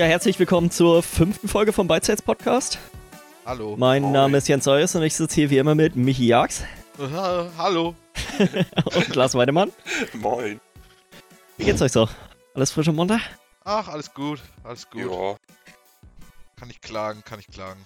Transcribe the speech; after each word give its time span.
Ja, 0.00 0.06
herzlich 0.06 0.38
willkommen 0.38 0.70
zur 0.70 1.02
fünften 1.02 1.46
Folge 1.46 1.74
vom 1.74 1.86
Beidseits 1.86 2.22
Podcast. 2.22 2.78
Hallo. 3.44 3.76
Mein 3.76 4.00
Moin. 4.00 4.12
Name 4.12 4.38
ist 4.38 4.48
Jens 4.48 4.66
Eus 4.66 4.94
und 4.94 5.02
ich 5.02 5.14
sitze 5.14 5.34
hier 5.34 5.50
wie 5.50 5.58
immer 5.58 5.74
mit 5.74 5.94
Michi 5.94 6.26
Jags 6.26 6.64
Ha- 6.98 7.50
Hallo. 7.58 7.94
und 8.96 9.14
Lars 9.14 9.34
Weidemann. 9.34 9.70
Moin. 10.14 10.58
Wie 11.58 11.66
geht's 11.66 11.82
euch 11.82 11.92
so? 11.92 12.08
Alles 12.54 12.70
frisch 12.72 12.88
und 12.88 12.96
munter? 12.96 13.20
Ach, 13.64 13.88
alles 13.88 14.14
gut. 14.14 14.40
Alles 14.64 14.88
gut. 14.88 15.02
Ja, 15.02 15.36
Kann 16.56 16.70
ich 16.70 16.80
klagen, 16.80 17.22
kann 17.22 17.38
ich 17.38 17.48
klagen. 17.48 17.80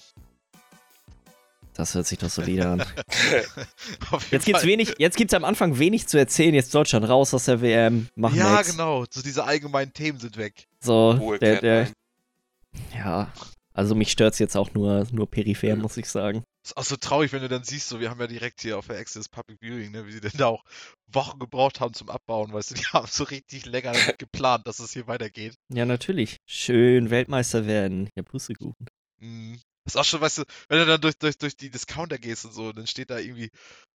Das 1.75 1.97
hört 1.97 2.07
sich 2.07 2.19
doch 2.21 2.31
solide 2.31 2.69
an. 2.69 2.81
Auf 4.13 4.23
jeden 4.23 4.31
Jetzt 4.31 4.45
gibt's 4.45 4.61
Fall. 4.61 4.71
wenig, 4.71 4.95
jetzt 4.99 5.17
gibt's 5.17 5.35
am 5.35 5.45
Anfang 5.45 5.81
wenig 5.81 6.07
zu 6.07 6.17
erzählen. 6.17 6.55
Jetzt 6.55 6.73
Deutschland 6.77 7.09
raus 7.09 7.35
aus 7.35 7.47
der 7.47 7.61
WM. 7.61 8.07
Machen 8.15 8.37
wir 8.37 8.45
Ja, 8.45 8.63
genau. 8.63 9.05
So 9.11 9.21
diese 9.21 9.43
allgemeinen 9.43 9.93
Themen 9.93 10.21
sind 10.21 10.37
weg. 10.37 10.69
So, 10.79 11.37
der, 11.41 11.61
der. 11.61 11.89
Ja. 12.95 13.33
Also 13.75 13.95
mich 13.97 14.13
stört's 14.13 14.39
jetzt 14.39 14.57
auch 14.57 14.73
nur, 14.73 15.07
nur 15.11 15.29
peripher, 15.29 15.75
muss 15.75 15.97
ich 15.97 16.09
sagen. 16.09 16.45
Ist 16.65 16.77
auch 16.77 16.85
so 16.85 16.97
traurig, 16.97 17.33
wenn 17.33 17.43
du 17.43 17.49
dann 17.49 17.65
siehst, 17.65 17.89
so 17.89 18.01
wir 18.01 18.09
haben 18.09 18.21
ja 18.21 18.27
direkt 18.27 18.63
hier 18.63 18.79
auf 18.79 18.87
der 18.87 18.99
Access 18.99 19.29
Public 19.29 19.59
Viewing, 19.61 19.91
ne, 19.91 20.07
wie 20.07 20.13
sie 20.13 20.21
denn 20.21 20.31
da 20.39 20.47
auch 20.47 20.65
Wochen 21.09 21.39
gebraucht 21.39 21.81
haben 21.81 21.93
zum 21.93 22.09
Abbauen, 22.09 22.53
weißt 22.53 22.71
du, 22.71 22.75
die 22.77 22.85
haben 22.93 23.09
so 23.09 23.25
richtig 23.25 23.67
länger 23.67 23.93
damit 23.93 24.19
geplant, 24.19 24.67
dass 24.67 24.79
es 24.79 24.93
hier 24.93 25.07
weitergeht. 25.07 25.57
Ja, 25.73 25.85
natürlich. 25.85 26.39
Schön 26.49 27.11
Weltmeister 27.11 27.67
werden. 27.67 28.09
Ja, 28.17 28.23
Pustekuchen. 28.23 28.87
Mhm. 29.21 29.61
Ist 29.87 29.97
auch 29.99 30.05
schon, 30.05 30.21
weißt 30.21 30.39
du, 30.39 30.45
wenn 30.69 30.79
du 30.79 30.87
dann 30.87 31.01
durch, 31.01 31.19
durch, 31.19 31.37
durch 31.37 31.57
die 31.57 31.69
Discounter 31.69 32.17
gehst 32.19 32.47
und 32.47 32.53
so, 32.53 32.73
dann 32.73 32.87
steht 32.87 33.11
da 33.11 33.19
irgendwie, 33.19 33.51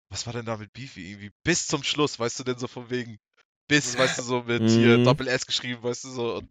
was 0.08 0.26
war 0.26 0.32
denn 0.32 0.46
da 0.46 0.56
mit 0.56 0.72
Beefy? 0.72 1.10
Irgendwie 1.10 1.32
bis 1.42 1.66
zum 1.66 1.82
Schluss, 1.82 2.18
weißt 2.18 2.38
du, 2.38 2.44
denn 2.44 2.58
so 2.58 2.68
von 2.68 2.90
wegen, 2.90 3.18
bis, 3.66 3.98
weißt 3.98 4.18
du, 4.18 4.22
so 4.22 4.42
mit 4.42 4.62
hier 4.70 4.98
Mhm. 4.98 5.04
Doppel 5.04 5.26
S 5.26 5.46
geschrieben, 5.46 5.82
weißt 5.82 6.04
du, 6.04 6.10
so 6.10 6.36
und 6.36 6.50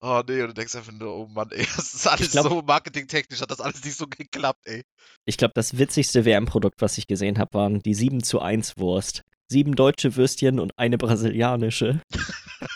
oh 0.00 0.22
nee, 0.28 0.42
und 0.42 0.48
du 0.48 0.54
denkst 0.54 0.74
einfach 0.76 0.92
nur, 0.92 1.14
oh 1.14 1.26
Mann, 1.26 1.50
ey, 1.52 1.66
das 1.76 1.94
ist 1.94 2.06
alles 2.06 2.30
glaub- 2.32 2.48
so 2.48 2.62
marketingtechnisch, 2.62 3.40
hat 3.40 3.50
das 3.50 3.60
alles 3.60 3.84
nicht 3.84 3.96
so 3.96 4.06
geklappt, 4.06 4.66
ey. 4.66 4.82
Ich 5.26 5.36
glaube, 5.36 5.52
das 5.54 5.76
witzigste 5.78 6.24
WM-Produkt, 6.24 6.80
was 6.82 6.98
ich 6.98 7.06
gesehen 7.06 7.38
habe, 7.38 7.54
waren 7.54 7.80
die 7.80 7.94
7 7.94 8.22
zu 8.22 8.40
1 8.40 8.78
Wurst. 8.78 9.22
Sieben 9.48 9.74
deutsche 9.74 10.14
Würstchen 10.16 10.60
und 10.60 10.72
eine 10.78 10.96
brasilianische. 10.98 12.00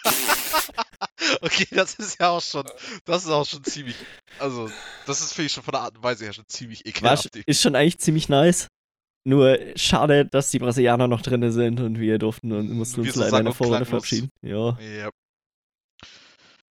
Okay, 1.40 1.66
das 1.70 1.94
ist 1.94 2.20
ja 2.20 2.30
auch 2.30 2.42
schon, 2.42 2.64
das 3.04 3.24
ist 3.24 3.30
auch 3.30 3.46
schon 3.46 3.62
ziemlich, 3.64 3.94
also, 4.38 4.70
das 5.06 5.20
ist, 5.20 5.32
finde 5.32 5.46
ich, 5.46 5.52
schon 5.52 5.62
von 5.62 5.72
der 5.72 5.82
Art 5.82 5.96
und 5.96 6.02
Weise 6.02 6.24
her 6.24 6.32
schon 6.32 6.46
ziemlich 6.48 6.80
War, 6.80 6.88
ekelhaft. 6.88 7.34
sch- 7.34 7.42
ist 7.46 7.60
schon 7.62 7.74
eigentlich 7.76 7.98
ziemlich 7.98 8.28
nice. 8.28 8.68
Nur 9.26 9.58
schade, 9.76 10.26
dass 10.26 10.50
die 10.50 10.58
Brasilianer 10.58 11.08
noch 11.08 11.22
drin 11.22 11.50
sind 11.50 11.80
und 11.80 11.98
wir 11.98 12.18
durften 12.18 12.52
und 12.52 12.70
mussten 12.72 12.98
Wir 13.04 13.04
uns 13.10 13.14
so 13.14 13.20
leider 13.20 13.38
in 13.38 13.44
der 13.44 13.52
und 13.52 13.56
Vorrunde 13.56 13.84
verabschieden. 13.86 14.28
Ja. 14.42 14.78
Ja. 14.80 15.10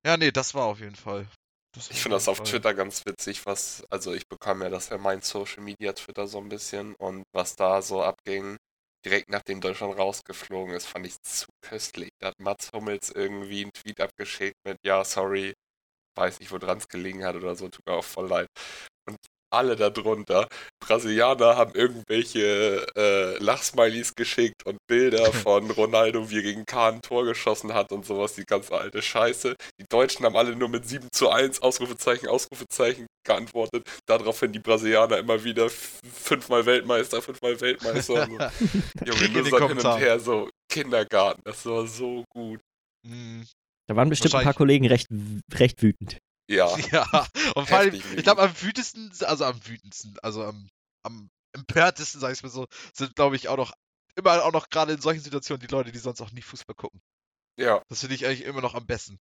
Ja, 0.05 0.17
nee, 0.17 0.31
das 0.31 0.53
war 0.53 0.65
auf 0.65 0.79
jeden 0.79 0.95
Fall. 0.95 1.27
Das 1.75 1.91
ich 1.91 2.01
finde 2.01 2.15
das 2.15 2.27
auf 2.27 2.37
Fall. 2.37 2.47
Twitter 2.47 2.73
ganz 2.73 3.05
witzig, 3.05 3.45
was, 3.45 3.83
also 3.89 4.13
ich 4.13 4.27
bekam 4.27 4.61
ja 4.61 4.69
das 4.69 4.89
ja 4.89 4.97
mein 4.97 5.21
Social 5.21 5.61
Media 5.61 5.93
Twitter 5.93 6.27
so 6.27 6.39
ein 6.39 6.49
bisschen 6.49 6.95
und 6.95 7.23
was 7.31 7.55
da 7.55 7.81
so 7.81 8.01
abging, 8.03 8.57
direkt 9.05 9.29
nachdem 9.29 9.61
Deutschland 9.61 9.97
rausgeflogen 9.97 10.73
ist, 10.73 10.87
fand 10.87 11.05
ich 11.05 11.21
zu 11.21 11.47
köstlich. 11.61 12.09
Da 12.19 12.27
hat 12.29 12.39
Mats 12.39 12.71
Hummels 12.73 13.11
irgendwie 13.11 13.63
einen 13.63 13.73
Tweet 13.73 14.01
abgeschickt 14.01 14.57
mit, 14.65 14.77
ja, 14.83 15.03
sorry, 15.03 15.53
weiß 16.17 16.39
nicht, 16.39 16.51
wo 16.51 16.57
dran 16.57 16.79
es 16.79 16.87
gelegen 16.87 17.23
hat 17.23 17.35
oder 17.35 17.55
so, 17.55 17.69
tut 17.69 17.85
mir 17.85 17.93
auch 17.93 18.03
voll 18.03 18.27
leid. 18.27 18.47
Alle 19.51 19.75
darunter, 19.75 20.47
Brasilianer 20.79 21.55
haben 21.57 21.73
irgendwelche 21.73 22.85
äh, 22.95 23.43
Lachsmilies 23.43 24.15
geschickt 24.15 24.65
und 24.65 24.77
Bilder 24.87 25.31
von 25.33 25.69
Ronaldo, 25.71 26.29
wie 26.29 26.37
er 26.37 26.43
gegen 26.43 26.65
Kahn 26.65 26.95
ein 26.95 27.01
Tor 27.01 27.25
geschossen 27.25 27.73
hat 27.73 27.91
und 27.91 28.05
sowas, 28.05 28.33
die 28.33 28.45
ganze 28.45 28.77
alte 28.77 29.01
Scheiße. 29.01 29.55
Die 29.79 29.85
Deutschen 29.89 30.25
haben 30.25 30.35
alle 30.35 30.55
nur 30.55 30.69
mit 30.69 30.87
7 30.87 31.07
zu 31.11 31.29
1, 31.29 31.61
Ausrufezeichen, 31.61 32.27
Ausrufezeichen 32.27 33.07
geantwortet. 33.25 33.87
Daraufhin 34.05 34.51
die 34.51 34.59
Brasilianer 34.59 35.17
immer 35.17 35.43
wieder 35.43 35.69
fünfmal 35.69 36.65
Weltmeister, 36.65 37.21
fünfmal 37.21 37.59
Weltmeister. 37.59 38.23
Und 38.23 38.29
so. 38.29 38.37
Junge, 39.05 39.29
nur 39.29 39.45
so 39.45 39.67
hin 39.67 39.77
und 39.77 39.99
her, 39.99 40.19
so 40.19 40.49
Kindergarten, 40.69 41.41
das 41.43 41.65
war 41.65 41.87
so 41.87 42.23
gut. 42.29 42.59
Mhm. 43.07 43.45
Da 43.87 43.95
waren 43.95 44.09
bestimmt 44.09 44.35
ein 44.35 44.43
paar 44.43 44.53
Kollegen 44.53 44.85
recht, 44.85 45.07
recht 45.53 45.81
wütend. 45.81 46.19
Ja, 46.49 46.75
Ja, 46.91 47.27
und 47.55 47.67
vor 47.67 47.77
allem, 47.77 47.93
ich 47.93 48.23
glaube, 48.23 48.41
am 48.41 48.61
wütesten, 48.61 49.11
also 49.21 49.45
am 49.45 49.65
wütendsten, 49.67 50.17
also 50.23 50.43
am, 50.43 50.67
am 51.03 51.29
empörtesten, 51.53 52.19
sag 52.19 52.33
ich 52.33 52.43
mal 52.43 52.49
so, 52.49 52.65
sind, 52.93 53.15
glaube 53.15 53.35
ich, 53.35 53.47
auch 53.49 53.57
noch, 53.57 53.71
immer 54.15 54.43
auch 54.43 54.51
noch 54.51 54.69
gerade 54.69 54.93
in 54.93 55.01
solchen 55.01 55.21
Situationen 55.21 55.61
die 55.65 55.71
Leute, 55.71 55.91
die 55.91 55.99
sonst 55.99 56.21
auch 56.21 56.31
nie 56.31 56.41
Fußball 56.41 56.75
gucken. 56.75 56.99
ja. 57.57 57.81
Das 57.89 58.01
finde 58.01 58.15
ich 58.15 58.25
eigentlich 58.25 58.43
immer 58.45 58.61
noch 58.61 58.75
am 58.75 58.85
besten. 58.85 59.19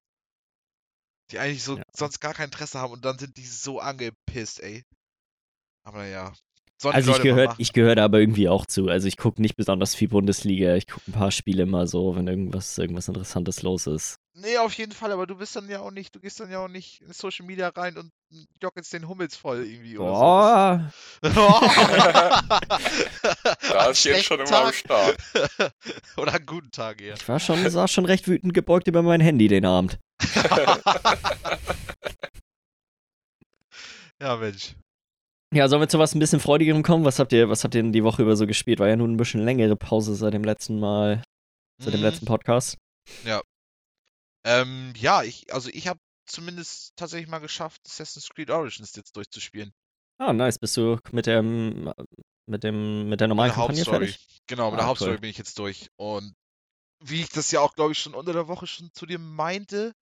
Die 1.30 1.38
eigentlich 1.38 1.62
so 1.64 1.78
Ja. 1.78 1.82
sonst 1.94 2.20
gar 2.20 2.34
kein 2.34 2.46
Interesse 2.46 2.78
haben 2.78 2.92
und 2.92 3.04
dann 3.04 3.18
sind 3.18 3.36
die 3.38 3.46
so 3.46 3.80
angepisst, 3.80 4.60
ey. 4.60 4.84
Aber 5.86 6.04
ja. 6.06 6.32
Sollen 6.80 6.92
die 6.92 6.96
Also 6.96 7.12
ich 7.12 7.22
gehöre 7.22 7.46
machen. 7.46 7.62
ich 7.62 7.72
gehör 7.72 7.94
da 7.94 8.04
aber 8.04 8.20
irgendwie 8.20 8.48
auch 8.48 8.66
zu. 8.66 8.88
Also 8.88 9.08
ich 9.08 9.16
gucke 9.16 9.40
nicht 9.40 9.56
besonders 9.56 9.94
viel 9.94 10.08
Bundesliga. 10.08 10.74
Ich 10.76 10.86
gucke 10.86 11.10
ein 11.10 11.12
paar 11.14 11.30
Spiele 11.30 11.62
immer 11.62 11.86
so, 11.86 12.16
wenn 12.16 12.26
irgendwas, 12.28 12.76
irgendwas 12.78 13.08
Interessantes 13.08 13.62
los 13.62 13.86
ist. 13.86 14.18
Nee, 14.36 14.58
auf 14.58 14.72
jeden 14.74 14.90
Fall, 14.90 15.12
aber 15.12 15.28
du 15.28 15.36
bist 15.36 15.54
dann 15.54 15.68
ja 15.68 15.78
auch 15.78 15.92
nicht, 15.92 16.12
du 16.14 16.18
gehst 16.20 16.40
dann 16.40 16.50
ja 16.50 16.58
auch 16.58 16.66
nicht 16.68 17.00
in 17.02 17.12
Social 17.12 17.46
Media 17.46 17.68
rein 17.68 17.96
und 17.96 18.10
joggelst 18.60 18.92
den 18.92 19.06
Hummels 19.08 19.36
voll 19.36 19.64
irgendwie 19.64 19.96
oder 19.96 20.10
Boah, 20.10 20.92
so. 21.22 21.30
Da 23.72 23.86
ist 23.90 24.04
jetzt 24.04 24.24
schon 24.24 24.40
immer 24.40 24.64
am 24.66 24.72
Start. 24.72 25.16
Oder 26.16 26.34
einen 26.34 26.46
guten 26.46 26.72
Tag 26.72 27.00
eher. 27.00 27.14
ich 27.14 27.28
war 27.28 27.38
schon, 27.38 27.68
saß 27.68 27.92
schon 27.92 28.06
recht 28.06 28.26
wütend 28.26 28.54
gebeugt 28.54 28.88
über 28.88 29.02
mein 29.02 29.20
Handy 29.20 29.46
den 29.46 29.64
Abend. 29.64 29.98
Ja, 34.20 34.36
Mensch. 34.36 34.74
Ja, 35.52 35.68
sollen 35.68 35.82
wir 35.82 35.88
zu 35.88 35.98
was 35.98 36.14
ein 36.14 36.18
bisschen 36.18 36.40
Freudigerem 36.40 36.82
kommen? 36.82 37.04
Was 37.04 37.18
habt 37.18 37.32
ihr, 37.32 37.48
was 37.48 37.62
habt 37.64 37.74
ihr 37.74 37.82
denn 37.82 37.92
die 37.92 38.04
Woche 38.04 38.22
über 38.22 38.36
so 38.36 38.46
gespielt? 38.46 38.80
War 38.80 38.88
ja 38.88 38.96
nun 38.96 39.12
ein 39.12 39.16
bisschen 39.16 39.44
längere 39.44 39.76
Pause 39.76 40.14
seit 40.14 40.34
dem 40.34 40.44
letzten 40.44 40.80
Mal, 40.80 41.22
seit 41.82 41.94
dem 41.94 42.00
Mhm. 42.00 42.06
letzten 42.06 42.26
Podcast. 42.26 42.76
Ähm, 44.44 44.92
ja, 44.96 45.22
ich, 45.22 45.52
also 45.52 45.70
ich 45.72 45.88
habe 45.88 46.00
zumindest 46.26 46.92
tatsächlich 46.96 47.28
mal 47.28 47.38
geschafft, 47.38 47.80
Assassin's 47.86 48.28
Creed 48.28 48.50
Origins 48.50 48.94
jetzt 48.96 49.16
durchzuspielen. 49.16 49.72
Ah, 50.18 50.32
nice. 50.32 50.58
Bist 50.58 50.76
du 50.76 50.98
mit 51.12 51.26
dem, 51.26 51.92
mit 52.46 52.62
dem, 52.62 53.08
mit 53.08 53.20
der 53.20 53.28
normalen 53.28 53.48
Mit 53.50 53.56
der 53.56 53.66
Kampagne 53.66 53.84
Hauptstory. 53.84 54.06
fertig? 54.06 54.40
Genau, 54.46 54.70
mit 54.70 54.74
Ah, 54.74 54.82
der 54.82 54.86
Hauptstory 54.86 55.12
cool. 55.12 55.20
bin 55.20 55.30
ich 55.30 55.38
jetzt 55.38 55.58
durch. 55.58 55.88
Und 55.96 56.34
wie 57.00 57.20
ich 57.22 57.28
das 57.30 57.50
ja 57.50 57.60
auch, 57.60 57.74
glaube 57.74 57.92
ich, 57.92 57.98
schon 57.98 58.14
unter 58.14 58.32
der 58.32 58.48
Woche 58.48 58.66
schon 58.66 58.90
zu 58.94 59.06
dir 59.06 59.18
meinte, 59.18 59.92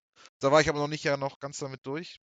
da 0.40 0.52
war 0.52 0.60
ich 0.60 0.68
aber 0.68 0.78
noch 0.78 0.88
nicht 0.88 1.04
ja 1.04 1.16
noch 1.16 1.40
ganz 1.40 1.58
damit 1.58 1.80
durch. 1.86 2.20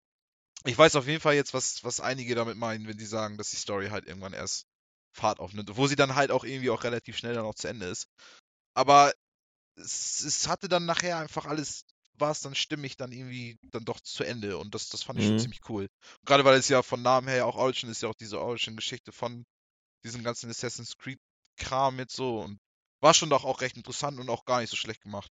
Ich 0.65 0.77
weiß 0.77 0.97
auf 0.97 1.07
jeden 1.07 1.21
Fall 1.21 1.35
jetzt, 1.35 1.55
was, 1.55 1.85
was 1.85 2.01
einige 2.01 2.35
damit 2.35 2.57
meinen, 2.57 2.87
wenn 2.89 2.99
sie 2.99 3.07
sagen, 3.07 3.39
dass 3.39 3.51
die 3.51 3.57
Story 3.57 3.89
halt 3.89 4.07
irgendwann 4.07 4.33
erst 4.33 4.67
Fahrt 5.13 5.39
aufnimmt. 5.41 5.77
Wo 5.77 5.87
sie 5.87 5.97
dann 5.97 6.15
halt 6.15 6.31
auch 6.31 6.45
irgendwie 6.45 6.71
auch 6.71 6.85
relativ 6.85 7.17
schnell 7.17 7.35
dann 7.35 7.45
auch 7.47 7.55
zu 7.55 7.69
Ende 7.69 7.87
ist. 7.87 8.09
Aber 8.75 9.13
es, 9.77 10.23
es 10.23 10.49
hatte 10.49 10.69
dann 10.69 10.87
nachher 10.87 11.19
einfach 11.19 11.47
alles, 11.47 11.85
war 12.21 12.31
es 12.33 12.41
dann 12.41 12.55
stimmig 12.55 12.97
dann 12.97 13.13
irgendwie 13.13 13.57
dann 13.71 13.85
doch 13.85 14.01
zu 14.01 14.25
Ende. 14.25 14.59
Und 14.59 14.75
das, 14.75 14.89
das 14.89 15.03
fand 15.03 15.19
ich 15.19 15.27
schon 15.27 15.35
Mhm. 15.35 15.39
ziemlich 15.39 15.61
cool. 15.69 15.89
Gerade 16.25 16.45
weil 16.45 16.59
es 16.59 16.69
ja 16.69 16.83
von 16.83 17.03
Namen 17.03 17.29
her 17.29 17.39
ja 17.39 17.45
auch 17.45 17.57
Origin 17.57 17.91
ist 17.91 18.03
ja 18.03 18.09
auch 18.09 18.15
diese 18.15 18.41
Origin-Geschichte 18.41 19.13
von 19.13 19.45
diesem 20.05 20.23
ganzen 20.25 20.51
Assassin's 20.51 20.97
Creed-Kram 20.99 21.99
jetzt 21.99 22.17
so. 22.17 22.41
Und 22.41 22.59
war 23.01 23.15
schon 23.15 23.31
doch 23.31 23.45
auch 23.45 23.61
recht 23.61 23.77
interessant 23.77 24.19
und 24.19 24.29
auch 24.31 24.45
gar 24.45 24.61
nicht 24.61 24.71
so 24.71 24.77
schlecht 24.77 25.03
gemacht. 25.03 25.31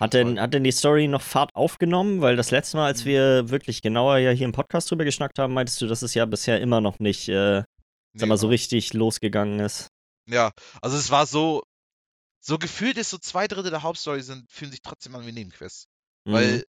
Hat 0.00 0.12
denn, 0.12 0.40
hat 0.40 0.52
denn 0.52 0.64
die 0.64 0.72
Story 0.72 1.06
noch 1.06 1.22
Fahrt 1.22 1.54
aufgenommen? 1.54 2.20
Weil 2.20 2.34
das 2.34 2.50
letzte 2.50 2.76
Mal, 2.76 2.86
als 2.86 3.04
Mhm. 3.04 3.08
wir 3.08 3.50
wirklich 3.50 3.80
genauer 3.80 4.18
ja 4.18 4.30
hier 4.32 4.46
im 4.46 4.52
Podcast 4.52 4.90
drüber 4.90 5.04
geschnackt 5.04 5.38
haben, 5.38 5.54
meintest 5.54 5.80
du, 5.80 5.86
dass 5.86 6.02
es 6.02 6.14
ja 6.14 6.24
bisher 6.26 6.60
immer 6.60 6.80
noch 6.80 6.98
nicht, 6.98 7.28
äh, 7.28 7.62
sag 7.62 7.66
Nee, 8.14 8.26
mal, 8.26 8.36
so 8.36 8.48
richtig 8.48 8.92
losgegangen 8.92 9.60
ist. 9.60 9.88
Ja, 10.26 10.50
also 10.82 10.96
es 10.96 11.10
war 11.10 11.26
so, 11.26 11.62
so 12.40 12.58
gefühlt 12.58 12.96
ist 12.98 13.10
so 13.10 13.18
zwei 13.18 13.46
Drittel 13.46 13.70
der 13.70 13.82
Hauptstory 13.82 14.22
sind, 14.22 14.50
fühlen 14.50 14.70
sich 14.72 14.82
trotzdem 14.82 15.14
an 15.14 15.26
wie 15.26 15.32
Nebenquests. 15.32 15.86
Mhm. 16.24 16.32
Weil, 16.32 16.64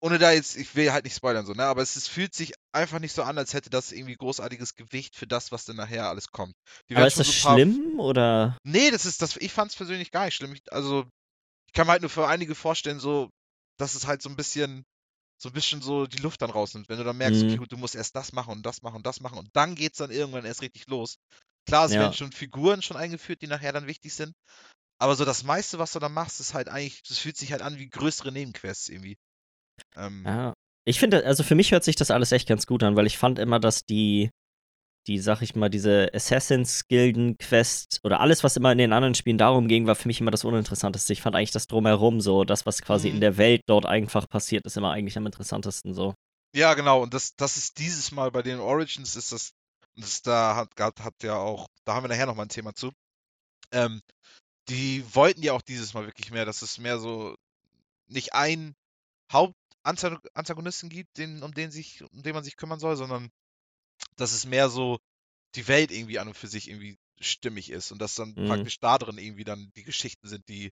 ohne 0.00 0.18
da 0.18 0.32
jetzt, 0.32 0.56
ich 0.56 0.74
will 0.74 0.92
halt 0.92 1.04
nicht 1.04 1.14
spoilern 1.16 1.46
so, 1.46 1.52
ne, 1.52 1.64
aber 1.64 1.80
es, 1.82 1.94
es 1.94 2.08
fühlt 2.08 2.34
sich 2.34 2.54
einfach 2.72 2.98
nicht 2.98 3.14
so 3.14 3.22
an, 3.22 3.38
als 3.38 3.54
hätte 3.54 3.70
das 3.70 3.92
irgendwie 3.92 4.16
großartiges 4.16 4.74
Gewicht 4.74 5.14
für 5.14 5.28
das, 5.28 5.52
was 5.52 5.64
dann 5.64 5.76
nachher 5.76 6.08
alles 6.08 6.28
kommt. 6.28 6.54
Die 6.90 6.96
Aber 6.96 7.06
ist 7.06 7.18
das 7.20 7.28
so 7.28 7.32
ein 7.32 7.42
paar- 7.42 7.56
schlimm 7.56 8.00
oder? 8.00 8.58
Nee, 8.64 8.90
das 8.90 9.06
ist, 9.06 9.22
das, 9.22 9.36
ich 9.36 9.52
fand's 9.52 9.76
persönlich 9.76 10.10
gar 10.10 10.24
nicht 10.24 10.34
schlimm. 10.34 10.54
Ich, 10.54 10.62
also, 10.72 11.06
ich 11.68 11.72
kann 11.72 11.86
mir 11.86 11.92
halt 11.92 12.02
nur 12.02 12.10
für 12.10 12.26
einige 12.26 12.54
vorstellen, 12.56 12.98
so, 12.98 13.30
dass 13.78 13.94
es 13.94 14.06
halt 14.06 14.22
so 14.22 14.28
ein 14.28 14.36
bisschen, 14.36 14.82
so 15.40 15.48
ein 15.50 15.52
bisschen 15.52 15.82
so 15.82 16.06
die 16.06 16.18
Luft 16.20 16.42
dann 16.42 16.50
rausnimmt. 16.50 16.88
Wenn 16.88 16.98
du 16.98 17.04
dann 17.04 17.16
merkst, 17.16 17.42
okay, 17.44 17.54
Mhm. 17.54 17.58
gut, 17.58 17.72
du 17.72 17.76
musst 17.76 17.94
erst 17.94 18.16
das 18.16 18.32
machen 18.32 18.50
und 18.52 18.66
das 18.66 18.82
machen 18.82 18.96
und 18.96 19.06
das 19.06 19.20
machen 19.20 19.38
und 19.38 19.48
dann 19.52 19.76
geht's 19.76 19.98
dann 19.98 20.10
irgendwann 20.10 20.44
erst 20.44 20.62
richtig 20.62 20.88
los. 20.88 21.16
Klar, 21.66 21.86
es 21.86 21.92
Ja. 21.92 22.00
werden 22.00 22.14
schon 22.14 22.32
Figuren 22.32 22.82
schon 22.82 22.96
eingeführt, 22.96 23.40
die 23.40 23.46
nachher 23.46 23.72
dann 23.72 23.86
wichtig 23.86 24.12
sind. 24.14 24.32
Aber 25.02 25.16
so 25.16 25.24
das 25.24 25.42
meiste, 25.42 25.80
was 25.80 25.92
du 25.92 25.98
dann 25.98 26.12
machst, 26.12 26.38
ist 26.38 26.54
halt 26.54 26.68
eigentlich, 26.68 27.02
das 27.02 27.18
fühlt 27.18 27.36
sich 27.36 27.50
halt 27.50 27.60
an 27.60 27.76
wie 27.76 27.88
größere 27.88 28.30
Nebenquests 28.30 28.88
irgendwie. 28.88 29.16
Ähm, 29.96 30.22
Ja. 30.24 30.54
Ich 30.84 30.98
finde, 31.00 31.24
also 31.24 31.42
für 31.42 31.54
mich 31.56 31.72
hört 31.72 31.82
sich 31.84 31.96
das 31.96 32.10
alles 32.10 32.30
echt 32.32 32.48
ganz 32.48 32.66
gut 32.66 32.82
an, 32.82 32.96
weil 32.96 33.06
ich 33.06 33.18
fand 33.18 33.38
immer, 33.38 33.58
dass 33.60 33.84
die 33.84 34.30
die, 35.08 35.18
sag 35.18 35.42
ich 35.42 35.56
mal, 35.56 35.68
diese 35.68 36.08
Assassins-Gilden-Quest 36.14 38.00
oder 38.04 38.20
alles, 38.20 38.44
was 38.44 38.56
immer 38.56 38.70
in 38.70 38.78
den 38.78 38.92
anderen 38.92 39.16
Spielen 39.16 39.38
darum 39.38 39.66
ging, 39.66 39.86
war 39.88 39.96
für 39.96 40.06
mich 40.06 40.20
immer 40.20 40.30
das 40.30 40.44
Uninteressanteste. 40.44 41.12
Ich 41.12 41.22
fand 41.22 41.34
eigentlich 41.34 41.50
das 41.50 41.66
Drumherum 41.66 42.20
so, 42.20 42.44
das, 42.44 42.66
was 42.66 42.82
quasi 42.82 43.08
Mhm. 43.08 43.14
in 43.16 43.20
der 43.20 43.36
Welt 43.36 43.62
dort 43.66 43.84
einfach 43.86 44.28
passiert, 44.28 44.64
ist 44.64 44.76
immer 44.76 44.92
eigentlich 44.92 45.16
am 45.16 45.26
interessantesten 45.26 45.94
so. 45.94 46.14
Ja, 46.54 46.74
genau. 46.74 47.02
Und 47.02 47.14
das, 47.14 47.34
das 47.36 47.56
ist 47.56 47.78
dieses 47.78 48.12
Mal 48.12 48.30
bei 48.30 48.42
den 48.42 48.60
Origins 48.60 49.16
ist 49.16 49.32
das, 49.32 49.50
das 49.96 50.22
da 50.22 50.54
hat, 50.54 50.68
hat, 50.78 51.00
hat 51.00 51.14
ja 51.22 51.34
auch, 51.36 51.66
da 51.84 51.94
haben 51.94 52.04
wir 52.04 52.08
nachher 52.08 52.26
nochmal 52.26 52.46
ein 52.46 52.50
Thema 52.50 52.72
zu. 52.74 52.92
Ähm, 53.72 54.00
die 54.68 55.04
wollten 55.14 55.42
ja 55.42 55.52
auch 55.52 55.62
dieses 55.62 55.94
Mal 55.94 56.06
wirklich 56.06 56.30
mehr, 56.30 56.44
dass 56.44 56.62
es 56.62 56.78
mehr 56.78 56.98
so 56.98 57.36
nicht 58.06 58.34
ein 58.34 58.74
Hauptantagonisten 59.32 60.88
gibt, 60.88 61.18
den, 61.18 61.42
um 61.42 61.52
den 61.54 61.70
sich, 61.70 62.02
um 62.02 62.22
den 62.22 62.34
man 62.34 62.44
sich 62.44 62.56
kümmern 62.56 62.78
soll, 62.78 62.96
sondern 62.96 63.30
dass 64.16 64.32
es 64.32 64.46
mehr 64.46 64.68
so 64.68 64.98
die 65.54 65.68
Welt 65.68 65.90
irgendwie 65.90 66.18
an 66.18 66.28
und 66.28 66.36
für 66.36 66.48
sich 66.48 66.68
irgendwie 66.68 66.98
stimmig 67.20 67.70
ist 67.70 67.92
und 67.92 67.98
dass 68.00 68.14
dann 68.14 68.34
Mhm. 68.34 68.46
praktisch 68.46 68.78
da 68.80 68.98
drin 68.98 69.18
irgendwie 69.18 69.44
dann 69.44 69.70
die 69.76 69.84
Geschichten 69.84 70.28
sind, 70.28 70.48
die, 70.48 70.70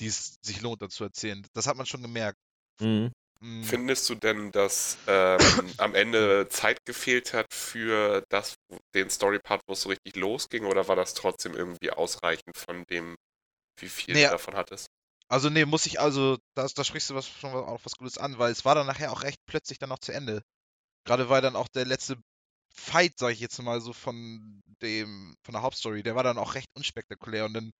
die 0.00 0.06
es 0.06 0.38
sich 0.42 0.60
lohnt, 0.60 0.82
dazu 0.82 1.04
erzählen. 1.04 1.46
Das 1.52 1.66
hat 1.66 1.76
man 1.76 1.86
schon 1.86 2.02
gemerkt. 2.02 2.38
Mhm. 2.80 3.12
Mm, 3.42 3.62
Findest 3.64 4.08
du 4.08 4.14
denn, 4.14 4.52
dass 4.52 4.96
ähm, 5.08 5.38
am 5.78 5.94
Ende 5.94 6.48
Zeit 6.48 6.84
gefehlt 6.84 7.34
hat 7.34 7.52
für 7.52 8.24
das, 8.28 8.54
den 8.94 9.10
Story-Part, 9.10 9.62
wo 9.66 9.72
es 9.72 9.82
so 9.82 9.88
richtig 9.88 10.16
losging, 10.16 10.64
oder 10.64 10.86
war 10.88 10.96
das 10.96 11.14
trotzdem 11.14 11.54
irgendwie 11.54 11.90
ausreichend 11.90 12.56
von 12.56 12.84
dem, 12.86 13.16
wie 13.80 13.88
viel 13.88 14.14
Nee. 14.14 14.24
du 14.24 14.30
davon 14.30 14.54
hattest? 14.54 14.86
Also 15.28 15.48
nee, 15.48 15.64
muss 15.64 15.86
ich 15.86 15.98
also, 15.98 16.38
da, 16.54 16.68
da 16.74 16.84
sprichst 16.84 17.10
du 17.10 17.14
was, 17.14 17.26
schon 17.26 17.52
auch 17.52 17.80
was 17.84 17.96
Gutes 17.96 18.18
an, 18.18 18.38
weil 18.38 18.52
es 18.52 18.64
war 18.64 18.74
dann 18.74 18.86
nachher 18.86 19.10
auch 19.12 19.22
recht 19.22 19.38
plötzlich 19.46 19.78
dann 19.78 19.88
noch 19.88 19.98
zu 19.98 20.12
Ende. 20.12 20.42
Gerade 21.04 21.28
weil 21.28 21.42
dann 21.42 21.56
auch 21.56 21.68
der 21.68 21.86
letzte 21.86 22.16
Fight, 22.74 23.14
sag 23.18 23.32
ich 23.32 23.40
jetzt 23.40 23.60
mal 23.62 23.80
so, 23.80 23.92
von 23.92 24.62
dem, 24.82 25.34
von 25.44 25.54
der 25.54 25.62
Hauptstory, 25.62 26.02
der 26.02 26.14
war 26.16 26.22
dann 26.24 26.38
auch 26.38 26.54
recht 26.54 26.68
unspektakulär 26.76 27.46
und 27.46 27.54
dann, 27.54 27.72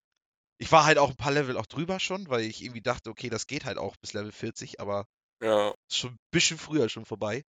ich 0.58 0.72
war 0.72 0.84
halt 0.84 0.98
auch 0.98 1.10
ein 1.10 1.16
paar 1.16 1.32
Level 1.32 1.56
auch 1.58 1.66
drüber 1.66 2.00
schon, 2.00 2.28
weil 2.30 2.42
ich 2.42 2.62
irgendwie 2.62 2.82
dachte, 2.82 3.10
okay, 3.10 3.30
das 3.30 3.46
geht 3.46 3.64
halt 3.64 3.78
auch 3.78 3.96
bis 4.00 4.12
Level 4.14 4.32
40, 4.32 4.80
aber 4.80 5.06
Ja, 5.42 5.74
ist 5.90 5.96
schon 5.98 6.12
ein 6.12 6.18
bisschen 6.30 6.58
früher 6.58 6.88
schon 6.88 7.04
vorbei. 7.04 7.42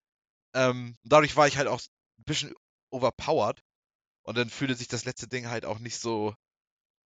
Ähm, 0.55 0.97
dadurch 1.05 1.37
war 1.37 1.47
ich 1.47 1.56
halt 1.56 1.69
auch 1.69 1.81
ein 1.81 2.25
bisschen 2.25 2.55
overpowered 2.91 3.61
und 4.27 4.37
dann 4.37 4.50
fühlte 4.50 4.75
sich 4.75 4.89
das 4.89 5.05
letzte 5.05 5.29
Ding 5.29 5.49
halt 5.49 5.65
auch 5.65 5.79
nicht 5.79 5.99
so, 5.99 6.35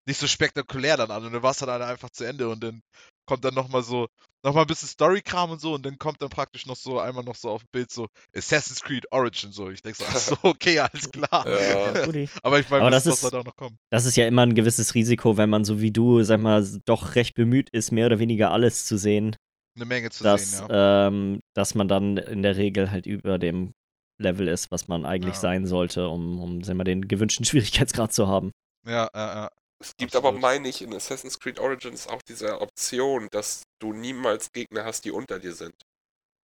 nicht 0.07 0.19
so 0.19 0.27
spektakulär 0.27 0.97
dann 0.97 1.11
an 1.11 1.25
und 1.25 1.33
dann 1.33 1.43
war 1.43 1.51
es 1.51 1.57
dann 1.57 1.69
halt 1.69 1.81
einfach 1.81 2.09
zu 2.09 2.23
Ende 2.25 2.49
und 2.49 2.61
dann 2.63 2.81
kommt 3.25 3.45
dann 3.45 3.53
nochmal 3.53 3.83
so, 3.83 4.07
nochmal 4.43 4.65
ein 4.65 4.67
bisschen 4.67 4.89
Story-Kram 4.89 5.51
und 5.51 5.61
so 5.61 5.73
und 5.73 5.85
dann 5.85 5.97
kommt 5.97 6.21
dann 6.21 6.29
praktisch 6.29 6.65
noch 6.65 6.75
so 6.75 6.99
einmal 6.99 7.23
noch 7.23 7.35
so 7.35 7.49
auf 7.49 7.61
dem 7.63 7.69
Bild 7.71 7.91
so 7.91 8.07
Assassin's 8.35 8.81
Creed 8.81 9.05
Origin 9.11 9.51
so. 9.53 9.69
Ich 9.69 9.81
denke 9.81 9.97
so, 9.99 10.05
ach 10.05 10.15
so, 10.17 10.35
okay, 10.43 10.79
alles 10.79 11.09
klar. 11.09 11.47
Ja. 11.47 11.93
Aber 12.43 12.59
ich 12.59 12.69
meine, 12.69 12.81
Aber 12.81 12.91
das, 12.91 13.05
ist- 13.05 13.21
soll 13.21 13.33
auch 13.39 13.45
noch 13.45 13.55
kommen. 13.55 13.77
Das 13.89 14.05
ist 14.05 14.17
ja 14.17 14.27
immer 14.27 14.41
ein 14.41 14.55
gewisses 14.55 14.95
Risiko, 14.95 15.37
wenn 15.37 15.49
man 15.49 15.63
so 15.63 15.79
wie 15.79 15.91
du, 15.91 16.23
sag 16.23 16.41
mal, 16.41 16.65
doch 16.85 17.15
recht 17.15 17.35
bemüht 17.35 17.69
ist, 17.69 17.91
mehr 17.91 18.07
oder 18.07 18.19
weniger 18.19 18.51
alles 18.51 18.85
zu 18.85 18.97
sehen, 18.97 19.35
Eine 19.75 19.85
Menge 19.85 20.09
zu 20.11 20.23
dass, 20.23 20.57
sehen, 20.57 20.67
ja. 20.69 21.07
ähm, 21.07 21.39
dass 21.55 21.73
man 21.75 21.87
dann 21.87 22.17
in 22.17 22.43
der 22.43 22.57
Regel 22.57 22.91
halt 22.91 23.05
über 23.05 23.39
dem 23.39 23.73
Level 24.21 24.47
ist, 24.47 24.69
was 24.71 24.87
man 24.87 25.05
eigentlich 25.05 25.35
Ja. 25.35 25.39
sein 25.41 25.65
sollte, 25.65 26.07
um, 26.07 26.39
um 26.39 26.63
sag 26.63 26.75
mal, 26.75 26.83
den 26.83 27.07
gewünschten 27.07 27.45
Schwierigkeitsgrad 27.97 28.13
zu 28.13 28.27
haben. 28.27 28.51
Ja, 28.87 29.09
ja, 29.15 29.35
ja. 29.35 29.49
Es 29.81 29.91
gibt 29.97 30.15
aber, 30.15 30.29
Absolut. 30.29 30.41
meine 30.41 30.67
ich, 30.69 30.81
in 30.81 30.93
Assassin's 30.93 31.39
Creed 31.39 31.59
Origins 31.59 32.07
auch 32.07 32.21
diese 32.21 32.61
Option, 32.61 33.27
dass 33.31 33.63
du 33.81 33.91
niemals 33.91 34.51
Gegner 34.53 34.85
hast, 34.85 35.03
die 35.03 35.11
unter 35.11 35.39
dir 35.39 35.53
sind. 35.53 35.73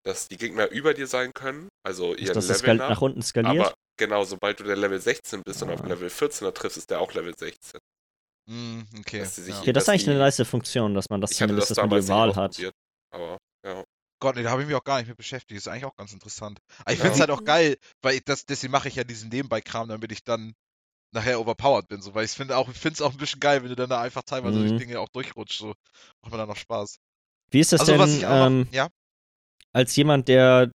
Dass 0.03 0.27
die 0.27 0.37
Gegner 0.37 0.69
über 0.71 0.93
dir 0.93 1.07
sein 1.07 1.31
können, 1.33 1.69
also 1.85 2.15
das 2.15 2.33
das 2.33 2.47
Level 2.47 2.55
Skal 2.57 2.75
nach, 2.77 2.89
nach 2.89 3.01
unten 3.01 3.21
skaliert? 3.21 3.65
aber 3.67 3.73
genau, 3.97 4.23
sobald 4.23 4.59
du 4.59 4.63
der 4.63 4.75
Level 4.77 4.99
16 4.99 5.41
bist 5.45 5.61
und 5.63 5.69
auf 5.69 5.81
Ah. 5.83 5.87
Level 5.87 6.09
14er 6.09 6.53
triffst, 6.53 6.77
ist 6.77 6.89
der 6.89 6.99
auch 6.99 7.13
Level 7.13 7.33
16. 7.37 7.79
Mm, 8.49 8.79
okay. 8.99 9.23
Sich 9.25 9.47
ja. 9.53 9.59
okay, 9.59 9.71
das 9.73 9.83
ist 9.83 9.89
eigentlich 9.89 10.07
eine 10.07 10.15
die- 10.15 10.21
nice 10.21 10.47
Funktion, 10.47 10.93
dass 10.95 11.09
man 11.09 11.21
das 11.21 11.31
ich 11.31 11.37
zumindest, 11.37 11.69
das 11.69 11.77
dass 11.77 11.83
man 11.83 11.89
die 11.91 11.95
nicht 11.97 12.09
Wahl 12.09 12.35
hat. 12.35 12.49
ausprobiert, 12.51 12.73
aber 13.11 13.37
ja. 13.65 13.83
Gott, 14.21 14.35
nee, 14.35 14.43
da 14.43 14.51
habe 14.51 14.61
ich 14.61 14.67
mich 14.67 14.75
auch 14.75 14.83
gar 14.83 14.99
nicht 14.99 15.07
mit 15.07 15.17
beschäftigt. 15.17 15.57
Ist 15.57 15.67
eigentlich 15.67 15.85
auch 15.85 15.95
ganz 15.95 16.11
interessant. 16.13 16.59
Aber 16.81 16.91
ich 16.91 16.99
Ja. 16.99 17.03
finde 17.03 17.13
es 17.15 17.19
halt 17.21 17.31
auch 17.31 17.43
geil, 17.45 17.77
weil 18.01 18.15
ich 18.15 18.23
das, 18.25 18.45
deswegen 18.45 18.71
mache 18.71 18.89
ich 18.89 18.95
ja 18.95 19.05
diesen 19.05 19.29
Nebenbei-Kram, 19.29 19.87
damit 19.89 20.11
ich 20.11 20.23
dann 20.23 20.53
nachher 21.13 21.39
overpowered 21.39 21.87
bin. 21.89 22.01
So, 22.01 22.15
weil 22.15 22.25
ich 22.25 22.31
finde 22.31 22.57
auch, 22.57 22.69
ich 22.69 22.77
finde 22.77 22.95
es 22.95 23.01
auch 23.01 23.11
ein 23.13 23.17
bisschen 23.17 23.39
geil, 23.39 23.63
wenn 23.63 23.69
du 23.69 23.75
dann 23.75 23.89
da 23.89 24.01
einfach 24.01 24.23
teilweise 24.23 24.59
Mhm. 24.59 24.67
durch 24.67 24.75
Dinge 24.75 24.99
auch 24.99 25.09
durchrutscht. 25.09 25.59
So 25.59 25.73
macht 26.21 26.31
mir 26.33 26.37
dann 26.39 26.49
noch 26.49 26.57
Spaß. 26.57 26.99
Wie 27.51 27.59
ist 27.59 27.73
das 27.73 27.81
also 27.81 27.93
denn 27.93 28.01
was 28.01 28.17
ich 28.17 28.25
auch 28.27 28.47
ähm, 28.47 28.65
noch, 28.67 28.73
ja, 28.73 28.89
als 29.73 29.95
jemand, 29.95 30.27
der 30.27 30.71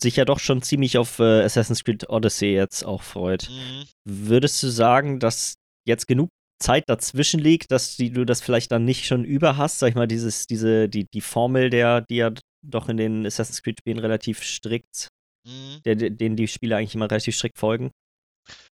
sich 0.00 0.16
ja 0.16 0.24
doch 0.24 0.38
schon 0.40 0.62
ziemlich 0.62 0.98
auf 0.98 1.18
äh, 1.20 1.42
Assassin's 1.44 1.84
Creed 1.84 2.08
Odyssey 2.08 2.52
jetzt 2.52 2.84
auch 2.84 3.02
freut? 3.02 3.50
mhm. 3.50 3.86
Würdest 4.04 4.62
du 4.62 4.68
sagen, 4.68 5.20
dass 5.20 5.54
jetzt 5.86 6.06
genug 6.06 6.30
Zeit 6.58 6.84
dazwischen 6.88 7.40
liegt, 7.40 7.70
dass 7.70 7.96
die, 7.96 8.10
du 8.10 8.24
das 8.24 8.40
vielleicht 8.40 8.72
dann 8.72 8.84
nicht 8.84 9.06
schon 9.06 9.24
über 9.24 9.56
hast? 9.56 9.78
Sag 9.78 9.88
ich 9.88 9.94
mal, 9.94 10.08
dieses, 10.08 10.46
diese, 10.46 10.88
die, 10.88 11.06
die 11.12 11.20
Formel, 11.20 11.70
der, 11.70 12.00
die 12.02 12.16
ja 12.16 12.32
doch 12.62 12.88
in 12.88 12.96
den 12.96 13.26
Assassin's 13.26 13.62
Creed-Spielen 13.62 13.98
relativ 13.98 14.42
strikt, 14.42 15.08
Mhm. 15.44 15.80
der, 15.84 15.94
denen 15.94 16.34
die 16.34 16.48
Spieler 16.48 16.76
eigentlich 16.78 16.96
immer 16.96 17.08
relativ 17.08 17.36
strikt 17.36 17.58
folgen. 17.58 17.92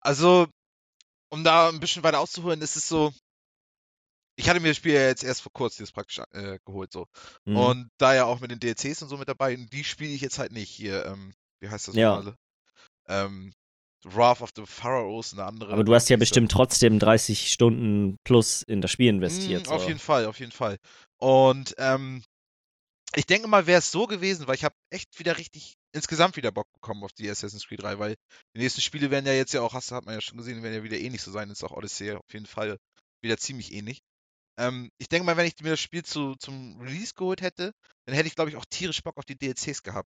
Also, 0.01 0.47
um 1.29 1.43
da 1.43 1.69
ein 1.69 1.79
bisschen 1.79 2.03
weiter 2.03 2.19
auszuholen, 2.19 2.61
ist 2.61 2.75
es 2.75 2.87
so. 2.87 3.13
Ich 4.35 4.49
hatte 4.49 4.59
mir 4.59 4.67
das 4.69 4.77
Spiel 4.77 4.93
ja 4.93 5.07
jetzt 5.07 5.23
erst 5.23 5.41
vor 5.41 5.51
kurzem 5.51 5.85
jetzt 5.85 5.93
praktisch 5.93 6.19
äh, 6.31 6.59
geholt, 6.65 6.91
so. 6.91 7.07
Mhm. 7.45 7.55
Und 7.55 7.89
da 7.97 8.13
ja 8.13 8.25
auch 8.25 8.39
mit 8.39 8.51
den 8.51 8.59
DLCs 8.59 9.01
und 9.01 9.09
so 9.09 9.17
mit 9.17 9.27
dabei, 9.29 9.55
und 9.55 9.71
die 9.71 9.83
spiele 9.83 10.11
ich 10.11 10.21
jetzt 10.21 10.39
halt 10.39 10.51
nicht 10.51 10.69
hier, 10.69 11.05
ähm, 11.05 11.33
wie 11.61 11.69
heißt 11.69 11.87
das 11.87 11.95
Ja. 11.95 12.17
nochmal? 12.17 12.35
Ähm, 13.07 13.53
Wrath 14.03 14.41
of 14.41 14.51
the 14.55 14.65
Pharaohs, 14.65 15.33
eine 15.33 15.43
andere. 15.43 15.73
Aber 15.73 15.83
du 15.83 15.93
hast 15.93 16.09
ja 16.09 16.17
bestimmt 16.17 16.51
trotzdem 16.51 16.99
30 16.99 17.51
Stunden 17.51 18.17
plus 18.23 18.63
in 18.63 18.81
das 18.81 18.91
Spiel 18.91 19.09
investiert. 19.09 19.67
Mm, 19.67 19.71
Auf 19.71 19.81
so. 19.81 19.87
jeden 19.87 19.99
Fall, 19.99 20.25
auf 20.25 20.39
jeden 20.39 20.51
Fall. 20.51 20.77
Und 21.17 21.75
ähm, 21.77 22.23
ich 23.15 23.25
denke 23.25 23.47
mal, 23.47 23.67
wäre 23.67 23.79
es 23.79 23.91
so 23.91 24.05
gewesen, 24.05 24.47
weil 24.47 24.55
ich 24.55 24.63
habe 24.63 24.75
echt 24.91 25.19
wieder 25.19 25.37
richtig 25.37 25.75
insgesamt 25.93 26.35
wieder 26.35 26.51
Bock 26.51 26.71
bekommen 26.73 27.03
auf 27.03 27.13
die 27.13 27.29
Assassin's 27.29 27.67
Creed 27.67 27.81
3, 27.81 27.99
weil 27.99 28.15
die 28.55 28.59
nächsten 28.59 28.81
Spiele 28.81 29.09
werden 29.09 29.25
ja 29.25 29.33
jetzt 29.33 29.53
ja 29.53 29.61
auch, 29.61 29.73
hast, 29.73 29.91
hat 29.91 30.05
man 30.05 30.15
ja 30.15 30.21
schon 30.21 30.37
gesehen, 30.37 30.61
werden 30.61 30.75
ja 30.75 30.83
wieder 30.83 30.99
ähnlich 30.99 31.21
so 31.21 31.31
sein. 31.31 31.49
Ist 31.49 31.63
auch 31.63 31.71
Odyssey 31.71 32.11
auf 32.11 32.33
jeden 32.33 32.45
Fall 32.45 32.77
wieder 33.21 33.37
ziemlich 33.37 33.73
ähnlich. 33.73 33.99
Ähm, 34.59 34.89
ich 34.97 35.07
denke 35.07 35.25
mal, 35.25 35.37
wenn 35.37 35.47
ich 35.47 35.55
mir 35.61 35.71
das 35.71 35.79
Spiel 35.79 36.03
zu, 36.03 36.35
zum 36.35 36.79
Release 36.81 37.13
geholt 37.15 37.41
hätte, 37.41 37.71
dann 38.05 38.15
hätte 38.15 38.27
ich, 38.27 38.35
glaube 38.35 38.49
ich, 38.49 38.55
auch 38.57 38.65
tierisch 38.69 39.01
Bock 39.03 39.17
auf 39.17 39.25
die 39.25 39.37
DLCs 39.37 39.83
gehabt. 39.83 40.09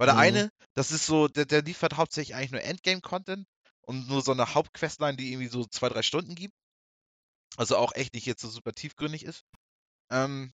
Weil 0.00 0.06
der 0.06 0.14
Mhm. 0.14 0.20
eine, 0.20 0.52
das 0.72 0.92
ist 0.92 1.04
so, 1.04 1.28
der, 1.28 1.44
der 1.44 1.60
liefert 1.60 1.98
hauptsächlich 1.98 2.34
eigentlich 2.34 2.52
nur 2.52 2.62
Endgame-Content 2.62 3.46
und 3.82 4.08
nur 4.08 4.22
so 4.22 4.32
eine 4.32 4.54
Hauptquestline, 4.54 5.18
die 5.18 5.30
irgendwie 5.30 5.48
so 5.48 5.66
zwei, 5.66 5.90
drei 5.90 6.00
Stunden 6.00 6.34
gibt. 6.34 6.54
Also 7.58 7.76
auch 7.76 7.94
echt 7.94 8.14
nicht 8.14 8.24
jetzt 8.24 8.40
so 8.40 8.48
super 8.48 8.72
tiefgründig 8.72 9.26
ist. 9.26 9.44
Ähm, 10.10 10.54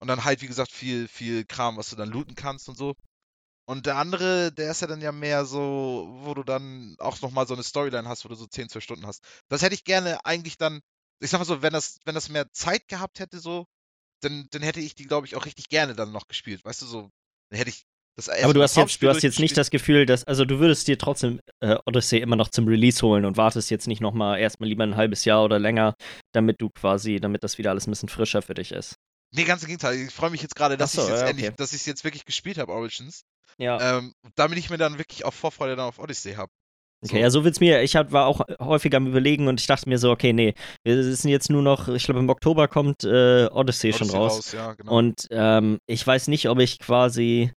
und 0.00 0.08
dann 0.08 0.24
halt, 0.24 0.42
wie 0.42 0.48
gesagt, 0.48 0.70
viel, 0.70 1.08
viel 1.08 1.46
Kram, 1.46 1.78
was 1.78 1.88
du 1.88 1.96
dann 1.96 2.10
looten 2.10 2.34
kannst 2.34 2.68
und 2.68 2.76
so. 2.76 2.94
Und 3.66 3.86
der 3.86 3.96
andere, 3.96 4.52
der 4.52 4.70
ist 4.70 4.82
ja 4.82 4.86
dann 4.86 5.00
ja 5.00 5.12
mehr 5.12 5.46
so, 5.46 6.08
wo 6.20 6.34
du 6.34 6.42
dann 6.42 6.94
auch 6.98 7.22
nochmal 7.22 7.46
so 7.46 7.54
eine 7.54 7.62
Storyline 7.62 8.06
hast, 8.06 8.26
wo 8.26 8.28
du 8.28 8.34
so 8.34 8.46
10, 8.46 8.68
12 8.68 8.84
Stunden 8.84 9.06
hast. 9.06 9.24
Das 9.48 9.62
hätte 9.62 9.76
ich 9.76 9.84
gerne 9.84 10.26
eigentlich 10.26 10.58
dann, 10.58 10.82
ich 11.20 11.30
sag 11.30 11.38
mal 11.38 11.46
so, 11.46 11.62
wenn 11.62 11.72
das, 11.72 12.00
wenn 12.04 12.14
das 12.14 12.28
mehr 12.28 12.52
Zeit 12.52 12.86
gehabt 12.88 13.18
hätte, 13.18 13.40
so, 13.40 13.66
dann, 14.20 14.48
dann 14.50 14.62
hätte 14.62 14.80
ich 14.80 14.94
die, 14.94 15.06
glaube 15.06 15.26
ich, 15.26 15.36
auch 15.36 15.46
richtig 15.46 15.70
gerne 15.70 15.94
dann 15.94 16.12
noch 16.12 16.28
gespielt. 16.28 16.64
Weißt 16.66 16.82
du, 16.82 16.86
so, 16.86 17.10
dann 17.50 17.58
hätte 17.58 17.70
ich 17.70 17.86
das 18.18 18.28
Aber 18.28 18.52
du 18.52 18.62
hast 18.62 18.76
jetzt, 18.76 19.00
du 19.00 19.08
hast 19.08 19.22
jetzt 19.22 19.38
nicht 19.38 19.56
das 19.56 19.70
Gefühl, 19.70 20.04
dass, 20.04 20.24
also 20.24 20.44
du 20.44 20.58
würdest 20.58 20.88
dir 20.88 20.98
trotzdem 20.98 21.38
äh, 21.60 21.76
Odyssey 21.86 22.18
immer 22.18 22.34
noch 22.34 22.48
zum 22.48 22.66
Release 22.66 23.00
holen 23.00 23.24
und 23.24 23.36
wartest 23.36 23.70
jetzt 23.70 23.86
nicht 23.86 24.00
nochmal 24.00 24.40
erstmal 24.40 24.68
lieber 24.68 24.82
ein 24.82 24.96
halbes 24.96 25.24
Jahr 25.24 25.44
oder 25.44 25.60
länger, 25.60 25.94
damit 26.32 26.60
du 26.60 26.68
quasi, 26.68 27.20
damit 27.20 27.44
das 27.44 27.58
wieder 27.58 27.70
alles 27.70 27.86
ein 27.86 27.92
bisschen 27.92 28.08
frischer 28.08 28.42
für 28.42 28.54
dich 28.54 28.72
ist. 28.72 28.96
Nee, 29.30 29.44
ganz 29.44 29.62
im 29.62 29.66
Gegenteil. 29.66 29.94
Ich 29.94 30.12
freue 30.12 30.30
mich 30.30 30.42
jetzt 30.42 30.56
gerade, 30.56 30.76
dass 30.76 30.92
so, 30.92 31.02
ich 31.02 31.08
jetzt 31.10 31.20
ja, 31.20 31.28
endlich, 31.28 31.46
okay. 31.46 31.56
dass 31.58 31.72
ich 31.72 31.86
jetzt 31.86 32.02
wirklich 32.02 32.24
gespielt 32.24 32.58
habe, 32.58 32.72
Origins. 32.72 33.22
Ja. 33.56 33.98
Ähm, 33.98 34.12
damit 34.34 34.58
ich 34.58 34.68
mir 34.68 34.78
dann 34.78 34.98
wirklich 34.98 35.24
auch 35.24 35.34
Vorfreude 35.34 35.76
dann 35.76 35.86
auf 35.86 36.00
Odyssey 36.00 36.34
habe. 36.34 36.50
Okay, 37.04 37.20
ja, 37.20 37.30
so 37.30 37.44
wird's 37.44 37.60
mir. 37.60 37.82
Ich 37.82 37.94
hab, 37.94 38.10
war 38.10 38.26
auch 38.26 38.40
häufig 38.58 38.92
am 38.96 39.06
Überlegen 39.06 39.46
und 39.46 39.60
ich 39.60 39.68
dachte 39.68 39.88
mir 39.88 39.98
so, 39.98 40.10
okay, 40.10 40.32
nee, 40.32 40.54
wir 40.82 41.00
sind 41.14 41.30
jetzt 41.30 41.48
nur 41.48 41.62
noch, 41.62 41.86
ich 41.86 42.02
glaube, 42.02 42.18
im 42.18 42.28
Oktober 42.28 42.66
kommt 42.66 43.04
äh, 43.04 43.46
Odyssey, 43.46 43.92
schon 43.92 44.10
raus. 44.10 44.50
Ja, 44.52 44.74
genau. 44.74 44.96
Und 44.96 45.28
ähm, 45.30 45.78
ich 45.86 46.04
weiß 46.04 46.26
nicht, 46.26 46.48
ob 46.48 46.58
ich 46.58 46.80
quasi 46.80 47.52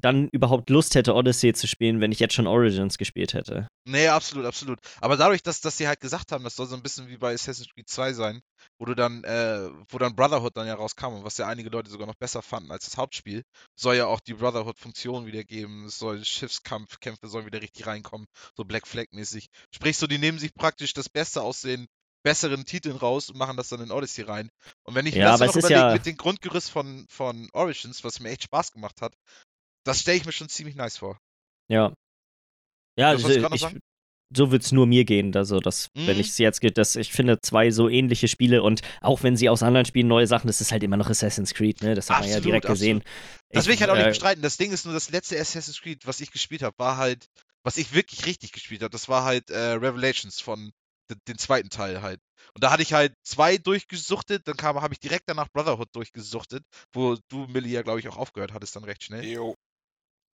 dann 0.00 0.28
überhaupt 0.32 0.70
Lust 0.70 0.94
hätte, 0.94 1.14
Odyssey 1.14 1.52
zu 1.52 1.66
spielen, 1.66 2.00
wenn 2.00 2.12
ich 2.12 2.18
jetzt 2.20 2.34
schon 2.34 2.46
Origins 2.46 2.98
gespielt 2.98 3.34
hätte. 3.34 3.68
Nee, 3.86 4.08
absolut, 4.08 4.46
absolut. 4.46 4.78
Aber 5.00 5.16
dadurch, 5.16 5.42
dass, 5.42 5.60
dass 5.60 5.76
sie 5.78 5.88
halt 5.88 6.00
gesagt 6.00 6.32
haben, 6.32 6.44
das 6.44 6.56
soll 6.56 6.66
so 6.66 6.76
ein 6.76 6.82
bisschen 6.82 7.08
wie 7.08 7.16
bei 7.16 7.32
Assassin's 7.34 7.68
Creed 7.74 7.88
2 7.88 8.12
sein, 8.12 8.40
wo 8.78 8.84
du 8.84 8.94
dann, 8.94 9.24
äh, 9.24 9.68
wo 9.88 9.98
dann 9.98 10.14
Brotherhood 10.14 10.56
dann 10.56 10.66
ja 10.66 10.74
rauskam 10.74 11.14
und 11.14 11.24
was 11.24 11.38
ja 11.38 11.46
einige 11.46 11.70
Leute 11.70 11.90
sogar 11.90 12.06
noch 12.06 12.14
besser 12.16 12.42
fanden 12.42 12.70
als 12.70 12.84
das 12.84 12.96
Hauptspiel, 12.96 13.42
soll 13.78 13.96
ja 13.96 14.06
auch 14.06 14.20
die 14.20 14.34
Brotherhood-Funktion 14.34 15.26
wieder 15.26 15.44
geben. 15.44 15.86
Es 15.86 15.98
soll 15.98 16.24
Schiffskampfkämpfe 16.24 17.28
sollen 17.28 17.46
wieder 17.46 17.62
richtig 17.62 17.86
reinkommen, 17.86 18.26
so 18.56 18.64
Black 18.64 18.86
Flag-mäßig. 18.86 19.46
Sprich, 19.74 19.96
so, 19.96 20.06
die 20.06 20.18
nehmen 20.18 20.38
sich 20.38 20.54
praktisch 20.54 20.92
das 20.92 21.08
Beste 21.08 21.42
aus 21.42 21.62
den 21.62 21.86
besseren 22.22 22.66
Titeln 22.66 22.96
raus 22.96 23.30
und 23.30 23.38
machen 23.38 23.56
das 23.56 23.70
dann 23.70 23.80
in 23.80 23.90
Odyssey 23.90 24.22
rein. 24.24 24.50
Und 24.84 24.94
wenn 24.94 25.06
ich 25.06 25.14
mir 25.14 25.20
Ja, 25.22 25.30
das 25.32 25.40
aber 25.40 25.46
dann 25.46 25.54
noch 25.62 25.68
überlege 25.68 25.86
ja- 25.88 25.92
mit 25.94 26.04
dem 26.04 26.16
Grundgerüst 26.18 26.70
von, 26.70 27.06
von 27.08 27.48
Origins, 27.54 28.04
was 28.04 28.20
mir 28.20 28.28
echt 28.28 28.42
Spaß 28.44 28.72
gemacht 28.72 29.00
hat, 29.00 29.14
das 29.84 30.00
stelle 30.00 30.18
ich 30.18 30.26
mir 30.26 30.32
schon 30.32 30.48
ziemlich 30.48 30.76
nice 30.76 30.98
vor. 30.98 31.18
Ja. 31.68 31.92
Ja, 32.96 33.08
also 33.08 33.28
ich, 33.28 33.60
sagen? 33.60 33.80
so 34.34 34.50
wird 34.50 34.62
es 34.62 34.72
nur 34.72 34.86
mir 34.86 35.04
gehen. 35.04 35.34
Also, 35.34 35.60
dass, 35.60 35.88
mhm. 35.94 36.06
wenn 36.06 36.20
ich 36.20 36.28
es 36.28 36.38
jetzt 36.38 36.60
geht, 36.60 36.78
dass 36.78 36.96
ich 36.96 37.12
finde 37.12 37.40
zwei 37.40 37.70
so 37.70 37.88
ähnliche 37.88 38.28
Spiele 38.28 38.62
und 38.62 38.82
auch 39.00 39.22
wenn 39.22 39.36
sie 39.36 39.48
aus 39.48 39.62
anderen 39.62 39.86
Spielen 39.86 40.08
neue 40.08 40.26
Sachen, 40.26 40.46
das 40.46 40.60
ist 40.60 40.72
halt 40.72 40.82
immer 40.82 40.96
noch 40.96 41.08
Assassin's 41.08 41.54
Creed, 41.54 41.82
ne? 41.82 41.94
Das 41.94 42.10
hat 42.10 42.18
absolut, 42.18 42.34
man 42.34 42.38
ja 42.38 42.44
direkt 42.44 42.66
absolut. 42.66 42.78
gesehen. 42.78 43.02
Das 43.50 43.66
will 43.66 43.74
ich 43.74 43.80
halt 43.80 43.90
auch 43.90 43.96
nicht 43.96 44.06
äh, 44.06 44.10
bestreiten. 44.10 44.42
Das 44.42 44.56
Ding 44.56 44.72
ist 44.72 44.84
nur, 44.84 44.94
das 44.94 45.10
letzte 45.10 45.38
Assassin's 45.38 45.80
Creed, 45.80 46.06
was 46.06 46.20
ich 46.20 46.30
gespielt 46.30 46.62
habe, 46.62 46.78
war 46.78 46.96
halt, 46.96 47.26
was 47.62 47.76
ich 47.76 47.92
wirklich 47.92 48.26
richtig 48.26 48.52
gespielt 48.52 48.82
habe, 48.82 48.90
das 48.90 49.08
war 49.08 49.24
halt 49.24 49.50
äh, 49.50 49.58
Revelations 49.58 50.40
von 50.40 50.72
den 51.26 51.38
zweiten 51.38 51.70
Teil 51.70 52.02
halt. 52.02 52.20
Und 52.54 52.64
da 52.64 52.70
hatte 52.70 52.82
ich 52.82 52.92
halt 52.92 53.14
zwei 53.24 53.58
durchgesuchtet, 53.58 54.46
dann 54.46 54.56
kam, 54.56 54.80
habe 54.80 54.94
ich 54.94 55.00
direkt 55.00 55.24
danach 55.26 55.48
Brotherhood 55.52 55.88
durchgesuchtet, 55.92 56.64
wo 56.92 57.16
du, 57.28 57.46
Millie, 57.46 57.72
ja, 57.72 57.82
glaube 57.82 58.00
ich, 58.00 58.08
auch 58.08 58.16
aufgehört 58.16 58.52
hattest 58.52 58.76
dann 58.76 58.84
recht 58.84 59.02
schnell. 59.02 59.24
Jo. 59.24 59.56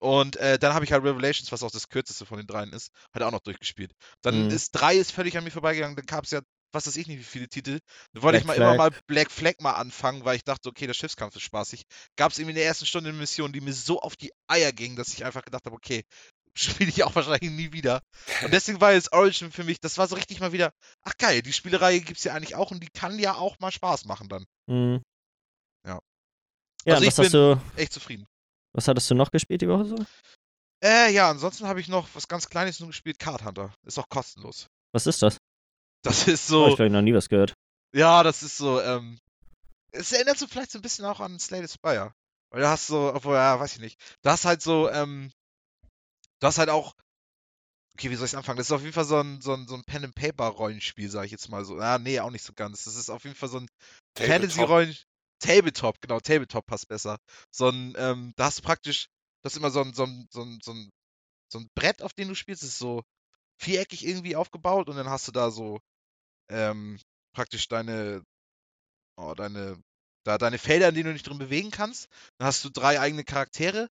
Und 0.06 0.36
äh, 0.36 0.56
dann 0.56 0.72
habe 0.72 0.84
ich 0.84 0.92
halt 0.92 1.02
Revelations, 1.02 1.50
was 1.50 1.64
auch 1.64 1.70
das 1.72 1.88
kürzeste 1.88 2.26
von 2.26 2.38
den 2.38 2.46
dreien 2.46 2.72
ist, 2.72 2.92
halt 3.12 3.24
auch 3.24 3.32
noch 3.32 3.40
durchgespielt. 3.40 3.90
Dann 4.22 4.44
mhm. 4.44 4.50
ist 4.50 4.70
drei 4.70 4.94
ist 4.94 5.10
völlig 5.10 5.36
an 5.36 5.42
mir 5.42 5.50
vorbeigegangen, 5.50 5.96
dann 5.96 6.06
gab 6.06 6.22
es 6.22 6.30
ja, 6.30 6.42
was 6.70 6.86
weiß 6.86 6.96
ich 6.96 7.08
nicht, 7.08 7.18
wie 7.18 7.24
viele 7.24 7.48
Titel. 7.48 7.80
Dann 8.12 8.22
wollte 8.22 8.38
Black 8.38 8.42
ich 8.42 8.46
mal 8.46 8.54
Flag. 8.54 8.74
immer 8.74 8.76
mal 8.76 9.00
Black 9.08 9.32
Flag 9.32 9.54
mal 9.58 9.72
anfangen, 9.72 10.24
weil 10.24 10.36
ich 10.36 10.44
dachte, 10.44 10.68
okay, 10.68 10.86
der 10.86 10.94
Schiffskampf 10.94 11.34
ist 11.34 11.42
spaßig. 11.42 11.82
Gab 12.14 12.30
es 12.30 12.38
irgendwie 12.38 12.52
in 12.52 12.58
der 12.58 12.66
ersten 12.66 12.86
Stunde 12.86 13.10
eine 13.10 13.18
Mission, 13.18 13.52
die 13.52 13.60
mir 13.60 13.72
so 13.72 14.00
auf 14.00 14.14
die 14.14 14.30
Eier 14.46 14.70
ging, 14.70 14.94
dass 14.94 15.12
ich 15.12 15.24
einfach 15.24 15.42
gedacht 15.42 15.64
habe, 15.66 15.74
okay, 15.74 16.04
spiele 16.54 16.88
ich 16.88 17.02
auch 17.02 17.16
wahrscheinlich 17.16 17.50
nie 17.50 17.72
wieder. 17.72 18.00
Und 18.44 18.52
deswegen 18.52 18.80
war 18.80 18.92
jetzt 18.92 19.12
Origin 19.12 19.50
für 19.50 19.64
mich, 19.64 19.80
das 19.80 19.98
war 19.98 20.06
so 20.06 20.14
richtig 20.14 20.38
mal 20.38 20.52
wieder, 20.52 20.72
ach 21.02 21.14
geil, 21.18 21.42
die 21.42 21.52
Spielereihe 21.52 21.98
gibt 22.00 22.18
es 22.18 22.24
ja 22.24 22.32
eigentlich 22.32 22.54
auch 22.54 22.70
und 22.70 22.80
die 22.80 22.90
kann 22.90 23.18
ja 23.18 23.34
auch 23.34 23.58
mal 23.58 23.72
Spaß 23.72 24.04
machen 24.04 24.28
dann. 24.28 24.44
Mhm. 24.68 25.02
Ja. 25.84 25.98
Ja, 26.84 26.94
also 26.94 27.24
ich 27.24 27.32
bin 27.32 27.60
echt 27.74 27.92
zufrieden. 27.92 28.28
Was 28.76 28.88
hattest 28.88 29.10
du 29.10 29.14
noch 29.14 29.30
gespielt 29.30 29.62
die 29.62 29.68
Woche 29.68 29.86
so? 29.86 29.96
Äh, 30.84 31.12
ja, 31.12 31.30
ansonsten 31.30 31.66
habe 31.66 31.80
ich 31.80 31.88
noch 31.88 32.08
was 32.14 32.28
ganz 32.28 32.48
Kleines 32.48 32.78
nur 32.80 32.88
gespielt, 32.88 33.18
Card 33.18 33.44
Hunter. 33.44 33.72
Ist 33.84 33.98
auch 33.98 34.08
kostenlos. 34.08 34.66
Was 34.92 35.06
ist 35.06 35.22
das? 35.22 35.38
Das 36.02 36.28
ist 36.28 36.46
so. 36.46 36.66
Oh, 36.66 36.68
ich 36.68 36.78
habe 36.78 36.90
noch 36.90 37.02
nie 37.02 37.14
was 37.14 37.28
gehört. 37.28 37.54
Ja, 37.94 38.22
das 38.22 38.42
ist 38.42 38.56
so, 38.56 38.80
ähm. 38.80 39.18
Es 39.92 40.12
erinnert 40.12 40.38
so 40.38 40.46
vielleicht 40.46 40.70
so 40.70 40.78
ein 40.78 40.82
bisschen 40.82 41.06
auch 41.06 41.20
an 41.20 41.38
Slay 41.38 41.66
Spire. 41.66 42.12
Weil 42.50 42.60
du 42.60 42.68
hast 42.68 42.86
so, 42.86 43.12
obwohl, 43.14 43.34
ja, 43.34 43.58
weiß 43.58 43.76
ich 43.76 43.80
nicht. 43.80 43.98
Du 44.22 44.30
hast 44.30 44.44
halt 44.44 44.60
so, 44.60 44.90
ähm, 44.90 45.32
Du 46.40 46.46
hast 46.46 46.58
halt 46.58 46.70
auch. 46.70 46.94
Okay, 47.94 48.10
wie 48.10 48.14
soll 48.14 48.26
ich 48.26 48.36
anfangen? 48.36 48.58
Das 48.58 48.66
ist 48.66 48.72
auf 48.72 48.82
jeden 48.82 48.92
Fall 48.92 49.06
so 49.06 49.18
ein, 49.18 49.40
so 49.40 49.54
ein, 49.54 49.66
so 49.66 49.74
ein 49.74 49.84
Pen-and-Paper-Rollenspiel, 49.84 51.08
sage 51.08 51.26
ich 51.26 51.32
jetzt 51.32 51.48
mal 51.48 51.64
so. 51.64 51.78
Ah, 51.78 51.98
nee, 51.98 52.20
auch 52.20 52.30
nicht 52.30 52.44
so 52.44 52.52
ganz. 52.52 52.84
Das 52.84 52.94
ist 52.94 53.08
auf 53.08 53.24
jeden 53.24 53.36
Fall 53.36 53.48
so 53.48 53.60
ein 53.60 53.68
Fantasy-Rollen. 54.18 54.94
Tabletop, 55.40 56.00
genau, 56.00 56.20
Tabletop 56.20 56.66
passt 56.66 56.88
besser. 56.88 57.18
So 57.50 57.68
ein, 57.68 57.94
ähm, 57.96 58.32
da 58.36 58.46
hast 58.46 58.58
du 58.58 58.62
praktisch, 58.62 59.08
das 59.42 59.54
ist 59.54 59.58
immer 59.58 59.70
so 59.70 59.82
ein, 59.82 59.92
so 59.94 60.04
ein, 60.04 60.28
so 60.30 60.42
ein, 60.42 60.58
so 60.62 60.72
ein, 60.72 60.90
so 61.52 61.58
ein 61.60 61.68
Brett, 61.74 62.02
auf 62.02 62.14
dem 62.14 62.28
du 62.28 62.34
spielst, 62.34 62.62
das 62.62 62.70
ist 62.70 62.78
so 62.78 63.02
viereckig 63.58 64.06
irgendwie 64.06 64.36
aufgebaut 64.36 64.88
und 64.88 64.96
dann 64.96 65.10
hast 65.10 65.28
du 65.28 65.32
da 65.32 65.50
so, 65.50 65.80
ähm, 66.50 66.98
praktisch 67.34 67.68
deine, 67.68 68.22
oh, 69.16 69.34
deine, 69.34 69.82
da 70.24 70.38
deine 70.38 70.58
Felder, 70.58 70.88
in 70.90 70.94
denen 70.94 71.08
du 71.08 71.12
dich 71.14 71.22
drin 71.22 71.38
bewegen 71.38 71.70
kannst. 71.70 72.08
Dann 72.38 72.48
hast 72.48 72.64
du 72.64 72.70
drei 72.70 73.00
eigene 73.00 73.24
Charaktere 73.24 73.88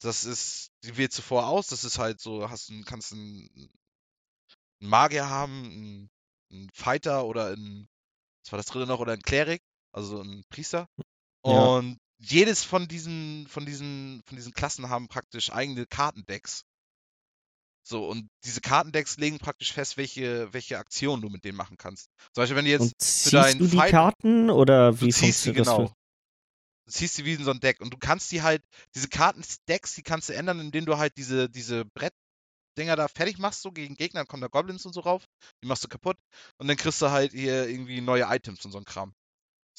das 0.00 0.24
ist, 0.24 0.72
die 0.84 0.96
wählt 0.96 1.12
zuvor 1.12 1.46
aus, 1.46 1.68
das 1.68 1.84
ist 1.84 1.98
halt 1.98 2.20
so, 2.20 2.48
hast 2.50 2.70
ein, 2.70 2.84
kannst 2.84 3.12
einen, 3.12 3.48
einen 3.54 4.90
Magier 4.90 5.28
haben, 5.28 5.64
einen, 5.64 6.10
einen 6.50 6.70
Fighter 6.72 7.26
oder 7.26 7.52
ein, 7.52 7.86
was 8.42 8.52
war 8.52 8.56
das 8.56 8.66
dritte 8.66 8.86
noch, 8.86 9.00
oder 9.00 9.12
ein 9.12 9.22
Klerik, 9.22 9.62
also 9.92 10.20
ein 10.20 10.44
Priester. 10.50 10.88
Und 11.42 11.92
ja. 11.92 11.96
jedes 12.18 12.64
von 12.64 12.88
diesen, 12.88 13.46
von 13.48 13.64
diesen, 13.66 14.22
von 14.26 14.36
diesen 14.36 14.52
Klassen 14.52 14.88
haben 14.88 15.08
praktisch 15.08 15.52
eigene 15.52 15.86
Kartendecks. 15.86 16.64
So, 17.82 18.06
und 18.06 18.28
diese 18.44 18.60
Kartendecks 18.60 19.16
legen 19.16 19.38
praktisch 19.38 19.72
fest, 19.72 19.96
welche, 19.96 20.52
welche 20.52 20.78
Aktionen 20.78 21.22
du 21.22 21.30
mit 21.30 21.44
denen 21.44 21.56
machen 21.56 21.76
kannst. 21.78 22.10
Zum 22.34 22.42
Beispiel, 22.42 22.56
wenn 22.56 22.66
du 22.66 22.70
jetzt 22.70 22.82
und 22.82 23.02
für 23.02 23.30
deinen 23.30 23.58
du 23.58 23.66
die 23.66 23.76
Fight 23.76 23.90
Karten 23.90 24.50
oder 24.50 25.00
wie 25.00 25.12
funktioniert 25.12 25.66
das? 25.66 25.76
Genau 25.76 25.92
ziehst 26.90 27.14
sie 27.14 27.24
wie 27.24 27.34
in 27.34 27.44
so 27.44 27.50
ein 27.50 27.60
Deck. 27.60 27.80
Und 27.80 27.92
du 27.92 27.98
kannst 27.98 28.30
die 28.32 28.42
halt, 28.42 28.62
diese 28.94 29.08
Kartendecks, 29.08 29.94
die 29.94 30.02
kannst 30.02 30.28
du 30.28 30.34
ändern, 30.34 30.60
indem 30.60 30.86
du 30.86 30.98
halt 30.98 31.16
diese, 31.16 31.48
diese 31.48 31.84
Brettdinger 31.84 32.96
da 32.96 33.08
fertig 33.08 33.38
machst, 33.38 33.62
so 33.62 33.72
gegen 33.72 33.94
Gegner, 33.94 34.20
dann 34.20 34.26
kommen 34.26 34.42
da 34.42 34.48
Goblins 34.48 34.86
und 34.86 34.92
so 34.92 35.00
rauf, 35.00 35.24
die 35.62 35.66
machst 35.66 35.84
du 35.84 35.88
kaputt. 35.88 36.16
Und 36.58 36.68
dann 36.68 36.76
kriegst 36.76 37.00
du 37.02 37.10
halt 37.10 37.32
hier 37.32 37.68
irgendwie 37.68 38.00
neue 38.00 38.24
Items 38.24 38.64
und 38.64 38.72
so 38.72 38.78
ein 38.78 38.84
Kram. 38.84 39.14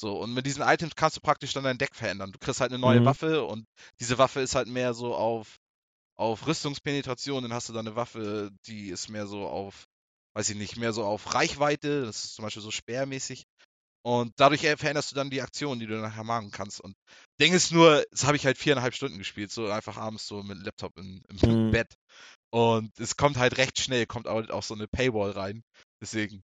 So, 0.02 0.18
und 0.18 0.34
mit 0.34 0.48
diesen 0.48 0.64
Items 0.64 0.96
kannst 0.96 1.18
du 1.18 1.22
praktisch 1.22 1.54
dann 1.54 1.64
dein 1.64 1.78
Deck 1.78 1.94
verändern. 1.94 2.32
Du 2.32 2.40
kriegst 2.40 2.60
halt 2.60 2.72
eine 2.72 2.82
neue 2.82 3.02
mhm. 3.02 3.06
Waffe 3.06 3.44
und 3.46 3.68
diese 4.00 4.18
Waffe 4.18 4.40
ist 4.42 4.56
halt 4.56 4.68
mehr 4.68 4.96
so 4.96 5.14
auf, 5.14 5.60
auf 6.18 6.48
Rüstungspenetration, 6.48 7.44
dann 7.44 7.54
hast 7.54 7.70
du 7.70 7.74
da 7.74 7.82
eine 7.82 7.96
Waffe, 7.96 8.50
die 8.66 8.90
ist 8.90 9.10
mehr 9.10 9.28
so 9.28 9.48
auf, 9.48 9.86
weiß 10.34 10.50
ich 10.50 10.58
nicht, 10.58 10.76
mehr 10.76 10.92
so 10.92 11.04
auf 11.04 11.36
Reichweite, 11.36 12.02
das 12.04 12.26
ist 12.26 12.34
zum 12.34 12.42
Beispiel 12.44 12.64
so 12.64 12.72
speermäßig. 12.72 13.46
Und 14.04 14.34
dadurch 14.38 14.62
veränderst 14.62 15.12
du 15.12 15.16
dann 15.16 15.30
die 15.30 15.44
Aktion, 15.44 15.80
die 15.80 15.86
du 15.86 16.02
nachher 16.02 16.24
machen 16.24 16.50
kannst. 16.50 16.82
Und 16.82 16.96
Ding 17.40 17.54
ist 17.54 17.72
nur, 17.72 18.04
das 18.10 18.26
habe 18.26 18.36
ich 18.36 18.48
halt 18.48 18.58
viereinhalb 18.58 18.96
Stunden 18.96 19.20
gespielt, 19.20 19.52
so 19.52 19.68
einfach 19.70 19.98
abends 19.98 20.26
so 20.26 20.42
mit 20.42 20.58
Laptop 20.58 20.98
in, 20.98 21.22
im 21.44 21.68
mhm. 21.68 21.72
Bett. 21.72 21.94
Und 22.50 23.00
es 23.00 23.18
kommt 23.18 23.38
halt 23.38 23.60
recht 23.60 23.80
schnell, 23.80 24.08
kommt 24.08 24.28
auch 24.28 24.64
so 24.64 24.74
eine 24.74 24.88
Paywall 24.88 25.30
rein. 25.30 25.64
Deswegen, 26.02 26.42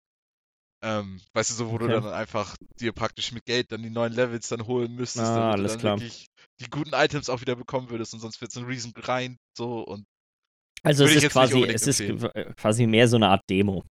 ähm, 0.86 1.20
weißt 1.32 1.50
du, 1.50 1.54
so, 1.54 1.70
wo 1.70 1.74
okay. 1.74 1.88
du 1.88 2.00
dann 2.00 2.06
einfach 2.12 2.56
dir 2.78 2.92
praktisch 2.92 3.32
mit 3.32 3.44
Geld 3.44 3.72
dann 3.72 3.82
die 3.82 3.90
neuen 3.90 4.12
Levels 4.12 4.48
dann 4.48 4.66
holen 4.66 4.94
müsstest, 4.94 5.26
ah, 5.26 5.56
damit 5.56 5.64
du 5.64 5.68
dann 5.68 5.78
klar. 5.80 5.98
wirklich 5.98 6.28
die 6.60 6.70
guten 6.70 6.92
Items 6.92 7.28
auch 7.28 7.40
wieder 7.40 7.56
bekommen 7.56 7.90
würdest 7.90 8.14
und 8.14 8.20
sonst 8.20 8.40
wird 8.40 8.52
es 8.52 8.56
ein 8.56 8.64
riesen 8.64 8.92
Grind 8.92 9.36
so 9.56 9.80
und 9.80 10.06
also 10.84 11.04
es 11.04 11.16
ist 11.16 11.30
quasi, 11.30 11.64
es 11.64 11.86
ist 11.88 12.00
quasi 12.56 12.86
mehr 12.86 13.08
so 13.08 13.16
eine 13.16 13.28
Art 13.28 13.42
Demo. 13.50 13.82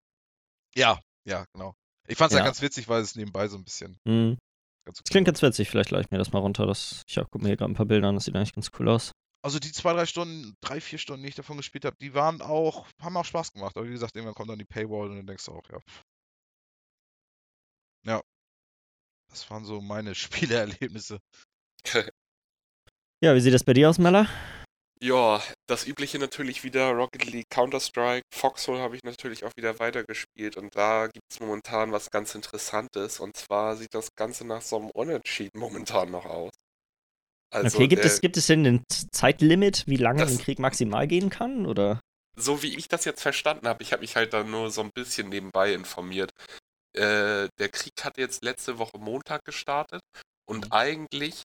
Ja, 0.76 1.00
ja, 1.24 1.44
genau. 1.52 1.74
Ich 2.06 2.16
fand 2.16 2.30
es 2.30 2.36
ja. 2.36 2.40
ja. 2.40 2.44
ganz 2.44 2.62
witzig, 2.62 2.88
weil 2.88 3.02
es 3.02 3.16
nebenbei 3.16 3.48
so 3.48 3.56
ein 3.56 3.64
bisschen. 3.64 3.98
Mhm. 4.04 4.38
das 4.84 5.02
klingt 5.02 5.26
ganz 5.26 5.42
witzig, 5.42 5.68
vielleicht 5.68 5.90
lade 5.90 6.04
ich 6.04 6.10
mir 6.12 6.18
das 6.18 6.30
mal 6.30 6.38
runter. 6.38 6.66
Das, 6.66 7.02
ich 7.08 7.16
gucke 7.16 7.40
mir 7.40 7.48
hier 7.48 7.56
gerade 7.56 7.72
ein 7.72 7.76
paar 7.76 7.86
Bilder 7.86 8.08
an, 8.08 8.14
das 8.14 8.26
sieht 8.26 8.36
eigentlich 8.36 8.52
ganz 8.52 8.70
cool 8.78 8.88
aus. 8.88 9.10
Also 9.42 9.58
die 9.58 9.72
zwei, 9.72 9.92
drei 9.92 10.06
Stunden, 10.06 10.54
drei, 10.60 10.80
vier 10.80 10.98
Stunden, 10.98 11.22
die 11.22 11.30
ich 11.30 11.34
davon 11.34 11.56
gespielt 11.56 11.84
habe, 11.84 11.96
die 12.00 12.14
waren 12.14 12.40
auch, 12.42 12.86
haben 13.00 13.16
auch 13.16 13.24
Spaß 13.24 13.52
gemacht. 13.52 13.76
Aber 13.76 13.86
wie 13.88 13.92
gesagt, 13.92 14.14
irgendwann 14.14 14.34
kommt 14.34 14.50
dann 14.50 14.58
die 14.58 14.64
Paywall 14.64 15.10
und 15.10 15.16
dann 15.16 15.26
denkst 15.26 15.46
du 15.46 15.52
auch, 15.52 15.68
ja. 15.70 15.78
Ja. 18.04 18.20
Das 19.30 19.50
waren 19.50 19.64
so 19.64 19.80
meine 19.80 20.14
Spieleerlebnisse. 20.14 21.18
ja, 23.20 23.34
wie 23.34 23.40
sieht 23.40 23.54
das 23.54 23.64
bei 23.64 23.72
dir 23.72 23.90
aus, 23.90 23.98
Meller? 23.98 24.28
Ja, 25.00 25.42
das 25.66 25.86
übliche 25.86 26.18
natürlich 26.18 26.64
wieder 26.64 26.92
Rocket 26.92 27.26
League, 27.26 27.50
Counter-Strike, 27.50 28.22
Foxhole 28.32 28.80
habe 28.80 28.96
ich 28.96 29.02
natürlich 29.02 29.44
auch 29.44 29.50
wieder 29.56 29.78
weitergespielt 29.78 30.56
und 30.56 30.74
da 30.76 31.08
gibt 31.08 31.26
es 31.30 31.40
momentan 31.40 31.92
was 31.92 32.10
ganz 32.10 32.34
Interessantes 32.34 33.20
und 33.20 33.36
zwar 33.36 33.76
sieht 33.76 33.92
das 33.92 34.14
Ganze 34.14 34.46
nach 34.46 34.62
so 34.62 34.76
einem 34.78 34.90
Unentschieden 34.90 35.58
momentan 35.60 36.10
noch 36.10 36.24
aus. 36.24 36.52
Also 37.50 37.76
okay, 37.76 37.88
gibt, 37.88 38.04
der, 38.04 38.10
es, 38.10 38.20
gibt 38.20 38.36
es 38.36 38.46
denn 38.46 38.64
ein 38.66 38.84
Zeitlimit, 38.88 39.84
wie 39.86 39.96
lange 39.96 40.24
ein 40.24 40.38
Krieg 40.38 40.58
maximal 40.58 41.06
gehen 41.06 41.28
kann, 41.28 41.66
oder? 41.66 42.00
So 42.36 42.62
wie 42.62 42.76
ich 42.76 42.88
das 42.88 43.04
jetzt 43.04 43.20
verstanden 43.20 43.68
habe, 43.68 43.82
ich 43.82 43.92
habe 43.92 44.00
mich 44.00 44.16
halt 44.16 44.32
da 44.32 44.42
nur 44.42 44.70
so 44.70 44.80
ein 44.80 44.90
bisschen 44.92 45.28
nebenbei 45.28 45.72
informiert. 45.72 46.32
Äh, 46.94 47.48
der 47.58 47.68
Krieg 47.70 47.92
hat 48.04 48.18
jetzt 48.18 48.44
letzte 48.44 48.78
Woche 48.78 48.98
Montag 48.98 49.44
gestartet 49.44 50.00
und 50.46 50.66
mhm. 50.66 50.72
eigentlich 50.72 51.42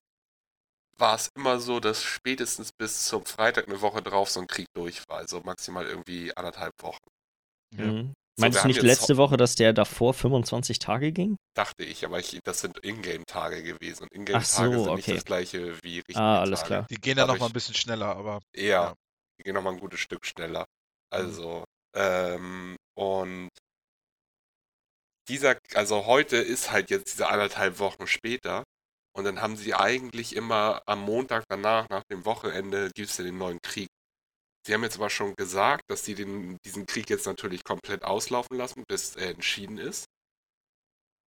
war 0.96 1.16
es 1.16 1.30
immer 1.34 1.58
so, 1.58 1.80
dass 1.80 2.02
spätestens 2.02 2.70
bis 2.72 3.04
zum 3.04 3.24
Freitag 3.24 3.66
eine 3.66 3.80
Woche 3.80 4.02
drauf 4.02 4.30
so 4.30 4.40
ein 4.40 4.46
Krieg 4.46 4.66
durch 4.74 5.02
war. 5.08 5.18
Also 5.18 5.40
maximal 5.40 5.86
irgendwie 5.86 6.36
anderthalb 6.36 6.72
Wochen. 6.82 7.08
Mhm. 7.74 8.12
So, 8.36 8.42
Meinst 8.42 8.64
du 8.64 8.68
nicht 8.68 8.82
letzte 8.82 9.16
Woche, 9.16 9.36
dass 9.36 9.54
der 9.54 9.72
davor 9.72 10.14
25 10.14 10.78
Tage 10.78 11.12
ging? 11.12 11.36
Dachte 11.54 11.84
ich, 11.84 12.06
aber 12.06 12.20
ich, 12.20 12.38
das 12.44 12.60
sind 12.60 12.78
Ingame-Tage 12.82 13.62
gewesen. 13.62 14.04
Und 14.04 14.12
Ingame-Tage 14.14 14.78
so, 14.78 14.84
sind 14.84 14.94
nicht 14.94 15.08
das 15.08 15.24
gleiche 15.24 15.76
wie 15.82 15.96
richtige 15.98 16.18
Ah, 16.18 16.40
alles 16.40 16.60
Tage. 16.60 16.68
klar. 16.68 16.86
Die 16.90 16.96
gehen 16.96 17.16
dann 17.16 17.28
nochmal 17.28 17.48
ein 17.48 17.52
bisschen 17.52 17.74
schneller, 17.74 18.16
aber. 18.16 18.40
Ja, 18.54 18.62
ja. 18.62 18.94
die 19.38 19.44
gehen 19.44 19.54
nochmal 19.54 19.74
ein 19.74 19.80
gutes 19.80 20.00
Stück 20.00 20.24
schneller. 20.24 20.64
Also, 21.10 21.64
mhm. 21.94 22.00
ähm, 22.00 22.76
und 22.94 23.48
dieser, 25.30 25.56
also 25.74 26.06
heute 26.06 26.36
ist 26.36 26.72
halt 26.72 26.90
jetzt 26.90 27.12
diese 27.12 27.28
anderthalb 27.28 27.78
Wochen 27.78 28.06
später 28.06 28.64
und 29.16 29.24
dann 29.24 29.40
haben 29.40 29.56
sie 29.56 29.74
eigentlich 29.74 30.34
immer 30.34 30.82
am 30.86 31.00
Montag 31.00 31.44
danach, 31.48 31.88
nach 31.88 32.02
dem 32.10 32.24
Wochenende, 32.24 32.90
gibt 32.94 33.10
es 33.10 33.18
ja 33.18 33.24
den 33.24 33.38
neuen 33.38 33.60
Krieg. 33.62 33.88
Sie 34.66 34.74
haben 34.74 34.82
jetzt 34.82 34.96
aber 34.96 35.08
schon 35.08 35.34
gesagt, 35.36 35.84
dass 35.88 36.04
sie 36.04 36.14
den, 36.14 36.58
diesen 36.64 36.84
Krieg 36.86 37.08
jetzt 37.08 37.26
natürlich 37.26 37.64
komplett 37.64 38.02
auslaufen 38.02 38.56
lassen, 38.56 38.84
bis 38.88 39.16
er 39.16 39.30
entschieden 39.30 39.78
ist. 39.78 40.04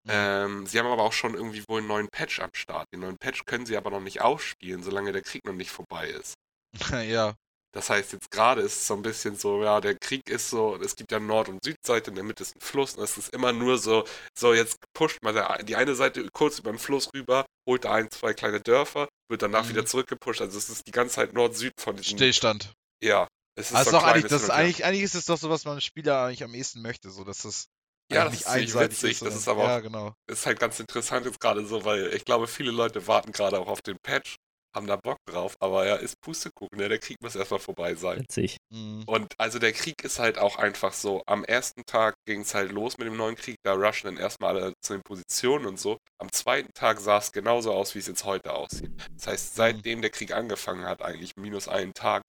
Mhm. 0.06 0.12
Ähm, 0.12 0.68
sie 0.68 0.80
haben 0.80 0.88
aber 0.88 1.04
auch 1.04 1.14
schon 1.14 1.34
irgendwie 1.34 1.64
wohl 1.68 1.80
einen 1.80 1.88
neuen 1.88 2.10
Patch 2.10 2.42
am 2.42 2.52
Start. 2.54 2.88
Den 2.94 3.00
neuen 3.00 3.18
Patch 3.18 3.46
können 3.46 3.66
sie 3.66 3.78
aber 3.78 3.90
noch 3.90 4.02
nicht 4.02 4.22
ausspielen, 4.22 4.84
solange 4.84 5.14
der 5.14 5.24
Krieg 5.24 5.46
noch 5.46 5.54
nicht 5.54 5.72
vorbei 5.72 6.10
ist. 6.10 6.36
ja. 7.08 7.36
Das 7.74 7.90
heißt, 7.90 8.14
jetzt 8.14 8.30
gerade 8.30 8.62
ist 8.62 8.74
es 8.74 8.88
so 8.88 8.94
ein 8.94 9.02
bisschen 9.02 9.36
so, 9.36 9.64
ja, 9.64 9.82
der 9.82 9.96
Krieg 9.96 10.30
ist 10.30 10.50
so, 10.52 10.76
es 10.76 10.96
gibt 10.96 11.12
ja 11.12 11.20
Nord- 11.20 11.50
und 11.50 11.64
Südseite, 11.64 12.12
in 12.12 12.16
der 12.16 12.24
Mitte 12.24 12.44
ist 12.44 12.56
ein 12.56 12.62
Fluss 12.62 12.94
und 12.94 13.04
es 13.04 13.18
ist 13.18 13.34
immer 13.34 13.52
nur 13.52 13.80
so, 13.80 14.06
so 14.38 14.54
jetzt 14.54 14.78
pusht 14.94 15.24
mal 15.24 15.34
der, 15.34 15.64
die 15.64 15.76
eine 15.76 15.96
Seite 15.96 16.30
kurz 16.32 16.60
über 16.60 16.72
den 16.72 16.78
Fluss 16.78 17.10
rüber, 17.16 17.46
holt 17.68 17.86
da 17.86 17.94
ein, 17.94 18.12
zwei 18.12 18.34
kleine 18.36 18.62
Dörfer, 18.62 19.10
wird 19.28 19.42
danach 19.42 19.66
mhm. 19.66 19.70
wieder 19.70 19.86
zurückgepusht. 19.88 20.42
Also 20.42 20.56
es 20.58 20.70
ist 20.70 20.86
die 20.86 20.92
ganze 20.92 21.16
Zeit 21.16 21.34
Nord-Süd 21.34 21.74
von 21.80 21.96
diesem. 21.96 22.18
Stillstand. 22.18 22.74
Ja. 23.02 23.28
Es 23.56 23.72
ist 23.72 23.76
Also 23.76 23.92
so 23.92 23.98
doch 23.98 24.04
eigentlich, 24.04 24.30
das 24.32 24.50
eigentlich, 24.50 24.86
eigentlich 24.86 25.04
ist 25.04 25.16
es 25.16 25.26
doch 25.26 25.38
so, 25.38 25.50
was 25.50 25.66
man 25.66 25.82
Spieler 25.82 26.24
eigentlich 26.26 26.44
am 26.44 26.54
ehesten 26.54 26.82
möchte, 26.82 27.10
so 27.10 27.24
dass 27.24 27.42
das 27.44 27.66
Ja, 28.12 28.26
eigentlich 28.28 28.44
das 28.44 28.48
ist 28.48 28.52
ziemlich 28.54 28.76
witzig. 28.76 29.10
Das 29.12 29.20
sondern- 29.20 29.38
ist 29.40 29.48
aber 29.48 29.64
ja 29.66 29.80
genau. 29.80 30.14
ist 30.30 30.46
halt 30.46 30.60
ganz 30.60 30.80
interessant 30.80 31.26
jetzt 31.26 31.40
gerade 31.40 31.66
so, 31.66 31.86
weil 31.86 32.14
ich 32.14 32.24
glaube, 32.26 32.48
viele 32.48 32.72
Leute 32.72 33.08
warten 33.08 33.32
gerade 33.32 33.60
auch 33.60 33.68
auf 33.68 33.82
den 33.82 33.98
Patch, 34.04 34.36
haben 34.76 34.88
da 34.88 34.96
Bock 34.96 35.18
drauf, 35.26 35.56
aber 35.60 35.86
ja, 35.86 35.96
ist 35.96 36.20
Pustekuchen, 36.22 36.78
ne? 36.78 36.90
der 36.90 37.00
Krieg 37.00 37.18
muss 37.22 37.36
erstmal 37.36 37.60
vorbei 37.60 37.96
sein. 37.96 38.22
Witzig. 38.22 38.58
Mhm. 38.70 39.04
Und 39.06 39.34
also 39.38 39.60
der 39.60 39.74
Krieg 39.74 40.04
ist 40.04 40.20
halt 40.20 40.38
auch 40.38 40.58
einfach 40.58 40.94
so. 40.94 41.22
Am 41.26 41.44
ersten 41.44 41.84
Tag 41.86 42.16
ging 42.26 42.42
es 42.42 42.54
halt 42.54 42.72
los 42.72 42.98
mit 42.98 43.08
dem 43.08 43.18
neuen 43.18 43.36
Krieg, 43.36 43.58
da 43.64 43.74
rushen 43.74 44.16
dann 44.16 44.18
erstmal 44.18 44.58
alle 44.58 44.74
zu 44.82 44.94
den 44.94 45.04
Positionen 45.04 45.66
und 45.66 45.80
so. 45.80 45.98
Am 46.20 46.32
zweiten 46.32 46.74
Tag 46.74 47.00
sah 47.00 47.18
es 47.18 47.32
genauso 47.32 47.74
aus, 47.74 47.96
wie 47.96 48.00
es 48.00 48.08
jetzt 48.08 48.26
heute 48.26 48.54
aussieht. 48.54 48.92
Das 49.16 49.28
heißt, 49.28 49.56
seitdem 49.56 50.02
der 50.02 50.12
Krieg 50.12 50.34
angefangen 50.34 50.86
hat, 50.86 51.02
eigentlich 51.02 51.34
minus 51.38 51.68
einen 51.68 51.94
Tag, 51.94 52.24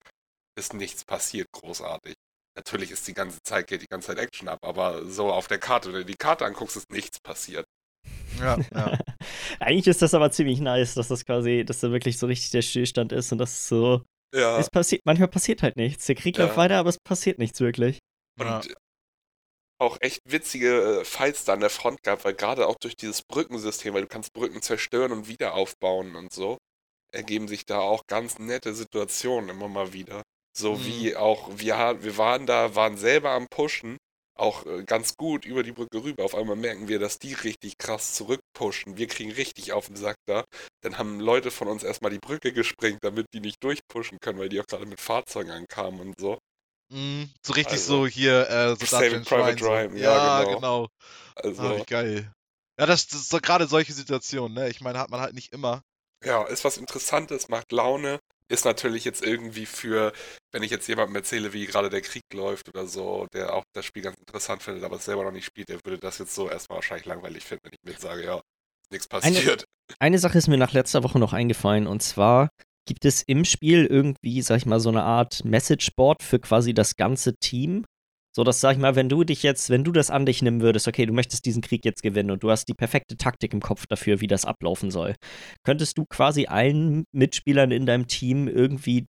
ist 0.57 0.73
nichts 0.73 1.03
passiert 1.03 1.47
großartig. 1.51 2.15
Natürlich 2.55 2.91
ist 2.91 3.07
die 3.07 3.13
ganze 3.13 3.39
Zeit, 3.43 3.67
geht 3.67 3.81
die 3.81 3.87
ganze 3.87 4.07
Zeit 4.07 4.17
Action 4.17 4.47
ab, 4.47 4.59
aber 4.61 5.05
so 5.05 5.31
auf 5.31 5.47
der 5.47 5.59
Karte, 5.59 5.91
wenn 5.91 6.01
du 6.01 6.05
die 6.05 6.15
Karte 6.15 6.45
anguckst, 6.45 6.77
ist 6.77 6.89
nichts 6.89 7.19
passiert. 7.19 7.65
Ja, 8.39 8.57
ja. 8.73 8.97
Eigentlich 9.59 9.87
ist 9.87 10.01
das 10.01 10.13
aber 10.13 10.31
ziemlich 10.31 10.59
nice, 10.59 10.93
dass 10.95 11.07
das 11.07 11.25
quasi, 11.25 11.63
dass 11.65 11.79
da 11.79 11.91
wirklich 11.91 12.17
so 12.17 12.27
richtig 12.27 12.51
der 12.51 12.61
Stillstand 12.61 13.11
ist 13.11 13.31
und 13.31 13.37
das 13.37 13.51
ist 13.51 13.67
so. 13.67 14.01
Ja. 14.33 14.59
Es 14.59 14.69
passiert, 14.69 15.01
manchmal 15.05 15.29
passiert 15.29 15.63
halt 15.63 15.77
nichts. 15.77 16.05
Der 16.07 16.15
Krieg 16.15 16.37
Ja. 16.37 16.45
läuft 16.45 16.57
weiter, 16.57 16.77
aber 16.77 16.89
es 16.89 16.97
passiert 16.99 17.39
nichts 17.39 17.59
wirklich. 17.61 17.99
Und 18.39 18.47
Ja. 18.47 18.61
auch 19.79 19.97
echt 20.01 20.19
witzige 20.25 20.99
äh, 21.01 21.05
Fights 21.05 21.45
da 21.45 21.53
an 21.53 21.59
der 21.59 21.69
Front 21.69 22.01
gab, 22.03 22.23
weil 22.25 22.33
gerade 22.33 22.67
auch 22.67 22.75
durch 22.81 22.95
dieses 22.95 23.21
Brückensystem, 23.23 23.93
weil 23.93 24.01
du 24.03 24.07
kannst 24.07 24.33
Brücken 24.33 24.61
zerstören 24.61 25.11
und 25.11 25.27
wieder 25.27 25.53
aufbauen 25.53 26.15
und 26.15 26.31
so, 26.33 26.57
ergeben 27.13 27.47
sich 27.47 27.65
da 27.65 27.79
auch 27.79 28.03
ganz 28.07 28.39
nette 28.39 28.73
Situationen 28.73 29.49
immer 29.49 29.67
mal 29.67 29.93
wieder. 29.93 30.21
So 30.57 30.75
Mhm. 30.75 30.85
wie 30.85 31.15
auch, 31.15 31.49
wir, 31.57 31.97
wir 32.01 32.17
waren 32.17 32.45
da, 32.45 32.75
waren 32.75 32.97
selber 32.97 33.31
am 33.31 33.47
Pushen, 33.49 33.97
auch 34.35 34.65
äh, 34.65 34.83
ganz 34.83 35.15
gut 35.17 35.45
über 35.45 35.63
die 35.63 35.71
Brücke 35.71 36.03
rüber. 36.03 36.23
Auf 36.23 36.35
einmal 36.35 36.55
merken 36.55 36.87
wir, 36.87 36.99
dass 36.99 37.19
die 37.19 37.33
richtig 37.33 37.77
krass 37.77 38.13
zurückpushen. 38.13 38.97
Wir 38.97 39.07
kriegen 39.07 39.31
richtig 39.31 39.73
auf 39.73 39.87
den 39.87 39.95
Sack 39.95 40.17
da. 40.27 40.43
Dann 40.81 40.97
haben 40.97 41.19
Leute 41.19 41.51
von 41.51 41.67
uns 41.67 41.83
erstmal 41.83 42.11
die 42.11 42.19
Brücke 42.19 42.51
gesprengt, 42.53 42.99
damit 43.01 43.27
die 43.33 43.39
nicht 43.39 43.63
durchpushen 43.63 44.19
können, 44.19 44.39
weil 44.39 44.49
die 44.49 44.59
auch 44.59 44.67
gerade 44.67 44.85
mit 44.85 44.99
Fahrzeugen 45.01 45.51
ankamen 45.51 45.99
und 45.99 46.19
so. 46.19 46.37
Mhm. 46.89 47.29
So 47.45 47.53
richtig 47.53 47.73
Also, 47.73 48.03
so 48.03 48.07
hier, 48.07 48.49
äh, 48.49 48.75
so 48.75 48.85
Saving 48.85 49.23
Private 49.23 49.63
Ryan, 49.65 49.91
so. 49.91 49.97
ja, 49.97 50.17
Ja, 50.17 50.43
genau. 50.43 50.55
genau. 50.55 50.87
Also, 51.35 51.77
wie 51.77 51.83
geil. 51.85 52.31
Ja, 52.79 52.85
das, 52.85 53.07
das 53.07 53.21
ist 53.21 53.29
so 53.29 53.39
gerade 53.39 53.67
solche 53.67 53.93
Situationen, 53.93 54.53
ne? 54.53 54.69
Ich 54.69 54.81
meine, 54.81 54.99
hat 54.99 55.09
man 55.09 55.21
halt 55.21 55.33
nicht 55.33 55.53
immer. 55.53 55.81
Ja, 56.23 56.43
ist 56.43 56.65
was 56.65 56.77
Interessantes, 56.77 57.47
macht 57.49 57.71
Laune. 57.71 58.19
Ist 58.47 58.65
natürlich 58.65 59.05
jetzt 59.05 59.25
irgendwie 59.25 59.65
für, 59.65 60.13
wenn 60.51 60.61
ich 60.61 60.71
jetzt 60.71 60.87
jemandem 60.87 61.15
erzähle, 61.15 61.53
wie 61.53 61.65
gerade 61.65 61.89
der 61.89 62.01
Krieg 62.01 62.23
läuft 62.33 62.69
oder 62.69 62.85
so, 62.85 63.25
der 63.33 63.53
auch 63.53 63.63
das 63.73 63.85
Spiel 63.85 64.03
ganz 64.03 64.17
interessant 64.19 64.61
findet, 64.61 64.83
aber 64.83 64.97
es 64.97 65.05
selber 65.05 65.23
noch 65.23 65.31
nicht 65.31 65.45
spielt, 65.45 65.69
der 65.69 65.79
würde 65.83 65.97
das 65.97 66.19
jetzt 66.19 66.35
so 66.35 66.49
erstmal 66.49 66.77
wahrscheinlich 66.77 67.07
langweilig 67.07 67.43
finden, 67.43 67.65
wenn 67.65 67.73
ich 67.73 67.83
mir 67.83 67.91
jetzt 67.91 68.03
sage, 68.03 68.23
ja, 68.23 68.41
nichts 68.91 69.07
passiert. 69.07 69.65
Eine 69.99 70.19
Sache 70.19 70.37
ist 70.37 70.47
mir 70.47 70.57
nach 70.57 70.73
letzter 70.73 71.03
Woche 71.03 71.19
noch 71.19 71.33
eingefallen 71.33 71.87
und 71.87 72.03
zwar 72.03 72.49
gibt 72.87 73.05
es 73.05 73.23
im 73.23 73.45
Spiel 73.45 73.85
irgendwie, 73.85 74.41
sag 74.41 74.57
ich 74.57 74.65
mal, 74.65 74.79
so 74.79 74.89
eine 74.89 75.03
Art 75.03 75.43
Messageboard 75.43 76.21
für 76.21 76.39
quasi 76.39 76.73
das 76.73 76.95
ganze 76.95 77.35
Team. 77.35 77.85
So 78.35 78.43
dass, 78.43 78.59
sag 78.59 78.73
ich 78.73 78.77
mal, 78.79 78.95
wenn 78.97 79.07
du 79.07 79.23
dich 79.23 79.43
jetzt, 79.43 79.69
wenn 79.69 79.85
du 79.85 79.93
das 79.93 80.09
an 80.09 80.25
dich 80.25 80.41
nehmen 80.41 80.59
würdest, 80.61 80.89
okay, 80.89 81.05
du 81.05 81.13
möchtest 81.13 81.45
diesen 81.45 81.61
Krieg 81.61 81.85
jetzt 81.85 82.03
gewinnen 82.03 82.31
und 82.31 82.43
du 82.43 82.51
hast 82.51 82.65
die 82.67 82.73
perfekte 82.73 83.15
Taktik 83.15 83.53
im 83.53 83.61
Kopf 83.61 83.85
dafür, 83.87 84.19
wie 84.19 84.27
das 84.27 84.43
ablaufen 84.43 84.91
soll, 84.91 85.15
könntest 85.63 85.97
du 85.97 86.03
quasi 86.05 86.47
allen 86.47 87.05
Mitspielern 87.13 87.71
in 87.71 87.85
deinem 87.85 88.07
Team 88.07 88.49
irgendwie 88.49 89.05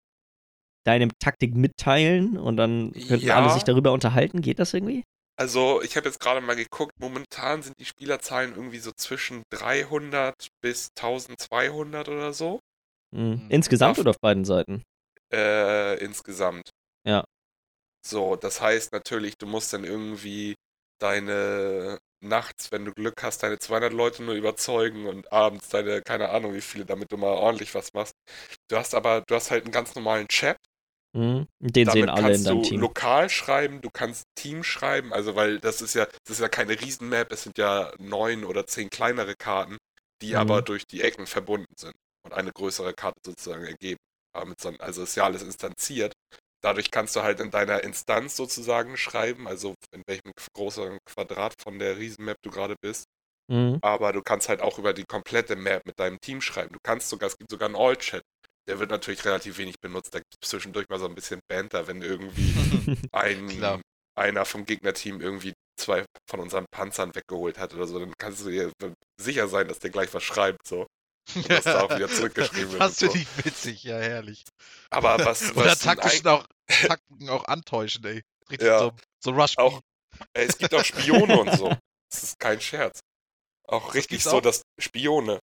deine 0.86 1.08
Taktik 1.20 1.56
mitteilen 1.56 2.38
und 2.38 2.58
dann 2.58 2.92
könnten 2.92 3.28
Ja. 3.28 3.38
alle 3.38 3.50
sich 3.54 3.64
darüber 3.64 3.94
unterhalten? 3.94 4.42
Geht 4.42 4.60
das 4.60 4.74
irgendwie? 4.74 5.04
Also, 5.40 5.82
ich 5.82 5.96
habe 5.96 6.08
jetzt 6.08 6.20
gerade 6.20 6.42
mal 6.42 6.58
geguckt, 6.58 6.92
momentan 7.00 7.64
sind 7.64 7.80
die 7.80 7.86
Spielerzahlen 7.86 8.54
irgendwie 8.56 8.80
so 8.80 8.92
zwischen 8.92 9.44
300 9.52 10.50
bis 10.62 10.90
1200 10.96 12.10
oder 12.10 12.34
so 12.34 12.60
Mhm. 13.16 13.22
Mhm. 13.22 13.46
Insgesamt 13.50 13.92
Darf- 13.98 14.02
oder 14.02 14.10
auf 14.10 14.20
beiden 14.20 14.44
Seiten? 14.44 14.84
äh, 15.32 15.98
insgesamt. 16.04 16.70
Ja. 17.08 17.24
So, 18.06 18.36
das 18.36 18.62
heißt 18.62 18.92
natürlich, 18.92 19.38
du 19.38 19.46
musst 19.48 19.72
dann 19.74 19.84
irgendwie 19.86 20.56
deine 21.00 22.00
nachts, 22.22 22.72
wenn 22.72 22.86
du 22.86 22.94
Glück 22.94 23.22
hast, 23.24 23.44
deine 23.44 23.60
200 23.60 23.94
Leute 23.94 24.24
nur 24.24 24.36
überzeugen 24.36 25.08
und 25.08 25.32
abends 25.32 25.70
deine, 25.70 26.02
keine 26.02 26.30
Ahnung 26.30 26.54
wie 26.54 26.62
viele, 26.62 26.86
damit 26.86 27.12
du 27.12 27.18
mal 27.18 27.34
ordentlich 27.34 27.74
was 27.76 27.94
machst. 27.94 28.14
Du 28.70 28.78
hast 28.78 28.96
aber, 28.96 29.24
du 29.28 29.36
hast 29.36 29.52
halt 29.52 29.64
einen 29.66 29.72
ganz 29.74 29.96
normalen 29.96 30.28
Chat. 30.28 30.58
Mhm. 31.16 31.48
Den 31.60 31.90
sehen 31.90 32.08
Damit 32.08 32.10
alle 32.10 32.36
in 32.36 32.44
kannst 32.44 32.44
deinem 32.44 32.62
du 32.62 32.62
Team. 32.62 32.92
lokal 32.94 33.30
schreiben, 33.30 33.82
du 33.82 33.90
kannst 33.92 34.24
Team 34.36 34.64
schreiben, 34.64 35.12
also 35.14 35.36
weil 35.36 35.60
das 35.60 35.82
ist 35.82 35.96
ja, 35.96 36.06
das 36.06 36.38
ist 36.38 36.40
ja 36.40 36.48
keine 36.48 36.80
Riesenmap, 36.80 37.30
es 37.32 37.44
sind 37.44 37.58
ja 37.58 37.92
neun 38.00 38.46
oder 38.46 38.66
zehn 38.68 38.90
kleinere 38.90 39.36
Karten, 39.36 39.78
die 40.22 40.36
Mhm. 40.36 40.38
aber 40.38 40.62
durch 40.62 40.88
die 40.88 41.02
Ecken 41.02 41.28
verbunden 41.28 41.74
sind 41.78 41.94
und 42.24 42.34
eine 42.34 42.52
größere 42.54 42.94
Karte 42.94 43.20
sozusagen 43.26 43.66
ergeben. 43.66 44.00
So, 44.60 44.70
also 44.80 45.04
ist 45.04 45.16
ja 45.16 45.26
alles 45.26 45.44
instanziert. 45.44 46.14
Dadurch 46.64 46.92
kannst 46.92 47.16
du 47.16 47.24
halt 47.24 47.40
in 47.40 47.52
deiner 47.52 47.84
Instanz 47.84 48.36
sozusagen 48.36 48.96
schreiben, 48.96 49.48
also 49.48 49.76
in 49.92 50.02
welchem 50.08 50.32
großen 50.56 50.98
Quadrat 51.06 51.54
von 51.62 51.78
der 51.78 51.98
Riesenmap 51.98 52.38
du 52.42 52.52
gerade 52.52 52.76
bist. 52.82 53.06
Mhm. 53.52 53.80
Aber 53.82 54.14
du 54.14 54.22
kannst 54.22 54.48
halt 54.48 54.62
auch 54.62 54.80
über 54.80 54.94
die 54.94 55.04
komplette 55.04 55.56
Map 55.56 55.86
mit 55.86 56.00
deinem 56.00 56.20
Team 56.22 56.42
schreiben. 56.42 56.72
Du 56.74 56.80
kannst 56.82 57.10
sogar, 57.10 57.28
es 57.28 57.38
gibt 57.38 57.52
sogar 57.52 57.68
einen 57.68 57.76
All-Chat. 57.76 58.24
Der 58.70 58.80
wird 58.80 58.92
natürlich 58.92 59.26
relativ 59.26 59.58
wenig 59.58 59.76
benutzt. 59.82 60.14
Da 60.14 60.20
gibt 60.20 60.38
es 60.42 60.50
zwischendurch 60.50 60.88
mal 60.90 61.00
so 61.00 61.06
ein 61.06 61.16
bisschen 61.16 61.42
Banter, 61.50 61.88
wenn 61.88 62.02
irgendwie 62.02 62.54
ein, 63.12 63.82
einer 64.16 64.46
vom 64.46 64.66
Gegnerteam 64.66 65.20
irgendwie 65.20 65.54
zwei 65.78 66.06
von 66.30 66.40
unseren 66.40 66.66
Panzern 66.72 67.14
weggeholt 67.14 67.58
hat 67.58 67.74
oder 67.74 67.88
so, 67.88 68.00
dann 68.00 68.14
kannst 68.18 68.46
du 68.46 68.50
dir 68.50 68.72
sicher 69.20 69.48
sein, 69.50 69.68
dass 69.68 69.80
der 69.80 69.90
gleich 69.90 70.14
was 70.14 70.24
schreibt, 70.24 70.66
so. 70.66 70.88
dass 71.48 71.64
da 71.64 71.82
auch 71.82 71.96
wieder 71.96 72.10
zurückgeschrieben 72.10 72.72
wird 72.72 72.82
Das 72.82 72.98
so. 72.98 73.10
finde 73.10 73.20
ich 73.38 73.46
witzig, 73.46 73.84
ja, 73.84 73.98
herrlich. 73.98 74.44
Aber 74.90 75.18
was, 75.26 75.52
Oder 75.52 75.66
was 75.66 75.80
sind 75.80 75.84
taktischen 75.96 76.28
auch, 76.28 76.46
Taktiken 76.68 77.30
auch 77.30 77.46
antäuschen, 77.46 78.04
ey. 78.06 78.24
Richtig 78.50 78.68
Ja. 78.68 78.80
so, 78.80 78.92
so 79.24 79.32
Rush 79.32 79.58
Auch- 79.58 79.82
Ey, 80.34 80.46
es 80.46 80.58
gibt 80.58 80.74
auch 80.74 80.84
Spione 80.84 81.40
und 81.40 81.58
so. 81.58 81.70
Das 82.12 82.22
ist 82.22 82.40
kein 82.40 82.62
Scherz. 82.62 83.00
Auch 83.68 83.96
richtig 83.96 84.10
gibt's 84.10 84.26
so, 84.26 84.38
auch? 84.38 84.42
dass 84.42 84.62
Spione. 84.78 85.40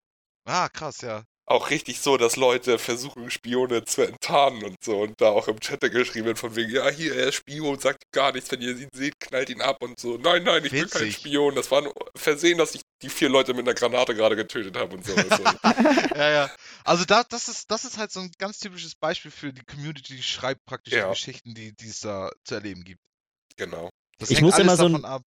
Ah, 0.46 0.70
krass, 0.70 1.02
ja. 1.02 1.24
Auch 1.52 1.72
richtig 1.72 2.00
so, 2.00 2.16
dass 2.18 2.36
Leute 2.36 2.78
versuchen, 2.78 3.32
Spione 3.32 3.84
zu 3.84 4.04
enttarnen 4.04 4.64
und 4.64 4.76
so. 4.84 5.02
Und 5.02 5.20
da 5.20 5.30
auch 5.30 5.48
im 5.48 5.60
Chat 5.60 5.82
geschrieben 5.82 6.28
wird 6.28 6.38
von 6.38 6.56
wegen, 6.56 6.70
ja, 6.72 6.88
hier, 6.90 7.16
er 7.16 7.30
ist 7.30 7.36
Spion, 7.36 7.80
sagt 7.80 8.04
gar 8.12 8.32
nichts, 8.32 8.52
wenn 8.52 8.62
ihr 8.62 8.78
ihn 8.78 8.88
seht, 8.94 9.20
knallt 9.20 9.50
ihn 9.50 9.60
ab 9.62 9.78
und 9.82 10.00
so. 10.00 10.18
Nein, 10.18 10.44
nein, 10.44 10.64
ich 10.64 10.72
bin 10.72 10.88
kein 10.88 11.02
Witzig. 11.02 11.16
Spion. 11.16 11.56
Das 11.56 11.72
war 11.72 11.82
ein 11.84 11.92
Versehen, 12.16 12.60
dass 12.60 12.76
ich 12.76 12.82
die 13.02 13.10
vier 13.10 13.30
Leute 13.30 13.56
mit 13.56 13.66
einer 13.68 13.74
Granate 13.74 14.14
gerade 14.14 14.36
getötet 14.36 14.78
habe 14.78 14.96
und 14.96 15.04
so. 15.06 15.14
Also, 15.18 15.44
ja, 16.16 16.30
ja. 16.30 16.52
Also 16.84 17.06
da, 17.06 17.24
das 17.28 17.48
ist, 17.48 17.72
das 17.72 17.84
ist 17.84 17.98
halt 17.98 18.12
so 18.12 18.20
ein 18.20 18.30
ganz 18.38 18.60
typisches 18.60 18.94
Beispiel 18.96 19.32
für 19.32 19.52
die 19.52 19.64
Community, 19.64 20.18
die 20.18 20.22
schreibt 20.24 20.64
praktisch 20.66 20.94
Ja. 20.94 21.06
die 21.06 21.10
Geschichten, 21.10 21.54
die, 21.56 21.74
die 21.76 21.88
es 21.88 22.02
da 22.02 22.30
zu 22.44 22.56
erleben 22.56 22.84
gibt. 22.84 23.00
genau. 23.58 23.90
Das 24.20 24.30
Ich 24.30 24.42
muss 24.42 24.60
immer 24.60 24.78
so 24.78 24.86
ein- 24.86 25.04
ab. 25.04 25.22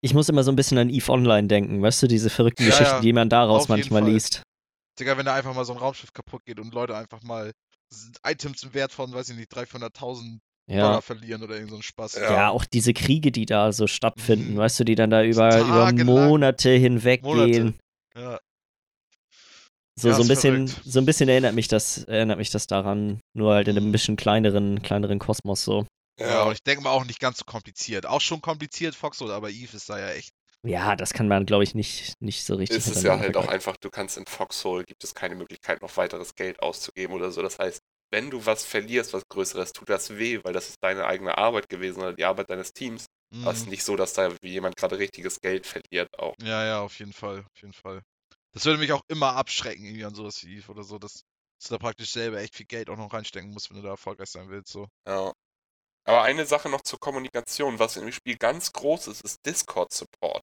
Ich 0.00 0.14
muss 0.14 0.28
immer 0.30 0.42
so 0.42 0.50
ein 0.50 0.56
bisschen 0.56 0.78
an 0.78 0.88
EVE 0.88 1.10
Online 1.12 1.46
denken, 1.46 1.82
weißt 1.82 2.02
du, 2.02 2.06
diese 2.06 2.30
verrückten 2.30 2.62
Ja, 2.64 2.70
Geschichten, 2.70 2.94
ja, 2.94 3.00
die 3.00 3.12
man 3.12 3.28
daraus 3.28 3.68
manchmal 3.68 4.02
Fall. 4.02 4.12
liest. 4.12 4.42
Digga, 4.98 5.16
wenn 5.18 5.26
da 5.26 5.34
einfach 5.34 5.54
mal 5.54 5.64
so 5.64 5.72
ein 5.72 5.78
Raumschiff 5.78 6.12
kaputt 6.12 6.44
geht 6.44 6.60
und 6.60 6.72
Leute 6.74 6.96
einfach 6.96 7.22
mal 7.22 7.52
Items 8.26 8.62
im 8.62 8.74
Wert 8.74 8.92
von, 8.92 9.12
weiß 9.12 9.28
ich 9.30 9.36
nicht, 9.36 9.52
300.000 9.54 10.40
Ja. 10.66 10.80
Dollar 10.82 11.02
verlieren 11.02 11.42
oder 11.42 11.54
irgend 11.56 11.70
so 11.70 11.76
ein 11.76 11.82
Spaß. 11.82 12.14
Ja. 12.14 12.32
Ja. 12.32 12.48
auch 12.50 12.64
diese 12.64 12.94
Kriege, 12.94 13.30
die 13.32 13.44
da 13.46 13.72
so 13.72 13.86
stattfinden, 13.86 14.54
Mhm. 14.54 14.58
weißt 14.58 14.80
du, 14.80 14.84
die 14.84 14.94
dann 14.94 15.10
da 15.10 15.22
über, 15.22 15.48
über 15.58 15.84
Tagelang. 15.84 16.06
Monate 16.06 16.70
hinweg 16.70 17.22
Monate. 17.22 17.50
gehen. 17.50 17.78
Ja. 18.16 18.38
So, 19.96 20.08
Ja, 20.08 20.14
so 20.14 20.22
ein 20.22 20.28
bisschen, 20.28 20.68
verrückt. 20.68 20.86
so 20.90 20.98
ein 20.98 21.06
bisschen 21.06 21.28
erinnert 21.28 21.54
mich 21.54 21.68
das, 21.68 22.02
erinnert 22.04 22.38
mich 22.38 22.50
das 22.50 22.66
daran, 22.66 23.20
nur 23.36 23.54
halt 23.54 23.68
in 23.68 23.76
einem 23.76 23.88
Mhm. 23.88 23.92
bisschen 23.92 24.16
kleineren, 24.16 24.82
kleineren 24.82 25.18
Kosmos 25.20 25.62
so. 25.64 25.86
Ja, 26.18 26.26
Ja, 26.28 26.42
und 26.44 26.52
ich 26.54 26.62
denke 26.62 26.82
mal 26.82 26.90
auch 26.90 27.04
nicht 27.04 27.20
ganz 27.20 27.38
so 27.38 27.44
kompliziert. 27.44 28.06
Auch 28.06 28.20
schon 28.20 28.40
kompliziert, 28.40 28.94
Foxhole, 28.94 29.32
aber 29.34 29.50
Eve 29.50 29.76
ist 29.76 29.88
da 29.88 29.98
ja 29.98 30.10
echt. 30.10 30.30
Ja, 30.64 30.96
das 30.96 31.12
kann 31.12 31.28
man, 31.28 31.46
glaube 31.46 31.64
ich, 31.64 31.74
nicht, 31.74 32.20
nicht 32.20 32.44
so 32.44 32.54
richtig. 32.56 32.76
ist 32.76 32.88
es 32.88 33.02
ja 33.02 33.12
miteinander 33.12 33.24
halt 33.24 33.36
auch 33.36 33.48
einfach, 33.48 33.76
du 33.76 33.90
kannst 33.90 34.16
in 34.16 34.26
Foxhole, 34.26 34.84
gibt 34.84 35.04
es 35.04 35.14
keine 35.14 35.34
Möglichkeit, 35.34 35.82
noch 35.82 35.96
weiteres 35.96 36.34
Geld 36.34 36.60
auszugeben 36.60 37.14
oder 37.14 37.30
so. 37.30 37.42
Das 37.42 37.58
heißt, 37.58 37.80
wenn 38.10 38.30
du 38.30 38.44
was 38.46 38.64
verlierst, 38.64 39.12
was 39.12 39.24
Größeres, 39.28 39.72
tut 39.72 39.88
das 39.90 40.16
weh, 40.16 40.40
weil 40.42 40.52
das 40.52 40.68
ist 40.68 40.76
deine 40.82 41.06
eigene 41.06 41.36
Arbeit 41.36 41.68
gewesen 41.68 42.00
oder 42.00 42.12
die 42.12 42.24
Arbeit 42.24 42.50
deines 42.50 42.72
Teams. 42.72 43.06
Aber 43.42 43.50
es 43.52 43.58
ist 43.60 43.66
Mhm. 43.66 43.70
nicht 43.70 43.84
so, 43.84 43.96
dass 43.96 44.12
da 44.14 44.30
jemand 44.42 44.76
gerade 44.76 44.98
richtiges 44.98 45.40
Geld 45.40 45.66
verliert 45.66 46.08
auch. 46.18 46.34
Ja, 46.42 46.64
ja, 46.64 46.80
auf 46.80 46.98
jeden 46.98 47.12
Fall, 47.12 47.40
auf 47.40 47.60
jeden 47.60 47.72
Fall. 47.72 48.02
Das 48.52 48.64
würde 48.64 48.78
mich 48.78 48.92
auch 48.92 49.02
immer 49.08 49.34
abschrecken, 49.34 49.84
irgendwie 49.84 50.04
an 50.04 50.14
sowas 50.14 50.42
wie 50.44 50.56
Eve 50.58 50.70
oder 50.70 50.84
so, 50.84 50.98
dass, 50.98 51.24
dass 51.58 51.68
du 51.68 51.74
da 51.74 51.78
praktisch 51.78 52.12
selber 52.12 52.38
echt 52.40 52.54
viel 52.54 52.66
Geld 52.66 52.88
auch 52.88 52.96
noch 52.96 53.12
reinstecken 53.12 53.50
musst, 53.50 53.70
wenn 53.70 53.78
du 53.78 53.82
da 53.82 53.90
erfolgreich 53.90 54.30
sein 54.30 54.48
willst. 54.48 54.72
So. 54.72 54.86
Ja. 55.06 55.32
Aber 56.06 56.22
eine 56.22 56.46
Sache 56.46 56.68
noch 56.70 56.82
zur 56.82 56.98
Kommunikation, 57.00 57.78
was 57.78 57.96
im 57.96 58.12
Spiel 58.12 58.36
ganz 58.36 58.72
groß 58.72 59.08
ist, 59.08 59.22
ist 59.22 59.44
Discord-Support. 59.46 60.42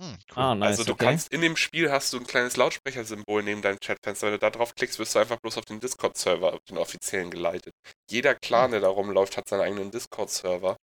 Hm, 0.00 0.16
cool. 0.34 0.42
Ah, 0.42 0.54
nice. 0.54 0.70
also 0.70 0.84
du 0.84 0.92
okay. 0.92 1.04
kannst 1.06 1.32
in 1.32 1.40
dem 1.40 1.56
Spiel 1.56 1.90
hast 1.90 2.12
du 2.12 2.18
ein 2.18 2.26
kleines 2.26 2.56
Lautsprechersymbol 2.56 3.42
neben 3.44 3.62
deinem 3.62 3.78
Chatfenster. 3.80 4.26
Wenn 4.26 4.34
du 4.34 4.38
da 4.40 4.50
drauf 4.50 4.74
klickst, 4.74 4.98
wirst 4.98 5.14
du 5.14 5.20
einfach 5.20 5.38
bloß 5.40 5.58
auf 5.58 5.64
den 5.64 5.78
Discord-Server, 5.80 6.52
auf 6.52 6.60
den 6.68 6.78
offiziellen 6.78 7.30
geleitet. 7.30 7.72
Jeder 8.10 8.34
Clan, 8.34 8.72
der 8.72 8.80
da 8.80 8.88
rumläuft, 8.88 9.36
hat 9.36 9.48
seinen 9.48 9.60
eigenen 9.60 9.90
Discord-Server. 9.92 10.76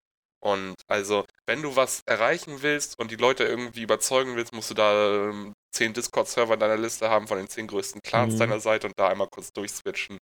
Und 0.43 0.75
also, 0.87 1.25
wenn 1.45 1.61
du 1.61 1.75
was 1.75 2.01
erreichen 2.07 2.61
willst 2.63 2.97
und 2.97 3.11
die 3.11 3.15
Leute 3.17 3.43
irgendwie 3.43 3.81
überzeugen 3.83 4.35
willst, 4.37 4.53
musst 4.53 4.71
du 4.71 4.73
da 4.73 5.29
ähm, 5.29 5.53
zehn 5.75 5.93
Discord-Server 5.93 6.53
in 6.55 6.59
deiner 6.59 6.77
Liste 6.77 7.09
haben 7.09 7.27
von 7.27 7.37
den 7.37 7.47
zehn 7.49 7.67
größten 7.67 8.01
Clans 8.01 8.35
Mhm. 8.35 8.39
deiner 8.39 8.59
Seite 8.59 8.87
und 8.87 8.93
da 8.97 9.09
einmal 9.09 9.27
kurz 9.29 9.51
durchswitchen. 9.53 10.17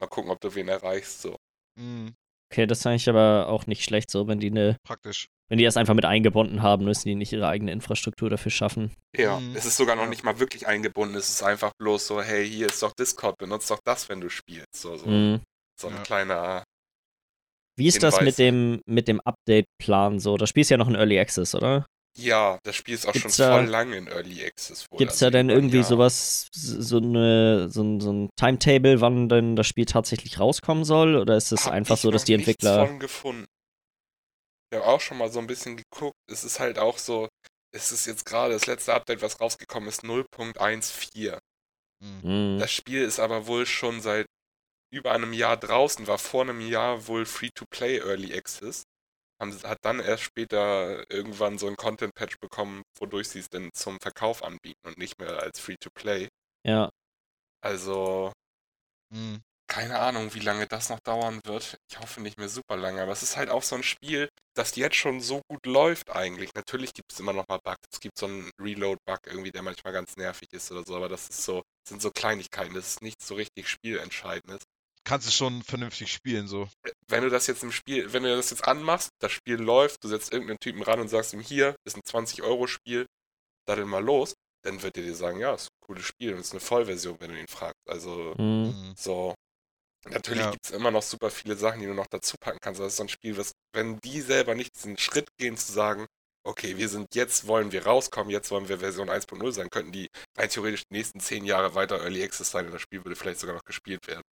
Mal 0.00 0.06
gucken, 0.08 0.30
ob 0.30 0.40
du 0.40 0.54
wen 0.54 0.68
erreichst. 0.68 1.22
So. 1.22 1.36
Hm, 1.78 2.14
Okay, 2.52 2.66
das 2.66 2.80
ist 2.80 2.86
eigentlich 2.86 3.08
aber 3.08 3.48
auch 3.48 3.66
nicht 3.66 3.82
schlecht 3.82 4.10
so, 4.10 4.28
wenn 4.28 4.38
die 4.38 4.46
eine, 4.50 4.76
praktisch. 4.86 5.26
Wenn 5.48 5.58
die 5.58 5.64
das 5.64 5.76
einfach 5.76 5.94
mit 5.94 6.04
eingebunden 6.04 6.62
haben, 6.62 6.84
müssen 6.84 7.08
die 7.08 7.14
nicht 7.14 7.32
ihre 7.32 7.48
eigene 7.48 7.72
Infrastruktur 7.72 8.30
dafür 8.30 8.50
schaffen. 8.50 8.92
Ja, 9.16 9.38
Mhm. 9.40 9.54
es 9.54 9.64
ist 9.66 9.76
sogar 9.76 9.96
noch 9.96 10.04
Ja. 10.04 10.08
nicht 10.08 10.24
mal 10.24 10.38
wirklich 10.40 10.66
eingebunden. 10.66 11.14
Es 11.16 11.28
ist 11.28 11.42
einfach 11.42 11.72
bloß 11.78 12.06
so, 12.06 12.22
hey, 12.22 12.48
hier 12.48 12.66
ist 12.66 12.82
doch 12.82 12.92
Discord, 12.92 13.36
benutzt 13.38 13.70
doch 13.70 13.80
das, 13.84 14.08
wenn 14.08 14.20
du 14.20 14.28
spielst. 14.30 14.74
So, 14.76 14.96
so, 14.96 15.06
Mhm. 15.06 15.40
so 15.80 15.88
ein 15.88 15.94
Ja. 15.96 16.02
kleiner. 16.02 16.64
Wie 17.76 17.88
ist 17.88 18.02
das 18.02 18.14
mit 18.20 18.36
Hinweis. 18.36 18.36
dem, 18.36 18.80
mit 18.86 19.08
dem 19.08 19.20
Update-Plan 19.20 20.20
so? 20.20 20.36
Das 20.36 20.48
Spiel 20.48 20.60
ist 20.60 20.70
ja 20.70 20.76
noch 20.76 20.88
in 20.88 20.94
Early 20.94 21.18
Access, 21.18 21.54
oder? 21.54 21.86
Ja, 22.16 22.60
das 22.62 22.76
Spiel 22.76 22.94
ist 22.94 23.08
auch 23.08 23.12
Gibt's 23.12 23.36
schon 23.36 23.46
da- 23.46 23.56
voll 23.58 23.66
lang 23.66 23.92
in 23.92 24.06
Early 24.06 24.44
Access. 24.46 24.86
Gibt 24.96 25.10
es 25.10 25.18
da 25.18 25.30
denn 25.30 25.50
irgendwie 25.50 25.78
Jahr. 25.78 25.84
sowas, 25.84 26.46
so, 26.52 26.98
eine, 26.98 27.68
so, 27.70 27.82
ein, 27.82 27.98
so 28.00 28.12
ein 28.12 28.30
Timetable, 28.36 29.00
wann 29.00 29.28
denn 29.28 29.56
das 29.56 29.66
Spiel 29.66 29.86
tatsächlich 29.86 30.38
rauskommen 30.38 30.84
soll? 30.84 31.16
Oder 31.16 31.36
ist 31.36 31.50
es 31.50 31.66
Hab 31.66 31.72
einfach 31.72 31.96
ich 31.96 32.02
so, 32.02 32.12
dass 32.12 32.22
die 32.22 32.34
Entwickler. 32.34 32.86
Von 32.86 33.00
gefunden. 33.00 33.46
Ich 34.74 34.80
habe 34.80 34.88
auch 34.88 35.00
schon 35.00 35.18
mal 35.18 35.30
so 35.30 35.38
ein 35.38 35.46
bisschen 35.46 35.76
geguckt. 35.76 36.16
Es 36.28 36.42
ist 36.42 36.58
halt 36.58 36.80
auch 36.80 36.98
so, 36.98 37.28
es 37.72 37.92
ist 37.92 38.06
jetzt 38.06 38.24
gerade 38.26 38.54
das 38.54 38.66
letzte 38.66 38.92
Update, 38.92 39.22
was 39.22 39.40
rausgekommen 39.40 39.88
ist, 39.88 40.02
0.14. 40.02 41.38
Hm. 42.02 42.22
Hm, 42.22 42.58
Das 42.58 42.72
Spiel 42.72 43.02
ist 43.02 43.20
aber 43.20 43.46
wohl 43.46 43.66
schon 43.66 44.00
seit 44.00 44.26
über 44.92 45.12
einem 45.12 45.32
Jahr 45.32 45.56
draußen, 45.56 46.06
war 46.08 46.18
vor 46.18 46.42
einem 46.42 46.60
Jahr 46.60 47.08
wohl 47.08 47.26
Free-to-Play 47.26 47.98
Early 48.00 48.36
Access. 48.36 48.84
Haben, 49.40 49.52
hat 49.64 49.78
dann 49.82 50.00
erst 50.00 50.24
später 50.24 51.10
irgendwann 51.10 51.58
so 51.58 51.68
ein 51.68 51.76
Content-Patch 51.76 52.38
bekommen, 52.40 52.82
wodurch 52.98 53.28
sie 53.30 53.40
es 53.40 53.50
dann 53.50 53.70
zum 53.74 53.98
Verkauf 54.00 54.44
anbieten 54.44 54.86
und 54.86 54.98
nicht 54.98 55.18
mehr 55.20 55.40
als 55.40 55.60
Free-to-Play. 55.60 56.28
ja. 56.64 56.90
Also, 57.62 58.32
Hm. 59.12 59.42
keine 59.68 59.98
Ahnung, 60.00 60.34
wie 60.34 60.40
lange 60.40 60.66
das 60.66 60.88
noch 60.90 61.00
dauern 61.00 61.40
wird. 61.44 61.78
Ich 61.90 61.98
hoffe 62.00 62.20
nicht 62.20 62.38
mehr 62.38 62.48
super 62.48 62.76
lange, 62.76 63.02
aber 63.02 63.12
es 63.12 63.22
ist 63.22 63.36
halt 63.36 63.50
auch 63.50 63.62
so 63.62 63.76
ein 63.76 63.82
Spiel, 63.82 64.28
das 64.54 64.76
jetzt 64.76 64.96
schon 64.96 65.20
so 65.20 65.42
gut 65.48 65.66
läuft 65.66 66.10
eigentlich. 66.10 66.54
Natürlich 66.54 66.92
gibt 66.94 67.12
es 67.12 67.20
immer 67.20 67.32
noch 67.32 67.46
mal 67.48 67.58
Bugs. 67.62 67.82
Es 67.92 68.00
gibt 68.00 68.18
so 68.18 68.26
einen 68.26 68.50
Reload-Bug 68.60 69.20
irgendwie, 69.26 69.50
der 69.50 69.62
manchmal 69.62 69.92
ganz 69.92 70.16
nervig 70.16 70.52
ist 70.52 70.70
oder 70.70 70.84
so, 70.84 70.96
aber 70.96 71.08
das 71.08 71.28
ist 71.28 71.44
so, 71.44 71.62
sind 71.88 72.00
so 72.00 72.10
Kleinigkeiten. 72.10 72.74
Das 72.74 72.86
ist 72.88 73.02
nichts 73.02 73.26
so 73.26 73.34
richtig 73.34 73.68
Spielentscheidendes. 73.68 74.62
Kannst 75.06 75.26
du 75.26 75.32
schon 75.32 75.62
vernünftig 75.62 76.10
spielen, 76.10 76.46
so. 76.46 76.68
Wenn 77.08 77.22
du 77.22 77.28
das 77.28 77.46
jetzt 77.46 77.62
im 77.62 77.72
Spiel, 77.72 78.12
wenn 78.12 78.22
du 78.22 78.34
das 78.34 78.50
jetzt 78.50 78.66
anmachst, 78.66 79.10
das 79.20 79.32
Spiel 79.32 79.56
läuft, 79.56 80.02
du 80.02 80.08
setzt 80.08 80.32
irgendeinen 80.32 80.60
Typen 80.60 80.82
ran 80.82 80.98
und 81.00 81.08
sagst 81.08 81.34
ihm, 81.34 81.40
hier 81.40 81.76
ist 81.84 81.96
ein 81.96 82.02
20-Euro-Spiel, 82.02 83.06
daddel 83.66 83.84
mal 83.84 84.02
los, 84.02 84.32
dann 84.62 84.82
wird 84.82 84.96
er 84.96 85.02
dir 85.02 85.14
sagen, 85.14 85.40
ja, 85.40 85.54
ist 85.54 85.66
ein 85.66 85.86
cooles 85.86 86.06
Spiel 86.06 86.32
und 86.32 86.40
ist 86.40 86.52
eine 86.52 86.60
Vollversion, 86.60 87.16
wenn 87.20 87.32
du 87.32 87.38
ihn 87.38 87.48
fragst. 87.48 87.80
Also, 87.86 88.34
Hm. 88.38 88.72
Hm. 88.72 88.94
so. 88.96 89.34
Natürlich 90.10 90.42
Ja. 90.44 90.50
gibt 90.50 90.64
es 90.66 90.70
immer 90.70 90.90
noch 90.90 91.02
super 91.02 91.30
viele 91.30 91.56
Sachen, 91.56 91.80
die 91.80 91.86
du 91.86 91.94
noch 91.94 92.06
dazu 92.08 92.36
packen 92.38 92.58
kannst. 92.60 92.80
Das 92.80 92.88
ist 92.88 92.96
so 92.96 93.04
ein 93.04 93.08
Spiel, 93.08 93.36
was, 93.36 93.52
wenn 93.72 93.98
die 94.00 94.20
selber 94.20 94.54
nicht 94.54 94.74
diesen 94.76 94.98
Schritt 94.98 95.28
gehen 95.38 95.56
zu 95.56 95.72
sagen, 95.72 96.06
okay, 96.46 96.76
wir 96.76 96.88
sind 96.90 97.14
jetzt, 97.14 97.46
wollen 97.46 97.72
wir 97.72 97.86
rauskommen, 97.86 98.30
jetzt 98.30 98.50
wollen 98.50 98.68
wir 98.68 98.78
Version 98.80 99.08
1.0 99.08 99.52
sein, 99.52 99.70
könnten 99.70 99.92
die 99.92 100.08
rein 100.36 100.48
theoretisch 100.50 100.82
die 100.90 100.96
nächsten 100.96 101.20
zehn 101.20 101.44
Jahre 101.46 101.74
weiter 101.74 102.00
Early 102.02 102.22
Access 102.22 102.50
sein 102.50 102.66
und 102.66 102.72
das 102.72 102.82
Spiel 102.82 103.02
würde 103.02 103.16
vielleicht 103.16 103.40
sogar 103.40 103.54
noch 103.56 103.64
gespielt 103.64 104.06
werden. 104.06 104.22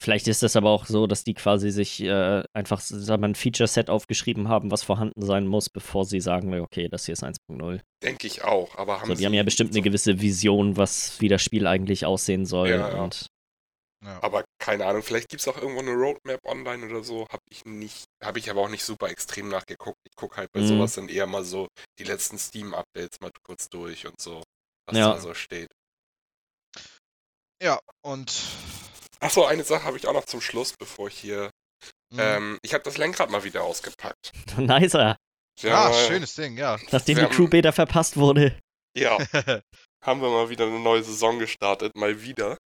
Vielleicht 0.00 0.26
ist 0.26 0.42
das 0.42 0.56
aber 0.56 0.70
auch 0.70 0.86
so, 0.86 1.06
dass 1.06 1.22
die 1.22 1.34
quasi 1.34 1.70
sich 1.70 2.00
äh, 2.00 2.42
einfach 2.52 2.80
sagen 2.80 3.22
wir, 3.22 3.28
ein 3.28 3.34
Feature-Set 3.36 3.88
aufgeschrieben 3.88 4.48
haben, 4.48 4.72
was 4.72 4.82
vorhanden 4.82 5.22
sein 5.24 5.46
muss, 5.46 5.70
bevor 5.70 6.04
sie 6.04 6.20
sagen, 6.20 6.52
okay, 6.58 6.88
das 6.88 7.06
hier 7.06 7.12
ist 7.12 7.22
1.0. 7.22 7.80
Denke 8.02 8.26
ich 8.26 8.42
auch, 8.42 8.74
aber 8.76 9.00
haben 9.00 9.06
So, 9.06 9.12
die 9.12 9.18
sie 9.20 9.26
haben 9.26 9.34
ja 9.34 9.44
bestimmt 9.44 9.70
eine 9.70 9.78
so- 9.78 9.82
gewisse 9.84 10.20
Vision, 10.20 10.76
was 10.76 11.20
wie 11.20 11.28
das 11.28 11.42
Spiel 11.42 11.68
eigentlich 11.68 12.04
aussehen 12.04 12.46
soll. 12.46 12.70
Ja, 12.70 12.88
ja. 12.88 13.02
Und 13.02 13.26
Ja. 14.04 14.22
Aber 14.22 14.44
keine 14.58 14.86
Ahnung, 14.86 15.02
vielleicht 15.02 15.28
gibt 15.28 15.42
es 15.42 15.48
auch 15.48 15.56
irgendwo 15.58 15.80
eine 15.80 15.92
Roadmap 15.92 16.40
online 16.46 16.86
oder 16.88 17.04
so. 17.04 17.26
Habe 17.30 17.42
ich 17.50 17.64
nicht, 17.66 18.04
habe 18.24 18.38
ich 18.38 18.48
aber 18.50 18.62
auch 18.62 18.68
nicht 18.70 18.82
super 18.84 19.10
extrem 19.10 19.48
nachgeguckt. 19.48 19.98
Ich 20.06 20.16
gucke 20.16 20.38
halt 20.38 20.50
bei 20.52 20.60
Mhm. 20.60 20.68
sowas 20.68 20.94
dann 20.94 21.08
eher 21.10 21.26
mal 21.26 21.44
so 21.44 21.68
die 21.98 22.04
letzten 22.04 22.38
Steam-Updates 22.38 23.20
mal 23.20 23.30
kurz 23.46 23.68
durch 23.68 24.06
und 24.06 24.18
so, 24.20 24.42
was 24.88 24.96
Ja. 24.96 25.12
da 25.12 25.20
so 25.20 25.34
steht. 25.34 25.68
ja, 27.62 27.78
und. 28.02 28.40
Achso, 29.20 29.44
eine 29.44 29.64
Sache 29.64 29.84
habe 29.84 29.98
ich 29.98 30.06
auch 30.06 30.14
noch 30.14 30.24
zum 30.24 30.40
Schluss, 30.40 30.72
bevor 30.78 31.08
ich 31.08 31.18
hier. 31.18 31.50
hm. 32.12 32.18
Ähm, 32.18 32.58
ich 32.62 32.72
habe 32.72 32.82
das 32.84 32.96
Lenkrad 32.96 33.28
mal 33.30 33.44
wieder 33.44 33.62
ausgepackt. 33.64 34.32
nicer, 34.56 35.16
ja, 35.60 35.88
mal- 35.90 36.06
schönes 36.08 36.34
Ding, 36.34 36.56
ja. 36.56 36.78
nachdem 36.90 37.16
die 37.18 37.22
haben- 37.24 37.32
Crew-Beta 37.34 37.72
verpasst 37.72 38.16
wurde. 38.16 38.58
Ja, 38.96 39.18
haben 40.02 40.22
wir 40.22 40.30
mal 40.30 40.48
wieder 40.48 40.64
eine 40.66 40.78
neue 40.80 41.02
Saison 41.02 41.38
gestartet, 41.38 41.94
mal 41.96 42.22
wieder. 42.22 42.56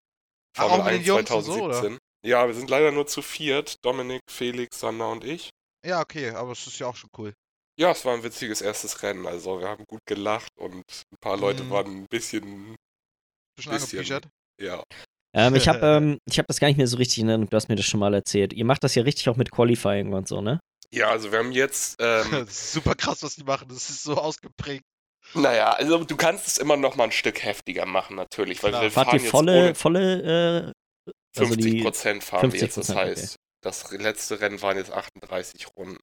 Ach, 0.57 0.85
mit 0.85 0.95
den 0.95 1.03
Jungs 1.03 1.31
und 1.31 1.43
so, 1.45 1.65
oder? 1.65 1.99
Ja, 2.25 2.47
wir 2.47 2.55
sind 2.55 2.71
leider 2.71 2.91
nur 2.91 3.07
zu 3.07 3.21
viert. 3.23 3.77
Dominik, 3.85 4.23
Felix, 4.31 4.81
Sander 4.81 5.11
und 5.11 5.25
ich. 5.25 5.51
ja, 5.85 6.01
okay, 6.01 6.31
aber 6.31 6.53
es 6.53 6.67
ist 6.67 6.79
ja 6.79 6.87
auch 6.87 6.97
schon 6.97 7.11
cool. 7.19 7.35
Ja, 7.79 7.91
es 7.91 8.05
war 8.05 8.15
ein 8.15 8.23
witziges 8.23 8.63
erstes 8.63 9.03
Rennen. 9.03 9.27
Also 9.27 9.59
wir 9.61 9.69
haben 9.69 9.85
gut 9.87 10.01
gelacht 10.07 10.51
und 10.57 10.77
ein 10.87 11.17
paar 11.21 11.37
Leute 11.37 11.65
Mhm. 11.65 11.71
waren 11.71 11.87
ein 12.03 12.07
bisschen, 12.09 12.77
Bisschen 13.57 13.73
Bisschen. 13.99 14.21
ja. 14.61 14.83
Ähm, 15.37 15.55
ich 15.57 15.69
habe 15.69 15.81
ähm, 15.83 16.19
ich 16.29 16.39
hab 16.39 16.47
das 16.47 16.61
gar 16.61 16.69
nicht 16.69 16.77
mehr 16.77 16.87
so 16.87 16.97
richtig 16.97 17.19
in 17.19 17.29
Erinnerung, 17.29 17.51
du 17.51 17.57
hast 17.57 17.69
mir 17.69 17.75
das 17.77 17.85
schon 17.87 18.01
mal 18.01 18.15
erzählt. 18.15 18.53
Ihr 18.53 18.65
macht 18.65 18.85
das 18.85 18.95
ja 18.95 19.03
richtig 19.03 19.29
auch 19.29 19.37
mit 19.37 19.51
Qualifying 19.51 20.13
und 20.13 20.29
so, 20.29 20.41
ne? 20.41 20.61
Ja, 20.93 21.09
also 21.11 21.33
wir 21.33 21.41
haben 21.41 21.51
jetzt, 21.53 21.97
ähm, 21.99 22.47
super 22.49 22.95
krass, 22.95 23.23
was 23.25 23.35
die 23.35 23.43
machen. 23.45 23.67
Das 23.69 23.91
ist 23.91 24.05
so 24.05 24.15
ausgeprägt. 24.17 24.85
Naja, 25.33 25.71
also 25.73 26.05
du 26.05 26.17
kannst 26.17 26.47
es 26.47 26.59
immer 26.59 26.77
noch 26.77 26.97
mal 26.97 27.05
ein 27.05 27.13
Stück 27.13 27.43
heftiger 27.43 27.87
machen, 27.87 28.17
natürlich, 28.17 28.63
weil 28.63 28.71
Klar. 28.71 28.83
wir 28.83 28.91
Fahrt 28.91 29.07
fahren 29.07 29.19
ihr 29.19 29.23
jetzt 29.23 29.31
volle, 29.31 29.75
volle, 29.75 30.73
äh, 31.07 31.13
also 31.37 31.55
50 31.55 31.73
die 31.73 31.83
Prozent 31.83 32.25
fahren 32.25 32.53
wir 32.53 32.61
jetzt. 32.61 32.77
Das 32.77 32.91
50%, 32.91 32.93
okay. 32.93 33.11
heißt, 33.11 33.37
das 33.63 33.91
letzte 33.93 34.41
Rennen 34.41 34.61
waren 34.63 34.77
jetzt 34.77 34.93
38 34.93 35.67
Runden 35.77 35.99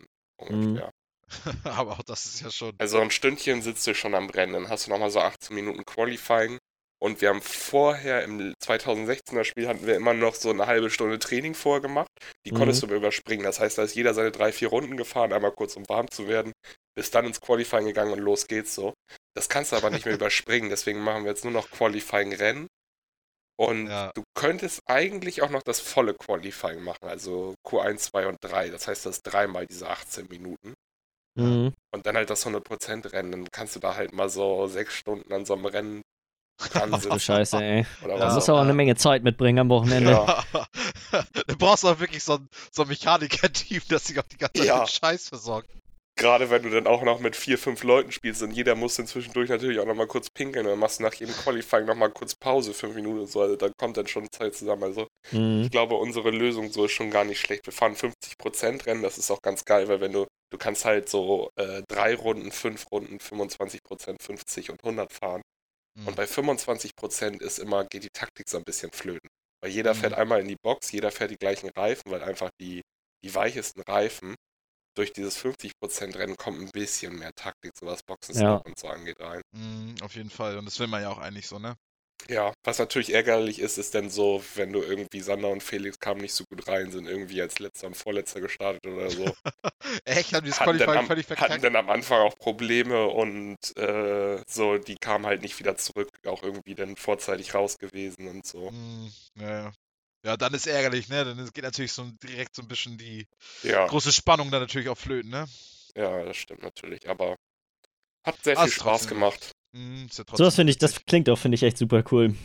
Mhm. 0.49 0.55
ungefähr. 0.55 0.91
aber 1.63 1.93
auch 1.93 2.03
das 2.03 2.25
ist 2.25 2.41
ja 2.41 2.51
schon. 2.51 2.73
Also 2.77 2.99
ein 2.99 3.12
Stündchen 3.12 3.62
sitzt 3.62 3.88
du 3.88 3.95
schon 3.95 4.15
am 4.15 4.29
Rennen, 4.29 4.53
dann 4.53 4.69
hast 4.69 4.88
du 4.88 4.91
nochmal 4.91 5.12
so 5.12 5.21
18 5.21 5.55
Minuten 5.55 5.86
Qualifying. 5.86 6.57
Und 7.01 7.19
wir 7.21 7.29
haben 7.29 7.41
vorher, 7.41 8.23
im 8.23 8.53
2016er 8.63 9.43
Spiel, 9.43 9.67
hatten 9.67 9.87
wir 9.87 9.95
immer 9.95 10.13
noch 10.13 10.35
so 10.35 10.51
eine 10.51 10.67
halbe 10.67 10.91
Stunde 10.91 11.17
Training 11.17 11.55
vorher 11.55 11.81
gemacht. 11.81 12.09
Die 12.45 12.51
Mhm. 12.51 12.57
konntest 12.57 12.83
du 12.83 12.87
aber 12.87 12.95
überspringen. 12.95 13.43
Das 13.43 13.59
heißt, 13.59 13.77
da 13.77 13.83
ist 13.83 13.95
jeder 13.95 14.13
seine 14.13 14.31
drei, 14.31 14.51
vier 14.51 14.67
Runden 14.67 14.97
gefahren, 14.97 15.33
einmal 15.33 15.51
kurz 15.51 15.75
um 15.75 15.87
warm 15.89 16.11
zu 16.11 16.27
werden, 16.27 16.51
bis 16.95 17.09
dann 17.09 17.25
ins 17.25 17.41
Qualifying 17.41 17.85
gegangen 17.87 18.13
und 18.13 18.19
los 18.19 18.47
geht's 18.47 18.75
so. 18.75 18.93
Das 19.35 19.49
kannst 19.49 19.71
du 19.71 19.77
aber 19.77 19.89
nicht 19.89 20.05
mehr 20.05 20.13
überspringen, 20.21 20.69
deswegen 20.69 20.99
machen 20.99 21.23
wir 21.23 21.31
jetzt 21.31 21.43
nur 21.43 21.53
noch 21.53 21.71
Qualifying-Rennen. 21.71 22.67
Und 23.57 23.87
Ja. 23.87 24.11
du 24.15 24.23
könntest 24.35 24.81
eigentlich 24.87 25.41
auch 25.41 25.49
noch 25.49 25.63
das 25.63 25.79
volle 25.79 26.13
Qualifying 26.15 26.81
machen, 26.83 27.07
also 27.07 27.55
Q1, 27.67 27.97
2 28.11 28.27
und 28.27 28.37
3. 28.41 28.69
Das 28.69 28.87
heißt, 28.87 29.05
das 29.05 29.17
ist 29.17 29.23
dreimal 29.23 29.67
diese 29.67 29.89
18 29.89 30.27
Minuten. 30.29 30.73
Mhm. 31.35 31.73
Und 31.93 32.05
dann 32.05 32.15
halt 32.15 32.29
das 32.29 32.45
100% 32.45 33.11
Rennen. 33.13 33.31
Dann 33.31 33.47
kannst 33.51 33.75
du 33.75 33.79
da 33.79 33.95
halt 33.95 34.13
mal 34.13 34.29
so 34.29 34.67
sechs 34.67 34.95
Stunden 34.95 35.31
an 35.33 35.45
so 35.45 35.53
einem 35.53 35.65
Rennen 35.65 36.01
Ach 36.74 37.02
du 37.02 37.19
Scheiße, 37.19 37.58
ey. 37.63 37.86
Oder 38.04 38.19
was 38.19 38.36
musst 38.36 38.50
auch 38.50 38.54
du 38.54 38.58
auch 38.58 38.58
ja. 38.58 38.63
eine 38.63 38.74
Menge 38.74 38.95
Zeit 38.95 39.24
mitbringen 39.24 39.60
am 39.60 39.69
Wochenende. 39.69 40.12
Ja. 40.12 40.43
du 41.47 41.58
brauchst 41.58 41.86
auch 41.86 42.00
wirklich 42.00 42.24
so 42.24 42.34
ein, 42.36 42.47
so 42.71 42.84
ein 42.84 42.88
Mechaniker-Team, 42.88 43.82
das 43.89 44.06
sich 44.06 44.19
auch 44.19 44.24
die 44.32 44.38
ganze 44.38 44.60
Zeit 44.60 44.67
Ja. 44.67 44.80
mit 44.80 44.89
Scheiß 44.89 45.30
versorgt. 45.30 45.69
Gerade 46.17 46.50
wenn 46.50 46.62
du 46.62 46.69
dann 46.69 46.88
auch 46.88 47.04
noch 47.04 47.19
mit 47.19 47.36
vier, 47.38 47.58
fünf 47.58 47.84
Leuten 47.84 48.12
spielst 48.12 48.43
und 48.43 48.52
jeder 48.52 48.76
muss 48.76 48.95
dann 48.95 49.08
zwischendurch 49.08 49.50
natürlich 49.50 49.80
auch 49.80 49.86
nochmal 49.86 50.08
kurz 50.08 50.30
pinkeln 50.30 50.65
und 50.65 50.71
dann 50.74 50.80
machst 50.80 51.00
du 51.00 51.04
nach 51.04 51.13
jedem 51.13 51.34
Qualifying 51.34 51.86
nochmal 51.86 52.12
kurz 52.12 52.36
Pause, 52.36 52.74
fünf 52.74 52.93
Minuten 52.95 53.19
und 53.21 53.30
so. 53.32 53.41
Also 53.41 53.56
da 53.56 53.69
kommt 53.80 53.95
dann 53.97 54.08
schon 54.08 54.28
Zeit 54.32 54.54
zusammen. 54.54 54.84
Also 54.84 55.08
Mhm. 55.32 55.62
ich 55.63 55.71
glaube, 55.71 55.95
unsere 55.95 56.30
Lösung 56.30 56.71
so 56.71 56.86
ist 56.86 56.91
schon 56.91 57.12
gar 57.12 57.24
nicht 57.24 57.39
schlecht. 57.39 57.65
Wir 57.65 57.74
fahren 57.74 57.95
50% 57.95 58.86
Rennen, 58.86 59.02
das 59.02 59.17
ist 59.17 59.32
auch 59.32 59.41
ganz 59.41 59.63
geil, 59.65 59.88
weil 59.88 60.02
wenn 60.02 60.12
du, 60.12 60.28
du 60.52 60.58
kannst 60.58 60.84
halt 60.84 61.10
so 61.10 61.50
äh, 61.56 61.82
drei 61.88 62.13
Runden, 62.13 62.52
fünf 62.52 62.91
Runden, 62.91 63.17
25%, 63.17 64.21
50 64.21 64.69
und 64.71 64.84
100 64.84 65.12
fahren. 65.13 65.41
Hm. 65.97 66.08
Und 66.08 66.15
bei 66.15 66.27
25% 66.27 67.41
ist 67.41 67.60
immer, 67.60 67.86
geht 67.86 68.04
die 68.04 68.10
Taktik 68.13 68.49
so 68.49 68.58
ein 68.58 68.63
bisschen 68.63 68.91
flöten. 68.91 69.30
Weil 69.63 69.71
jeder 69.71 69.93
Mhm. 69.93 69.97
fährt 69.99 70.13
einmal 70.13 70.41
in 70.41 70.47
die 70.47 70.58
Box, 70.62 70.91
jeder 70.91 71.12
fährt 71.12 71.32
die 71.32 71.38
gleichen 71.38 71.69
Reifen, 71.75 72.12
weil 72.12 72.23
einfach 72.23 72.49
die, 72.60 72.82
die 73.23 73.34
weichesten 73.36 73.82
Reifen 73.84 74.36
durch 74.97 75.13
dieses 75.13 75.38
50% 75.38 76.17
Rennen 76.17 76.38
kommt 76.38 76.60
ein 76.62 76.71
bisschen 76.71 77.17
mehr 77.19 77.32
Taktik, 77.36 77.71
so 77.80 77.86
was 77.88 78.04
Boxenstopp 78.04 78.45
Ja. 78.45 78.58
und 78.65 78.77
so 78.80 78.88
angeht 78.88 79.19
rein. 79.19 79.41
Mhm, 79.56 79.95
auf 80.01 80.15
jeden 80.15 80.30
Fall. 80.30 80.58
Und 80.58 80.65
das 80.65 80.80
will 80.80 80.88
man 80.88 81.01
ja 81.01 81.10
auch 81.10 81.17
eigentlich 81.19 81.47
so, 81.47 81.60
ne? 81.60 81.75
Ja, 82.29 82.53
was 82.63 82.79
natürlich 82.79 83.13
ärgerlich 83.13 83.60
ist, 83.60 83.77
ist 83.77 83.95
dann 83.95 84.10
so, 84.10 84.43
wenn 84.55 84.71
du 84.71 84.81
irgendwie 84.81 85.21
Sander 85.21 85.49
und 85.49 85.62
Felix 85.63 85.99
kamen 85.99 86.21
nicht 86.21 86.34
so 86.34 86.43
gut 86.45 86.67
rein, 86.67 86.91
sind 86.91 87.07
irgendwie 87.07 87.41
als 87.41 87.60
letzter 87.60 87.88
und 87.88 87.95
vorletzter 87.97 88.39
gestartet 88.41 88.86
oder 88.86 89.10
so. 89.10 89.25
Echt? 90.05 90.34
Haben 90.34 90.43
die 90.45 90.49
das 90.51 90.60
hatten, 90.60 90.69
Qualifying 90.77 90.97
am, 90.99 91.07
völlig 91.07 91.25
hatten 91.25 91.38
verkackt? 91.38 91.63
dann 91.63 91.75
am 91.75 91.89
Anfang 91.89 92.19
auch 92.21 92.38
Probleme 92.38 93.07
und 93.07 93.57
äh, 93.77 94.41
so, 94.47 94.77
die 94.77 94.95
kamen 94.95 95.25
halt 95.25 95.41
nicht 95.41 95.60
wieder 95.60 95.75
zurück, 95.77 96.10
auch 96.25 96.43
irgendwie 96.43 96.75
dann 96.75 96.95
vorzeitig 96.95 97.53
raus 97.53 97.77
gewesen 97.77 98.27
und 98.27 98.45
so. 98.45 98.69
Hm, 98.69 99.12
ja, 99.36 99.71
ja. 100.23 100.38
dann 100.38 100.53
ist 100.53 100.67
ärgerlich, 100.67 101.10
ne? 101.10 101.25
Dann 101.25 101.49
geht 101.53 101.63
natürlich 101.63 101.91
so 101.93 102.10
direkt 102.23 102.55
so 102.55 102.62
ein 102.62 102.67
bisschen 102.67 102.97
die 102.97 103.27
Ja, 103.63 103.88
große 103.88 104.12
Spannung 104.13 104.51
dann 104.51 104.62
natürlich 104.62 104.89
auch 104.89 104.97
flöten, 104.97 105.31
ne? 105.31 105.47
ja, 105.95 106.23
das 106.23 106.38
stimmt 106.38 106.62
natürlich, 106.62 107.10
aber 107.10 107.36
hat 108.23 108.41
sehr 108.43 108.55
viel 108.55 108.71
Spaß 108.71 109.01
trotzdem- 109.01 109.10
gemacht. 109.15 109.51
Hm, 109.73 110.07
ist 110.10 110.17
ja 110.17 110.23
Sowas 110.25 110.38
trotzdem 110.38 110.51
finde 110.51 110.71
ich, 110.71 110.77
das 110.77 111.05
klingt 111.05 111.29
auch, 111.29 111.38
finde 111.38 111.55
ich, 111.55 111.63
echt 111.63 111.77
super 111.77 112.03
cool. 112.12 112.36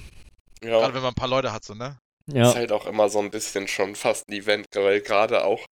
Ja. 0.63 0.71
Gerade 0.71 0.95
wenn 0.95 1.03
man 1.03 1.13
ein 1.13 1.17
paar 1.17 1.29
Leute 1.29 1.53
hat, 1.53 1.65
so, 1.65 1.75
ne? 1.75 1.99
Ja. 2.27 2.49
Ist 2.49 2.57
halt 2.57 2.73
auch 2.73 2.87
immer 2.87 3.09
so 3.09 3.21
ein 3.21 3.31
bisschen 3.31 3.69
schon 3.69 3.95
fast 3.95 4.29
ein 4.29 4.33
Event, 4.33 4.67
weil 4.75 5.01
gerade 5.01 5.45
auch, 5.45 5.65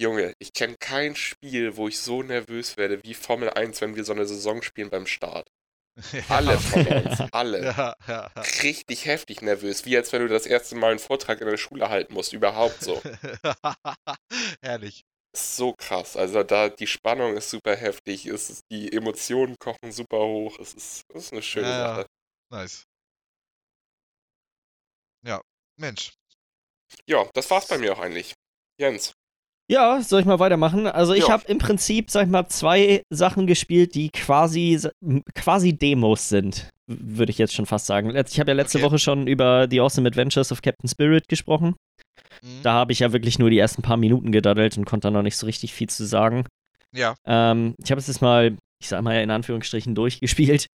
Junge, 0.00 0.32
ich 0.38 0.52
kenne 0.52 0.76
kein 0.80 1.14
Spiel, 1.14 1.76
wo 1.76 1.86
ich 1.86 2.00
so 2.00 2.22
nervös 2.22 2.76
werde 2.76 3.02
wie 3.04 3.14
Formel 3.14 3.50
1, 3.50 3.80
wenn 3.80 3.94
wir 3.96 4.04
so 4.04 4.12
eine 4.12 4.26
Saison 4.26 4.62
spielen 4.62 4.90
beim 4.90 5.06
Start. 5.06 5.48
Alle 6.28 6.58
von 6.58 6.86
uns, 6.86 7.20
alle. 7.32 7.64
Ja, 7.64 7.94
ja, 8.06 8.30
ja. 8.34 8.42
Richtig 8.62 9.04
heftig 9.04 9.42
nervös, 9.42 9.84
wie 9.84 9.96
als 9.96 10.12
wenn 10.12 10.22
du 10.22 10.28
das 10.28 10.46
erste 10.46 10.74
Mal 10.74 10.90
einen 10.90 10.98
Vortrag 10.98 11.40
in 11.40 11.48
der 11.48 11.56
Schule 11.56 11.88
halten 11.88 12.14
musst, 12.14 12.32
überhaupt 12.32 12.82
so. 12.82 13.02
Herrlich. 14.62 15.04
So 15.36 15.74
krass. 15.78 16.16
Also 16.16 16.42
da 16.42 16.68
die 16.68 16.86
Spannung 16.88 17.36
ist 17.36 17.50
super 17.50 17.76
heftig, 17.76 18.26
es 18.26 18.50
ist, 18.50 18.62
die 18.70 18.92
Emotionen 18.92 19.56
kochen 19.58 19.92
super 19.92 20.18
hoch, 20.18 20.58
es 20.58 20.74
ist, 20.74 21.02
es 21.14 21.24
ist 21.26 21.32
eine 21.32 21.42
schöne 21.42 21.68
Ja, 21.68 21.78
ja. 21.78 21.94
Sache. 21.96 22.06
Nice. 22.52 22.82
Ja, 25.26 25.40
Mensch. 25.78 26.12
Ja, 27.06 27.28
das 27.34 27.50
war's 27.50 27.68
bei 27.68 27.78
mir 27.78 27.92
auch 27.92 28.00
eigentlich. 28.00 28.34
Jens. 28.80 29.12
Ja, 29.70 30.02
soll 30.02 30.20
ich 30.20 30.26
mal 30.26 30.40
weitermachen? 30.40 30.88
Also 30.88 31.12
ich 31.12 31.28
Ja. 31.28 31.34
habe 31.34 31.46
im 31.46 31.58
Prinzip, 31.58 32.10
sag 32.10 32.24
ich 32.24 32.30
mal, 32.30 32.48
zwei 32.48 33.02
Sachen 33.08 33.46
gespielt, 33.46 33.94
die 33.94 34.10
quasi, 34.10 34.80
quasi 35.36 35.78
Demos 35.78 36.28
sind, 36.28 36.68
würde 36.88 37.30
ich 37.30 37.38
jetzt 37.38 37.54
schon 37.54 37.66
fast 37.66 37.86
sagen. 37.86 38.10
Ich 38.16 38.40
habe 38.40 38.50
ja 38.50 38.56
letzte 38.56 38.78
Okay. 38.78 38.86
Woche 38.86 38.98
schon 38.98 39.28
über 39.28 39.68
The 39.70 39.80
Awesome 39.80 40.08
Adventures 40.08 40.50
of 40.50 40.60
Captain 40.62 40.88
Spirit 40.88 41.28
gesprochen. 41.28 41.76
Mhm. 42.42 42.62
Da 42.62 42.72
habe 42.72 42.92
ich 42.92 43.00
ja 43.00 43.12
wirklich 43.12 43.38
nur 43.38 43.50
die 43.50 43.58
ersten 43.58 43.82
paar 43.82 43.96
Minuten 43.96 44.32
gedaddelt 44.32 44.76
und 44.78 44.84
konnte 44.84 45.08
da 45.08 45.10
noch 45.12 45.22
nicht 45.22 45.36
so 45.36 45.46
richtig 45.46 45.72
viel 45.72 45.88
zu 45.88 46.04
sagen. 46.04 46.46
Ja, 46.92 47.14
Ähm, 47.26 47.74
ich 47.82 47.90
habe 47.90 48.00
es 48.00 48.06
jetzt 48.08 48.22
mal, 48.22 48.56
ich 48.80 48.88
sag 48.88 49.02
mal 49.02 49.22
in 49.22 49.30
Anführungsstrichen, 49.30 49.94
durchgespielt. 49.94 50.66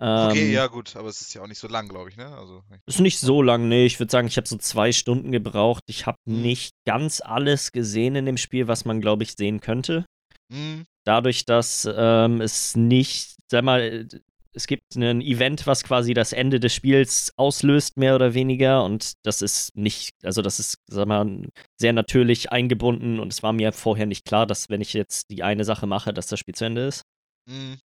Ähm, 0.00 0.30
okay, 0.30 0.52
ja 0.52 0.66
gut, 0.66 0.96
aber 0.96 1.08
es 1.08 1.20
ist 1.20 1.34
ja 1.34 1.42
auch 1.42 1.46
nicht 1.46 1.58
so 1.60 1.68
lang, 1.68 1.88
glaube 1.88 2.10
ich, 2.10 2.16
ne? 2.16 2.26
Also, 2.36 2.62
Ist 2.86 3.00
nicht 3.00 3.18
so 3.20 3.42
lang, 3.42 3.68
nee. 3.68 3.86
Ich 3.86 4.00
würde 4.00 4.10
sagen, 4.10 4.26
ich 4.26 4.36
habe 4.36 4.48
so 4.48 4.56
zwei 4.56 4.92
Stunden 4.92 5.30
gebraucht. 5.32 5.82
Ich 5.86 6.06
habe 6.06 6.18
Mhm. 6.26 6.42
nicht 6.42 6.72
ganz 6.84 7.20
alles 7.20 7.72
gesehen 7.72 8.16
in 8.16 8.26
dem 8.26 8.36
Spiel, 8.36 8.68
was 8.68 8.84
man, 8.84 9.00
glaube 9.00 9.22
ich, 9.22 9.32
sehen 9.32 9.60
könnte. 9.60 10.04
hm, 10.50 10.84
dadurch, 11.04 11.44
dass 11.44 11.88
ähm, 11.96 12.40
es 12.40 12.76
nicht, 12.76 13.36
sag 13.50 13.64
mal, 13.64 14.08
es 14.54 14.66
gibt 14.66 14.94
ein 14.96 15.20
Event, 15.20 15.66
was 15.66 15.84
quasi 15.84 16.14
das 16.14 16.32
Ende 16.32 16.60
des 16.60 16.74
Spiels 16.74 17.32
auslöst, 17.36 17.96
mehr 17.96 18.14
oder 18.14 18.34
weniger. 18.34 18.84
Und 18.84 19.14
das 19.24 19.42
ist 19.42 19.76
nicht, 19.76 20.14
also 20.22 20.42
das 20.42 20.60
ist, 20.60 20.78
sag 20.86 21.08
mal, 21.08 21.48
sehr 21.78 21.92
natürlich 21.92 22.52
eingebunden. 22.52 23.18
Und 23.20 23.32
es 23.32 23.42
war 23.42 23.52
mir 23.52 23.72
vorher 23.72 24.06
nicht 24.06 24.24
klar, 24.24 24.46
dass 24.46 24.68
wenn 24.70 24.80
ich 24.80 24.92
jetzt 24.92 25.30
die 25.30 25.42
eine 25.42 25.64
Sache 25.64 25.86
mache, 25.86 26.12
dass 26.14 26.26
das 26.26 26.38
Spiel 26.38 26.54
zu 26.54 26.64
Ende 26.66 26.86
ist. 26.86 27.02
hm, 27.48 27.78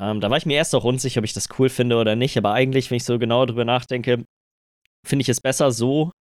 Ähm, 0.00 0.20
da 0.20 0.30
war 0.30 0.36
ich 0.38 0.46
mir 0.46 0.56
erst 0.56 0.74
auch 0.74 0.84
unsicher, 0.84 1.18
ob 1.20 1.24
ich 1.24 1.32
das 1.32 1.48
cool 1.58 1.68
finde 1.68 1.96
oder 1.96 2.16
nicht. 2.16 2.36
Aber 2.36 2.52
eigentlich, 2.52 2.90
wenn 2.90 2.96
ich 2.96 3.04
so 3.04 3.18
genau 3.18 3.46
drüber 3.46 3.64
nachdenke, 3.64 4.24
finde 5.06 5.22
ich 5.22 5.28
es 5.28 5.40
besser 5.40 5.72
so, 5.72 6.12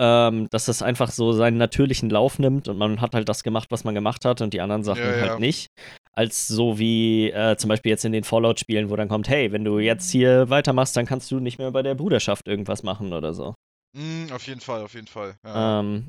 ähm, 0.00 0.48
dass 0.50 0.68
es 0.68 0.82
einfach 0.82 1.10
so 1.10 1.32
seinen 1.32 1.58
natürlichen 1.58 2.08
Lauf 2.10 2.38
nimmt 2.38 2.68
und 2.68 2.78
man 2.78 3.00
hat 3.00 3.14
halt 3.14 3.28
das 3.28 3.42
gemacht, 3.42 3.70
was 3.70 3.84
man 3.84 3.94
gemacht 3.94 4.24
hat 4.24 4.40
und 4.40 4.54
die 4.54 4.60
anderen 4.60 4.82
Sachen 4.82 5.02
Ja, 5.02 5.16
ja. 5.16 5.28
halt 5.30 5.40
nicht. 5.40 5.68
Als 6.12 6.48
so 6.48 6.78
wie 6.78 7.30
äh, 7.30 7.56
zum 7.56 7.68
Beispiel 7.68 7.90
jetzt 7.90 8.04
in 8.04 8.12
den 8.12 8.24
Fallout-Spielen, 8.24 8.90
wo 8.90 8.96
dann 8.96 9.08
kommt, 9.08 9.28
hey, 9.28 9.52
wenn 9.52 9.64
du 9.64 9.78
jetzt 9.78 10.10
hier 10.10 10.50
weitermachst, 10.50 10.96
dann 10.96 11.06
kannst 11.06 11.30
du 11.30 11.38
nicht 11.40 11.58
mehr 11.58 11.70
bei 11.70 11.82
der 11.82 11.94
Bruderschaft 11.94 12.48
irgendwas 12.48 12.82
machen 12.82 13.12
oder 13.12 13.32
so. 13.32 13.54
hm, 13.96 14.28
auf 14.32 14.46
jeden 14.46 14.60
Fall, 14.60 14.82
auf 14.82 14.94
jeden 14.94 15.06
Fall. 15.06 15.36
Ja. 15.44 15.80
Ähm, 15.80 16.08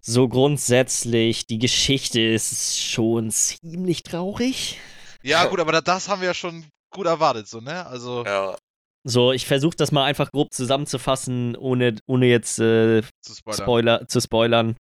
so 0.00 0.28
grundsätzlich, 0.28 1.46
die 1.46 1.58
Geschichte 1.58 2.20
ist 2.20 2.78
schon 2.80 3.30
ziemlich 3.30 4.02
traurig. 4.02 4.78
ja, 5.22 5.46
gut, 5.46 5.60
aber 5.60 5.72
da- 5.72 5.80
das 5.80 6.08
haben 6.08 6.20
wir 6.20 6.28
ja 6.28 6.34
schon 6.34 6.64
gut 6.90 7.06
erwartet, 7.06 7.48
so, 7.48 7.60
ne? 7.60 7.84
Also, 7.86 8.24
Ja, 8.24 8.56
So, 9.04 9.32
ich 9.32 9.46
versuche 9.46 9.76
das 9.76 9.92
mal 9.92 10.04
einfach 10.04 10.30
grob 10.32 10.52
zusammenzufassen, 10.52 11.54
ohne, 11.56 11.96
ohne 12.06 12.26
jetzt 12.26 12.58
äh, 12.58 13.02
zu 13.20 13.34
spoilern. 13.34 13.60
Spoiler, 13.64 14.08
zu 14.08 14.20
spoilern. 14.20 14.76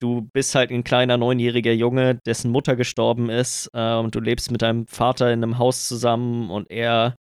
Du 0.00 0.28
bist 0.32 0.54
halt 0.54 0.70
ein 0.70 0.84
kleiner 0.84 1.16
neunjähriger 1.16 1.72
Junge, 1.72 2.16
dessen 2.24 2.50
Mutter 2.52 2.76
gestorben 2.76 3.30
ist 3.30 3.68
äh, 3.72 3.94
und 3.94 4.14
du 4.14 4.20
lebst 4.20 4.50
mit 4.50 4.62
deinem 4.62 4.86
Vater 4.86 5.32
in 5.32 5.42
einem 5.42 5.58
Haus 5.58 5.88
zusammen 5.88 6.50
und 6.50 6.70
er 6.70 7.16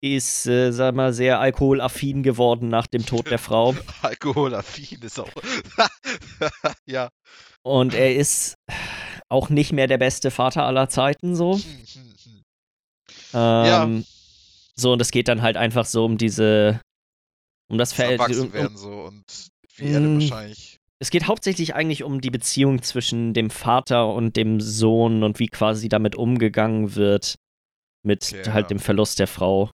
ist, 0.00 0.46
äh, 0.46 0.70
sag 0.72 0.94
mal, 0.94 1.12
sehr 1.12 1.40
alkoholaffin 1.40 2.22
geworden 2.22 2.68
nach 2.68 2.86
dem 2.86 3.04
Tod 3.04 3.30
der 3.30 3.38
Frau. 3.38 3.74
Alkoholaffin 4.02 5.02
ist 5.02 5.18
auch. 5.18 5.28
ja. 6.86 7.08
Und 7.62 7.94
er 7.94 8.14
ist 8.14 8.54
auch 9.28 9.48
nicht 9.48 9.72
mehr 9.72 9.86
der 9.86 9.98
beste 9.98 10.30
Vater 10.30 10.64
aller 10.64 10.88
Zeiten, 10.88 11.34
so. 11.34 11.54
Hm, 11.54 11.62
hm, 11.62 12.14
hm. 12.24 12.42
Ähm, 13.34 14.04
So, 14.74 14.92
und 14.92 15.02
es 15.02 15.10
geht 15.10 15.28
dann 15.28 15.42
halt 15.42 15.56
einfach 15.56 15.84
so 15.84 16.04
um 16.04 16.16
diese, 16.16 16.80
um 17.68 17.76
das 17.76 17.92
Verhältnis. 17.92 18.38
Um, 18.38 18.52
werden 18.52 18.76
so 18.76 19.02
und 19.02 19.24
wie 19.76 19.92
er 19.92 20.02
wahrscheinlich. 20.02 20.79
Es 21.00 21.10
geht 21.10 21.26
hauptsächlich 21.26 21.74
eigentlich 21.74 22.04
um 22.04 22.20
die 22.20 22.30
Beziehung 22.30 22.82
zwischen 22.82 23.32
dem 23.32 23.50
Vater 23.50 24.12
und 24.12 24.36
dem 24.36 24.60
Sohn 24.60 25.22
und 25.22 25.38
wie 25.38 25.48
quasi 25.48 25.88
damit 25.88 26.14
umgegangen 26.14 26.94
wird 26.94 27.36
mit 28.02 28.32
Okay, 28.32 28.50
halt 28.50 28.66
ja. 28.66 28.68
dem 28.68 28.78
Verlust 28.78 29.18
der 29.18 29.26
Frau 29.26 29.70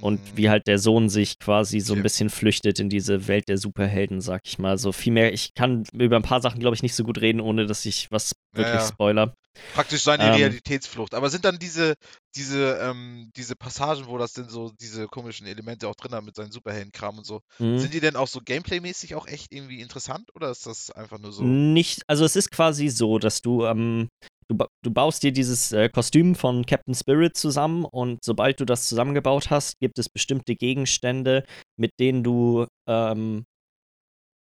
und 0.00 0.20
wie 0.36 0.48
halt 0.50 0.66
der 0.66 0.78
Sohn 0.78 1.08
sich 1.08 1.38
quasi 1.38 1.80
so 1.80 1.94
ein 1.94 2.02
bisschen 2.02 2.30
flüchtet 2.30 2.78
in 2.80 2.88
diese 2.88 3.26
Welt 3.28 3.48
der 3.48 3.58
Superhelden, 3.58 4.20
sag 4.20 4.42
ich 4.44 4.58
mal. 4.58 4.78
So 4.78 4.92
viel 4.92 5.12
mehr, 5.12 5.32
ich 5.32 5.54
kann 5.54 5.84
über 5.92 6.16
ein 6.16 6.22
paar 6.22 6.40
Sachen, 6.40 6.60
glaube 6.60 6.74
ich, 6.76 6.82
nicht 6.82 6.94
so 6.94 7.04
gut 7.04 7.20
reden, 7.20 7.40
ohne 7.40 7.66
dass 7.66 7.84
ich 7.84 8.10
was 8.10 8.32
Ja, 8.54 8.58
wirklich 8.58 8.80
ja. 8.80 8.88
spoiler. 8.88 9.34
Praktisch 9.74 10.02
seine 10.02 10.24
ähm, 10.26 10.34
Realitätsflucht. 10.34 11.14
Aber 11.14 11.30
sind 11.30 11.44
dann 11.44 11.58
diese, 11.58 11.94
diese, 12.36 12.78
ähm, 12.80 13.30
diese 13.36 13.56
Passagen, 13.56 14.06
wo 14.06 14.16
das 14.16 14.32
denn 14.32 14.48
so 14.48 14.70
diese 14.80 15.08
komischen 15.08 15.46
Elemente 15.48 15.88
auch 15.88 15.96
drin 15.96 16.12
hat 16.12 16.24
mit 16.24 16.36
seinen 16.36 16.52
Superheldenkram 16.52 17.18
und 17.18 17.26
so, 17.26 17.40
Mhm. 17.58 17.78
sind 17.78 17.92
die 17.92 18.00
denn 18.00 18.14
auch 18.14 18.28
so 18.28 18.40
gameplaymäßig 18.40 19.16
auch 19.16 19.26
echt 19.26 19.52
irgendwie 19.52 19.80
interessant 19.80 20.30
oder 20.34 20.50
ist 20.50 20.66
das 20.66 20.90
einfach 20.92 21.18
nur 21.18 21.32
so? 21.32 21.42
Nicht, 21.42 22.02
also 22.06 22.24
es 22.24 22.36
ist 22.36 22.50
quasi 22.52 22.88
so, 22.88 23.18
dass 23.18 23.42
du, 23.42 23.64
ähm, 23.66 24.08
du, 24.48 24.56
du 24.82 24.90
baust 24.90 25.22
dir 25.22 25.32
dieses 25.32 25.72
äh, 25.72 25.88
Kostüm 25.88 26.34
von 26.34 26.66
Captain 26.66 26.94
Spirit 26.94 27.36
zusammen 27.36 27.84
und 27.84 28.24
sobald 28.24 28.60
du 28.60 28.64
das 28.64 28.88
zusammengebaut 28.88 29.50
hast, 29.50 29.78
gibt 29.80 29.98
es 29.98 30.08
bestimmte 30.08 30.56
Gegenstände, 30.56 31.44
mit 31.78 31.92
denen 32.00 32.24
du 32.24 32.66
ähm, 32.88 33.44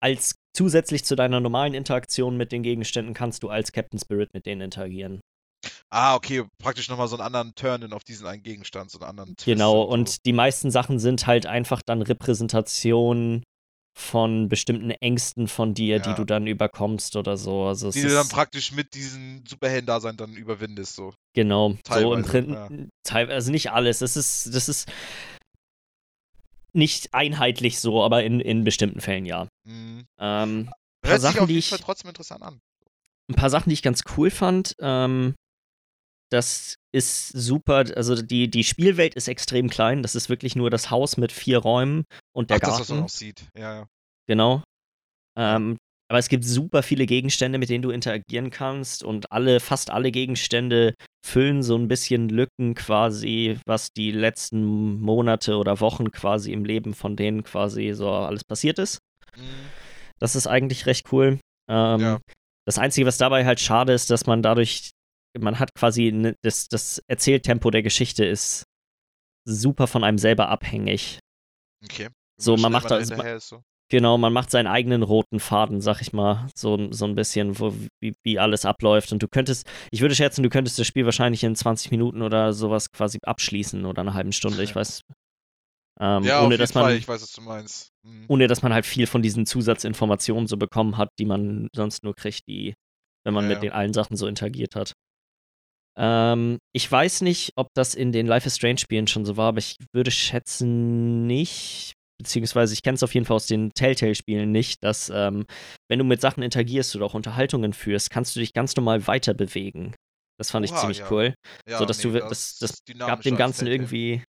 als 0.01 0.35
zusätzlich 0.55 1.05
zu 1.05 1.15
deiner 1.15 1.39
normalen 1.39 1.73
Interaktion 1.73 2.37
mit 2.37 2.51
den 2.51 2.63
Gegenständen 2.63 3.13
kannst 3.13 3.43
du 3.43 3.49
als 3.49 3.71
Captain 3.71 3.99
Spirit 3.99 4.33
mit 4.33 4.45
denen 4.45 4.61
interagieren. 4.61 5.21
Ah, 5.89 6.15
okay, 6.15 6.45
praktisch 6.61 6.89
nochmal 6.89 7.07
so 7.07 7.15
einen 7.15 7.25
anderen 7.25 7.53
Turn 7.55 7.81
in 7.81 7.93
auf 7.93 8.03
diesen 8.03 8.27
einen 8.27 8.43
Gegenstand, 8.43 8.91
so 8.91 8.99
einen 8.99 9.09
anderen 9.09 9.35
Twist 9.35 9.45
Genau, 9.45 9.83
so. 9.83 9.89
und 9.89 10.25
die 10.25 10.33
meisten 10.33 10.71
Sachen 10.71 10.99
sind 10.99 11.27
halt 11.27 11.45
einfach 11.45 11.81
dann 11.85 12.01
Repräsentationen 12.01 13.43
von 13.99 14.47
bestimmten 14.47 14.91
Ängsten 14.91 15.47
von 15.47 15.73
dir, 15.73 15.99
die 15.99 16.09
Ja. 16.11 16.15
du 16.15 16.23
dann 16.23 16.45
überkommst 16.45 17.15
oder 17.15 17.35
so. 17.35 17.63
Also 17.65 17.89
die 17.89 18.03
du 18.03 18.09
dann 18.13 18.29
praktisch 18.29 18.71
mit 18.71 18.93
diesem 18.93 19.43
Superhelden-Dasein 19.47 20.15
dann 20.17 20.35
überwindest, 20.35 20.95
so. 20.95 21.13
Genau, 21.33 21.69
so 21.71 22.13
im 22.13 22.23
Teilweise, 22.23 22.29
Prinzip, 22.29 22.89
teilweise, 23.03 23.33
also 23.33 23.51
nicht 23.51 23.71
alles. 23.71 23.99
Das 23.99 24.15
ist, 24.15 24.53
das 24.53 24.69
ist 24.69 24.87
nicht 26.73 27.13
einheitlich 27.13 27.79
so, 27.79 28.03
aber 28.03 28.23
in, 28.23 28.39
in 28.39 28.63
bestimmten 28.63 29.01
Fällen 29.01 29.25
ja. 29.25 29.47
Mhm. 29.65 30.05
Ähm, 30.19 30.69
paar 31.01 31.11
Hört 31.11 31.21
sich 31.21 31.29
Sachen, 31.31 31.39
auf 31.41 31.47
die 31.47 31.53
jeden 31.53 31.59
ich- 31.59 31.69
Fall 31.69 31.79
trotzdem 31.79 32.09
interessant 32.09 32.43
an. 32.43 32.59
ein 33.29 33.35
paar 33.35 33.49
Sachen, 33.49 33.69
die 33.69 33.73
ich 33.73 33.81
ganz 33.83 34.03
cool 34.15 34.29
fand. 34.29 34.75
Ähm, 34.79 35.33
das 36.29 36.75
ist 36.93 37.29
super, 37.29 37.85
also 37.95 38.21
die, 38.21 38.49
die 38.49 38.63
Spielwelt 38.63 39.15
ist 39.15 39.27
extrem 39.27 39.69
klein. 39.69 40.01
Das 40.01 40.15
ist 40.15 40.29
wirklich 40.29 40.55
nur 40.55 40.69
das 40.69 40.89
Haus 40.91 41.17
mit 41.17 41.31
vier 41.31 41.59
Räumen 41.59 42.03
und 42.35 42.49
der 42.49 42.57
Ach, 42.57 42.61
das, 42.61 42.79
was 42.79 42.89
man 42.89 42.97
Garten. 42.99 43.05
auch 43.05 43.09
sieht. 43.15 43.45
Ja, 43.57 43.75
ja. 43.75 43.87
Genau. 44.27 44.63
Ähm, 45.37 45.77
aber 46.09 46.19
es 46.19 46.29
gibt 46.29 46.45
super 46.45 46.83
viele 46.83 47.05
Gegenstände, 47.05 47.57
mit 47.59 47.69
denen 47.69 47.81
du 47.81 47.91
interagieren 47.91 48.49
kannst 48.49 49.03
und 49.03 49.31
alle, 49.31 49.59
fast 49.59 49.89
alle 49.89 50.11
Gegenstände 50.11 50.93
füllen 51.25 51.63
so 51.63 51.77
ein 51.77 51.89
bisschen 51.89 52.29
Lücken 52.29 52.75
quasi, 52.75 53.59
was 53.65 53.91
die 53.91 54.11
letzten 54.11 54.99
Monate 55.01 55.57
oder 55.57 55.81
Wochen 55.81 56.11
quasi 56.11 56.53
im 56.53 56.63
Leben 56.63 56.93
von 56.93 57.15
denen 57.17 57.43
quasi 57.43 57.91
so 57.93 58.09
alles 58.09 58.43
passiert 58.45 58.79
ist. 58.79 58.99
Mhm. 59.35 59.41
Das 60.19 60.35
ist 60.35 60.47
eigentlich 60.47 60.85
recht 60.85 61.11
cool. 61.11 61.39
Ähm, 61.69 61.99
Ja. 61.99 62.19
Das 62.65 62.77
Einzige, 62.77 63.05
was 63.07 63.17
dabei 63.17 63.45
halt 63.45 63.59
schade 63.61 63.93
ist, 63.93 64.09
dass 64.09 64.25
man 64.25 64.41
dadurch, 64.41 64.89
man 65.37 65.59
hat 65.59 65.73
quasi, 65.73 66.11
ne, 66.11 66.35
das, 66.43 66.67
das 66.67 67.01
Erzähltempo 67.07 67.71
der 67.71 67.83
Geschichte 67.83 68.25
ist 68.25 68.63
super 69.45 69.87
von 69.87 70.03
einem 70.03 70.17
selber 70.17 70.49
abhängig. 70.49 71.19
Okay. 71.83 72.09
So, 72.39 72.57
man 72.57 72.71
macht 72.71 72.91
da 72.91 73.03
so. 73.39 73.61
Genau, 73.89 74.17
man 74.17 74.33
macht 74.33 74.51
seinen 74.51 74.67
eigenen 74.67 75.01
roten 75.01 75.39
Faden, 75.39 75.79
sag 75.79 76.01
ich 76.01 76.11
mal, 76.11 76.49
so, 76.53 76.91
so 76.91 77.05
ein 77.05 77.15
bisschen, 77.15 77.57
wo, 77.57 77.73
wie, 78.01 78.15
wie 78.23 78.37
alles 78.37 78.65
abläuft. 78.65 79.13
Und 79.13 79.23
du 79.23 79.29
könntest, 79.29 79.65
ich 79.91 80.01
würde 80.01 80.13
schätzen, 80.13 80.43
du 80.43 80.49
könntest 80.49 80.77
das 80.77 80.85
Spiel 80.85 81.05
wahrscheinlich 81.05 81.43
in 81.45 81.55
20 81.55 81.91
Minuten 81.91 82.21
oder 82.21 82.51
sowas 82.51 82.91
quasi 82.91 83.19
abschließen 83.23 83.85
oder 83.85 84.01
eine 84.01 84.13
halbe 84.13 84.33
Stunde, 84.33 84.61
ich 84.61 84.75
weiß. 84.75 85.01
Ähm, 86.01 86.23
Ja, 86.23 86.45
ohne, 86.45 86.57
dass 86.57 86.73
man, 86.73 86.83
Fall, 86.83 86.97
ich 86.97 87.07
weiß, 87.07 87.21
was 87.21 87.31
du 87.31 87.41
meinst. 87.41 87.89
Mhm. 88.03 88.25
ohne 88.27 88.47
dass 88.47 88.61
man 88.61 88.73
halt 88.73 88.85
viel 88.85 89.07
von 89.07 89.21
diesen 89.21 89.45
Zusatzinformationen 89.45 90.47
so 90.47 90.57
bekommen 90.57 90.97
hat, 90.97 91.09
die 91.17 91.25
man 91.25 91.69
sonst 91.73 92.03
nur 92.03 92.13
kriegt, 92.13 92.45
die, 92.49 92.73
wenn 93.23 93.33
man 93.33 93.45
Ja, 93.45 93.49
mit 93.49 93.63
ja. 93.63 93.69
den 93.69 93.71
allen 93.71 93.93
Sachen 93.93 94.17
so 94.17 94.27
interagiert 94.27 94.75
hat. 94.75 94.91
Ähm, 95.97 96.59
ich 96.75 96.91
weiß 96.91 97.21
nicht, 97.21 97.51
ob 97.55 97.67
das 97.75 97.95
in 97.95 98.11
den 98.11 98.27
Life 98.27 98.45
is 98.47 98.55
Strange 98.57 98.77
Spielen 98.77 99.07
schon 99.07 99.25
so 99.25 99.35
war, 99.37 99.47
aber 99.49 99.57
ich 99.59 99.75
würde 99.93 100.11
schätzen 100.11 101.25
nicht, 101.25 101.93
beziehungsweise 102.21 102.73
ich 102.73 102.83
kenne 102.83 102.95
es 102.95 103.03
auf 103.03 103.13
jeden 103.13 103.25
Fall 103.25 103.35
aus 103.35 103.47
den 103.47 103.71
Telltale-Spielen 103.73 104.51
nicht, 104.51 104.83
dass 104.83 105.11
ähm, 105.13 105.45
wenn 105.89 105.99
du 105.99 106.05
mit 106.05 106.21
Sachen 106.21 106.43
interagierst 106.43 106.95
oder 106.95 107.05
auch 107.05 107.13
Unterhaltungen 107.15 107.73
führst, 107.73 108.09
kannst 108.11 108.35
du 108.35 108.39
dich 108.39 108.53
ganz 108.53 108.75
normal 108.75 109.07
weiter 109.07 109.33
bewegen. 109.33 109.95
Das 110.39 110.51
fand 110.51 110.65
ich 110.65 110.71
Oha, 110.71 110.81
ziemlich 110.81 110.99
ja. 110.99 111.11
cool. 111.11 111.33
Ja, 111.67 111.79
so, 111.79 111.85
dass 111.85 111.99
du- 111.99 112.11
das- 112.11 112.31
ist 112.31 112.61
das 112.61 112.77
gab 112.99 113.21
dem 113.23 113.35
Ganzen 113.35 113.65
irgendwie, 113.65 114.21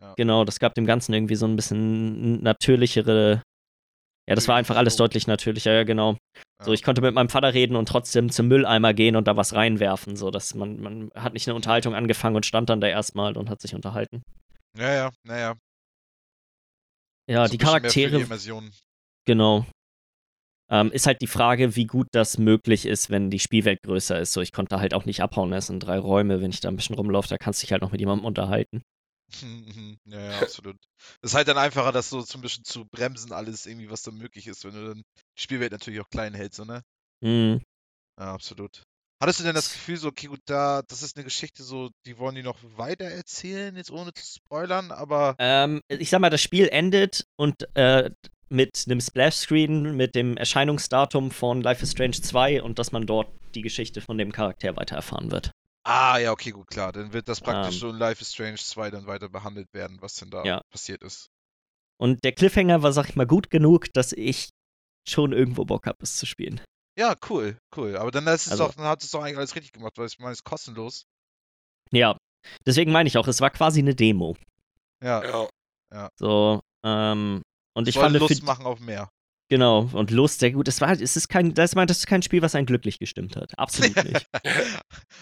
Ja. 0.00 0.14
genau, 0.16 0.44
das 0.44 0.58
gab 0.58 0.74
dem 0.74 0.86
Ganzen 0.86 1.14
irgendwie 1.14 1.36
so 1.36 1.46
ein 1.46 1.54
bisschen 1.54 2.42
natürlichere. 2.42 3.42
Ja, 4.28 4.34
das 4.36 4.46
war 4.48 4.56
einfach 4.56 4.76
alles 4.76 4.96
deutlich 4.96 5.26
natürlicher, 5.26 5.72
ja, 5.72 5.82
genau. 5.84 6.16
So, 6.62 6.70
Ja. 6.70 6.74
ich 6.74 6.82
konnte 6.82 7.00
mit 7.02 7.14
meinem 7.14 7.28
Vater 7.28 7.54
reden 7.54 7.74
und 7.74 7.88
trotzdem 7.88 8.30
zum 8.30 8.46
Mülleimer 8.46 8.94
gehen 8.94 9.16
und 9.16 9.26
da 9.26 9.36
was 9.36 9.54
reinwerfen. 9.54 10.14
So, 10.16 10.30
dass 10.30 10.54
man, 10.54 10.80
man 10.80 11.10
hat 11.14 11.32
nicht 11.32 11.48
eine 11.48 11.56
Unterhaltung 11.56 11.94
angefangen 11.94 12.36
und 12.36 12.46
stand 12.46 12.70
dann 12.70 12.80
da 12.80 12.86
erstmal 12.86 13.36
und 13.36 13.50
hat 13.50 13.60
sich 13.60 13.74
unterhalten. 13.74 14.22
Ja, 14.78 14.92
ja, 14.92 15.10
naja. 15.24 15.56
Ja, 17.28 17.46
so 17.46 17.52
die 17.52 17.58
Charaktere, 17.58 18.18
Die 18.18 18.52
genau. 19.26 19.66
Ähm, 20.70 20.90
ist 20.90 21.06
halt 21.06 21.20
die 21.20 21.26
Frage, 21.26 21.76
wie 21.76 21.84
gut 21.84 22.06
das 22.12 22.38
möglich 22.38 22.86
ist, 22.86 23.10
wenn 23.10 23.28
die 23.28 23.38
Spielwelt 23.38 23.82
größer 23.82 24.18
ist. 24.18 24.32
So, 24.32 24.40
ich 24.40 24.52
konnte 24.52 24.80
halt 24.80 24.94
auch 24.94 25.04
nicht 25.04 25.22
abhauen. 25.22 25.52
Es 25.52 25.66
sind 25.66 25.80
drei 25.80 25.98
Räume, 25.98 26.40
wenn 26.40 26.50
ich 26.50 26.60
da 26.60 26.68
ein 26.68 26.76
bisschen 26.76 26.96
rumlaufe, 26.96 27.28
da 27.28 27.36
kannst 27.36 27.60
du 27.60 27.66
dich 27.66 27.72
halt 27.72 27.82
noch 27.82 27.92
mit 27.92 28.00
jemandem 28.00 28.24
unterhalten. 28.24 28.82
Mhm, 29.40 29.98
ja, 30.04 30.20
ja, 30.20 30.40
absolut. 30.40 30.76
ist 31.22 31.34
halt 31.34 31.48
dann 31.48 31.58
einfacher, 31.58 31.92
das 31.92 32.10
so 32.10 32.22
zum 32.22 32.42
bisschen 32.42 32.64
zu 32.64 32.84
bremsen, 32.86 33.32
alles 33.32 33.66
irgendwie, 33.66 33.90
was 33.90 34.02
da 34.02 34.10
möglich 34.10 34.46
ist, 34.46 34.64
wenn 34.64 34.74
du 34.74 34.88
dann 34.88 35.02
die 35.38 35.42
Spielwelt 35.42 35.72
natürlich 35.72 36.00
auch 36.00 36.10
klein 36.10 36.34
hältst, 36.34 36.58
so, 36.58 36.64
ne? 36.64 36.82
Mhm. 37.22 37.62
Ja, 38.18 38.34
absolut. 38.34 38.82
Hattest 39.22 39.38
du 39.38 39.44
denn 39.44 39.54
das 39.54 39.72
Gefühl, 39.72 39.96
so, 39.96 40.08
okay, 40.08 40.26
gut, 40.26 40.40
da, 40.46 40.82
das 40.88 41.02
ist 41.02 41.16
eine 41.16 41.24
Geschichte, 41.24 41.62
so, 41.62 41.90
die 42.06 42.18
wollen 42.18 42.34
die 42.34 42.42
noch 42.42 42.58
weiter 42.76 43.04
erzählen, 43.04 43.76
jetzt 43.76 43.90
ohne 43.92 44.12
zu 44.12 44.24
spoilern, 44.24 44.90
aber. 44.90 45.36
Ähm, 45.38 45.80
ich 45.88 46.10
sag 46.10 46.20
mal, 46.20 46.30
das 46.30 46.42
Spiel 46.42 46.68
endet 46.68 47.24
und 47.36 47.68
äh, 47.74 48.10
mit 48.48 48.84
einem 48.86 49.00
Splash-Screen 49.00 49.96
mit 49.96 50.14
dem 50.14 50.36
Erscheinungsdatum 50.36 51.30
von 51.30 51.62
Life 51.62 51.82
is 51.82 51.92
Strange 51.92 52.20
2 52.20 52.62
und 52.62 52.78
dass 52.78 52.92
man 52.92 53.06
dort 53.06 53.28
die 53.54 53.62
Geschichte 53.62 54.00
von 54.00 54.18
dem 54.18 54.32
Charakter 54.32 54.76
weiter 54.76 54.96
erfahren 54.96 55.30
wird. 55.30 55.52
Ah, 55.84 56.18
ja, 56.18 56.30
okay, 56.32 56.50
gut, 56.50 56.68
klar. 56.68 56.92
Dann 56.92 57.12
wird 57.12 57.28
das 57.28 57.40
praktisch 57.40 57.74
Ähm. 57.76 57.80
so 57.80 57.90
in 57.90 57.96
Life 57.96 58.20
is 58.22 58.32
Strange 58.32 58.56
2 58.56 58.90
dann 58.90 59.06
weiter 59.06 59.28
behandelt 59.28 59.68
werden, 59.72 59.98
was 60.00 60.14
denn 60.14 60.30
da 60.30 60.44
Ja. 60.44 60.62
passiert 60.70 61.02
ist. 61.02 61.28
Und 62.00 62.22
der 62.24 62.32
Cliffhanger 62.32 62.82
war, 62.82 62.92
sag 62.92 63.08
ich 63.08 63.16
mal, 63.16 63.26
gut 63.26 63.50
genug, 63.50 63.92
dass 63.92 64.12
ich 64.12 64.50
schon 65.08 65.32
irgendwo 65.32 65.64
Bock 65.64 65.86
habe, 65.86 65.98
es 66.02 66.16
zu 66.16 66.26
spielen. 66.26 66.60
Ja, 66.98 67.16
cool, 67.28 67.58
cool. 67.76 67.96
Aber 67.96 68.10
dann, 68.10 68.26
ist 68.28 68.46
es 68.46 68.52
Also- 68.52 68.66
doch, 68.68 68.74
dann 68.74 68.84
hat 68.86 69.02
es 69.02 69.10
doch 69.10 69.22
eigentlich 69.22 69.38
alles 69.38 69.54
richtig 69.56 69.72
gemacht, 69.72 69.94
weil 69.96 70.06
ich 70.06 70.18
meine, 70.18 70.32
es 70.32 70.38
ist 70.38 70.44
kostenlos. 70.44 71.04
Ja, 71.90 72.16
deswegen 72.66 72.92
meine 72.92 73.08
ich 73.08 73.18
auch, 73.18 73.26
es 73.26 73.40
war 73.40 73.50
quasi 73.50 73.80
eine 73.80 73.94
Demo. 73.94 74.36
Ja, 75.02 75.48
Ja, 75.92 76.08
So, 76.18 76.60
ähm, 76.84 77.42
und 77.74 77.86
ich 77.88 77.94
soll 77.94 78.04
fand, 78.04 78.16
Lust 78.16 78.38
für, 78.40 78.46
machen 78.46 78.64
auf 78.64 78.80
mehr. 78.80 79.10
Genau, 79.48 79.88
und 79.92 80.10
Lust, 80.10 80.40
sehr 80.40 80.52
gut. 80.52 80.68
Es 80.68 80.80
war, 80.80 80.90
es 80.92 81.16
ist 81.16 81.28
kein, 81.28 81.54
das, 81.54 81.72
das 81.72 81.98
ist 81.98 82.06
kein 82.06 82.22
Spiel, 82.22 82.42
was 82.42 82.54
einen 82.54 82.66
glücklich 82.66 82.98
gestimmt 82.98 83.36
hat. 83.36 83.58
Absolut 83.58 83.96
nicht. 84.04 84.26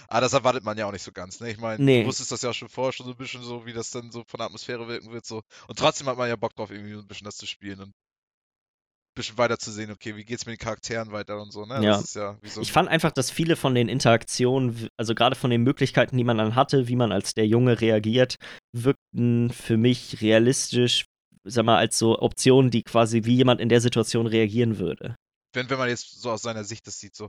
ah, 0.09 0.21
das 0.21 0.33
erwartet 0.33 0.65
man 0.65 0.79
ja 0.79 0.87
auch 0.87 0.93
nicht 0.93 1.03
so 1.03 1.13
ganz, 1.13 1.41
ne? 1.41 1.51
Ich 1.51 1.59
meine, 1.59 1.83
Nee. 1.83 2.03
du 2.03 2.09
wusstest 2.09 2.33
das 2.33 2.43
ja 2.43 2.53
schon 2.53 2.69
vorher 2.69 2.93
schon 2.93 3.07
so 3.07 3.13
ein 3.13 3.19
bisschen 3.19 3.43
so, 3.43 3.67
wie 3.67 3.73
das 3.73 3.91
dann 3.91 4.11
so 4.11 4.25
von 4.27 4.39
der 4.39 4.47
Atmosphäre 4.47 4.87
wirken 4.89 5.11
wird, 5.13 5.27
so. 5.27 5.43
Und 5.69 5.79
trotzdem 5.79 6.07
hat 6.07 6.17
man 6.19 6.29
ja 6.29 6.37
Bock 6.37 6.55
drauf, 6.55 6.71
irgendwie 6.71 6.95
so 6.95 7.01
ein 7.01 7.09
bisschen 7.09 7.25
das 7.25 7.37
zu 7.37 7.47
spielen 7.47 7.81
und 7.81 7.89
ein 7.89 9.15
bisschen 9.17 9.39
weiter 9.39 9.59
zu 9.59 9.73
sehen, 9.73 9.91
okay, 9.91 10.15
wie 10.15 10.25
geht's 10.25 10.47
mit 10.47 10.55
den 10.59 10.65
Charakteren 10.65 11.11
weiter 11.11 11.43
und 11.43 11.53
so, 11.53 11.67
ne? 11.67 11.75
Ja. 11.83 11.93
Das 11.93 12.05
ist 12.05 12.15
ja 12.15 12.39
wie 12.43 12.49
so 12.49 12.61
Ich 12.61 12.71
fand 12.71 12.89
einfach, 12.89 13.11
dass 13.11 13.31
viele 13.31 13.57
von 13.57 13.75
den 13.75 13.89
Interaktionen, 13.89 14.89
also 14.97 15.15
gerade 15.17 15.35
von 15.35 15.51
den 15.51 15.63
Möglichkeiten, 15.63 16.17
die 16.17 16.25
man 16.25 16.39
dann 16.39 16.55
hatte, 16.55 16.87
wie 16.87 16.97
man 16.97 17.11
als 17.11 17.35
der 17.35 17.47
Junge 17.47 17.81
reagiert, 17.81 18.37
wirkten 18.73 19.51
für 19.51 19.77
mich 19.77 20.21
realistisch, 20.23 21.07
sag 21.45 21.65
mal, 21.65 21.77
als 21.79 21.99
so 21.99 22.19
Optionen, 22.21 22.71
die 22.71 22.83
quasi 22.83 23.25
wie 23.25 23.37
jemand 23.37 23.61
in 23.61 23.69
der 23.69 23.81
Situation 23.81 24.27
reagieren 24.27 24.79
würde. 24.79 25.17
wenn, 25.55 25.69
wenn 25.69 25.79
man 25.79 25.89
jetzt 25.89 26.21
so 26.21 26.31
aus 26.31 26.43
seiner 26.43 26.63
Sicht 26.65 26.87
das 26.87 26.99
sieht, 27.01 27.15
so. 27.17 27.29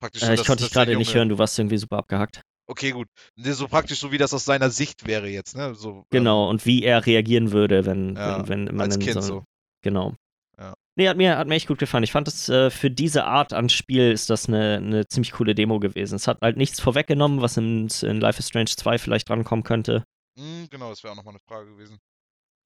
Praktisch 0.00 0.22
Äh, 0.22 0.32
ich 0.34 0.38
dass- 0.40 0.46
konnte 0.46 0.64
dich 0.64 0.72
gerade 0.72 0.96
nicht 0.96 1.14
hören, 1.14 1.28
du 1.28 1.38
warst 1.38 1.58
irgendwie 1.58 1.78
super 1.78 1.98
abgehackt. 1.98 2.40
Okay, 2.66 2.92
gut. 2.92 3.08
Ne, 3.36 3.52
So 3.52 3.68
praktisch 3.68 3.98
so, 4.00 4.10
wie 4.12 4.18
das 4.18 4.32
aus 4.32 4.44
seiner 4.46 4.70
Sicht 4.70 5.06
wäre 5.06 5.28
jetzt, 5.28 5.54
ne? 5.56 5.74
So, 5.74 5.90
ähm, 5.98 6.04
Genau, 6.10 6.48
und 6.48 6.64
wie 6.64 6.82
er 6.82 7.04
reagieren 7.04 7.52
würde, 7.52 7.84
wenn, 7.84 8.16
Ja, 8.16 8.48
wenn, 8.48 8.66
wenn 8.68 8.76
man 8.76 8.86
als 8.86 8.96
in 8.96 9.02
Kind 9.02 9.14
so, 9.16 9.20
so. 9.20 9.44
Genau. 9.82 10.14
Ja. 10.58 10.72
Nee, 10.96 11.08
hat 11.08 11.16
mir, 11.18 11.36
hat 11.36 11.46
mir 11.48 11.56
echt 11.56 11.66
gut 11.68 11.78
gefallen. 11.78 12.04
Ich 12.04 12.12
fand 12.12 12.26
es 12.28 12.48
äh, 12.48 12.70
für 12.70 12.90
diese 12.90 13.24
Art 13.24 13.52
an 13.52 13.68
Spiel 13.68 14.10
ist 14.12 14.30
das 14.30 14.48
eine, 14.48 14.76
eine 14.76 15.06
ziemlich 15.08 15.32
coole 15.32 15.54
Demo 15.54 15.78
gewesen. 15.80 16.14
Es 16.14 16.26
hat 16.26 16.38
halt 16.40 16.56
nichts 16.56 16.80
vorweggenommen, 16.80 17.42
was 17.42 17.56
in, 17.58 17.88
in 18.02 18.20
Life 18.20 18.38
is 18.38 18.48
Strange 18.48 18.70
2 18.70 18.96
vielleicht 18.98 19.28
drankommen 19.28 19.64
könnte. 19.64 20.04
Hm, 20.38 20.68
genau, 20.70 20.88
das 20.88 21.02
wäre 21.02 21.12
auch 21.12 21.16
nochmal 21.16 21.34
eine 21.34 21.40
Frage 21.46 21.70
gewesen. 21.72 21.98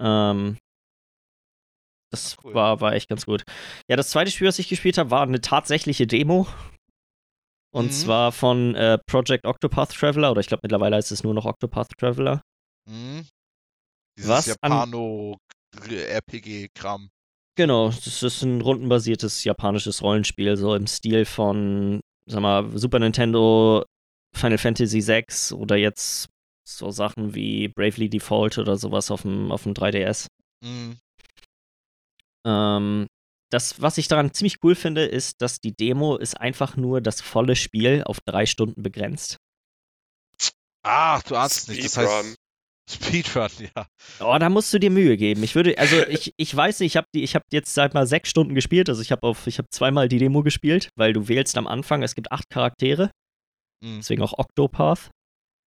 Ähm, 0.01 0.59
das 2.11 2.37
Ah, 2.39 2.41
cool. 2.45 2.55
war, 2.55 2.81
war 2.81 2.93
echt 2.95 3.09
ganz 3.09 3.27
gut. 3.27 3.43
Ja, 3.89 3.97
das 3.97 4.11
zweite 4.11 4.31
Spiel, 4.31 4.49
was 4.49 4.59
ich 4.59 4.69
gespielt 4.69 4.99
habe, 4.99 5.11
war 5.11 5.23
eine 5.23 5.41
tatsächliche 5.41 6.07
Demo. 6.07 6.47
Und 7.71 7.87
Mhm. 7.87 7.91
zwar 7.91 8.33
von 8.33 8.75
äh, 8.75 8.99
Project 9.07 9.45
Octopath 9.45 9.93
Traveler, 9.93 10.31
oder 10.31 10.41
ich 10.41 10.47
glaube 10.47 10.61
mittlerweile 10.63 10.97
heißt 10.97 11.13
es 11.13 11.23
nur 11.23 11.35
noch 11.35 11.45
Octopath 11.45 11.91
Traveler. 11.99 12.41
Hm? 12.89 13.27
Dieses 14.17 14.31
Was 14.31 14.49
an- 14.63 14.73
Japano-RPG-Kram. 14.73 17.11
Genau, 17.57 17.89
das 17.89 18.23
ist 18.23 18.43
ein 18.43 18.61
rundenbasiertes 18.61 19.43
japanisches 19.45 20.01
Rollenspiel, 20.03 20.57
so 20.57 20.75
im 20.77 20.87
Stil 20.87 21.25
von, 21.25 22.01
sag 22.27 22.41
mal, 22.41 22.79
Super 22.79 23.01
Nintendo, 23.01 23.85
Final 24.35 24.59
Fantasy 24.59 25.05
VI 25.07 25.25
oder 25.55 25.77
jetzt 25.77 26.29
so 26.69 26.91
Sachen 26.91 27.35
wie 27.35 27.69
Bravely 27.69 28.09
Default 28.11 28.59
oder 28.59 28.77
sowas 28.77 29.11
auf 29.11 29.23
dem, 29.23 29.51
auf 29.51 29.63
dem 29.63 29.75
3DS. 29.75 30.27
Hm. 30.65 30.99
Ähm, 32.47 33.07
das, 33.51 33.81
was 33.81 33.99
ich 33.99 34.09
daran 34.09 34.33
ziemlich 34.35 34.57
cool 34.63 34.75
finde, 34.75 35.05
ist, 35.05 35.41
dass 35.41 35.61
die 35.61 35.75
Demo 35.75 36.17
ist 36.17 36.39
einfach 36.39 36.77
nur 36.77 37.01
das 37.01 37.21
volle 37.21 37.57
Spiel 37.57 38.03
auf 38.05 38.19
drei 38.27 38.45
Stunden 38.47 38.83
begrenzt. 38.83 39.37
Ach, 40.85 41.23
du 41.23 41.37
ahnst 41.37 41.57
es 41.59 41.69
nicht. 41.69 41.85
Das 41.85 41.93
Speedrun. 41.93 42.11
heißt. 42.11 42.37
Speedrun, 42.91 43.51
ja. 43.77 43.87
Oh, 44.21 44.37
da 44.39 44.49
musst 44.49 44.73
du 44.73 44.79
dir 44.79 44.91
Mühe 44.91 45.17
geben. 45.17 45.43
Ich 45.43 45.55
würde, 45.55 45.77
also 45.79 45.97
ich, 46.07 46.33
ich 46.37 46.55
weiß 46.55 46.81
nicht, 46.81 46.93
ich 46.93 46.97
habe 46.97 47.07
die, 47.15 47.23
ich 47.23 47.35
habe 47.35 47.45
jetzt 47.53 47.75
seit 47.75 47.95
mal 47.95 48.07
sechs 48.07 48.31
Stunden 48.31 48.55
gespielt. 48.55 48.89
Also 48.89 49.03
ich 49.03 49.13
habe 49.13 49.27
auf, 49.27 49.47
ich 49.47 49.59
habe 49.59 49.69
zweimal 49.71 50.09
die 50.09 50.19
Demo 50.19 50.43
gespielt, 50.43 50.91
weil 50.97 51.13
du 51.13 51.29
wählst 51.29 51.57
am 51.59 51.67
Anfang, 51.67 52.03
es 52.03 52.15
gibt 52.15 52.33
acht 52.33 52.49
Charaktere, 52.51 53.11
Hm. 53.85 53.99
deswegen 53.99 54.23
auch 54.23 54.39
Octopath. 54.39 55.11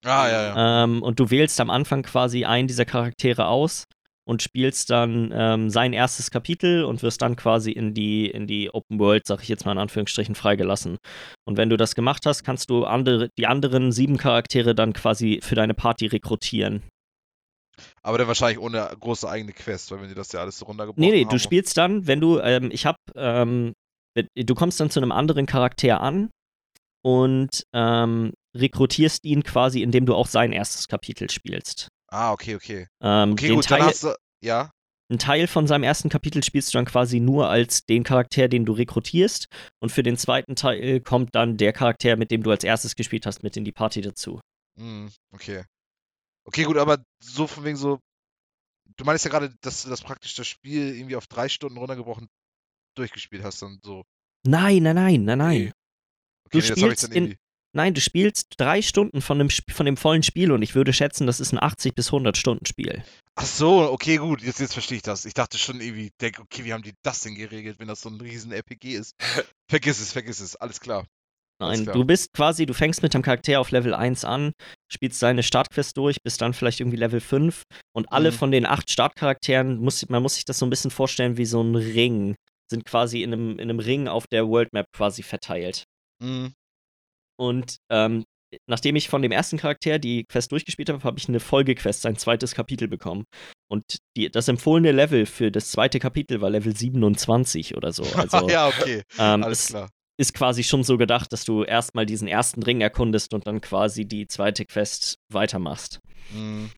Ah, 0.03 0.27
ja, 0.27 0.43
ja. 0.55 0.83
Ähm, 0.83 1.03
und 1.03 1.19
du 1.19 1.29
wählst 1.29 1.59
am 1.59 1.69
Anfang 1.69 2.03
quasi 2.03 2.45
einen 2.45 2.67
dieser 2.67 2.85
Charaktere 2.85 3.47
aus 3.47 3.85
und 4.27 4.41
spielst 4.41 4.89
dann 4.89 5.31
ähm, 5.33 5.69
sein 5.69 5.93
erstes 5.93 6.31
Kapitel 6.31 6.83
und 6.85 7.03
wirst 7.03 7.21
dann 7.21 7.35
quasi 7.35 7.71
in 7.71 7.93
die, 7.93 8.29
in 8.29 8.47
die 8.47 8.73
Open 8.73 8.99
World, 8.99 9.25
sag 9.27 9.41
ich 9.41 9.49
jetzt 9.49 9.65
mal 9.65 9.73
in 9.73 9.77
Anführungsstrichen, 9.77 10.35
freigelassen. 10.35 10.97
Und 11.45 11.57
wenn 11.57 11.69
du 11.69 11.77
das 11.77 11.95
gemacht 11.95 12.25
hast, 12.25 12.43
kannst 12.43 12.69
du 12.69 12.85
andere, 12.85 13.29
die 13.37 13.47
anderen 13.47 13.91
sieben 13.91 14.17
Charaktere 14.17 14.73
dann 14.75 14.93
quasi 14.93 15.39
für 15.43 15.56
deine 15.56 15.73
Party 15.73 16.08
rekrutieren. 16.08 16.83
Aber 18.04 18.17
dann 18.17 18.27
wahrscheinlich 18.27 18.60
ohne 18.60 18.89
große 18.99 19.27
eigene 19.27 19.54
Quest, 19.54 19.91
weil 19.91 20.02
wenn 20.02 20.10
die 20.10 20.15
das 20.15 20.31
ja 20.31 20.41
alles 20.41 20.58
so 20.60 20.65
runtergebrochen 20.65 21.02
Nee, 21.02 21.12
nee, 21.12 21.23
haben. 21.23 21.29
du 21.29 21.39
spielst 21.39 21.77
dann, 21.77 22.06
wenn 22.08 22.21
du, 22.21 22.39
ähm, 22.39 22.69
ich 22.71 22.85
hab, 22.85 22.95
ähm, 23.15 23.73
du 24.35 24.56
kommst 24.56 24.79
dann 24.79 24.89
zu 24.89 24.99
einem 24.99 25.12
anderen 25.12 25.45
Charakter 25.45 26.02
an 26.02 26.29
und 27.04 27.63
ähm, 27.73 28.33
rekrutierst 28.56 29.23
ihn 29.25 29.43
quasi, 29.43 29.81
indem 29.81 30.06
du 30.06 30.15
auch 30.15 30.27
sein 30.27 30.52
erstes 30.52 30.87
Kapitel 30.87 31.29
spielst. 31.29 31.87
Ah, 32.08 32.31
okay, 32.33 32.56
okay. 32.56 32.87
Ähm, 33.02 33.33
Okay, 33.33 33.49
gut, 33.56 33.69
dann 33.71 33.79
Teil, 33.79 33.87
hast 33.87 34.04
du. 34.04 34.15
Ja. 34.43 34.71
Ein 35.10 35.19
Teil 35.19 35.47
von 35.47 35.67
seinem 35.67 35.83
ersten 35.83 36.10
Kapitel 36.10 36.41
spielst 36.43 36.73
du 36.73 36.77
dann 36.77 36.85
quasi 36.85 37.19
nur 37.19 37.49
als 37.49 37.85
den 37.85 38.04
Charakter, 38.04 38.47
den 38.47 38.65
du 38.65 38.71
rekrutierst. 38.73 39.47
Und 39.81 39.91
für 39.91 40.04
den 40.04 40.15
zweiten 40.17 40.56
Teil 40.56 41.02
kommt 41.02 41.35
dann 41.35 41.58
der 41.58 41.73
Charakter, 41.73 42.15
mit 42.15 42.31
dem 42.31 42.43
du 42.43 42.52
als 42.52 42.63
erstes 42.63 42.95
gespielt 42.95 43.25
hast, 43.25 43.43
mit 43.43 43.58
in 43.58 43.65
die 43.65 43.71
Party 43.73 44.02
dazu. 44.02 44.39
Hm, 44.77 45.12
okay. 45.33 45.63
Okay, 46.45 46.63
gut, 46.63 46.77
aber 46.77 47.04
so 47.23 47.45
von 47.47 47.63
wegen 47.65 47.77
so. 47.77 47.99
Du 48.97 49.06
meinst 49.06 49.25
ja 49.25 49.31
gerade, 49.31 49.54
dass 49.62 49.83
du 49.83 49.89
das 49.89 50.02
praktisch 50.02 50.33
das 50.35 50.47
Spiel 50.47 50.95
irgendwie 50.95 51.15
auf 51.15 51.27
drei 51.27 51.49
Stunden 51.49 51.77
runtergebrochen 51.77 52.27
durchgespielt 52.95 53.43
hast 53.43 53.62
und 53.63 53.83
so. 53.83 54.04
Nein, 54.45 54.83
nein, 54.83 54.95
nein, 54.95 55.23
nein, 55.23 55.37
nein. 55.37 55.71
Okay, 56.45 56.52
Du 56.52 56.58
nee, 56.58 56.63
spielst 56.63 57.04
dann 57.04 57.12
in- 57.12 57.23
irgendwie. 57.23 57.37
Nein, 57.74 57.94
du 57.94 58.02
spielst 58.02 58.56
drei 58.58 58.82
Stunden 58.82 59.22
von 59.22 59.40
dem, 59.40 59.50
von 59.50 59.86
dem 59.86 59.96
vollen 59.96 60.24
Spiel 60.24 60.52
und 60.52 60.62
ich 60.62 60.76
würde 60.76 60.92
schätzen, 60.92 61.26
das 61.26 61.40
ist 61.40 61.54
ein 61.54 61.62
80 61.62 61.96
bis 61.96 62.08
100 62.08 62.36
Stunden 62.36 62.65
Spiel. 62.65 63.04
Ach 63.36 63.46
so, 63.46 63.90
okay, 63.92 64.17
gut, 64.17 64.42
jetzt, 64.42 64.60
jetzt 64.60 64.74
verstehe 64.74 64.98
ich 64.98 65.04
das. 65.04 65.24
Ich 65.26 65.34
dachte 65.34 65.58
schon 65.58 65.80
irgendwie, 65.80 66.12
denk, 66.19 66.40
okay, 66.40 66.65
wie 66.65 66.74
haben 66.74 66.84
die 66.84 66.94
das 67.02 67.22
denn 67.22 67.36
geregelt, 67.36 67.80
wenn 67.80 67.88
das 67.88 68.02
so 68.02 68.10
ein 68.10 68.19
riesen 68.19 68.52
RPG 68.52 68.96
ist? 68.96 69.15
vergiss 69.69 70.02
es, 70.02 70.12
vergiss 70.12 70.42
es, 70.42 70.58
alles 70.58 70.82
klar. 70.82 71.06
Nein, 71.62 71.86
du 71.86 72.04
bist 72.04 72.34
quasi, 72.34 72.65
du 72.65 72.74
fängst 72.74 73.04
mit 73.04 73.13
dem 73.13 73.22
Charakter 73.22 73.60
auf 73.60 73.69
Level 73.69 73.94
1 73.94 74.26
an, 74.26 74.52
spielst 74.92 75.22
deine 75.22 75.44
Startquest 75.44 75.96
durch, 75.96 76.17
bist 76.24 76.42
dann 76.42 76.56
vielleicht 76.56 76.80
irgendwie 76.80 76.98
Level 76.98 77.22
5 77.22 77.63
und 77.94 78.12
alle 78.12 78.32
mhm. 78.32 78.36
von 78.36 78.52
den 78.52 78.65
acht 78.65 78.90
Startcharakteren, 78.90 79.78
muss, 79.78 80.10
man 80.10 80.24
muss 80.24 80.36
sich 80.36 80.46
das 80.46 80.58
so 80.58 80.65
ein 80.65 80.72
bisschen 80.72 80.90
vorstellen 80.90 81.38
wie 81.38 81.46
so 81.46 81.62
ein 81.62 81.76
Ring, 81.76 82.36
sind 82.67 82.84
quasi 82.86 83.22
in 83.22 83.32
einem, 83.32 83.52
in 83.60 83.69
einem 83.69 83.80
Ring 83.80 84.08
auf 84.08 84.26
der 84.26 84.48
World 84.48 84.74
Map 84.74 84.88
quasi 84.92 85.22
verteilt. 85.22 85.84
Mhm. 86.19 86.56
Und 87.42 87.77
ähm, 87.89 88.23
nachdem 88.67 88.96
ich 88.96 89.10
von 89.10 89.23
dem 89.23 89.31
ersten 89.31 89.58
Charakter 89.58 89.98
die 89.98 90.25
Quest 90.25 90.52
durchgespielt 90.52 90.89
habe, 90.89 91.04
habe 91.04 91.17
ich 91.17 91.27
eine 91.27 91.39
Folgequest, 91.39 92.06
ein 92.06 92.15
zweites 92.15 92.54
Kapitel 92.54 92.87
bekommen. 92.87 93.25
Und 93.67 93.98
die, 94.15 94.29
das 94.29 94.48
empfohlene 94.48 94.92
Level 94.92 95.25
für 95.25 95.52
das 95.52 95.71
zweite 95.71 95.98
Kapitel 95.98 96.39
war 96.39 96.52
Level 96.52 96.75
27 96.77 97.75
oder 97.75 97.92
so. 97.94 98.04
Also, 98.15 98.48
ja, 98.48 98.67
okay. 98.67 99.02
Ähm, 99.17 99.44
Alles 99.44 99.69
klar. 99.69 99.89
Ist 100.19 100.35
quasi 100.35 100.63
schon 100.63 100.83
so 100.83 101.00
gedacht, 101.00 101.33
dass 101.33 101.44
du 101.44 101.63
erstmal 101.63 102.06
diesen 102.06 102.27
ersten 102.27 102.62
Ring 102.62 102.81
erkundest 102.81 103.33
und 103.33 103.48
dann 103.48 103.60
quasi 103.60 104.06
die 104.06 104.27
zweite 104.27 104.65
Quest 104.65 105.15
weitermachst. 105.33 106.00
Mhm. 106.31 106.69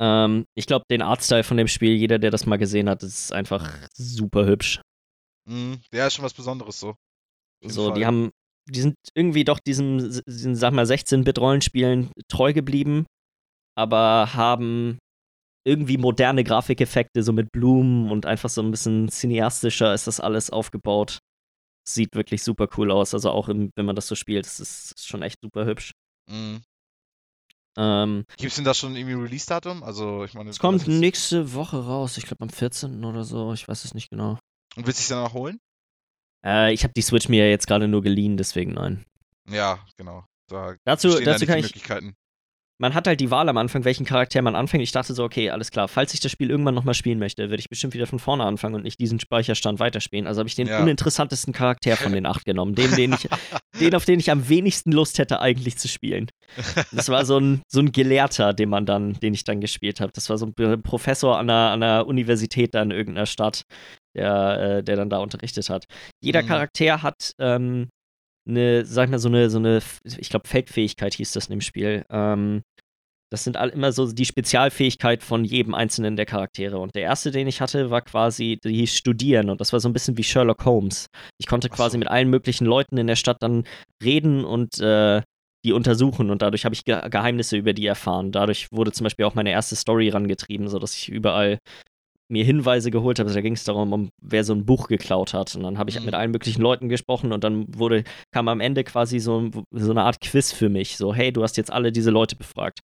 Ähm, 0.00 0.46
ich 0.54 0.66
glaube, 0.66 0.86
den 0.90 1.02
Artstyle 1.02 1.44
von 1.44 1.58
dem 1.58 1.68
Spiel, 1.68 1.92
jeder, 1.96 2.18
der 2.18 2.30
das 2.30 2.46
mal 2.46 2.56
gesehen 2.56 2.88
hat, 2.88 3.02
ist 3.02 3.30
einfach 3.30 3.70
super 3.92 4.46
hübsch. 4.46 4.80
Mhm. 5.44 5.82
Ja, 5.92 6.06
ist 6.06 6.14
schon 6.14 6.24
was 6.24 6.32
Besonderes 6.32 6.80
so. 6.80 6.94
So, 7.62 7.88
Fall. 7.88 7.98
die 7.98 8.06
haben 8.06 8.30
die 8.68 8.80
sind 8.80 8.96
irgendwie 9.14 9.44
doch 9.44 9.60
diesem, 9.60 9.98
diesen, 10.26 10.56
sag 10.56 10.72
mal, 10.72 10.84
16-Bit-Rollenspielen 10.84 12.10
treu 12.28 12.52
geblieben, 12.52 13.06
aber 13.76 14.34
haben 14.34 14.98
irgendwie 15.66 15.98
moderne 15.98 16.44
Grafikeffekte, 16.44 17.22
so 17.22 17.32
mit 17.32 17.50
Blumen 17.52 18.10
und 18.10 18.24
einfach 18.24 18.48
so 18.48 18.62
ein 18.62 18.70
bisschen 18.70 19.08
cineastischer 19.08 19.92
ist 19.92 20.06
das 20.06 20.20
alles 20.20 20.50
aufgebaut. 20.50 21.18
Sieht 21.88 22.14
wirklich 22.14 22.42
super 22.42 22.68
cool 22.76 22.90
aus. 22.90 23.14
Also 23.14 23.30
auch 23.30 23.48
im, 23.48 23.70
wenn 23.76 23.86
man 23.86 23.96
das 23.96 24.06
so 24.06 24.14
spielt, 24.14 24.46
das 24.46 24.60
ist, 24.60 24.92
ist 24.96 25.06
schon 25.06 25.22
echt 25.22 25.40
super 25.42 25.66
hübsch. 25.66 25.92
Mhm. 26.30 26.62
Ähm, 27.78 28.24
Gibt 28.38 28.50
es 28.50 28.56
denn 28.56 28.64
da 28.64 28.74
schon 28.74 28.96
irgendwie 28.96 29.14
Release-Datum? 29.14 29.82
Also, 29.82 30.24
ich 30.24 30.34
meine. 30.34 30.50
Es 30.50 30.58
kommt 30.58 30.88
nächste 30.88 31.52
Woche 31.52 31.84
raus. 31.84 32.16
Ich 32.16 32.24
glaube 32.24 32.42
am 32.42 32.48
14. 32.48 33.04
oder 33.04 33.24
so. 33.24 33.52
Ich 33.52 33.68
weiß 33.68 33.84
es 33.84 33.92
nicht 33.92 34.08
genau. 34.08 34.38
Und 34.76 34.86
willst 34.86 35.00
du 35.00 35.02
es 35.02 35.08
dann 35.08 35.22
noch 35.22 35.34
holen? 35.34 35.58
Äh, 36.46 36.72
ich 36.72 36.84
habe 36.84 36.94
die 36.94 37.02
Switch 37.02 37.28
mir 37.28 37.50
jetzt 37.50 37.66
gerade 37.66 37.88
nur 37.88 38.02
geliehen, 38.02 38.36
deswegen 38.36 38.74
nein. 38.74 39.04
Ja, 39.50 39.80
genau. 39.96 40.24
Da 40.48 40.76
dazu 40.84 41.20
dazu 41.20 41.44
kann 41.44 41.58
ich. 41.58 41.72
Man 42.78 42.92
hat 42.92 43.06
halt 43.06 43.20
die 43.20 43.30
Wahl 43.30 43.48
am 43.48 43.56
Anfang, 43.56 43.86
welchen 43.86 44.04
Charakter 44.04 44.42
man 44.42 44.54
anfängt. 44.54 44.82
Ich 44.82 44.92
dachte 44.92 45.14
so, 45.14 45.24
okay, 45.24 45.48
alles 45.48 45.70
klar. 45.70 45.88
Falls 45.88 46.12
ich 46.12 46.20
das 46.20 46.30
Spiel 46.30 46.50
irgendwann 46.50 46.74
nochmal 46.74 46.92
spielen 46.92 47.18
möchte, 47.18 47.48
würde 47.48 47.60
ich 47.60 47.70
bestimmt 47.70 47.94
wieder 47.94 48.06
von 48.06 48.18
vorne 48.18 48.44
anfangen 48.44 48.74
und 48.74 48.82
nicht 48.82 49.00
diesen 49.00 49.18
Speicherstand 49.18 49.80
weiterspielen. 49.80 50.26
Also 50.26 50.40
habe 50.40 50.48
ich 50.48 50.56
den 50.56 50.66
ja. 50.66 50.82
uninteressantesten 50.82 51.54
Charakter 51.54 51.96
von 51.96 52.12
den 52.12 52.26
acht 52.26 52.44
genommen. 52.44 52.74
Den, 52.74 52.94
den 52.94 53.14
ich, 53.14 53.28
den, 53.80 53.94
auf 53.94 54.04
den 54.04 54.20
ich 54.20 54.30
am 54.30 54.50
wenigsten 54.50 54.92
Lust 54.92 55.18
hätte, 55.18 55.40
eigentlich 55.40 55.78
zu 55.78 55.88
spielen. 55.88 56.28
Das 56.92 57.08
war 57.08 57.24
so 57.24 57.38
ein, 57.38 57.62
so 57.66 57.80
ein 57.80 57.92
Gelehrter, 57.92 58.52
den 58.52 58.68
man 58.68 58.84
dann, 58.84 59.14
den 59.14 59.32
ich 59.32 59.44
dann 59.44 59.62
gespielt 59.62 60.02
habe. 60.02 60.12
Das 60.12 60.28
war 60.28 60.36
so 60.36 60.44
ein 60.46 60.82
Professor 60.82 61.38
an 61.38 61.48
einer, 61.48 61.70
an 61.70 61.82
einer 61.82 62.06
Universität 62.06 62.74
da 62.74 62.82
in 62.82 62.90
irgendeiner 62.90 63.26
Stadt, 63.26 63.62
der, 64.16 64.60
äh, 64.78 64.82
der 64.82 64.96
dann 64.96 65.10
da 65.10 65.18
unterrichtet 65.18 65.68
hat. 65.70 65.84
Jeder 66.22 66.42
mhm. 66.42 66.46
Charakter 66.48 67.02
hat 67.02 67.32
ähm, 67.38 67.88
eine, 68.48 68.84
sag 68.84 69.04
ich 69.04 69.10
mal, 69.10 69.18
so 69.18 69.28
eine, 69.28 69.50
so 69.50 69.58
eine, 69.58 69.80
ich 70.04 70.28
glaube, 70.28 70.48
Feldfähigkeit 70.48 71.14
hieß 71.14 71.32
das 71.32 71.46
in 71.46 71.52
dem 71.52 71.60
Spiel. 71.60 72.04
Ähm, 72.10 72.62
das 73.32 73.42
sind 73.42 73.56
all, 73.56 73.70
immer 73.70 73.90
so 73.90 74.10
die 74.12 74.24
Spezialfähigkeit 74.24 75.22
von 75.22 75.44
jedem 75.44 75.74
einzelnen 75.74 76.14
der 76.14 76.26
Charaktere. 76.26 76.78
Und 76.78 76.94
der 76.94 77.02
erste, 77.02 77.32
den 77.32 77.48
ich 77.48 77.60
hatte, 77.60 77.90
war 77.90 78.02
quasi, 78.02 78.58
die 78.62 78.74
hieß 78.74 78.94
Studieren. 78.94 79.50
Und 79.50 79.60
das 79.60 79.72
war 79.72 79.80
so 79.80 79.88
ein 79.88 79.92
bisschen 79.92 80.16
wie 80.16 80.22
Sherlock 80.22 80.64
Holmes. 80.64 81.08
Ich 81.38 81.48
konnte 81.48 81.68
quasi 81.68 81.94
so. 81.94 81.98
mit 81.98 82.08
allen 82.08 82.30
möglichen 82.30 82.66
Leuten 82.66 82.96
in 82.98 83.08
der 83.08 83.16
Stadt 83.16 83.38
dann 83.40 83.64
reden 84.02 84.44
und 84.44 84.78
äh, 84.78 85.22
die 85.64 85.72
untersuchen. 85.72 86.30
Und 86.30 86.42
dadurch 86.42 86.64
habe 86.64 86.76
ich 86.76 86.84
Ge 86.84 87.00
Geheimnisse 87.10 87.56
über 87.56 87.72
die 87.72 87.86
erfahren. 87.86 88.30
Dadurch 88.30 88.70
wurde 88.70 88.92
zum 88.92 89.04
Beispiel 89.04 89.24
auch 89.24 89.34
meine 89.34 89.50
erste 89.50 89.74
Story 89.74 90.08
rangetrieben, 90.08 90.68
sodass 90.68 90.94
ich 90.94 91.08
überall 91.08 91.58
mir 92.28 92.44
Hinweise 92.44 92.90
geholt 92.90 93.18
habe. 93.18 93.28
Also 93.28 93.36
da 93.36 93.42
ging 93.42 93.54
es 93.54 93.64
darum, 93.64 93.92
um 93.92 94.10
wer 94.20 94.44
so 94.44 94.54
ein 94.54 94.64
Buch 94.64 94.88
geklaut 94.88 95.34
hat. 95.34 95.54
Und 95.54 95.62
dann 95.62 95.78
habe 95.78 95.90
ich 95.90 95.98
mhm. 95.98 96.06
mit 96.06 96.14
allen 96.14 96.30
möglichen 96.30 96.62
Leuten 96.62 96.88
gesprochen 96.88 97.32
und 97.32 97.44
dann 97.44 97.66
wurde, 97.76 98.04
kam 98.32 98.48
am 98.48 98.60
Ende 98.60 98.84
quasi 98.84 99.18
so, 99.18 99.50
so 99.70 99.90
eine 99.90 100.02
Art 100.02 100.20
Quiz 100.20 100.52
für 100.52 100.68
mich. 100.68 100.96
So, 100.96 101.14
hey, 101.14 101.32
du 101.32 101.42
hast 101.42 101.56
jetzt 101.56 101.72
alle 101.72 101.92
diese 101.92 102.10
Leute 102.10 102.36
befragt. 102.36 102.80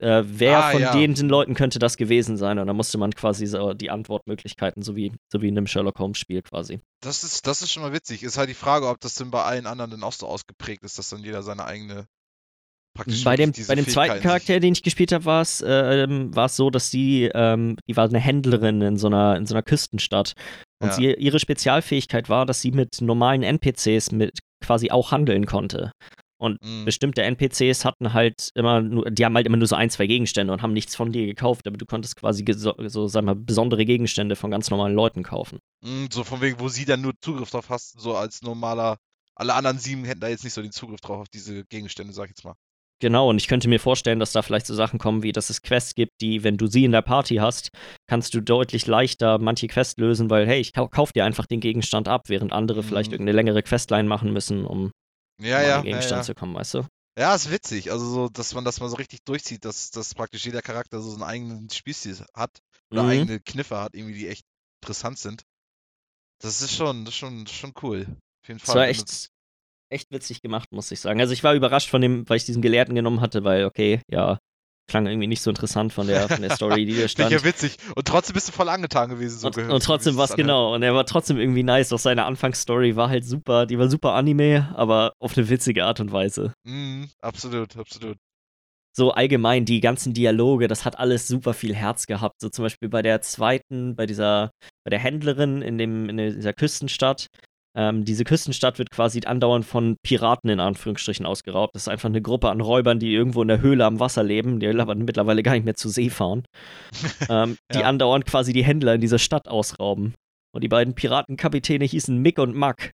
Äh, 0.00 0.22
wer 0.24 0.64
ah, 0.64 0.70
von 0.70 0.80
ja. 0.80 0.92
den, 0.92 1.14
den 1.14 1.28
Leuten 1.28 1.54
könnte 1.54 1.78
das 1.78 1.98
gewesen 1.98 2.38
sein? 2.38 2.58
Und 2.58 2.66
dann 2.66 2.76
musste 2.76 2.96
man 2.96 3.12
quasi 3.12 3.46
so 3.46 3.74
die 3.74 3.90
Antwortmöglichkeiten, 3.90 4.82
so 4.82 4.96
wie, 4.96 5.12
so 5.30 5.42
wie 5.42 5.48
in 5.48 5.58
einem 5.58 5.66
Sherlock 5.66 5.98
Holmes-Spiel 5.98 6.42
quasi. 6.42 6.80
Das 7.02 7.22
ist, 7.22 7.46
das 7.46 7.60
ist 7.60 7.70
schon 7.70 7.82
mal 7.82 7.92
witzig. 7.92 8.22
Ist 8.22 8.38
halt 8.38 8.48
die 8.48 8.54
Frage, 8.54 8.88
ob 8.88 8.98
das 9.00 9.14
denn 9.14 9.30
bei 9.30 9.42
allen 9.42 9.66
anderen 9.66 9.90
dann 9.90 10.02
auch 10.02 10.14
so 10.14 10.26
ausgeprägt 10.26 10.84
ist, 10.84 10.98
dass 10.98 11.10
dann 11.10 11.22
jeder 11.22 11.42
seine 11.42 11.66
eigene 11.66 12.06
praktisch 12.94 13.24
bei 13.24 13.36
dem, 13.36 13.52
bei 13.68 13.74
dem 13.74 13.86
zweiten 13.86 14.20
Charakter, 14.20 14.60
den 14.60 14.72
ich 14.72 14.82
gespielt 14.82 15.12
habe, 15.12 15.24
war 15.24 15.42
es 15.42 15.64
ähm, 15.66 16.32
so, 16.48 16.70
dass 16.70 16.90
sie, 16.90 17.30
ähm, 17.34 17.76
die 17.88 17.96
war 17.96 18.08
eine 18.08 18.18
Händlerin 18.18 18.82
in 18.82 18.96
so 18.96 19.06
einer, 19.06 19.36
in 19.36 19.46
so 19.46 19.54
einer 19.54 19.62
Küstenstadt. 19.62 20.34
Und 20.82 20.88
ja. 20.88 20.94
sie, 20.94 21.12
ihre 21.14 21.38
Spezialfähigkeit 21.38 22.28
war, 22.28 22.46
dass 22.46 22.60
sie 22.60 22.72
mit 22.72 23.00
normalen 23.00 23.42
NPCs 23.42 24.12
mit 24.12 24.38
quasi 24.64 24.90
auch 24.90 25.12
handeln 25.12 25.46
konnte. 25.46 25.92
Und 26.40 26.58
mhm. 26.62 26.86
bestimmte 26.86 27.22
NPCs 27.22 27.84
hatten 27.84 28.14
halt 28.14 28.50
immer 28.54 28.80
nur, 28.80 29.10
die 29.10 29.26
haben 29.26 29.34
halt 29.34 29.46
immer 29.46 29.58
nur 29.58 29.66
so 29.66 29.76
ein, 29.76 29.90
zwei 29.90 30.06
Gegenstände 30.06 30.50
und 30.50 30.62
haben 30.62 30.72
nichts 30.72 30.96
von 30.96 31.12
dir 31.12 31.26
gekauft, 31.26 31.66
aber 31.66 31.76
du 31.76 31.84
konntest 31.84 32.16
quasi 32.16 32.46
so, 32.50 32.74
so 32.78 33.08
sagen 33.08 33.26
wir, 33.26 33.34
besondere 33.34 33.84
Gegenstände 33.84 34.36
von 34.36 34.50
ganz 34.50 34.70
normalen 34.70 34.94
Leuten 34.94 35.22
kaufen. 35.22 35.58
Mhm, 35.84 36.08
so 36.10 36.24
von 36.24 36.40
wegen, 36.40 36.58
wo 36.58 36.68
sie 36.68 36.86
dann 36.86 37.02
nur 37.02 37.12
Zugriff 37.20 37.50
drauf 37.50 37.68
hast, 37.68 38.00
so 38.00 38.16
als 38.16 38.40
normaler, 38.40 38.96
alle 39.34 39.52
anderen 39.52 39.78
sieben 39.78 40.04
hätten 40.04 40.20
da 40.20 40.28
jetzt 40.28 40.44
nicht 40.44 40.54
so 40.54 40.62
den 40.62 40.72
Zugriff 40.72 41.02
drauf 41.02 41.20
auf 41.20 41.28
diese 41.28 41.66
Gegenstände, 41.66 42.14
sag 42.14 42.24
ich 42.24 42.30
jetzt 42.30 42.44
mal. 42.44 42.54
Genau, 43.00 43.30
und 43.30 43.38
ich 43.38 43.48
könnte 43.48 43.68
mir 43.68 43.80
vorstellen, 43.80 44.20
dass 44.20 44.32
da 44.32 44.42
vielleicht 44.42 44.66
so 44.66 44.74
Sachen 44.74 44.98
kommen, 44.98 45.22
wie 45.22 45.32
dass 45.32 45.48
es 45.48 45.62
Quests 45.62 45.94
gibt, 45.94 46.20
die, 46.20 46.44
wenn 46.44 46.58
du 46.58 46.66
sie 46.66 46.84
in 46.84 46.92
der 46.92 47.00
Party 47.00 47.36
hast, 47.36 47.70
kannst 48.06 48.34
du 48.34 48.42
deutlich 48.42 48.86
leichter 48.86 49.38
manche 49.38 49.68
Quests 49.68 49.96
lösen, 49.96 50.28
weil, 50.28 50.46
hey, 50.46 50.60
ich 50.60 50.74
kauf 50.74 51.12
dir 51.12 51.24
einfach 51.24 51.46
den 51.46 51.60
Gegenstand 51.60 52.08
ab, 52.08 52.28
während 52.28 52.52
andere 52.52 52.82
mhm. 52.82 52.86
vielleicht 52.86 53.12
irgendeine 53.12 53.36
längere 53.36 53.62
Questline 53.62 54.06
machen 54.06 54.32
müssen, 54.32 54.66
um 54.66 54.92
ja, 55.40 55.62
ja, 55.62 55.76
an 55.78 55.84
den 55.84 55.92
Gegenstand 55.92 56.10
ja, 56.10 56.16
ja. 56.18 56.22
zu 56.24 56.34
kommen, 56.34 56.54
weißt 56.54 56.74
du? 56.74 56.86
Ja, 57.18 57.34
ist 57.34 57.50
witzig. 57.50 57.90
Also 57.90 58.06
so, 58.06 58.28
dass 58.28 58.54
man 58.54 58.64
das 58.64 58.80
mal 58.80 58.88
so 58.88 58.96
richtig 58.96 59.24
durchzieht, 59.24 59.64
dass, 59.64 59.90
dass 59.90 60.14
praktisch 60.14 60.44
jeder 60.44 60.62
Charakter 60.62 61.00
so 61.00 61.12
einen 61.14 61.22
eigenen 61.22 61.70
Spielstil 61.70 62.24
hat 62.34 62.60
oder 62.90 63.04
mhm. 63.04 63.10
eigene 63.10 63.40
Kniffe 63.40 63.78
hat, 63.78 63.94
irgendwie, 63.94 64.18
die 64.18 64.28
echt 64.28 64.44
interessant 64.82 65.18
sind. 65.18 65.42
Das 66.42 66.60
ist 66.60 66.74
schon, 66.74 67.04
das 67.04 67.14
ist 67.14 67.18
schon, 67.18 67.44
das 67.44 67.52
ist 67.52 67.58
schon 67.58 67.74
cool. 67.82 68.06
Auf 68.42 68.48
jeden 68.48 68.60
Fall. 68.60 68.66
Das 68.66 68.74
war 68.74 68.88
echt, 68.88 69.30
echt 69.90 70.10
witzig 70.10 70.42
gemacht, 70.42 70.68
muss 70.72 70.90
ich 70.90 71.00
sagen. 71.00 71.20
Also 71.20 71.32
ich 71.32 71.44
war 71.44 71.54
überrascht 71.54 71.90
von 71.90 72.00
dem, 72.00 72.28
weil 72.28 72.36
ich 72.36 72.44
diesen 72.44 72.62
Gelehrten 72.62 72.94
genommen 72.94 73.20
hatte, 73.20 73.44
weil, 73.44 73.64
okay, 73.64 74.00
ja, 74.10 74.38
klang 74.90 75.06
irgendwie 75.06 75.28
nicht 75.28 75.40
so 75.40 75.50
interessant 75.50 75.92
von 75.92 76.06
der, 76.06 76.28
von 76.28 76.42
der 76.42 76.54
Story, 76.54 76.84
die 76.84 77.00
da 77.00 77.08
stand. 77.08 77.30
ja 77.30 77.42
witzig. 77.44 77.76
Und 77.94 78.06
trotzdem 78.06 78.34
bist 78.34 78.48
du 78.48 78.52
voll 78.52 78.68
angetan 78.68 79.08
gewesen. 79.08 79.38
So 79.38 79.46
und, 79.46 79.56
gehört, 79.56 79.72
und 79.72 79.82
trotzdem 79.82 80.16
war 80.16 80.24
es 80.24 80.34
genau. 80.34 80.74
Und 80.74 80.82
er 80.82 80.94
war 80.94 81.06
trotzdem 81.06 81.38
irgendwie 81.38 81.62
nice. 81.62 81.92
Auch 81.92 81.98
seine 81.98 82.24
Anfangsstory 82.24 82.96
war 82.96 83.08
halt 83.08 83.24
super. 83.24 83.66
Die 83.66 83.78
war 83.78 83.88
super 83.88 84.14
Anime, 84.14 84.72
aber 84.76 85.12
auf 85.20 85.36
eine 85.36 85.48
witzige 85.48 85.84
Art 85.84 86.00
und 86.00 86.12
Weise. 86.12 86.52
Mm, 86.64 87.04
absolut, 87.20 87.76
absolut. 87.76 88.16
So 88.92 89.12
allgemein, 89.12 89.64
die 89.64 89.80
ganzen 89.80 90.14
Dialoge, 90.14 90.66
das 90.66 90.84
hat 90.84 90.98
alles 90.98 91.28
super 91.28 91.54
viel 91.54 91.74
Herz 91.74 92.06
gehabt. 92.06 92.40
So 92.40 92.48
zum 92.48 92.64
Beispiel 92.64 92.88
bei 92.88 93.02
der 93.02 93.22
zweiten, 93.22 93.94
bei 93.94 94.06
dieser, 94.06 94.50
bei 94.84 94.90
der 94.90 94.98
Händlerin 94.98 95.62
in, 95.62 95.78
dem, 95.78 96.08
in 96.08 96.16
dieser 96.16 96.52
Küstenstadt, 96.52 97.28
ähm, 97.76 98.04
diese 98.04 98.24
Küstenstadt 98.24 98.78
wird 98.78 98.90
quasi 98.90 99.20
andauernd 99.24 99.64
von 99.64 99.96
Piraten 100.02 100.50
in 100.50 100.58
Anführungsstrichen 100.58 101.24
ausgeraubt. 101.24 101.74
Das 101.74 101.82
ist 101.82 101.88
einfach 101.88 102.08
eine 102.08 102.20
Gruppe 102.20 102.50
an 102.50 102.60
Räubern, 102.60 102.98
die 102.98 103.12
irgendwo 103.12 103.42
in 103.42 103.48
der 103.48 103.60
Höhle 103.60 103.84
am 103.84 104.00
Wasser 104.00 104.24
leben, 104.24 104.58
die 104.58 104.66
aber 104.68 104.94
mittlerweile 104.94 105.42
gar 105.42 105.52
nicht 105.52 105.64
mehr 105.64 105.76
zur 105.76 105.90
See 105.90 106.10
fahren, 106.10 106.44
ähm, 107.28 107.56
ja. 107.72 107.78
die 107.78 107.84
andauernd 107.84 108.26
quasi 108.26 108.52
die 108.52 108.64
Händler 108.64 108.94
in 108.94 109.00
dieser 109.00 109.18
Stadt 109.18 109.48
ausrauben. 109.48 110.14
Und 110.52 110.64
die 110.64 110.68
beiden 110.68 110.94
Piratenkapitäne 110.94 111.84
hießen 111.84 112.18
Mick 112.18 112.38
und 112.38 112.56
Mack 112.56 112.90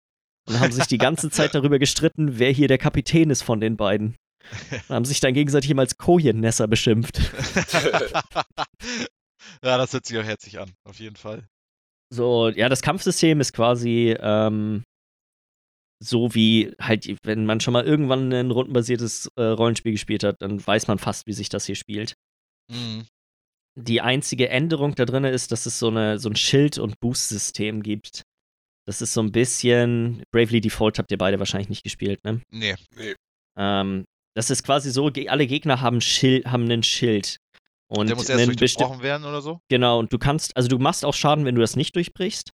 und 0.46 0.60
haben 0.60 0.72
sich 0.72 0.86
die 0.86 0.98
ganze 0.98 1.30
Zeit 1.30 1.54
darüber 1.54 1.78
gestritten, 1.78 2.38
wer 2.38 2.50
hier 2.50 2.68
der 2.68 2.78
Kapitän 2.78 3.30
ist 3.30 3.42
von 3.42 3.60
den 3.60 3.76
beiden. 3.76 4.16
Und 4.88 4.94
haben 4.94 5.04
sich 5.04 5.18
dann 5.18 5.34
gegenseitig 5.34 5.72
immer 5.72 5.82
als 5.82 5.96
Kojennässer 5.98 6.68
beschimpft. 6.68 7.18
ja, 9.60 9.76
das 9.76 9.92
hört 9.92 10.06
sich 10.06 10.16
auch 10.16 10.22
herzlich 10.22 10.60
an, 10.60 10.70
auf 10.84 11.00
jeden 11.00 11.16
Fall. 11.16 11.48
So, 12.12 12.48
ja, 12.48 12.68
das 12.68 12.82
Kampfsystem 12.82 13.40
ist 13.40 13.52
quasi 13.52 14.16
ähm, 14.20 14.84
so 16.02 16.34
wie 16.34 16.74
halt, 16.80 17.06
wenn 17.24 17.46
man 17.46 17.60
schon 17.60 17.72
mal 17.72 17.84
irgendwann 17.84 18.32
ein 18.32 18.50
rundenbasiertes 18.50 19.30
äh, 19.36 19.42
Rollenspiel 19.42 19.92
gespielt 19.92 20.24
hat, 20.24 20.36
dann 20.40 20.64
weiß 20.64 20.88
man 20.88 20.98
fast, 20.98 21.26
wie 21.26 21.32
sich 21.32 21.48
das 21.48 21.66
hier 21.66 21.74
spielt. 21.74 22.14
Mhm. 22.70 23.06
Die 23.78 24.00
einzige 24.00 24.48
Änderung 24.48 24.94
da 24.94 25.04
drin 25.04 25.24
ist, 25.24 25.52
dass 25.52 25.66
es 25.66 25.78
so, 25.78 25.88
eine, 25.88 26.18
so 26.18 26.28
ein 26.28 26.36
Schild- 26.36 26.78
und 26.78 26.98
Boost-System 27.00 27.82
gibt. 27.82 28.22
Das 28.86 29.02
ist 29.02 29.12
so 29.12 29.20
ein 29.20 29.32
bisschen. 29.32 30.22
Bravely 30.32 30.60
Default 30.60 30.98
habt 30.98 31.10
ihr 31.10 31.18
beide 31.18 31.38
wahrscheinlich 31.38 31.68
nicht 31.68 31.82
gespielt, 31.82 32.24
ne? 32.24 32.40
Nee. 32.50 32.74
nee. 32.96 33.14
Ähm, 33.58 34.04
das 34.34 34.50
ist 34.50 34.62
quasi 34.62 34.90
so, 34.90 35.10
alle 35.28 35.46
Gegner 35.46 35.80
haben, 35.80 36.00
Schild, 36.00 36.46
haben 36.46 36.64
einen 36.64 36.82
Schild. 36.82 37.38
Und 37.88 38.08
der 38.08 38.16
muss 38.16 38.28
erst 38.28 38.42
einen 38.42 38.56
durchbrochen 38.56 39.02
werden 39.02 39.24
oder 39.24 39.40
so? 39.40 39.60
Genau, 39.68 39.98
und 39.98 40.12
du 40.12 40.18
kannst, 40.18 40.56
also 40.56 40.68
du 40.68 40.78
machst 40.78 41.04
auch 41.04 41.14
Schaden, 41.14 41.44
wenn 41.44 41.54
du 41.54 41.60
das 41.60 41.76
nicht 41.76 41.94
durchbrichst. 41.94 42.50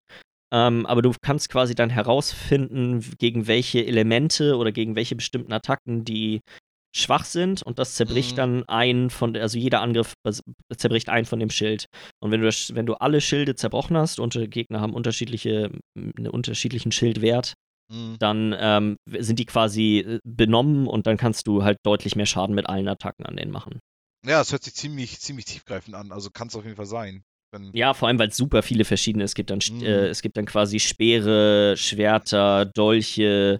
Ähm, 0.53 0.85
aber 0.85 1.01
du 1.01 1.13
kannst 1.21 1.49
quasi 1.49 1.75
dann 1.75 1.89
herausfinden, 1.89 3.05
gegen 3.17 3.47
welche 3.47 3.85
Elemente 3.85 4.57
oder 4.57 4.71
gegen 4.73 4.95
welche 4.95 5.15
bestimmten 5.15 5.53
Attacken 5.53 6.03
die 6.03 6.41
schwach 6.93 7.23
sind 7.23 7.63
und 7.63 7.79
das 7.79 7.95
zerbricht 7.95 8.31
Mhm. 8.31 8.35
dann 8.35 8.63
ein 8.67 9.09
von, 9.09 9.37
also 9.37 9.57
jeder 9.57 9.81
Angriff 9.81 10.13
zerbricht 10.75 11.07
ein 11.07 11.23
von 11.23 11.39
dem 11.39 11.49
Schild. 11.49 11.85
Und 12.19 12.31
wenn 12.31 12.41
du 12.41 12.47
das, 12.47 12.75
wenn 12.75 12.85
du 12.85 12.95
alle 12.95 13.21
Schilde 13.21 13.55
zerbrochen 13.55 13.95
hast 13.95 14.19
und 14.19 14.33
die 14.33 14.49
Gegner 14.49 14.81
haben 14.81 14.93
unterschiedliche, 14.93 15.71
einen 15.97 16.27
unterschiedlichen 16.27 16.91
Schildwert, 16.91 17.53
Mhm. 17.91 18.15
dann 18.19 18.55
ähm, 18.57 18.95
sind 19.19 19.37
die 19.37 19.45
quasi 19.45 19.99
äh, 19.99 20.19
benommen 20.23 20.87
und 20.87 21.07
dann 21.07 21.17
kannst 21.17 21.45
du 21.47 21.63
halt 21.63 21.77
deutlich 21.83 22.15
mehr 22.15 22.25
Schaden 22.25 22.55
mit 22.55 22.69
allen 22.69 22.87
Attacken 22.87 23.25
an 23.25 23.35
denen 23.35 23.51
machen. 23.51 23.79
Ja, 24.25 24.39
das 24.39 24.51
hört 24.51 24.63
sich 24.63 24.75
ziemlich, 24.75 25.19
ziemlich 25.19 25.45
tiefgreifend 25.45 25.95
an. 25.95 26.11
Also 26.11 26.29
kann 26.29 26.47
es 26.47 26.55
auf 26.55 26.63
jeden 26.63 26.75
Fall 26.75 26.85
sein. 26.85 27.23
Ja, 27.73 27.93
vor 27.93 28.07
allem, 28.07 28.17
weil 28.19 28.29
es 28.29 28.37
super 28.37 28.61
viele 28.63 28.85
verschiedene. 28.85 29.23
Es 29.25 29.33
gibt 29.35 29.49
dann, 29.49 29.59
Mhm. 29.69 29.81
äh, 29.83 30.07
es 30.07 30.21
gibt 30.21 30.37
dann 30.37 30.45
quasi 30.45 30.79
Speere, 30.79 31.75
Schwerter, 31.75 32.65
Dolche, 32.65 33.59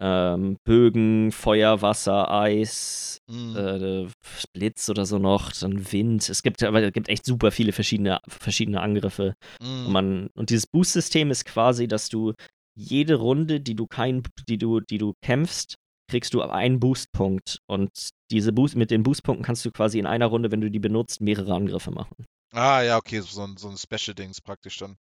ähm, 0.00 0.56
Bögen, 0.64 1.32
Feuer, 1.32 1.80
Wasser, 1.82 2.30
Eis, 2.30 3.18
Mhm. 3.28 3.56
äh, 3.56 4.06
Blitz 4.52 4.88
oder 4.88 5.06
so 5.06 5.18
noch, 5.18 5.52
dann 5.52 5.90
Wind. 5.92 6.28
Es 6.28 6.42
gibt 6.42 6.62
aber 6.62 6.82
es 6.82 6.92
gibt 6.92 7.08
echt 7.08 7.24
super 7.24 7.50
viele 7.50 7.72
verschiedene, 7.72 8.20
verschiedene 8.28 8.80
Angriffe. 8.80 9.34
Mhm. 9.60 9.86
Und, 9.86 9.92
man, 9.92 10.26
und 10.34 10.50
dieses 10.50 10.66
Boost-System 10.66 11.30
ist 11.30 11.44
quasi, 11.44 11.88
dass 11.88 12.08
du 12.08 12.34
jede 12.76 13.14
Runde, 13.16 13.60
die 13.60 13.74
du 13.74 13.86
kein, 13.86 14.22
die 14.48 14.58
du, 14.58 14.80
die 14.80 14.98
du 14.98 15.14
kämpfst, 15.22 15.76
kriegst 16.08 16.34
du 16.34 16.42
einen 16.42 16.80
Boostpunkt. 16.80 17.60
Und 17.66 18.10
diese 18.30 18.52
Boost, 18.52 18.76
mit 18.76 18.90
den 18.90 19.02
Boostpunkten 19.02 19.44
kannst 19.44 19.64
du 19.64 19.70
quasi 19.70 19.98
in 19.98 20.06
einer 20.06 20.26
Runde, 20.26 20.50
wenn 20.50 20.60
du 20.60 20.70
die 20.70 20.80
benutzt, 20.80 21.20
mehrere 21.20 21.54
Angriffe 21.54 21.90
machen. 21.90 22.26
Ah, 22.52 22.82
ja, 22.82 22.96
okay, 22.96 23.20
so 23.20 23.42
ein, 23.42 23.56
so 23.56 23.68
ein 23.68 23.76
Special-Dings 23.76 24.40
praktisch 24.40 24.78
dann. 24.78 24.96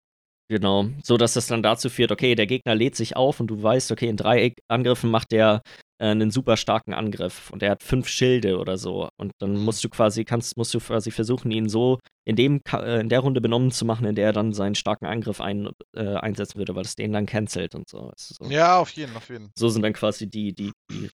Genau, 0.51 0.89
so 1.03 1.19
dass 1.19 1.35
das 1.35 1.47
dann 1.47 1.63
dazu 1.63 1.91
führt, 1.91 2.11
okay, 2.11 2.35
der 2.35 2.47
Gegner 2.47 2.75
lädt 2.75 2.97
sich 2.97 3.17
auf 3.17 3.39
und 3.39 3.49
du 3.49 3.63
weißt, 3.63 3.93
okay, 3.93 4.09
in 4.09 4.17
drei 4.17 4.55
Angriffen 4.67 5.11
macht 5.11 5.31
der 5.31 5.61
äh, 5.99 6.07
einen 6.07 6.31
super 6.31 6.57
starken 6.57 6.95
Angriff 6.95 7.51
und 7.51 7.63
er 7.63 7.73
hat 7.73 7.83
fünf 7.83 8.09
Schilde 8.09 8.59
oder 8.59 8.79
so 8.79 9.11
und 9.21 9.33
dann 9.41 9.57
musst 9.59 9.85
du 9.85 9.91
quasi 9.91 10.25
kannst 10.25 10.57
musst 10.57 10.73
du 10.73 10.81
quasi 10.81 11.11
versuchen, 11.11 11.51
ihn 11.51 11.69
so 11.69 11.99
in 12.25 12.35
dem 12.35 12.63
äh, 12.73 13.01
in 13.01 13.11
der 13.11 13.21
Runde 13.21 13.43
benommen 13.43 13.73
zu 13.73 13.85
machen, 13.85 14.07
in 14.07 14.15
der 14.15 14.27
er 14.27 14.33
dann 14.33 14.55
seinen 14.55 14.75
starken 14.75 15.05
Angriff 15.05 15.43
ein, 15.43 15.69
äh, 15.95 16.15
einsetzen 16.15 16.57
würde, 16.59 16.75
weil 16.75 16.85
es 16.85 16.97
den 16.97 17.13
dann 17.13 17.27
cancelt 17.27 17.75
und 17.75 17.87
so. 17.87 18.11
du, 18.11 18.35
so. 18.35 18.51
Ja, 18.51 18.79
auf 18.79 18.91
jeden, 18.91 19.15
auf 19.17 19.29
jeden. 19.29 19.51
so 19.55 19.69
sind 19.69 19.83
dann 19.83 19.93
quasi 19.93 20.31
die 20.31 20.55
die, 20.55 20.73
die 20.91 21.11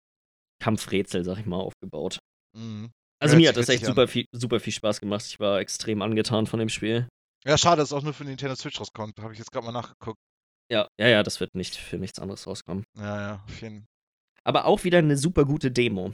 Kampfrätsel, 0.62 1.24
sag 1.24 1.38
ich 1.38 1.46
mal, 1.46 1.56
aufgebaut. 1.56 2.18
Mhm. 2.54 2.90
Also 3.18 3.34
Hört 3.34 3.40
mir 3.40 3.48
hat 3.48 3.56
das 3.56 3.68
echt 3.70 3.84
an. 3.84 3.88
super 3.88 4.08
viel, 4.08 4.26
super 4.32 4.60
viel 4.60 4.72
Spaß 4.72 5.00
gemacht. 5.00 5.24
Ich 5.26 5.40
war 5.40 5.60
extrem 5.60 6.02
angetan 6.02 6.46
von 6.46 6.58
dem 6.58 6.68
Spiel. 6.68 7.06
Ja, 7.44 7.58
schade, 7.58 7.78
dass 7.78 7.88
es 7.88 7.92
auch 7.92 8.02
nur 8.02 8.12
für 8.14 8.24
Nintendo 8.24 8.54
Switch 8.54 8.78
rauskommt. 8.80 9.18
Habe 9.20 9.32
ich 9.32 9.38
jetzt 9.38 9.50
gerade 9.50 9.66
mal 9.66 9.72
nachgeguckt. 9.72 10.18
Ja, 10.70 10.88
ja, 10.98 11.08
ja, 11.08 11.22
das 11.22 11.40
wird 11.40 11.54
nicht 11.54 11.74
für 11.76 11.98
nichts 11.98 12.18
anderes 12.18 12.46
rauskommen. 12.46 12.84
Ja, 12.96 13.20
ja, 13.20 13.44
auf 13.44 13.60
jeden 13.60 13.86
Aber 14.44 14.64
auch 14.64 14.84
wieder 14.84 14.98
eine 14.98 15.16
super 15.16 15.44
gute 15.44 15.70
Demo. 15.70 16.12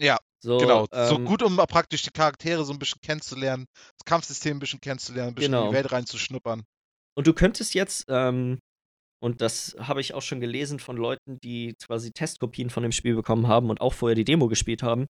Ja, 0.00 0.18
So, 0.40 0.58
Genau, 0.58 0.86
so 0.92 1.16
ähm, 1.16 1.24
gut, 1.24 1.42
um 1.42 1.56
praktisch 1.56 2.02
die 2.02 2.10
Charaktere 2.10 2.64
so 2.64 2.72
ein 2.72 2.78
bisschen 2.78 3.00
kennenzulernen, 3.00 3.66
das 3.74 4.04
Kampfsystem 4.04 4.56
ein 4.56 4.60
bisschen 4.60 4.80
kennenzulernen, 4.80 5.30
ein 5.30 5.34
bisschen 5.34 5.54
in 5.54 5.58
Genau. 5.58 5.70
die 5.70 5.74
Welt 5.76 5.90
reinzuschnuppern. 5.90 6.64
Und 7.16 7.26
du 7.26 7.32
könntest 7.32 7.74
jetzt, 7.74 8.04
ähm, 8.08 8.60
und 9.20 9.40
das 9.40 9.74
habe 9.80 10.00
ich 10.00 10.14
auch 10.14 10.22
schon 10.22 10.38
gelesen 10.40 10.78
von 10.78 10.96
Leuten, 10.96 11.38
die 11.40 11.74
quasi 11.82 12.12
Testkopien 12.12 12.70
von 12.70 12.84
dem 12.84 12.92
Spiel 12.92 13.16
bekommen 13.16 13.48
haben 13.48 13.70
und 13.70 13.80
auch 13.80 13.92
vorher 13.94 14.14
die 14.14 14.24
Demo 14.24 14.46
gespielt 14.46 14.84
haben. 14.84 15.06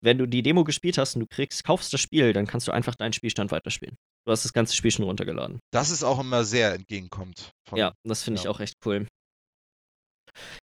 Wenn 0.00 0.18
du 0.18 0.26
die 0.26 0.42
Demo 0.44 0.62
gespielt 0.62 0.98
hast 0.98 1.16
und 1.16 1.20
du 1.22 1.26
kriegst, 1.26 1.64
kaufst 1.64 1.92
das 1.92 2.00
Spiel, 2.00 2.32
dann 2.32 2.46
kannst 2.46 2.68
du 2.68 2.72
einfach 2.72 2.94
deinen 2.94 3.12
Spielstand 3.12 3.50
weiterspielen. 3.50 3.96
Du 4.28 4.32
hast 4.32 4.44
das 4.44 4.52
ganze 4.52 4.76
Spiel 4.76 4.90
schon 4.90 5.06
runtergeladen. 5.06 5.58
Das 5.72 5.88
ist 5.88 6.04
auch 6.04 6.20
immer 6.20 6.44
sehr 6.44 6.74
entgegenkommt. 6.74 7.50
Von, 7.66 7.78
Ja, 7.78 7.94
das 8.04 8.22
finde 8.24 8.38
ich 8.38 8.44
ja. 8.44 8.50
auch 8.50 8.60
echt 8.60 8.74
cool. 8.84 9.06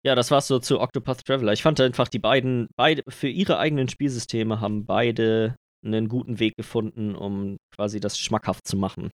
Ja, 0.05 0.15
das 0.15 0.31
war's 0.31 0.49
so 0.49 0.59
zu 0.59 0.81
Octopath 0.81 1.25
Traveler. 1.25 1.55
Ich 1.55 1.63
fand 1.63 1.81
einfach, 1.81 2.09
die 2.09 2.19
beiden, 2.19 2.69
beide, 2.77 3.03
für 3.09 3.29
ihre 3.29 3.57
eigenen 3.59 3.89
Spielsysteme 3.89 4.61
haben 4.61 4.85
beide 4.85 5.57
einen 5.83 6.09
guten 6.09 6.41
Weg 6.41 6.57
gefunden, 6.59 7.15
um 7.17 7.57
quasi 7.75 8.01
das 8.01 8.19
schmackhaft 8.19 8.69
zu 8.69 8.77
machen. 8.77 9.11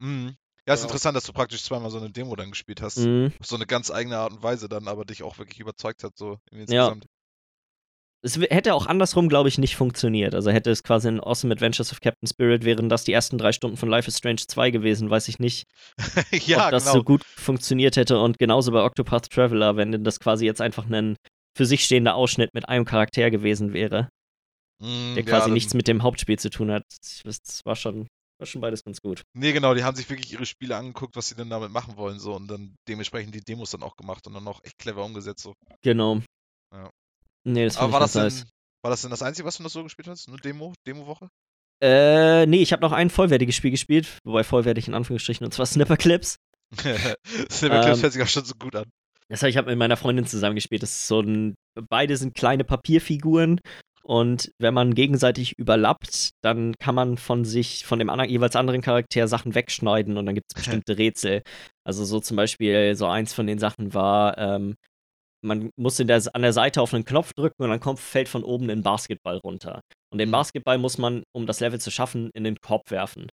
Mhm. 0.00 0.34
Ja, 0.66 0.72
ist 0.72 0.80
Ja. 0.80 0.86
interessant, 0.86 1.14
dass 1.14 1.24
du 1.24 1.34
praktisch 1.34 1.62
zweimal 1.62 1.90
so 1.90 1.98
eine 1.98 2.10
Demo 2.10 2.34
dann 2.36 2.52
gespielt 2.52 2.80
hast. 2.80 2.96
Mhm. 3.00 3.34
Auf 3.38 3.46
so 3.46 3.56
eine 3.56 3.66
ganz 3.66 3.90
eigene 3.90 4.16
Art 4.16 4.32
und 4.32 4.42
Weise 4.42 4.70
dann, 4.70 4.88
aber 4.88 5.04
dich 5.04 5.22
auch 5.22 5.36
wirklich 5.36 5.60
überzeugt 5.60 6.04
hat, 6.04 6.16
so 6.16 6.38
Ja. 6.50 6.96
Es 8.22 8.36
hätte 8.38 8.74
auch 8.74 8.86
andersrum, 8.86 9.28
glaube 9.30 9.48
ich, 9.48 9.56
nicht 9.56 9.76
funktioniert. 9.76 10.34
Also 10.34 10.50
hätte 10.50 10.70
es 10.70 10.82
quasi 10.82 11.08
in 11.08 11.20
Awesome 11.20 11.52
Adventures 11.54 11.90
of 11.90 12.00
Captain 12.00 12.28
Spirit, 12.28 12.64
wären 12.64 12.88
das 12.90 13.04
die 13.04 13.12
ersten 13.12 13.38
drei 13.38 13.52
Stunden 13.52 13.78
von 13.78 13.88
Life 13.88 14.08
is 14.08 14.18
Strange 14.18 14.42
2 14.46 14.70
gewesen, 14.70 15.08
weiß 15.08 15.28
ich 15.28 15.38
nicht, 15.38 15.64
ja, 16.46 16.66
ob 16.66 16.70
das 16.70 16.84
genau. 16.84 16.96
so 16.96 17.02
gut 17.04 17.24
funktioniert 17.24 17.96
hätte. 17.96 18.20
Und 18.20 18.38
genauso 18.38 18.72
bei 18.72 18.82
Octopath 18.82 19.30
Traveler, 19.30 19.76
wenn 19.76 20.04
das 20.04 20.20
quasi 20.20 20.44
jetzt 20.44 20.60
einfach 20.60 20.86
ein 20.90 21.16
für 21.56 21.64
sich 21.66 21.84
stehender 21.84 22.14
Ausschnitt 22.14 22.52
mit 22.54 22.68
einem 22.68 22.84
Charakter 22.84 23.30
gewesen 23.30 23.72
wäre, 23.72 24.08
Mhm, 24.82 25.14
der 25.14 25.24
ja, 25.24 25.30
quasi 25.30 25.44
dann- 25.46 25.52
nichts 25.54 25.74
mit 25.74 25.88
dem 25.88 26.02
Hauptspiel 26.02 26.38
zu 26.38 26.48
tun 26.50 26.70
hat. 26.70 26.84
Das 27.24 27.38
war 27.64 27.76
schon, 27.76 28.06
war 28.38 28.46
schon 28.46 28.60
beides 28.62 28.82
ganz 28.84 29.00
gut. 29.02 29.22
Nee, 29.34 29.52
genau, 29.52 29.74
die 29.74 29.84
haben 29.84 29.94
sich 29.96 30.08
wirklich 30.08 30.32
ihre 30.32 30.46
Spiele 30.46 30.74
angeguckt, 30.76 31.16
was 31.16 31.28
sie 31.28 31.34
denn 31.34 31.50
damit 31.50 31.70
machen 31.70 31.96
wollen, 31.96 32.18
so 32.18 32.34
und 32.34 32.48
dann 32.48 32.74
dementsprechend 32.88 33.34
die 33.34 33.42
Demos 33.42 33.70
dann 33.72 33.82
auch 33.82 33.96
gemacht 33.96 34.26
und 34.26 34.32
dann 34.34 34.46
auch 34.48 34.60
echt 34.62 34.78
clever 34.78 35.04
umgesetzt, 35.04 35.42
so. 35.42 35.52
Genau. 35.82 36.20
Ja. 36.74 36.88
Nee, 37.44 37.64
das 37.64 37.76
Aber 37.78 37.92
war 37.92 38.00
das, 38.00 38.12
denn, 38.12 38.22
nice. 38.24 38.46
war 38.82 38.90
das 38.90 39.02
denn 39.02 39.10
das 39.10 39.22
Einzige, 39.22 39.46
was 39.46 39.56
du 39.56 39.62
noch 39.62 39.70
so 39.70 39.82
gespielt 39.82 40.08
hast? 40.08 40.28
Nur 40.28 40.38
Demo? 40.38 40.74
Demo-Woche? 40.86 41.28
Äh, 41.82 42.46
nee, 42.46 42.60
ich 42.60 42.72
habe 42.72 42.82
noch 42.82 42.92
ein 42.92 43.08
vollwertiges 43.08 43.54
Spiel 43.56 43.70
gespielt, 43.70 44.18
wobei 44.24 44.44
vollwertig 44.44 44.86
in 44.88 44.94
Anführungsstrichen, 44.94 45.44
und 45.44 45.52
zwar 45.52 45.66
Snipper 45.66 45.96
Clips. 45.96 46.36
Silver 46.76 47.80
Clips 47.80 47.98
Ähm, 47.98 48.02
hört 48.02 48.12
sich 48.12 48.22
auch 48.22 48.28
schon 48.28 48.44
so 48.44 48.54
gut 48.54 48.76
an. 48.76 48.90
Das 49.28 49.42
habe 49.42 49.50
ich 49.50 49.56
hab 49.56 49.66
mit 49.66 49.78
meiner 49.78 49.96
Freundin 49.96 50.26
zusammen 50.26 50.56
gespielt. 50.56 50.82
Das 50.82 50.90
ist 50.90 51.06
so 51.06 51.20
ein, 51.20 51.54
beide 51.88 52.16
sind 52.16 52.34
kleine 52.34 52.64
Papierfiguren 52.64 53.60
und 54.02 54.50
wenn 54.58 54.74
man 54.74 54.94
gegenseitig 54.94 55.58
überlappt, 55.58 56.30
dann 56.42 56.74
kann 56.78 56.94
man 56.94 57.16
von 57.16 57.44
sich, 57.44 57.84
von 57.86 57.98
dem 57.98 58.10
anderen, 58.10 58.30
jeweils 58.30 58.56
anderen 58.56 58.80
Charakter 58.80 59.28
Sachen 59.28 59.54
wegschneiden 59.54 60.16
und 60.16 60.26
dann 60.26 60.34
gibt 60.34 60.48
es 60.50 60.54
bestimmte 60.82 60.98
Rätsel. 60.98 61.42
Also 61.84 62.04
so 62.04 62.20
zum 62.20 62.36
Beispiel, 62.36 62.94
so 62.96 63.06
eins 63.06 63.32
von 63.32 63.46
den 63.46 63.58
Sachen 63.58 63.94
war, 63.94 64.36
ähm, 64.36 64.74
man 65.42 65.70
muss 65.76 65.98
in 66.00 66.06
der, 66.06 66.22
an 66.34 66.42
der 66.42 66.52
Seite 66.52 66.82
auf 66.82 66.94
einen 66.94 67.04
Knopf 67.04 67.32
drücken 67.34 67.62
und 67.62 67.70
dann 67.70 67.80
kommt, 67.80 67.98
fällt 68.00 68.28
von 68.28 68.44
oben 68.44 68.70
ein 68.70 68.82
Basketball 68.82 69.38
runter. 69.38 69.80
Und 70.12 70.18
den 70.18 70.28
Mhm. 70.28 70.32
Basketball 70.32 70.78
muss 70.78 70.98
man, 70.98 71.22
um 71.32 71.46
das 71.46 71.60
Level 71.60 71.80
zu 71.80 71.90
schaffen, 71.90 72.30
in 72.34 72.44
den 72.44 72.56
Korb 72.60 72.90
werfen. 72.90 73.28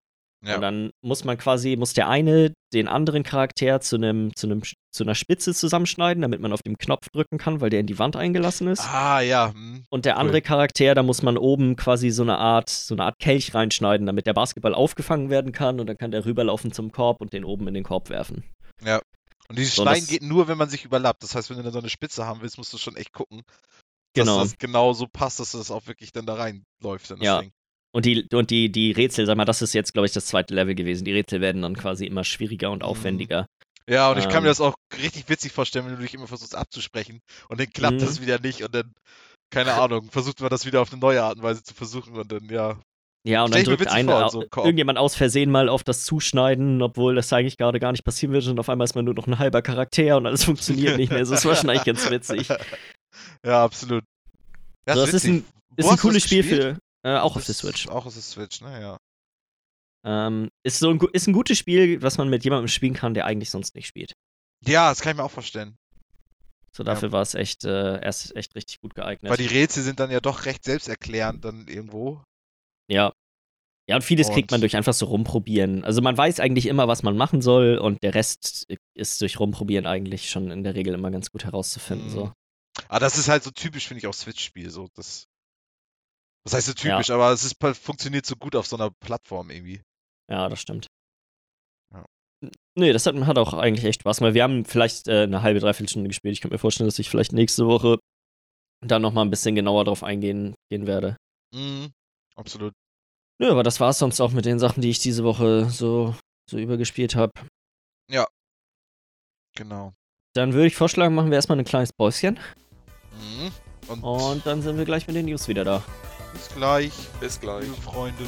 Ja. 0.44 0.56
Und 0.56 0.60
dann 0.60 0.90
muss 1.02 1.24
man 1.24 1.38
quasi, 1.38 1.76
muss 1.76 1.94
der 1.94 2.08
eine 2.08 2.52
den 2.72 2.88
anderen 2.88 3.22
Charakter 3.22 3.80
zu 3.80 3.96
einem, 3.96 4.36
zu 4.36 4.46
einem, 4.46 4.62
zu 4.92 5.02
einer 5.02 5.14
Spitze 5.14 5.54
zusammenschneiden, 5.54 6.20
damit 6.20 6.40
man 6.40 6.52
auf 6.52 6.62
den 6.62 6.76
Knopf 6.76 7.08
drücken 7.12 7.38
kann, 7.38 7.60
weil 7.60 7.70
der 7.70 7.80
in 7.80 7.86
die 7.86 7.98
Wand 7.98 8.16
eingelassen 8.16 8.68
ist. 8.68 8.82
Ah, 8.82 9.20
ja. 9.20 9.52
hm. 9.54 9.84
Und 9.88 10.04
der 10.04 10.14
cool. 10.14 10.20
andere 10.20 10.42
Charakter, 10.42 10.94
da 10.94 11.02
muss 11.02 11.22
man 11.22 11.38
oben 11.38 11.74
quasi 11.76 12.10
so 12.10 12.22
eine 12.22 12.38
Art, 12.38 12.68
so 12.68 12.94
eine 12.94 13.04
Art 13.04 13.18
Kelch 13.18 13.54
reinschneiden, 13.54 14.06
damit 14.06 14.26
der 14.26 14.34
Basketball 14.34 14.74
aufgefangen 14.74 15.30
werden 15.30 15.52
kann 15.52 15.80
und 15.80 15.86
dann 15.88 15.96
kann 15.96 16.10
der 16.10 16.24
rüberlaufen 16.26 16.70
zum 16.70 16.92
Korb 16.92 17.20
und 17.22 17.32
den 17.32 17.44
oben 17.44 17.66
in 17.68 17.74
den 17.74 17.84
Korb 17.84 18.10
werfen. 18.10 18.44
Und 19.48 19.58
dieses 19.58 19.74
So, 19.76 19.82
Schneiden 19.82 20.06
geht 20.06 20.22
nur, 20.22 20.48
wenn 20.48 20.58
man 20.58 20.68
sich 20.68 20.84
überlappt. 20.84 21.22
Das 21.22 21.34
heißt, 21.34 21.50
wenn 21.50 21.56
du 21.58 21.62
dann 21.62 21.72
so 21.72 21.78
eine 21.78 21.88
Spitze 21.90 22.26
haben 22.26 22.40
willst, 22.42 22.58
musst 22.58 22.72
du 22.72 22.78
schon 22.78 22.96
echt 22.96 23.12
gucken, 23.12 23.42
Genau. 24.14 24.38
dass 24.40 24.50
das 24.50 24.58
genau 24.58 24.92
so 24.92 25.06
passt, 25.06 25.40
dass 25.40 25.52
das 25.52 25.70
auch 25.70 25.86
wirklich 25.86 26.12
dann 26.12 26.26
da 26.26 26.34
reinläuft. 26.34 27.10
In 27.10 27.18
das 27.18 27.24
Ja. 27.26 27.40
Ding. 27.40 27.52
Und 27.92 28.04
die, 28.04 28.26
und 28.32 28.50
die, 28.50 28.70
die 28.70 28.92
Rätsel, 28.92 29.24
sag 29.24 29.36
mal, 29.36 29.44
das 29.46 29.62
ist 29.62 29.72
jetzt, 29.72 29.92
glaube 29.94 30.06
ich, 30.06 30.12
das 30.12 30.26
zweite 30.26 30.54
Level 30.54 30.74
gewesen. 30.74 31.04
Die 31.04 31.12
Rätsel 31.12 31.40
werden 31.40 31.62
dann 31.62 31.76
quasi 31.76 32.04
immer 32.06 32.24
schwieriger 32.24 32.70
und 32.70 32.80
Mhm. 32.80 32.88
aufwendiger. 32.88 33.46
Ja, 33.88 34.10
und 34.10 34.18
ich 34.18 34.24
kann 34.24 34.42
mir 34.42 34.48
Ähm. 34.48 34.50
das 34.50 34.60
auch 34.60 34.74
richtig 35.00 35.28
witzig 35.28 35.52
vorstellen, 35.52 35.86
wenn 35.86 35.96
du 35.96 36.02
dich 36.02 36.12
immer 36.12 36.26
versuchst 36.26 36.56
abzusprechen 36.56 37.20
und 37.48 37.60
dann 37.60 37.70
klappt 37.70 38.00
Mhm. 38.00 38.04
das 38.04 38.20
wieder 38.20 38.40
nicht 38.40 38.62
und 38.64 38.74
dann, 38.74 38.92
keine 39.50 39.74
Ahnung, 39.74 40.10
versucht 40.10 40.40
man 40.40 40.50
das 40.50 40.66
wieder 40.66 40.80
auf 40.82 40.90
eine 40.92 41.00
neue 41.00 41.22
Art 41.22 41.36
und 41.36 41.42
Weise 41.44 41.62
zu 41.62 41.72
versuchen 41.72 42.14
und 42.16 42.30
dann, 42.32 42.48
ja. 42.48 42.78
Ja, 43.26 43.42
und 43.44 43.52
dann 43.52 43.64
drückt 43.64 43.88
ein, 43.88 44.06
vor, 44.06 44.30
so 44.30 44.42
irgendjemand 44.42 44.98
aus 44.98 45.16
Versehen 45.16 45.50
mal 45.50 45.68
auf 45.68 45.82
das 45.82 46.04
Zuschneiden, 46.04 46.80
obwohl 46.80 47.16
das 47.16 47.32
eigentlich 47.32 47.56
gerade 47.56 47.80
gar 47.80 47.90
nicht 47.90 48.04
passieren 48.04 48.32
wird 48.32 48.46
und 48.46 48.60
auf 48.60 48.68
einmal 48.68 48.84
ist 48.84 48.94
man 48.94 49.04
nur 49.04 49.14
noch 49.14 49.26
ein 49.26 49.38
halber 49.40 49.62
Charakter 49.62 50.16
und 50.16 50.26
alles 50.26 50.44
funktioniert 50.44 50.96
nicht 50.96 51.10
mehr. 51.10 51.18
Also, 51.18 51.34
Das 51.34 51.44
war 51.44 51.56
schon 51.56 51.70
eigentlich 51.70 51.84
ganz 51.84 52.08
witzig. 52.10 52.48
Ja, 53.44 53.64
absolut. 53.64 54.04
Ja, 54.86 54.94
So, 54.94 55.00
das 55.06 55.14
ist 55.14 55.24
ein-. 55.24 55.44
Ist 55.76 55.86
ein 55.86 55.90
du 55.90 55.92
das 55.94 56.00
cooles 56.00 56.22
Spiel 56.22 56.42
für, 56.42 56.78
äh, 57.02 57.16
auch 57.16 57.36
auf 57.36 57.46
der 57.46 57.54
Switch. 57.54 57.88
Auch 57.88 58.04
auf 58.06 58.12
der 58.12 58.22
Switch, 58.22 58.60
ne, 58.60 58.80
ja. 58.80 58.96
Ähm, 60.04 60.50
ist, 60.62 60.78
so 60.78 60.90
ein, 60.90 61.00
ist 61.12 61.26
ein 61.26 61.32
gutes 61.32 61.58
Spiel, 61.58 62.02
was 62.02 62.18
man 62.18 62.28
mit 62.28 62.44
jemandem 62.44 62.68
spielen 62.68 62.94
kann, 62.94 63.14
der 63.14 63.24
eigentlich 63.24 63.50
sonst 63.50 63.74
nicht 63.74 63.86
spielt. 63.86 64.12
Ja, 64.66 64.90
das 64.90 65.00
kann 65.00 65.12
ich 65.12 65.16
mir 65.16 65.24
auch 65.24 65.30
vorstellen. 65.30 65.76
So, 66.76 66.82
Ja. 66.82 66.92
dafür 66.92 67.10
war 67.12 67.22
es 67.22 67.34
echt, 67.34 67.64
äh, 67.64 68.00
erst 68.02 68.36
echt 68.36 68.54
richtig 68.54 68.80
gut 68.80 68.94
geeignet. 68.94 69.30
Weil 69.30 69.38
die 69.38 69.46
Rätsel 69.46 69.82
sind 69.82 69.98
dann 69.98 70.10
ja 70.10 70.20
doch 70.20 70.44
recht 70.44 70.64
selbsterklärend 70.64 71.44
dann 71.44 71.66
irgendwo. 71.68 72.22
Ja. 72.90 73.12
Ja, 73.88 73.96
und 73.96 74.02
vieles 74.02 74.30
kriegt 74.30 74.50
man 74.50 74.58
Und- 74.58 74.62
durch 74.62 74.74
einfach 74.76 74.94
so 74.94 75.06
rumprobieren. 75.06 75.84
Also 75.84 76.02
man 76.02 76.16
weiß 76.16 76.40
eigentlich 76.40 76.66
immer, 76.66 76.88
was 76.88 77.02
man 77.04 77.16
machen 77.16 77.40
soll 77.40 77.78
und 77.78 78.02
der 78.02 78.14
Rest 78.14 78.66
ist 78.94 79.20
durch 79.20 79.38
rumprobieren 79.38 79.86
eigentlich 79.86 80.28
schon 80.28 80.50
in 80.50 80.64
der 80.64 80.74
Regel 80.74 80.94
immer 80.94 81.10
ganz 81.12 81.30
gut 81.30 81.44
herauszufinden. 81.44 82.10
So. 82.10 82.26
Mhm. 82.26 82.32
Aber 82.88 82.98
das 83.00 83.16
ist 83.16 83.28
halt 83.28 83.44
so 83.44 83.50
typisch, 83.52 83.86
finde 83.86 84.00
ich, 84.00 84.06
auch 84.08 84.12
Switch-Spiel. 84.14 84.70
So, 84.70 84.88
das, 84.96 85.26
was 86.44 86.54
heißt 86.54 86.66
so 86.66 86.72
Ja. 86.88 86.96
typisch, 86.96 87.10
aber 87.10 87.30
es 87.30 87.44
ist, 87.44 87.56
funktioniert 87.78 88.26
so 88.26 88.34
gut 88.34 88.56
auf 88.56 88.66
so 88.66 88.76
einer 88.76 88.90
Plattform 89.00 89.50
irgendwie. 89.50 89.80
Ja, 90.28 90.48
das 90.48 90.60
stimmt. 90.60 90.88
Ja. 91.94 92.04
Nee, 92.76 92.92
das 92.92 93.06
hat, 93.06 93.14
hat 93.14 93.38
auch 93.38 93.54
eigentlich 93.54 93.84
echt 93.84 94.00
Spaß 94.00 94.18
gemacht. 94.18 94.34
Wir 94.34 94.42
haben 94.42 94.64
vielleicht 94.64 95.06
äh, 95.06 95.22
eine 95.22 95.42
halbe, 95.42 95.60
dreiviertel 95.60 95.88
Stunde 95.88 96.08
gespielt. 96.08 96.32
Ich 96.32 96.40
kann 96.40 96.50
mir 96.50 96.58
vorstellen, 96.58 96.88
dass 96.88 96.98
ich 96.98 97.08
vielleicht 97.08 97.32
nächste 97.32 97.66
Woche 97.66 97.98
da 98.84 98.98
nochmal 98.98 99.24
ein 99.24 99.30
bisschen 99.30 99.54
genauer 99.54 99.84
drauf 99.84 100.02
eingehen 100.02 100.56
gehen 100.70 100.86
werde. 100.88 101.16
Mhm, 101.54 101.92
absolut. 102.36 102.72
Nö, 103.40 103.50
aber 103.50 103.62
das 103.62 103.80
war 103.80 103.90
es 103.90 103.98
sonst 103.98 104.20
auch 104.20 104.30
mit 104.32 104.44
den 104.46 104.58
Sachen, 104.58 104.80
die 104.80 104.90
ich 104.90 104.98
diese 104.98 105.24
Woche 105.24 105.68
so, 105.70 106.14
so 106.50 106.58
übergespielt 106.58 107.14
habe. 107.16 107.32
Genau. 109.56 109.94
Dann 110.34 110.52
würde 110.52 110.66
ich 110.66 110.76
vorschlagen, 110.76 111.14
machen 111.14 111.30
wir 111.30 111.36
erstmal 111.36 111.58
ein 111.58 111.64
kleines 111.64 111.92
Päuschen 111.92 112.38
Mhm. 113.12 113.50
Und, 113.88 114.02
und 114.02 114.46
dann 114.46 114.60
sind 114.60 114.76
wir 114.76 114.84
gleich 114.84 115.06
mit 115.06 115.16
den 115.16 115.24
News 115.24 115.48
wieder 115.48 115.64
da. 115.64 115.82
bis 116.34 116.48
gleich, 116.54 116.92
Bis 117.20 117.40
gleich. 117.40 117.64
liebe 117.64 117.80
Freunde. 117.80 118.24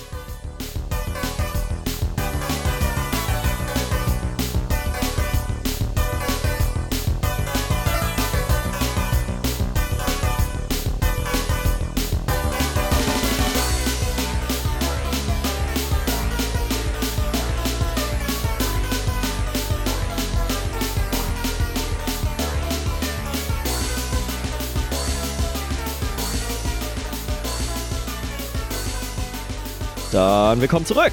Dann 30.13 30.61
willkommen 30.61 30.87
zurück. 30.87 31.13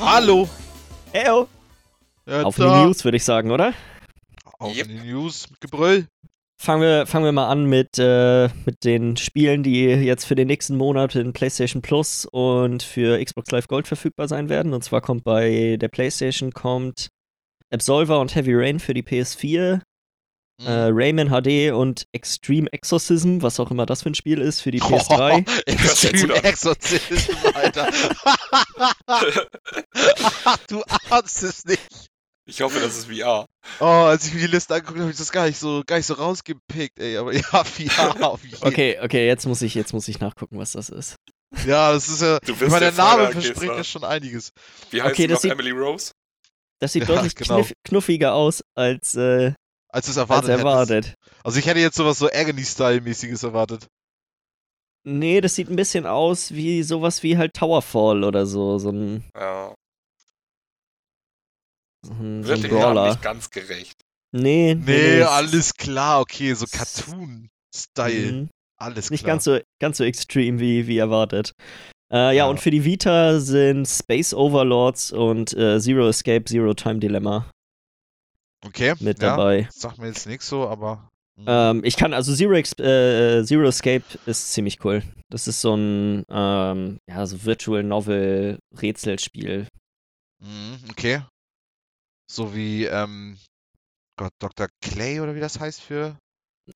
Hallo! 0.00 0.48
Heyo. 1.12 1.48
Ja, 2.26 2.42
Auf 2.42 2.56
da. 2.56 2.80
die 2.80 2.86
News, 2.86 3.04
würde 3.04 3.16
ich 3.16 3.24
sagen, 3.24 3.50
oder? 3.50 3.74
Auf 4.58 4.74
Yep. 4.76 4.88
die 4.88 5.10
News 5.10 5.48
mit 5.50 5.60
Gebrüll. 5.60 6.06
Fangen 6.60 6.82
wir, 6.82 7.06
fangen 7.06 7.24
wir 7.24 7.32
mal 7.32 7.48
an 7.48 7.66
mit, 7.66 7.98
äh, 7.98 8.48
mit 8.64 8.84
den 8.84 9.16
Spielen, 9.16 9.62
die 9.64 9.84
jetzt 9.86 10.24
für 10.24 10.36
den 10.36 10.46
nächsten 10.46 10.76
Monat 10.76 11.16
in 11.16 11.32
PlayStation 11.32 11.82
Plus 11.82 12.24
und 12.24 12.82
für 12.84 13.22
Xbox 13.24 13.50
Live 13.50 13.66
Gold 13.68 13.88
verfügbar 13.88 14.28
sein 14.28 14.48
werden. 14.48 14.72
Und 14.72 14.82
zwar 14.84 15.00
kommt 15.00 15.24
bei 15.24 15.76
der 15.80 15.88
PlayStation 15.88 16.52
kommt 16.52 17.08
Absolver 17.72 18.20
und 18.20 18.34
Heavy 18.34 18.54
Rain 18.54 18.78
für 18.78 18.94
die 18.94 19.02
PS4, 19.02 19.80
Mhm. 20.60 20.66
äh, 20.66 20.88
Rayman 20.92 21.28
HD 21.30 21.72
und 21.72 22.06
Extreme 22.12 22.72
Exorcism, 22.72 23.38
was 23.42 23.58
auch 23.58 23.70
immer 23.70 23.86
das 23.86 24.02
für 24.02 24.10
ein 24.10 24.14
Spiel 24.14 24.40
ist, 24.40 24.60
für 24.60 24.70
die 24.70 24.80
PS3. 24.80 25.44
Extreme. 25.66 26.34
Exorzismus, 26.44 27.26
Alter. 27.54 27.88
du 30.68 30.82
ahnst 31.10 31.42
es 31.42 31.64
nicht. 31.64 32.08
Ich 32.44 32.60
hoffe, 32.60 32.80
das 32.80 32.96
ist 32.98 33.06
VR. 33.06 33.46
Oh, 33.78 33.84
als 33.84 34.26
ich 34.26 34.34
mir 34.34 34.40
die 34.40 34.46
Liste 34.48 34.74
angeguckt 34.74 34.96
habe, 34.96 35.02
habe 35.04 35.12
ich 35.12 35.18
das 35.18 35.30
gar 35.30 35.46
nicht 35.46 35.58
so, 35.58 35.82
gar 35.86 35.96
nicht 35.96 36.06
so 36.06 36.14
rausgepickt, 36.14 36.98
ey. 36.98 37.16
Aber 37.16 37.32
ja, 37.34 37.42
VR 37.42 38.28
auf 38.28 38.44
jeden 38.44 38.62
Okay, 38.62 38.98
okay, 39.00 39.26
jetzt 39.26 39.46
muss 39.46 39.62
ich, 39.62 39.74
jetzt 39.74 39.92
muss 39.92 40.08
ich 40.08 40.18
nachgucken, 40.20 40.58
was 40.58 40.72
das 40.72 40.88
ist. 40.88 41.16
Ja, 41.66 41.92
das 41.92 42.08
ist 42.08 42.20
ja. 42.22 42.38
Du 42.40 42.52
Ich 42.52 42.58
bist 42.58 42.70
meine, 42.72 42.86
der 42.86 42.92
der 42.92 43.04
Name 43.04 43.30
verspricht 43.32 43.72
ja 43.76 43.84
schon 43.84 44.04
einiges. 44.04 44.50
Wie 44.90 45.00
heißt 45.02 45.12
Okay, 45.12 45.22
sie 45.22 45.28
das 45.28 45.36
noch? 45.36 45.42
sieht- 45.42 45.52
Emily 45.52 45.70
Rose? 45.70 46.12
Das 46.80 46.92
sieht 46.94 47.02
Ja, 47.08 47.14
deutlich 47.14 47.36
genau. 47.36 47.56
kniff, 47.56 47.72
knuffiger 47.84 48.34
aus 48.34 48.64
als, 48.74 49.14
äh, 49.14 49.52
Als 49.92 50.08
es 50.08 50.16
als 50.16 50.28
erwartet 50.28 50.50
hättest. 50.50 50.64
erwartet. 50.64 51.14
Also 51.44 51.58
ich 51.58 51.66
hätte 51.66 51.80
jetzt 51.80 51.96
sowas 51.96 52.18
so 52.18 52.28
Agony-Style-mäßiges 52.32 53.42
erwartet. 53.42 53.86
Nee, 55.04 55.40
das 55.40 55.54
sieht 55.56 55.68
ein 55.68 55.76
bisschen 55.76 56.06
aus 56.06 56.52
wie 56.52 56.82
sowas 56.82 57.22
wie 57.22 57.36
halt 57.36 57.54
Towerfall 57.54 58.24
oder 58.24 58.46
so. 58.46 58.78
So 58.78 58.90
ein, 58.90 59.24
Ja. 59.36 59.74
so 62.04 62.12
ein, 62.14 62.44
so 62.44 62.52
ein 62.52 62.62
Brawler. 62.62 63.08
nicht 63.10 63.22
ganz 63.22 63.50
gerecht. 63.50 64.00
Nee, 64.34 64.74
Nee, 64.74 65.18
es- 65.20 65.26
alles 65.28 65.74
klar, 65.74 66.20
okay, 66.20 66.54
so 66.54 66.66
Cartoon-Style. 66.66 68.32
Mhm. 68.32 68.48
Alles 68.78 69.10
Nicht 69.10 69.24
klar. 69.24 69.34
ganz 69.34 69.44
so, 69.44 69.58
ganz 69.80 69.98
so 69.98 70.04
extrem 70.04 70.58
wie, 70.58 70.86
wie 70.86 70.98
erwartet. 70.98 71.52
Äh, 72.12 72.16
ja, 72.16 72.32
Ja. 72.32 72.46
und 72.46 72.58
für 72.60 72.70
die 72.70 72.84
Vita 72.84 73.38
sind 73.40 73.86
Space 73.86 74.34
Overlords 74.34 75.12
und 75.12 75.52
äh, 75.54 75.78
Zero 75.80 76.08
Escape, 76.08 76.44
Zero 76.46 76.74
Time 76.74 76.98
Dilemma 76.98 77.48
Okay, 78.64 78.94
mit 79.00 79.20
ja, 79.20 79.30
dabei. 79.30 79.68
Sagt 79.72 79.98
mir 79.98 80.08
jetzt 80.08 80.26
nichts 80.26 80.48
so, 80.48 80.68
aber. 80.68 81.08
mhm. 81.36 81.44
Ähm, 81.46 81.84
ich 81.84 81.96
kann, 81.96 82.12
also 82.14 82.34
Zero, 82.34 82.54
äh, 82.54 83.44
Zero 83.44 83.66
Escape 83.66 84.04
ist 84.26 84.52
ziemlich 84.52 84.84
cool. 84.84 85.02
Das 85.28 85.48
ist 85.48 85.60
so 85.60 85.74
ein, 85.74 86.24
ähm, 86.28 86.98
ja, 87.08 87.26
so 87.26 87.44
Virtual 87.44 87.82
Novel 87.82 88.58
Rätselspiel. 88.80 89.66
Mhm, 90.40 90.78
okay. 90.90 91.22
So 92.30 92.54
wie, 92.54 92.84
ähm, 92.84 93.38
Gott, 94.16 94.32
Dr. 94.38 94.68
Clay 94.80 95.20
oder 95.20 95.34
wie 95.34 95.40
das 95.40 95.58
heißt 95.58 95.80
für 95.80 96.16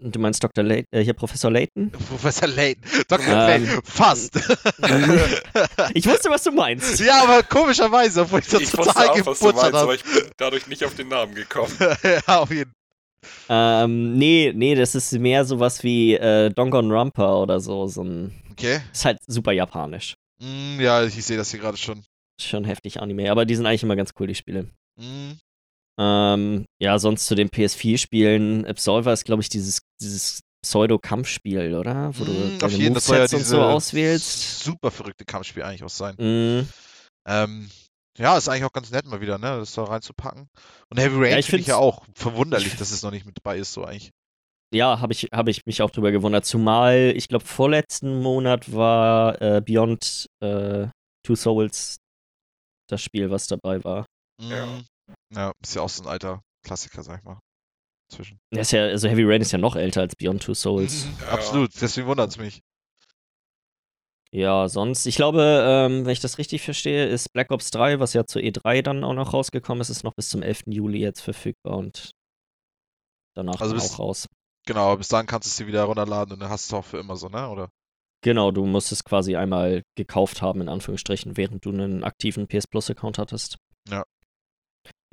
Du 0.01 0.19
meinst 0.19 0.43
Dr. 0.43 0.65
Lay 0.65 0.85
äh, 0.91 1.03
hier 1.05 1.15
Professor 1.15 1.51
Layton? 1.51 1.91
Professor 2.09 2.49
Layton. 2.49 2.83
Dr. 3.09 3.27
Ähm. 3.29 3.65
Clay, 3.67 3.81
fast. 3.85 4.35
Ich 5.95 6.07
wusste, 6.07 6.29
was 6.31 6.43
du 6.43 6.51
meinst. 6.53 7.01
ja, 7.01 7.23
aber 7.23 7.43
komischerweise, 7.45 8.23
obwohl 8.23 8.41
ich 8.41 8.49
das 8.49 8.61
Ich 8.63 8.77
wusste 8.77 8.93
total 8.93 9.09
auch, 9.09 9.27
was 9.27 9.39
du 9.39 9.47
geputzert 9.47 9.55
meinst, 9.55 9.75
aber 9.75 9.81
habe. 9.81 9.95
ich 9.95 10.03
bin 10.03 10.31
dadurch 10.37 10.67
nicht 10.67 10.85
auf 10.85 10.95
den 10.95 11.09
Namen 11.09 11.35
gekommen. 11.35 11.73
ja, 12.03 12.39
auf 12.41 12.51
jeden 12.51 12.73
Ähm, 13.49 14.17
nee, 14.19 14.53
nee, 14.55 14.75
das 14.75 14.95
ist 14.95 15.13
mehr 15.13 15.45
sowas 15.45 15.83
wie 15.83 16.15
äh, 16.15 16.51
Danganronpa 16.51 17.37
oder 17.37 17.61
so. 17.61 17.87
so 17.87 18.03
ein, 18.03 18.33
Okay. 18.53 18.81
ist 18.93 19.05
halt 19.05 19.19
super 19.27 19.53
japanisch. 19.53 20.15
Mm, 20.41 20.81
ja, 20.81 21.05
ich 21.05 21.25
sehe 21.25 21.37
das 21.37 21.51
hier 21.51 21.61
gerade 21.61 21.77
schon. 21.77 22.03
Schon 22.41 22.65
heftig 22.65 23.01
Anime, 23.01 23.31
aber 23.31 23.45
die 23.47 23.55
sind 23.55 23.67
eigentlich 23.67 23.83
immer 23.83 23.97
ganz 23.97 24.11
cool, 24.19 24.27
die 24.27 24.35
Spiele. 24.35 24.69
Mm, 24.97 25.33
Ähm, 25.99 26.67
ja, 26.81 26.99
sonst 26.99 27.27
zu 27.27 27.35
den 27.35 27.49
PS4-Spielen. 27.49 28.67
Absolver 28.67 29.13
ist, 29.13 29.25
glaube 29.25 29.43
ich, 29.43 29.49
dieses, 29.49 29.81
dieses 30.01 30.41
Pseudo-Kampfspiel, 30.63 31.75
oder? 31.75 32.11
Wo 32.19 32.25
mm, 32.25 32.27
du 32.27 32.33
auf 32.33 32.59
deine 32.59 32.75
jeden 32.75 32.95
das 32.95 33.07
soll 33.07 33.17
ja 33.17 33.23
Movesets 33.23 33.35
und 33.35 33.39
diese 33.41 33.51
so 33.51 33.63
auswählst. 33.63 34.61
super 34.61 34.91
verrückte 34.91 35.25
Kampfspiel 35.25 35.63
eigentlich 35.63 35.85
auch 35.85 35.89
sein. 35.89 36.17
Mhm. 36.19 36.69
Ähm, 37.27 37.71
ja, 38.19 38.37
ist 38.37 38.49
eigentlich 38.49 38.65
auch 38.65 38.73
ganz 38.73 38.91
nett 38.91 39.07
mal 39.07 39.21
wieder, 39.21 39.39
ne, 39.39 39.59
das 39.59 39.75
da 39.75 39.85
reinzupacken. 39.85 40.49
Und 40.91 40.99
Heavy 40.99 41.17
Rain 41.17 41.37
Ja, 41.37 41.43
finde 41.43 41.61
ich 41.61 41.67
ja 41.67 41.77
auch 41.77 42.05
verwunderlich, 42.15 42.77
dass 42.77 42.91
es 42.91 43.03
noch 43.03 43.11
nicht 43.11 43.27
mit 43.27 43.37
dabei 43.39 43.59
ist, 43.59 43.73
so 43.73 43.85
eigentlich. 43.85 44.11
Ja, 44.75 45.01
habe 45.01 45.13
ich, 45.13 45.29
hab 45.33 45.49
ich 45.49 45.65
mich 45.67 45.83
auch 45.83 45.91
drüber 45.91 46.11
gewundert. 46.11 46.45
Zumal, 46.45 47.13
ich 47.15 47.29
glaube, 47.29 47.45
vorletzten 47.45 48.21
Monat 48.21 48.73
war 48.73 49.41
äh, 49.41 49.61
Beyond 49.61 50.27
äh, 50.41 50.89
Two 51.25 51.37
Souls 51.37 51.97
das 52.89 53.03
Spiel, 53.03 53.31
was 53.31 53.47
dabei 53.47 53.83
war. 53.85 54.07
Ja. 54.41 54.81
Ja, 55.35 55.53
ist 55.63 55.75
ja 55.75 55.83
auch 55.83 55.89
so 55.89 56.03
ein 56.03 56.09
alter 56.09 56.43
Klassiker, 56.65 57.03
sag 57.03 57.19
ich 57.19 57.25
mal. 57.25 57.39
Zwischen. 58.09 58.39
Der 58.53 58.63
Ist 58.63 58.71
ja, 58.73 58.83
also 58.85 59.09
Heavy 59.09 59.25
Rain 59.25 59.43
ist 59.43 59.51
ja 59.53 59.59
noch 59.59 59.75
älter 59.77 60.01
als 60.03 60.15
Beyond 60.17 60.43
Two 60.43 60.55
Souls. 60.55 61.07
Mhm, 61.07 61.13
Ja. 61.23 61.29
Absolut, 61.33 61.71
deswegen 61.81 62.07
wundert 62.07 62.31
es 62.31 62.39
mich. 62.39 62.61
Ja, 64.33 64.69
sonst, 64.69 65.07
ich 65.07 65.17
glaube, 65.17 65.41
ähm, 65.67 66.05
wenn 66.05 66.13
ich 66.13 66.21
das 66.21 66.39
richtig 66.39 66.63
verstehe, 66.63 67.07
ist 67.07 67.33
Black 67.33 67.51
Ops 67.51 67.71
3, 67.71 68.01
was 68.01 68.13
ja 68.13 68.27
zur 68.27 68.43
E3 68.43 68.83
dann 68.83 69.03
auch 69.05 69.15
noch 69.15 69.33
rausgekommen 69.33 69.81
ist, 69.81 69.89
ist 69.89 70.05
noch 70.05 70.15
bis 70.15 70.29
zum 70.29 70.43
11. 70.43 70.65
Juli 70.67 70.99
jetzt 70.99 71.21
verfügbar 71.21 71.77
und 71.79 72.11
danach 73.35 73.61
Also 73.61 73.75
bis- 73.75 73.93
auch 73.95 73.99
raus. 73.99 74.27
Genau, 74.67 74.97
bis 74.97 75.09
dann 75.09 75.27
kannst 75.27 75.47
du 75.47 75.51
es 75.51 75.57
dir 75.57 75.69
wieder 75.69 75.85
runterladen 75.85 76.35
und 76.35 76.41
dann 76.41 76.51
hast 76.51 76.71
du 76.71 76.77
es 76.77 76.79
auch 76.81 76.85
für 76.85 76.99
immer 76.99 77.17
so, 77.17 77.29
ne? 77.29 77.49
Oder? 77.49 77.71
Genau, 78.23 78.51
du 78.51 78.67
musst 78.67 78.91
es 78.91 79.05
quasi 79.05 79.37
einmal 79.37 79.83
gekauft 79.97 80.43
haben, 80.43 80.61
in 80.61 80.69
Anführungsstrichen, 80.69 81.37
während 81.37 81.65
du 81.65 81.71
einen 81.71 82.03
aktiven 82.03 82.49
PS 82.49 82.67
Plus-Account 82.67 83.19
hattest. 83.19 83.57
Ja. 83.89 84.05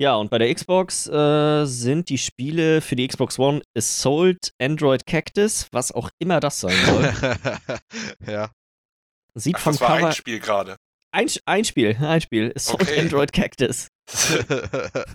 Ja, 0.00 0.16
und 0.16 0.30
bei 0.30 0.38
der 0.38 0.52
Xbox 0.52 1.06
äh, 1.06 1.64
sind 1.66 2.08
die 2.08 2.18
Spiele 2.18 2.80
für 2.80 2.96
die 2.96 3.06
Xbox 3.06 3.38
One 3.38 3.62
Assault 3.76 4.52
Android 4.60 5.06
Cactus, 5.06 5.68
was 5.72 5.92
auch 5.92 6.10
immer 6.18 6.40
das 6.40 6.60
sein 6.60 6.76
soll. 6.84 7.12
ja. 8.26 8.50
Sieht 9.34 9.56
Ach, 9.56 9.60
vom 9.60 9.72
das 9.74 9.80
war 9.80 9.96
Cover. 9.96 10.06
ein 10.08 10.12
Spiel 10.12 10.40
gerade. 10.40 10.76
ein, 11.12 11.28
ein 11.46 11.64
Spiel, 11.64 11.96
ein 12.00 12.20
Spiel. 12.20 12.52
Assault 12.56 12.82
Okay. 12.82 13.00
Android 13.00 13.32
Cactus. 13.32 13.88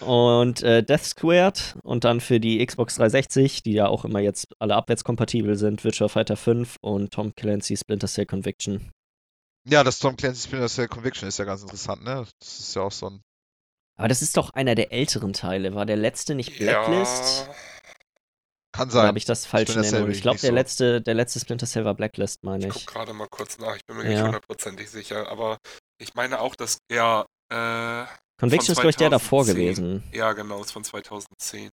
Und 0.00 0.62
äh, 0.62 0.82
Death 0.82 1.04
Squared 1.04 1.76
und 1.82 2.04
dann 2.04 2.20
für 2.20 2.38
die 2.38 2.64
Xbox 2.64 2.96
360, 2.96 3.62
die 3.62 3.72
ja 3.72 3.86
auch 3.88 4.04
immer 4.04 4.20
jetzt 4.20 4.48
alle 4.58 4.74
abwärtskompatibel 4.74 5.56
sind, 5.56 5.84
Virtua 5.84 6.08
Fighter 6.08 6.36
5 6.36 6.76
und 6.82 7.12
Tom 7.14 7.34
Clancy 7.34 7.76
Splinter 7.78 8.06
Cell 8.06 8.26
Conviction. 8.26 8.90
ja, 9.66 9.82
das 9.84 9.98
Tom 9.98 10.16
Clancy 10.16 10.42
Splinter 10.48 10.68
Cell 10.68 10.88
Conviction 10.88 11.28
ist 11.28 11.38
ja 11.38 11.46
ganz 11.46 11.62
interessant, 11.62 12.04
ne? 12.04 12.26
Das 12.40 12.58
ist 12.60 12.74
ja 12.76 12.82
auch 12.82 12.92
so 12.92 13.06
ein. 13.08 13.22
Aber 13.96 14.08
das 14.08 14.22
ist 14.22 14.36
doch 14.36 14.50
einer 14.50 14.74
der 14.74 14.92
älteren 14.92 15.32
Teile. 15.32 15.74
War 15.74 15.86
der 15.86 15.96
letzte 15.96 16.34
nicht 16.34 16.58
Blacklist? 16.58 17.46
Ja, 17.46 17.54
Kann 18.72 18.88
Oder 18.88 18.92
sein. 18.92 19.06
habe 19.06 19.18
ich 19.18 19.24
das 19.24 19.46
falsch 19.46 19.70
in 19.70 19.82
Erinnerung? 19.82 20.10
Ich 20.10 20.20
glaube, 20.20 20.38
der, 20.38 20.50
so. 20.50 20.54
letzte, 20.54 21.00
der 21.00 21.14
letzte 21.14 21.40
Splinter 21.40 21.66
Cell 21.66 21.84
war 21.86 21.94
Blacklist, 21.94 22.44
meine 22.44 22.68
ich 22.68 22.76
ich. 22.76 22.86
gerade 22.86 23.12
mal 23.14 23.28
kurz 23.28 23.58
nach. 23.58 23.74
Ich 23.76 23.84
bin 23.86 23.96
mir 23.96 24.04
Ja. 24.04 24.10
nicht 24.10 24.22
hundertprozentig 24.22 24.90
sicher, 24.90 25.28
aber 25.30 25.56
ich 25.98 26.14
meine 26.14 26.40
auch, 26.40 26.54
dass 26.56 26.78
er. 26.88 27.26
Äh, 27.50 28.04
Conviction 28.38 28.72
ist, 28.72 28.78
glaube 28.80 28.90
ich, 28.90 28.96
der 28.96 29.08
davor 29.08 29.44
2010. 29.44 29.54
gewesen. 29.76 30.02
ja, 30.12 30.32
genau, 30.34 30.60
ist 30.60 30.72
von 30.72 30.84
2010. 30.84 31.70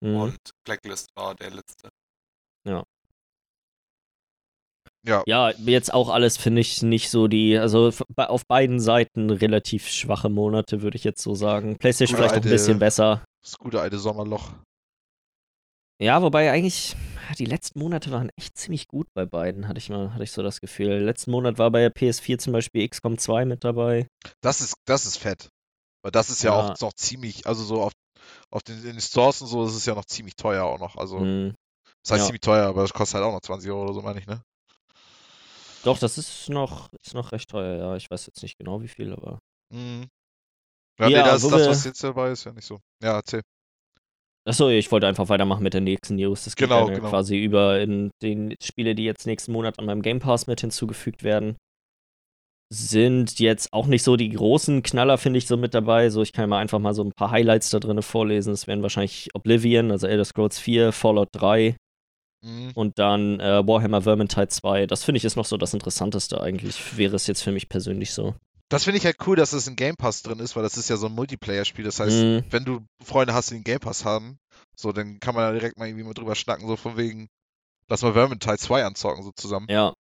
Mhm. 0.00 0.16
Und 0.16 0.36
Blacklist 0.64 1.08
war 1.16 1.34
der 1.34 1.50
letzte. 1.50 1.88
Ja. 2.68 2.84
Ja, 5.06 5.50
jetzt 5.50 5.92
auch 5.92 6.08
alles 6.08 6.36
finde 6.38 6.60
ich 6.62 6.82
nicht 6.82 7.10
so 7.10 7.28
die, 7.28 7.58
also 7.58 7.90
auf 8.16 8.46
beiden 8.46 8.80
Seiten 8.80 9.28
relativ 9.30 9.86
schwache 9.88 10.28
Monate, 10.30 10.80
würde 10.82 10.96
ich 10.96 11.04
jetzt 11.04 11.22
so 11.22 11.34
sagen. 11.34 11.76
PlayStation 11.76 12.16
Gute 12.16 12.22
vielleicht 12.28 12.36
noch 12.36 12.42
ein 12.42 12.52
alte- 12.52 12.54
bisschen 12.54 12.78
besser. 12.78 13.24
Das 13.42 13.58
gute 13.58 13.80
alte 13.80 13.98
Sommerloch. 13.98 14.52
Ja, 16.02 16.22
wobei 16.22 16.50
eigentlich 16.50 16.96
die 17.38 17.44
letzten 17.44 17.78
Monate 17.78 18.10
waren 18.10 18.30
echt 18.36 18.56
ziemlich 18.58 18.88
gut 18.88 19.06
bei 19.14 19.24
beiden, 19.26 19.68
hatte 19.68 19.78
ich 19.78 19.88
mal, 19.90 20.12
hatte 20.12 20.24
ich 20.24 20.32
so 20.32 20.42
das 20.42 20.60
Gefühl. 20.60 20.98
Letzten 21.04 21.30
Monat 21.30 21.58
war 21.58 21.70
bei 21.70 21.80
der 21.80 21.94
PS4 21.94 22.38
zum 22.38 22.52
Beispiel 22.52 22.86
XCOM 22.88 23.16
2 23.16 23.44
mit 23.44 23.62
dabei. 23.64 24.08
Das 24.42 24.60
ist, 24.60 24.74
das 24.86 25.06
ist 25.06 25.18
fett. 25.18 25.48
Weil 26.02 26.10
das 26.12 26.30
ist 26.30 26.42
ja, 26.42 26.50
Ja. 26.50 26.72
auch 26.74 26.80
noch 26.80 26.92
ziemlich, 26.94 27.46
also 27.46 27.62
so 27.62 27.82
auf, 27.82 27.92
auf 28.50 28.62
den, 28.62 28.76
in 28.78 28.82
den 28.92 29.00
Stores 29.00 29.40
und 29.40 29.48
so, 29.48 29.64
das 29.64 29.74
ist 29.74 29.86
ja 29.86 29.94
noch 29.94 30.04
ziemlich 30.04 30.34
teuer 30.36 30.64
auch 30.64 30.78
noch. 30.80 30.96
Also, 30.96 31.20
Hm. 31.20 31.54
das 32.02 32.12
heißt 32.12 32.20
ja. 32.22 32.26
ziemlich 32.26 32.40
teuer, 32.42 32.66
aber 32.66 32.82
das 32.82 32.92
kostet 32.92 33.16
halt 33.20 33.24
auch 33.26 33.32
noch 33.32 33.40
20 33.40 33.70
Euro 33.70 33.84
oder 33.84 33.94
so, 33.94 34.02
meine 34.02 34.18
ich, 34.20 34.26
ne? 34.26 34.42
Doch, 35.84 35.98
das 35.98 36.18
ist 36.18 36.48
noch, 36.48 36.88
ist 37.02 37.14
noch 37.14 37.32
recht 37.32 37.50
teuer, 37.50 37.78
ja. 37.78 37.96
Ich 37.96 38.10
weiß 38.10 38.26
jetzt 38.26 38.42
nicht 38.42 38.58
genau 38.58 38.82
wie 38.82 38.88
viel, 38.88 39.12
aber. 39.12 39.40
Mhm. 39.70 40.06
Ja, 40.98 41.08
Ja, 41.08 41.18
nee, 41.18 41.24
das, 41.30 41.42
wo 41.42 41.50
das, 41.50 41.68
was 41.68 41.84
jetzt 41.84 42.02
dabei 42.02 42.30
ist, 42.30 42.44
ja 42.44 42.52
nicht 42.52 42.66
so. 42.66 42.78
Ja, 43.02 43.16
erzähl. 43.16 43.42
Achso, 44.46 44.68
ich 44.68 44.92
wollte 44.92 45.06
einfach 45.06 45.28
weitermachen 45.28 45.62
mit 45.62 45.74
der 45.74 45.80
nächsten 45.80 46.16
News. 46.16 46.44
Das 46.44 46.54
geht 46.54 46.68
Genau, 46.68 46.80
dann 46.80 46.88
ja 46.88 46.98
genau. 46.98 47.08
quasi 47.10 47.38
über 47.42 47.80
in 47.80 48.10
den 48.22 48.54
Spiele, 48.62 48.94
die 48.94 49.04
jetzt 49.04 49.26
nächsten 49.26 49.52
Monat 49.52 49.78
an 49.78 49.86
meinem 49.86 50.02
Game 50.02 50.18
Pass 50.20 50.46
mit 50.46 50.60
hinzugefügt 50.60 51.22
werden. 51.24 51.56
Sind 52.70 53.38
jetzt 53.40 53.72
auch 53.72 53.86
nicht 53.86 54.02
so 54.02 54.16
die 54.16 54.30
großen 54.30 54.82
Knaller, 54.82 55.16
finde 55.18 55.38
ich, 55.38 55.46
so 55.46 55.56
mit 55.56 55.74
dabei. 55.74 56.10
So, 56.10 56.22
ich 56.22 56.32
kann 56.32 56.48
mal 56.48 56.58
einfach 56.58 56.78
mal 56.78 56.94
so 56.94 57.04
ein 57.04 57.12
paar 57.12 57.30
Highlights 57.30 57.70
da 57.70 57.78
drin 57.78 58.00
vorlesen. 58.02 58.52
Es 58.52 58.66
wären 58.66 58.82
wahrscheinlich 58.82 59.28
Oblivion, 59.34 59.90
also 59.90 60.06
Elder 60.06 60.24
Scrolls 60.24 60.58
4, 60.58 60.92
Fallout 60.92 61.28
3 61.32 61.76
Mhm. 62.44 62.72
und 62.74 62.98
dann 62.98 63.40
äh, 63.40 63.66
Warhammer 63.66 64.02
Vermintide 64.02 64.48
2. 64.48 64.86
Das 64.86 65.02
finde 65.02 65.16
ich 65.18 65.24
ist 65.24 65.36
noch 65.36 65.46
so 65.46 65.56
das 65.56 65.72
Interessanteste 65.74 66.40
eigentlich. 66.40 66.96
Wäre 66.98 67.16
es 67.16 67.26
jetzt 67.26 67.42
für 67.42 67.52
mich 67.52 67.68
persönlich 67.68 68.12
so. 68.12 68.34
Das 68.68 68.84
finde 68.84 68.98
ich 68.98 69.04
halt 69.06 69.16
cool, 69.26 69.36
dass 69.36 69.50
das 69.50 69.66
in 69.66 69.76
Game 69.76 69.94
Pass 69.96 70.22
drin 70.22 70.38
ist, 70.40 70.54
weil 70.56 70.62
das 70.62 70.76
ist 70.76 70.88
ja 70.90 70.96
so 70.96 71.06
ein 71.06 71.12
Multiplayer-Spiel. 71.14 71.84
Das 71.84 72.00
heißt, 72.00 72.16
Mhm. 72.16 72.44
wenn 72.50 72.64
du 72.64 72.80
Freunde 73.02 73.32
hast, 73.34 73.50
die 73.50 73.54
einen 73.56 73.64
Game 73.64 73.78
Pass 73.80 74.04
haben, 74.04 74.38
so, 74.76 74.92
dann 74.92 75.20
kann 75.20 75.34
man 75.34 75.44
da 75.44 75.52
direkt 75.52 75.78
mal 75.78 75.86
irgendwie 75.86 76.04
mal 76.04 76.14
drüber 76.14 76.34
schnacken, 76.34 76.66
so 76.66 76.76
von 76.76 76.96
wegen, 76.96 77.28
lass 77.88 78.02
mal 78.02 78.12
Vermintide 78.14 78.58
2 78.58 78.84
anzocken, 78.84 79.22
so 79.22 79.30
zusammen. 79.36 79.66
Ja, 79.70 79.92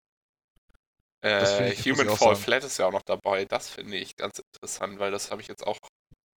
Äh, 1.23 1.71
ich- 1.73 1.85
Human 1.85 2.07
Fall 2.09 2.17
sagen. 2.17 2.35
Flat 2.35 2.63
ist 2.65 2.77
ja 2.79 2.87
auch 2.87 2.91
noch 2.91 3.03
dabei. 3.03 3.45
Das 3.45 3.69
finde 3.69 3.95
ich 3.97 4.15
ganz 4.17 4.39
interessant, 4.39 4.99
weil 4.99 5.11
das 5.11 5.31
habe 5.31 5.41
ich 5.41 5.47
jetzt 5.47 5.65
auch 5.65 5.77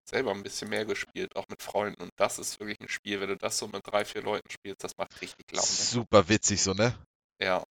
selber 0.09 0.33
ein 0.33 0.43
bisschen 0.43 0.69
mehr 0.69 0.85
gespielt, 0.85 1.35
auch 1.37 1.47
mit 1.49 1.63
Freunden. 1.63 2.03
Und 2.03 2.11
das 2.17 2.39
ist 2.39 2.59
wirklich 2.61 2.81
ein 2.81 2.89
Spiel, 2.89 3.21
wenn 3.21 3.29
du 3.29 3.37
das 3.37 3.59
so 3.59 3.69
mit 3.69 3.83
drei, 3.87 4.05
vier 4.05 4.23
Leuten 4.23 4.51
spielst, 4.51 4.85
das 4.85 4.97
macht 4.97 5.21
richtig 5.21 5.45
Laune. 5.53 5.67
Super 5.67 6.29
witzig, 6.29 6.63
so, 6.63 6.73
ne? 6.73 6.95
Ja. 7.41 7.65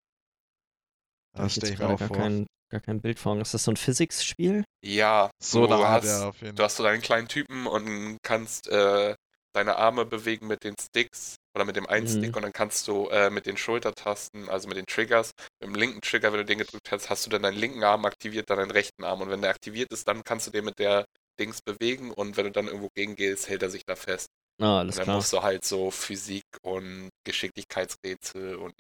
da 1.34 1.44
Das 1.44 1.48
ich 1.48 1.56
stelle 1.56 1.72
jetzt 1.72 1.74
ich 1.74 1.80
mir 1.80 1.86
gerade 1.86 1.96
auch 1.96 2.00
gar 2.00 2.08
vor. 2.08 2.18
kein, 2.18 2.48
gar 2.70 2.82
kein 2.82 3.02
Bild 3.02 3.20
vor. 3.20 3.40
Ist 3.40 3.54
das 3.54 3.64
so 3.64 3.72
ein 3.72 3.78
Physics-Spiel? 3.78 4.64
Ja, 4.84 5.32
So 5.42 5.66
du, 5.68 5.74
hast, 5.88 6.06
ja, 6.06 6.30
auf 6.30 6.42
jeden 6.42 6.56
du 6.56 6.64
hast 6.64 6.78
so 6.78 6.84
deinen 6.84 7.02
kleinen 7.02 7.28
Typen 7.28 7.68
und 7.68 8.18
kannst 8.24 8.68
äh, 8.68 9.16
deine 9.54 9.78
Arme 9.78 10.06
bewegen 10.06 10.48
mit 10.48 10.64
den 10.64 10.76
Sticks 10.80 11.36
oder 11.56 11.66
mit 11.66 11.76
dem 11.76 11.88
einen 11.88 12.06
Mhm. 12.06 12.12
Stick 12.20 12.36
und 12.36 12.44
dann 12.44 12.52
kannst 12.54 12.88
du 12.88 13.08
äh, 13.10 13.30
mit 13.30 13.46
den 13.46 13.58
Schultertasten, 13.58 14.50
also 14.50 14.68
mit 14.68 14.78
den 14.78 14.86
Triggers, 14.86 15.32
mit 15.60 15.70
dem 15.70 15.76
linken 15.76 16.02
Trigger, 16.02 16.32
wenn 16.34 16.40
du 16.40 16.46
den 16.46 16.58
gedrückt 16.60 16.92
hast, 16.92 17.10
hast 17.10 17.26
du 17.26 17.30
dann 17.30 17.44
deinen 17.44 17.58
linken 17.58 17.84
Arm 17.84 18.06
aktiviert, 18.06 18.50
dann 18.50 18.58
deinen 18.58 18.72
rechten 18.72 19.04
Arm 19.04 19.22
und 19.22 19.30
wenn 19.30 19.42
der 19.42 19.50
aktiviert 19.52 19.92
ist, 19.92 20.08
dann 20.08 20.24
kannst 20.24 20.48
du 20.48 20.52
den 20.52 20.66
mit 20.66 20.78
der 20.80 21.06
Dings 21.40 21.62
bewegen 21.62 22.12
und 22.12 22.38
wenn 22.38 22.46
du 22.46 22.52
dann 22.52 22.68
irgendwo 22.68 22.90
gegengehst, 22.96 23.50
hält 23.50 23.62
er 23.64 23.70
sich 23.70 23.84
da 23.86 23.96
fest. 23.96 24.28
Ah, 24.62 24.80
alles 24.80 24.96
und 24.96 25.00
dann 25.00 25.04
klar. 25.06 25.16
musst 25.18 25.34
du 25.34 25.42
halt 25.44 25.66
so 25.66 25.92
Physik 25.92 26.44
und 26.62 27.10
Geschicklichkeitsrätsel 27.26 28.56
und 28.56 28.74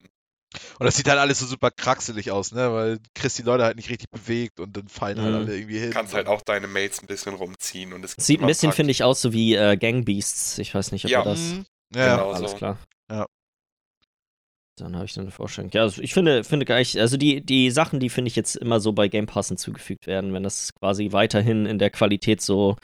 Und 0.79 0.85
das 0.85 0.95
sieht 0.95 1.09
halt 1.09 1.19
alles 1.19 1.39
so 1.39 1.45
super 1.47 1.69
kraxelig 1.69 2.31
aus, 2.31 2.53
ne? 2.53 2.71
Weil 2.71 2.99
Chris 3.13 3.33
die 3.33 3.41
Leute 3.41 3.65
halt 3.65 3.75
nicht 3.75 3.89
richtig 3.89 4.09
bewegt 4.09 4.59
und 4.61 4.77
dann 4.77 4.87
fallen 4.87 5.19
halt 5.19 5.31
Mhm. 5.31 5.35
alle 5.41 5.55
irgendwie 5.57 5.79
hin. 5.79 5.91
kannst 5.91 6.13
halt 6.13 6.27
auch 6.27 6.41
deine 6.43 6.67
Mates 6.67 7.01
ein 7.01 7.07
bisschen 7.07 7.33
rumziehen 7.33 7.91
und 7.91 8.05
es 8.05 8.15
Sieht 8.17 8.39
ein 8.41 8.47
bisschen, 8.47 8.69
Takt- 8.69 8.77
finde 8.77 8.91
ich, 8.91 9.03
aus 9.03 9.21
so 9.21 9.33
wie 9.33 9.55
äh, 9.55 9.75
Gang 9.75 10.05
Beasts. 10.05 10.57
Ich 10.59 10.73
weiß 10.73 10.93
nicht, 10.93 11.03
ob 11.05 11.11
Ja. 11.11 11.23
das. 11.23 11.39
Mhm. 11.39 11.65
Ja, 11.93 12.05
ja. 12.07 12.15
Genau. 12.17 12.31
alles 12.31 12.51
so. 12.51 12.57
klar. 12.57 12.77
Ja. 13.11 13.25
Dann 14.77 14.95
habe 14.95 15.05
ich 15.05 15.13
dann 15.13 15.23
eine 15.23 15.31
Vorstellung. 15.31 15.71
Ja, 15.73 15.83
also 15.83 16.01
ich 16.01 16.13
finde, 16.13 16.43
finde 16.43 16.65
gar 16.65 16.77
nicht, 16.77 16.97
also 16.97 17.15
die, 17.15 17.41
die 17.41 17.71
Sachen, 17.71 17.99
die 17.99 18.09
finde 18.09 18.27
ich 18.27 18.35
jetzt 18.35 18.55
immer 18.55 18.79
so 18.79 18.91
bei 18.91 19.07
Game 19.07 19.25
Pass 19.25 19.47
hinzugefügt 19.47 20.05
werden, 20.05 20.33
wenn 20.33 20.43
das 20.43 20.73
quasi 20.73 21.11
weiterhin 21.11 21.65
in 21.65 21.79
der 21.79 21.89
Qualität 21.91 22.41
so, 22.41 22.75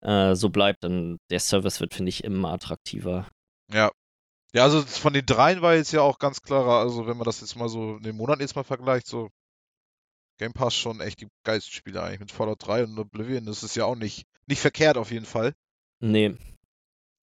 äh, 0.00 0.34
so 0.34 0.48
bleibt, 0.48 0.82
dann 0.82 1.18
der 1.30 1.38
Service 1.38 1.80
wird, 1.80 1.94
finde 1.94 2.08
ich, 2.08 2.24
immer 2.24 2.52
attraktiver. 2.52 3.28
Ja. 3.72 3.90
Ja, 4.54 4.64
also 4.64 4.82
von 4.82 5.14
den 5.14 5.24
dreien 5.24 5.62
war 5.62 5.74
jetzt 5.74 5.92
ja 5.92 6.02
auch 6.02 6.18
ganz 6.18 6.42
klarer, 6.42 6.80
also 6.80 7.06
wenn 7.06 7.16
man 7.16 7.24
das 7.24 7.40
jetzt 7.40 7.56
mal 7.56 7.70
so 7.70 7.96
in 7.96 8.02
den 8.02 8.16
Monaten 8.16 8.42
jetzt 8.42 8.54
mal 8.54 8.64
vergleicht, 8.64 9.06
so 9.06 9.30
Game 10.38 10.52
Pass 10.52 10.74
schon 10.74 11.00
echt 11.00 11.20
die 11.20 11.28
geilsten 11.44 11.72
Spiele 11.72 12.02
eigentlich 12.02 12.20
mit 12.20 12.32
Fallout 12.32 12.66
3 12.66 12.84
und 12.84 12.98
Oblivion, 12.98 13.46
das 13.46 13.62
ist 13.62 13.76
ja 13.76 13.84
auch 13.84 13.94
nicht, 13.94 14.26
nicht 14.46 14.60
verkehrt 14.60 14.98
auf 14.98 15.10
jeden 15.10 15.24
Fall. 15.24 15.54
Nee, 16.00 16.36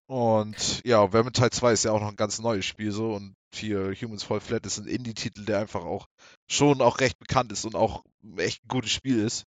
Und 0.10 0.82
ja, 0.86 1.08
Vermintide 1.08 1.52
2 1.52 1.72
ist 1.72 1.86
ja 1.86 1.92
auch 1.92 2.02
noch 2.02 2.10
ein 2.10 2.16
ganz 2.16 2.40
neues 2.40 2.66
Spiel 2.66 2.92
so 2.92 3.14
und 3.14 3.36
hier 3.54 3.94
Humans 3.94 4.24
Fall 4.24 4.40
Flat 4.40 4.66
ist 4.66 4.80
ein 4.80 4.88
Indie-Titel, 4.88 5.46
der 5.46 5.60
einfach 5.60 5.86
auch 5.86 6.08
schon 6.50 6.82
auch 6.82 7.00
recht 7.00 7.20
bekannt 7.20 7.52
ist 7.52 7.64
und 7.64 7.76
auch 7.76 8.04
echt 8.38 8.64
ein 8.64 8.70
gutes 8.70 8.92
Spiel 8.92 9.20
ist. 9.20 9.44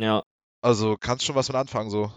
ja. 0.00 0.22
Also 0.60 0.96
kannst 0.98 1.24
schon 1.24 1.36
was 1.36 1.48
mit 1.48 1.56
anfangen 1.56 1.90
so. 1.90 2.12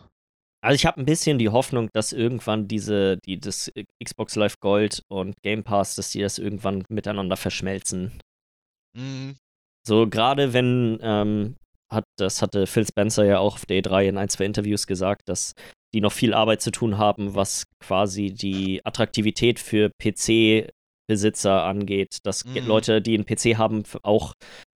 Also 0.64 0.74
ich 0.74 0.88
habe 0.88 1.00
ein 1.00 1.06
bisschen 1.06 1.38
die 1.38 1.50
Hoffnung, 1.50 1.90
dass 1.94 2.14
irgendwann 2.14 2.68
diese, 2.68 3.18
die, 3.18 3.40
das 3.40 3.72
Xbox 4.04 4.36
Live 4.36 4.60
Gold 4.60 5.04
und 5.08 5.40
Game 5.44 5.64
Pass, 5.64 5.94
dass 5.94 6.10
die 6.10 6.22
das 6.22 6.40
irgendwann 6.40 6.84
miteinander 6.90 7.38
verschmelzen. 7.38 8.20
Mhm. 8.98 9.38
So, 9.86 10.08
gerade 10.08 10.54
wenn, 10.54 10.98
ähm, 11.04 11.58
hat, 11.92 12.06
das 12.18 12.42
hatte 12.42 12.66
Phil 12.66 12.88
Spencer 12.88 13.24
ja 13.24 13.38
auch 13.38 13.54
auf 13.54 13.68
Day 13.68 13.84
3 13.84 14.08
in 14.08 14.18
ein, 14.18 14.30
zwei 14.30 14.46
Interviews 14.46 14.88
gesagt, 14.88 15.30
dass 15.30 15.54
die 15.94 16.02
noch 16.02 16.12
viel 16.14 16.34
Arbeit 16.34 16.62
zu 16.62 16.72
tun 16.72 16.98
haben, 16.98 17.36
was 17.36 17.66
quasi 17.80 18.32
die 18.34 18.86
Attraktivität 18.86 19.60
für 19.60 19.92
PC-Besitzer 20.02 21.64
angeht, 21.64 22.20
dass 22.24 22.46
Mhm. 22.46 22.66
Leute, 22.68 23.02
die 23.02 23.14
einen 23.16 23.26
PC 23.26 23.58
haben, 23.58 23.84
auch 24.04 24.34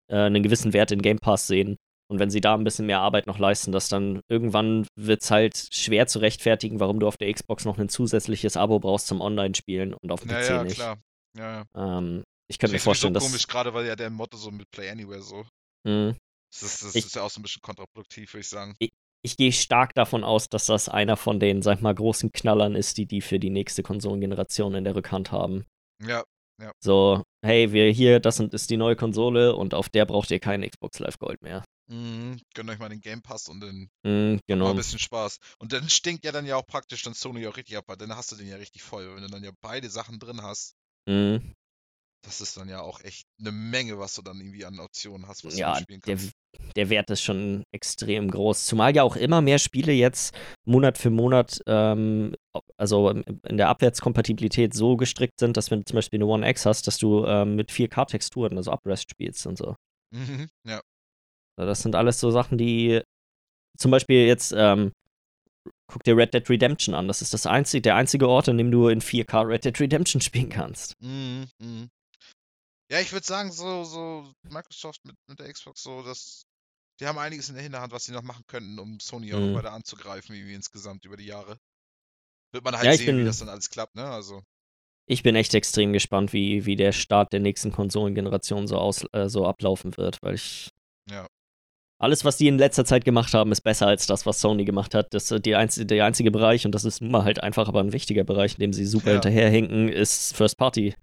äh, 0.09 0.15
einen 0.17 0.43
gewissen 0.43 0.73
Wert 0.73 0.91
in 0.91 1.01
Game 1.01 1.19
Pass 1.19 1.47
sehen. 1.47 1.77
Und 2.11 2.19
wenn 2.19 2.29
sie 2.29 2.41
da 2.41 2.53
ein 2.53 2.63
bisschen 2.65 2.85
mehr 2.85 2.99
Arbeit 2.99 3.25
noch 3.25 3.39
leisten, 3.39 3.71
dass 3.71 3.87
dann 3.89 4.21
irgendwann 4.29 4.85
wird 4.99 5.21
es 5.23 5.31
halt 5.31 5.69
schwer 5.71 6.05
zu 6.07 6.19
rechtfertigen, 6.19 6.79
warum 6.79 6.99
du 6.99 7.07
auf 7.07 7.17
der 7.17 7.31
Xbox 7.33 7.65
noch 7.65 7.77
ein 7.79 7.89
zusätzliches 7.89 8.57
Abo 8.57 8.79
brauchst 8.79 9.07
zum 9.07 9.21
Online-Spielen 9.21 9.93
und 9.93 10.11
auf 10.11 10.21
dem 10.21 10.31
Ja, 10.31 10.39
PC 10.41 10.49
ja, 10.49 10.63
nicht. 10.63 10.75
klar. 10.75 10.97
Ja, 11.37 11.65
ja. 11.75 11.97
Ähm, 11.97 12.23
ich 12.49 12.59
könnte 12.59 12.73
mir 12.73 12.77
Ist 12.77 12.83
vorstellen, 12.83 13.13
dass. 13.13 13.23
komisch, 13.23 13.47
gerade 13.47 13.73
weil 13.73 13.87
ja 13.87 13.95
der 13.95 14.09
Motto 14.09 14.37
so 14.37 14.51
mit 14.51 14.69
Play 14.71 14.89
Anywhere 14.89 15.21
so. 15.21 15.45
Mh. 15.87 16.15
Das, 16.51 16.61
ist- 16.63 16.83
das 16.83 16.95
Ich- 16.95 17.05
ist 17.05 17.15
ja 17.15 17.23
auch 17.23 17.29
so 17.31 17.39
ein 17.39 17.43
bisschen 17.43 17.61
kontraproduktiv, 17.63 18.33
würde 18.33 18.41
ich 18.41 18.49
sagen. 18.49 18.75
ich 18.79 18.91
gehe 19.37 19.51
stark 19.53 19.93
davon 19.95 20.23
aus, 20.23 20.49
dass 20.49 20.65
das 20.65 20.89
einer 20.89 21.15
von 21.17 21.39
den, 21.39 21.61
sag 21.61 21.77
ich 21.77 21.81
mal, 21.81 21.95
großen 21.95 22.31
Knallern 22.31 22.75
ist, 22.75 22.97
die 22.97 23.05
die 23.05 23.21
für 23.21 23.39
die 23.39 23.49
nächste 23.49 23.81
Konsolengeneration 23.83 24.75
in 24.75 24.83
der 24.83 24.95
Rückhand 24.95 25.31
haben. 25.31 25.65
Ja, 26.05 26.23
So, 26.83 27.23
hey, 27.43 27.71
wir 27.71 27.89
hier, 27.91 28.19
das 28.19 28.39
ist 28.39 28.69
die 28.69 28.77
neue 28.77 28.95
Konsole 28.95 29.55
und 29.55 29.73
auf 29.73 29.89
der 29.89 30.05
braucht 30.05 30.31
ihr 30.31 30.39
kein 30.39 30.61
Xbox 30.61 30.99
Live 30.99 31.17
Gold 31.17 31.41
mehr. 31.41 31.63
mhm. 31.87 32.39
gönnt 32.53 32.69
euch 32.69 32.79
mal 32.79 32.89
den 32.89 33.01
Game 33.01 33.21
Pass 33.21 33.47
und 33.47 33.61
dann 33.61 33.89
Mhm, 34.05 34.39
genau. 34.47 34.69
ein 34.69 34.75
bisschen 34.75 34.99
Spaß. 34.99 35.39
Und 35.59 35.73
dann 35.73 35.89
stinkt 35.89 36.25
ja 36.25 36.31
dann 36.31 36.45
ja 36.45 36.55
auch 36.57 36.65
praktisch 36.65 37.03
dann 37.03 37.13
Sony 37.13 37.47
auch 37.47 37.57
richtig 37.57 37.77
ab, 37.77 37.85
weil 37.87 37.97
dann 37.97 38.15
hast 38.15 38.31
du 38.31 38.35
den 38.35 38.47
ja 38.47 38.57
richtig 38.57 38.83
voll. 38.83 39.15
Wenn 39.15 39.23
du 39.23 39.29
dann 39.29 39.43
ja 39.43 39.51
beide 39.61 39.89
Sachen 39.89 40.19
drin 40.19 40.41
hast, 40.41 40.75
Mhm. 41.07 41.53
Das 42.23 42.41
ist 42.41 42.57
dann 42.57 42.69
ja 42.69 42.81
auch 42.81 43.01
echt 43.01 43.25
eine 43.39 43.51
Menge, 43.51 43.99
was 43.99 44.15
du 44.15 44.21
dann 44.21 44.39
irgendwie 44.39 44.65
an 44.65 44.79
Optionen 44.79 45.27
hast, 45.27 45.43
was 45.43 45.57
Ja, 45.57 45.73
du 45.75 45.81
spielen 45.81 46.01
der, 46.05 46.15
kannst. 46.15 46.31
der 46.75 46.89
Wert 46.89 47.09
ist 47.09 47.21
schon 47.21 47.63
extrem 47.73 48.31
groß. 48.31 48.65
Zumal 48.65 48.95
ja 48.95 49.03
auch 49.03 49.15
immer 49.15 49.41
mehr 49.41 49.59
Spiele 49.59 49.91
jetzt 49.91 50.33
Monat 50.65 50.97
für 50.97 51.09
Monat, 51.09 51.61
ähm, 51.67 52.33
also 52.77 53.09
in 53.09 53.57
der 53.57 53.69
Abwärtskompatibilität 53.69 54.73
so 54.73 54.95
gestrickt 54.97 55.39
sind, 55.39 55.57
dass 55.57 55.69
wenn 55.69 55.79
du 55.79 55.85
zum 55.85 55.95
Beispiel 55.95 56.17
eine 56.17 56.27
One 56.27 56.49
X 56.49 56.65
hast, 56.65 56.87
dass 56.87 56.97
du 56.97 57.25
ähm, 57.25 57.55
mit 57.55 57.71
4K-Texturen, 57.71 58.57
also 58.57 58.71
Uprest 58.71 59.09
spielst 59.11 59.45
und 59.45 59.57
so. 59.57 59.75
Mhm. 60.11 60.47
Ja. 60.65 60.81
Also 61.57 61.67
Das 61.69 61.81
sind 61.81 61.95
alles 61.95 62.19
so 62.19 62.31
Sachen, 62.31 62.57
die 62.57 63.01
zum 63.77 63.91
Beispiel 63.91 64.25
jetzt, 64.27 64.53
ähm, 64.55 64.91
guck 65.91 66.03
dir 66.03 66.15
Red 66.17 66.33
Dead 66.33 66.49
Redemption 66.49 66.95
an. 66.95 67.07
Das 67.07 67.21
ist 67.21 67.33
das 67.33 67.45
einzige, 67.45 67.81
der 67.81 67.95
einzige 67.95 68.27
Ort, 68.29 68.49
an 68.49 68.57
dem 68.57 68.71
du 68.71 68.87
in 68.87 69.01
4K 69.01 69.47
Red 69.47 69.65
Dead 69.65 69.79
Redemption 69.79 70.21
spielen 70.21 70.49
kannst. 70.49 70.93
Mhm. 71.01 71.47
Mhm. 71.59 71.89
Ja, 72.91 72.99
ich 72.99 73.11
würde 73.11 73.25
sagen, 73.25 73.51
so, 73.51 73.83
so 73.83 74.31
Microsoft 74.49 75.03
mit, 75.05 75.15
mit 75.27 75.39
der 75.39 75.51
Xbox, 75.51 75.81
so, 75.83 76.03
dass 76.03 76.45
die 76.99 77.07
haben 77.07 77.17
einiges 77.17 77.49
in 77.49 77.55
der 77.55 77.63
Hinterhand, 77.63 77.91
was 77.91 78.03
sie 78.05 78.11
noch 78.11 78.21
machen 78.21 78.43
könnten, 78.47 78.77
um 78.77 78.99
Sony 78.99 79.33
auch 79.33 79.39
Mhm. 79.39 79.47
noch 79.47 79.55
weiter 79.55 79.71
anzugreifen, 79.71 80.35
irgendwie 80.35 80.53
insgesamt 80.53 81.05
über 81.05 81.17
die 81.17 81.25
Jahre. 81.25 81.57
Wird 82.53 82.63
man 82.63 82.75
halt 82.77 82.85
Ja, 82.85 82.93
sehen, 82.93 83.07
wie 83.15 83.19
bin- 83.19 83.25
das 83.25 83.39
dann 83.39 83.49
alles 83.49 83.69
klappt, 83.69 83.95
ne? 83.95 84.05
Also. 84.05 84.43
Ich 85.09 85.23
bin 85.23 85.35
echt 85.35 85.53
extrem 85.53 85.91
gespannt, 85.91 86.31
wie, 86.33 86.65
wie 86.65 86.75
der 86.75 86.91
Start 86.91 87.33
der 87.33 87.39
nächsten 87.39 87.71
Konsolengeneration 87.71 88.67
so, 88.67 88.77
aus, 88.77 89.05
äh, 89.11 89.27
so 89.27 89.45
ablaufen 89.47 89.97
wird, 89.97 90.21
weil 90.21 90.35
ich. 90.35 90.69
Ja. 91.09 91.27
Alles, 91.99 92.25
was 92.25 92.37
die 92.37 92.47
in 92.47 92.57
letzter 92.57 92.85
Zeit 92.85 93.05
gemacht 93.05 93.33
haben, 93.33 93.51
ist 93.51 93.61
besser 93.61 93.87
als 93.87 94.05
das, 94.07 94.25
was 94.25 94.39
Sony 94.39 94.65
gemacht 94.65 94.93
hat. 94.93 95.13
Das, 95.13 95.31
äh, 95.31 95.39
die 95.39 95.55
einzige, 95.55 95.85
der 95.85 96.05
einzige 96.05 96.31
Bereich, 96.31 96.65
und 96.65 96.73
das 96.73 96.85
ist 96.85 97.01
nun 97.01 97.11
mal 97.11 97.23
halt 97.23 97.41
einfach 97.41 97.67
aber 97.67 97.79
ein 97.79 97.91
wichtiger 97.93 98.23
Bereich, 98.23 98.53
in 98.53 98.59
dem 98.59 98.73
sie 98.73 98.85
super 98.85 99.07
Ja. 99.07 99.13
hinterherhinken, 99.13 99.89
ist 99.89 100.35
First 100.35 100.57
Party. 100.57 100.95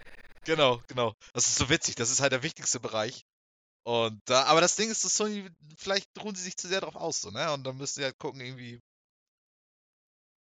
Genau, 0.47 0.81
genau. 0.89 1.13
Das 1.35 1.47
ist 1.49 1.57
so 1.57 1.69
witzig. 1.69 1.97
Das 1.97 2.11
ist 2.11 2.21
halt 2.21 2.33
der 2.33 2.43
wichtigste 2.43 2.81
Bereich. 2.81 3.23
Und 3.85 4.21
da, 4.27 4.45
aber 4.45 4.61
das 4.61 4.77
Ding 4.77 4.91
ist, 4.91 5.05
dass 5.05 5.17
Sony, 5.17 5.49
vielleicht 5.77 6.07
ruhen 6.23 6.35
sie 6.35 6.43
sich 6.45 6.57
zu 6.57 6.69
sehr 6.69 6.81
drauf 6.81 6.97
aus, 6.97 7.21
so, 7.23 7.31
ne? 7.31 7.53
Und 7.53 7.67
dann 7.67 7.77
müsst 7.79 7.99
ihr 7.99 8.05
halt 8.05 8.19
gucken, 8.19 8.41
irgendwie. 8.41 8.79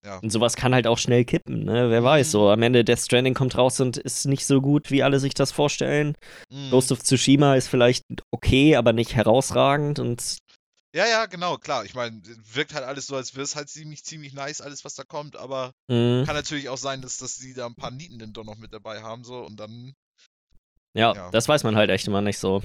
Ja. 0.06 0.18
Und 0.20 0.30
sowas 0.30 0.56
kann 0.56 0.74
halt 0.74 0.88
auch 0.88 0.98
schnell 0.98 1.26
kippen, 1.26 1.64
ne? 1.66 1.90
Wer 1.90 2.04
weiß, 2.04 2.28
Mhm. 2.28 2.32
so 2.32 2.50
am 2.50 2.62
Ende 2.62 2.86
Death 2.86 3.00
Stranding 3.00 3.34
kommt 3.34 3.58
raus 3.58 3.80
und 3.82 3.98
ist 3.98 4.26
nicht 4.26 4.46
so 4.46 4.62
gut, 4.62 4.92
wie 4.92 5.04
alle 5.04 5.20
sich 5.20 5.34
das 5.34 5.52
vorstellen. 5.52 6.16
Mhm. 6.50 6.70
Ghost 6.72 6.92
of 6.92 7.04
Tsushima 7.04 7.56
ist 7.56 7.68
vielleicht 7.68 8.06
okay, 8.32 8.76
aber 8.78 8.94
nicht 8.94 9.16
herausragend 9.16 10.00
und 10.00 10.38
Ja, 10.96 11.08
ja, 11.08 11.26
genau, 11.28 11.58
klar. 11.58 11.86
Ich 11.86 11.94
meine, 11.94 12.20
wirkt 12.54 12.74
halt 12.74 12.84
alles 12.84 13.06
so, 13.08 13.16
als 13.16 13.36
wäre 13.36 13.44
es 13.44 13.56
halt 13.56 13.70
ziemlich, 13.70 14.04
ziemlich 14.04 14.34
nice, 14.34 14.60
alles, 14.62 14.84
was 14.84 14.96
da 14.96 15.04
kommt, 15.04 15.36
aber 15.36 15.74
mh, 15.88 16.24
kann 16.26 16.36
natürlich 16.36 16.68
auch 16.70 16.78
sein, 16.78 17.02
dass, 17.02 17.18
dass 17.18 17.36
sie 17.36 17.54
da 17.54 17.68
ein 17.68 17.76
paar 17.76 17.92
Nieten 17.92 18.18
dann 18.18 18.34
doch 18.34 18.44
noch 18.44 18.58
mit 18.58 18.74
dabei 18.74 19.02
haben, 19.04 19.24
so, 19.24 19.38
und 19.46 19.60
dann. 19.60 19.94
ja, 20.96 21.14
Ja. 21.14 21.30
das 21.32 21.48
weiß 21.48 21.64
man 21.64 21.76
halt 21.76 21.92
echt 21.92 22.08
immer 22.08 22.22
nicht 22.22 22.40
so. 22.40 22.64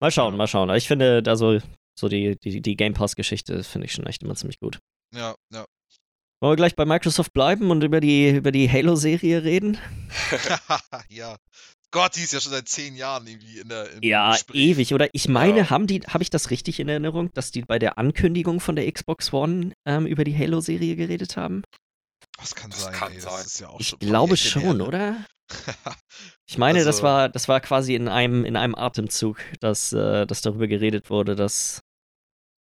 Mal 0.00 0.10
schauen, 0.12 0.34
Ja. 0.34 0.38
mal 0.38 0.46
schauen. 0.46 0.70
Ich 0.76 0.86
finde, 0.86 1.20
da 1.22 1.34
so, 1.36 1.58
so 1.98 2.08
die, 2.08 2.36
die, 2.38 2.60
die 2.62 2.76
Game 2.76 2.94
Pass-Geschichte 2.94 3.64
finde 3.64 3.86
ich 3.86 3.92
schon 3.92 4.06
echt 4.06 4.22
immer 4.22 4.36
ziemlich 4.36 4.60
gut. 4.60 4.78
Ja, 5.12 5.34
ja. 5.52 5.64
Wollen 6.40 6.52
wir 6.52 6.56
gleich 6.56 6.74
bei 6.76 6.84
Microsoft 6.84 7.32
bleiben 7.32 7.70
und 7.70 7.82
über 7.84 8.00
die, 8.00 8.30
über 8.30 8.50
die 8.52 8.70
Halo-Serie 8.70 9.42
reden? 9.44 9.78
ja. 11.08 11.36
Gott, 11.92 12.16
die 12.16 12.22
ist 12.22 12.32
ja 12.32 12.40
schon 12.40 12.50
seit 12.52 12.68
zehn 12.68 12.96
Jahren 12.96 13.26
irgendwie 13.26 13.58
in 13.60 13.68
der. 13.68 13.88
Ja, 14.02 14.32
Gespräch. 14.32 14.60
ewig, 14.60 14.94
oder? 14.94 15.08
Ich 15.12 15.28
meine, 15.28 15.58
Ja. 15.58 15.70
haben 15.70 15.86
die, 15.86 16.00
habe 16.00 16.22
ich 16.24 16.30
das 16.30 16.50
richtig 16.50 16.80
in 16.80 16.88
Erinnerung, 16.88 17.30
dass 17.34 17.50
die 17.52 17.62
bei 17.62 17.78
der 17.78 17.98
Ankündigung 17.98 18.58
von 18.60 18.74
der 18.76 18.90
Xbox 18.90 19.32
One 19.32 19.72
ähm, 19.86 20.06
über 20.06 20.24
die 20.24 20.36
Halo-Serie 20.36 20.96
geredet 20.96 21.36
haben? 21.36 21.62
Das 22.38 22.54
kann 22.54 22.70
Das 22.70 22.82
sein, 22.84 22.92
kann 22.94 23.12
ey. 23.12 23.20
sein. 23.20 23.32
Das 23.36 23.46
ist 23.46 23.60
ja 23.60 23.68
auch 23.68 23.78
Ich 23.78 23.96
glaube 24.00 24.36
schon, 24.36 24.62
her, 24.78 24.88
oder? 24.88 25.24
Ich 26.48 26.58
meine, 26.58 26.78
das 26.80 26.86
Also- 26.96 27.02
war, 27.04 27.28
das 27.28 27.48
war 27.48 27.60
quasi 27.60 27.94
in 27.94 28.08
einem, 28.08 28.44
in 28.44 28.56
einem 28.56 28.74
Atemzug, 28.74 29.38
dass, 29.60 29.92
äh, 29.92 30.26
dass 30.26 30.40
darüber 30.42 30.66
geredet 30.66 31.08
wurde, 31.10 31.36
dass, 31.36 31.80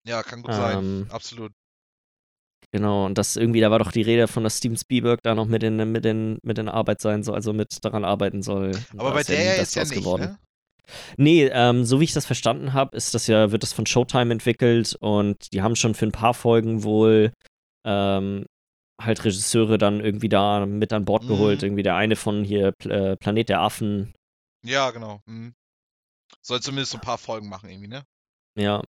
Ja, 0.06 0.22
kann 0.24 0.42
gut 0.42 0.54
sein. 0.54 0.78
ähm, 0.78 1.08
Absolut. 1.10 1.52
Genau, 2.74 3.06
und 3.06 3.18
dass 3.18 3.38
irgendwie, 3.38 3.62
da 3.62 3.72
war 3.72 3.80
doch 3.80 3.94
die 3.94 4.02
Rede 4.02 4.28
von, 4.28 4.44
dass 4.44 4.58
Steven 4.58 4.76
Spielberg 4.76 5.22
da 5.24 5.36
noch 5.36 5.46
mit 5.46 5.64
in, 5.64 5.78
mit 5.92 6.06
in, 6.06 6.40
mit 6.44 6.58
in 6.58 6.68
Arbeit 6.68 7.00
sein 7.00 7.24
soll, 7.24 7.36
also 7.36 7.54
mit 7.54 7.78
daran 7.86 8.04
arbeiten 8.04 8.42
soll. 8.42 8.72
Aber 8.98 9.12
bei 9.12 9.22
ist 9.22 9.30
der 9.30 9.40
nie 9.40 9.46
ja 9.46 9.56
jetzt 9.56 9.76
ja 9.76 9.84
nicht, 9.84 9.96
geworden. 9.96 10.24
ne? 10.24 10.40
Nee, 11.16 11.46
ähm, 11.46 11.86
so 11.86 12.02
wie 12.02 12.04
ich 12.04 12.14
das 12.14 12.26
verstanden 12.26 12.74
habe, 12.74 12.98
ist 12.98 13.14
das 13.14 13.28
ja, 13.28 13.52
wird 13.52 13.64
das 13.64 13.72
von 13.72 13.86
Showtime 13.86 14.34
entwickelt 14.34 14.98
und 15.00 15.54
die 15.54 15.62
haben 15.62 15.78
schon 15.78 15.96
für 15.96 16.06
ein 16.06 16.12
paar 16.12 16.34
Folgen 16.34 16.84
wohl 16.84 17.32
ähm, 17.86 18.46
halt 19.02 19.24
Regisseure 19.24 19.78
dann 19.78 20.02
irgendwie 20.02 20.30
da 20.30 20.66
mit 20.66 20.92
an 20.94 21.06
Bord 21.06 21.28
geholt. 21.28 21.62
Mhm. 21.62 21.68
Irgendwie 21.68 21.84
der 21.84 21.96
eine 21.96 22.16
von 22.16 22.44
hier 22.44 22.74
äh, 22.84 23.16
Planet 23.16 23.50
der 23.50 23.62
Affen. 23.62 24.14
Ja, 24.66 24.92
genau. 24.92 25.22
Mhm. 25.26 25.54
Soll 26.42 26.62
zumindest 26.62 26.96
ein 26.96 27.02
paar 27.02 27.18
Folgen 27.18 27.48
machen, 27.50 27.70
irgendwie, 27.70 27.88
ne? 27.88 28.04
Ja. 28.58 28.84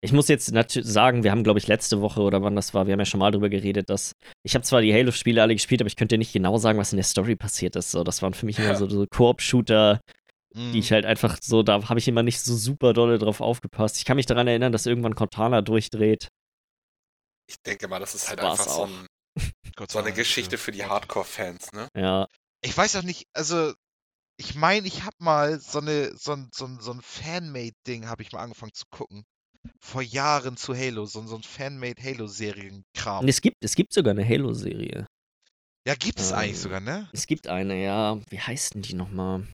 Ich 0.00 0.12
muss 0.12 0.28
jetzt 0.28 0.52
natürlich 0.52 0.88
sagen, 0.88 1.24
wir 1.24 1.32
haben, 1.32 1.42
glaube 1.42 1.58
ich, 1.58 1.66
letzte 1.66 2.00
Woche 2.00 2.20
oder 2.20 2.40
wann 2.42 2.54
das 2.54 2.72
war, 2.72 2.86
wir 2.86 2.92
haben 2.92 3.00
ja 3.00 3.04
schon 3.04 3.18
mal 3.18 3.32
drüber 3.32 3.48
geredet, 3.48 3.90
dass 3.90 4.12
ich 4.44 4.54
habe 4.54 4.64
zwar 4.64 4.80
die 4.80 4.92
Halo-Spiele 4.94 5.42
alle 5.42 5.54
gespielt, 5.54 5.80
aber 5.80 5.88
ich 5.88 5.96
könnte 5.96 6.14
dir 6.14 6.18
nicht 6.18 6.32
genau 6.32 6.56
sagen, 6.56 6.78
was 6.78 6.92
in 6.92 6.98
der 6.98 7.04
Story 7.04 7.34
passiert 7.34 7.74
ist. 7.74 7.90
So, 7.90 8.04
das 8.04 8.22
waren 8.22 8.32
für 8.32 8.46
mich 8.46 8.58
immer 8.58 8.68
Ja. 8.68 8.74
so, 8.76 8.88
so 8.88 9.06
Koop-Shooter, 9.10 10.00
Mhm. 10.54 10.72
die 10.72 10.78
ich 10.78 10.92
halt 10.92 11.04
einfach 11.04 11.36
so, 11.42 11.62
da 11.64 11.88
habe 11.88 11.98
ich 11.98 12.06
immer 12.06 12.22
nicht 12.22 12.40
so 12.40 12.54
super 12.54 12.92
dolle 12.92 13.18
drauf 13.18 13.40
aufgepasst. 13.40 13.96
Ich 13.98 14.04
kann 14.04 14.16
mich 14.16 14.26
daran 14.26 14.46
erinnern, 14.46 14.72
dass 14.72 14.86
irgendwann 14.86 15.16
Cortana 15.16 15.62
durchdreht. 15.62 16.28
Ich 17.48 17.56
denke 17.66 17.88
mal, 17.88 17.98
das 17.98 18.14
ist 18.14 18.22
Das 18.22 18.30
halt 18.30 18.42
war's 18.42 18.60
einfach 18.60 18.72
so, 18.72 18.82
auch. 18.82 18.88
ein, 18.88 19.06
so 19.90 19.98
eine 19.98 20.12
Geschichte 20.12 20.58
für 20.58 20.70
die 20.70 20.84
Hardcore-Fans, 20.84 21.72
ne? 21.72 21.88
Ja, 21.96 22.28
Ich 22.62 22.76
weiß 22.76 22.96
auch 22.96 23.02
nicht, 23.02 23.26
also 23.32 23.72
ich 24.38 24.54
meine, 24.54 24.86
ich 24.86 25.02
habe 25.02 25.16
mal 25.18 25.58
so 25.58 25.80
eine 25.80 26.16
so 26.16 26.32
ein, 26.32 26.48
so 26.54 26.66
ein, 26.66 26.78
so 26.80 26.92
ein 26.92 27.00
Fanmade-Ding 27.02 28.06
habe 28.08 28.22
ich 28.22 28.32
mal 28.32 28.40
angefangen 28.42 28.72
zu 28.74 28.84
gucken. 28.90 29.24
Vor 29.80 30.02
Jahren 30.02 30.56
zu 30.56 30.74
Halo, 30.74 31.04
so, 31.06 31.20
ein- 31.20 31.28
so 31.28 31.36
ein 31.36 31.42
Fanmade 31.42 32.02
Halo-Serienkram. 32.02 33.20
Und 33.20 33.28
es 33.28 33.40
gibt, 33.40 33.56
es 33.62 33.74
gibt 33.74 33.92
sogar 33.92 34.10
eine 34.12 34.26
Halo-Serie. 34.28 35.06
Ja, 35.86 35.94
gibt 35.94 36.20
es 36.20 36.32
eigentlich 36.32 36.56
Ähm, 36.56 36.62
sogar, 36.62 36.80
ne? 36.80 37.08
Es 37.12 37.26
gibt 37.26 37.46
eine, 37.48 37.82
ja. 37.82 38.18
Wie 38.28 38.40
heißt 38.40 38.74
denn 38.74 38.82
die 38.82 38.94
nochmal? 38.94 39.46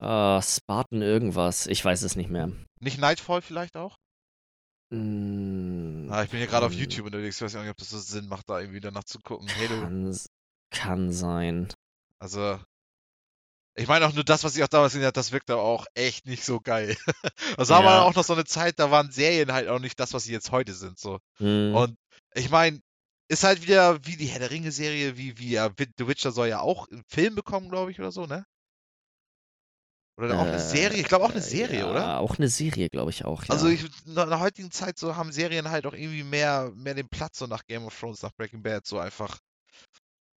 Ah, 0.00 0.42
Spartan 0.42 1.02
irgendwas. 1.02 1.66
Ich 1.68 1.84
weiß 1.84 2.02
es 2.02 2.16
nicht 2.16 2.30
mehr. 2.30 2.50
Nicht 2.80 2.98
Nightfall 2.98 3.40
vielleicht 3.42 3.76
auch? 3.76 3.96
Mm, 4.90 6.08
Ah, 6.10 6.24
ich 6.24 6.30
bin 6.30 6.38
hier 6.38 6.48
gerade 6.48 6.66
auf 6.66 6.72
kann- 6.72 6.80
YouTube 6.80 7.06
unterwegs, 7.06 7.36
ich 7.36 7.42
weiß 7.42 7.54
nicht, 7.54 7.70
ob 7.70 7.76
das 7.76 7.90
so 7.90 7.98
Sinn 7.98 8.26
macht, 8.28 8.48
da 8.50 8.60
irgendwie 8.60 8.80
danach 8.80 9.04
zu 9.04 9.20
gucken. 9.20 9.48
Halo, 9.48 9.80
Kann, 9.80 10.18
kann 10.70 11.12
sein. 11.12 11.68
also 12.18 12.58
ich 13.74 13.88
meine 13.88 14.06
auch 14.06 14.12
nur 14.12 14.24
das, 14.24 14.44
was 14.44 14.56
ich 14.56 14.62
auch 14.62 14.68
damals 14.68 14.92
gesehen 14.92 15.06
habe, 15.06 15.12
das 15.12 15.32
wirkt 15.32 15.50
aber 15.50 15.62
auch 15.62 15.86
echt 15.94 16.26
nicht 16.26 16.44
so 16.44 16.60
geil. 16.60 16.96
Also 17.58 17.74
haben 17.74 17.84
wir 17.84 17.90
Ja. 17.92 18.02
auch 18.02 18.14
noch 18.14 18.24
so 18.24 18.32
eine 18.32 18.44
Zeit, 18.44 18.78
da 18.78 18.90
waren 18.90 19.10
Serien 19.10 19.52
halt 19.52 19.68
auch 19.68 19.78
nicht 19.78 19.98
das, 19.98 20.12
was 20.14 20.24
sie 20.24 20.32
jetzt 20.32 20.50
heute 20.50 20.74
sind, 20.74 20.98
so. 20.98 21.18
Mm, 21.38 21.74
Und 21.74 21.96
ich 22.34 22.50
meine, 22.50 22.80
ist 23.28 23.44
halt 23.44 23.62
wieder 23.62 24.04
wie 24.04 24.16
die 24.16 24.26
Herr 24.26 24.40
der 24.40 24.50
Ringe-Serie, 24.50 25.16
wie, 25.16 25.38
wie 25.38 25.50
ja, 25.50 25.70
The 25.78 26.06
Witcher 26.06 26.32
soll 26.32 26.48
ja 26.48 26.60
auch 26.60 26.88
einen 26.88 27.02
Film 27.08 27.34
bekommen, 27.34 27.70
glaube 27.70 27.90
ich, 27.90 27.98
oder 27.98 28.12
so, 28.12 28.26
ne? 28.26 28.44
Oder 30.18 30.38
auch 30.38 30.46
eine 30.46 30.58
Serie? 30.60 31.00
Ich 31.00 31.08
glaube 31.08 31.24
auch 31.24 31.30
eine 31.30 31.38
äh, 31.38 31.42
Serie, 31.42 31.80
ja, 31.80 31.90
oder? 31.90 32.20
Auch 32.20 32.36
eine 32.36 32.48
Serie, 32.48 32.88
glaube 32.90 33.10
ich 33.10 33.24
auch. 33.24 33.42
Ja. 33.44 33.50
Also 33.50 33.68
ich, 33.68 33.84
in 34.06 34.14
der 34.14 34.40
heutigen 34.40 34.70
Zeit 34.70 34.98
so 34.98 35.16
haben 35.16 35.32
Serien 35.32 35.70
halt 35.70 35.86
auch 35.86 35.94
irgendwie 35.94 36.22
mehr, 36.22 36.70
mehr 36.74 36.94
den 36.94 37.08
Platz 37.08 37.38
so 37.38 37.46
nach 37.46 37.64
Game 37.66 37.84
of 37.86 37.98
Thrones, 37.98 38.22
nach 38.22 38.32
Breaking 38.32 38.62
Bad, 38.62 38.86
so 38.86 38.98
einfach. 38.98 39.38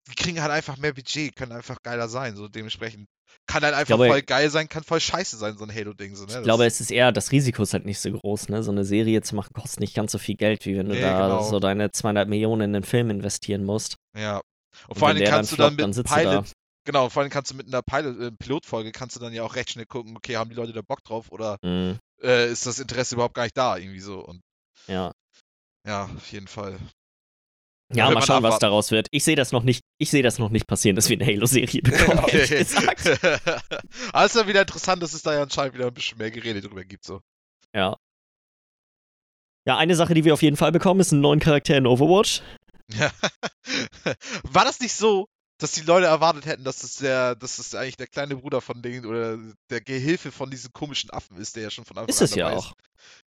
Die 0.09 0.15
kriegen 0.15 0.41
halt 0.41 0.51
einfach 0.51 0.77
mehr 0.77 0.93
Budget, 0.93 1.35
können 1.35 1.51
einfach 1.51 1.77
geiler 1.81 2.07
sein, 2.07 2.35
so 2.35 2.47
dementsprechend. 2.47 3.07
Kann 3.47 3.63
halt 3.63 3.73
einfach 3.73 3.87
glaube, 3.87 4.07
voll 4.07 4.21
geil 4.21 4.49
sein, 4.49 4.69
kann 4.69 4.83
voll 4.83 4.99
scheiße 4.99 5.37
sein, 5.37 5.57
so 5.57 5.65
ein 5.65 5.73
Halo-Ding, 5.73 6.15
so, 6.15 6.25
ne? 6.25 6.37
ich 6.37 6.43
glaube, 6.43 6.65
es 6.65 6.79
ist 6.79 6.91
eher, 6.91 7.11
das 7.11 7.31
Risiko 7.31 7.63
ist 7.63 7.73
halt 7.73 7.85
nicht 7.85 7.99
so 7.99 8.11
groß, 8.11 8.49
ne? 8.49 8.63
So 8.63 8.71
eine 8.71 8.85
Serie 8.85 9.21
zu 9.21 9.35
machen 9.35 9.53
kostet 9.53 9.81
nicht 9.81 9.95
ganz 9.95 10.11
so 10.11 10.17
viel 10.17 10.35
Geld, 10.35 10.65
wie 10.65 10.77
wenn 10.77 10.87
du 10.87 10.95
Nee, 10.95 11.01
da 11.01 11.27
genau. 11.27 11.43
so 11.43 11.59
deine 11.59 11.91
200 11.91 12.27
Millionen 12.27 12.61
in 12.61 12.73
den 12.73 12.83
Film 12.83 13.09
investieren 13.09 13.63
musst. 13.63 13.97
Ja. 14.17 14.37
Und 14.37 14.43
Und 14.87 14.99
vor 14.99 15.13
der 15.13 15.29
kannst 15.29 15.51
du 15.51 15.55
dann 15.57 15.75
mit 15.75 15.81
dann 15.81 16.03
Pilot, 16.03 16.51
genau, 16.85 17.09
vor 17.09 17.21
allem 17.21 17.31
kannst 17.31 17.51
du 17.51 17.55
mit 17.55 17.67
einer 17.67 17.81
Pilot, 17.81 18.19
äh, 18.19 18.31
Pilotfolge 18.31 18.91
kannst 18.91 19.15
du 19.15 19.19
dann 19.19 19.33
ja 19.33 19.43
auch 19.43 19.55
recht 19.55 19.71
schnell 19.71 19.85
gucken, 19.85 20.15
okay, 20.17 20.37
haben 20.37 20.49
die 20.49 20.55
Leute 20.55 20.73
da 20.73 20.81
Bock 20.81 21.03
drauf 21.03 21.31
oder 21.31 21.57
Mm, 21.61 21.93
äh, 22.21 22.51
ist 22.51 22.65
das 22.65 22.79
Interesse 22.79 23.15
überhaupt 23.15 23.35
gar 23.35 23.43
nicht 23.43 23.57
da, 23.57 23.77
irgendwie 23.77 23.99
so. 23.99 24.19
Und 24.19 24.41
ja. 24.87 25.11
ja, 25.87 26.05
auf 26.05 26.31
jeden 26.31 26.47
Fall. 26.47 26.77
Ja, 27.93 28.09
mal 28.09 28.21
schauen, 28.21 28.43
was 28.43 28.59
daraus 28.59 28.91
wird. 28.91 29.07
Ich 29.11 29.23
sehe 29.23 29.35
das 29.35 29.51
noch 29.51 29.63
nicht, 29.63 29.81
ich 29.99 30.09
sehe 30.09 30.23
das 30.23 30.39
noch 30.39 30.49
nicht 30.49 30.65
passieren, 30.65 30.95
dass 30.95 31.07
wir 31.09 31.17
eine 31.17 31.25
Halo-Serie 31.25 31.81
bekommen, 31.83 32.27
ist 32.29 32.73
ja 32.73 34.47
wieder 34.47 34.61
interessant, 34.61 35.03
dass 35.03 35.13
es 35.13 35.21
da 35.21 35.33
ja 35.33 35.43
anscheinend 35.43 35.75
wieder 35.75 35.87
ein 35.87 35.93
bisschen 35.93 36.17
mehr 36.17 36.31
Gerede 36.31 36.61
drüber 36.61 36.83
gibt, 36.83 37.05
so. 37.05 37.21
Ja. 37.75 37.97
Ja, 39.67 39.77
eine 39.77 39.95
Sache, 39.95 40.13
die 40.13 40.23
wir 40.23 40.33
auf 40.33 40.41
jeden 40.41 40.57
Fall 40.57 40.71
bekommen, 40.71 40.99
ist 40.99 41.11
einen 41.11 41.21
neuen 41.21 41.39
Charakter 41.39 41.77
in 41.77 41.87
Overwatch. 41.87 42.41
Ja. 42.91 43.11
War 44.43 44.65
das 44.65 44.79
nicht 44.79 44.93
so, 44.93 45.27
dass 45.59 45.71
die 45.71 45.81
Leute 45.81 46.07
erwartet 46.07 46.45
hätten, 46.45 46.63
dass 46.63 46.83
es 46.83 46.97
der, 46.97 47.35
dass 47.35 47.59
es 47.59 47.73
eigentlich 47.75 47.97
der 47.97 48.07
kleine 48.07 48.35
Bruder 48.35 48.61
von 48.61 48.81
denen 48.81 49.05
oder 49.05 49.37
der 49.69 49.81
Gehilfe 49.81 50.31
von 50.31 50.49
diesem 50.49 50.71
komischen 50.73 51.09
Affen 51.11 51.37
ist, 51.37 51.55
der 51.55 51.63
ja 51.63 51.69
schon 51.69 51.85
von 51.85 51.97
Anfang 51.97 52.09
Ist 52.09 52.21
an 52.21 52.25
es 52.25 52.35
ja 52.35 52.49
auch. 52.49 52.73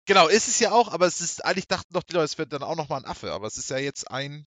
Genau, 0.06 0.28
ist 0.28 0.48
es 0.48 0.58
ja 0.58 0.72
auch, 0.72 0.92
aber 0.92 1.06
es 1.06 1.20
ist, 1.20 1.44
eigentlich 1.44 1.68
dachten 1.68 1.92
doch 1.92 2.02
die 2.02 2.14
Leute, 2.14 2.24
es 2.24 2.38
wird 2.38 2.52
dann 2.52 2.62
auch 2.62 2.76
nochmal 2.76 3.00
ein 3.00 3.06
Affe, 3.06 3.32
aber 3.32 3.46
es 3.46 3.58
ist 3.58 3.70
ja 3.70 3.78
jetzt 3.78 4.10
ein, 4.10 4.46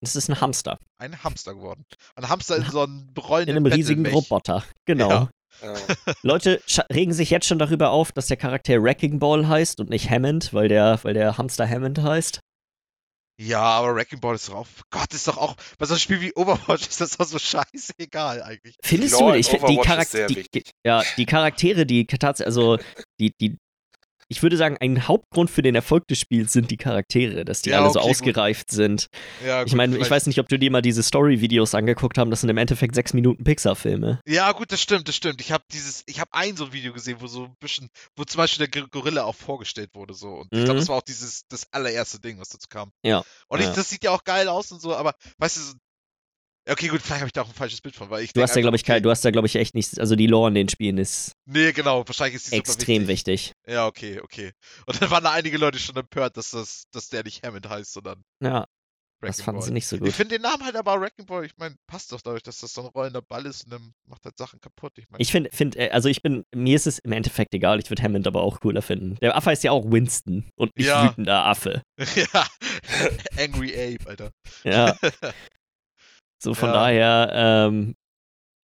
Es 0.00 0.14
ist 0.16 0.28
ein 0.28 0.40
Hamster. 0.40 0.78
ein 0.98 1.22
Hamster 1.24 1.54
geworden. 1.54 1.84
Ein 2.14 2.28
Hamster 2.28 2.56
in 2.56 2.70
so 2.70 2.82
einem 2.82 3.08
In 3.08 3.22
rollenden 3.22 3.56
einem 3.56 3.66
riesigen. 3.66 4.06
Roboter. 4.06 4.64
Genau. 4.84 5.10
Ja. 5.10 5.30
Ja. 5.62 5.74
Leute 6.22 6.60
regen 6.92 7.12
sich 7.12 7.30
jetzt 7.30 7.46
schon 7.46 7.58
darüber 7.58 7.90
auf, 7.90 8.12
dass 8.12 8.26
der 8.26 8.36
Charakter 8.36 8.82
Wrecking 8.82 9.18
Ball 9.18 9.46
heißt 9.48 9.80
und 9.80 9.90
nicht 9.90 10.10
Hammond, 10.10 10.52
weil 10.52 10.68
der, 10.68 10.98
weil 11.02 11.14
der 11.14 11.38
Hamster 11.38 11.68
Hammond 11.68 12.02
heißt. 12.02 12.40
Ja, 13.40 13.62
aber 13.62 13.96
Wrecking 13.96 14.20
Ball 14.20 14.36
ist 14.36 14.48
drauf. 14.48 14.82
Gott, 14.90 15.12
ist 15.12 15.26
doch 15.26 15.38
auch, 15.38 15.56
bei 15.78 15.86
so 15.86 15.94
einem 15.94 15.98
Spiel 16.00 16.20
wie 16.20 16.32
Overwatch 16.36 16.86
ist 16.86 17.00
das 17.00 17.16
doch 17.16 17.26
so 17.26 17.38
scheißegal 17.38 18.42
eigentlich. 18.42 18.76
Findest 18.82 19.14
Lore 19.14 19.32
du? 19.32 19.34
in 19.34 19.40
Ich 19.40 19.48
finde 19.48 19.66
die 19.66 20.04
sehr 20.04 20.26
die, 20.28 20.62
ja, 20.86 21.02
die 21.16 21.26
Charaktere, 21.26 21.84
die 21.84 22.06
tatsächlich, 22.06 22.46
also 22.46 22.78
die, 23.18 23.32
die, 23.40 23.56
ich 24.28 24.42
würde 24.42 24.56
sagen, 24.56 24.76
ein 24.80 25.06
Hauptgrund 25.08 25.50
für 25.50 25.62
den 25.62 25.74
Erfolg 25.74 26.06
des 26.08 26.18
Spiels 26.18 26.52
sind 26.52 26.70
die 26.70 26.76
Charaktere, 26.76 27.44
dass 27.44 27.62
die 27.62 27.70
Ja, 27.70 27.80
alle 27.80 27.90
so 27.92 27.98
okay, 28.00 28.08
gut. 28.08 28.10
ausgereift 28.16 28.70
sind. 28.70 29.08
Ja, 29.44 29.62
Ich 29.62 29.70
gut, 29.70 29.76
meine, 29.76 29.96
ich 29.98 30.10
weiß 30.10 30.26
nicht, 30.26 30.38
ob 30.40 30.48
du 30.48 30.58
dir 30.58 30.70
mal 30.70 30.82
diese 30.82 31.02
Story-Videos 31.02 31.74
angeguckt 31.74 32.18
haben. 32.18 32.30
Das 32.30 32.40
sind 32.40 32.50
im 32.50 32.56
Endeffekt 32.58 32.94
sechs 32.94 33.12
Minuten 33.12 33.44
Pixar-Filme. 33.44 34.20
Ja, 34.26 34.52
gut, 34.52 34.72
das 34.72 34.80
stimmt, 34.80 35.08
das 35.08 35.16
stimmt. 35.16 35.40
Ich 35.40 35.52
habe 35.52 35.64
dieses, 35.72 36.02
ich 36.06 36.20
habe 36.20 36.30
ein 36.32 36.56
so 36.56 36.66
ein 36.66 36.72
Video 36.72 36.92
gesehen, 36.92 37.16
wo 37.20 37.26
so 37.26 37.44
ein 37.44 37.54
bisschen, 37.60 37.88
wo 38.16 38.24
zum 38.24 38.38
Beispiel 38.38 38.66
der 38.66 38.82
Gor- 38.82 38.88
Gorilla 38.90 39.24
auch 39.24 39.34
vorgestellt 39.34 39.90
wurde 39.94 40.14
so. 40.14 40.28
Und 40.28 40.48
ich 40.52 40.64
glaube, 40.64 40.74
Mhm. 40.74 40.78
das 40.78 40.88
war 40.88 40.96
auch 40.96 41.02
dieses, 41.02 41.42
das 41.48 41.66
allererste 41.72 42.20
Ding, 42.20 42.38
was 42.40 42.48
dazu 42.48 42.66
kam. 42.68 42.90
Ja, 43.04 43.22
Und 43.48 43.60
ich, 43.60 43.66
ja. 43.66 43.72
das 43.72 43.88
sieht 43.90 44.04
ja 44.04 44.10
auch 44.10 44.24
geil 44.24 44.48
aus 44.48 44.72
und 44.72 44.80
so, 44.80 44.94
aber 44.94 45.14
weißt 45.38 45.56
du, 45.56 45.60
so, 45.60 45.72
okay, 46.68 46.88
gut, 46.88 47.00
vielleicht 47.02 47.20
habe 47.20 47.26
ich 47.28 47.32
da 47.32 47.42
auch 47.42 47.48
ein 47.48 47.54
falsches 47.54 47.80
Bild 47.80 47.94
von, 47.96 48.10
weil 48.10 48.24
ich 48.24 48.32
Du 48.32 48.42
hast 48.42 48.54
ja, 48.56 48.62
glaube 48.62 48.76
ich, 48.76 48.84
kein, 48.84 49.02
du 49.02 49.10
hast 49.10 49.24
ja, 49.24 49.30
glaube 49.30 49.46
ich, 49.46 49.56
echt 49.56 49.74
nicht. 49.74 49.98
Also 50.00 50.16
die 50.16 50.26
Lore 50.26 50.48
in 50.48 50.54
den 50.54 50.68
Spielen 50.68 50.98
ist 50.98 51.32
Nee, 51.46 51.72
genau, 51.72 52.06
wahrscheinlich 52.06 52.36
ist 52.36 52.52
die 52.52 52.56
extrem 52.56 53.06
wichtig. 53.08 53.52
Ja, 53.66 53.86
okay, 53.86 54.20
okay. 54.20 54.52
Und 54.86 55.00
dann 55.00 55.10
waren 55.10 55.24
da 55.24 55.32
einige 55.32 55.58
Leute 55.58 55.78
schon 55.78 55.96
empört, 55.96 56.36
dass 56.36 56.50
das, 56.50 56.84
dass 56.92 57.08
der 57.08 57.24
nicht 57.24 57.44
Hammond 57.46 57.68
heißt, 57.68 57.92
sondern 57.92 58.22
Ja. 58.40 58.66
Das 59.20 59.40
fanden 59.40 59.60
Ball. 59.60 59.66
sie 59.68 59.72
nicht 59.72 59.86
so 59.86 59.96
Ich 59.96 60.02
gut. 60.02 60.12
finde 60.12 60.34
den 60.34 60.42
Namen 60.42 60.62
halt 60.64 60.76
aber 60.76 61.00
Wrecking 61.00 61.24
Ball, 61.24 61.46
ich 61.46 61.56
meine, 61.56 61.76
passt 61.86 62.12
doch 62.12 62.20
dadurch, 62.20 62.42
dass 62.42 62.58
das 62.60 62.74
so 62.74 62.82
ein 62.82 62.88
rollender 62.88 63.22
Ball 63.22 63.46
ist 63.46 63.64
und 63.64 63.70
dann 63.72 63.94
macht 64.06 64.22
halt 64.26 64.36
Sachen 64.36 64.60
kaputt. 64.60 64.92
Ich 64.98 65.08
meine, 65.08 65.22
Ich 65.22 65.30
finde, 65.32 65.48
find, 65.50 65.76
äh, 65.76 65.88
also 65.92 66.10
ich 66.10 66.20
bin, 66.20 66.44
mir 66.54 66.76
ist 66.76 66.86
es 66.86 66.98
im 66.98 67.12
Endeffekt 67.12 67.54
egal, 67.54 67.80
ich 67.80 67.88
würde 67.88 68.02
Hammond 68.02 68.26
aber 68.26 68.42
auch 68.42 68.60
cooler 68.60 68.82
finden. 68.82 69.16
Der 69.22 69.34
Affe 69.34 69.48
heißt 69.48 69.64
ja 69.64 69.70
auch 69.70 69.90
Winston 69.90 70.44
und 70.56 70.76
nicht 70.76 70.88
Ja. 70.88 71.08
wütender 71.08 71.46
Affe. 71.46 71.80
ja, 72.16 72.46
Angry 73.38 73.72
Ape, 73.96 74.06
Alter. 74.10 74.30
Ja. 74.62 74.94
So 76.44 76.54
von 76.54 76.68
Ja. 76.68 76.74
daher 76.74 77.30
ähm, 77.32 77.94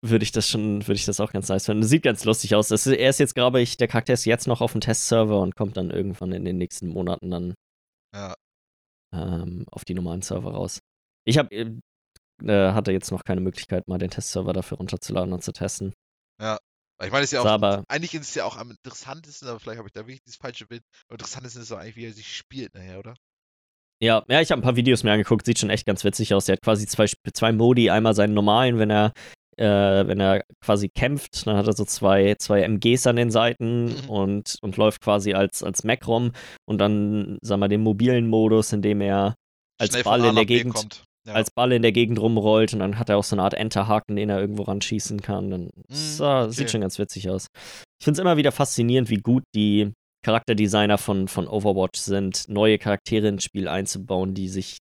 würde 0.04 0.22
ich 0.24 0.32
das 0.32 0.48
schon, 0.48 0.82
würde 0.86 0.94
ich 0.98 1.04
das 1.06 1.18
auch 1.20 1.32
ganz 1.32 1.48
nice 1.48 1.66
finden. 1.66 1.82
Sieht 1.84 2.02
ganz 2.02 2.24
lustig 2.24 2.54
aus. 2.54 2.68
Das 2.68 2.86
ist, 2.86 2.92
er 2.96 3.10
ist 3.10 3.18
jetzt, 3.18 3.34
glaube 3.34 3.60
ich, 3.60 3.76
der 3.76 3.88
Charakter 3.88 4.12
ist 4.12 4.24
jetzt 4.26 4.46
noch 4.46 4.60
auf 4.60 4.72
dem 4.72 4.80
Testserver 4.80 5.40
und 5.40 5.56
kommt 5.56 5.76
dann 5.76 5.90
irgendwann 5.90 6.32
in 6.32 6.44
den 6.44 6.58
nächsten 6.58 6.88
Monaten 6.88 7.30
dann 7.30 7.54
Ja. 8.14 8.34
ähm, 9.14 9.64
auf 9.70 9.84
die 9.84 9.94
normalen 9.94 10.22
Server 10.22 10.52
raus. 10.52 10.80
Ich 11.24 11.38
habe 11.38 11.54
äh, 11.54 11.70
äh, 12.44 12.72
hatte 12.72 12.92
jetzt 12.92 13.10
noch 13.10 13.24
keine 13.24 13.40
Möglichkeit, 13.40 13.88
mal 13.88 13.98
den 13.98 14.10
Testserver 14.10 14.52
dafür 14.52 14.78
runterzuladen 14.78 15.32
und 15.32 15.42
zu 15.42 15.52
testen. 15.52 15.92
Ich 17.00 17.12
meine, 17.12 17.22
es 17.24 17.30
ist 17.30 17.32
ja 17.32 17.42
auch, 17.42 17.46
aber- 17.46 17.84
eigentlich 17.88 18.14
ist 18.14 18.28
es 18.28 18.34
ja 18.34 18.44
auch 18.44 18.56
am 18.56 18.70
interessantesten, 18.72 19.48
aber 19.48 19.60
vielleicht 19.60 19.78
habe 19.78 19.88
ich 19.88 19.92
da 19.92 20.00
wirklich 20.00 20.22
das 20.24 20.34
falsche 20.36 20.66
Bild. 20.66 20.82
Am 21.08 21.14
interessantesten 21.14 21.62
ist 21.62 21.70
doch 21.70 21.78
eigentlich, 21.78 21.94
wie 21.96 22.06
er 22.06 22.12
sich 22.12 22.36
spielt 22.36 22.74
nachher, 22.74 22.98
oder? 22.98 23.14
Ja, 24.00 24.22
ja, 24.28 24.40
ich 24.40 24.50
habe 24.50 24.60
ein 24.60 24.64
paar 24.64 24.76
Videos 24.76 25.02
mir 25.02 25.12
angeguckt, 25.12 25.44
sieht 25.44 25.58
schon 25.58 25.70
echt 25.70 25.86
ganz 25.86 26.04
witzig 26.04 26.32
aus. 26.34 26.48
Er 26.48 26.52
hat 26.54 26.62
quasi 26.62 26.86
zwei, 26.86 27.06
zwei 27.32 27.52
Modi, 27.52 27.90
einmal 27.90 28.14
seinen 28.14 28.34
normalen, 28.34 28.78
wenn 28.78 28.90
er, 28.90 29.12
äh, 29.56 29.64
wenn 30.06 30.20
er 30.20 30.44
quasi 30.64 30.88
kämpft, 30.88 31.46
dann 31.46 31.56
hat 31.56 31.66
er 31.66 31.72
so 31.72 31.84
zwei, 31.84 32.36
zwei 32.38 32.62
MGs 32.62 33.06
an 33.08 33.16
den 33.16 33.30
Seiten 33.32 33.86
Mhm. 33.86 34.08
und, 34.10 34.56
und 34.62 34.76
läuft 34.76 35.00
quasi 35.00 35.34
als, 35.34 35.64
als 35.64 35.82
Mac 35.82 36.06
rum 36.06 36.30
und 36.68 36.78
dann, 36.78 37.38
sagen 37.42 37.60
wir, 37.60 37.68
den 37.68 37.82
mobilen 37.82 38.28
Modus, 38.28 38.72
in 38.72 38.82
dem 38.82 39.00
er 39.00 39.34
als 39.80 39.90
Schnell 39.90 40.04
Ball 40.04 40.24
in 40.24 40.34
der 40.36 40.46
Gegend. 40.46 41.02
Ja. 41.26 41.34
als 41.34 41.50
Ball 41.50 41.72
in 41.72 41.82
der 41.82 41.92
Gegend 41.92 42.18
rumrollt 42.20 42.72
und 42.72 42.78
dann 42.78 42.98
hat 42.98 43.10
er 43.10 43.18
auch 43.18 43.24
so 43.24 43.34
eine 43.34 43.42
Art 43.42 43.52
Enterhaken, 43.52 44.16
den 44.16 44.30
er 44.30 44.40
irgendwo 44.40 44.62
ranschießen 44.62 45.20
kann. 45.20 45.50
Dann 45.50 45.70
so, 45.90 46.24
okay. 46.24 46.52
sieht 46.52 46.70
schon 46.70 46.80
ganz 46.80 46.98
witzig 46.98 47.28
aus. 47.28 47.48
Ich 48.00 48.04
finde 48.04 48.18
es 48.18 48.20
immer 48.20 48.36
wieder 48.38 48.50
faszinierend, 48.52 49.10
wie 49.10 49.18
gut 49.18 49.42
die 49.54 49.92
Charakterdesigner 50.32 50.98
von, 50.98 51.26
von 51.26 51.48
Overwatch 51.48 51.98
sind, 51.98 52.46
neue 52.50 52.76
Charaktere 52.78 53.28
ins 53.28 53.44
Spiel 53.44 53.66
einzubauen, 53.66 54.34
die 54.34 54.50
sich 54.50 54.76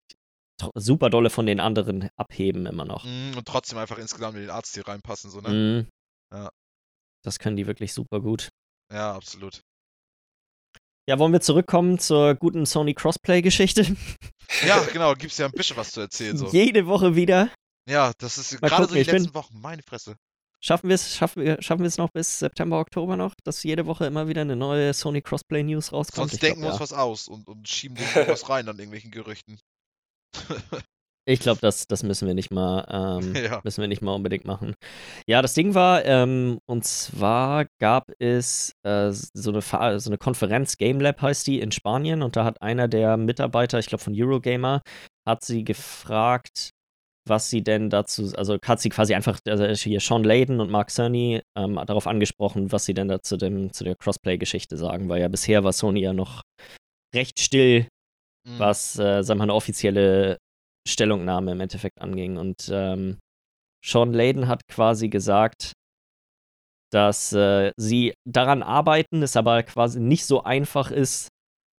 super 0.76 1.10
dolle 1.10 1.30
von 1.30 1.46
den 1.46 1.62
anderen 1.62 2.10
abheben 2.18 2.66
immer 2.66 2.84
noch. 2.84 3.06
Mm, 3.06 3.38
Und 3.38 3.48
trotzdem 3.48 3.78
einfach 3.78 3.98
insgesamt 3.98 4.36
in 4.36 4.42
den 4.42 4.50
Arzt 4.50 4.74
hier 4.74 4.86
reinpassen, 4.86 5.30
so, 5.32 5.40
ne? 5.40 5.50
Mhm. 5.50 5.88
Ja. 6.38 6.50
Das 7.24 7.40
können 7.40 7.56
die 7.56 7.66
wirklich 7.66 7.94
super 7.94 8.20
gut. 8.20 8.50
Ja, 8.92 9.14
absolut. 9.14 9.62
Ja, 11.10 11.18
wollen 11.18 11.32
wir 11.32 11.40
zurückkommen 11.40 11.98
zur 11.98 12.36
guten 12.36 12.66
Sony 12.66 12.94
Crossplay-Geschichte? 12.94 13.96
Ja, 14.66 14.82
genau, 14.92 15.14
gibt's 15.14 15.38
ja 15.38 15.46
ein 15.46 15.54
bisschen 15.54 15.78
was 15.78 15.92
zu 15.92 16.02
erzählen, 16.02 16.36
so. 16.38 16.48
Jede 16.52 16.88
Woche 16.88 17.16
wieder. 17.16 17.50
Ja, 17.90 18.12
das 18.18 18.38
ist 18.38 18.62
Mal 18.62 18.68
gerade 18.68 18.84
so 18.84 18.88
gucken, 18.90 18.96
die 18.96 19.02
ich 19.02 19.08
bin- 19.08 19.16
letzten 19.24 19.34
Wochen, 19.34 19.62
meine 19.62 19.82
Fresse. 19.84 20.18
Schaffen 20.60 20.90
wir 20.90 20.96
es 20.96 21.16
schaffen 21.16 21.44
wir, 21.44 21.62
schaffen 21.62 21.82
wir 21.82 21.88
es 21.88 21.98
noch 21.98 22.10
bis 22.10 22.40
September, 22.40 22.80
Oktober 22.80 23.16
noch, 23.16 23.36
dass 23.44 23.64
jede 23.64 23.86
Woche 23.86 24.06
immer 24.06 24.28
wieder 24.28 24.42
eine 24.42 24.56
neue 24.56 24.94
Sony 24.94 25.22
Crossplay 25.22 25.64
News 25.64 25.92
rauskommt? 25.92 26.32
Sonst 26.32 26.34
Ich 26.34 26.40
glaub, 26.40 26.50
denken 26.50 26.64
wir 26.64 26.70
uns 26.70 26.78
ja. 26.78 26.82
was 26.82 26.94
aus 26.94 27.28
und, 27.28 27.48
und 27.48 27.68
schieben 27.68 27.98
was 28.28 28.50
rein 28.50 28.68
an 28.68 28.78
irgendwelchen 28.78 29.12
Gerüchten. 29.12 29.60
Ich 31.30 31.42
glaube, 31.42 31.60
das, 31.60 31.88
das 31.88 32.04
müssen 32.04 32.26
wir 32.26 32.34
nicht 32.34 32.52
mal, 32.52 32.88
ähm, 32.90 33.36
Ja. 33.52 33.60
müssen 33.66 33.82
wir 33.82 33.90
nicht 33.90 34.02
mal 34.02 34.14
unbedingt 34.14 34.46
machen. 34.46 34.76
Ja, 35.28 35.42
das 35.42 35.54
Ding 35.54 35.74
war, 35.76 36.06
ähm, 36.06 36.60
und 36.66 36.86
zwar 36.86 37.66
gab 37.82 38.10
es 38.18 38.72
äh, 38.84 39.12
so, 39.12 39.52
eine, 39.52 40.00
so 40.00 40.10
eine 40.10 40.18
Konferenz, 40.18 40.78
Game 40.78 41.02
Lab 41.02 41.22
heißt 41.22 41.46
die, 41.46 41.60
in 41.60 41.74
Spanien, 41.74 42.22
und 42.22 42.38
da 42.38 42.46
hat 42.46 42.62
einer 42.62 42.88
der 42.88 43.18
Mitarbeiter, 43.18 43.78
ich 43.78 43.88
glaube 43.88 44.06
von 44.06 44.14
Eurogamer, 44.16 44.82
hat 45.28 45.44
sie 45.44 45.66
gefragt, 45.66 46.72
was 47.30 47.50
sie 47.50 47.64
denn 47.64 47.90
dazu, 47.90 48.32
also 48.36 48.58
hat 48.66 48.80
sie 48.80 48.90
quasi 48.90 49.14
einfach, 49.16 49.40
also 49.48 49.66
hier 49.66 50.00
Sean 50.00 50.24
Layden 50.24 50.60
und 50.60 50.70
Mark 50.70 50.90
Cerny 50.92 51.42
ähm, 51.58 51.80
darauf 51.86 52.08
angesprochen, 52.08 52.72
was 52.72 52.86
sie 52.86 52.94
denn 52.94 53.08
da 53.08 53.22
zu, 53.22 53.38
dem, 53.38 53.74
zu 53.74 53.84
der 53.84 53.96
Crossplay-Geschichte 53.96 54.78
sagen, 54.78 55.10
weil 55.10 55.22
ja 55.22 55.28
bisher 55.28 55.64
war 55.64 55.74
Sony 55.74 56.02
ja 56.02 56.14
noch 56.14 56.42
recht 57.14 57.40
still 57.40 57.88
Mm. 58.48 58.60
was, 58.60 58.98
äh, 58.98 59.24
sagen 59.24 59.40
wir 59.40 59.42
mal, 59.42 59.44
eine 59.46 59.54
offizielle 59.54 60.38
Stellungnahme 60.88 61.52
im 61.52 61.60
Endeffekt 61.60 62.02
anging. 62.02 62.38
Und 62.38 62.70
ähm, 62.72 63.20
Sean 63.86 64.14
Layden 64.14 64.48
hat 64.48 64.62
quasi 64.68 65.10
gesagt, 65.10 65.74
dass 66.92 67.34
äh, 67.34 67.74
sie 67.76 68.14
daran 68.26 68.64
arbeiten, 68.64 69.22
es 69.22 69.36
aber 69.36 69.64
quasi 69.64 70.00
nicht 70.00 70.26
so 70.26 70.44
einfach 70.44 70.92
ist, 70.92 71.28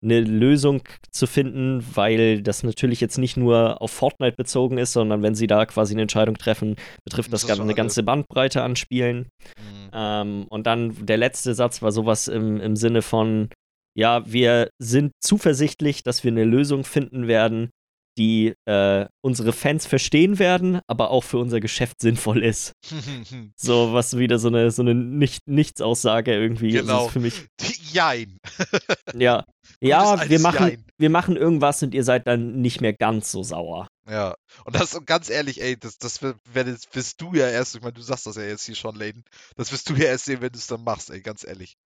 eine 0.02 0.20
Lösung 0.20 0.82
zu 1.10 1.26
finden, 1.26 1.84
weil 1.94 2.42
das 2.42 2.62
natürlich 2.62 3.00
jetzt 3.00 3.18
nicht 3.18 3.36
nur 3.36 3.82
auf 3.82 3.90
Fortnite 3.90 4.36
bezogen 4.36 4.78
ist, 4.78 4.92
sondern 4.92 5.22
wenn 5.22 5.34
sie 5.34 5.46
da 5.46 5.66
quasi 5.66 5.94
eine 5.94 6.02
Entscheidung 6.02 6.36
treffen, 6.36 6.76
betrifft 7.04 7.32
Das 7.32 7.42
das, 7.42 7.42
ist 7.42 7.48
Ganze 7.48 7.62
eine 7.62 7.74
ganze 7.74 8.02
Bandbreite 8.02 8.62
an 8.62 8.76
Spielen. 8.76 9.28
Mm. 9.56 9.88
Ähm, 9.92 10.46
und 10.48 10.66
dann 10.66 11.04
der 11.06 11.16
letzte 11.16 11.54
Satz 11.54 11.82
war 11.82 11.90
sowas 11.90 12.28
im, 12.28 12.60
im 12.60 12.76
Sinne 12.76 13.02
von, 13.02 13.48
ja, 13.96 14.30
wir 14.30 14.70
sind 14.78 15.12
zuversichtlich, 15.20 16.04
dass 16.04 16.22
wir 16.22 16.30
eine 16.30 16.44
Lösung 16.44 16.84
finden 16.84 17.26
werden, 17.26 17.70
die 18.18 18.54
äh, 18.66 19.06
unsere 19.24 19.52
Fans 19.52 19.86
verstehen 19.86 20.38
werden, 20.40 20.80
aber 20.88 21.10
auch 21.10 21.22
für 21.22 21.38
unser 21.38 21.60
Geschäft 21.60 22.00
sinnvoll 22.00 22.44
ist. 22.44 22.72
So 23.56 23.92
was 23.92 24.16
wieder 24.16 24.38
so 24.38 24.48
eine, 24.48 24.70
so 24.70 24.82
eine 24.82 24.94
nicht 24.94 25.46
Nichtsaussage 25.46 26.32
irgendwie. 26.34 26.72
Das 26.72 26.82
Genau. 26.82 27.06
ist 27.06 27.12
für 27.12 27.20
mich, 27.20 27.46
Jein. 27.92 28.38
ja. 29.18 29.44
Ja, 29.80 30.28
wir 30.28 30.40
machen, 30.40 30.84
wir 30.98 31.10
machen 31.10 31.36
irgendwas 31.36 31.82
und 31.82 31.94
ihr 31.94 32.02
seid 32.02 32.26
dann 32.26 32.60
nicht 32.60 32.80
mehr 32.80 32.92
ganz 32.92 33.30
so 33.30 33.42
sauer. 33.44 33.86
Ja, 34.08 34.34
und 34.64 34.74
das 34.74 34.94
und 34.94 35.06
ganz 35.06 35.30
ehrlich, 35.30 35.60
ey, 35.62 35.76
das, 35.78 35.98
das 35.98 36.20
werdet- 36.22 36.88
wirst 36.94 37.20
du 37.20 37.34
ja 37.34 37.48
erst, 37.48 37.76
ich 37.76 37.82
meine, 37.82 37.92
du 37.92 38.02
sagst 38.02 38.26
das 38.26 38.36
ja 38.36 38.42
jetzt 38.42 38.64
hier 38.64 38.74
schon, 38.74 38.96
Layden, 38.96 39.22
das 39.56 39.70
wirst 39.70 39.88
du 39.88 39.94
ja 39.94 40.06
erst 40.06 40.24
sehen, 40.24 40.40
wenn 40.40 40.50
du 40.50 40.58
es 40.58 40.66
dann 40.66 40.82
machst, 40.82 41.10
ey, 41.10 41.20
ganz 41.20 41.44
ehrlich. 41.44 41.76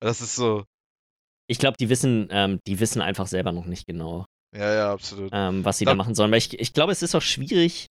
Das 0.00 0.20
ist 0.20 0.36
so, 0.36 0.64
Ich 1.48 1.58
glaube, 1.58 1.76
die 1.80 1.88
wissen, 1.88 2.28
ähm, 2.30 2.60
die 2.66 2.78
wissen 2.78 3.00
einfach 3.00 3.26
selber 3.26 3.52
noch 3.52 3.66
nicht 3.66 3.86
genau, 3.86 4.26
ja, 4.54 4.72
ja, 4.74 4.92
absolut. 4.92 5.30
ähm, 5.32 5.64
was 5.64 5.78
sie 5.78 5.84
da 5.84 5.92
Da- 5.92 5.96
machen 5.96 6.14
sollen. 6.14 6.30
Weil 6.30 6.38
ich, 6.38 6.58
ich 6.60 6.72
glaube, 6.74 6.92
es 6.92 7.02
ist 7.02 7.14
auch 7.14 7.22
schwierig, 7.22 7.86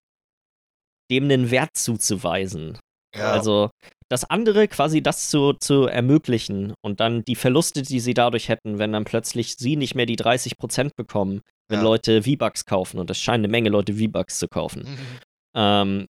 dem 1.12 1.26
einen 1.26 1.52
Wert 1.52 1.72
zuzuweisen. 1.76 2.78
Ja, 3.16 3.32
Also 3.32 3.70
das 4.10 4.24
andere 4.30 4.68
quasi 4.68 5.02
das 5.02 5.30
zu, 5.30 5.54
zu 5.54 5.86
ermöglichen 5.86 6.74
und 6.84 7.00
dann 7.00 7.24
die 7.26 7.36
Verluste, 7.36 7.82
die 7.82 8.00
sie 8.00 8.14
dadurch 8.14 8.50
hätten, 8.50 8.78
wenn 8.78 8.92
dann 8.94 9.04
plötzlich 9.04 9.56
sie 9.56 9.76
nicht 9.76 9.96
mehr 9.96 10.06
die 10.06 10.18
30% 10.18 10.92
bekommen, 10.96 11.42
wenn 11.70 11.80
Ja. 11.80 11.84
Leute 11.84 12.24
V-Bucks 12.24 12.66
kaufen 12.66 13.00
und 13.00 13.10
es 13.10 13.20
scheinen 13.20 13.46
eine 13.46 13.52
Menge 13.52 13.70
Leute 13.70 13.94
V-Bucks 13.96 14.38
zu 14.38 14.48
kaufen. 14.48 14.84
Mhm. 14.84 15.20
Ähm, 15.56 16.06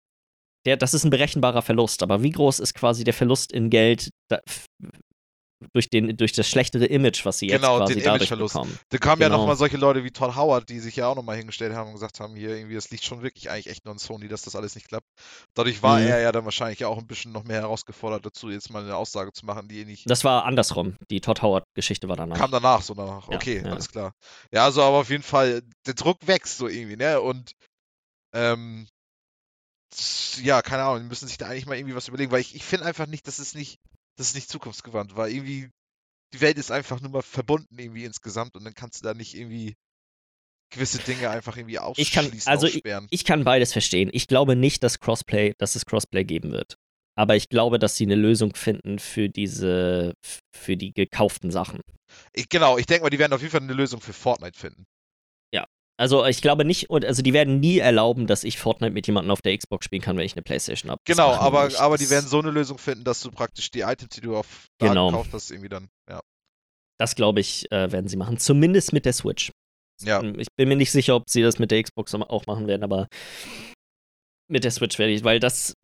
der, 0.66 0.76
das 0.76 0.94
ist 0.94 1.04
ein 1.04 1.10
berechenbarer 1.10 1.62
Verlust, 1.62 2.02
aber 2.02 2.22
wie 2.22 2.30
groß 2.30 2.58
ist 2.58 2.74
quasi 2.74 3.04
der 3.04 3.14
Verlust 3.14 3.52
in 3.52 3.70
Geld 3.70 4.10
da, 4.28 4.40
durch, 5.72 5.88
den, 5.90 6.16
durch 6.16 6.32
das 6.32 6.48
schlechtere 6.48 6.86
Image, 6.86 7.24
was 7.24 7.38
sie 7.38 7.46
jetzt 7.48 7.62
Genau, 7.62 7.78
quasi 7.78 7.94
den 7.94 8.04
dadurch 8.04 8.30
Imageverlust. 8.30 8.54
bekommen? 8.54 8.78
Da 8.90 8.98
kamen 8.98 9.22
ja 9.22 9.28
Genau. 9.28 9.38
nochmal 9.38 9.56
solche 9.56 9.76
Leute 9.76 10.04
wie 10.04 10.10
Todd 10.10 10.36
Howard, 10.36 10.68
die 10.68 10.80
sich 10.80 10.96
ja 10.96 11.06
auch 11.08 11.16
nochmal 11.16 11.36
hingestellt 11.36 11.74
haben 11.74 11.88
und 11.88 11.94
gesagt 11.94 12.20
haben, 12.20 12.36
hier 12.36 12.56
irgendwie, 12.56 12.74
das 12.74 12.90
liegt 12.90 13.04
schon 13.04 13.22
wirklich 13.22 13.50
eigentlich 13.50 13.68
echt 13.68 13.84
nur 13.84 13.92
an 13.92 13.98
Sony, 13.98 14.28
dass 14.28 14.42
das 14.42 14.54
alles 14.56 14.74
nicht 14.74 14.88
klappt. 14.88 15.06
Dadurch 15.54 15.82
war 15.82 16.00
Mhm. 16.00 16.06
er 16.08 16.20
ja 16.20 16.32
dann 16.32 16.44
wahrscheinlich 16.44 16.84
auch 16.84 16.98
ein 16.98 17.06
bisschen 17.06 17.32
noch 17.32 17.44
mehr 17.44 17.60
herausgefordert 17.62 18.24
dazu, 18.26 18.50
jetzt 18.50 18.70
mal 18.70 18.82
eine 18.82 18.96
Aussage 18.96 19.32
zu 19.32 19.46
machen, 19.46 19.68
die 19.68 19.80
eh 19.80 19.84
nicht 19.84 20.08
Das 20.08 20.24
war 20.24 20.44
andersrum. 20.44 20.96
Die 21.10 21.20
Todd 21.20 21.42
Howard-Geschichte 21.42 22.08
war 22.08 22.16
danach. 22.16 22.36
kam 22.38 22.50
danach, 22.50 22.82
so 22.82 22.94
danach. 22.94 23.28
Ja, 23.28 23.34
Okay, 23.36 23.62
ja. 23.64 23.72
alles 23.72 23.88
klar. 23.88 24.12
Ja, 24.52 24.64
also 24.64 24.82
aber 24.82 24.98
auf 24.98 25.10
jeden 25.10 25.22
Fall, 25.22 25.62
der 25.86 25.94
Druck 25.94 26.18
wächst 26.26 26.58
so 26.58 26.68
irgendwie, 26.68 26.96
ne? 26.96 27.20
Und 27.20 27.52
ähm, 28.34 28.86
ja, 30.42 30.60
keine 30.62 30.82
Ahnung, 30.82 31.02
die 31.04 31.08
müssen 31.08 31.28
sich 31.28 31.38
da 31.38 31.46
eigentlich 31.46 31.66
mal 31.66 31.76
irgendwie 31.76 31.94
was 31.94 32.08
überlegen, 32.08 32.32
weil 32.32 32.40
ich, 32.40 32.54
ich 32.56 32.64
finde 32.64 32.86
einfach 32.86 33.06
nicht, 33.06 33.26
das 33.28 33.38
ist 33.38 33.54
nicht, 33.54 33.78
das 34.16 34.28
ist 34.28 34.34
nicht 34.34 34.48
zukunftsgewandt, 34.48 35.16
weil 35.16 35.32
irgendwie 35.32 35.70
die 36.32 36.40
Welt 36.40 36.58
ist 36.58 36.70
einfach 36.70 37.00
nur 37.00 37.10
mal 37.10 37.22
verbunden 37.22 37.78
irgendwie 37.78 38.04
insgesamt 38.04 38.56
und 38.56 38.64
dann 38.64 38.74
kannst 38.74 39.00
du 39.00 39.04
da 39.04 39.14
nicht 39.14 39.34
irgendwie 39.34 39.74
gewisse 40.72 40.98
Dinge 40.98 41.30
einfach 41.30 41.56
irgendwie 41.56 41.78
Ich 41.96 42.10
kann- 42.12 42.24
ausschließen, 42.26 42.50
also 42.50 42.66
ich-. 42.66 42.82
Ich 43.10 43.24
kann 43.24 43.44
beides 43.44 43.72
verstehen. 43.72 44.10
Ich 44.12 44.26
glaube 44.26 44.56
nicht, 44.56 44.82
dass 44.82 44.98
Crossplay, 44.98 45.54
dass 45.58 45.76
es 45.76 45.86
Crossplay 45.86 46.24
geben 46.24 46.50
wird. 46.52 46.74
Aber 47.16 47.36
ich 47.36 47.48
glaube, 47.48 47.78
dass 47.78 47.96
sie 47.96 48.04
eine 48.06 48.16
Lösung 48.16 48.56
finden 48.56 48.98
für 48.98 49.28
diese, 49.28 50.14
für 50.52 50.76
die 50.76 50.92
gekauften 50.92 51.52
Sachen. 51.52 51.80
Ich, 52.32 52.48
genau, 52.48 52.76
ich 52.76 52.86
denke 52.86 53.04
mal, 53.04 53.10
die 53.10 53.20
werden 53.20 53.32
auf 53.32 53.40
jeden 53.40 53.52
Fall 53.52 53.60
eine 53.62 53.72
Lösung 53.72 54.00
für 54.00 54.12
Fortnite 54.12 54.58
finden. 54.58 54.84
Also 55.96 56.24
ich 56.26 56.42
glaube 56.42 56.64
nicht, 56.64 56.90
und 56.90 57.04
also 57.04 57.22
die 57.22 57.32
werden 57.32 57.60
nie 57.60 57.78
erlauben, 57.78 58.26
dass 58.26 58.42
ich 58.42 58.58
Fortnite 58.58 58.92
mit 58.92 59.06
jemandem 59.06 59.30
auf 59.30 59.42
der 59.42 59.56
Xbox 59.56 59.84
spielen 59.84 60.02
kann, 60.02 60.16
wenn 60.16 60.26
ich 60.26 60.32
eine 60.32 60.42
Playstation 60.42 60.90
habe. 60.90 61.00
Genau, 61.04 61.30
aber, 61.32 61.70
aber 61.78 61.98
die 61.98 62.10
werden 62.10 62.26
so 62.28 62.40
eine 62.40 62.50
Lösung 62.50 62.78
finden, 62.78 63.04
dass 63.04 63.20
du 63.20 63.30
praktisch 63.30 63.70
die 63.70 63.80
Items, 63.80 64.14
die 64.14 64.20
du 64.20 64.36
auf 64.36 64.66
da 64.78 64.88
Genau. 64.88 65.10
gekauft 65.10 65.30
hast, 65.32 65.50
irgendwie 65.52 65.68
dann, 65.68 65.88
ja. 66.10 66.20
Das 66.98 67.14
glaube 67.14 67.40
ich, 67.40 67.70
äh, 67.70 67.92
werden 67.92 68.08
sie 68.08 68.16
machen. 68.16 68.38
Zumindest 68.38 68.92
mit 68.92 69.04
der 69.04 69.12
Switch. 69.12 69.52
Ja. 70.02 70.22
Ich 70.22 70.48
bin 70.56 70.68
mir 70.68 70.76
nicht 70.76 70.90
sicher, 70.90 71.14
ob 71.14 71.24
sie 71.28 71.42
das 71.42 71.60
mit 71.60 71.70
der 71.70 71.82
Xbox 71.82 72.12
auch 72.14 72.46
machen 72.46 72.66
werden, 72.66 72.82
aber 72.82 73.06
mit 74.50 74.64
der 74.64 74.72
Switch 74.72 74.98
werde 74.98 75.12
ich, 75.12 75.22
weil 75.24 75.38
das. 75.40 75.74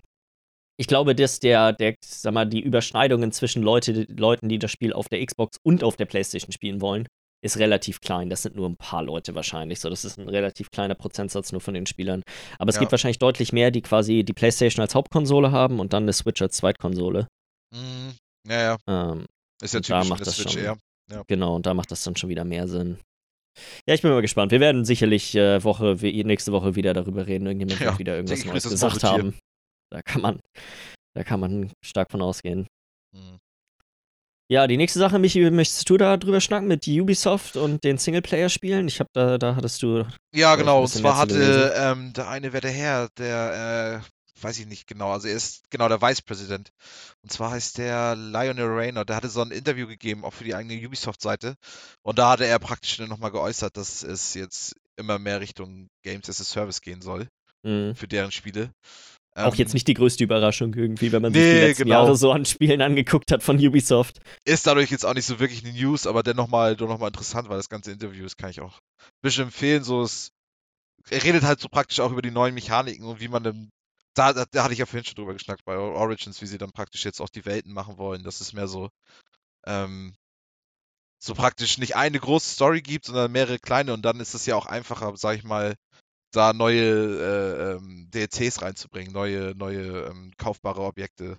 Ich 0.76 0.86
glaube, 0.86 1.14
dass 1.14 1.40
der, 1.40 1.74
der, 1.74 1.94
sag 2.02 2.32
mal, 2.32 2.46
die 2.46 2.60
Überschneidungen 2.60 3.32
zwischen 3.32 3.62
Leute, 3.62 4.06
Leuten, 4.08 4.48
die 4.48 4.58
das 4.58 4.72
Spiel 4.72 4.92
auf 4.94 5.08
der 5.08 5.24
Xbox 5.24 5.58
und 5.62 5.84
auf 5.84 5.96
der 5.96 6.06
PlayStation 6.06 6.52
spielen 6.52 6.80
wollen, 6.80 7.06
ist 7.42 7.58
relativ 7.58 8.00
klein. 8.00 8.28
Das 8.30 8.42
sind 8.42 8.56
nur 8.56 8.68
ein 8.68 8.76
paar 8.76 9.02
Leute 9.02 9.34
wahrscheinlich. 9.34 9.80
So, 9.80 9.88
das 9.88 10.04
ist 10.04 10.18
ein 10.18 10.28
relativ 10.28 10.70
kleiner 10.70 10.94
Prozentsatz 10.94 11.52
nur 11.52 11.60
von 11.60 11.74
den 11.74 11.86
Spielern. 11.86 12.22
Aber 12.58 12.68
es 12.68 12.76
Ja. 12.76 12.80
gibt 12.80 12.92
wahrscheinlich 12.92 13.18
deutlich 13.18 13.52
mehr, 13.52 13.70
die 13.70 13.82
quasi 13.82 14.24
die 14.24 14.32
PlayStation 14.32 14.82
als 14.82 14.94
Hauptkonsole 14.94 15.50
haben 15.52 15.80
und 15.80 15.92
dann 15.92 16.02
eine 16.04 16.12
Switch 16.12 16.42
als 16.42 16.56
Zweitkonsole. 16.56 17.26
Mhm. 17.74 18.14
Ja, 18.48 18.60
ja. 18.86 19.12
Ähm, 19.12 19.26
Ist 19.62 19.74
ja 19.74 19.80
da 19.80 19.84
typisch 19.86 20.02
in 20.04 20.08
macht 20.10 20.26
das 20.26 20.36
Switch 20.36 20.52
schon. 20.52 20.62
eher. 20.62 20.76
genau, 21.28 21.56
und 21.56 21.66
da 21.66 21.74
macht 21.74 21.90
das 21.90 22.02
dann 22.04 22.16
schon 22.16 22.28
wieder 22.30 22.44
mehr 22.44 22.68
Sinn. 22.68 22.98
Ja, 23.86 23.94
ich 23.94 24.02
bin 24.02 24.10
mal 24.12 24.22
gespannt. 24.22 24.52
Wir 24.52 24.60
werden 24.60 24.84
sicherlich 24.84 25.34
äh, 25.34 25.62
Woche, 25.64 26.00
wie- 26.02 26.22
nächste 26.24 26.52
Woche 26.52 26.76
wieder 26.76 26.94
darüber 26.94 27.26
reden. 27.26 27.46
Irgendjemand 27.46 27.80
Ja, 27.80 27.86
wird 27.88 27.98
wieder 27.98 28.14
irgendwas 28.16 28.44
Neues 28.44 28.68
gesagt 28.68 29.02
haben. 29.02 29.36
Da 29.92 30.02
kann 30.02 30.22
man, 30.22 30.40
da 31.16 31.24
kann 31.24 31.40
man 31.40 31.72
stark 31.84 32.10
von 32.12 32.22
ausgehen. 32.22 32.68
Mhm. 33.14 33.38
Ja, 34.50 34.66
die 34.66 34.76
nächste 34.76 34.98
Sache, 34.98 35.20
Michi, 35.20 35.48
möchtest 35.52 35.88
du 35.88 35.96
da 35.96 36.16
drüber 36.16 36.40
schnacken 36.40 36.66
mit 36.66 36.84
Ubisoft 36.88 37.56
und 37.56 37.84
den 37.84 37.98
Singleplayer-Spielen? 37.98 38.88
Ich 38.88 38.98
habe 38.98 39.08
da, 39.12 39.38
da 39.38 39.54
hattest 39.54 39.80
du. 39.80 40.04
Ja, 40.34 40.56
genau. 40.56 40.80
Und 40.80 40.88
zwar 40.88 41.18
hatte 41.18 41.72
ähm, 41.76 42.12
der 42.14 42.28
eine, 42.28 42.52
wer 42.52 42.60
der 42.60 42.72
Herr, 42.72 43.08
der, 43.16 44.02
äh, 44.02 44.42
weiß 44.42 44.58
ich 44.58 44.66
nicht 44.66 44.88
genau, 44.88 45.12
also 45.12 45.28
er 45.28 45.36
ist 45.36 45.70
genau 45.70 45.88
der 45.88 46.02
Vice 46.02 46.22
President. 46.22 46.70
Und 47.22 47.30
zwar 47.30 47.52
heißt 47.52 47.78
der 47.78 48.16
Lionel 48.16 48.66
Rayner. 48.66 49.04
Der 49.04 49.14
hatte 49.14 49.28
so 49.28 49.40
ein 49.40 49.52
Interview 49.52 49.86
gegeben, 49.86 50.24
auch 50.24 50.34
für 50.34 50.42
die 50.42 50.56
eigene 50.56 50.84
Ubisoft-Seite. 50.84 51.54
Und 52.02 52.18
da 52.18 52.30
hatte 52.30 52.44
er 52.44 52.58
praktisch 52.58 52.98
nochmal 52.98 53.30
geäußert, 53.30 53.76
dass 53.76 54.02
es 54.02 54.34
jetzt 54.34 54.74
immer 54.96 55.20
mehr 55.20 55.40
Richtung 55.40 55.86
Games 56.02 56.28
as 56.28 56.40
a 56.40 56.44
Service 56.44 56.80
gehen 56.80 57.02
soll 57.02 57.28
Mh, 57.62 57.94
für 57.94 58.08
deren 58.08 58.32
Spiele. 58.32 58.72
Auch 59.34 59.54
Ähm, 59.54 59.58
jetzt 59.58 59.74
nicht 59.74 59.86
die 59.88 59.94
größte 59.94 60.24
Überraschung 60.24 60.74
irgendwie, 60.74 61.12
wenn 61.12 61.22
man 61.22 61.32
sich 61.32 61.42
Nee, 61.42 61.52
die 61.52 61.58
letzten 61.58 61.84
genau. 61.84 62.02
Jahre 62.02 62.16
so 62.16 62.32
an 62.32 62.44
Spielen 62.44 62.82
angeguckt 62.82 63.30
hat 63.30 63.42
von 63.42 63.56
Ubisoft. 63.64 64.20
Ist 64.44 64.66
dadurch 64.66 64.90
jetzt 64.90 65.04
auch 65.06 65.14
nicht 65.14 65.26
so 65.26 65.38
wirklich 65.38 65.64
eine 65.64 65.72
News, 65.72 66.06
aber 66.06 66.22
dennoch 66.22 66.48
mal, 66.48 66.76
doch 66.76 66.88
noch 66.88 66.98
mal 66.98 67.08
interessant, 67.08 67.48
weil 67.48 67.56
das 67.56 67.68
ganze 67.68 67.92
Interview 67.92 68.24
ist, 68.24 68.36
kann 68.38 68.50
ich 68.50 68.60
auch 68.60 68.78
ein 68.78 69.22
bisschen 69.22 69.44
empfehlen. 69.44 69.84
So 69.84 70.02
ist, 70.02 70.32
er 71.10 71.22
redet 71.22 71.44
halt 71.44 71.60
so 71.60 71.68
praktisch 71.68 72.00
auch 72.00 72.10
über 72.12 72.22
die 72.22 72.30
neuen 72.30 72.54
Mechaniken 72.54 73.06
und 73.06 73.20
wie 73.20 73.28
man 73.28 73.42
dann, 73.42 73.70
da, 74.14 74.32
da, 74.32 74.44
da 74.50 74.64
hatte 74.64 74.72
ich 74.72 74.80
ja 74.80 74.86
vorhin 74.86 75.04
schon 75.04 75.14
drüber 75.14 75.32
geschnackt 75.32 75.64
bei 75.64 75.76
Origins, 75.76 76.42
wie 76.42 76.46
sie 76.46 76.58
dann 76.58 76.72
praktisch 76.72 77.04
jetzt 77.04 77.20
auch 77.20 77.28
die 77.28 77.44
Welten 77.44 77.72
machen 77.72 77.96
wollen. 77.98 78.24
Dass 78.24 78.40
es 78.40 78.52
mehr 78.52 78.66
so, 78.66 78.90
ähm, 79.66 80.14
so 81.22 81.34
praktisch 81.34 81.78
nicht 81.78 81.96
eine 81.96 82.18
große 82.18 82.54
Story 82.54 82.82
gibt, 82.82 83.04
sondern 83.04 83.30
mehrere 83.30 83.58
kleine 83.58 83.92
und 83.92 84.02
dann 84.02 84.20
ist 84.20 84.34
es 84.34 84.46
ja 84.46 84.56
auch 84.56 84.66
einfacher, 84.66 85.12
sag 85.16 85.36
ich 85.36 85.44
mal, 85.44 85.76
da 86.32 86.52
neue 86.52 86.82
äh, 86.82 87.72
ähm, 87.76 88.08
DLCs 88.10 88.62
reinzubringen, 88.62 89.12
neue, 89.12 89.54
neue 89.56 90.06
ähm, 90.06 90.32
kaufbare 90.36 90.82
Objekte 90.82 91.38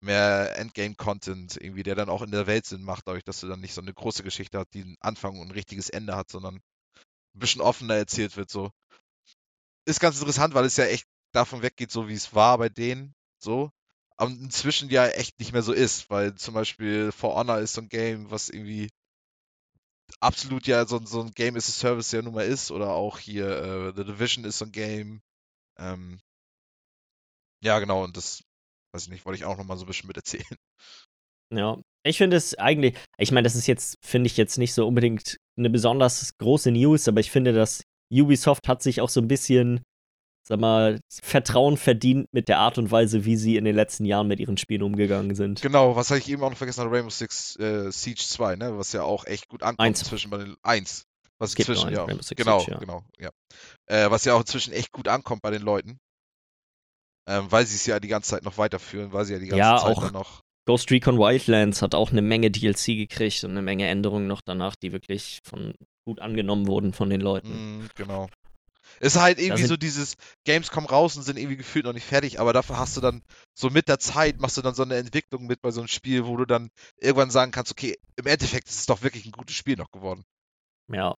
mehr 0.00 0.56
Endgame-Content, 0.58 1.56
irgendwie, 1.56 1.82
der 1.82 1.94
dann 1.94 2.08
auch 2.08 2.22
in 2.22 2.30
der 2.30 2.46
Welt 2.46 2.66
Sinn 2.66 2.82
macht, 2.82 3.06
dadurch, 3.06 3.24
dass 3.24 3.40
du 3.40 3.48
dann 3.48 3.60
nicht 3.60 3.74
so 3.74 3.82
eine 3.82 3.92
große 3.92 4.22
Geschichte 4.22 4.58
hast, 4.58 4.72
die 4.74 4.82
einen 4.82 4.96
Anfang 5.00 5.38
und 5.38 5.48
ein 5.48 5.52
richtiges 5.52 5.90
Ende 5.90 6.16
hat, 6.16 6.30
sondern 6.30 6.56
ein 6.56 7.40
bisschen 7.40 7.62
offener 7.62 7.96
erzählt 7.96 8.36
wird, 8.36 8.50
so. 8.50 8.70
Ist 9.86 10.00
ganz 10.00 10.18
interessant, 10.18 10.54
weil 10.54 10.64
es 10.64 10.76
ja 10.76 10.84
echt 10.86 11.06
davon 11.32 11.62
weggeht, 11.62 11.90
so 11.90 12.08
wie 12.08 12.14
es 12.14 12.34
war 12.34 12.58
bei 12.58 12.68
denen, 12.68 13.14
so. 13.38 13.70
Aber 14.16 14.30
inzwischen 14.30 14.90
ja 14.90 15.06
echt 15.08 15.38
nicht 15.38 15.52
mehr 15.52 15.62
so 15.62 15.72
ist, 15.72 16.10
weil 16.10 16.34
zum 16.34 16.54
Beispiel 16.54 17.12
For 17.12 17.34
Honor 17.34 17.58
ist 17.58 17.74
so 17.74 17.80
ein 17.82 17.88
Game, 17.88 18.30
was 18.30 18.50
irgendwie 18.50 18.90
absolut 20.20 20.66
ja 20.66 20.86
so, 20.86 20.98
ein- 20.98 21.06
so 21.06 21.20
ein 21.22 21.32
Game 21.32 21.56
as 21.56 21.68
a 21.68 21.72
Service 21.72 22.12
ja 22.12 22.22
nun 22.22 22.34
mal 22.34 22.44
ist, 22.46 22.70
oder 22.70 22.90
auch 22.92 23.18
hier 23.18 23.46
äh, 23.48 23.92
The 23.96 24.04
Division 24.04 24.44
ist 24.44 24.58
so 24.58 24.66
ein 24.66 24.72
Game. 24.72 25.22
Ähm, 25.78 26.20
ja, 27.62 27.78
genau, 27.78 28.04
und 28.04 28.16
das, 28.16 28.42
weiß 28.92 29.04
ich 29.04 29.10
nicht, 29.10 29.26
wollte 29.26 29.36
ich 29.38 29.44
auch 29.44 29.56
noch 29.56 29.64
mal 29.64 29.76
so 29.76 29.84
ein 29.84 29.86
bisschen 29.88 30.06
mit 30.08 30.16
erzählen. 30.16 30.44
Ja, 31.52 31.80
ich 32.06 32.18
finde 32.18 32.36
es 32.36 32.54
eigentlich, 32.58 32.96
ich 33.18 33.32
meine, 33.32 33.44
das 33.44 33.56
ist 33.56 33.66
jetzt, 33.66 33.96
finde 34.04 34.28
ich 34.28 34.36
jetzt 34.36 34.56
nicht 34.56 34.72
so 34.72 34.86
unbedingt 34.86 35.36
eine 35.58 35.68
besonders 35.68 36.36
große 36.38 36.70
News, 36.70 37.08
aber 37.08 37.20
ich 37.20 37.30
finde, 37.30 37.52
dass 37.52 37.82
Ubisoft 38.12 38.68
hat 38.68 38.82
sich 38.82 39.00
auch 39.00 39.08
so 39.08 39.20
ein 39.20 39.28
bisschen, 39.28 39.82
sag 40.42 40.60
mal, 40.60 41.00
Vertrauen 41.22 41.76
verdient 41.76 42.28
mit 42.32 42.48
der 42.48 42.58
Art 42.58 42.78
und 42.78 42.90
Weise, 42.90 43.24
wie 43.24 43.36
sie 43.36 43.56
in 43.56 43.64
den 43.64 43.76
letzten 43.76 44.04
Jahren 44.04 44.28
mit 44.28 44.40
ihren 44.40 44.56
Spielen 44.56 44.82
umgegangen 44.82 45.34
sind. 45.34 45.62
Genau, 45.62 45.96
was 45.96 46.10
habe 46.10 46.18
ich 46.18 46.28
eben 46.28 46.42
auch 46.42 46.50
noch 46.50 46.58
vergessen, 46.58 46.88
Rainbow 46.88 47.10
Six 47.10 47.56
äh, 47.56 47.90
Siege 47.90 48.20
2, 48.20 48.56
ne? 48.56 48.78
Was 48.78 48.92
ja 48.92 49.02
auch 49.02 49.26
echt 49.26 49.48
gut 49.48 49.62
ankommt 49.62 49.80
Eins. 49.80 50.02
inzwischen 50.02 50.30
bei 50.30 50.38
den 50.38 50.56
eins. 50.62 51.04
Was 51.38 51.50
Es 51.50 51.56
gibt 51.56 51.68
inzwischen 51.68 51.92
ja, 51.94 52.06
Six 52.06 52.36
genau, 52.36 52.60
Siege, 52.60 52.72
ja. 52.72 52.78
genau, 52.78 53.04
ja. 53.18 53.30
Äh, 53.86 54.10
was 54.10 54.24
ja 54.24 54.34
auch 54.34 54.40
inzwischen 54.40 54.72
echt 54.72 54.92
gut 54.92 55.08
ankommt 55.08 55.42
bei 55.42 55.50
den 55.50 55.62
Leuten. 55.62 55.98
Ähm, 57.26 57.46
weil 57.50 57.66
sie 57.66 57.76
es 57.76 57.86
ja 57.86 58.00
die 58.00 58.08
ganze 58.08 58.30
Zeit 58.30 58.42
noch 58.42 58.58
weiterführen, 58.58 59.12
weil 59.12 59.24
sie 59.24 59.34
ja 59.34 59.38
die 59.38 59.46
ganze 59.46 59.58
Ja, 59.58 59.78
Zeit 59.78 59.96
auch 59.96 60.10
noch. 60.12 60.40
Ghost 60.66 60.90
Recon 60.90 61.18
Wildlands 61.18 61.80
hat 61.80 61.94
auch 61.94 62.10
eine 62.10 62.22
Menge 62.22 62.50
DLC 62.50 62.86
gekriegt 62.86 63.42
und 63.44 63.52
eine 63.52 63.62
Menge 63.62 63.88
Änderungen 63.88 64.26
noch 64.26 64.40
danach, 64.44 64.76
die 64.76 64.92
wirklich 64.92 65.40
von 65.44 65.74
gut 66.04 66.20
angenommen 66.20 66.66
wurden 66.66 66.92
von 66.92 67.08
den 67.08 67.20
Leuten. 67.20 67.82
Mm, 67.82 67.88
genau. 67.94 68.28
Ist 69.02 69.18
halt 69.18 69.38
irgendwie 69.40 69.64
so 69.64 69.76
dieses 69.78 70.14
Games 70.44 70.70
kommen 70.70 70.86
raus 70.86 71.16
und 71.16 71.22
sind 71.22 71.38
irgendwie 71.38 71.56
gefühlt 71.56 71.86
noch 71.86 71.94
nicht 71.94 72.04
fertig, 72.06 72.38
aber 72.38 72.52
dafür 72.52 72.78
hast 72.78 72.96
du 72.96 73.00
dann 73.00 73.22
so 73.54 73.70
mit 73.70 73.88
der 73.88 73.98
Zeit 73.98 74.40
machst 74.40 74.58
du 74.58 74.62
dann 74.62 74.74
so 74.74 74.82
eine 74.82 74.96
Entwicklung 74.96 75.46
mit 75.46 75.62
bei 75.62 75.70
so 75.70 75.80
einem 75.80 75.88
Spiel, 75.88 76.26
wo 76.26 76.36
du 76.36 76.44
dann 76.44 76.68
irgendwann 77.00 77.30
sagen 77.30 77.50
kannst, 77.50 77.72
okay, 77.72 77.96
im 78.16 78.26
Endeffekt 78.26 78.68
ist 78.68 78.80
es 78.80 78.86
doch 78.86 79.02
wirklich 79.02 79.24
ein 79.24 79.32
gutes 79.32 79.56
Spiel 79.56 79.76
noch 79.76 79.90
geworden. 79.90 80.22
Ja. 80.92 81.14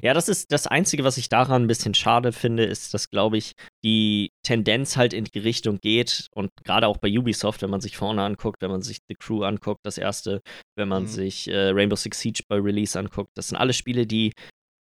Ja, 0.00 0.14
das 0.14 0.28
ist 0.28 0.52
das 0.52 0.68
Einzige, 0.68 1.02
was 1.02 1.16
ich 1.16 1.28
daran 1.28 1.64
ein 1.64 1.66
bisschen 1.66 1.94
schade 1.94 2.30
finde, 2.30 2.64
ist, 2.64 2.94
dass, 2.94 3.10
glaube 3.10 3.36
ich, 3.36 3.54
die 3.84 4.30
Tendenz 4.44 4.96
halt 4.96 5.12
in 5.12 5.24
die 5.24 5.40
Richtung 5.40 5.80
geht 5.80 6.28
und 6.36 6.50
gerade 6.64 6.86
auch 6.86 6.98
bei 6.98 7.08
Ubisoft, 7.08 7.62
wenn 7.62 7.70
man 7.70 7.80
sich 7.80 7.96
vorne 7.96 8.22
anguckt, 8.22 8.62
wenn 8.62 8.70
man 8.70 8.82
sich 8.82 8.98
The 9.08 9.16
Crew 9.16 9.42
anguckt, 9.42 9.80
das 9.82 9.98
erste, 9.98 10.40
wenn 10.76 10.86
man 10.88 11.02
Mhm. 11.02 11.08
sich 11.08 11.48
äh, 11.48 11.70
Rainbow 11.70 11.96
Six 11.96 12.20
Siege 12.20 12.44
bei 12.46 12.60
Release 12.60 12.96
anguckt, 12.96 13.30
das 13.34 13.48
sind 13.48 13.56
alle 13.58 13.72
Spiele, 13.72 14.06
die 14.06 14.32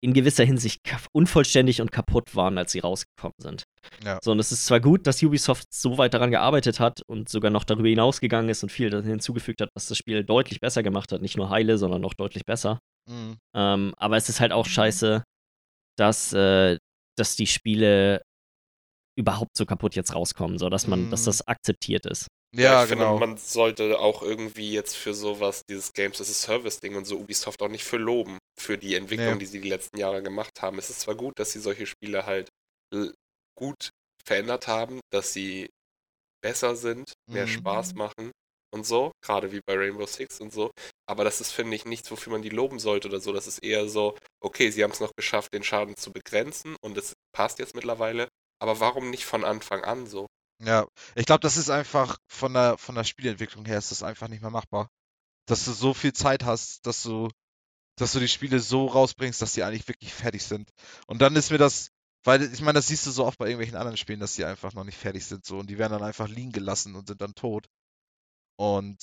in 0.03 0.13
gewisser 0.13 0.43
Hinsicht 0.43 0.81
unvollständig 1.11 1.81
und 1.81 1.91
kaputt 1.91 2.35
waren, 2.35 2.57
als 2.57 2.71
sie 2.71 2.79
rausgekommen 2.79 3.33
sind. 3.41 3.63
Ja. 4.03 4.19
So, 4.23 4.31
und 4.31 4.39
es 4.39 4.51
ist 4.51 4.65
zwar 4.65 4.79
gut, 4.79 5.07
dass 5.07 5.23
Ubisoft 5.23 5.65
so 5.73 5.97
weit 5.97 6.13
daran 6.13 6.29
gearbeitet 6.31 6.79
hat 6.79 7.01
und 7.07 7.29
sogar 7.29 7.49
noch 7.51 7.63
darüber 7.63 7.87
hinausgegangen 7.89 8.49
ist 8.49 8.61
und 8.63 8.71
viel 8.71 8.91
hinzugefügt 9.03 9.61
hat, 9.61 9.69
was 9.75 9.87
das 9.87 9.97
Spiel 9.97 10.23
deutlich 10.23 10.59
besser 10.59 10.83
gemacht 10.83 11.11
hat. 11.11 11.21
Nicht 11.21 11.35
nur 11.37 11.49
heile, 11.49 11.77
sondern 11.77 12.01
noch 12.01 12.13
deutlich 12.13 12.45
besser. 12.45 12.79
Mm, 13.09 13.33
Ähm, 13.55 13.93
aber 13.97 14.17
es 14.17 14.29
ist 14.29 14.39
halt 14.39 14.51
auch 14.51 14.65
scheiße, 14.67 15.23
dass, 15.97 16.31
äh, 16.33 16.77
dass 17.17 17.35
die 17.35 17.47
Spiele 17.47 18.21
überhaupt 19.17 19.57
so 19.57 19.65
kaputt 19.65 19.95
jetzt 19.95 20.13
rauskommen, 20.13 20.59
so 20.59 20.69
dass 20.69 20.85
man, 20.85 21.09
dass 21.09 21.21
Mhm. 21.21 21.25
das 21.25 21.47
akzeptiert 21.47 22.05
ist. 22.05 22.27
Ja, 22.55 22.83
ich 22.83 22.87
genau. 22.87 23.15
finde, 23.15 23.19
man 23.19 23.37
sollte 23.37 23.99
auch 23.99 24.21
irgendwie 24.23 24.71
jetzt 24.71 24.95
für 24.95 25.13
sowas, 25.13 25.63
dieses 25.69 25.93
Games 25.93 26.19
as 26.21 26.29
a 26.29 26.33
Service-Ding 26.33 26.95
und 26.95 27.05
so 27.05 27.17
Ubisoft 27.17 27.61
auch 27.61 27.67
nicht 27.69 27.83
für 27.83 27.97
loben, 27.97 28.37
für 28.59 28.77
die 28.77 28.95
Entwicklung, 28.95 29.37
Nee. 29.37 29.39
die 29.39 29.45
sie 29.45 29.59
die 29.61 29.69
letzten 29.69 29.97
Jahre 29.97 30.23
gemacht 30.23 30.61
haben. 30.61 30.79
Es 30.79 30.89
ist 30.89 31.01
zwar 31.01 31.15
gut, 31.15 31.33
dass 31.39 31.51
sie 31.51 31.59
solche 31.59 31.85
Spiele 31.85 32.25
halt 32.25 32.49
gut 33.57 33.89
verändert 34.25 34.67
haben, 34.67 34.99
dass 35.11 35.33
sie 35.33 35.69
besser 36.43 36.75
sind, 36.75 37.13
mehr 37.33 37.47
Mhm. 37.47 37.47
Spaß 37.47 37.95
machen 37.95 38.31
und 38.73 38.85
so, 38.85 39.11
gerade 39.23 39.51
wie 39.51 39.61
bei 39.65 39.75
Rainbow 39.75 40.05
Six 40.07 40.41
und 40.41 40.53
so. 40.53 40.71
Aber 41.07 41.23
das 41.23 41.41
ist, 41.41 41.51
finde 41.51 41.75
ich, 41.75 41.85
nichts, 41.85 42.11
wofür 42.11 42.33
man 42.33 42.43
die 42.43 42.49
loben 42.49 42.79
sollte 42.79 43.07
oder 43.09 43.19
so. 43.21 43.33
Das 43.33 43.47
ist 43.47 43.59
eher 43.63 43.89
so, 43.89 44.17
okay, 44.41 44.71
sie 44.71 44.83
haben 44.83 44.91
es 44.91 44.99
noch 45.01 45.13
geschafft, 45.17 45.53
den 45.53 45.63
Schaden 45.63 45.97
zu 45.97 46.11
begrenzen 46.13 46.75
und 46.81 46.97
es 46.97 47.13
passt 47.35 47.59
jetzt 47.59 47.75
mittlerweile. 47.75 48.29
Aber 48.61 48.79
warum 48.79 49.09
nicht 49.09 49.25
von 49.25 49.45
Anfang 49.45 49.83
an 49.83 50.07
so? 50.07 50.27
Ja, 50.63 50.87
ich 51.15 51.25
glaube, 51.25 51.41
das 51.41 51.57
ist 51.57 51.69
einfach 51.69 52.17
von 52.27 52.53
der 52.53 52.77
von 52.77 52.95
der 52.95 53.03
Spielentwicklung 53.03 53.65
her 53.65 53.77
ist 53.77 53.91
das 53.91 54.03
einfach 54.03 54.27
nicht 54.27 54.41
mehr 54.41 54.51
machbar. 54.51 54.89
Dass 55.45 55.65
du 55.65 55.71
so 55.71 55.93
viel 55.93 56.13
Zeit 56.13 56.43
hast, 56.43 56.85
dass 56.85 57.03
du 57.03 57.29
dass 57.97 58.11
du 58.13 58.19
die 58.19 58.27
Spiele 58.27 58.59
so 58.59 58.85
rausbringst, 58.85 59.41
dass 59.41 59.53
die 59.53 59.63
eigentlich 59.63 59.87
wirklich 59.87 60.13
fertig 60.13 60.43
sind. 60.43 60.69
Und 61.07 61.21
dann 61.21 61.35
ist 61.35 61.51
mir 61.51 61.57
das, 61.57 61.89
weil 62.23 62.41
ich 62.53 62.61
meine, 62.61 62.73
das 62.77 62.87
siehst 62.87 63.05
du 63.07 63.11
so 63.11 63.25
oft 63.25 63.37
bei 63.39 63.45
irgendwelchen 63.45 63.77
anderen 63.77 63.97
Spielen, 63.97 64.19
dass 64.19 64.35
die 64.35 64.45
einfach 64.45 64.73
noch 64.73 64.83
nicht 64.83 64.97
fertig 64.97 65.25
sind 65.25 65.45
so 65.45 65.57
und 65.57 65.69
die 65.69 65.77
werden 65.77 65.93
dann 65.93 66.03
einfach 66.03 66.27
liegen 66.27 66.51
gelassen 66.51 66.95
und 66.95 67.07
sind 67.07 67.21
dann 67.21 67.33
tot. 67.33 67.67
Und 68.59 68.97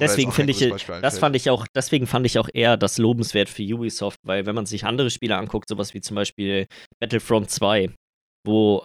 Deswegen 0.00 0.32
finde 0.32 0.52
ich, 0.52 0.58
das 0.58 0.88
einfällt. 0.90 1.14
fand 1.14 1.36
ich 1.36 1.48
auch, 1.48 1.66
deswegen 1.74 2.06
fand 2.06 2.26
ich 2.26 2.38
auch 2.38 2.48
eher 2.52 2.76
das 2.76 2.98
lobenswert 2.98 3.48
für 3.48 3.62
Ubisoft, 3.62 4.20
weil 4.22 4.44
wenn 4.44 4.54
man 4.54 4.66
sich 4.66 4.84
andere 4.84 5.10
Spiele 5.10 5.36
anguckt, 5.36 5.68
sowas 5.68 5.94
wie 5.94 6.02
zum 6.02 6.14
Beispiel 6.14 6.66
Battlefront 7.00 7.50
2, 7.50 7.94
wo 8.44 8.84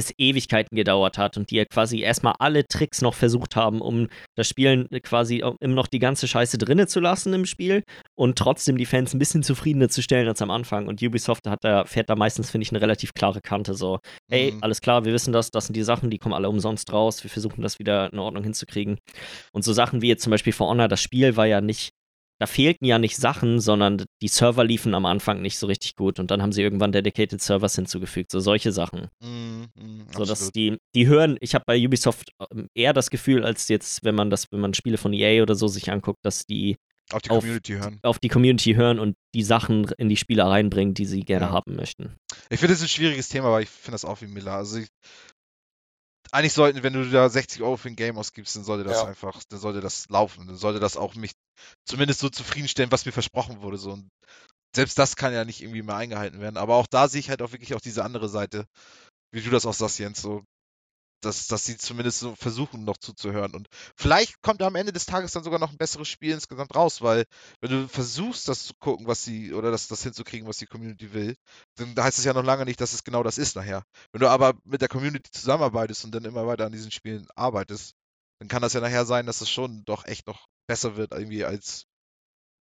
es 0.00 0.12
Ewigkeiten 0.18 0.76
gedauert 0.76 1.16
hat 1.18 1.36
und 1.36 1.50
die 1.50 1.56
ja 1.56 1.64
quasi 1.64 2.00
erstmal 2.00 2.34
alle 2.38 2.66
Tricks 2.66 3.00
noch 3.02 3.14
versucht 3.14 3.54
haben, 3.56 3.80
um 3.80 4.08
das 4.36 4.48
Spiel 4.48 4.88
quasi 5.02 5.38
immer 5.60 5.74
noch 5.74 5.86
die 5.86 5.98
ganze 6.00 6.26
Scheiße 6.26 6.58
drinne 6.58 6.86
zu 6.88 6.98
lassen 7.00 7.32
im 7.32 7.46
Spiel 7.46 7.82
und 8.18 8.36
trotzdem 8.36 8.76
die 8.76 8.86
Fans 8.86 9.14
ein 9.14 9.18
bisschen 9.18 9.42
zufriedener 9.42 9.88
zu 9.88 10.02
stellen 10.02 10.26
als 10.28 10.42
am 10.42 10.50
Anfang. 10.50 10.88
Und 10.88 11.02
Ubisoft 11.02 11.46
hat 11.46 11.60
da, 11.62 11.84
fährt 11.84 12.10
da 12.10 12.16
meistens, 12.16 12.50
finde 12.50 12.64
ich, 12.64 12.70
eine 12.72 12.80
relativ 12.80 13.14
klare 13.14 13.40
Kante. 13.40 13.74
So, 13.74 13.98
hey, 14.30 14.52
Mhm. 14.52 14.58
alles 14.62 14.80
klar, 14.80 15.04
wir 15.04 15.12
wissen 15.12 15.32
das, 15.32 15.50
das 15.50 15.66
sind 15.66 15.76
die 15.76 15.82
Sachen, 15.82 16.10
die 16.10 16.18
kommen 16.18 16.34
alle 16.34 16.48
umsonst 16.48 16.92
raus, 16.92 17.22
wir 17.22 17.30
versuchen 17.30 17.62
das 17.62 17.78
wieder 17.78 18.12
in 18.12 18.18
Ordnung 18.18 18.42
hinzukriegen. 18.42 18.98
Und 19.52 19.62
so 19.64 19.72
Sachen 19.72 20.02
wie 20.02 20.08
jetzt 20.08 20.22
zum 20.22 20.30
Beispiel 20.30 20.52
For 20.52 20.68
Honor, 20.68 20.88
das 20.88 21.00
Spiel 21.00 21.36
war 21.36 21.46
ja 21.46 21.60
nicht, 21.60 21.90
da 22.40 22.46
fehlten 22.46 22.86
ja 22.86 22.98
nicht 22.98 23.16
Sachen, 23.16 23.60
sondern 23.60 24.04
die 24.22 24.28
Server 24.28 24.64
liefen 24.64 24.94
am 24.94 25.04
Anfang 25.04 25.42
nicht 25.42 25.58
so 25.58 25.66
richtig 25.66 25.94
gut 25.94 26.18
und 26.18 26.30
dann 26.30 26.40
haben 26.40 26.52
sie 26.52 26.62
irgendwann 26.62 26.90
Dedicated 26.90 27.40
Servers 27.42 27.74
hinzugefügt, 27.76 28.30
so 28.30 28.40
solche 28.40 28.72
Sachen. 28.72 29.08
Mm, 29.22 29.64
mm, 29.74 30.06
So 30.16 30.24
dass 30.24 30.50
die, 30.50 30.78
die 30.94 31.06
hören, 31.06 31.36
ich 31.40 31.54
habe 31.54 31.64
bei 31.66 31.76
Ubisoft 31.86 32.30
ähm, 32.50 32.68
eher 32.74 32.94
das 32.94 33.10
Gefühl, 33.10 33.44
als 33.44 33.68
jetzt, 33.68 34.04
wenn 34.04 34.14
man 34.14 34.30
das, 34.30 34.46
wenn 34.50 34.60
man 34.60 34.72
Spiele 34.72 34.96
von 34.96 35.12
EA 35.12 35.42
oder 35.42 35.54
so 35.54 35.68
sich 35.68 35.92
anguckt, 35.92 36.20
dass 36.24 36.46
die 36.46 36.76
Auf 37.12 37.20
die 37.22 37.28
auf 37.30 37.40
Community 37.40 37.72
hören. 37.74 37.98
auf 38.02 38.18
die 38.18 38.28
Community 38.28 38.72
hören 38.74 38.98
und 38.98 39.16
die 39.34 39.42
Sachen 39.42 39.90
in 39.98 40.08
die 40.08 40.16
Spiele 40.16 40.44
reinbringen, 40.46 40.94
die 40.94 41.04
sie 41.04 41.20
gerne 41.20 41.46
Ja. 41.46 41.52
haben 41.52 41.76
möchten. 41.76 42.16
Ich 42.48 42.58
finde 42.60 42.72
es 42.74 42.80
ein 42.80 42.88
schwieriges 42.88 43.28
Thema, 43.28 43.48
aber 43.48 43.60
ich 43.60 43.68
finde 43.68 43.92
das 43.96 44.06
auch 44.06 44.22
wie 44.22 44.26
Miller. 44.28 44.54
Also 44.54 44.78
ich, 44.78 44.88
eigentlich 46.32 46.52
sollten, 46.52 46.82
wenn 46.82 46.92
du 46.92 47.04
da 47.10 47.28
60 47.28 47.60
Euro 47.62 47.76
für 47.76 47.88
ein 47.88 47.96
Game 47.96 48.16
ausgibst, 48.16 48.54
dann 48.56 48.64
sollte 48.64 48.84
das 48.84 48.98
Ja. 48.98 49.04
einfach, 49.04 49.42
dann 49.48 49.58
sollte 49.58 49.80
das 49.80 50.08
laufen. 50.08 50.46
Dann 50.46 50.56
sollte 50.56 50.78
das 50.80 50.96
auch 50.96 51.14
mich 51.16 51.32
zumindest 51.84 52.20
so 52.20 52.28
zufriedenstellen, 52.28 52.92
was 52.92 53.06
mir 53.06 53.12
versprochen 53.12 53.62
wurde. 53.62 53.78
So. 53.78 53.92
Und 53.92 54.08
selbst 54.74 54.98
das 54.98 55.16
kann 55.16 55.32
ja 55.32 55.44
nicht 55.44 55.62
irgendwie 55.62 55.82
mehr 55.82 55.96
eingehalten 55.96 56.40
werden. 56.40 56.56
Aber 56.56 56.76
auch 56.76 56.86
da 56.86 57.08
sehe 57.08 57.20
ich 57.20 57.30
halt 57.30 57.42
auch 57.42 57.52
wirklich 57.52 57.74
auch 57.74 57.80
diese 57.80 58.04
andere 58.04 58.28
Seite, 58.28 58.66
wie 59.32 59.42
du 59.42 59.50
das 59.50 59.66
auch 59.66 59.74
sagst, 59.74 59.98
Jens, 59.98 60.22
so, 60.22 60.44
dass, 61.22 61.46
dass 61.46 61.64
sie 61.64 61.76
zumindest 61.76 62.20
so 62.20 62.34
versuchen, 62.34 62.84
noch 62.84 62.96
zuzuhören. 62.96 63.54
Und 63.54 63.68
vielleicht 63.96 64.40
kommt 64.42 64.62
am 64.62 64.74
Ende 64.74 64.92
des 64.92 65.06
Tages 65.06 65.32
dann 65.32 65.44
sogar 65.44 65.58
noch 65.58 65.70
ein 65.70 65.76
besseres 65.76 66.08
Spiel 66.08 66.32
insgesamt 66.32 66.74
raus, 66.74 67.02
weil 67.02 67.24
wenn 67.60 67.70
du 67.70 67.88
versuchst, 67.88 68.48
das 68.48 68.64
zu 68.64 68.74
gucken, 68.78 69.06
was 69.06 69.24
sie, 69.24 69.52
oder 69.52 69.70
das, 69.70 69.88
das 69.88 70.02
hinzukriegen, 70.02 70.48
was 70.48 70.58
die 70.58 70.66
Community 70.66 71.12
will, 71.12 71.36
dann 71.76 71.94
heißt 71.96 72.18
es 72.18 72.24
ja 72.24 72.32
noch 72.32 72.44
lange 72.44 72.64
nicht, 72.64 72.80
dass 72.80 72.92
es 72.92 73.04
genau 73.04 73.22
das 73.22 73.38
ist 73.38 73.56
nachher. 73.56 73.84
Wenn 74.12 74.20
du 74.20 74.28
aber 74.28 74.54
mit 74.64 74.80
der 74.80 74.88
Community 74.88 75.30
zusammenarbeitest 75.30 76.04
und 76.04 76.14
dann 76.14 76.24
immer 76.24 76.46
weiter 76.46 76.66
an 76.66 76.72
diesen 76.72 76.90
Spielen 76.90 77.26
arbeitest, 77.34 77.92
dann 78.40 78.48
kann 78.48 78.62
das 78.62 78.72
ja 78.72 78.80
nachher 78.80 79.04
sein, 79.04 79.26
dass 79.26 79.42
es 79.42 79.50
schon 79.50 79.84
doch 79.84 80.06
echt 80.06 80.26
noch 80.26 80.46
besser 80.70 80.96
wird, 80.96 81.12
irgendwie 81.12 81.44
als 81.44 81.84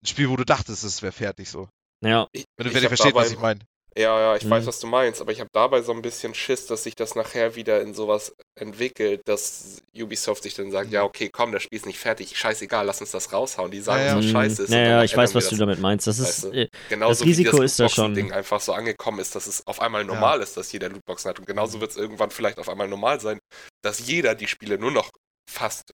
ein 0.03 0.07
Spiel, 0.07 0.29
wo 0.31 0.37
du 0.37 0.45
dachtest, 0.45 0.83
es 0.85 1.03
wäre 1.03 1.13
fertig 1.13 1.49
so. 1.51 1.69
Ja, 2.05 2.27
Ich, 2.33 2.45
Wenn 2.57 2.69
du, 2.69 2.73
ihr 2.81 2.89
versteht, 2.89 3.15
was 3.15 3.27
dabei- 3.29 3.35
ich 3.35 3.41
meine. 3.41 3.61
Ja, 3.97 4.17
ja, 4.21 4.37
ich 4.37 4.49
weiß, 4.49 4.63
Mhm. 4.63 4.69
was 4.69 4.79
du 4.79 4.87
meinst, 4.87 5.21
aber 5.21 5.33
ich 5.33 5.41
habe 5.41 5.51
dabei 5.53 5.83
so 5.83 5.91
ein 5.93 6.03
bisschen 6.03 6.33
Schiss, 6.33 6.67
dass 6.67 6.85
sich 6.85 6.95
das 6.95 7.17
nachher 7.17 7.57
wieder 7.57 7.81
in 7.81 7.95
sowas 7.95 8.33
entwickelt, 8.55 9.23
dass 9.27 9.83
Ubisoft 9.97 10.45
sich 10.45 10.55
dann 10.55 10.71
sagt, 10.71 10.89
Mhm. 10.89 10.93
ja, 10.95 11.03
okay, 11.03 11.31
komm, 11.33 11.51
das 11.51 11.65
Spiel 11.65 11.79
ist 11.79 11.87
nicht 11.87 11.99
fertig, 11.99 12.39
scheißegal, 12.39 12.87
lass 12.87 13.01
uns 13.01 13.11
das 13.11 13.33
raushauen. 13.33 13.73
Die 13.73 13.81
sagen, 13.81 14.03
Ja, 14.03 14.07
ja. 14.11 14.17
was 14.19 14.27
Mm, 14.27 14.31
scheiße 14.31 14.63
ist. 14.65 14.71
Naja, 14.71 14.97
dann 14.99 15.05
ich 15.05 15.17
weiß, 15.17 15.35
was 15.35 15.45
du 15.47 15.51
das. 15.51 15.59
damit 15.59 15.81
meinst. 15.81 16.07
Das 16.07 16.21
ist, 16.21 16.45
Weißt 16.45 16.45
du? 16.45 16.51
äh, 16.61 16.69
Genauso 16.89 17.25
Risiko 17.25 17.57
wie 17.57 17.63
das 17.63 17.73
ist 17.73 17.81
da 17.81 17.89
schon. 17.89 18.05
Lootboxen-Ding 18.15 18.33
einfach 18.33 18.61
so 18.61 18.73
angekommen 18.73 19.19
ist, 19.19 19.35
dass 19.35 19.49
es 19.49 19.67
auf 19.67 19.81
einmal 19.81 20.05
normal 20.05 20.43
ist, 20.43 20.57
dass 20.57 20.71
jeder 20.71 20.91
Lootboxen 20.91 21.31
hat. 21.31 21.41
Und 21.41 21.47
genauso 21.47 21.81
wird 21.81 21.91
es 21.91 21.97
irgendwann 21.97 22.31
vielleicht 22.31 22.59
auf 22.61 22.69
einmal 22.69 22.87
normal 22.87 23.19
sein, 23.21 23.41
dass 23.83 23.99
jeder 24.07 24.37
die 24.37 24.47
Spiele 24.47 24.79
nur 24.79 24.93
noch 24.93 25.11
fast 25.51 25.91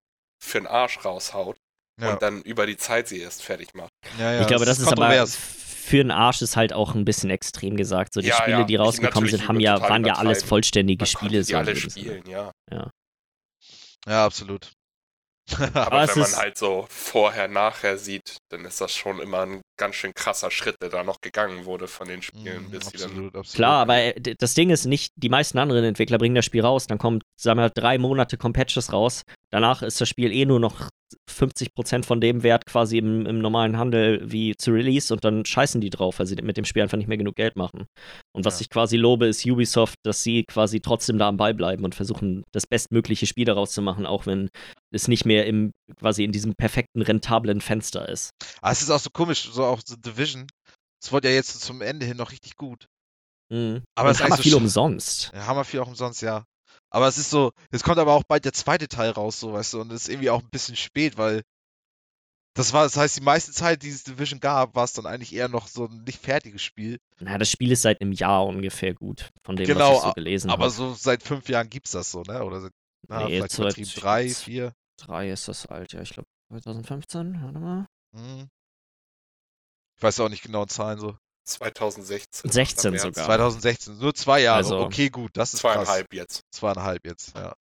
für 0.41 0.60
den 0.60 0.68
Arsch 0.68 1.03
raushaut 1.03 1.57
Ja, 1.99 2.13
und 2.13 2.21
dann 2.21 2.41
über 2.43 2.65
die 2.65 2.77
Zeit 2.77 3.07
sie 3.07 3.19
erst 3.19 3.43
fertig 3.43 3.73
macht. 3.73 3.89
ja, 4.17 4.34
ja, 4.34 4.41
ich 4.41 4.47
glaube, 4.47 4.65
das 4.65 4.80
ist 4.80 4.88
aber 4.88 4.95
kontrovers. 5.07 5.35
für 5.35 5.97
den 5.97 6.11
Arsch 6.11 6.41
ist 6.41 6.55
halt 6.55 6.71
auch 6.73 6.95
ein 6.95 7.05
bisschen 7.05 7.30
extrem 7.30 7.76
gesagt. 7.77 8.13
So 8.13 8.21
die 8.21 8.27
Ja, 8.27 8.35
Spiele, 8.35 8.59
ja, 8.59 8.63
die 8.63 8.76
rausgekommen 8.76 9.30
sind, 9.30 9.47
haben 9.47 9.59
ja, 9.59 9.80
waren 9.81 10.05
ja 10.05 10.13
alles 10.13 10.43
vollständige 10.43 11.01
Man 11.03 11.07
Spiele. 11.07 11.43
so 11.43 11.57
alle 11.57 11.76
spielen, 11.76 12.23
ja. 12.27 12.51
Ja, 14.07 14.26
absolut. 14.26 14.71
Aber, 15.59 15.81
Aber 15.88 16.07
wenn 16.07 16.19
man 16.19 16.30
ist- 16.30 16.38
halt 16.38 16.57
so 16.59 16.85
vorher, 16.89 17.47
nachher 17.47 17.97
sieht, 17.97 18.38
dann 18.51 18.65
ist 18.65 18.80
das 18.81 18.93
schon 18.93 19.19
immer 19.19 19.45
ein 19.47 19.61
ganz 19.80 19.95
schön 19.95 20.13
krasser 20.13 20.51
Schritt, 20.51 20.76
der 20.81 20.89
da 20.89 21.03
noch 21.03 21.21
gegangen 21.21 21.65
wurde 21.65 21.88
von 21.88 22.07
den 22.07 22.21
Spielen, 22.21 22.65
Mhm, 22.65 22.69
bis 22.69 22.85
sie 22.85 22.97
dann. 22.97 23.07
absolut, 23.09 23.35
absolut. 23.35 23.55
Klar, 23.55 23.81
aber 23.81 23.95
äh, 23.97 24.35
das 24.38 24.53
Ding 24.53 24.69
ist 24.69 24.85
nicht, 24.85 25.11
die 25.15 25.30
meisten 25.30 25.57
anderen 25.57 25.84
Entwickler 25.84 26.19
bringen 26.19 26.35
das 26.35 26.45
Spiel 26.45 26.61
raus, 26.61 26.85
dann 26.85 26.99
kommt, 26.99 27.23
sagen 27.35 27.59
wir, 27.59 27.69
drei 27.71 27.97
Monate 27.97 28.38
kommen 28.38 28.53
Patches 28.53 28.93
raus. 28.93 29.23
Danach 29.51 29.81
ist 29.81 29.99
das 29.99 30.07
Spiel 30.07 30.31
eh 30.31 30.45
nur 30.45 30.59
noch 30.59 30.89
50% 31.30 32.05
von 32.05 32.21
dem 32.21 32.43
Wert 32.43 32.65
quasi 32.67 32.99
im, 32.99 33.26
im 33.26 33.39
normalen 33.39 33.77
Handel 33.77 34.21
wie 34.31 34.55
zu 34.55 34.71
Release 34.71 35.11
und 35.11 35.23
dann 35.23 35.43
scheißen 35.43 35.81
die 35.81 35.89
drauf, 35.89 36.19
weil 36.19 36.27
sie 36.27 36.35
mit 36.35 36.57
dem 36.57 36.65
Spiel 36.65 36.84
einfach 36.84 36.97
nicht 36.97 37.07
mehr 37.07 37.17
genug 37.17 37.35
Geld 37.35 37.55
machen. 37.55 37.88
Und 38.35 38.45
was 38.45 38.59
Ja. 38.59 38.61
ich 38.61 38.69
quasi 38.69 38.97
lobe, 38.97 39.26
ist 39.26 39.43
Ubisoft, 39.45 39.95
dass 40.05 40.21
sie 40.21 40.43
quasi 40.43 40.81
trotzdem 40.81 41.17
da 41.17 41.27
am 41.27 41.38
Ball 41.38 41.53
bleiben 41.55 41.84
und 41.84 41.95
versuchen, 41.95 42.43
das 42.51 42.67
bestmögliche 42.67 43.26
Spiel 43.26 43.45
daraus 43.45 43.71
zu 43.71 43.81
machen, 43.81 44.05
auch 44.05 44.27
wenn 44.27 44.49
es 44.93 45.07
nicht 45.07 45.26
mehr 45.26 45.47
im, 45.47 45.71
quasi 45.99 46.23
in 46.23 46.31
diesem 46.31 46.53
perfekten, 46.55 47.01
rentablen 47.01 47.61
Fenster 47.61 48.07
ist. 48.07 48.30
Aber 48.61 48.71
es 48.71 48.81
ist 48.84 48.91
auch 48.91 48.99
so 48.99 49.09
komisch, 49.11 49.49
so 49.51 49.65
auch 49.65 49.81
The 49.84 49.99
Division. 49.99 50.47
Es 51.01 51.11
wurde 51.11 51.30
ja 51.30 51.35
jetzt 51.35 51.59
zum 51.61 51.81
Ende 51.81 52.05
hin 52.05 52.17
noch 52.17 52.31
richtig 52.31 52.55
gut. 52.55 52.85
Mhm. 53.51 53.81
Aber 53.95 54.09
und 54.09 54.15
es 54.15 54.19
ist 54.19 54.26
hammer 54.26 54.38
viel 54.38 54.53
umsonst. 54.55 55.31
Ja, 55.34 55.47
hammer 55.47 55.63
viel 55.63 55.80
auch 55.80 55.88
umsonst, 55.88 56.21
ja. 56.21 56.43
Aber 56.91 57.07
es 57.07 57.17
ist 57.17 57.29
so, 57.29 57.51
jetzt 57.71 57.83
kommt 57.83 57.99
aber 57.99 58.13
auch 58.13 58.23
bald 58.23 58.45
der 58.45 58.53
zweite 58.53 58.87
Teil 58.87 59.11
raus, 59.11 59.39
so, 59.39 59.53
weißt 59.53 59.73
du, 59.73 59.81
und 59.81 59.89
das 59.89 60.03
ist 60.03 60.09
irgendwie 60.09 60.29
auch 60.31 60.41
ein 60.41 60.49
bisschen 60.49 60.75
spät, 60.75 61.17
weil 61.17 61.43
das 62.55 62.73
war, 62.73 62.83
das 62.83 62.97
heißt, 62.97 63.17
die 63.17 63.21
meiste 63.23 63.51
Zeit, 63.51 63.83
die 63.83 63.89
es 63.89 64.03
Division 64.03 64.39
gab, 64.39 64.75
war 64.75 64.83
es 64.83 64.93
dann 64.93 65.05
eigentlich 65.05 65.33
eher 65.33 65.47
noch 65.47 65.67
so 65.67 65.85
ein 65.85 66.03
nicht 66.03 66.19
fertiges 66.19 66.61
Spiel. 66.63 66.97
Na, 67.19 67.37
das 67.37 67.49
Spiel 67.51 67.71
ist 67.71 67.83
seit 67.83 68.01
einem 68.01 68.11
Jahr 68.11 68.45
ungefähr 68.45 68.93
gut, 68.95 69.29
von 69.43 69.55
dem, 69.55 69.67
Genau, 69.67 69.91
was 69.91 69.97
ich 69.99 70.03
so 70.03 70.13
gelesen 70.13 70.49
Aber 70.49 70.63
habe. 70.63 70.71
so 70.73 70.93
seit 70.95 71.21
fünf 71.23 71.47
Jahren 71.47 71.69
gibt's 71.69 71.91
das 71.91 72.11
so, 72.11 72.23
ne? 72.23 72.43
Oder 72.43 72.61
seit, 72.61 72.73
na, 73.07 73.25
Nee, 73.27 73.41
vielleicht 73.43 73.51
seit- 73.95 74.03
drei, 74.03 74.29
vier. 74.29 74.73
Drei 74.97 75.29
ist 75.29 75.47
das 75.47 75.67
alt, 75.67 75.93
ja, 75.93 76.01
ich 76.01 76.09
glaube 76.09 76.27
2015, 76.49 77.41
warte 77.43 77.59
mal. 77.59 77.85
Hm. 78.15 78.49
Ich 79.95 80.03
weiß 80.03 80.19
auch 80.21 80.29
nicht 80.29 80.41
genau 80.43 80.65
Zahlen 80.65 80.99
so. 80.99 81.17
2016. 81.49 82.49
16 82.51 82.91
März. 82.91 83.03
sogar. 83.03 83.26
2016, 83.26 83.97
nur 83.97 84.13
zwei 84.13 84.41
Jahre. 84.41 84.57
Also- 84.57 84.80
okay, 84.80 85.09
gut, 85.09 85.31
das 85.34 85.53
ist 85.53 85.61
krass. 85.61 85.73
Zweieinhalb 85.76 86.13
jetzt. 86.13 86.41
Zweieinhalb 86.51 87.05
jetzt, 87.05 87.35
ja. 87.35 87.53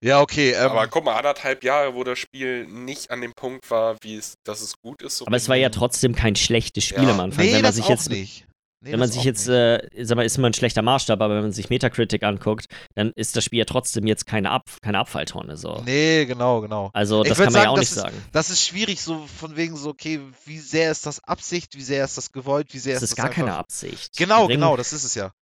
Ja, 0.00 0.20
okay. 0.20 0.52
Ähm, 0.52 0.70
Aber 0.70 0.86
guck 0.86 1.04
mal, 1.04 1.16
anderthalb 1.16 1.64
Jahre, 1.64 1.94
wo 1.94 2.04
das 2.04 2.18
Spiel 2.20 2.66
nicht 2.68 3.10
an 3.10 3.20
dem 3.20 3.32
Punkt 3.34 3.68
war, 3.70 3.96
wie 4.02 4.14
es, 4.14 4.34
dass 4.44 4.60
es 4.60 4.74
gut 4.80 5.02
ist. 5.02 5.16
So 5.18 5.26
Aber 5.26 5.36
es 5.36 5.48
war 5.48 5.56
ja 5.56 5.70
trotzdem 5.70 6.14
kein 6.14 6.36
schlechtes 6.36 6.84
Spiel 6.84 7.02
Ja. 7.02 7.10
am 7.10 7.18
Anfang. 7.20 7.44
nee, 7.44 7.48
wenn 7.52 7.56
man 7.58 7.62
das 7.64 7.76
sich 7.76 7.86
auch 7.86 7.90
jetzt, 7.90 8.08
nicht. 8.10 8.46
Nee, 8.80 8.92
wenn 8.92 9.00
man 9.00 9.08
das 9.08 9.14
sich 9.14 9.22
auch 9.22 9.24
jetzt, 9.26 9.48
äh, 9.48 9.80
sag 10.04 10.14
mal, 10.16 10.24
ist 10.24 10.38
immer 10.38 10.48
ein 10.48 10.54
schlechter 10.54 10.82
Maßstab, 10.82 11.20
aber 11.20 11.34
wenn 11.34 11.42
man 11.42 11.52
sich 11.52 11.68
Metacritic 11.68 12.22
anguckt, 12.22 12.66
dann 12.94 13.10
ist 13.16 13.34
das 13.34 13.42
Spiel 13.44 13.58
ja 13.58 13.64
trotzdem 13.64 14.06
jetzt 14.06 14.24
keine, 14.26 14.50
Ab 14.50 14.68
keine 14.82 14.98
Abfalltonne. 15.00 15.56
So. 15.56 15.82
Nee, 15.84 16.26
genau, 16.26 16.60
genau. 16.60 16.90
Also 16.92 17.24
das 17.24 17.38
kann 17.38 17.46
man 17.52 17.54
ja 17.54 17.60
sagen, 17.62 17.68
auch 17.70 17.74
das 17.74 17.80
nicht 17.80 17.90
ist- 17.90 18.02
sagen. 18.02 18.22
Das 18.32 18.50
ist 18.50 18.64
schwierig, 18.64 19.00
so 19.02 19.26
von 19.26 19.56
wegen 19.56 19.76
so, 19.76 19.90
okay, 19.90 20.20
wie 20.44 20.58
sehr 20.58 20.92
ist 20.92 21.06
das 21.06 21.22
Absicht, 21.24 21.74
wie 21.74 21.82
sehr 21.82 22.04
ist 22.04 22.16
das 22.16 22.30
gewollt, 22.30 22.72
wie 22.72 22.78
sehr 22.78 22.94
Das 22.94 23.02
ist 23.02 23.10
ist 23.10 23.18
das 23.18 23.24
gar 23.24 23.34
keine 23.34 23.48
einfach... 23.48 23.60
Absicht. 23.64 24.16
Genau, 24.16 24.42
Die 24.42 24.46
bringen- 24.48 24.60
genau, 24.60 24.76
das 24.76 24.92
ist 24.92 25.02
es 25.04 25.14
ja. 25.16 25.32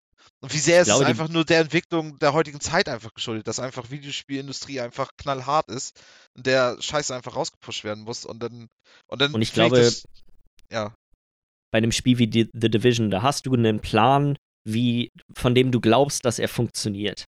Und 0.40 0.52
wie 0.52 0.58
sehr 0.58 0.80
ist 0.82 0.86
glaube, 0.86 1.04
es 1.04 1.06
die- 1.06 1.10
einfach 1.10 1.28
nur 1.32 1.44
der 1.44 1.60
Entwicklung 1.60 2.18
der 2.18 2.32
heutigen 2.32 2.60
Zeit 2.60 2.88
einfach 2.88 3.12
geschuldet, 3.14 3.46
dass 3.48 3.58
einfach 3.58 3.90
Videospielindustrie 3.90 4.80
einfach 4.80 5.10
knallhart 5.18 5.68
ist 5.68 6.00
und 6.34 6.46
der 6.46 6.76
Scheiße 6.80 7.14
einfach 7.14 7.36
rausgepusht 7.36 7.84
werden 7.84 8.04
muss 8.04 8.24
und 8.24 8.42
dann 8.42 8.68
und 9.08 9.20
dann 9.20 9.34
Und 9.34 9.42
ich 9.42 9.52
glaube, 9.52 9.80
das, 9.80 10.04
ja, 10.70 10.94
bei 11.76 11.78
einem 11.78 11.92
Spiel 11.92 12.18
wie 12.18 12.48
The 12.54 12.70
Division, 12.70 13.10
da 13.10 13.20
hast 13.20 13.44
du 13.44 13.52
einen 13.52 13.80
Plan, 13.80 14.36
wie, 14.66 15.10
von 15.36 15.54
dem 15.54 15.70
du 15.72 15.78
glaubst, 15.78 16.24
dass 16.24 16.38
er 16.38 16.48
funktioniert. 16.48 17.26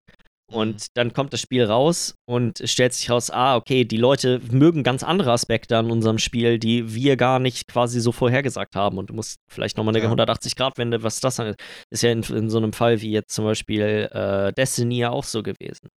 Und 0.49 0.75
Mhm. 0.75 0.87
dann 0.93 1.13
kommt 1.13 1.33
das 1.33 1.41
Spiel 1.41 1.65
raus 1.65 2.15
und 2.25 2.61
es 2.61 2.71
stellt 2.71 2.93
sich 2.93 3.09
raus, 3.09 3.29
ah, 3.29 3.57
okay, 3.57 3.83
die 3.83 3.97
Leute 3.97 4.39
mögen 4.49 4.83
ganz 4.83 5.03
andere 5.03 5.33
Aspekte 5.33 5.77
an 5.77 5.91
unserem 5.91 6.17
Spiel, 6.17 6.59
die 6.59 6.95
wir 6.95 7.17
gar 7.17 7.39
nicht 7.39 7.67
quasi 7.67 7.99
so 7.99 8.13
vorhergesagt 8.13 8.77
haben. 8.77 8.97
Und 8.97 9.09
du 9.09 9.13
musst 9.15 9.39
vielleicht 9.51 9.75
nochmal 9.75 9.93
eine 9.93 10.05
Ja. 10.05 10.09
180-Grad-Wende, 10.09 11.03
was 11.03 11.19
das 11.19 11.41
angeht. 11.41 11.57
Ist 11.91 12.03
ja 12.03 12.13
in, 12.13 12.23
in 12.23 12.49
so 12.49 12.57
einem 12.59 12.71
Fall 12.71 13.01
wie 13.01 13.11
jetzt 13.11 13.35
zum 13.35 13.43
Beispiel 13.43 14.07
äh, 14.13 14.53
Destiny 14.53 14.99
ja 14.99 15.09
auch 15.09 15.25
so 15.25 15.43
gewesen. 15.43 15.89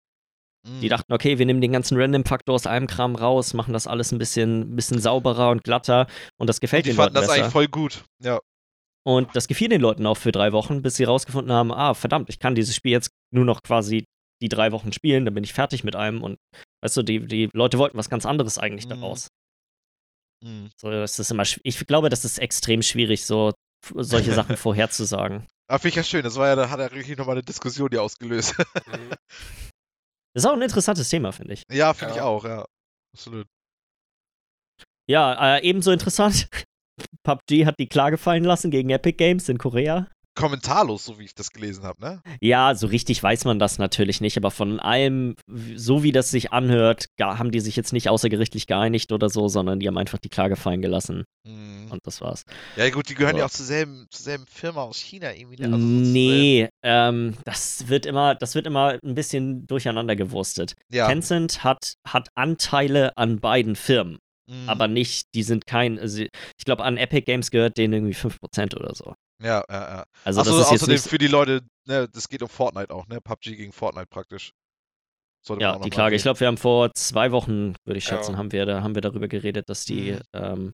Die 0.80 0.86
mhm. 0.86 0.88
dachten, 0.90 1.12
okay, 1.12 1.38
wir 1.38 1.46
nehmen 1.46 1.60
den 1.60 1.72
ganzen 1.72 1.98
Random-Faktor 2.00 2.54
aus 2.54 2.66
allem 2.66 2.86
Kram 2.86 3.14
raus, 3.16 3.54
machen 3.54 3.72
das 3.72 3.86
alles 3.86 4.12
ein 4.12 4.18
bisschen, 4.18 4.76
bisschen 4.76 5.00
sauberer 5.00 5.50
und 5.50 5.64
glatter 5.64 6.06
und 6.38 6.46
das 6.48 6.60
gefällt 6.60 6.84
die 6.86 6.90
den 6.90 6.96
fanden 6.96 7.14
Leuten 7.14 7.26
das 7.26 7.26
besser. 7.28 7.42
eigentlich 7.42 7.52
voll 7.52 7.68
gut. 7.68 8.04
Ja, 8.22 8.38
Und 9.06 9.34
das 9.34 9.48
gefiel 9.48 9.68
den 9.68 9.80
Leuten 9.80 10.04
auch 10.06 10.16
für 10.16 10.32
drei 10.32 10.52
Wochen, 10.52 10.82
bis 10.82 10.96
sie 10.96 11.04
rausgefunden 11.04 11.52
haben, 11.52 11.72
ah, 11.72 11.94
verdammt, 11.94 12.28
ich 12.28 12.38
kann 12.38 12.54
dieses 12.54 12.74
Spiel 12.74 12.92
jetzt 12.92 13.10
nur 13.32 13.44
noch 13.44 13.62
quasi 13.62 14.04
die 14.42 14.48
drei 14.48 14.70
Wochen 14.72 14.92
spielen, 14.92 15.24
dann 15.24 15.34
bin 15.34 15.42
ich 15.44 15.52
fertig 15.52 15.82
mit 15.84 15.96
einem 15.96 16.22
und 16.22 16.36
weißt 16.82 16.96
du, 16.98 17.02
die, 17.02 17.26
die 17.26 17.48
Leute 17.54 17.78
wollten 17.78 17.96
was 17.98 18.10
ganz 18.10 18.24
anderes 18.26 18.58
eigentlich 18.58 18.84
Mhm. 18.86 18.90
daraus. 18.90 19.28
mhm. 20.44 20.70
So, 20.80 20.90
das 20.90 21.18
ist 21.18 21.30
immer, 21.30 21.44
ich 21.62 21.86
glaube, 21.86 22.08
das 22.08 22.24
ist 22.24 22.38
extrem 22.38 22.82
schwierig, 22.82 23.24
so 23.26 23.52
solche 23.94 24.34
Sachen 24.34 24.56
vorherzusagen. 24.56 25.46
Aber 25.70 25.78
finde 25.80 25.88
ich 25.90 25.96
ja 25.96 26.02
schön, 26.04 26.22
das 26.22 26.36
war 26.36 26.48
ja, 26.48 26.56
da 26.56 26.70
hat 26.70 26.78
er 26.80 26.90
wirklich 26.92 27.16
nochmal 27.18 27.36
eine 27.36 27.42
Diskussion 27.42 27.88
hier 27.90 28.02
ausgelöst. 28.02 28.54
Das 30.38 30.44
ist 30.44 30.50
auch 30.50 30.54
ein 30.54 30.62
interessantes 30.62 31.08
Thema, 31.08 31.32
finde 31.32 31.54
ich. 31.54 31.64
ja, 31.68 31.92
finde 31.92 32.12
ich 32.14 32.18
Ja. 32.18 32.24
auch, 32.24 32.44
ja. 32.44 32.64
Absolut. 33.12 33.46
Ja, 35.10 35.56
äh, 35.56 35.62
ebenso 35.64 35.90
interessant. 35.90 36.48
PUBG 37.24 37.66
hat 37.66 37.74
die 37.80 37.88
Klage 37.88 38.18
fallen 38.18 38.44
lassen 38.44 38.70
gegen 38.70 38.90
Epic 38.90 39.16
Games 39.16 39.48
in 39.48 39.58
Korea. 39.58 40.06
Kommentarlos, 40.38 41.04
so 41.04 41.18
wie 41.18 41.24
ich 41.24 41.34
das 41.34 41.50
gelesen 41.50 41.84
habe, 41.84 42.00
ne? 42.00 42.22
Ja, 42.40 42.74
so 42.74 42.86
richtig 42.86 43.22
weiß 43.22 43.44
man 43.44 43.58
das 43.58 43.78
natürlich 43.78 44.20
nicht, 44.20 44.36
aber 44.36 44.50
von 44.50 44.80
allem, 44.80 45.34
so 45.74 46.02
wie 46.02 46.12
das 46.12 46.30
sich 46.30 46.52
anhört, 46.52 47.06
haben 47.20 47.50
die 47.50 47.60
sich 47.60 47.76
jetzt 47.76 47.92
nicht 47.92 48.08
außergerichtlich 48.08 48.66
geeinigt 48.66 49.12
oder 49.12 49.28
so, 49.28 49.48
sondern 49.48 49.80
die 49.80 49.88
haben 49.88 49.98
einfach 49.98 50.18
die 50.18 50.28
Klage 50.28 50.56
fallen 50.56 50.82
gelassen 50.82 51.24
Mhm. 51.46 51.90
und 51.90 52.00
das 52.06 52.20
war's. 52.20 52.44
Ja, 52.76 52.88
gut, 52.90 53.08
die 53.08 53.14
gehören 53.14 53.34
So. 53.34 53.38
ja 53.38 53.46
auch 53.46 53.50
zur 53.50 53.64
selben, 53.66 54.06
zur 54.10 54.22
selben 54.24 54.46
Firma 54.46 54.82
aus 54.82 54.98
China 54.98 55.34
irgendwie. 55.34 55.62
Ne? 55.62 55.72
Also 55.74 55.78
nee, 55.78 56.68
ähm, 56.82 57.34
das 57.44 57.88
wird 57.88 58.06
immer, 58.06 58.34
das 58.34 58.54
wird 58.54 58.66
immer 58.66 58.98
ein 59.02 59.14
bisschen 59.14 59.66
durcheinander 59.66 60.14
gewurstet. 60.14 60.74
Ja. 60.92 61.08
Tencent 61.08 61.64
hat, 61.64 61.94
hat 62.06 62.28
Anteile 62.34 63.16
an 63.16 63.40
beiden 63.40 63.76
Firmen, 63.76 64.18
mhm. 64.46 64.68
aber 64.68 64.88
nicht, 64.88 65.26
die 65.34 65.42
sind 65.42 65.66
kein, 65.66 65.98
also 65.98 66.22
ich 66.22 66.64
glaube, 66.64 66.84
an 66.84 66.96
Epic 66.96 67.22
Games 67.22 67.50
gehört 67.50 67.78
denen 67.78 67.94
irgendwie 67.94 68.14
5% 68.14 68.76
oder 68.76 68.94
so. 68.94 69.14
Ja, 69.40 69.62
ja, 69.68 69.96
ja. 69.98 70.04
Also 70.24 70.40
Achso, 70.40 70.58
das 70.58 70.66
ist 70.66 70.72
außerdem 70.72 70.94
nicht, 70.94 71.06
für 71.08 71.18
die 71.18 71.28
Leute, 71.28 71.60
ne, 71.86 72.08
das 72.08 72.28
geht 72.28 72.42
um 72.42 72.48
Fortnite 72.48 72.92
auch, 72.92 73.06
ne? 73.06 73.20
PUBG 73.20 73.56
gegen 73.56 73.72
Fortnite 73.72 74.06
praktisch. 74.08 74.52
Sollte 75.46 75.62
ja, 75.62 75.78
die 75.78 75.90
Klage. 75.90 76.16
Ich 76.16 76.22
glaube, 76.22 76.40
wir 76.40 76.48
haben 76.48 76.56
vor 76.56 76.92
zwei 76.94 77.30
Wochen, 77.30 77.74
würde 77.84 77.98
ich 77.98 78.08
Ja. 78.08 78.16
schätzen, 78.16 78.36
haben 78.36 78.50
wir 78.50 78.66
da, 78.66 78.82
haben 78.82 78.94
wir 78.96 79.02
darüber 79.02 79.28
geredet, 79.28 79.68
dass 79.68 79.84
die 79.84 80.12
Mhm. 80.12 80.20
ähm, 80.32 80.72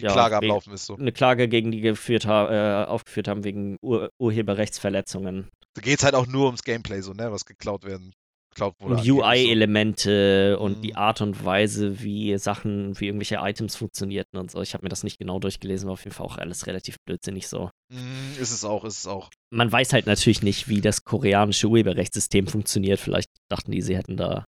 die 0.00 0.04
ja, 0.06 0.12
Klage 0.12 0.36
am 0.36 0.42
wegen- 0.42 0.52
Laufen 0.52 0.72
ist 0.72 0.86
so. 0.86 0.96
eine 0.96 1.12
Klage 1.12 1.48
gegen 1.48 1.70
die 1.70 1.80
geführt 1.80 2.26
ha 2.26 2.82
äh, 2.82 2.86
aufgeführt 2.86 3.28
haben 3.28 3.44
wegen 3.44 3.76
Ur 3.82 4.10
Urheberrechtsverletzungen. 4.18 5.48
Da 5.74 5.80
geht 5.82 5.98
es 5.98 6.04
halt 6.04 6.14
auch 6.16 6.26
nur 6.26 6.46
ums 6.46 6.64
Gameplay, 6.64 7.00
so, 7.02 7.12
ne, 7.12 7.30
was 7.30 7.44
geklaut 7.44 7.84
werden. 7.84 8.12
Wurde. 8.58 8.94
Und 8.96 9.04
so. 9.04 9.22
UI-Elemente 9.22 10.58
und 10.58 10.82
die 10.82 10.90
Mhm. 10.90 10.96
Art 10.96 11.20
und 11.20 11.44
Weise, 11.44 12.02
wie 12.02 12.36
Sachen, 12.38 12.98
wie 13.00 13.06
irgendwelche 13.06 13.36
Items 13.40 13.76
funktionierten 13.76 14.38
und 14.38 14.50
so. 14.50 14.60
Ich 14.60 14.74
habe 14.74 14.84
mir 14.84 14.88
das 14.88 15.04
nicht 15.04 15.18
genau 15.18 15.38
durchgelesen, 15.38 15.86
war 15.86 15.94
auf 15.94 16.04
jeden 16.04 16.14
Fall 16.14 16.26
auch 16.26 16.38
alles 16.38 16.66
relativ 16.66 16.96
blödsinnig 17.06 17.48
so. 17.48 17.70
Mm, 17.92 18.40
ist 18.40 18.50
es 18.52 18.64
auch, 18.64 18.84
ist 18.84 18.98
es 18.98 19.06
auch. 19.06 19.30
Man 19.50 19.70
weiß 19.70 19.92
halt 19.92 20.06
natürlich 20.06 20.42
nicht, 20.42 20.68
wie 20.68 20.80
das 20.80 21.04
koreanische 21.04 21.68
Urheberrechtssystem 21.68 22.46
funktioniert. 22.46 23.00
Vielleicht 23.00 23.28
dachten 23.50 23.70
die, 23.72 23.82
sie 23.82 23.96
hätten 23.96 24.16
da, 24.16 24.44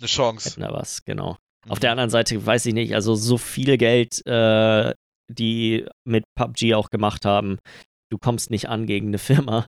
Eine 0.00 0.08
Chance. 0.08 0.50
hätten 0.50 0.60
da 0.62 0.72
was, 0.72 1.04
genau. 1.04 1.36
Auf 1.68 1.78
Mhm. 1.78 1.80
der 1.80 1.90
anderen 1.92 2.10
Seite 2.10 2.44
weiß 2.44 2.66
ich 2.66 2.74
nicht, 2.74 2.94
also 2.94 3.14
so 3.14 3.36
viel 3.38 3.76
Geld, 3.78 4.24
äh, 4.26 4.94
die 5.30 5.86
mit 6.06 6.24
PUBG 6.36 6.74
auch 6.74 6.88
gemacht 6.90 7.24
haben, 7.24 7.58
du 8.10 8.16
kommst 8.18 8.50
nicht 8.50 8.68
an 8.68 8.86
gegen 8.86 9.08
eine 9.08 9.18
Firma, 9.18 9.66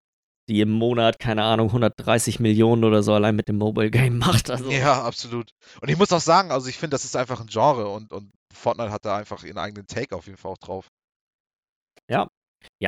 die 0.50 0.60
im 0.60 0.70
Monat, 0.70 1.18
keine 1.18 1.44
Ahnung, 1.44 1.68
130 1.68 2.40
Millionen 2.40 2.84
oder 2.84 3.02
so 3.02 3.14
allein 3.14 3.36
mit 3.36 3.48
dem 3.48 3.56
Mobile 3.56 3.90
Game 3.90 4.18
macht. 4.18 4.50
Also, 4.50 4.70
Ja, 4.70 5.02
absolut. 5.02 5.50
Und 5.80 5.88
ich 5.88 5.96
muss 5.96 6.12
auch 6.12 6.20
sagen, 6.20 6.50
also 6.50 6.68
ich 6.68 6.76
finde, 6.76 6.94
das 6.94 7.04
ist 7.04 7.16
einfach 7.16 7.40
ein 7.40 7.46
Genre 7.46 7.88
und, 7.88 8.12
und 8.12 8.30
Fortnite 8.52 8.90
hat 8.90 9.04
da 9.04 9.16
einfach 9.16 9.44
ihren 9.44 9.58
eigenen 9.58 9.86
Take 9.86 10.14
auf 10.14 10.26
jeden 10.26 10.38
Fall 10.38 10.52
auch 10.52 10.58
drauf. 10.58 10.88
ja 12.08 12.28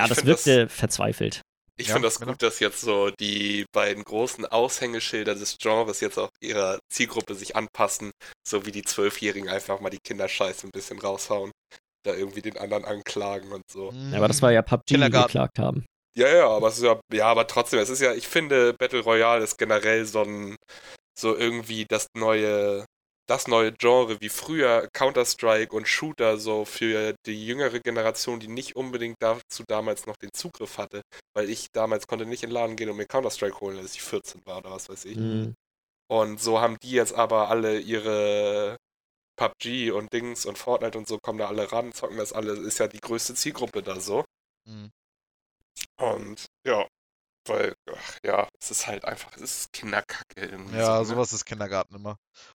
Ich 0.03 0.09
das 0.09 0.27
wirkte 0.27 0.69
verzweifelt. 0.69 1.41
Ich 1.79 1.89
Ja, 1.89 1.95
finde 1.95 2.09
das 2.09 2.19
genau. 2.19 2.33
gut, 2.33 2.43
dass 2.43 2.61
jetzt 2.61 2.81
so 2.81 3.11
die 3.19 3.65
beiden 3.73 4.05
großen 4.05 4.45
Aushängeschilder 4.45 5.35
des 5.35 5.57
Genres 5.59 6.01
jetzt 6.01 6.19
auch 6.19 6.31
ihrer 6.41 6.79
Zielgruppe 6.93 7.35
sich 7.35 7.57
anpassen, 7.57 8.11
so 8.47 8.67
wie 8.67 8.73
die 8.73 8.83
Zwölfjährigen 8.83 9.49
einfach 9.49 9.81
mal 9.81 9.91
die 9.91 10.01
Kinderscheiße 10.05 10.67
ein 10.67 10.71
bisschen 10.71 10.99
raushauen, 10.99 11.51
da 12.05 12.15
irgendwie 12.15 12.43
den 12.43 12.59
anderen 12.59 12.85
anklagen 12.85 13.53
und 13.53 13.63
so. 13.71 13.91
Ja, 14.11 14.19
aber 14.19 14.29
das 14.29 14.43
war 14.43 14.53
ja 14.53 14.63
PUBG, 14.63 14.99
die 14.99 15.11
geklagt 15.11 15.59
haben. 15.59 15.87
Ja, 16.15 16.29
ja, 16.29 16.49
aber 16.49 16.69
es 16.69 16.77
ist 16.77 16.85
ja, 16.85 17.01
ja, 17.13 17.27
aber 17.27 17.47
trotzdem, 17.47 17.79
es 17.79 17.89
ist 17.89 18.01
ja, 18.01 18.13
ich 18.13 18.29
finde, 18.29 18.75
Battle 18.75 19.01
Royale 19.01 19.43
ist 19.45 19.57
generell 19.57 20.05
so 20.05 20.23
ein, 20.23 20.57
so 21.19 21.35
irgendwie 21.37 21.87
das 21.87 22.07
neue, 22.15 22.85
das 23.27 23.49
neue 23.49 23.73
Genre, 23.73 24.21
wie 24.21 24.29
früher 24.29 24.89
Counter-Strike 24.93 25.75
und 25.75 25.89
Shooter 25.89 26.37
so 26.37 26.67
für 26.67 27.15
die 27.25 27.47
jüngere 27.47 27.81
Generation, 27.81 28.41
die 28.41 28.49
nicht 28.49 28.77
unbedingt 28.77 29.17
dazu 29.21 29.65
damals 29.67 30.07
noch 30.07 30.17
den 30.17 30.31
Zugriff 30.35 30.77
hatte, 30.77 31.01
weil 31.35 31.49
ich 31.49 31.69
damals 31.73 32.07
konnte 32.07 32.27
nicht 32.27 32.43
in 32.43 32.51
den 32.51 32.55
Laden 32.55 32.77
gehen 32.77 32.91
und 32.91 32.97
mir 32.97 33.07
Counter-Strike 33.07 33.61
holen, 33.61 33.79
als 33.79 33.95
ich 33.95 34.03
14 34.03 34.43
war 34.45 34.59
oder 34.59 34.73
was 34.73 34.91
weiß 34.91 35.07
ich. 35.07 35.17
Mhm. 35.17 35.55
Und 36.11 36.43
so 36.43 36.61
haben 36.61 36.77
die 36.83 36.91
jetzt 36.91 37.15
aber 37.15 37.49
alle 37.49 37.79
ihre 37.81 38.77
PUBG 39.37 39.93
und 39.93 40.13
Dings 40.13 40.45
und 40.45 40.59
Fortnite 40.59 40.99
und 40.99 41.09
so 41.09 41.19
kommen 41.23 41.39
da 41.39 41.49
alle 41.49 41.73
ran, 41.73 41.93
zocken 41.93 42.19
das 42.19 42.35
alle, 42.35 42.53
ist 42.53 42.79
ja 42.79 42.87
die 42.87 43.01
größte 43.01 43.35
Zielgruppe 43.35 43.83
da 43.83 43.99
so. 43.99 44.25
Mhm. 44.69 44.91
Und 46.03 46.47
ja, 46.67 46.87
weil, 47.49 47.75
ach, 47.93 48.19
ja, 48.25 48.49
es 48.61 48.71
ist 48.71 48.87
halt 48.87 49.05
einfach, 49.05 49.33
es 49.37 49.43
ist 49.43 49.73
Kinderkacke 49.73 50.37
irgendwie. 50.37 50.77
Ja, 50.77 50.97
so, 50.97 51.01
ne? 51.01 51.05
sowas 51.07 51.33
ist 51.33 51.45
Kindergarten 51.45 51.95
immer. 51.97 52.11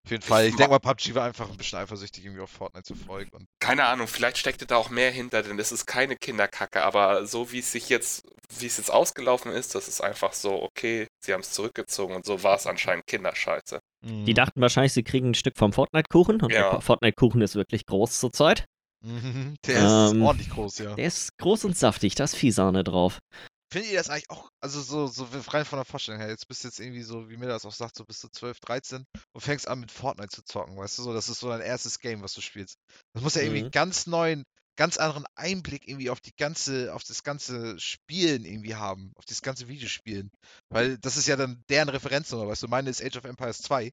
Auf 0.06 0.12
jeden 0.12 0.24
Fall. 0.24 0.46
Ich 0.46 0.54
ma- 0.54 0.58
denke 0.60 0.72
mal, 0.72 0.80
PUBG 0.80 1.14
war 1.16 1.26
einfach 1.26 1.50
ein 1.50 1.58
bisschen 1.58 1.80
eifersüchtig 1.80 2.24
irgendwie 2.24 2.42
auf 2.44 2.50
Fortnite 2.50 2.84
zu 2.86 2.96
folgen. 2.96 3.30
Und 3.34 3.46
Keine 3.60 3.86
Ahnung, 3.86 4.08
vielleicht 4.08 4.38
steckte 4.38 4.66
da 4.66 4.78
auch 4.78 4.90
mehr 4.90 5.12
hinter, 5.12 5.44
denn 5.44 5.60
es 5.60 5.74
ist 5.74 5.88
keine 5.88 6.16
Kinderkacke, 6.16 6.84
aber 6.84 7.26
so 7.26 7.52
wie 7.52 7.60
es 7.60 7.72
sich 7.72 7.90
jetzt, 7.90 8.26
wie 8.60 8.66
es 8.68 8.78
jetzt 8.78 8.90
ausgelaufen 8.90 9.52
ist, 9.52 9.76
das 9.76 9.90
ist 9.90 10.00
einfach 10.00 10.32
so, 10.32 10.62
okay, 10.64 11.08
sie 11.22 11.34
haben 11.34 11.42
es 11.42 11.52
zurückgezogen 11.52 12.16
und 12.16 12.26
so 12.26 12.44
war 12.44 12.56
es 12.56 12.66
anscheinend 12.66 13.06
Kinderscheiße. 13.08 13.80
Die 14.06 14.34
dachten 14.34 14.62
wahrscheinlich, 14.62 14.94
sie 14.94 15.04
kriegen 15.04 15.32
ein 15.32 15.36
Stück 15.36 15.58
vom 15.58 15.74
Fortnite-Kuchen. 15.74 16.42
Und 16.42 16.52
Ja. 16.54 16.72
der 16.72 16.82
Fortnite-Kuchen 16.82 17.42
ist 17.42 17.56
wirklich 17.56 17.86
groß 17.88 18.20
zurzeit. 18.20 18.64
Mhm, 19.04 19.56
Der 19.66 19.86
ist 19.86 20.14
Ähm, 20.14 20.22
ordentlich 20.24 20.50
groß, 20.50 20.80
ja. 20.80 20.96
Der 20.96 21.06
ist 21.08 21.38
groß 21.38 21.66
und 21.66 21.78
saftig, 21.78 22.16
da 22.16 22.24
ist 22.24 22.36
viel 22.36 22.52
Sahne 22.52 22.84
drauf. 22.84 23.20
Findet 23.72 23.92
ihr 23.92 23.98
das 23.98 24.10
eigentlich 24.10 24.30
auch, 24.30 24.50
also 24.62 24.82
so, 24.82 25.08
so 25.08 25.28
rein 25.50 25.66
von 25.66 25.78
der 25.78 25.86
Vorstellung 25.86 26.22
her, 26.22 26.30
jetzt 26.30 26.48
bist 26.48 26.64
du 26.64 26.70
jetzt 26.70 26.80
irgendwie 26.80 27.02
so, 27.02 27.30
wie 27.30 27.36
mir 27.36 27.48
das 27.48 27.66
auch 27.66 27.74
sagt, 27.74 27.98
so 27.98 28.06
bist 28.06 28.24
du 28.24 28.30
12, 28.30 28.60
13 28.62 29.04
und 29.34 29.42
fängst 29.42 29.68
an 29.68 29.82
mit 29.82 29.92
Fortnite 29.92 30.30
zu 30.30 30.42
zocken, 30.44 30.78
weißt 30.78 30.98
du, 30.98 31.04
so, 31.04 31.14
das 31.14 31.28
ist 31.28 31.40
so 31.42 31.50
dein 31.50 31.60
erstes 31.62 32.00
Game, 32.00 32.22
was 32.22 32.34
du 32.34 32.40
spielst. 32.42 32.78
Das 33.14 33.24
muss 33.24 33.36
ja 33.36 33.42
irgendwie 33.42 33.60
Mhm. 33.60 33.66
einen 33.66 33.72
ganz 33.72 34.08
neuen, 34.08 34.44
ganz 34.78 34.98
anderen 34.98 35.26
Einblick 35.36 35.86
irgendwie 35.86 36.10
auf 36.10 36.22
die 36.22 36.32
ganze, 36.38 36.94
auf 36.94 37.04
das 37.04 37.24
ganze 37.24 37.78
Spielen 37.78 38.46
irgendwie 38.46 38.76
haben, 38.76 39.12
auf 39.18 39.26
das 39.26 39.42
ganze 39.42 39.68
Videospielen. 39.68 40.32
Weil 40.70 40.98
das 41.00 41.18
ist 41.18 41.28
ja 41.28 41.36
dann 41.36 41.62
deren 41.70 41.90
Referenznummer, 41.90 42.48
weißt 42.48 42.64
du, 42.64 42.68
meine 42.70 42.90
ist 42.90 43.04
Age 43.04 43.18
of 43.18 43.26
Empires 43.26 43.58
2. 43.58 43.92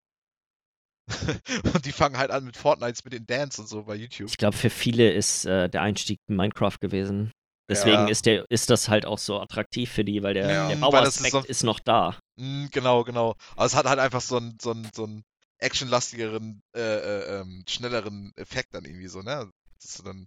und 1.75 1.85
die 1.87 1.93
fangen 1.93 2.17
halt 2.17 2.31
an 2.31 2.45
mit 2.45 2.57
Fortnite, 2.57 3.01
mit 3.05 3.13
den 3.13 3.27
Dance 3.27 3.61
und 3.61 3.69
so 3.69 3.83
bei 3.85 3.95
YouTube. 3.95 4.29
Ich 4.29 4.37
glaube, 4.39 4.57
für 4.57 4.71
viele 4.71 5.13
ist 5.13 5.45
äh, 5.45 5.69
der 5.69 5.83
Einstieg 5.83 6.19
in 6.29 6.37
Minecraft 6.37 6.79
gewesen. 6.81 7.31
Deswegen 7.69 8.05
Ja. 8.05 8.09
ist, 8.09 8.27
der, 8.27 8.45
ist 8.51 8.69
das 8.71 8.89
halt 8.89 9.07
auch 9.07 9.19
so 9.19 9.41
attraktiv 9.41 9.91
für 9.91 10.05
die, 10.05 10.23
weil 10.23 10.35
der, 10.35 10.47
Ja. 10.51 10.69
der 10.69 10.77
das 10.77 10.77
ist 10.77 10.81
Bauaspekt 10.81 11.33
so- 11.33 11.41
ist 11.41 11.63
noch 11.63 11.81
da. 11.81 12.19
Mm, 12.37 12.67
genau, 12.71 13.05
genau. 13.05 13.35
Aber 13.57 13.67
es 13.67 13.75
hat 13.75 13.87
halt 13.87 13.99
einfach 13.99 14.21
so 14.21 14.37
einen, 14.37 14.59
so 14.61 14.71
einen, 14.73 14.89
so 14.95 15.05
einen 15.05 15.23
actionlastigeren, 15.59 16.63
äh, 16.77 16.81
äh, 16.81 17.41
ähm, 17.41 17.65
schnelleren 17.69 18.33
Effekt 18.37 18.75
dann 18.75 18.85
irgendwie 18.85 19.09
so, 19.09 19.21
ne? 19.23 19.51
Das 19.81 19.91
ist 19.97 20.07
dann. 20.07 20.27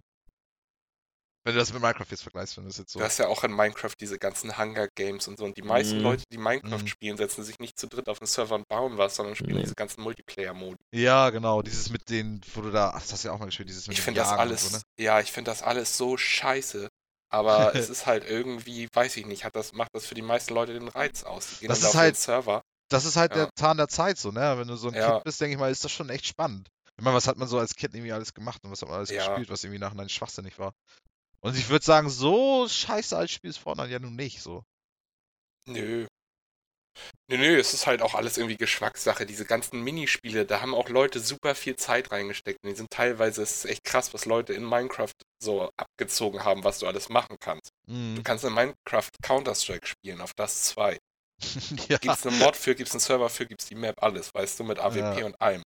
Wenn 1.48 1.54
du 1.54 1.60
das 1.60 1.72
mit 1.72 1.80
Minecraft 1.80 2.04
jetzt 2.10 2.22
vergleichst, 2.22 2.58
wenn 2.58 2.64
du 2.64 2.68
das 2.68 2.76
jetzt 2.76 2.92
so. 2.92 2.98
Du 2.98 3.04
hast 3.06 3.16
ja 3.18 3.26
auch 3.26 3.42
in 3.42 3.52
Minecraft 3.52 3.94
diese 3.98 4.18
ganzen 4.18 4.58
Hunger 4.58 4.86
Games 4.94 5.26
und 5.28 5.38
so. 5.38 5.46
Und 5.46 5.56
die 5.56 5.62
meisten 5.62 5.96
Mhm. 5.96 6.02
Leute, 6.02 6.24
die 6.30 6.36
Minecraft 6.36 6.82
Mhm. 6.82 6.86
spielen, 6.86 7.16
setzen 7.16 7.42
sich 7.42 7.58
nicht 7.58 7.78
zu 7.78 7.86
dritt 7.86 8.06
auf 8.10 8.18
den 8.18 8.26
Server 8.26 8.54
und 8.54 8.68
bauen 8.68 8.98
was, 8.98 9.16
sondern 9.16 9.34
spielen 9.34 9.54
Nee. 9.56 9.62
diese 9.62 9.74
ganzen 9.74 10.02
Multiplayer-Modi. 10.02 10.76
Ja, 10.94 11.30
genau. 11.30 11.62
Dieses 11.62 11.88
mit 11.88 12.10
den, 12.10 12.42
wo 12.54 12.60
du 12.60 12.70
da. 12.70 12.90
Ach, 12.94 13.00
das 13.00 13.12
hast 13.14 13.24
du 13.24 13.28
ja 13.28 13.34
auch 13.34 13.38
mal 13.38 13.46
gespielt, 13.46 13.70
dieses 13.70 13.86
mit 13.88 13.94
Ich 13.96 14.00
dem 14.00 14.04
finde 14.04 14.20
das 14.20 14.28
alles, 14.30 14.68
So, 14.68 14.76
ne? 14.76 14.82
ja, 15.00 15.20
ich 15.20 15.32
finde 15.32 15.50
das 15.50 15.62
alles 15.62 15.96
so 15.96 16.18
scheiße. 16.18 16.88
Aber 17.30 17.74
es 17.74 17.88
ist 17.88 18.04
halt 18.04 18.28
irgendwie, 18.28 18.86
weiß 18.92 19.16
ich 19.16 19.24
nicht, 19.24 19.44
hat 19.44 19.56
das, 19.56 19.72
macht 19.72 19.90
das 19.94 20.04
für 20.04 20.14
die 20.14 20.22
meisten 20.22 20.52
Leute 20.54 20.74
den 20.74 20.88
Reiz 20.88 21.24
aus. 21.24 21.46
Die 21.48 21.60
gehen 21.60 21.68
Das 21.70 21.78
ist 21.78 21.86
auf 21.86 21.94
halt- 21.94 22.14
den 22.14 22.20
Server. 22.20 22.60
Das 22.90 23.04
ist 23.06 23.16
halt 23.16 23.32
Ja. 23.34 23.44
der 23.46 23.50
Zahn 23.56 23.76
der 23.78 23.88
Zeit, 23.88 24.18
so, 24.18 24.30
ne? 24.32 24.54
Wenn 24.58 24.68
du 24.68 24.76
so 24.76 24.88
ein 24.88 24.94
Ja. 24.94 25.12
Kind 25.12 25.24
bist, 25.24 25.40
denke 25.40 25.54
ich 25.54 25.58
mal, 25.58 25.70
ist 25.70 25.82
das 25.84 25.92
schon 25.92 26.10
echt 26.10 26.26
spannend. 26.26 26.68
Ich 26.98 27.04
meine, 27.04 27.14
was 27.16 27.28
hat 27.28 27.36
man 27.36 27.46
so 27.46 27.58
als 27.58 27.76
Kind 27.76 27.94
irgendwie 27.94 28.12
alles 28.12 28.34
gemacht 28.34 28.64
und 28.64 28.70
was 28.72 28.82
hat 28.82 28.88
man 28.88 28.96
alles 28.98 29.10
Ja. 29.10 29.26
gespielt, 29.28 29.50
was 29.50 29.62
irgendwie 29.62 29.78
nachher 29.78 30.08
schwachsinnig 30.08 30.58
war. 30.58 30.72
Und 31.40 31.56
ich 31.56 31.68
würde 31.68 31.84
sagen, 31.84 32.10
so 32.10 32.66
scheiße 32.68 33.16
als 33.16 33.30
Spiel 33.30 33.50
ist 33.50 33.58
Fortnite 33.58 33.90
ja 33.90 33.98
nun 33.98 34.16
nicht, 34.16 34.40
so. 34.42 34.64
Nö. 35.66 36.06
Nö, 37.30 37.36
nö, 37.36 37.58
es 37.60 37.74
ist 37.74 37.86
halt 37.86 38.02
auch 38.02 38.14
alles 38.14 38.38
irgendwie 38.38 38.56
Geschmackssache. 38.56 39.24
Diese 39.24 39.44
ganzen 39.44 39.82
Minispiele, 39.82 40.44
da 40.46 40.60
haben 40.62 40.74
auch 40.74 40.88
Leute 40.88 41.20
super 41.20 41.54
viel 41.54 41.76
Zeit 41.76 42.10
reingesteckt. 42.10 42.58
Und 42.64 42.70
die 42.70 42.76
sind 42.76 42.90
teilweise, 42.90 43.42
es 43.42 43.58
ist 43.64 43.70
echt 43.70 43.84
krass, 43.84 44.12
was 44.14 44.24
Leute 44.24 44.52
in 44.52 44.64
Minecraft 44.64 45.12
so 45.40 45.70
abgezogen 45.76 46.42
haben, 46.44 46.64
was 46.64 46.80
du 46.80 46.86
alles 46.88 47.08
machen 47.08 47.36
kannst. 47.38 47.70
Du 47.86 47.92
Mhm. 47.92 48.22
kannst 48.24 48.44
in 48.44 48.52
Minecraft 48.54 49.10
Counter-Strike 49.22 49.86
spielen, 49.86 50.20
auf 50.20 50.32
das 50.34 50.62
2. 50.64 50.98
ja. 51.88 51.98
Gibt's 51.98 52.26
eine 52.26 52.36
Mod 52.36 52.56
für, 52.56 52.74
gibt's 52.74 52.92
einen 52.92 53.00
Server 53.00 53.28
für, 53.28 53.46
gibt's 53.46 53.66
die 53.66 53.76
Map, 53.76 54.02
alles, 54.02 54.34
weißt 54.34 54.58
du, 54.58 54.64
mit 54.64 54.78
AWP 54.80 55.20
Ja. 55.20 55.26
und 55.26 55.40
allem. 55.40 55.62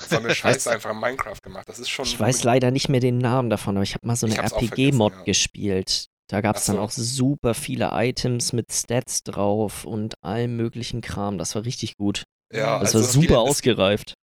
So 0.00 0.18
eine 0.18 0.34
Scheiße 0.34 0.70
einfach 0.70 0.90
in 0.90 1.00
Minecraft 1.00 1.40
gemacht. 1.42 1.68
Das 1.68 1.78
ist 1.78 1.88
schon. 1.88 2.04
Ich 2.04 2.18
weiß 2.18 2.44
leider 2.44 2.70
nicht 2.70 2.88
mehr 2.88 3.00
den 3.00 3.18
Namen 3.18 3.50
davon, 3.50 3.76
aber 3.76 3.82
ich 3.84 3.94
habe 3.94 4.06
mal 4.06 4.16
so 4.16 4.26
eine 4.26 4.36
RPG-Mod 4.38 5.12
ja. 5.12 5.22
gespielt. 5.22 6.06
Da 6.28 6.40
gab 6.40 6.56
es 6.56 6.64
dann 6.64 6.78
auch 6.78 6.90
super 6.90 7.54
viele 7.54 7.90
Items 7.92 8.52
mit 8.52 8.72
Stats 8.72 9.22
drauf 9.22 9.84
und 9.84 10.14
allem 10.24 10.56
möglichen 10.56 11.00
Kram. 11.00 11.38
Das 11.38 11.54
war 11.54 11.64
richtig 11.64 11.96
gut. 11.96 12.24
Ja, 12.52 12.78
Das 12.80 12.94
also 12.94 12.98
war 13.06 13.12
super 13.12 13.26
viele- 13.26 13.38
ausgereift. 13.38 14.14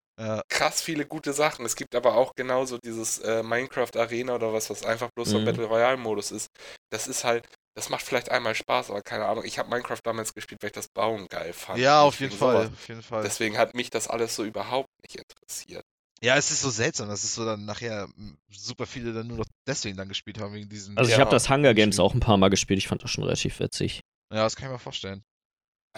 Krass 0.47 0.81
viele 0.81 1.05
gute 1.07 1.33
Sachen. 1.33 1.65
Es 1.65 1.75
gibt 1.75 1.95
aber 1.95 2.15
auch 2.15 2.33
genauso 2.35 2.77
dieses 2.77 3.17
äh, 3.19 3.41
Minecraft 3.41 3.89
Arena 3.97 4.35
oder 4.35 4.53
was, 4.53 4.69
was 4.69 4.83
einfach 4.85 5.09
bloß 5.15 5.29
so 5.31 5.37
ein 5.37 5.41
Mhm. 5.41 5.45
Battle 5.47 5.65
Royale 5.65 5.97
Modus 5.97 6.31
ist. 6.31 6.47
Das 6.91 7.07
ist 7.07 7.23
halt, 7.23 7.47
das 7.75 7.89
macht 7.89 8.03
vielleicht 8.05 8.29
einmal 8.29 8.55
Spaß, 8.55 8.89
aber 8.91 9.01
keine 9.01 9.25
Ahnung. 9.25 9.43
Ich 9.45 9.57
habe 9.59 9.69
Minecraft 9.69 9.99
damals 10.03 10.33
gespielt, 10.33 10.61
weil 10.61 10.67
ich 10.67 10.73
das 10.73 10.87
Bauen 10.87 11.27
geil 11.27 11.53
fand. 11.53 11.79
Ja, 11.79 12.01
auf 12.01 12.19
jeden 12.19 12.35
Fall. 12.35 12.67
Auf 12.67 12.87
jeden 12.87 13.01
Fall. 13.01 13.23
Deswegen 13.23 13.57
hat 13.57 13.73
mich 13.73 13.89
das 13.89 14.07
alles 14.07 14.35
so 14.35 14.43
überhaupt 14.43 14.89
nicht 15.03 15.15
interessiert. 15.15 15.83
Ja, 16.21 16.37
es 16.37 16.51
ist 16.51 16.61
so 16.61 16.69
seltsam, 16.69 17.09
dass 17.09 17.23
es 17.23 17.35
so 17.35 17.43
dann 17.45 17.65
nachher 17.65 18.07
m, 18.17 18.37
super 18.49 18.85
viele 18.85 19.11
dann 19.11 19.27
nur 19.27 19.37
noch 19.39 19.45
deswegen 19.67 19.97
dann 19.97 20.07
gespielt 20.07 20.39
haben, 20.39 20.53
wegen 20.53 20.69
diesen. 20.69 20.97
Also 20.97 21.09
ich 21.09 21.17
Ja. 21.17 21.21
habe 21.21 21.31
das 21.31 21.49
Hunger 21.49 21.73
Games 21.73 21.99
auch 21.99 22.13
ein 22.13 22.21
paar 22.21 22.37
Mal 22.37 22.49
gespielt. 22.49 22.77
Ich 22.77 22.87
fand 22.87 23.03
das 23.03 23.11
schon 23.11 23.23
relativ 23.25 23.59
witzig. 23.59 23.99
Ja, 24.31 24.43
das 24.43 24.55
kann 24.55 24.67
ich 24.67 24.71
mir 24.71 24.79
vorstellen. 24.79 25.23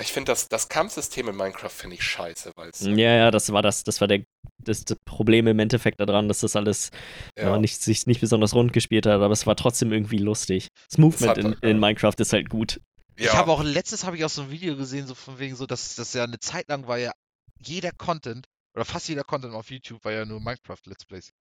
Ich 0.01 0.11
finde 0.11 0.31
das, 0.31 0.49
das 0.49 0.67
Kampfsystem 0.67 1.29
in 1.29 1.35
Minecraft 1.37 1.69
finde 1.69 1.95
ich 1.95 2.03
scheiße, 2.03 2.51
weil 2.55 2.69
es 2.69 2.81
Ja, 2.81 2.93
ja, 3.15 3.31
das 3.31 3.51
war 3.53 3.61
das, 3.61 3.83
das 3.85 4.01
war 4.01 4.09
der, 4.09 4.23
das, 4.57 4.83
das 4.83 4.97
Problem 5.05 5.47
im 5.47 5.57
Endeffekt 5.59 5.99
daran, 6.01 6.27
dass 6.27 6.41
das 6.41 6.55
alles 6.57 6.91
ja. 7.37 7.57
nicht, 7.57 7.81
sich 7.81 8.05
nicht 8.05 8.19
besonders 8.19 8.53
rund 8.53 8.73
gespielt 8.73 9.05
hat, 9.05 9.13
aber 9.13 9.31
es 9.31 9.47
war 9.47 9.55
trotzdem 9.55 9.93
irgendwie 9.93 10.17
lustig. 10.17 10.67
Das 10.89 10.97
Movement 10.97 11.29
hat- 11.29 11.37
in, 11.37 11.53
in 11.69 11.79
Minecraft 11.79 12.15
ist 12.17 12.33
halt 12.33 12.49
gut. 12.49 12.81
Ich 13.15 13.31
habe 13.31 13.49
auch 13.51 13.63
letztes 13.63 14.03
habe 14.03 14.17
ich 14.17 14.25
auch 14.25 14.29
so 14.29 14.41
ein 14.41 14.51
Video 14.51 14.75
gesehen, 14.75 15.07
so 15.07 15.15
von 15.15 15.39
wegen 15.39 15.55
so, 15.55 15.65
dass 15.65 15.95
das 15.95 16.13
ja 16.13 16.25
eine 16.25 16.39
Zeit 16.39 16.67
lang 16.67 16.87
war 16.87 16.97
ja 16.97 17.13
jeder 17.59 17.91
Content 17.93 18.45
oder 18.75 18.83
fast 18.83 19.07
jeder 19.07 19.23
Content 19.23 19.53
auf 19.53 19.71
YouTube 19.71 20.03
war 20.03 20.11
ja 20.11 20.25
nur 20.25 20.41
Minecraft 20.41 20.81
Let's 20.87 21.05
Plays. 21.05 21.31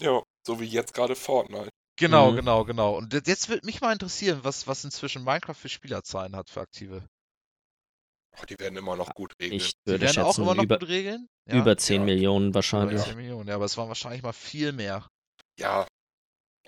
ja, 0.00 0.22
so 0.46 0.60
wie 0.60 0.66
jetzt 0.66 0.94
gerade 0.94 1.16
Fortnite. 1.16 1.70
Genau, 1.98 2.30
Mhm. 2.30 2.36
genau, 2.36 2.64
genau. 2.64 2.96
Und 2.96 3.12
jetzt- 3.12 3.26
jetzt 3.26 3.48
würde 3.48 3.66
mich 3.66 3.80
mal 3.80 3.92
interessieren, 3.92 4.38
was, 4.44 4.68
was 4.68 4.84
inzwischen 4.84 5.24
Minecraft 5.24 5.54
für 5.54 5.68
Spielerzahlen 5.68 6.36
hat 6.36 6.48
für 6.48 6.60
aktive. 6.60 7.04
Oh, 8.38 8.44
die 8.48 8.58
werden 8.58 8.76
immer 8.76 8.96
noch 8.96 9.14
gut 9.14 9.32
regeln. 9.40 9.60
Ich 9.60 9.72
Die 9.86 9.90
würde 9.92 10.04
werden 10.04 10.18
auch 10.18 10.34
schätzen, 10.34 10.42
immer 10.42 10.54
noch 10.54 10.62
über, 10.64 10.78
gut 10.78 10.88
regeln? 10.88 11.26
Ja? 11.48 11.60
über 11.60 11.76
10 11.76 12.00
Ja. 12.00 12.04
Millionen 12.06 12.46
Über 12.48 12.54
wahrscheinlich. 12.54 13.02
10 13.02 13.16
Millionen, 13.16 13.48
ja, 13.48 13.54
aber 13.56 13.64
es 13.64 13.76
waren 13.76 13.88
wahrscheinlich 13.88 14.22
mal 14.22 14.32
viel 14.32 14.72
mehr. 14.72 15.06
ja, 15.58 15.86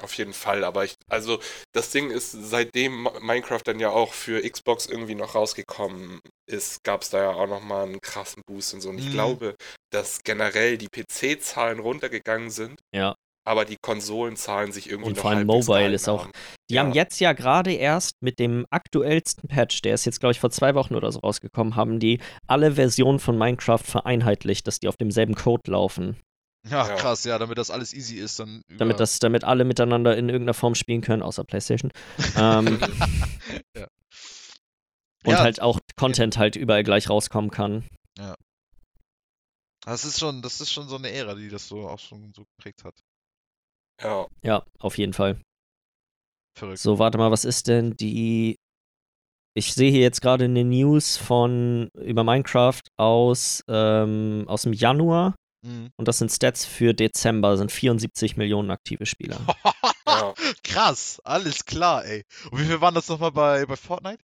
Auf 0.00 0.14
jeden 0.16 0.32
Fall, 0.32 0.64
aber 0.64 0.84
ich, 0.84 0.94
also 1.10 1.40
das 1.72 1.90
Ding 1.90 2.10
ist, 2.10 2.32
seitdem 2.32 3.08
Minecraft 3.20 3.60
dann 3.64 3.78
ja 3.80 3.90
auch 3.90 4.12
für 4.14 4.42
Xbox 4.48 4.86
irgendwie 4.86 5.14
noch 5.14 5.34
rausgekommen 5.34 6.20
ist, 6.50 6.82
gab 6.84 7.02
es 7.02 7.10
da 7.10 7.22
ja 7.22 7.30
auch 7.30 7.46
nochmal 7.46 7.86
einen 7.86 8.00
krassen 8.00 8.42
Boost 8.46 8.74
und 8.74 8.80
so. 8.80 8.90
Und 8.90 8.98
ich 8.98 9.06
Mhm. 9.06 9.12
glaube, 9.12 9.54
dass 9.92 10.20
generell 10.24 10.78
die 10.78 10.88
PC-Zahlen 10.88 11.78
runtergegangen 11.78 12.50
sind, 12.50 12.80
Ja. 12.94 13.14
Aber 13.44 13.64
die 13.64 13.76
Konsolenzahlen 13.76 14.72
sich 14.72 14.88
irgendwie 14.88 15.10
Und 15.10 15.16
noch 15.16 15.22
vor 15.22 15.30
allem 15.32 15.46
Mobile 15.46 15.92
ist 15.92 16.08
auch-. 16.08 16.28
Die 16.70 16.74
Ja. 16.74 16.82
haben 16.82 16.92
jetzt 16.92 17.20
ja 17.20 17.32
gerade 17.32 17.72
erst 17.72 18.22
mit 18.22 18.38
dem 18.38 18.66
aktuellsten 18.70 19.48
Patch, 19.48 19.82
der 19.82 19.94
ist 19.94 20.04
jetzt, 20.04 20.20
glaube 20.20 20.32
ich, 20.32 20.40
vor 20.40 20.50
zwei 20.50 20.74
Wochen 20.74 20.94
oder 20.94 21.10
so 21.10 21.18
rausgekommen, 21.20 21.76
haben 21.76 21.98
die 21.98 22.20
alle 22.46 22.72
Versionen 22.72 23.18
von 23.18 23.36
Minecraft 23.36 23.78
vereinheitlicht, 23.84 24.66
dass 24.66 24.78
die 24.80 24.88
auf 24.88 24.96
demselben 24.96 25.34
Code 25.34 25.70
laufen. 25.70 26.16
Ja, 26.68 26.86
Ja. 26.88 26.94
krass, 26.94 27.24
ja, 27.24 27.38
damit 27.38 27.58
das 27.58 27.70
alles 27.70 27.92
easy 27.92 28.16
ist, 28.18 28.38
dann. 28.38 28.62
Damit, 28.68 29.00
das, 29.00 29.18
damit 29.18 29.42
alle 29.42 29.64
miteinander 29.64 30.16
in 30.16 30.28
irgendeiner 30.28 30.54
Form 30.54 30.76
spielen 30.76 31.00
können, 31.00 31.22
außer 31.22 31.42
PlayStation. 31.44 31.90
ähm, 32.36 32.78
Ja. 33.76 33.88
Und 35.24 35.32
Ja, 35.32 35.40
halt 35.40 35.60
auch 35.60 35.78
Content 35.96 36.36
halt 36.38 36.56
überall 36.56 36.82
gleich 36.84 37.10
rauskommen 37.10 37.50
kann. 37.50 37.84
Das 39.84 40.04
ist 40.04 40.20
schon, 40.20 40.42
das 40.42 40.60
ist 40.60 40.72
schon 40.72 40.88
so 40.88 40.96
eine 40.96 41.10
Ära, 41.10 41.34
die 41.34 41.48
das 41.48 41.66
so 41.66 41.88
auch 41.88 41.98
schon 41.98 42.32
so 42.34 42.44
geprägt 42.56 42.84
hat. 42.84 42.94
Ja, 44.00 44.26
Ja, 44.42 44.64
auf 44.78 44.98
jeden 44.98 45.12
Fall. 45.12 45.40
Verrückt. 46.58 46.78
So, 46.78 46.98
warte 46.98 47.18
mal, 47.18 47.30
was 47.30 47.44
ist 47.44 47.68
denn 47.68 47.96
die. 47.96 48.56
Ich 49.54 49.74
sehe 49.74 49.90
hier 49.90 50.00
jetzt 50.00 50.22
gerade 50.22 50.44
eine 50.46 50.64
News 50.64 51.18
von 51.18 51.88
über 51.94 52.24
Minecraft 52.24 52.80
aus, 52.96 53.62
ähm, 53.68 54.44
aus 54.48 54.62
dem 54.62 54.72
Januar 54.72 55.34
Mhm. 55.64 55.90
und 55.96 56.08
das 56.08 56.18
sind 56.18 56.32
Stats 56.32 56.64
für 56.64 56.92
Dezember, 56.94 57.56
sind 57.56 57.70
74 57.70 58.36
Millionen 58.36 58.70
aktive 58.70 59.06
Spieler. 59.06 59.38
ja. 60.06 60.34
Krass, 60.64 61.20
alles 61.22 61.64
klar, 61.66 62.04
ey. 62.04 62.24
Und 62.50 62.58
wie 62.60 62.64
viel 62.64 62.80
waren 62.80 62.94
das 62.94 63.08
nochmal 63.08 63.30
bei, 63.30 63.64
bei 63.66 63.76
Fortnite? 63.76 64.22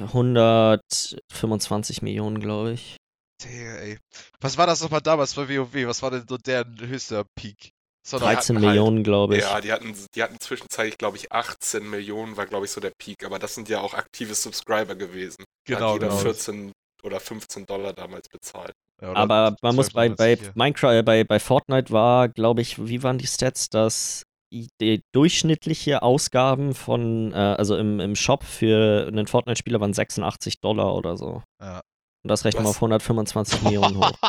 125 0.00 2.02
Millionen, 2.02 2.40
glaube 2.40 2.72
ich. 2.72 2.96
Digga, 3.42 3.76
ey. 3.76 3.98
Was 4.40 4.56
war 4.58 4.66
das 4.66 4.82
nochmal 4.82 5.02
damals 5.02 5.34
bei 5.34 5.48
WoW? 5.48 5.86
Was 5.86 6.02
war 6.02 6.10
denn 6.10 6.26
so 6.28 6.36
der 6.38 6.64
höchste 6.80 7.24
Peak? 7.34 7.70
Doch- 8.10 8.20
13 8.20 8.56
hatten 8.56 8.66
halt- 8.66 8.76
Millionen, 8.76 9.02
glaube 9.02 9.36
ich. 9.36 9.42
Ja, 9.42 9.60
die 9.60 9.72
hatten, 9.72 9.94
die 10.14 10.22
hatten 10.22 10.38
zwischenzeitlich, 10.40 10.98
glaube 10.98 11.16
ich, 11.16 11.32
18 11.32 11.88
Millionen, 11.88 12.36
war, 12.36 12.46
glaube 12.46 12.64
ich, 12.66 12.70
so 12.70 12.80
der 12.80 12.92
Peak. 12.98 13.24
Aber 13.24 13.38
das 13.38 13.54
sind 13.54 13.68
ja 13.68 13.80
auch 13.80 13.94
aktive 13.94 14.34
Subscriber 14.34 14.94
gewesen. 14.94 15.44
Genau, 15.66 15.88
hat 15.88 15.94
jeder 15.94 16.08
genau. 16.08 16.20
14 16.20 16.72
oder 17.02 17.20
15 17.20 17.66
Dollar 17.66 17.92
damals 17.92 18.28
bezahlt. 18.28 18.72
Ja, 19.02 19.12
Aber 19.12 19.56
man 19.60 19.74
muss 19.76 19.90
bei, 19.90 20.06
12,90 20.08 20.16
bei. 20.16 20.38
Minecraft, 20.54 20.92
äh, 20.98 21.02
bei, 21.02 21.24
bei 21.24 21.38
Fortnite 21.38 21.92
war, 21.92 22.28
glaube 22.28 22.62
ich, 22.62 22.84
wie 22.86 23.02
waren 23.02 23.18
die 23.18 23.26
Stats, 23.26 23.68
dass 23.68 24.22
die, 24.52 24.68
die 24.80 25.02
durchschnittliche 25.12 26.02
Ausgaben 26.02 26.74
von, 26.74 27.32
äh, 27.32 27.36
also 27.36 27.76
im, 27.76 28.00
im 28.00 28.16
Shop 28.16 28.44
für 28.44 29.06
einen 29.08 29.26
Fortnite-Spieler 29.26 29.80
waren 29.80 29.92
86 29.92 30.60
Dollar 30.60 30.94
oder 30.94 31.16
so. 31.16 31.42
Ja. 31.60 31.80
Und 32.26 32.30
das 32.30 32.44
rechnen 32.44 32.64
wir 32.64 32.70
auf 32.70 32.76
125 32.76 33.62
Millionen 33.62 33.96
hoch. 33.98 34.10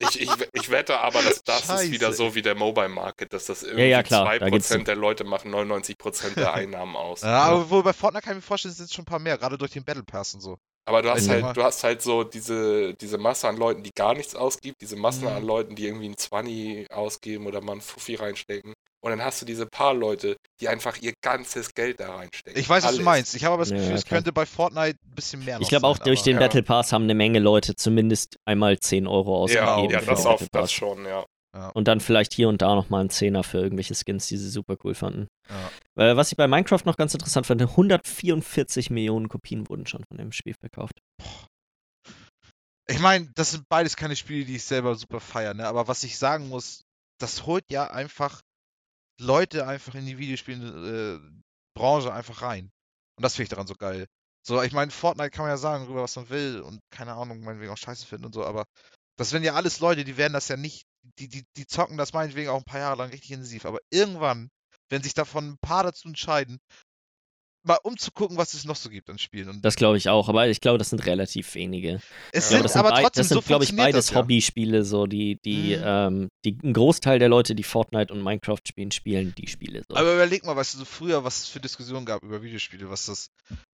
Ich, 0.00 0.20
ich, 0.20 0.30
ich 0.52 0.70
wette 0.70 0.98
aber, 0.98 1.22
dass 1.22 1.42
das 1.44 1.66
Scheiße, 1.66 1.84
ist 1.84 1.92
wieder 1.92 2.12
so 2.12 2.34
wie 2.34 2.42
der 2.42 2.54
Mobile 2.56 2.88
Market, 2.88 3.32
dass 3.32 3.46
das 3.46 3.62
irgendwie 3.62 3.84
ja, 3.86 4.02
klar, 4.02 4.24
da 4.38 4.46
2% 4.46 4.50
gibt's- 4.50 4.68
der 4.84 4.96
Leute 4.96 5.24
machen 5.24 5.52
99% 5.54 6.34
der 6.34 6.52
Einnahmen 6.54 6.94
aus. 6.96 7.22
Ja, 7.22 7.44
aber 7.44 7.70
wohl 7.70 7.82
bei 7.82 7.92
Fortnite 7.92 8.22
kann 8.24 8.32
ich 8.32 8.42
mir 8.42 8.46
vorstellen, 8.46 8.74
sind 8.74 8.86
es 8.86 8.92
schon 8.92 9.02
ein 9.04 9.06
paar 9.06 9.18
mehr, 9.20 9.38
gerade 9.38 9.56
durch 9.56 9.70
den 9.72 9.84
Battle 9.84 10.02
Pass 10.02 10.34
und 10.34 10.40
so. 10.40 10.58
Aber 10.86 11.00
du 11.00 11.10
hast 11.10 11.28
halt, 11.28 11.56
du 11.56 11.62
hast 11.62 11.82
halt 11.84 12.02
so 12.02 12.24
diese, 12.24 12.92
diese 12.94 13.18
Masse 13.18 13.48
an 13.48 13.56
Leuten, 13.56 13.82
die 13.82 13.92
gar 13.94 14.14
nichts 14.14 14.34
ausgibt, 14.34 14.80
diese 14.82 14.96
Masse 14.96 15.22
Mhm. 15.22 15.28
an 15.28 15.42
Leuten, 15.44 15.74
die 15.76 15.86
irgendwie 15.86 16.08
ein 16.10 16.18
20 16.18 16.90
ausgeben 16.92 17.46
oder 17.46 17.60
mal 17.60 17.74
ein 17.76 17.80
Fuffi 17.80 18.16
reinstecken. 18.16 18.74
Und 19.04 19.10
dann 19.10 19.22
hast 19.22 19.42
du 19.42 19.44
diese 19.46 19.66
paar 19.66 19.92
Leute, 19.92 20.38
die 20.60 20.68
einfach 20.68 20.96
ihr 20.96 21.12
ganzes 21.22 21.74
Geld 21.74 22.00
da 22.00 22.14
reinstecken. 22.16 22.58
Ich 22.58 22.66
weiß, 22.66 22.84
was 22.84 22.90
du 22.92 22.96
Alles. 22.96 23.04
meinst. 23.04 23.34
Ich 23.34 23.44
habe 23.44 23.52
aber 23.52 23.62
das 23.62 23.68
Ja, 23.70 23.76
Gefühl, 23.76 23.90
ja, 23.90 23.96
es 23.96 24.06
könnte 24.06 24.32
bei 24.32 24.46
Fortnite 24.46 24.96
ein 25.04 25.14
bisschen 25.14 25.44
mehr 25.44 25.60
Ich 25.60 25.68
glaube 25.68 25.86
auch 25.86 25.98
sein, 25.98 26.06
durch 26.06 26.20
aber- 26.20 26.24
den 26.30 26.34
ja. 26.36 26.40
Battle 26.40 26.62
Pass 26.62 26.90
haben 26.90 27.04
eine 27.04 27.14
Menge 27.14 27.38
Leute 27.38 27.76
zumindest 27.76 28.38
einmal 28.46 28.78
10 28.78 29.06
Euro 29.06 29.46
Ja, 29.48 29.64
ausgegeben 29.74 29.92
ja, 29.92 30.00
für 30.00 30.06
das 30.06 30.24
auf 30.24 30.40
das 30.40 30.48
Pass. 30.48 30.72
schon, 30.72 31.04
ja. 31.04 31.24
Und 31.74 31.86
dann 31.86 32.00
vielleicht 32.00 32.32
hier 32.32 32.48
und 32.48 32.62
da 32.62 32.74
nochmal 32.74 33.00
einen 33.02 33.10
Zehner 33.10 33.44
für 33.44 33.58
irgendwelche 33.58 33.94
Skins, 33.94 34.26
die 34.26 34.38
sie 34.38 34.48
super 34.48 34.76
cool 34.84 34.94
fanden. 34.94 35.28
Ja. 35.96 36.12
Äh, 36.12 36.16
was 36.16 36.32
ich 36.32 36.36
bei 36.38 36.48
Minecraft 36.48 36.80
noch 36.86 36.96
ganz 36.96 37.12
interessant 37.14 37.46
fand, 37.46 37.60
144 37.60 38.88
Millionen 38.90 39.28
Kopien 39.28 39.68
wurden 39.68 39.86
schon 39.86 40.02
von 40.08 40.16
dem 40.16 40.32
Spiel 40.32 40.54
verkauft. 40.58 40.94
Ich 42.88 42.98
meine, 43.00 43.30
das 43.34 43.52
sind 43.52 43.64
beides 43.68 43.96
keine 43.96 44.16
Spiele, 44.16 44.44
die 44.46 44.56
ich 44.56 44.64
selber 44.64 44.94
super 44.94 45.20
feiere, 45.20 45.54
ne? 45.54 45.66
Aber 45.66 45.88
was 45.88 46.04
ich 46.04 46.18
sagen 46.18 46.48
muss, 46.48 46.82
das 47.20 47.46
holt 47.46 47.64
ja 47.70 47.90
einfach 47.90 48.40
Leute 49.20 49.66
einfach 49.66 49.94
in 49.94 50.06
die 50.06 50.18
Videospielbranche 50.18 52.12
einfach 52.12 52.42
rein. 52.42 52.70
Und 53.16 53.22
das 53.22 53.34
finde 53.34 53.44
ich 53.44 53.48
daran 53.50 53.66
so 53.66 53.74
geil. 53.74 54.06
So, 54.46 54.62
ich 54.62 54.72
meine, 54.72 54.90
Fortnite 54.90 55.30
kann 55.30 55.44
man 55.44 55.52
ja 55.52 55.56
sagen, 55.56 55.84
darüber 55.84 56.02
was 56.02 56.16
man 56.16 56.28
will 56.28 56.60
und 56.60 56.80
keine 56.90 57.14
Ahnung, 57.14 57.40
meinetwegen 57.40 57.72
auch 57.72 57.78
scheiße 57.78 58.06
finden 58.06 58.26
und 58.26 58.34
so, 58.34 58.44
aber 58.44 58.66
das 59.16 59.32
werden 59.32 59.44
ja 59.44 59.54
alles 59.54 59.80
Leute, 59.80 60.04
die 60.04 60.16
werden 60.16 60.34
das 60.34 60.48
ja 60.48 60.56
nicht, 60.56 60.86
die, 61.18 61.28
die, 61.28 61.44
die 61.56 61.66
zocken 61.66 61.96
das 61.96 62.12
meinetwegen 62.12 62.50
auch 62.50 62.58
ein 62.58 62.64
paar 62.64 62.80
Jahre 62.80 62.98
lang 62.98 63.10
richtig 63.10 63.30
intensiv, 63.30 63.64
aber 63.64 63.78
irgendwann, 63.90 64.50
wenn 64.90 65.02
sich 65.02 65.14
davon 65.14 65.50
ein 65.52 65.58
paar 65.58 65.82
dazu 65.84 66.08
entscheiden, 66.08 66.58
mal 67.64 67.78
umzugucken, 67.82 68.36
was 68.36 68.54
es 68.54 68.64
noch 68.64 68.76
so 68.76 68.90
gibt 68.90 69.08
an 69.10 69.18
Spielen. 69.18 69.48
Und 69.48 69.64
Das 69.64 69.76
glaube 69.76 69.96
ich 69.96 70.08
auch, 70.08 70.28
aber 70.28 70.46
ich 70.48 70.60
glaube, 70.60 70.78
das 70.78 70.90
sind 70.90 71.04
relativ 71.06 71.54
wenige. 71.54 72.00
es 72.32 72.48
glaube, 72.48 72.68
sind 72.68 72.72
sind, 72.72 72.80
aber 72.80 72.90
trotzdem 73.00 73.20
das 73.22 73.28
sind 73.28 73.34
so 73.36 73.42
glaube 73.42 73.64
ich, 73.64 73.74
beides 73.74 74.10
ja. 74.10 74.16
Hobbyspiele, 74.16 74.84
so 74.84 75.06
die, 75.06 75.38
die, 75.44 75.76
Mhm. 75.76 75.82
ähm, 75.84 76.28
die, 76.44 76.58
ein 76.62 76.72
Großteil 76.72 77.18
der 77.18 77.28
Leute, 77.28 77.54
die 77.54 77.62
Fortnite 77.62 78.12
und 78.12 78.22
Minecraft 78.22 78.60
spielen, 78.66 78.90
spielen 78.90 79.34
die 79.36 79.46
Spiele 79.46 79.82
so. 79.88 79.96
Aber 79.96 80.14
überleg 80.14 80.44
mal, 80.44 80.54
weißt 80.56 80.74
du, 80.74 80.78
so 80.78 80.84
früher, 80.84 81.24
was 81.24 81.40
es 81.42 81.48
für 81.48 81.60
Diskussionen 81.60 82.04
gab 82.06 82.22
über 82.22 82.42
Videospiele, 82.42 82.90
was 82.90 83.06
das 83.06 83.30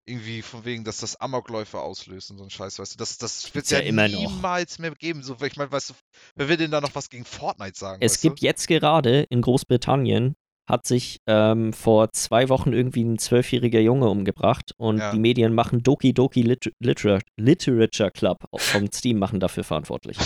irgendwie 0.06 0.42
von 0.42 0.64
wegen, 0.64 0.84
dass 0.84 0.98
das 0.98 1.20
Amokläufe 1.20 1.78
auslöst 1.80 2.30
und 2.30 2.38
so 2.38 2.44
ein 2.44 2.50
Scheiß, 2.50 2.78
weißt 2.78 2.94
du, 2.94 2.98
das, 2.98 3.18
das 3.18 3.44
wird 3.46 3.52
Gibt's 3.54 3.70
ja, 3.70 3.78
ja 3.80 3.84
immer 3.84 4.08
noch. 4.08 4.18
niemals 4.20 4.78
mehr 4.78 4.92
geben. 4.94 5.22
So, 5.22 5.36
ich 5.44 5.56
meine, 5.56 5.70
weißt 5.70 5.90
du, 5.90 5.94
wer 6.36 6.48
will 6.48 6.56
denn 6.56 6.70
da 6.70 6.80
noch 6.80 6.94
was 6.94 7.10
gegen 7.10 7.24
Fortnite 7.24 7.78
sagen? 7.78 7.98
Es 8.02 8.20
gibt 8.20 8.40
jetzt 8.40 8.66
gerade 8.68 9.22
in 9.30 9.42
Großbritannien 9.42 10.36
hat 10.70 10.86
sich 10.86 11.18
ähm, 11.26 11.72
vor 11.72 12.12
zwei 12.12 12.48
Wochen 12.48 12.72
irgendwie 12.72 13.02
ein 13.04 13.18
zwölfjähriger 13.18 13.80
Junge 13.80 14.08
umgebracht 14.08 14.72
und 14.76 14.98
Ja. 14.98 15.12
die 15.12 15.18
Medien 15.18 15.54
machen 15.54 15.82
Doki 15.82 16.12
Doki 16.14 16.42
Liter 16.42 16.70
Litera 16.80 17.18
Literature 17.36 18.10
Club 18.10 18.38
vom 18.56 18.90
Steam 18.92 19.18
machen 19.18 19.40
dafür 19.40 19.64
verantwortlich. 19.64 20.16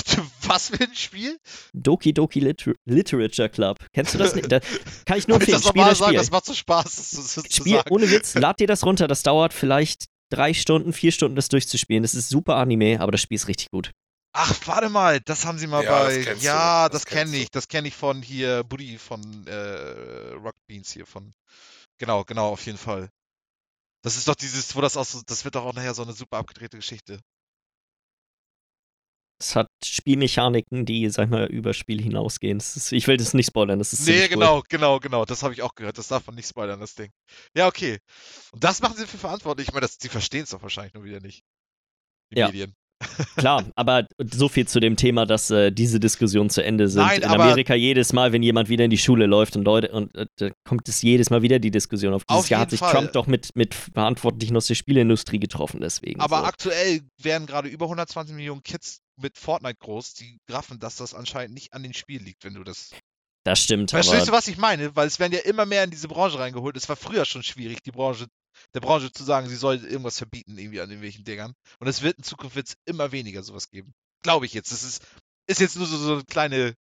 Was 0.47 0.69
für 0.69 0.85
ein 0.85 0.95
Spiel? 0.95 1.39
Doki 1.73 2.13
Doki 2.13 2.41
Liter 2.41 2.73
Literature 2.85 3.49
Club. 3.49 3.79
Kennst 3.93 4.15
du 4.15 4.19
das 4.19 4.35
nicht? 4.35 4.51
Da 4.53 4.61
kann 5.07 5.19
ich 5.19 5.27
nur 5.29 5.39
Kann 5.39 5.49
ich 5.49 5.55
empfehlen. 5.55 5.61
das 5.63 5.69
Spiel 5.69 5.83
das 5.85 5.99
sagen? 5.99 6.09
Spiel. 6.11 6.19
Das 6.19 6.31
macht 6.31 6.45
so 6.47 6.55
Spaß, 6.55 6.85
das 6.85 7.27
zu 7.35 7.41
Spiel 7.63 7.77
sagen. 7.77 7.91
ohne 7.91 8.11
Witz, 8.11 8.35
lad 8.37 8.61
dir 8.61 8.67
das 8.67 8.85
runter. 8.85 9.09
Das 9.09 9.23
dauert 9.23 9.53
vielleicht 9.55 10.05
drei 10.31 10.53
Stunden, 10.55 10.93
vier 10.93 11.13
Stunden, 11.13 11.37
das 11.37 11.49
durchzuspielen. 11.49 12.03
Das 12.03 12.15
ist 12.15 12.29
super 12.29 12.57
Anime, 12.57 13.01
aber 13.01 13.13
das 13.13 13.21
Spiel 13.23 13.37
ist 13.37 13.49
richtig 13.49 13.71
gut. 13.71 13.91
Ach, 14.37 14.53
warte 14.67 14.89
mal, 14.89 15.21
das 15.21 15.45
haben 15.47 15.59
sie 15.59 15.67
mal 15.69 15.85
Ja, 15.85 16.05
das 16.05 16.15
bei. 16.15 16.25
du, 16.25 16.37
ja, 16.41 16.89
das 16.89 17.03
das, 17.03 17.07
kenne 17.07 17.37
ich. 17.37 17.51
Das 17.51 17.69
kenne 17.69 17.87
ich 17.89 17.95
von 17.95 18.21
hier, 18.21 18.65
Buddy 18.65 18.99
von 18.99 19.47
äh, 19.47 20.33
Rock 20.35 20.57
Beans 20.67 20.91
hier 20.93 21.07
von. 21.07 21.33
Genau, 21.99 22.25
genau, 22.25 22.49
auf 22.51 22.67
jeden 22.67 22.79
Fall. 22.79 23.11
Das 24.03 24.17
ist 24.17 24.29
doch 24.29 24.35
dieses, 24.37 24.75
wo 24.77 24.81
das 24.81 24.97
auch 24.97 25.05
so, 25.05 25.23
das 25.27 25.45
wird 25.45 25.55
doch 25.57 25.65
auch 25.65 25.75
nachher 25.75 25.95
so 25.95 26.03
eine 26.03 26.13
super 26.13 26.39
abgedrehte 26.39 26.77
Geschichte. 26.77 27.21
Es 29.41 29.57
hat 29.57 29.69
Spielmechaniken, 29.85 30.87
die, 30.87 31.09
sag 31.11 31.25
ich 31.25 31.31
mal, 31.31 31.47
über 31.47 31.75
Spiel 31.75 32.01
hinausgehen. 32.01 32.59
Das 32.59 32.77
ist, 32.77 32.93
ich 32.93 33.07
will 33.09 33.17
das 33.17 33.35
nicht 33.35 33.47
spoilern, 33.49 33.79
das 33.79 33.93
ist 33.93 34.07
Nee, 34.07 34.29
genau, 34.29 34.63
genau, 34.69 35.01
genau. 35.01 35.25
Das 35.25 35.43
habe 35.43 35.53
ich 35.55 35.63
auch 35.63 35.75
gehört. 35.75 35.99
Das 35.99 36.09
darf 36.09 36.27
man 36.27 36.37
nicht 36.37 36.49
spoilern, 36.49 36.81
das 36.81 36.95
Ding. 36.95 37.11
Ja, 37.55 37.67
okay. 37.67 37.99
Und 38.53 38.65
das 38.65 38.81
machen 38.81 38.97
sie 38.97 39.07
für 39.07 39.19
verantwortlich. 39.19 39.69
Ich 39.69 39.75
meine, 39.75 39.83
das, 39.87 39.99
die 39.99 40.09
verstehen 40.09 40.45
es 40.45 40.51
doch 40.51 40.63
wahrscheinlich 40.63 40.95
nur 40.95 41.05
wieder 41.05 41.21
nicht. 41.21 41.43
Die 42.33 42.39
Ja. 42.39 42.47
Medien. 42.47 42.75
Klar, 43.37 43.65
aber 43.75 44.07
so 44.19 44.49
viel 44.49 44.67
zu 44.67 44.81
dem 44.81 44.97
Thema, 44.97 45.27
dass 45.27 45.51
äh, 45.51 45.71
diese 45.71 46.01
Diskussionen 46.01 46.51
zu 46.51 46.63
Ende 46.63 46.89
sind. 46.89 47.03
Nein, 47.03 47.23
in 47.23 47.29
Amerika 47.29 47.75
jedes 47.75 48.13
Mal, 48.13 48.33
wenn 48.33 48.43
jemand 48.43 48.69
wieder 48.69 48.85
in 48.85 48.91
die 48.91 48.99
Schule 48.99 49.27
läuft 49.27 49.57
und 49.57 49.65
Leute, 49.65 49.93
und 49.93 50.15
äh, 50.15 50.27
da 50.37 50.51
kommt 50.65 50.89
es 50.89 51.03
jedes 51.03 51.31
Mal 51.31 51.43
wieder 51.43 51.59
die 51.59 51.71
Diskussion 51.71 52.15
auf. 52.15 52.25
Dieses 52.25 52.45
Auf 52.45 52.51
Jahr 52.51 52.61
hat 52.61 52.71
sich 52.71 52.81
Fall. 52.81 52.93
Trump 52.93 53.13
doch 53.13 53.27
mit, 53.27 53.55
mit 53.55 53.75
Verantwortlichen 53.75 54.57
aus 54.57 54.67
der 54.67 54.75
Spielindustrie 54.75 55.39
getroffen, 55.39 55.81
deswegen. 55.81 56.21
Aber 56.21 56.39
so. 56.41 56.45
aktuell 56.45 57.01
werden 57.21 57.47
gerade 57.47 57.69
über 57.69 57.87
120 57.87 58.35
Millionen 58.35 58.63
Kids 58.63 59.01
mit 59.17 59.39
Fortnite 59.39 59.77
groß, 59.79 60.15
die 60.15 60.39
raffen, 60.51 60.79
dass 60.79 60.97
das 60.97 61.15
anscheinend 61.15 61.55
nicht 61.55 61.73
an 61.73 61.83
den 61.83 61.95
Spiel 61.95 62.23
liegt, 62.23 62.45
wenn 62.45 62.55
du 62.55 62.65
das. 62.65 62.91
Das 63.45 63.63
stimmt, 63.63 63.91
Verstehst 63.91 64.29
du, 64.29 64.33
was 64.33 64.49
ich 64.49 64.57
meine? 64.57 64.97
Weil 64.97 65.07
es 65.07 65.19
werden 65.19 65.35
ja 65.35 65.41
immer 65.41 65.67
mehr 65.67 65.85
in 65.85 65.91
diese 65.91 66.09
Branche 66.09 66.39
reingeholt. 66.39 66.79
Es 66.79 66.89
war 66.89 66.97
früher 66.97 67.27
schon 67.27 67.43
schwierig, 67.43 67.83
die 67.83 67.91
Branche, 67.91 68.27
der 68.75 68.81
Branche 68.81 69.13
zu 69.13 69.25
sagen, 69.25 69.49
sie 69.49 69.57
soll 69.57 69.85
irgendwas 69.85 70.19
verbieten, 70.19 70.59
irgendwie 70.59 70.81
an 70.81 70.91
irgendwelchen 70.91 71.25
Dingern. 71.25 71.55
Und 71.79 71.89
es 71.89 72.03
wird 72.03 72.19
in 72.19 72.25
Zukunft 72.25 72.57
wird's 72.57 72.75
immer 72.85 73.13
weniger 73.13 73.43
sowas 73.43 73.71
geben. 73.71 73.93
Glaube 74.23 74.47
ich 74.47 74.55
jetzt. 74.55 74.73
Das 74.73 74.83
ist, 74.83 75.03
ist 75.47 75.61
jetzt 75.61 75.77
nur 75.77 75.87
so, 75.87 75.97
so 75.97 76.13
eine 76.15 76.25
kleine, 76.25 76.75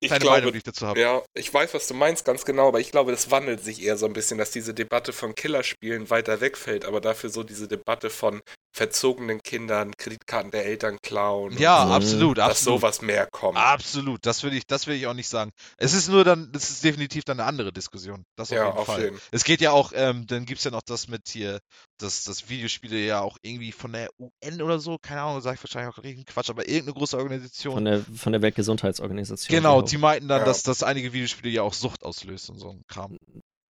Ich 0.00 0.08
kleine 0.08 0.22
glaube, 0.22 0.36
Meinung, 0.38 0.52
die 0.52 0.58
ich 0.58 0.64
dazu 0.64 0.86
habe. 0.86 1.00
Ja, 1.00 1.22
ich 1.34 1.52
weiß, 1.52 1.74
was 1.74 1.86
du 1.88 1.94
meinst, 1.94 2.24
ganz 2.24 2.44
genau, 2.44 2.68
aber 2.68 2.80
ich 2.80 2.90
glaube, 2.90 3.10
das 3.10 3.30
wandelt 3.30 3.64
sich 3.64 3.82
eher 3.82 3.96
so 3.96 4.06
ein 4.06 4.12
bisschen, 4.12 4.38
dass 4.38 4.50
diese 4.50 4.74
Debatte 4.74 5.12
von 5.12 5.34
Killerspielen 5.34 6.10
weiter 6.10 6.40
wegfällt, 6.40 6.84
aber 6.84 7.00
dafür 7.00 7.30
so 7.30 7.42
diese 7.42 7.68
Debatte 7.68 8.10
von 8.10 8.42
verzogenen 8.72 9.42
Kindern 9.42 9.92
Kreditkarten 9.96 10.50
der 10.50 10.66
Eltern 10.66 10.98
klauen. 11.02 11.52
und 11.52 11.60
Ja, 11.60 11.86
so, 11.86 11.92
absolut, 11.92 12.38
Dass 12.38 12.50
absolut. 12.50 12.80
sowas 12.80 13.02
mehr 13.02 13.26
kommt. 13.30 13.56
Absolut, 13.58 14.24
das 14.24 14.42
will 14.42 14.52
ich, 14.54 14.66
das 14.66 14.86
will 14.86 14.94
ich 14.96 15.06
auch 15.06 15.14
nicht 15.14 15.28
sagen. 15.28 15.50
Es 15.78 15.94
ist 15.94 16.08
nur 16.08 16.22
dann, 16.24 16.52
das 16.52 16.70
ist 16.70 16.84
definitiv 16.84 17.24
dann 17.24 17.40
eine 17.40 17.48
andere 17.48 17.72
Diskussion. 17.72 18.24
Das 18.36 18.50
auf 18.52 18.56
ja, 18.56 18.66
jeden 18.66 18.78
auf 18.78 18.86
Fall. 18.86 19.02
jeden 19.04 19.20
Es 19.32 19.44
geht 19.44 19.60
ja 19.60 19.72
auch, 19.72 19.92
ähm, 19.94 20.26
dann 20.26 20.44
gibt's 20.44 20.64
ja 20.64 20.70
noch 20.70 20.82
das 20.86 21.08
mit 21.08 21.22
hier, 21.28 21.58
dass 21.98 22.24
das 22.24 22.48
Videospiele 22.48 22.98
ja 22.98 23.20
auch 23.20 23.36
irgendwie 23.42 23.72
von 23.72 23.92
der 23.92 24.10
UN 24.18 24.62
oder 24.62 24.78
so, 24.78 24.98
keine 25.00 25.22
Ahnung, 25.22 25.40
sage 25.40 25.56
ich 25.56 25.62
wahrscheinlich 25.64 25.94
auch 25.96 26.02
riesen 26.02 26.24
Quatsch, 26.24 26.50
aber 26.50 26.68
irgendeine 26.68 26.94
große 26.94 27.16
Organisation. 27.16 27.74
Von 27.74 27.84
der, 27.84 28.04
von 28.16 28.32
der 28.32 28.42
Weltgesundheitsorganisation. 28.42 29.56
genau, 29.56 29.82
die 29.82 29.98
meinten 29.98 30.28
dann, 30.28 30.40
Ja. 30.40 30.44
dass, 30.44 30.62
dass 30.62 30.82
einige 30.82 31.12
Videospiele 31.12 31.50
ja 31.50 31.62
auch 31.62 31.74
Sucht 31.74 32.04
auslöst 32.04 32.50
und 32.50 32.58
so 32.58 32.70
ein 32.70 32.82
Kram. 32.86 33.16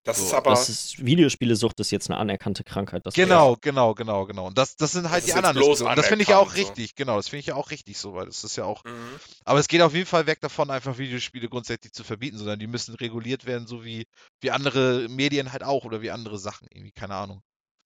Das 0.08 0.16
so, 0.16 0.24
ist 0.24 0.32
aber, 0.32 0.50
Das 0.52 0.70
ist, 0.70 1.04
Videospielesucht 1.04 1.78
ist 1.80 1.90
jetzt 1.90 2.08
eine 2.08 2.18
anerkannte 2.18 2.64
Krankheit. 2.64 3.04
Das 3.04 3.12
Genau, 3.12 3.56
genau, 3.60 3.92
genau, 3.92 4.24
genau. 4.24 4.46
Und 4.46 4.56
das, 4.56 4.74
das 4.76 4.92
sind 4.92 5.10
halt 5.10 5.22
Das 5.22 5.26
die 5.26 5.34
anderen 5.34 5.56
bloß. 5.56 5.80
Das 5.80 6.06
finde 6.06 6.22
ich 6.22 6.30
ja 6.30 6.38
auch 6.38 6.46
anerkannt, 6.46 6.66
so. 6.66 6.72
richtig, 6.72 6.94
genau, 6.94 7.16
das 7.16 7.28
finde 7.28 7.40
ich 7.40 7.46
ja 7.48 7.56
auch 7.56 7.70
richtig 7.70 7.98
so, 7.98 8.14
weil 8.14 8.24
das 8.24 8.42
ist 8.42 8.56
ja 8.56 8.64
auch. 8.64 8.84
Mhm. 8.84 9.20
Aber 9.44 9.58
es 9.58 9.68
geht 9.68 9.82
auf 9.82 9.92
jeden 9.92 10.06
Fall 10.06 10.26
weg 10.26 10.40
davon, 10.40 10.70
einfach 10.70 10.96
Videospiele 10.96 11.50
grundsätzlich 11.50 11.92
zu 11.92 12.04
verbieten, 12.04 12.38
sondern 12.38 12.58
die 12.58 12.66
müssen 12.66 12.94
reguliert 12.94 13.44
werden, 13.44 13.66
so 13.66 13.84
wie, 13.84 14.06
wie 14.40 14.50
andere 14.50 15.08
Medien 15.10 15.52
halt 15.52 15.62
auch 15.62 15.84
oder 15.84 16.00
wie 16.00 16.10
andere 16.10 16.38
Sachen, 16.38 16.68
irgendwie, 16.70 16.92
keine 16.92 17.14
Ahnung. 17.14 17.42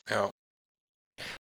ja. 0.09 0.31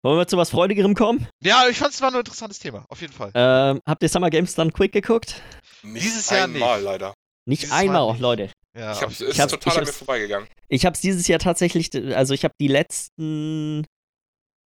Wollen 0.03 0.19
wir 0.19 0.27
zu 0.27 0.37
was 0.37 0.51
Freudigerem 0.51 0.95
kommen? 0.95 1.29
Ja, 1.43 1.67
ich 1.69 1.79
fand 1.79 1.95
es 1.95 2.01
war 2.01 2.11
ein 2.13 2.19
interessantes 2.19 2.59
Thema, 2.59 2.85
auf 2.89 3.01
jeden 3.01 3.13
Fall. 3.13 3.31
Ähm, 3.35 3.81
habt 3.87 4.03
ihr 4.03 4.09
Summer 4.09 4.31
Games 4.31 4.55
Done 4.55 4.71
Quick 4.73 4.93
geguckt? 4.93 5.41
Nicht 5.83 6.05
Dieses 6.05 6.29
Jahr 6.31 6.45
einmal, 6.45 6.77
nicht. 6.79 6.85
leider. 6.85 7.15
Nicht 7.47 7.63
Dieses 7.63 7.73
Mal 7.75 7.81
einmal, 7.81 8.13
nicht. 8.13 8.21
Leute. 8.21 8.51
Ja, 8.77 8.93
Ich 8.93 9.03
hab's, 9.03 9.19
jeden 9.19 9.31
ist 9.31 9.37
Ich 9.37 9.41
hab's- 9.41 9.53
total 9.53 9.73
ich 9.73 9.79
an 9.79 9.85
mir 9.85 9.89
hab's- 9.89 9.99
vorbeigegangen. 9.99 10.49
Ich 10.69 10.87
habe 10.87 10.99
dieses 11.01 11.29
Jahr 11.29 11.39
tatsächlich, 11.39 11.91
also 12.17 12.33
ich 12.35 12.45
habe 12.45 12.55
die 12.61 12.69
letzten, 12.69 13.85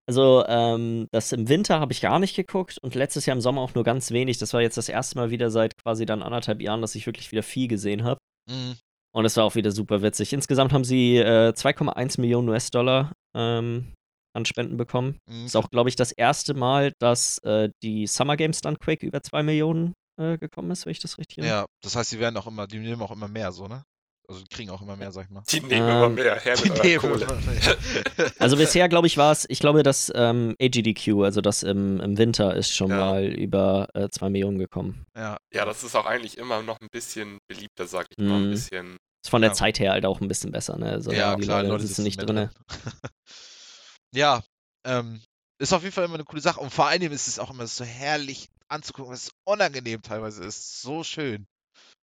also 0.08 0.44
ähm, 0.46 1.08
das 1.12 1.32
im 1.32 1.48
Winter 1.48 1.80
habe 1.80 1.92
ich 1.92 2.00
gar 2.00 2.18
nicht 2.20 2.36
geguckt 2.36 2.78
und 2.82 2.94
letztes 2.94 3.26
Jahr 3.26 3.34
im 3.36 3.40
Sommer 3.40 3.62
auch 3.62 3.74
nur 3.74 3.82
ganz 3.84 4.12
wenig. 4.12 4.38
Das 4.38 4.52
war 4.52 4.60
jetzt 4.62 4.76
das 4.76 4.88
erste 4.88 5.16
Mal 5.18 5.30
wieder 5.30 5.50
seit 5.50 5.76
quasi 5.82 6.06
dann 6.06 6.22
anderthalb 6.22 6.60
Jahren, 6.60 6.80
dass 6.80 6.94
ich 6.94 7.06
wirklich 7.06 7.32
wieder 7.32 7.42
viel 7.42 7.66
gesehen 7.66 8.04
habe. 8.04 8.20
Mhm. 8.48 8.76
Und 9.12 9.24
es 9.24 9.36
war 9.36 9.44
auch 9.44 9.54
wieder 9.54 9.72
super 9.72 10.02
witzig. 10.02 10.32
Insgesamt 10.32 10.72
haben 10.72 10.84
sie 10.84 11.16
äh, 11.16 11.52
2,1 11.56 12.20
Millionen 12.20 12.48
US-Dollar 12.50 13.12
ähm, 13.34 13.92
an 14.36 14.44
Spenden 14.44 14.76
bekommen. 14.76 15.18
Mhm. 15.28 15.46
Ist 15.46 15.56
auch, 15.56 15.70
glaube 15.70 15.88
ich, 15.88 15.96
das 15.96 16.12
erste 16.12 16.54
Mal, 16.54 16.92
dass 17.00 17.38
äh, 17.38 17.70
die 17.82 18.06
Summer 18.06 18.36
Games 18.36 18.60
Done 18.60 18.76
Quick 18.76 19.02
über 19.02 19.22
2 19.22 19.42
Millionen 19.42 19.94
äh, 20.20 20.36
gekommen 20.38 20.70
ist, 20.70 20.84
wenn 20.86 20.92
ich 20.92 21.00
das 21.00 21.18
richtig 21.18 21.42
Ja, 21.44 21.64
das 21.82 21.96
heißt, 21.96 22.12
die 22.12 22.20
werden 22.20 22.36
auch 22.36 22.46
immer, 22.46 22.66
die 22.66 22.78
nehmen 22.78 23.00
auch 23.02 23.10
immer 23.10 23.26
mehr 23.28 23.50
so, 23.52 23.66
ne? 23.66 23.82
Also 24.28 24.40
die 24.40 24.48
kriegen 24.48 24.70
auch 24.70 24.82
immer 24.82 24.96
mehr, 24.96 25.12
sag 25.12 25.24
ich 25.26 25.30
mal. 25.30 25.42
Die 25.48 25.60
nehmen 25.60 25.88
immer 25.88 26.06
Ähm, 26.06 26.14
mehr 26.14 26.38
her 26.40 26.56
Die 26.56 26.62
mit 26.62 26.70
eurer 26.72 26.82
nehmen 26.82 27.00
Kohle. 27.00 27.24
immer 27.24 27.40
mehr. 27.52 28.32
Also 28.38 28.56
bisher, 28.56 28.88
glaube 28.88 29.06
ich, 29.06 29.16
war 29.16 29.30
es, 29.32 29.46
ich 29.48 29.60
glaube, 29.60 29.82
das 29.82 30.10
ähm, 30.14 30.56
AGDQ, 30.60 31.22
also 31.22 31.40
das 31.40 31.62
im, 31.62 32.00
im 32.00 32.18
Winter, 32.18 32.54
ist 32.56 32.74
schon 32.74 32.90
Ja. 32.90 32.96
mal 32.98 33.24
über 33.26 33.88
äh, 33.94 34.08
2 34.08 34.28
Millionen 34.30 34.58
gekommen. 34.58 35.06
ja, 35.16 35.36
Ja, 35.52 35.64
das 35.64 35.84
ist 35.84 35.94
auch 35.94 36.06
eigentlich 36.06 36.38
immer 36.38 36.62
noch 36.62 36.80
ein 36.80 36.88
bisschen 36.90 37.38
beliebter, 37.48 37.86
sag 37.86 38.06
ich 38.10 38.18
mal. 38.24 38.34
Ein 38.36 38.46
Mhm. 38.46 38.50
bisschen. 38.50 38.96
Ist 39.24 39.30
von 39.30 39.42
der 39.42 39.50
Ja. 39.50 39.54
Zeit 39.54 39.78
her 39.78 39.92
halt 39.92 40.04
auch 40.06 40.20
ein 40.20 40.28
bisschen 40.28 40.50
besser, 40.52 40.76
ne? 40.76 40.90
Also, 40.90 41.12
ja, 41.12 41.34
die 41.36 41.42
klar, 41.42 41.58
Leute, 41.62 41.70
Leute 41.72 41.86
sitzen 41.86 42.02
nicht 42.04 42.18
drin. 42.18 42.48
ja, 44.12 44.42
ähm, 44.84 45.20
ist 45.58 45.72
auf 45.72 45.82
jeden 45.82 45.94
Fall 45.94 46.04
immer 46.04 46.14
eine 46.14 46.24
coole 46.24 46.42
Sache. 46.42 46.60
Und 46.60 46.70
vor 46.72 46.86
allem 46.86 47.12
ist 47.12 47.28
es 47.28 47.38
auch 47.38 47.50
immer 47.50 47.66
so 47.66 47.84
herrlich 47.84 48.48
anzugucken, 48.68 49.12
was 49.12 49.30
unangenehm 49.44 50.02
teilweise 50.02 50.44
ist. 50.44 50.82
So 50.82 51.02
schön. 51.04 51.46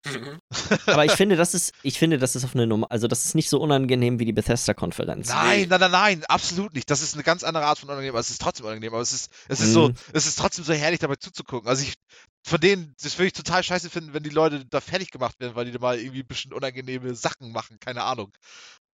Mhm. 0.07 0.39
Aber 0.87 1.05
ich 1.05 1.12
finde, 1.12 1.37
das 1.37 1.55
ist, 1.55 1.73
ich 1.83 1.99
finde, 1.99 2.19
das 2.19 2.37
ist 2.37 2.45
auf 2.45 2.55
eine 2.55 2.66
Nummer, 2.66 2.87
also 2.91 3.09
das 3.09 3.25
ist 3.25 3.35
nicht 3.35 3.49
so 3.51 3.61
unangenehm 3.61 4.19
wie 4.19 4.25
die 4.25 4.33
Bethesda-Konferenz. 4.33 5.29
Nein, 5.29 5.61
Nee. 5.61 5.66
nein, 5.66 5.81
nein, 5.81 5.91
nein, 5.91 6.25
absolut 6.27 6.73
nicht. 6.75 6.91
Das 6.91 7.03
ist 7.03 7.15
eine 7.15 7.23
ganz 7.25 7.43
andere 7.45 7.65
Art 7.66 7.79
von 7.79 7.89
unangenehm, 7.89 8.12
aber 8.12 8.20
es 8.20 8.31
ist 8.31 8.41
trotzdem 8.41 8.66
unangenehm. 8.66 8.93
Aber 8.95 9.03
es 9.03 9.12
ist, 9.12 9.31
es 9.49 9.61
ist 9.61 9.73
so, 9.73 9.89
Mhm. 9.89 9.95
es 10.12 10.27
ist 10.27 10.39
trotzdem 10.39 10.65
so 10.65 10.73
herrlich 10.73 11.01
dabei 11.01 11.16
zuzugucken. 11.16 11.69
Also 11.69 11.83
ich, 11.83 11.95
von 12.47 12.61
denen, 12.61 12.95
das 13.03 13.19
würde 13.19 13.27
ich 13.27 13.33
total 13.33 13.62
scheiße 13.62 13.91
finden, 13.91 14.15
wenn 14.15 14.23
die 14.23 14.31
Leute 14.31 14.65
da 14.65 14.81
fertig 14.81 15.11
gemacht 15.11 15.39
werden, 15.41 15.55
weil 15.57 15.66
die 15.66 15.73
da 15.73 15.79
mal 15.81 15.99
irgendwie 15.99 16.20
ein 16.20 16.27
bisschen 16.27 16.53
unangenehme 16.53 17.15
Sachen 17.15 17.53
machen, 17.53 17.79
keine 17.81 18.05
Ahnung. 18.05 18.33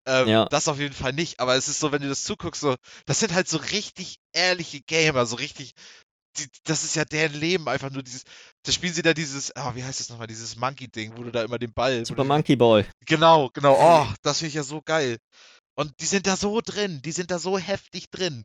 Ähm, 0.05 0.27
Ja. 0.27 0.45
Das 0.45 0.67
auf 0.67 0.79
jeden 0.79 0.93
Fall 0.95 1.13
nicht. 1.13 1.39
Aber 1.39 1.55
es 1.55 1.67
ist 1.67 1.79
so, 1.79 1.91
wenn 1.91 2.01
du 2.01 2.09
das 2.09 2.23
zuguckst, 2.23 2.61
so, 2.61 2.75
das 3.05 3.19
sind 3.19 3.33
halt 3.33 3.47
so 3.47 3.57
richtig 3.57 4.17
ehrliche 4.33 4.81
Gamer, 4.81 5.25
so 5.25 5.35
richtig, 5.35 5.73
die, 6.37 6.47
das 6.63 6.83
ist 6.83 6.95
ja 6.95 7.05
deren 7.05 7.33
Leben, 7.33 7.67
einfach 7.67 7.89
nur 7.91 8.03
dieses, 8.03 8.23
da 8.63 8.71
spielen 8.71 8.93
sie 8.93 9.01
da 9.01 9.13
dieses, 9.13 9.55
ah, 9.55 9.75
wie 9.75 9.83
heißt 9.83 9.99
das 9.99 10.09
nochmal, 10.09 10.27
dieses 10.27 10.55
Monkey-Ding, 10.55 11.17
wo 11.17 11.23
du 11.23 11.31
da 11.31 11.43
immer 11.43 11.59
den 11.59 11.73
Ball, 11.73 12.05
Super 12.05 12.23
Monkey 12.23 12.55
Ball. 12.55 12.85
Genau, 13.05 13.49
genau. 13.53 13.77
Oh, 13.79 14.13
das 14.21 14.39
finde 14.39 14.49
ich 14.49 14.55
ja 14.55 14.63
so 14.63 14.81
geil. 14.81 15.17
Und 15.75 15.91
die 15.99 16.05
sind 16.05 16.27
da 16.27 16.35
so 16.37 16.61
drin, 16.61 17.01
die 17.01 17.11
sind 17.11 17.31
da 17.31 17.39
so 17.39 17.57
heftig 17.57 18.09
drin. 18.09 18.43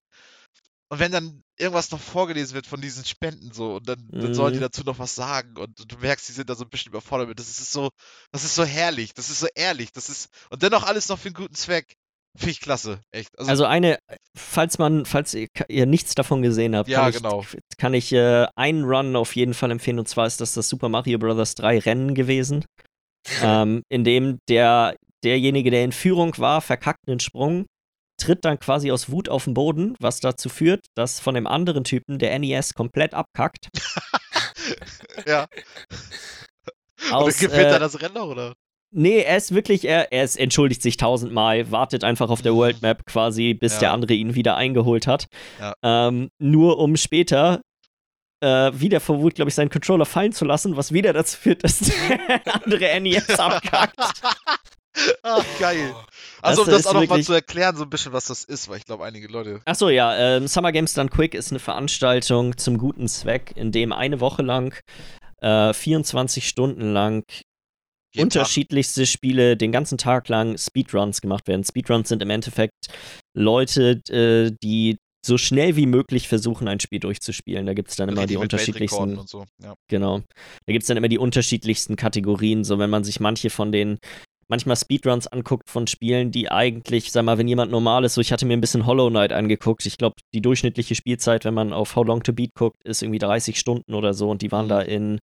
Und 0.90 1.00
wenn 1.00 1.12
dann 1.12 1.42
irgendwas 1.58 1.90
noch 1.90 2.00
vorgelesen 2.00 2.54
wird 2.54 2.66
von 2.66 2.80
diesen 2.80 3.04
Spenden 3.04 3.52
so 3.52 3.76
und 3.76 3.88
dann, 3.88 4.08
dann 4.14 4.32
sollen 4.32 4.54
die 4.54 4.58
Mhm. 4.58 4.62
dazu 4.62 4.82
noch 4.84 4.98
was 4.98 5.14
sagen 5.14 5.56
und 5.58 5.92
du 5.92 5.98
merkst, 5.98 6.26
die 6.28 6.32
sind 6.32 6.48
da 6.48 6.54
so 6.54 6.64
ein 6.64 6.70
bisschen 6.70 6.90
überfordert 6.90 7.28
mit. 7.28 7.38
Das 7.38 7.48
ist 7.48 7.72
so, 7.72 7.90
das 8.32 8.44
ist 8.44 8.54
so 8.54 8.64
herrlich, 8.64 9.12
das 9.12 9.28
ist 9.28 9.40
so 9.40 9.48
ehrlich, 9.54 9.92
das 9.92 10.08
ist 10.08 10.30
und 10.50 10.62
dennoch 10.62 10.84
alles 10.84 11.08
noch 11.10 11.18
für 11.18 11.28
einen 11.28 11.34
guten 11.34 11.54
Zweck. 11.54 11.94
Finde 12.38 12.50
ich 12.52 12.60
klasse, 12.60 13.00
echt. 13.10 13.36
Also, 13.38 13.50
Also 13.50 13.64
eine, 13.64 13.98
falls 14.36 14.78
man, 14.78 15.04
falls 15.04 15.34
ihr, 15.34 15.48
ihr 15.68 15.86
nichts 15.86 16.14
davon 16.14 16.40
gesehen 16.40 16.76
habt, 16.76 16.88
Ja, 16.88 17.00
kann 17.00 17.10
ich, 17.10 17.16
genau. 17.16 17.44
kann 17.78 17.94
ich 17.94 18.12
äh, 18.12 18.46
einen 18.54 18.84
Run 18.84 19.16
auf 19.16 19.34
jeden 19.34 19.54
Fall 19.54 19.72
empfehlen 19.72 19.98
und 19.98 20.08
zwar 20.08 20.26
ist 20.26 20.40
das 20.40 20.54
das 20.54 20.68
Super 20.68 20.88
Mario 20.88 21.18
Bros. 21.18 21.54
3 21.56 21.80
Rennen 21.80 22.14
gewesen, 22.14 22.64
ähm, 23.42 23.82
in 23.88 24.04
dem 24.04 24.38
der, 24.48 24.96
derjenige, 25.24 25.70
der 25.70 25.84
in 25.84 25.92
Führung 25.92 26.36
war, 26.38 26.60
verkackt 26.60 27.08
einen 27.08 27.20
Sprung, 27.20 27.66
tritt 28.20 28.44
dann 28.44 28.58
quasi 28.58 28.92
aus 28.92 29.10
Wut 29.10 29.28
auf 29.28 29.44
den 29.44 29.54
Boden, 29.54 29.94
was 29.98 30.20
dazu 30.20 30.48
führt, 30.48 30.86
dass 30.94 31.20
von 31.20 31.34
dem 31.34 31.46
anderen 31.46 31.84
Typen 31.84 32.18
der 32.18 32.38
NES 32.38 32.74
komplett 32.74 33.14
abkackt. 33.14 33.68
ja. 35.26 35.46
Aus, 37.10 37.36
dann 37.36 37.50
gewinnt 37.50 37.66
äh, 37.66 37.72
er 37.72 37.78
das 37.78 38.00
Rennen 38.00 38.14
noch, 38.14 38.28
oder? 38.28 38.54
Nee, 38.90 39.18
er 39.20 39.36
ist 39.36 39.54
wirklich, 39.54 39.84
er, 39.86 40.12
er 40.12 40.24
ist, 40.24 40.36
entschuldigt 40.38 40.80
sich 40.82 40.96
tausendmal, 40.96 41.70
wartet 41.70 42.04
einfach 42.04 42.30
auf 42.30 42.40
der. 42.42 42.54
World 42.54 42.80
Map 42.82 43.04
quasi, 43.06 43.52
bis 43.54 43.74
Ja. 43.74 43.78
der 43.80 43.92
andere 43.92 44.14
ihn 44.14 44.34
wieder 44.34 44.56
eingeholt 44.56 45.06
hat. 45.06 45.26
Ja. 45.60 45.74
Ähm, 45.82 46.30
nur 46.38 46.78
um 46.78 46.96
später 46.96 47.60
äh, 48.40 48.70
wieder 48.72 49.00
vor 49.00 49.20
Wut, 49.20 49.34
glaube 49.34 49.48
ich, 49.50 49.54
seinen 49.54 49.68
Controller 49.70 50.06
fallen 50.06 50.32
zu 50.32 50.44
lassen, 50.44 50.76
was 50.76 50.92
wieder 50.92 51.12
dazu 51.12 51.36
führt, 51.36 51.64
dass 51.64 51.78
der 51.80 52.40
andere 52.64 53.00
NES 53.00 53.28
abkackt. 53.38 53.96
Ach, 55.22 55.44
geil. 55.60 55.94
Also, 56.42 56.62
um 56.62 56.66
Das 56.66 56.74
das 56.76 56.80
ist 56.80 56.86
auch 56.86 56.94
noch 56.94 57.00
mal 57.02 57.08
wirklich- 57.10 57.26
zu 57.26 57.32
erklären, 57.34 57.76
so 57.76 57.84
ein 57.84 57.90
bisschen, 57.90 58.12
was 58.12 58.26
das 58.26 58.42
ist, 58.44 58.68
weil 58.68 58.78
ich 58.78 58.84
glaube, 58.84 59.04
einige 59.04 59.28
Leute. 59.28 59.60
Achso, 59.64 59.88
ja, 59.90 60.16
ähm, 60.16 60.48
Summer 60.48 60.72
Games 60.72 60.94
Done 60.94 61.08
Quick 61.10 61.34
ist 61.34 61.50
eine 61.52 61.58
Veranstaltung 61.60 62.56
zum 62.56 62.78
guten 62.78 63.06
Zweck, 63.06 63.52
in 63.54 63.70
dem 63.70 63.92
eine 63.92 64.20
Woche 64.20 64.42
lang, 64.42 64.74
äh, 65.40 65.72
24 65.72 66.48
Stunden 66.48 66.92
lang 66.92 67.24
jeden 68.14 68.30
Tag- 68.30 68.40
unterschiedlichste 68.42 69.06
Spiele 69.06 69.56
den 69.56 69.72
ganzen 69.72 69.98
Tag 69.98 70.28
lang 70.28 70.56
Speedruns 70.58 71.20
gemacht 71.20 71.46
werden. 71.48 71.64
Speedruns 71.64 72.08
sind 72.08 72.22
im 72.22 72.30
Endeffekt 72.30 72.72
Leute, 73.36 74.00
äh, 74.08 74.50
die 74.62 74.96
so 75.26 75.36
schnell 75.36 75.76
wie 75.76 75.86
möglich 75.86 76.28
versuchen, 76.28 76.68
ein 76.68 76.80
Spiel 76.80 77.00
durchzuspielen. 77.00 77.66
Da 77.66 77.74
gibt 77.74 77.90
es 77.90 77.96
dann 77.96 78.08
immer 78.08 78.22
richtig 78.22 78.36
die 78.36 78.40
Weltrekorden 78.40 79.18
unterschiedlichsten, 79.18 79.26
so. 79.26 79.44
ja. 79.62 79.74
genau. 79.90 80.20
Da 80.66 80.72
gibt 80.72 80.84
es 80.84 80.86
dann 80.88 80.96
immer 80.96 81.08
die 81.08 81.18
unterschiedlichsten 81.18 81.96
Kategorien. 81.96 82.64
So, 82.64 82.78
wenn 82.78 82.88
man 82.90 83.04
sich 83.04 83.20
manche 83.20 83.50
von 83.50 83.72
den 83.72 83.98
manchmal 84.50 84.76
Speedruns 84.76 85.26
anguckt 85.26 85.68
von 85.68 85.86
Spielen, 85.86 86.30
die 86.30 86.50
eigentlich, 86.50 87.12
sag 87.12 87.24
mal, 87.24 87.36
wenn 87.36 87.48
jemand 87.48 87.70
normal 87.70 88.04
ist, 88.04 88.14
so 88.14 88.20
ich 88.22 88.32
hatte 88.32 88.46
mir 88.46 88.54
ein 88.54 88.62
bisschen 88.62 88.86
Hollow 88.86 89.10
Knight 89.10 89.32
angeguckt. 89.32 89.84
Ich 89.84 89.98
glaube, 89.98 90.14
die 90.34 90.40
durchschnittliche 90.40 90.94
Spielzeit, 90.94 91.44
wenn 91.44 91.52
man 91.52 91.74
auf 91.74 91.96
How 91.96 92.06
Long 92.06 92.22
to 92.22 92.32
Beat 92.32 92.54
guckt, 92.54 92.76
ist 92.84 93.02
irgendwie 93.02 93.18
30 93.18 93.58
Stunden 93.58 93.92
oder 93.92 94.14
so 94.14 94.30
und 94.30 94.40
die 94.40 94.50
waren 94.50 94.64
Mhm. 94.66 94.70
da 94.70 94.80
in 94.80 95.18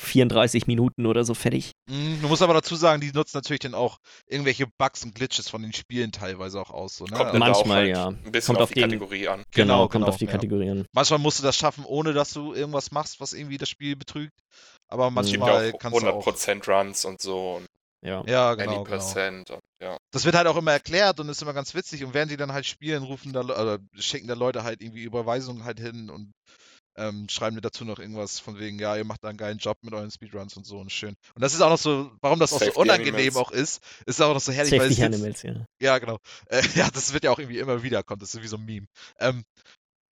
34 0.00 0.66
Minuten 0.66 1.06
oder 1.06 1.22
so 1.24 1.34
fertig. 1.34 1.70
Mhm, 1.86 2.20
Du 2.22 2.28
musst 2.28 2.42
aber 2.42 2.54
dazu 2.54 2.76
sagen, 2.76 3.00
die 3.00 3.12
nutzen 3.12 3.36
natürlich 3.36 3.60
dann 3.60 3.74
auch 3.74 3.98
irgendwelche 4.26 4.66
Bugs 4.78 5.04
und 5.04 5.14
Glitches 5.14 5.48
von 5.50 5.60
den 5.62 5.72
Spielen 5.72 6.12
teilweise 6.12 6.60
auch 6.60 6.70
aus. 6.70 6.96
So, 6.96 7.04
ne? 7.04 7.16
Kommt 7.16 7.26
Also 7.30 7.38
Manchmal, 7.38 7.76
halt 7.78 7.88
ja. 7.90 8.06
ein 8.08 8.32
bisschen 8.32 8.46
Kommt 8.54 8.58
auf 8.58 8.62
auf 8.64 8.68
die 8.70 8.74
den- 8.80 8.90
Kategorie 8.90 9.28
an. 9.28 9.42
Genau, 9.50 9.64
Genau, 9.74 9.78
kommt 9.82 9.92
genau, 9.92 10.06
auf 10.08 10.16
die 10.16 10.24
ja. 10.24 10.30
Kategorien. 10.32 10.86
manchmal 10.92 11.18
musst 11.18 11.38
du 11.38 11.42
das 11.42 11.56
schaffen, 11.56 11.84
ohne 11.84 12.12
dass 12.14 12.32
du 12.32 12.54
irgendwas 12.54 12.90
machst, 12.90 13.20
was 13.20 13.32
irgendwie 13.34 13.58
das 13.58 13.68
Spiel 13.68 13.96
betrügt. 13.96 14.32
Aber 14.88 15.10
Mhm. 15.10 15.18
Es 15.18 15.26
gibt 15.30 15.40
manchmal 15.40 15.68
ja 15.68 15.74
auch 15.74 15.78
kannst 15.78 16.02
du 16.02 16.06
auch. 16.08 16.26
100% 16.26 16.68
Runs 16.68 17.04
und 17.04 17.20
so 17.20 17.56
und 17.56 17.66
Ja. 18.02 18.22
Ja, 18.26 18.54
genau, 18.54 18.84
genau. 18.84 18.96
90% 18.96 19.50
und 19.50 19.60
ja. 19.80 19.96
Das 20.10 20.24
wird 20.26 20.34
halt 20.36 20.46
auch 20.46 20.56
immer 20.56 20.72
erklärt 20.72 21.20
und 21.20 21.28
ist 21.30 21.40
immer 21.42 21.54
ganz 21.54 21.74
witzig. 21.74 22.04
Und 22.04 22.12
während 22.14 22.30
die 22.30 22.36
dann 22.36 22.52
halt 22.52 22.66
spielen, 22.66 23.02
rufen 23.02 23.32
da, 23.32 23.40
oder 23.40 23.78
schicken 23.94 24.28
da 24.28 24.34
Leute 24.34 24.62
halt 24.62 24.82
irgendwie 24.82 25.02
Überweisungen 25.04 25.64
halt 25.64 25.80
hin 25.80 26.10
und 26.10 26.32
ähm, 26.96 27.28
schreiben 27.28 27.56
mir 27.56 27.60
dazu 27.60 27.84
noch 27.84 27.98
irgendwas 27.98 28.38
von 28.38 28.58
wegen, 28.58 28.78
ja, 28.78 28.96
ihr 28.96 29.04
macht 29.04 29.24
da 29.24 29.28
einen 29.28 29.38
geilen 29.38 29.58
Job 29.58 29.78
mit 29.82 29.94
euren 29.94 30.10
Speedruns 30.10 30.56
und 30.56 30.64
so 30.64 30.78
und 30.78 30.92
schön. 30.92 31.16
Und 31.34 31.42
das 31.42 31.54
ist 31.54 31.60
auch 31.60 31.70
noch 31.70 31.78
so, 31.78 32.10
warum 32.20 32.38
das 32.38 32.52
auch 32.52 32.58
so 32.58 32.66
Safety 32.66 32.80
unangenehm 32.80 33.14
Animals. 33.14 33.36
auch 33.36 33.50
ist, 33.50 33.82
ist 34.06 34.20
auch 34.20 34.34
noch 34.34 34.40
so 34.40 34.52
herrlich, 34.52 34.72
weil 34.72 34.90
Safety 34.90 34.92
es 34.92 34.98
jetzt, 34.98 35.14
Animals, 35.14 35.42
ja. 35.42 35.66
Ja, 35.80 35.98
genau. 35.98 36.18
Äh, 36.46 36.62
ja, 36.74 36.88
das 36.90 37.12
wird 37.12 37.24
ja 37.24 37.30
auch 37.30 37.38
irgendwie 37.38 37.58
immer 37.58 37.82
wieder, 37.82 38.02
kommt 38.02 38.22
das 38.22 38.34
ist 38.34 38.42
wie 38.42 38.48
so 38.48 38.56
ein 38.56 38.64
Meme. 38.64 38.86
Ähm, 39.18 39.44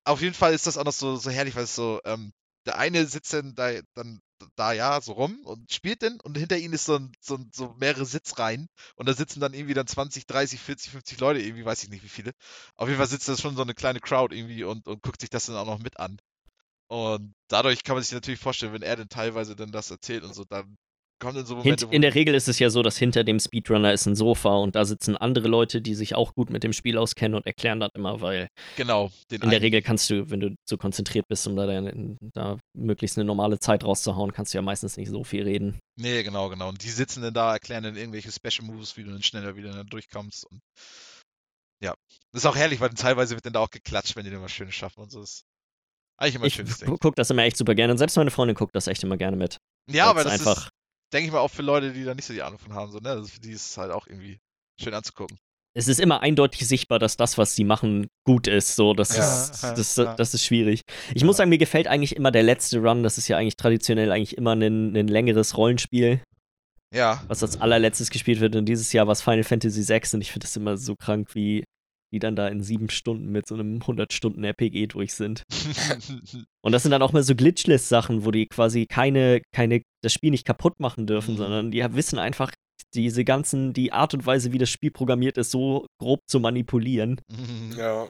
auf 0.04 0.20
jeden 0.20 0.34
Fall 0.34 0.52
ist 0.54 0.66
das 0.66 0.76
auch 0.76 0.84
noch 0.84 0.92
so, 0.92 1.16
so 1.16 1.30
herrlich, 1.30 1.54
weil 1.54 1.64
es 1.64 1.74
so, 1.74 2.00
ähm, 2.04 2.32
der 2.66 2.78
eine 2.78 3.06
sitzt 3.06 3.32
dann 3.32 3.54
da, 3.54 3.72
dann 3.94 4.20
da 4.56 4.72
ja 4.72 5.00
so 5.00 5.12
rum 5.12 5.38
und 5.44 5.72
spielt 5.72 6.02
den 6.02 6.20
und 6.20 6.36
hinter 6.36 6.58
ihnen 6.58 6.74
ist 6.74 6.86
so, 6.86 6.96
ein, 6.96 7.12
so, 7.20 7.38
so 7.52 7.74
mehrere 7.78 8.04
Sitzreihen 8.04 8.68
und 8.96 9.08
da 9.08 9.14
sitzen 9.14 9.40
dann 9.40 9.54
irgendwie 9.54 9.74
dann 9.74 9.86
20, 9.86 10.26
30, 10.26 10.60
40, 10.60 10.90
50 10.90 11.20
Leute, 11.20 11.40
irgendwie 11.40 11.64
weiß 11.64 11.82
ich 11.84 11.90
nicht 11.90 12.02
wie 12.02 12.08
viele. 12.08 12.32
Auf 12.74 12.88
jeden 12.88 12.98
Fall 12.98 13.08
sitzt 13.08 13.28
da 13.28 13.36
schon 13.36 13.56
so 13.56 13.62
eine 13.62 13.74
kleine 13.74 14.00
Crowd 14.00 14.34
irgendwie 14.34 14.64
und, 14.64 14.86
und 14.88 15.02
guckt 15.02 15.20
sich 15.20 15.30
das 15.30 15.46
dann 15.46 15.56
auch 15.56 15.66
noch 15.66 15.78
mit 15.78 15.98
an. 15.98 16.18
Und 16.90 17.32
dadurch 17.48 17.82
kann 17.84 17.96
man 17.96 18.02
sich 18.02 18.12
natürlich 18.12 18.40
vorstellen, 18.40 18.72
wenn 18.72 18.82
er 18.82 18.96
dann 18.96 19.08
teilweise 19.08 19.56
dann 19.56 19.72
das 19.72 19.90
erzählt 19.90 20.24
und 20.24 20.34
so, 20.34 20.44
dann 20.44 20.76
kommen 21.20 21.36
dann 21.36 21.46
so 21.46 21.54
Momente, 21.54 21.84
Hint, 21.86 21.94
in 21.94 22.02
der 22.02 22.14
Regel 22.16 22.34
ist 22.34 22.48
es 22.48 22.58
ja 22.58 22.68
so, 22.68 22.82
dass 22.82 22.98
hinter 22.98 23.22
dem 23.22 23.38
Speedrunner 23.38 23.92
ist 23.92 24.06
ein 24.06 24.16
Sofa 24.16 24.56
und 24.56 24.74
da 24.74 24.84
sitzen 24.84 25.16
andere 25.16 25.46
Leute, 25.48 25.80
die 25.80 25.94
sich 25.94 26.16
auch 26.16 26.34
gut 26.34 26.50
mit 26.50 26.64
dem 26.64 26.72
Spiel 26.72 26.98
auskennen 26.98 27.36
und 27.36 27.46
erklären 27.46 27.78
das 27.78 27.90
immer, 27.94 28.20
weil 28.20 28.48
genau, 28.76 29.08
den 29.30 29.36
in 29.36 29.40
der 29.42 29.50
einen- 29.50 29.60
Regel 29.62 29.82
kannst 29.82 30.10
du, 30.10 30.28
wenn 30.30 30.40
du 30.40 30.54
so 30.68 30.76
konzentriert 30.76 31.26
bist, 31.28 31.46
um 31.46 31.54
da, 31.54 31.66
deine- 31.66 32.16
da 32.34 32.58
möglichst 32.76 33.16
eine 33.16 33.24
normale 33.24 33.60
Zeit 33.60 33.84
rauszuhauen, 33.84 34.32
kannst 34.32 34.52
du 34.52 34.58
ja 34.58 34.62
meistens 34.62 34.96
nicht 34.96 35.10
so 35.10 35.22
viel 35.22 35.44
reden. 35.44 35.78
Nee, 35.96 36.24
genau, 36.24 36.48
genau. 36.48 36.68
Und 36.70 36.82
die 36.82 36.90
sitzen 36.90 37.22
dann 37.22 37.32
da, 37.34 37.52
erklären 37.52 37.84
dann 37.84 37.96
irgendwelche 37.96 38.32
Special 38.32 38.66
Moves, 38.66 38.96
wie 38.96 39.04
du 39.04 39.12
dann 39.12 39.22
schneller 39.22 39.54
wieder 39.54 39.72
dann 39.72 39.86
durchkommst. 39.86 40.44
Und 40.50 40.60
ja. 41.80 41.94
Das 42.32 42.42
ist 42.42 42.46
auch 42.46 42.56
herrlich, 42.56 42.80
weil 42.80 42.88
dann 42.88 42.96
teilweise 42.96 43.34
wird 43.36 43.46
dann 43.46 43.52
da 43.52 43.60
auch 43.60 43.70
geklatscht, 43.70 44.16
wenn 44.16 44.24
die 44.24 44.30
dann 44.30 44.42
was 44.42 44.50
Schönes 44.52 44.74
schaffen 44.74 45.00
und 45.02 45.12
so. 45.12 45.20
Das 45.20 45.30
ist 45.30 45.42
eigentlich 46.22 46.34
immer 46.36 46.44
ein 46.44 46.48
Ich 46.48 46.54
schönes 46.54 46.78
Ding. 46.78 46.88
gu- 46.88 46.96
guck 47.00 47.16
das 47.16 47.30
immer 47.30 47.42
echt 47.42 47.56
super 47.56 47.74
gerne 47.74 47.92
und 47.92 47.98
selbst 47.98 48.16
meine 48.16 48.30
Freundin 48.30 48.54
guckt 48.56 48.74
das 48.74 48.86
echt 48.86 49.02
immer 49.02 49.16
gerne 49.16 49.36
mit. 49.36 49.58
Ja, 49.90 50.06
aber 50.06 50.24
das 50.24 50.32
einfach 50.32 50.56
ist, 50.66 50.70
denke 51.12 51.26
ich 51.26 51.32
mal, 51.32 51.40
auch 51.40 51.50
für 51.50 51.62
Leute, 51.62 51.92
die 51.92 52.04
da 52.04 52.14
nicht 52.14 52.24
so 52.24 52.32
die 52.32 52.42
Ahnung 52.42 52.58
von 52.58 52.72
haben, 52.74 52.90
so, 52.92 52.98
ne? 52.98 53.16
Das, 53.16 53.30
für 53.30 53.40
die 53.40 53.50
ist 53.52 53.70
es 53.70 53.76
halt 53.76 53.90
auch 53.92 54.06
irgendwie 54.06 54.38
schön 54.80 54.94
anzugucken. 54.94 55.36
es 55.74 55.88
ist 55.88 56.00
immer 56.00 56.20
eindeutig 56.20 56.66
sichtbar, 56.68 56.98
dass 56.98 57.16
das, 57.16 57.36
was 57.38 57.54
sie 57.54 57.64
machen, 57.64 58.06
gut 58.26 58.46
ist. 58.46 58.76
So, 58.76 58.94
das, 58.94 59.16
Ja, 59.16 59.22
ist, 59.44 59.62
ja, 59.62 59.74
das, 59.74 59.96
ja. 59.96 60.14
das 60.16 60.34
ist 60.34 60.44
schwierig. 60.44 60.80
Ich 61.14 61.24
muss 61.24 61.36
sagen, 61.38 61.50
mir 61.50 61.58
gefällt 61.58 61.86
eigentlich 61.88 62.14
immer 62.16 62.30
der 62.30 62.42
letzte 62.42 62.78
Run. 62.78 63.02
Das 63.02 63.18
ist 63.18 63.28
ja 63.28 63.36
eigentlich 63.38 63.56
traditionell 63.56 64.10
eigentlich 64.12 64.36
immer 64.36 64.54
ein, 64.54 64.94
ein 64.96 65.08
längeres 65.08 65.56
Rollenspiel, 65.56 66.22
Ja. 66.94 67.22
was 67.28 67.42
als 67.42 67.60
allerletztes 67.60 68.10
gespielt 68.10 68.40
wird. 68.40 68.54
Und 68.56 68.66
dieses 68.66 68.92
Jahr 68.92 69.06
war 69.06 69.12
es 69.12 69.22
Final 69.22 69.44
Fantasy 69.44 69.86
VI 69.88 70.02
und 70.14 70.20
ich 70.20 70.30
finde 70.32 70.44
das 70.46 70.56
immer 70.56 70.76
so 70.76 70.94
krank, 70.94 71.34
wie 71.34 71.64
die 72.12 72.18
dann 72.18 72.36
da 72.36 72.48
in 72.48 72.62
sieben 72.62 72.90
Stunden 72.90 73.30
mit 73.32 73.46
so 73.46 73.54
einem 73.54 73.78
100-Stunden-RPG 73.78 74.86
durch 74.88 75.14
sind. 75.14 75.42
Und 76.62 76.72
das 76.72 76.82
sind 76.82 76.90
dann 76.92 77.02
auch 77.02 77.12
mal 77.12 77.22
so 77.22 77.34
Glitchless-Sachen, 77.34 78.24
wo 78.24 78.30
die 78.30 78.46
quasi 78.46 78.86
keine, 78.86 79.42
keine, 79.54 79.82
das 80.02 80.12
Spiel 80.12 80.30
nicht 80.30 80.46
kaputt 80.46 80.78
machen 80.78 81.06
dürfen, 81.06 81.34
Mhm. 81.34 81.38
sondern 81.38 81.70
die 81.70 81.82
wissen 81.94 82.18
einfach, 82.18 82.52
diese 82.94 83.24
ganzen, 83.24 83.72
die 83.72 83.92
Art 83.92 84.12
und 84.12 84.26
Weise, 84.26 84.52
wie 84.52 84.58
das 84.58 84.68
Spiel 84.68 84.90
programmiert 84.90 85.38
ist, 85.38 85.50
so 85.50 85.86
grob 85.98 86.20
zu 86.28 86.40
manipulieren. 86.40 87.20
Ja. 87.76 88.06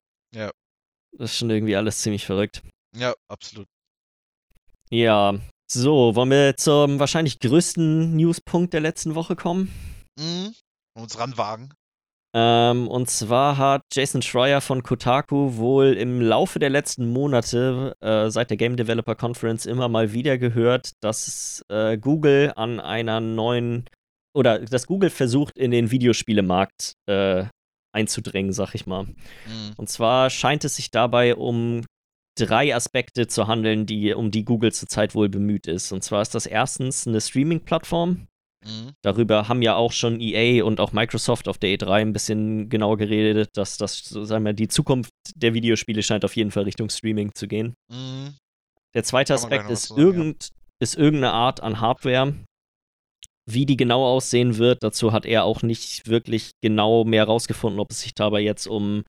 Das 1.16 1.30
ist 1.32 1.36
schon 1.38 1.50
irgendwie 1.50 1.76
alles 1.76 2.00
ziemlich 2.00 2.24
verrückt. 2.26 2.62
ja, 2.96 3.14
absolut. 3.30 3.66
Ja, 4.90 5.38
so, 5.70 6.14
wollen 6.16 6.30
wir 6.30 6.56
zum 6.56 6.98
wahrscheinlich 6.98 7.38
größten 7.38 8.14
Newspunkt 8.16 8.74
der 8.74 8.80
letzten 8.80 9.14
Woche 9.14 9.36
kommen? 9.36 9.70
Mhm. 10.18 10.52
Und 10.94 11.02
uns 11.04 11.18
ranwagen. 11.18 11.72
Ähm, 12.34 12.88
und 12.88 13.10
zwar 13.10 13.58
hat 13.58 13.82
Jason 13.92 14.22
Schreier 14.22 14.62
von 14.62 14.82
Kotaku 14.82 15.56
wohl 15.56 15.92
im 15.92 16.20
Laufe 16.20 16.58
der 16.58 16.70
letzten 16.70 17.12
Monate 17.12 17.94
äh, 18.00 18.30
seit 18.30 18.48
der 18.48 18.56
Game 18.56 18.76
Developer 18.76 19.14
Conference 19.14 19.66
immer 19.66 19.88
mal 19.88 20.12
wieder 20.12 20.38
gehört, 20.38 20.92
dass 21.00 21.62
äh, 21.68 21.98
Google 21.98 22.52
an 22.56 22.80
einer 22.80 23.20
neuen 23.20 23.84
oder 24.34 24.60
dass 24.60 24.86
Google 24.86 25.10
versucht, 25.10 25.58
in 25.58 25.70
den 25.70 25.90
Videospielemarkt 25.90 26.94
äh, 27.06 27.44
einzudrängen, 27.94 28.52
sag 28.52 28.74
ich 28.74 28.86
mal. 28.86 29.04
Mhm. 29.04 29.14
Und 29.76 29.90
zwar 29.90 30.30
scheint 30.30 30.64
es 30.64 30.76
sich 30.76 30.90
dabei 30.90 31.34
um 31.34 31.84
drei 32.38 32.74
Aspekte 32.74 33.26
zu 33.26 33.46
handeln, 33.46 33.84
die, 33.84 34.14
um 34.14 34.30
die 34.30 34.44
Google 34.44 34.72
zurzeit 34.72 35.14
wohl 35.14 35.28
bemüht 35.28 35.66
ist. 35.66 35.92
Und 35.92 36.02
zwar 36.02 36.22
ist 36.22 36.34
das 36.34 36.46
erstens 36.46 37.06
eine 37.06 37.20
Streaming-Plattform. 37.20 38.26
Mhm. 38.64 38.92
Darüber 39.02 39.48
haben 39.48 39.62
ja 39.62 39.76
auch 39.76 39.92
schon 39.92 40.20
EA 40.20 40.64
und 40.64 40.80
auch 40.80 40.92
Microsoft 40.92 41.48
auf 41.48 41.58
der 41.58 41.70
E3 41.70 41.92
ein 41.92 42.12
bisschen 42.12 42.68
genauer 42.68 42.96
geredet, 42.98 43.50
dass 43.54 43.76
das, 43.76 43.98
so 43.98 44.24
sagen 44.24 44.44
wir, 44.44 44.52
die 44.52 44.68
Zukunft 44.68 45.12
der 45.34 45.54
Videospiele 45.54 46.02
scheint 46.02 46.24
auf 46.24 46.36
jeden 46.36 46.50
Fall 46.50 46.64
Richtung 46.64 46.88
Streaming 46.88 47.34
zu 47.34 47.48
gehen. 47.48 47.74
Mhm. 47.90 48.34
Der 48.94 49.04
zweite 49.04 49.34
Aspekt 49.34 49.70
ist, 49.70 49.88
sagen, 49.88 50.00
ja. 50.00 50.06
irgend, 50.06 50.48
ist 50.80 50.96
irgendeine 50.96 51.32
Art 51.32 51.62
an 51.62 51.80
Hardware. 51.80 52.34
Wie 53.50 53.66
die 53.66 53.76
genau 53.76 54.04
aussehen 54.04 54.58
wird, 54.58 54.84
dazu 54.84 55.12
hat 55.12 55.26
er 55.26 55.44
auch 55.44 55.62
nicht 55.62 56.08
wirklich 56.08 56.52
genau 56.60 57.04
mehr 57.04 57.24
rausgefunden, 57.24 57.80
ob 57.80 57.90
es 57.90 58.00
sich 58.00 58.14
dabei 58.14 58.40
jetzt 58.40 58.68
um 58.68 59.02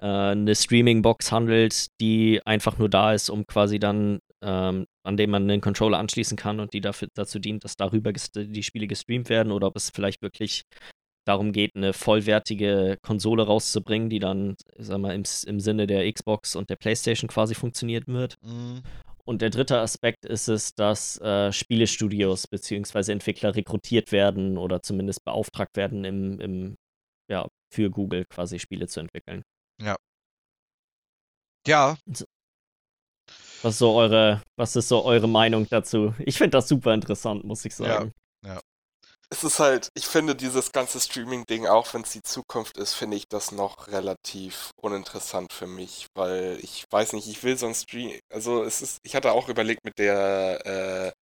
äh, 0.00 0.06
eine 0.06 0.54
Streaming-Box 0.54 1.32
handelt, 1.32 1.86
die 2.00 2.40
einfach 2.44 2.78
nur 2.78 2.88
da 2.88 3.12
ist, 3.12 3.30
um 3.30 3.46
quasi 3.46 3.80
dann, 3.80 4.20
ähm, 4.42 4.86
an 5.04 5.16
dem 5.16 5.30
man 5.30 5.42
einen 5.42 5.60
Controller 5.60 5.98
anschließen 5.98 6.36
kann 6.36 6.60
und 6.60 6.72
die 6.72 6.80
dafür, 6.80 7.08
dazu 7.14 7.38
dient, 7.38 7.64
dass 7.64 7.76
darüber 7.76 8.12
die 8.12 8.62
Spiele 8.62 8.86
gestreamt 8.86 9.28
werden, 9.28 9.52
oder 9.52 9.66
ob 9.66 9.76
es 9.76 9.90
vielleicht 9.90 10.22
wirklich 10.22 10.62
darum 11.26 11.52
geht, 11.52 11.76
eine 11.76 11.92
vollwertige 11.92 12.98
Konsole 13.02 13.44
rauszubringen, 13.44 14.08
die 14.08 14.18
dann, 14.18 14.56
sag 14.78 14.98
mal, 14.98 15.14
im, 15.14 15.24
im 15.46 15.60
Sinne 15.60 15.86
der 15.86 16.10
Xbox 16.10 16.56
und 16.56 16.70
der 16.70 16.76
PlayStation 16.76 17.28
quasi 17.28 17.54
funktioniert 17.54 18.06
wird. 18.06 18.36
Mhm. 18.42 18.82
Und 19.24 19.42
der 19.42 19.50
dritte 19.50 19.78
Aspekt 19.78 20.24
ist 20.24 20.48
es, 20.48 20.74
dass 20.74 21.20
äh, 21.20 21.52
Spielestudios 21.52 22.48
bzw. 22.48 23.12
Entwickler 23.12 23.54
rekrutiert 23.54 24.12
werden 24.12 24.58
oder 24.58 24.82
zumindest 24.82 25.24
beauftragt 25.24 25.76
werden, 25.76 26.04
im, 26.04 26.40
im, 26.40 26.76
ja, 27.30 27.46
für 27.72 27.90
Google 27.90 28.24
quasi 28.24 28.58
Spiele 28.58 28.88
zu 28.88 29.00
entwickeln. 29.00 29.42
Ja, 31.66 31.96
Was 33.62 33.74
ist 33.74 33.78
so 33.78 33.94
eure, 33.94 34.42
was 34.56 34.76
ist 34.76 34.88
so 34.88 35.04
eure 35.04 35.28
Meinung 35.28 35.66
dazu? 35.68 36.14
Ich 36.18 36.38
finde 36.38 36.58
das 36.58 36.68
super 36.68 36.94
interessant, 36.94 37.44
muss 37.44 37.64
ich 37.64 37.74
sagen. 37.74 38.12
Es 39.32 39.44
ist 39.44 39.60
halt, 39.60 39.90
ich 39.94 40.06
finde 40.06 40.34
dieses 40.34 40.72
ganze 40.72 40.98
Streaming-Ding, 40.98 41.68
auch 41.68 41.94
wenn 41.94 42.02
es 42.02 42.10
die 42.10 42.22
Zukunft 42.22 42.76
ist, 42.78 42.94
finde 42.94 43.16
ich 43.16 43.28
das 43.28 43.52
noch 43.52 43.86
relativ 43.86 44.70
uninteressant 44.82 45.52
für 45.52 45.68
mich, 45.68 46.06
weil 46.16 46.58
ich 46.60 46.84
weiß 46.90 47.12
nicht, 47.12 47.28
ich 47.28 47.44
will 47.44 47.56
so 47.56 47.66
ein 47.66 47.74
Stream, 47.74 48.18
also 48.32 48.64
es 48.64 48.82
ist, 48.82 48.98
ich 49.04 49.14
hatte 49.14 49.30
auch 49.30 49.48
überlegt 49.48 49.84
mit 49.84 49.98
der 50.00 50.66
äh, 50.66 51.12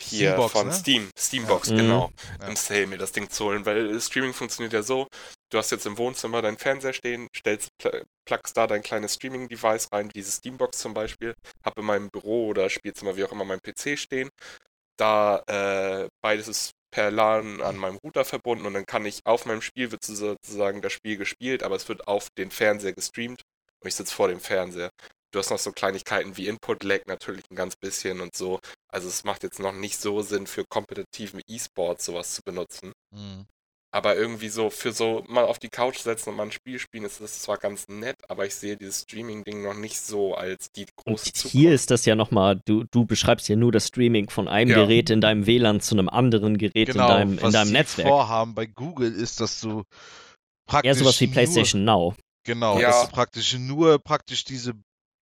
hier 0.00 0.28
Steambox, 0.30 0.52
von 0.52 0.66
ne? 0.68 0.72
Steam, 0.72 1.10
Steambox, 1.18 1.68
Ja. 1.68 1.74
Mhm. 1.74 1.78
genau, 1.78 2.10
Ja. 2.40 2.46
im 2.46 2.54
Sale 2.54 2.86
mir 2.86 2.98
das 2.98 3.10
Ding 3.10 3.28
zu 3.28 3.46
holen, 3.46 3.66
weil 3.66 4.00
Streaming 4.00 4.34
funktioniert 4.34 4.72
ja 4.72 4.84
so, 4.84 5.08
du 5.50 5.58
hast 5.58 5.70
jetzt 5.70 5.86
im 5.86 5.98
Wohnzimmer 5.98 6.42
deinen 6.42 6.58
Fernseher 6.58 6.92
stehen, 6.92 7.28
stellst, 7.36 7.70
pl- 7.80 8.04
plugst 8.26 8.56
da 8.56 8.66
dein 8.66 8.82
kleines 8.82 9.14
Streaming-Device 9.14 9.92
rein, 9.92 10.08
diese 10.10 10.32
Steambox 10.32 10.78
zum 10.78 10.94
Beispiel, 10.94 11.34
hab 11.64 11.78
in 11.78 11.84
meinem 11.84 12.10
Büro 12.10 12.48
oder 12.48 12.70
Spielzimmer, 12.70 13.16
wie 13.16 13.24
auch 13.24 13.32
immer, 13.32 13.44
mein 13.44 13.60
PC 13.62 13.96
stehen, 13.96 14.30
da 14.96 15.42
äh, 15.46 16.08
beides 16.22 16.48
ist 16.48 16.72
per 16.90 17.10
LAN 17.10 17.60
an 17.60 17.76
meinem 17.76 17.98
Router 17.98 18.24
verbunden 18.24 18.66
und 18.66 18.74
dann 18.74 18.86
kann 18.86 19.04
ich 19.04 19.20
auf 19.24 19.46
meinem 19.46 19.62
Spiel 19.62 19.92
wird 19.92 20.04
sozusagen 20.04 20.82
das 20.82 20.92
Spiel 20.92 21.16
gespielt, 21.16 21.62
aber 21.62 21.76
es 21.76 21.88
wird 21.88 22.08
auf 22.08 22.28
den 22.38 22.50
Fernseher 22.50 22.94
gestreamt 22.94 23.42
und 23.80 23.88
ich 23.88 23.94
sitze 23.94 24.14
vor 24.14 24.28
dem 24.28 24.40
Fernseher. 24.40 24.90
Du 25.30 25.38
hast 25.38 25.50
noch 25.50 25.58
so 25.58 25.72
Kleinigkeiten 25.72 26.38
wie 26.38 26.46
Input-Lag 26.48 27.00
natürlich 27.06 27.44
ein 27.50 27.56
ganz 27.56 27.76
bisschen 27.76 28.20
und 28.22 28.34
so. 28.34 28.60
Also 28.90 29.08
es 29.08 29.24
macht 29.24 29.42
jetzt 29.42 29.58
noch 29.60 29.72
nicht 29.74 30.00
so 30.00 30.22
Sinn 30.22 30.46
für 30.46 30.64
kompetitiven 30.70 31.42
E-Sports 31.46 32.06
sowas 32.06 32.34
zu 32.34 32.42
benutzen. 32.42 32.92
Mhm. 33.10 33.46
Aber 33.90 34.16
irgendwie 34.16 34.50
so 34.50 34.68
für 34.68 34.92
so 34.92 35.24
mal 35.28 35.44
auf 35.44 35.58
die 35.58 35.70
Couch 35.70 35.98
setzen 36.00 36.28
und 36.28 36.36
mal 36.36 36.42
ein 36.42 36.52
Spiel 36.52 36.78
spielen, 36.78 37.04
ist 37.04 37.22
das 37.22 37.40
zwar 37.40 37.56
ganz 37.56 37.88
nett, 37.88 38.16
aber 38.28 38.44
ich 38.44 38.54
sehe 38.54 38.76
dieses 38.76 39.02
Streaming-Ding 39.02 39.62
noch 39.62 39.72
nicht 39.74 39.98
so 39.98 40.34
als 40.34 40.70
die 40.72 40.82
Und 40.82 40.96
große 41.06 41.32
Zukunft. 41.32 41.52
hier 41.56 41.72
ist 41.72 41.90
das 41.90 42.04
ja 42.04 42.14
nochmal, 42.14 42.60
du, 42.66 42.84
du 42.90 43.06
beschreibst 43.06 43.48
ja 43.48 43.56
nur 43.56 43.72
das 43.72 43.88
Streaming 43.88 44.28
von 44.28 44.46
einem 44.46 44.72
Ja. 44.72 44.76
Gerät 44.84 45.08
in 45.08 45.22
deinem 45.22 45.46
WLAN 45.46 45.80
zu 45.80 45.94
einem 45.94 46.10
anderen 46.10 46.58
Gerät 46.58 46.88
Genau. 46.88 47.04
in 47.04 47.08
deinem, 47.14 47.32
in 47.38 47.42
was 47.42 47.52
deinem 47.54 47.72
Netzwerk. 47.72 48.08
vorhaben 48.08 48.54
bei 48.54 48.66
Google 48.66 49.10
ist, 49.14 49.40
dass 49.40 49.60
du 49.60 49.84
praktisch 50.68 50.88
Eher 50.88 50.94
sowas 50.96 51.18
wie 51.22 51.26
nur- 51.26 51.32
PlayStation 51.32 51.84
Now. 51.84 52.14
Genau, 52.44 52.78
Ja. 52.78 52.88
dass 52.90 53.06
du 53.06 53.08
praktisch 53.12 53.54
nur 53.58 53.98
praktisch 53.98 54.44
diese 54.44 54.74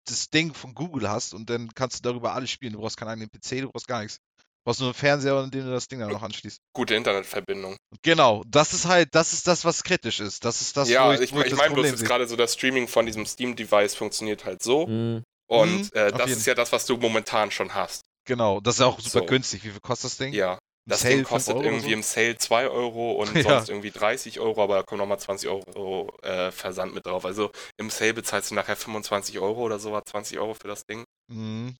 das 0.08 0.28
Ding 0.30 0.54
von 0.54 0.74
Google 0.74 1.08
hast 1.10 1.34
und 1.34 1.50
dann 1.50 1.68
kannst 1.74 1.98
du 2.04 2.08
darüber 2.08 2.32
alles 2.34 2.50
spielen. 2.50 2.72
Du 2.74 2.80
brauchst 2.80 2.96
keinen 2.96 3.08
eigenen 3.08 3.28
PC, 3.28 3.60
du 3.62 3.70
brauchst 3.70 3.88
gar 3.88 4.02
nichts. 4.02 4.18
Du 4.66 4.70
brauchst 4.70 4.80
nur 4.80 4.88
einen 4.88 4.94
Fernseher, 4.94 5.34
an 5.36 5.48
dem 5.52 5.64
du 5.64 5.70
das 5.70 5.86
Ding 5.86 6.00
dann 6.00 6.10
noch 6.10 6.22
anschließt. 6.24 6.58
Gute 6.74 6.96
Internetverbindung. 6.96 7.76
Genau, 8.02 8.42
das 8.48 8.74
ist 8.74 8.86
halt, 8.86 9.10
das 9.14 9.32
ist 9.32 9.46
das, 9.46 9.64
was 9.64 9.84
kritisch 9.84 10.18
ist. 10.18 10.44
Das 10.44 10.60
ist 10.60 10.76
das, 10.76 10.88
ja, 10.88 11.06
wo 11.08 11.12
ich, 11.12 11.20
ich, 11.20 11.32
wo 11.32 11.40
ich 11.40 11.50
das 11.50 11.58
meine 11.58 11.72
bloß 11.72 11.84
Problem 11.84 11.94
jetzt 11.94 12.04
gerade 12.04 12.26
so, 12.26 12.34
das 12.34 12.54
Streaming 12.54 12.88
von 12.88 13.06
diesem 13.06 13.26
Steam-Device 13.26 13.94
funktioniert 13.94 14.44
halt 14.44 14.64
so. 14.64 14.88
Hm. 14.88 15.22
Und 15.48 15.82
Mhm, 15.82 15.88
äh, 15.92 16.06
auf 16.10 16.18
das 16.18 16.32
ist 16.32 16.46
ja 16.48 16.54
das, 16.56 16.72
was 16.72 16.84
du 16.84 16.96
momentan 16.96 17.52
schon 17.52 17.74
hast. 17.74 18.02
Genau, 18.26 18.58
das 18.60 18.74
ist 18.74 18.80
auch 18.80 18.98
super 18.98 19.20
So. 19.20 19.26
günstig. 19.26 19.62
Wie 19.62 19.70
viel 19.70 19.78
kostet 19.80 20.10
das 20.10 20.18
Ding? 20.18 20.32
Ja. 20.32 20.58
Das 20.88 21.02
Sale 21.02 21.14
Ding 21.14 21.18
5 21.26 21.28
kostet 21.28 21.56
irgendwie 21.62 21.90
so? 21.90 21.94
im 21.94 22.02
Sale 22.02 22.36
2 22.36 22.68
Euro 22.68 23.12
und 23.12 23.32
Ja. 23.36 23.42
sonst 23.42 23.68
irgendwie 23.68 23.92
30 23.92 24.40
Euro, 24.40 24.64
aber 24.64 24.78
da 24.78 24.82
kommen 24.82 24.98
nochmal 24.98 25.20
20 25.20 25.48
Euro 25.48 26.12
äh, 26.24 26.50
Versand 26.50 26.92
mit 26.92 27.06
drauf. 27.06 27.24
Also 27.24 27.52
im 27.76 27.88
Sale 27.90 28.14
bezahlst 28.14 28.50
du 28.50 28.56
nachher 28.56 28.74
25 28.74 29.38
Euro 29.38 29.62
oder 29.62 29.78
so, 29.78 29.96
20 30.04 30.40
Euro 30.40 30.54
für 30.54 30.66
das 30.66 30.84
Ding. 30.86 31.04
Mhm. 31.32 31.76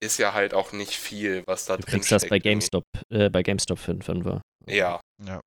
Ist 0.00 0.18
ja 0.18 0.32
halt 0.32 0.54
auch 0.54 0.72
nicht 0.72 0.92
viel, 0.96 1.42
was 1.46 1.64
da 1.66 1.76
Du 1.76 1.82
drin 1.82 1.90
kriegst 1.92 2.10
das 2.12 2.22
steckt. 2.22 2.30
bei 2.30 2.36
irgendwie. 2.36 2.50
GameStop, 2.50 2.84
äh, 3.10 3.28
bei 3.30 3.42
GameStop 3.42 3.78
für 3.78 3.92
einen 3.92 4.02
Fünfer. 4.02 4.40
Ja, 4.66 5.00
Ja. 5.24 5.40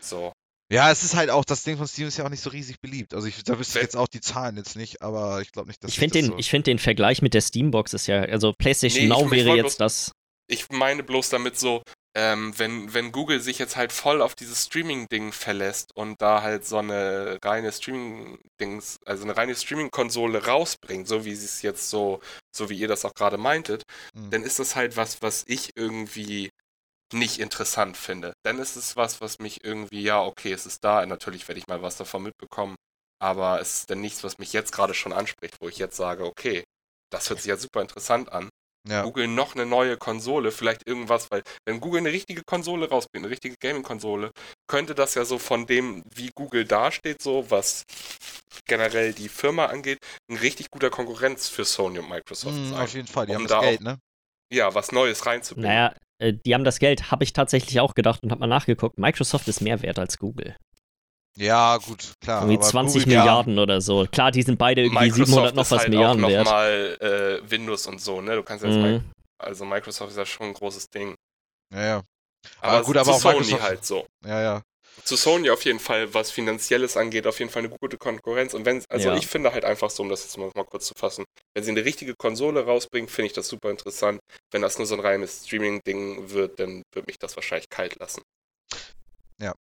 so. 0.00 0.32
Ja, 0.70 0.90
es 0.90 1.02
ist 1.02 1.16
halt 1.16 1.30
auch, 1.30 1.46
das 1.46 1.62
Ding 1.62 1.78
von 1.78 1.86
Steam 1.86 2.08
ist 2.08 2.18
ja 2.18 2.26
auch 2.26 2.28
nicht 2.28 2.42
so 2.42 2.50
riesig 2.50 2.76
beliebt. 2.82 3.14
Also 3.14 3.26
ich, 3.26 3.42
da 3.42 3.58
wüsste 3.58 3.78
ich 3.78 3.82
jetzt 3.84 3.96
auch 3.96 4.06
die 4.08 4.20
Zahlen 4.20 4.56
jetzt 4.58 4.76
nicht, 4.76 5.00
aber 5.00 5.40
ich 5.40 5.50
glaube 5.50 5.68
nicht, 5.68 5.82
dass 5.82 5.90
Ich 5.92 5.98
finde 5.98 6.18
das 6.18 6.26
den, 6.26 6.32
so... 6.32 6.38
ich 6.38 6.50
find 6.50 6.66
den 6.66 6.78
Vergleich 6.78 7.22
mit 7.22 7.32
der 7.32 7.40
Steambox 7.40 7.94
ist 7.94 8.06
ja, 8.06 8.20
also 8.20 8.52
PlayStation 8.52 9.08
Nee, 9.08 9.14
ich- 9.14 9.18
Now 9.18 9.24
ich 9.26 9.30
wäre 9.30 9.48
wollte 9.48 9.62
jetzt 9.64 9.80
das, 9.80 10.12
ich 10.46 10.68
meine 10.70 11.02
bloß 11.02 11.30
damit 11.30 11.58
so, 11.58 11.82
ähm, 12.18 12.52
wenn, 12.58 12.92
wenn 12.94 13.12
Google 13.12 13.40
sich 13.40 13.60
jetzt 13.60 13.76
halt 13.76 13.92
voll 13.92 14.22
auf 14.22 14.34
dieses 14.34 14.64
Streaming-Ding 14.64 15.30
verlässt 15.30 15.94
und 15.94 16.20
da 16.20 16.42
halt 16.42 16.66
so 16.66 16.78
eine 16.78 17.38
reine 17.44 17.70
Streaming-Dings, 17.70 18.98
also 19.06 19.22
eine 19.22 19.36
reine 19.36 19.54
Streaming-Konsole 19.54 20.44
rausbringt, 20.44 21.06
so 21.06 21.24
wie 21.24 21.36
sie 21.36 21.44
es 21.44 21.62
jetzt 21.62 21.90
so, 21.90 22.20
so 22.52 22.70
wie 22.70 22.76
ihr 22.76 22.88
das 22.88 23.04
auch 23.04 23.14
gerade 23.14 23.38
meintet, 23.38 23.84
mhm. 24.14 24.30
dann 24.30 24.42
ist 24.42 24.58
das 24.58 24.74
halt 24.74 24.96
was, 24.96 25.22
was 25.22 25.44
ich 25.46 25.76
irgendwie 25.76 26.50
nicht 27.12 27.38
interessant 27.38 27.96
finde. 27.96 28.32
Dann 28.42 28.58
ist 28.58 28.74
es 28.74 28.96
was, 28.96 29.20
was 29.20 29.38
mich 29.38 29.62
irgendwie, 29.62 30.02
ja, 30.02 30.20
okay, 30.20 30.52
es 30.52 30.66
ist 30.66 30.82
da, 30.82 31.06
natürlich 31.06 31.46
werde 31.46 31.60
ich 31.60 31.68
mal 31.68 31.82
was 31.82 31.98
davon 31.98 32.24
mitbekommen, 32.24 32.74
aber 33.20 33.60
es 33.60 33.80
ist 33.80 33.90
dann 33.90 34.00
nichts, 34.00 34.24
was 34.24 34.38
mich 34.38 34.52
jetzt 34.52 34.72
gerade 34.72 34.92
schon 34.92 35.12
anspricht, 35.12 35.58
wo 35.60 35.68
ich 35.68 35.78
jetzt 35.78 35.96
sage, 35.96 36.24
okay, 36.24 36.64
das 37.10 37.30
hört 37.30 37.40
sich 37.40 37.48
ja 37.48 37.56
super 37.56 37.80
interessant 37.80 38.32
an 38.32 38.48
ja. 38.88 39.02
Google 39.02 39.28
noch 39.28 39.54
eine 39.54 39.66
neue 39.66 39.96
Konsole, 39.96 40.50
vielleicht 40.50 40.86
irgendwas, 40.86 41.30
weil 41.30 41.42
wenn 41.66 41.80
Google 41.80 42.00
eine 42.00 42.12
richtige 42.12 42.42
Konsole 42.44 42.88
rausbringt, 42.88 43.24
eine 43.24 43.32
richtige 43.32 43.56
Gaming-Konsole, 43.60 44.30
könnte 44.66 44.94
das 44.94 45.14
ja 45.14 45.24
so 45.24 45.38
von 45.38 45.66
dem, 45.66 46.02
wie 46.14 46.30
Google 46.34 46.64
dasteht, 46.64 47.22
so 47.22 47.50
was 47.50 47.84
generell 48.66 49.12
die 49.12 49.28
Firma 49.28 49.66
angeht, 49.66 49.98
ein 50.30 50.36
richtig 50.36 50.70
guter 50.70 50.90
Konkurrenz 50.90 51.48
für 51.48 51.64
Sony 51.64 51.98
und 51.98 52.08
Microsoft 52.08 52.56
mm, 52.56 52.70
sein. 52.70 52.82
Auf 52.82 52.94
jeden 52.94 53.08
Fall, 53.08 53.26
die 53.26 53.32
um 53.32 53.38
haben 53.38 53.46
das 53.48 53.60
Geld, 53.60 53.80
auch, 53.80 53.84
ne? 53.84 53.98
Ja, 54.52 54.74
was 54.74 54.92
Neues 54.92 55.26
reinzubringen. 55.26 55.70
Naja, 55.70 55.94
äh, 56.18 56.32
die 56.32 56.54
haben 56.54 56.64
das 56.64 56.78
Geld, 56.78 57.10
habe 57.10 57.24
ich 57.24 57.32
tatsächlich 57.32 57.80
auch 57.80 57.94
gedacht 57.94 58.22
und 58.22 58.30
habe 58.30 58.40
mal 58.40 58.46
nachgeguckt. 58.46 58.98
Microsoft 58.98 59.48
ist 59.48 59.60
mehr 59.60 59.82
wert 59.82 59.98
als 59.98 60.18
Google. 60.18 60.56
Ja, 61.36 61.76
gut, 61.76 62.14
klar. 62.20 62.42
Irgendwie 62.42 62.60
20 62.60 63.04
Google, 63.04 63.18
Milliarden 63.18 63.56
ja. 63.56 63.62
oder 63.62 63.80
so. 63.80 64.06
Klar, 64.10 64.32
die 64.32 64.42
sind 64.42 64.58
beide 64.58 64.82
irgendwie 64.82 65.04
Microsoft 65.04 65.28
700 65.28 65.54
noch 65.54 65.70
was 65.70 65.78
halt 65.78 65.88
Milliarden 65.88 66.24
auch 66.24 66.28
noch 66.28 66.34
wert. 66.34 66.46
mal 66.46 66.98
äh, 67.44 67.50
Windows 67.50 67.86
und 67.86 68.00
so, 68.00 68.20
ne? 68.20 68.34
Du 68.34 68.42
kannst 68.42 68.64
jetzt 68.64 68.74
mhm. 68.74 69.04
also 69.38 69.64
Microsoft 69.64 70.10
ist 70.10 70.16
ja 70.16 70.26
schon 70.26 70.48
ein 70.48 70.54
großes 70.54 70.90
Ding. 70.90 71.14
Ja, 71.72 71.82
ja. 71.82 72.02
Aber, 72.60 72.72
aber 72.72 72.84
gut, 72.84 72.96
aber 72.96 73.12
auch 73.12 73.20
Sony 73.20 73.38
Microsoft. 73.38 73.62
halt 73.62 73.84
so. 73.84 74.06
Ja, 74.26 74.42
ja. 74.42 74.62
Zu 75.04 75.16
Sony 75.16 75.48
auf 75.50 75.64
jeden 75.64 75.78
Fall, 75.78 76.12
was 76.12 76.32
Finanzielles 76.32 76.96
angeht, 76.96 77.26
auf 77.28 77.38
jeden 77.38 77.52
Fall 77.52 77.64
eine 77.64 77.74
gute 77.80 77.98
Konkurrenz. 77.98 78.52
Und 78.52 78.64
wenn, 78.64 78.82
also 78.88 79.10
ja. 79.10 79.16
ich 79.16 79.28
finde 79.28 79.52
halt 79.52 79.64
einfach 79.64 79.90
so, 79.90 80.02
um 80.02 80.08
das 80.08 80.24
jetzt 80.24 80.36
mal, 80.38 80.50
mal 80.56 80.64
kurz 80.64 80.86
zu 80.86 80.94
fassen, 80.98 81.24
wenn 81.54 81.62
sie 81.62 81.70
eine 81.70 81.84
richtige 81.84 82.14
Konsole 82.16 82.64
rausbringen, 82.64 83.08
finde 83.08 83.26
ich 83.26 83.32
das 83.32 83.48
super 83.48 83.70
interessant. 83.70 84.18
Wenn 84.50 84.62
das 84.62 84.76
nur 84.78 84.86
so 84.86 84.94
ein 84.94 85.00
reines 85.00 85.46
Streaming-Ding 85.46 86.30
wird, 86.30 86.58
dann 86.58 86.82
wird 86.92 87.06
mich 87.06 87.18
das 87.18 87.36
wahrscheinlich 87.36 87.68
kalt 87.70 87.96
lassen. 88.00 88.22
Ja, 89.40 89.54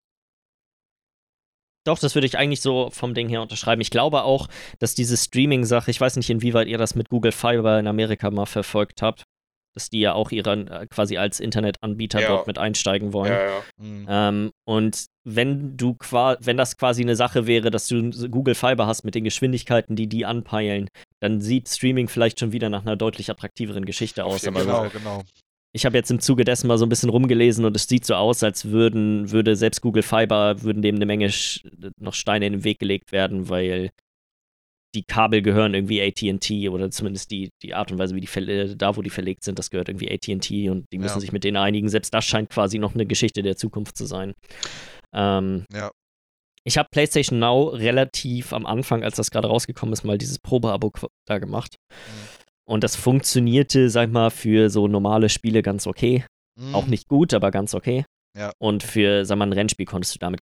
doch, 1.87 1.99
das 1.99 2.15
würde 2.15 2.27
ich 2.27 2.37
eigentlich 2.37 2.61
so 2.61 2.91
vom 2.91 3.15
Ding 3.15 3.29
her 3.29 3.43
unterschreiben. 3.43 3.81
Ich 3.81 3.91
glaube 3.91 4.25
auch, 4.25 4.49
dass 4.79 4.95
diese 4.95 5.17
Streaming-Sache, 5.17 5.91
ich 5.91 6.01
weiß 6.01 6.17
nicht, 6.17 6.31
inwieweit 6.31 6.69
ihr 6.69 6.79
das 6.79 6.95
mit 6.95 7.09
Google 7.09 7.33
Fiber 7.33 7.79
in 7.79 7.87
Amerika 7.87 8.31
mal 8.31 8.47
verfolgt 8.47 9.03
habt, 9.03 9.25
dass 9.75 9.91
die 9.91 10.01
ja 10.01 10.15
auch 10.15 10.31
ihren 10.31 10.69
äh, 10.69 10.87
quasi 10.87 11.19
als 11.19 11.39
Internetanbieter 11.39 12.21
ja. 12.21 12.29
dort 12.29 12.47
mit 12.47 12.59
einsteigen 12.59 13.13
wollen. 13.13 13.33
Ja, 13.33 13.43
ja. 13.43 13.63
Mhm. 13.77 14.07
Ähm, 14.09 14.51
und 14.65 15.07
wenn 15.25 15.77
du 15.77 15.97
wenn 16.41 16.57
das 16.57 16.79
quasi 16.79 17.03
eine 17.03 17.15
Sache 17.15 17.47
wäre, 17.47 17.71
dass 17.71 17.87
du 17.87 18.11
Google 18.31 18.55
Fiber 18.55 18.87
hast 18.87 19.05
mit 19.05 19.15
den 19.15 19.25
Geschwindigkeiten, 19.25 19.95
die 19.95 20.09
die 20.09 20.25
anpeilen, 20.25 20.89
dann 21.21 21.43
sieht 21.43 21.69
Streaming 21.69 22.09
vielleicht 22.09 22.41
schon 22.41 22.53
wieder 22.53 22.71
nach 22.71 22.83
einer 22.83 22.97
deutlich 22.97 23.31
attraktiveren 23.31 23.85
Geschichte 23.85 24.25
aus. 24.25 24.47
Aber 24.47 24.61
genau, 24.61 24.89
genau 24.89 25.23
ich 25.77 25.85
habe 25.85 25.97
jetzt 25.99 26.11
im 26.11 26.21
Zuge 26.21 26.45
dessen 26.47 26.69
mal 26.69 26.79
so 26.79 26.87
ein 26.87 26.89
bisschen 26.89 27.11
rumgelesen 27.11 27.67
und 27.67 27.77
es 27.77 27.87
sieht 27.87 28.07
so 28.07 28.15
aus, 28.15 28.43
als 28.43 28.71
würden, 28.71 29.31
würde 29.31 29.57
selbst 29.57 29.83
Google 29.83 30.03
Fiber, 30.03 30.63
würden 30.63 30.81
dem 30.81 30.97
eine 30.97 31.05
Menge 31.05 31.31
noch 32.01 32.15
Steine 32.15 32.47
in 32.47 32.55
den 32.55 32.65
Weg 32.65 32.79
gelegt 32.79 33.13
werden, 33.13 33.51
weil 33.51 33.91
die 34.95 35.03
Kabel 35.03 35.43
gehören 35.43 35.75
irgendwie 35.75 36.01
AT&T 36.01 36.71
oder 36.71 36.91
zumindest 36.91 37.31
die, 37.31 37.51
die 37.63 37.75
Art 37.75 37.93
und 37.93 37.99
Weise, 37.99 38.15
wie 38.15 38.23
die 38.23 38.77
da, 38.79 38.97
wo 38.97 39.03
die 39.03 39.11
verlegt 39.11 39.45
sind, 39.45 39.59
das 39.59 39.69
gehört 39.69 39.91
irgendwie 39.91 40.11
AT&T 40.11 40.71
und 40.71 40.87
die 40.91 40.99
müssen 40.99 41.17
ja. 41.17 41.21
sich 41.21 41.33
mit 41.33 41.45
denen 41.45 41.59
einigen. 41.59 41.91
Selbst 41.91 42.15
das 42.15 42.25
scheint 42.25 42.49
quasi 42.49 42.79
noch 42.79 42.95
eine 42.95 43.05
Geschichte 43.05 43.43
der 43.43 43.59
Zukunft 43.59 43.99
zu 43.99 44.07
sein. 44.07 44.33
Ähm, 45.15 45.67
ja. 45.71 45.91
Ich 46.65 46.79
habe 46.79 46.89
PlayStation 46.91 47.39
Now 47.39 47.69
relativ 47.69 48.55
am 48.55 48.65
Anfang, 48.65 49.05
als 49.05 49.17
das 49.17 49.31
gerade 49.31 49.49
rausgekommen 49.49 49.93
ist, 49.93 50.05
mal 50.05 50.17
dieses 50.17 50.39
Probeabo 50.39 50.91
da 51.27 51.39
gemacht. 51.39 51.77
Mhm. 51.91 52.36
Und 52.69 52.83
das 52.83 52.97
funktionierte, 52.97 53.91
sag 53.91 54.09
ich 54.09 54.13
mal, 54.13 54.31
für 54.31 54.71
so 54.71 54.89
normale 54.89 55.29
Spiele 55.29 55.63
ganz 55.63 55.87
okay. 55.87 56.25
Mhm. 56.59 56.75
Auch 56.75 56.87
nicht 56.87 57.09
gut, 57.09 57.33
aber 57.33 57.51
ganz 57.51 57.75
okay. 57.75 58.05
Ja. 58.37 58.53
Und 58.59 58.83
für, 58.83 59.25
sag 59.25 59.39
mal, 59.39 59.47
ein 59.47 59.53
Rennspiel 59.53 59.87
konntest 59.87 60.15
du 60.15 60.19
damit, 60.19 60.41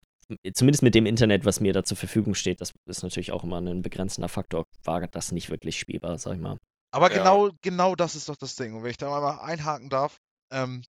zumindest 0.55 0.82
mit 0.82 0.94
dem 0.94 1.07
Internet, 1.07 1.44
was 1.44 1.61
mir 1.61 1.73
da 1.73 1.85
zur 1.85 1.97
Verfügung 1.97 2.35
steht, 2.35 2.61
das 2.61 2.73
ist 2.86 3.03
natürlich 3.03 3.32
auch 3.32 3.44
immer 3.44 3.61
ein 3.61 3.82
begrenzender 3.82 4.28
Faktor, 4.28 4.65
war 4.85 5.07
das 5.07 5.32
nicht 5.32 5.51
wirklich 5.51 5.78
spielbar, 5.78 6.16
sag 6.19 6.35
ich 6.35 6.40
mal. 6.40 6.59
Aber 6.93 7.11
ja. 7.11 7.19
genau, 7.19 7.51
genau 7.62 7.94
das 7.97 8.15
ist 8.15 8.28
doch 8.28 8.36
das 8.36 8.55
Ding. 8.55 8.74
Und 8.74 8.82
wenn 8.82 8.90
ich 8.90 8.99
da 8.99 9.09
mal 9.09 9.40
einhaken 9.40 9.89
darf, 9.89 10.19
ähm, 10.53 10.82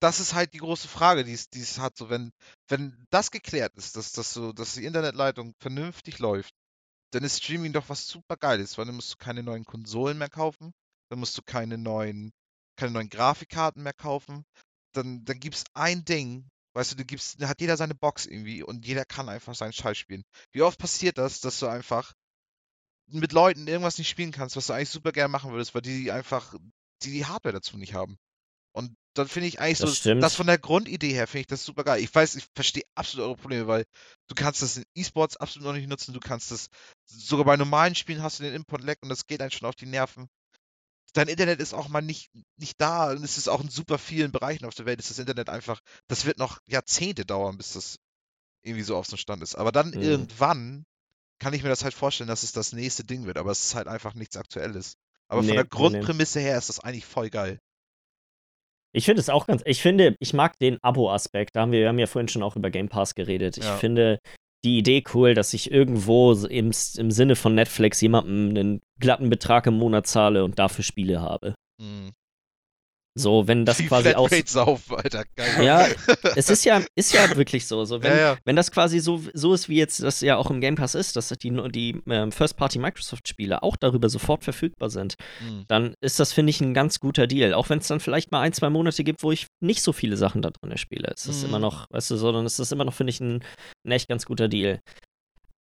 das 0.00 0.20
ist 0.20 0.34
halt 0.34 0.52
die 0.52 0.58
große 0.58 0.86
Frage, 0.86 1.24
die 1.24 1.32
es, 1.32 1.78
hat. 1.78 1.96
So, 1.96 2.10
wenn, 2.10 2.30
wenn 2.68 3.06
das 3.10 3.30
geklärt 3.30 3.74
ist, 3.76 3.96
dass, 3.96 4.12
dass, 4.12 4.34
so, 4.34 4.52
dass 4.52 4.74
die 4.74 4.84
Internetleitung 4.84 5.54
vernünftig 5.60 6.18
läuft, 6.18 6.54
dann 7.14 7.22
ist 7.22 7.42
Streaming 7.42 7.72
doch 7.72 7.88
was 7.88 8.08
super 8.08 8.36
Geiles, 8.36 8.76
weil 8.76 8.86
dann 8.86 8.96
musst 8.96 9.12
du 9.12 9.16
keine 9.18 9.42
neuen 9.42 9.64
Konsolen 9.64 10.18
mehr 10.18 10.28
kaufen, 10.28 10.72
dann 11.10 11.20
musst 11.20 11.38
du 11.38 11.42
keine 11.42 11.78
neuen, 11.78 12.32
keine 12.76 12.92
neuen 12.92 13.08
Grafikkarten 13.08 13.82
mehr 13.82 13.92
kaufen. 13.92 14.44
Dann, 14.94 15.24
dann 15.24 15.38
gibt 15.38 15.54
es 15.54 15.64
ein 15.74 16.04
Ding, 16.04 16.48
weißt 16.74 16.92
du, 16.92 16.96
du 16.96 17.04
gibst, 17.04 17.40
da 17.40 17.48
hat 17.48 17.60
jeder 17.60 17.76
seine 17.76 17.94
Box 17.94 18.26
irgendwie 18.26 18.62
und 18.62 18.84
jeder 18.86 19.04
kann 19.04 19.28
einfach 19.28 19.54
seinen 19.54 19.72
Scheiß 19.72 19.96
spielen. 19.96 20.24
Wie 20.52 20.62
oft 20.62 20.78
passiert 20.78 21.18
das, 21.18 21.40
dass 21.40 21.58
du 21.58 21.66
einfach 21.68 22.12
mit 23.06 23.32
Leuten 23.32 23.68
irgendwas 23.68 23.98
nicht 23.98 24.08
spielen 24.08 24.32
kannst, 24.32 24.56
was 24.56 24.66
du 24.66 24.72
eigentlich 24.72 24.90
super 24.90 25.12
gerne 25.12 25.28
machen 25.28 25.52
würdest, 25.52 25.74
weil 25.74 25.82
die 25.82 26.10
einfach 26.10 26.54
die, 27.02 27.12
die 27.12 27.26
Hardware 27.26 27.54
dazu 27.54 27.76
nicht 27.76 27.94
haben. 27.94 28.16
Und 28.74 28.96
dann 29.14 29.28
finde 29.28 29.48
ich 29.48 29.60
eigentlich 29.60 29.78
das 29.78 29.90
so, 29.90 29.96
stimmt. 29.96 30.22
das 30.22 30.34
von 30.34 30.48
der 30.48 30.58
Grundidee 30.58 31.12
her 31.12 31.28
finde 31.28 31.42
ich 31.42 31.46
das 31.46 31.64
super 31.64 31.84
geil. 31.84 32.02
Ich 32.02 32.12
weiß, 32.12 32.34
ich 32.34 32.46
verstehe 32.54 32.82
absolut 32.96 33.26
eure 33.26 33.36
Probleme, 33.36 33.66
weil 33.68 33.84
du 34.26 34.34
kannst 34.34 34.62
das 34.62 34.76
in 34.76 34.84
E-Sports 34.94 35.36
absolut 35.36 35.66
noch 35.66 35.74
nicht 35.74 35.88
nutzen. 35.88 36.12
Du 36.12 36.20
kannst 36.20 36.50
das 36.50 36.68
sogar 37.06 37.44
bei 37.44 37.56
normalen 37.56 37.94
Spielen 37.94 38.22
hast 38.22 38.40
du 38.40 38.42
den 38.42 38.54
Import-Lag 38.54 38.96
und 39.02 39.08
das 39.08 39.26
geht 39.26 39.40
einem 39.40 39.52
schon 39.52 39.68
auf 39.68 39.76
die 39.76 39.86
Nerven. 39.86 40.28
Dein 41.12 41.28
Internet 41.28 41.60
ist 41.60 41.74
auch 41.74 41.88
mal 41.88 42.02
nicht, 42.02 42.32
nicht 42.56 42.80
da 42.80 43.12
und 43.12 43.22
es 43.22 43.38
ist 43.38 43.46
auch 43.46 43.60
in 43.60 43.68
super 43.68 43.98
vielen 43.98 44.32
Bereichen 44.32 44.64
auf 44.64 44.74
der 44.74 44.86
Welt 44.86 44.98
ist 44.98 45.10
das 45.10 45.20
Internet 45.20 45.48
einfach, 45.48 45.80
das 46.08 46.24
wird 46.24 46.38
noch 46.38 46.58
Jahrzehnte 46.66 47.24
dauern, 47.24 47.56
bis 47.56 47.74
das 47.74 47.98
irgendwie 48.62 48.82
so 48.82 48.96
auf 48.96 49.06
so 49.06 49.16
Stand 49.16 49.44
ist. 49.44 49.54
Aber 49.54 49.70
dann 49.70 49.90
mhm. 49.90 50.02
irgendwann 50.02 50.84
kann 51.38 51.54
ich 51.54 51.62
mir 51.62 51.68
das 51.68 51.84
halt 51.84 51.94
vorstellen, 51.94 52.26
dass 52.26 52.42
es 52.42 52.50
das 52.50 52.72
nächste 52.72 53.04
Ding 53.04 53.26
wird, 53.26 53.38
aber 53.38 53.52
es 53.52 53.64
ist 53.64 53.74
halt 53.76 53.86
einfach 53.86 54.14
nichts 54.14 54.36
Aktuelles. 54.36 54.96
Aber 55.28 55.42
nee, 55.42 55.48
von 55.48 55.56
der 55.56 55.66
Grundprämisse 55.66 56.40
nee. 56.40 56.46
her 56.46 56.58
ist 56.58 56.68
das 56.68 56.80
eigentlich 56.80 57.06
voll 57.06 57.30
geil. 57.30 57.60
Ich 58.94 59.06
finde 59.06 59.20
es 59.20 59.28
auch 59.28 59.46
ganz, 59.46 59.62
ich 59.66 59.82
finde, 59.82 60.16
ich 60.20 60.32
mag 60.32 60.58
den 60.60 60.78
Abo-Aspekt. 60.82 61.56
Da 61.56 61.62
haben 61.62 61.72
wir, 61.72 61.80
wir 61.80 61.88
haben 61.88 61.98
ja 61.98 62.06
vorhin 62.06 62.28
schon 62.28 62.44
auch 62.44 62.56
über 62.56 62.70
Game 62.70 62.88
Pass 62.88 63.14
geredet. 63.14 63.58
Ich 63.58 63.64
ja. 63.64 63.76
finde 63.76 64.20
die 64.64 64.78
Idee 64.78 65.02
cool, 65.12 65.34
dass 65.34 65.52
ich 65.52 65.70
irgendwo 65.70 66.32
im, 66.32 66.70
im 66.96 67.10
Sinne 67.10 67.36
von 67.36 67.54
Netflix 67.54 68.00
jemandem 68.00 68.50
einen 68.50 68.80
glatten 69.00 69.30
Betrag 69.30 69.66
im 69.66 69.74
Monat 69.74 70.06
zahle 70.06 70.44
und 70.44 70.58
dafür 70.58 70.84
Spiele 70.84 71.20
habe. 71.20 71.54
Mhm. 71.80 72.12
So, 73.16 73.46
wenn 73.46 73.64
das 73.64 73.76
Die 73.76 73.86
quasi 73.86 74.12
aus. 74.14 74.56
auf, 74.56 74.90
Alter. 74.92 75.24
Geil. 75.36 75.64
Ja, 75.64 75.86
es 76.34 76.50
ist 76.50 76.64
ja, 76.64 76.82
ist 76.96 77.12
ja 77.12 77.36
wirklich 77.36 77.66
so. 77.66 77.84
so 77.84 78.02
wenn, 78.02 78.10
ja, 78.10 78.18
ja. 78.18 78.36
wenn 78.44 78.56
das 78.56 78.72
quasi 78.72 78.98
so, 78.98 79.22
so 79.32 79.54
ist, 79.54 79.68
wie 79.68 79.76
jetzt 79.76 80.02
das 80.02 80.20
ja 80.20 80.36
auch 80.36 80.50
im 80.50 80.60
Game 80.60 80.74
Pass 80.74 80.96
ist, 80.96 81.14
dass 81.14 81.28
die, 81.28 81.50
die 81.70 82.02
ähm, 82.08 82.32
First-Party-Microsoft-Spiele 82.32 83.62
auch 83.62 83.76
darüber 83.76 84.08
sofort 84.08 84.42
verfügbar 84.42 84.90
sind, 84.90 85.14
mhm. 85.40 85.64
dann 85.68 85.94
ist 86.00 86.18
das, 86.18 86.32
finde 86.32 86.50
ich, 86.50 86.60
ein 86.60 86.74
ganz 86.74 86.98
guter 86.98 87.28
Deal. 87.28 87.54
Auch 87.54 87.68
wenn 87.68 87.78
es 87.78 87.86
dann 87.86 88.00
vielleicht 88.00 88.32
mal 88.32 88.40
ein, 88.40 88.52
zwei 88.52 88.68
Monate 88.68 89.04
gibt, 89.04 89.22
wo 89.22 89.30
ich 89.30 89.46
nicht 89.60 89.82
so 89.82 89.92
viele 89.92 90.16
Sachen 90.16 90.42
da 90.42 90.50
drin 90.50 90.76
spiele. 90.76 91.12
Es 91.14 91.26
ist 91.26 91.42
mhm. 91.42 91.50
immer 91.50 91.58
noch, 91.60 91.86
weißt 91.90 92.10
du, 92.10 92.16
so, 92.16 92.32
dann 92.32 92.46
ist 92.46 92.58
das 92.58 92.72
immer 92.72 92.84
noch, 92.84 92.94
finde 92.94 93.10
ich, 93.10 93.20
ein, 93.20 93.44
ein 93.86 93.92
echt 93.92 94.08
ganz 94.08 94.26
guter 94.26 94.48
Deal. 94.48 94.80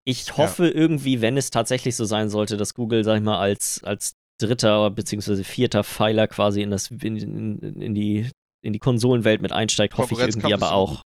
Ich 0.06 0.38
hoffe 0.38 0.66
ja. 0.66 0.74
irgendwie, 0.74 1.22
wenn 1.22 1.38
es 1.38 1.52
tatsächlich 1.52 1.96
so 1.96 2.06
sein 2.06 2.30
sollte, 2.30 2.58
dass 2.58 2.74
Google, 2.74 3.04
sag 3.04 3.18
ich 3.18 3.24
mal, 3.24 3.40
als, 3.40 3.82
als 3.84 4.16
dritter 4.42 4.90
bzw. 4.90 5.44
vierter 5.44 5.84
Pfeiler 5.84 6.28
quasi 6.28 6.62
in, 6.62 6.72
das, 6.72 6.92
in, 6.92 7.18
in, 7.18 7.82
in, 7.82 7.96
die, 7.96 8.30
in 8.64 8.74
die 8.74 8.80
Konsolenwelt 8.80 9.42
mit 9.42 9.52
einsteigt, 9.52 9.98
hoffe 9.98 10.14
ich 10.14 10.20
irgendwie 10.20 10.54
aber 10.54 10.74
auch, 10.74 11.02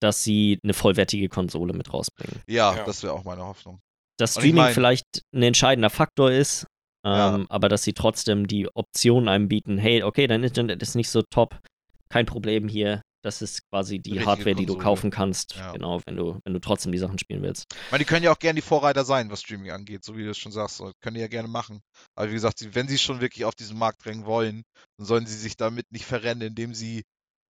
dass 0.00 0.24
sie 0.24 0.58
eine 0.62 0.74
vollwertige 0.74 1.28
Konsole 1.28 1.72
mit 1.72 1.92
rausbringen. 1.92 2.42
Ja, 2.48 2.76
ja. 2.76 2.84
das 2.84 3.02
wäre 3.02 3.12
auch 3.12 3.24
meine 3.24 3.44
Hoffnung. 3.44 3.80
Dass 4.18 4.32
Streaming 4.32 4.50
ich 4.50 4.54
mein, 4.54 4.74
vielleicht 4.74 5.04
ein 5.34 5.42
entscheidender 5.42 5.90
Faktor 5.90 6.30
ist, 6.30 6.66
ähm, 7.04 7.12
ja. 7.12 7.44
aber 7.48 7.68
dass 7.68 7.84
sie 7.84 7.92
trotzdem 7.92 8.46
die 8.46 8.68
Option 8.74 9.28
einem 9.28 9.48
bieten, 9.48 9.78
hey, 9.78 10.02
okay, 10.02 10.26
dein 10.26 10.42
Internet 10.42 10.82
ist 10.82 10.94
nicht 10.94 11.10
so 11.10 11.22
top, 11.30 11.60
kein 12.08 12.26
Problem 12.26 12.68
hier, 12.68 13.02
das 13.22 13.42
ist 13.42 13.68
quasi 13.68 13.98
die 13.98 14.24
Hardware, 14.24 14.54
die 14.54 14.66
du 14.66 14.76
kaufen 14.76 15.10
kannst, 15.10 15.56
ja. 15.56 15.72
genau, 15.72 16.00
wenn 16.06 16.16
du, 16.16 16.38
wenn 16.44 16.52
du 16.52 16.60
trotzdem 16.60 16.92
die 16.92 16.98
Sachen 16.98 17.18
spielen 17.18 17.42
willst. 17.42 17.66
Ich 17.70 17.90
meine, 17.90 18.04
die 18.04 18.08
können 18.08 18.24
ja 18.24 18.32
auch 18.32 18.38
gerne 18.38 18.56
die 18.56 18.66
Vorreiter 18.66 19.04
sein, 19.04 19.30
was 19.30 19.40
Streaming 19.42 19.70
angeht, 19.70 20.04
so 20.04 20.16
wie 20.16 20.24
du 20.24 20.30
es 20.30 20.38
schon 20.38 20.52
sagst. 20.52 20.82
Können 21.00 21.14
die 21.14 21.20
ja 21.20 21.28
gerne 21.28 21.48
machen. 21.48 21.80
Aber 22.14 22.28
wie 22.28 22.34
gesagt, 22.34 22.66
wenn 22.74 22.88
sie 22.88 22.98
schon 22.98 23.20
wirklich 23.20 23.44
auf 23.44 23.54
diesen 23.54 23.78
Markt 23.78 24.04
drängen 24.04 24.24
wollen, 24.24 24.62
dann 24.96 25.06
sollen 25.06 25.26
sie 25.26 25.36
sich 25.36 25.56
damit 25.56 25.90
nicht 25.90 26.04
verrennen, 26.04 26.48
indem 26.48 26.74
sie 26.74 27.04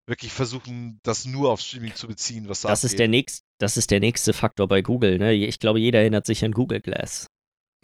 wirklich 0.07 0.33
versuchen, 0.33 1.01
das 1.03 1.27
nur 1.27 1.53
auf 1.53 1.61
Streaming 1.61 1.95
zu 1.95 2.09
beziehen, 2.09 2.49
was 2.49 2.63
da 2.63 2.69
das 2.71 2.83
ist 2.83 2.99
der 2.99 3.09
nächst, 3.09 3.45
Das 3.59 3.77
ist 3.77 3.91
der 3.91 4.01
nächste 4.01 4.33
Faktor 4.33 4.67
bei 4.67 4.81
Google. 4.81 5.19
Ne? 5.19 5.35
Ich 5.35 5.59
glaube, 5.59 5.81
jeder 5.81 6.01
erinnert 6.01 6.25
sich 6.27 6.45
an 6.45 6.53
Google 6.53 6.81
Glass. 6.81 7.27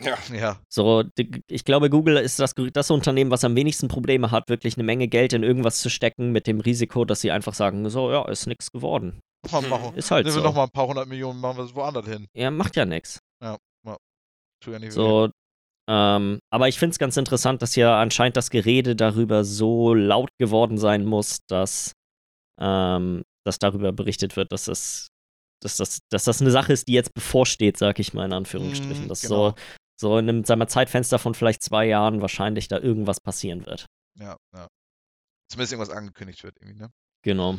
Ja. 0.02 0.18
Ja. 0.32 0.60
So, 0.68 1.04
ich 1.48 1.64
glaube, 1.64 1.88
Google 1.88 2.16
ist 2.16 2.40
das, 2.40 2.54
das 2.72 2.90
Unternehmen, 2.90 3.30
was 3.30 3.44
am 3.44 3.54
wenigsten 3.54 3.88
Probleme 3.88 4.30
hat, 4.30 4.48
wirklich 4.48 4.76
eine 4.76 4.84
Menge 4.84 5.06
Geld 5.08 5.32
in 5.32 5.42
irgendwas 5.44 5.80
zu 5.80 5.88
stecken, 5.88 6.32
mit 6.32 6.46
dem 6.46 6.60
Risiko, 6.60 7.04
dass 7.04 7.20
sie 7.20 7.30
einfach 7.30 7.54
sagen, 7.54 7.88
so, 7.88 8.10
ja, 8.10 8.28
ist 8.28 8.46
nichts 8.46 8.70
geworden. 8.72 9.20
Mal 9.52 9.62
Hm. 9.62 9.68
machen. 9.70 9.94
Ist 9.94 10.10
halt 10.10 10.24
Nehmen 10.24 10.36
wir 10.36 10.42
so. 10.42 10.48
noch 10.48 10.54
mal 10.54 10.64
ein 10.64 10.70
paar 10.70 10.86
hundert 10.88 11.06
Millionen, 11.06 11.38
machen 11.40 11.58
wir 11.58 11.64
es 11.64 11.74
woanders 11.74 12.06
hin. 12.06 12.26
Ja, 12.34 12.50
macht 12.50 12.76
ja 12.76 12.84
nichts. 12.86 13.20
Tu 14.60 14.70
ja 14.70 14.78
nicht 14.78 14.88
weh. 14.88 14.94
So, 14.94 15.30
ähm, 15.90 16.38
aber 16.50 16.68
ich 16.68 16.78
finde 16.78 16.92
es 16.92 16.98
ganz 16.98 17.16
interessant, 17.16 17.60
dass 17.60 17.76
ja 17.76 18.00
anscheinend 18.00 18.36
das 18.36 18.48
Gerede 18.50 18.96
darüber 18.96 19.44
so 19.44 19.92
laut 19.92 20.30
geworden 20.40 20.78
sein 20.78 21.04
muss, 21.04 21.40
dass, 21.48 21.92
ähm, 22.58 23.22
dass 23.44 23.58
darüber 23.58 23.92
berichtet 23.92 24.36
wird, 24.36 24.50
dass 24.50 24.64
das, 24.64 25.08
dass, 25.62 25.76
das, 25.76 25.98
dass 26.10 26.24
das 26.24 26.40
eine 26.40 26.50
Sache 26.50 26.72
ist, 26.72 26.88
die 26.88 26.94
jetzt 26.94 27.12
bevorsteht, 27.12 27.76
sag 27.76 27.98
ich 27.98 28.14
mal 28.14 28.24
in 28.24 28.32
Anführungsstrichen. 28.32 29.04
Mhm, 29.04 29.08
dass 29.08 29.20
genau. 29.20 29.50
so, 29.50 29.54
so 29.96 30.18
in 30.18 30.28
einem 30.28 30.44
sagen 30.44 30.60
wir, 30.60 30.68
Zeitfenster 30.68 31.18
von 31.18 31.34
vielleicht 31.34 31.62
zwei 31.62 31.86
Jahren 31.86 32.20
wahrscheinlich 32.20 32.68
da 32.68 32.78
irgendwas 32.78 33.20
passieren 33.20 33.66
wird. 33.66 33.86
Ja, 34.18 34.36
ja. 34.54 34.68
Zumindest 35.48 35.72
irgendwas 35.72 35.96
angekündigt 35.96 36.42
wird 36.44 36.56
irgendwie, 36.60 36.78
ne? 36.78 36.90
Genau. 37.22 37.58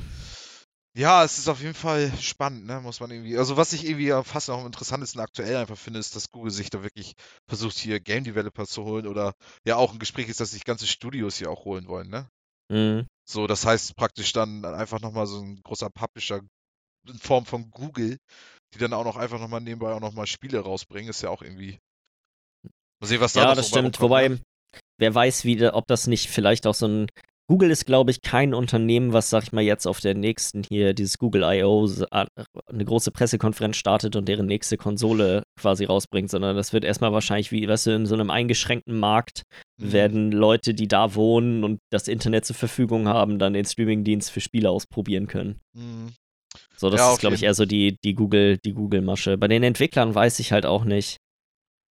Ja, 0.98 1.26
es 1.26 1.38
ist 1.38 1.50
auf 1.50 1.62
jeden 1.62 1.74
Fall 1.74 2.12
spannend, 2.22 2.66
ne? 2.66 2.80
Muss 2.80 3.02
man 3.02 3.12
irgendwie. 3.12 3.38
Also 3.38 3.58
was 3.58 3.74
ich 3.74 3.86
irgendwie 3.86 4.12
fast 4.24 4.48
noch 4.48 4.60
am 4.60 4.66
interessantesten 4.66 5.20
aktuell 5.20 5.58
einfach 5.58 5.78
finde, 5.78 6.00
ist, 6.00 6.16
dass 6.16 6.32
Google 6.32 6.52
sich 6.52 6.70
da 6.70 6.84
wirklich 6.84 7.16
versucht, 7.48 7.78
hier 7.78 8.00
Game 8.00 8.24
Developer 8.24 8.66
zu 8.66 8.84
holen 8.86 9.06
oder 9.06 9.34
ja 9.66 9.76
auch 9.76 9.92
ein 9.92 10.00
Gespräch 10.00 10.30
ist, 10.30 10.40
dass 10.40 10.52
sich 10.52 10.64
ganze 10.64 10.88
Studios 10.88 11.36
hier 11.36 11.52
auch 11.52 11.66
holen 11.66 11.88
wollen, 11.88 12.10
ne? 12.10 12.30
Mhm. 12.70 13.08
So, 13.28 13.46
das 13.46 13.66
heißt 13.66 13.96
praktisch 13.98 14.32
dann 14.32 14.64
einfach 14.64 15.02
nochmal 15.02 15.28
so 15.28 15.42
ein 15.42 15.62
großer 15.64 15.90
Publisher 15.90 16.42
in 17.08 17.20
Form 17.20 17.46
von 17.46 17.70
Google, 17.72 18.18
die 18.74 18.80
dann 18.80 18.94
auch 18.94 19.04
noch 19.04 19.18
einfach 19.18 19.40
nochmal 19.40 19.62
nebenbei 19.62 19.92
auch 19.92 20.00
nochmal 20.00 20.28
Spiele 20.28 20.60
rausbringen, 20.60 21.10
ist 21.10 21.22
ja 21.22 21.30
auch 21.30 21.42
irgendwie. 21.42 21.80
Mal 23.06 23.10
sehen, 23.10 23.22
was 23.22 23.34
da 23.34 23.42
Ja, 23.44 23.56
das 23.56 23.68
stimmt. 23.68 23.86
rumkommt, 23.86 24.02
Wobei, 24.02 24.28
ne? 24.30 24.40
wer 24.98 25.14
weiß, 25.16 25.46
wie, 25.46 25.64
ob 25.68 25.86
das 25.88 26.08
nicht 26.08 26.30
vielleicht 26.30 26.68
auch 26.68 26.74
so 26.76 26.88
ein. 26.88 27.08
Google 27.48 27.70
ist, 27.70 27.86
glaube 27.86 28.10
ich, 28.10 28.22
kein 28.24 28.56
Unternehmen, 28.56 29.14
was, 29.14 29.30
sag 29.30 29.44
ich 29.44 29.52
mal, 29.52 29.62
jetzt 29.62 29.86
auf 29.86 30.00
der 30.00 30.16
nächsten 30.16 30.64
hier, 30.64 30.96
dieses 30.96 31.20
Google 31.20 31.44
I.O., 31.44 31.88
eine 32.10 32.86
große 32.86 33.12
Pressekonferenz 33.12 33.78
startet 33.78 34.16
und 34.16 34.28
deren 34.28 34.48
nächste 34.48 34.78
Konsole 34.78 35.44
quasi 35.62 35.86
rausbringt, 35.86 36.32
sondern 36.32 36.56
das 36.56 36.74
wird 36.74 36.84
erstmal 36.84 37.14
wahrscheinlich, 37.14 37.52
wie, 37.52 37.68
weißt 37.68 37.86
du, 37.86 37.92
in 37.92 38.06
so 38.08 38.16
einem 38.16 38.32
eingeschränkten 38.32 38.98
Markt 39.00 39.44
Mhm. 39.78 39.92
werden 39.92 40.32
Leute, 40.32 40.74
die 40.74 40.88
da 40.88 41.14
wohnen 41.16 41.64
und 41.64 41.78
das 41.92 42.08
Internet 42.08 42.46
zur 42.46 42.56
Verfügung 42.56 43.08
haben, 43.10 43.38
dann 43.38 43.54
den 43.54 43.66
Streamingdienst 43.66 44.32
für 44.32 44.42
Spiele 44.42 44.70
ausprobieren 44.72 45.28
können. 45.28 45.60
Mhm. 45.78 46.14
So, 46.78 46.90
das 46.90 47.00
Ja, 47.00 47.14
ist, 47.14 47.20
glaube 47.20 47.36
ich, 47.36 47.44
eher 47.44 47.54
so 47.54 47.66
die, 47.66 47.98
die 48.04 48.16
Google, 48.16 48.58
die 48.66 48.72
Google-Masche. 48.74 49.38
Bei 49.38 49.48
den 49.50 49.62
Entwicklern 49.64 50.16
weiß 50.16 50.40
ich 50.40 50.52
halt 50.52 50.66
auch 50.66 50.84
nicht. 50.86 51.18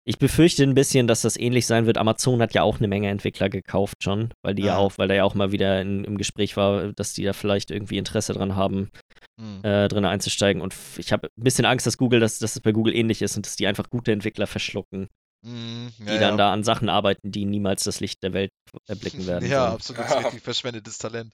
Ich 0.04 0.18
befürchte 0.18 0.64
ein 0.64 0.74
bisschen, 0.74 1.06
dass 1.06 1.22
das 1.22 1.36
ähnlich 1.36 1.66
sein 1.66 1.86
wird. 1.86 1.96
Amazon 1.96 2.42
hat 2.42 2.54
ja 2.54 2.62
auch 2.64 2.78
eine 2.78 2.88
Menge 2.88 3.08
Entwickler 3.08 3.48
gekauft 3.48 4.02
schon, 4.02 4.32
weil 4.42 4.54
die 4.54 4.62
ja, 4.62 4.72
Ja. 4.72 4.78
auch, 4.78 4.98
weil 4.98 5.06
da 5.06 5.14
ja 5.14 5.22
auch 5.24 5.34
mal 5.34 5.52
wieder 5.52 5.80
in, 5.80 6.02
im 6.04 6.18
Gespräch 6.18 6.56
war, 6.56 6.92
dass 6.92 7.12
die 7.14 7.22
da 7.22 7.32
vielleicht 7.32 7.70
irgendwie 7.70 7.98
Interesse 7.98 8.32
dran 8.32 8.56
haben, 8.56 8.90
Mhm. 9.38 9.60
äh, 9.64 9.86
drin 9.88 10.04
einzusteigen. 10.04 10.60
Und 10.60 10.74
ich 10.98 11.12
habe 11.12 11.28
ein 11.38 11.44
bisschen 11.44 11.64
Angst, 11.64 11.86
dass 11.86 11.96
Google, 11.98 12.18
dass, 12.20 12.38
dass 12.40 12.56
es 12.56 12.60
bei 12.62 12.72
Google 12.72 12.94
ähnlich 12.96 13.22
ist 13.22 13.36
und 13.36 13.46
dass 13.46 13.54
die 13.56 13.66
einfach 13.68 13.88
gute 13.90 14.10
Entwickler 14.12 14.46
verschlucken, 14.48 15.08
Mhm. 15.44 15.92
die 16.00 16.04
Ja, 16.06 16.18
dann 16.18 16.30
ja. 16.30 16.36
da 16.36 16.52
an 16.52 16.64
Sachen 16.64 16.88
arbeiten, 16.88 17.30
die 17.30 17.44
niemals 17.44 17.84
das 17.84 18.00
Licht 18.00 18.22
der 18.24 18.32
Welt 18.32 18.50
erblicken 18.88 19.26
werden. 19.28 19.44
Ja, 19.50 19.68
so. 19.68 19.74
absolut 19.74 20.02
Ja. 20.10 20.18
richtig 20.18 20.42
verschwendetes 20.42 20.98
Talent. 20.98 21.32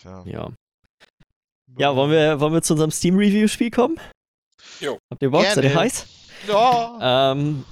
Tja. 0.00 0.22
ja. 0.26 0.52
Ja, 1.78 1.94
wollen 1.94 2.10
wir, 2.10 2.40
wollen 2.40 2.54
wir 2.54 2.62
zu 2.62 2.72
unserem 2.74 2.90
Steam-Review-Spiel 2.90 3.70
kommen? 3.70 4.00
Jo. 4.80 4.98
Habt 5.12 5.22
ihr 5.22 5.30
Bock? 5.30 5.44
Seid 5.44 5.64
ihr 5.64 5.74
heiß? 5.74 6.06
Ja. 6.46 7.32
Ähm, 7.32 7.64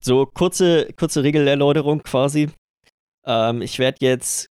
so 0.00 0.26
kurze, 0.26 0.92
kurze 0.96 1.22
Regelerläuterung 1.22 2.02
quasi. 2.02 2.50
Ähm, 3.24 3.62
ich 3.62 3.78
werde 3.78 3.98
jetzt 4.00 4.48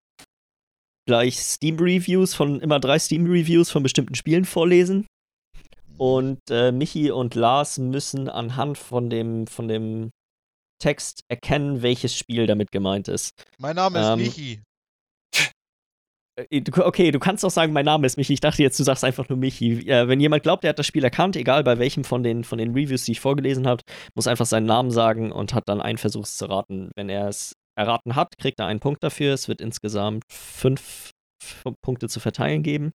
gleich 1.07 1.39
Steam-Reviews 1.39 2.35
von 2.35 2.61
immer 2.61 2.81
drei 2.81 2.99
Steam-Reviews 2.99 3.71
von 3.71 3.83
bestimmten 3.83 4.15
Spielen 4.15 4.45
vorlesen. 4.45 5.07
Und 5.97 6.39
äh, 6.51 6.71
Michi 6.71 7.11
und 7.11 7.35
Lars 7.35 7.79
müssen 7.79 8.29
anhand 8.29 8.79
von 8.79 9.11
dem, 9.11 9.47
von 9.47 9.67
dem 9.67 10.11
Text 10.81 11.23
erkennen, 11.29 11.83
welches 11.83 12.17
Spiel 12.17 12.47
damit 12.47 12.71
gemeint 12.71 13.09
ist. 13.09 13.33
Mein 13.59 13.77
Name 13.77 13.99
ist 13.99 14.07
ähm, 14.07 14.19
Michi. 14.19 14.63
Äh, 16.39 16.63
Okay, 16.77 17.11
du 17.11 17.19
kannst 17.19 17.45
auch 17.45 17.51
sagen, 17.51 17.73
mein 17.73 17.85
Name 17.85 18.07
ist 18.07 18.17
Michi. 18.17 18.33
Ich 18.35 18.41
dachte 18.41 18.63
jetzt, 18.63 18.79
du 18.79 18.85
sagst 18.85 19.05
einfach 19.05 19.29
nur 19.29 19.39
Michi. 19.39 19.89
Äh, 19.89 20.09
wenn 20.09 20.21
jemand 20.21 20.43
glaubt, 20.43 20.65
er 20.65 20.71
hat 20.71 20.79
das 20.79 20.87
Spiel 20.87 21.05
erkannt, 21.05 21.37
egal 21.37 21.65
bei 21.65 21.79
welchem 21.79 22.05
von 22.05 22.23
den, 22.23 22.45
von 22.45 22.59
den 22.59 22.73
Reviews, 22.73 23.05
die 23.05 23.13
ich 23.13 23.21
vorgelesen 23.21 23.67
habe, 23.67 23.83
muss 24.15 24.27
einfach 24.27 24.47
seinen 24.47 24.67
Namen 24.67 24.91
sagen 24.91 25.33
und 25.33 25.55
hat 25.55 25.69
dann 25.69 25.81
einen 25.81 25.99
Versuch 25.99 26.25
es 26.25 26.37
zu 26.37 26.47
raten. 26.47 26.91
Wenn 26.97 27.09
er 27.09 27.29
es 27.29 27.55
erraten 27.77 28.17
hat, 28.17 28.39
kriegt 28.39 28.59
er 28.59 28.67
einen 28.67 28.81
Punkt 28.81 29.03
dafür. 29.03 29.35
Es 29.35 29.49
wird 29.49 29.61
insgesamt 29.61 30.25
fünf 30.31 31.11
Punkte 31.83 32.09
zu 32.09 32.21
verteilen 32.21 32.63
geben. 32.63 32.93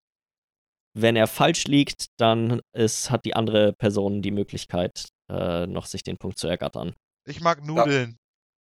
Wenn 0.94 1.16
er 1.16 1.27
falsch 1.27 1.64
liegt, 1.64 2.06
dann 2.19 2.60
ist, 2.77 3.10
hat 3.10 3.24
die 3.24 3.35
andere 3.35 3.73
Person 3.73 4.20
die 4.20 4.31
Möglichkeit, 4.31 5.09
äh, 5.31 5.66
noch 5.66 5.86
sich 5.86 6.02
den 6.02 6.19
Punkt 6.19 6.39
zu 6.39 6.48
ergattern. 6.48 6.94
Ich 7.27 7.40
mag 7.40 7.64
Nudeln. 7.64 8.19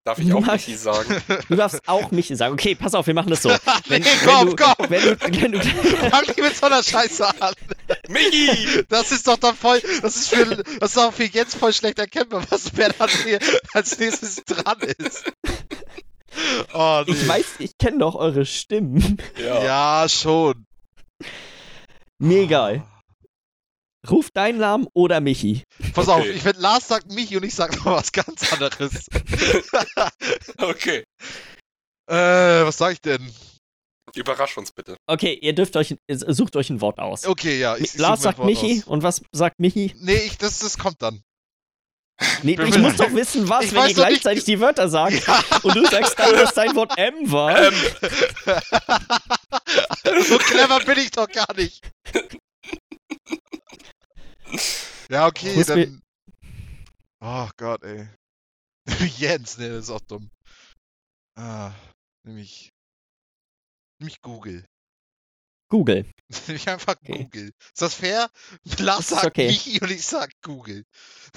Darf 0.07 0.21
ich 0.21 0.33
auch. 0.33 0.41
Michi 0.41 0.77
sagen? 0.77 1.21
Du 1.49 1.57
darfst 1.57 1.81
auch 1.89 2.13
Michi 2.13 2.37
sagen. 2.37 2.53
Okay, 2.55 2.77
pass 2.77 2.95
auf, 2.95 3.09
wir 3.09 3.15
machen 3.15 3.31
das 3.31 3.43
so. 3.43 3.49
Wenn, 3.89 4.03
nee, 4.03 4.09
wenn 4.23 4.29
komm, 4.29 4.51
du, 4.51 4.57
komm. 4.57 4.89
Wenn 4.89 5.03
du, 5.03 5.43
wenn 5.43 5.53
du, 5.53 5.61
Fang 6.11 6.25
nicht 6.27 6.41
mit 6.41 6.57
so 6.57 6.67
einer 6.67 6.81
Scheiße 6.81 7.27
an. 7.41 7.55
Michi! 8.09 8.85
Das 8.89 9.11
ist 9.11 9.27
doch 9.27 9.37
dann 9.37 9.57
voll, 9.57 9.83
das 10.03 10.15
ist 10.15 10.29
für, 10.29 10.63
das 10.79 10.91
ist 10.91 10.99
auch 10.99 11.13
für 11.13 11.25
Jens 11.25 11.57
voll 11.57 11.73
schlecht 11.73 11.99
erkennbar, 11.99 12.45
was 12.51 12.71
wer 12.77 12.91
dann 12.91 13.09
hier 13.25 13.41
als 13.75 13.99
nächstes 13.99 14.37
dran 14.45 14.79
ist. 14.99 15.25
Oh, 16.73 17.03
nee. 17.05 17.13
Ich 17.13 17.27
weiß, 17.27 17.47
ich 17.59 17.77
kenne 17.77 17.99
doch 17.99 18.15
eure 18.15 18.47
Stimmen. 18.47 19.19
Ja. 19.39 19.65
Ja, 19.65 20.09
schon. 20.09 20.67
Mir 22.19 22.43
egal. 22.43 22.85
Ruf 24.11 24.31
deinen 24.31 24.59
Namen 24.59 24.87
oder 24.95 25.21
Michi. 25.21 25.63
Pass 25.95 26.09
auf, 26.09 26.21
Okay. 26.21 26.31
ich 26.31 26.45
wenn 26.45 26.57
Lars 26.57 26.89
sagt 26.89 27.13
Michi 27.13 27.37
und 27.37 27.45
ich 27.45 27.55
sag 27.55 27.77
noch 27.77 27.87
was 27.87 28.13
ganz 28.13 28.53
anderes. 28.53 29.07
Okay. 30.59 31.05
äh, 32.09 32.15
was 32.65 32.79
sag 32.79 32.93
ich 32.93 33.01
denn? 33.01 33.33
Überrasch 34.15 34.57
uns 34.57 34.73
bitte. 34.73 34.97
Okay, 35.07 35.35
ihr 35.43 35.55
dürft 35.55 35.77
euch, 35.77 35.95
sucht 36.09 36.57
euch 36.57 36.71
ein 36.71 36.81
Wort 36.81 36.99
aus. 36.99 37.27
Okay, 37.27 37.59
ja. 37.59 37.77
Ich, 37.77 37.95
ich 37.95 37.99
Lars 37.99 38.23
sagt 38.23 38.39
Michi 38.39 38.79
aus. 38.81 38.85
und 38.89 39.03
was 39.03 39.21
sagt 39.33 39.59
Michi? 39.59 39.95
Nee, 39.99 40.17
ich, 40.27 40.39
das, 40.39 40.61
das 40.61 40.79
kommt 40.79 41.03
dann. 41.03 41.23
Nee, 42.43 42.57
ich 42.65 42.79
muss 42.79 42.97
doch 42.97 43.13
wissen, 43.13 43.47
was, 43.51 43.67
Ich 43.67 43.73
wenn 43.73 43.79
ihr 43.79 43.83
doch 43.83 43.89
nicht- 43.89 43.97
gleichzeitig 44.23 44.45
die 44.45 44.59
Wörter 44.61 44.89
sagt. 44.89 45.27
Ja. 45.27 45.43
Und 45.63 45.75
du 45.77 45.85
sagst 45.87 46.19
dann, 46.19 46.33
dass 46.33 46.55
dein 46.55 46.75
Wort 46.75 46.97
M 46.97 47.31
war. 47.31 47.61
Ähm, 47.65 47.75
so 50.27 50.39
clever 50.39 50.81
bin 50.81 50.99
ich 50.99 51.11
doch 51.11 51.29
gar 51.29 51.53
nicht. 51.55 51.83
Ja, 55.09 55.27
okay, 55.29 55.55
Muss 55.55 55.67
dann. 55.67 56.03
Oh 57.21 57.49
Gott, 57.57 57.83
ey. 57.85 58.09
Jens, 59.19 59.57
ne, 59.59 59.69
das 59.69 59.85
ist 59.85 59.91
auch 59.91 60.01
dumm. 60.01 60.31
Ah, 61.39 61.73
nämlich. 62.25 62.71
Nämlich 64.01 64.21
Google. 64.21 64.65
Google. 65.71 66.07
Nämlich 66.47 66.69
einfach 66.69 66.97
Okay. 67.03 67.23
Google. 67.25 67.51
Ist 67.73 67.83
das 67.83 67.95
fair? 67.95 68.31
Lars 68.79 69.09
sagt 69.09 69.27
okay. 69.27 69.47
Michi 69.49 69.81
und 69.81 69.91
ich 69.91 70.05
sag 70.05 70.31
Google. 70.43 70.85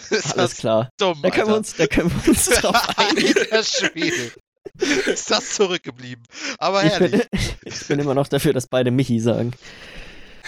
Ist 0.09 0.37
Alles 0.37 0.57
klar. 0.57 0.89
dumm, 0.97 1.19
Da 1.21 1.29
können 1.31 1.47
wir 1.47 1.55
uns, 1.55 1.75
da 1.75 1.87
können 1.87 2.11
wir 2.11 2.29
uns 2.29 2.45
drauf 2.45 2.97
einigen. 2.97 3.37
Alter 3.39 3.63
Schwede. 3.63 4.31
Ist 5.11 5.29
das 5.31 5.55
zurückgeblieben. 5.55 6.23
Aber 6.59 6.83
Ich 6.83 6.91
herrlich. 6.91 7.27
bin, 7.29 7.39
ich 7.65 7.87
bin 7.87 7.99
immer 7.99 8.13
noch 8.13 8.27
dafür, 8.27 8.53
dass 8.53 8.67
beide 8.67 8.91
Michi 8.91 9.19
sagen. 9.19 9.53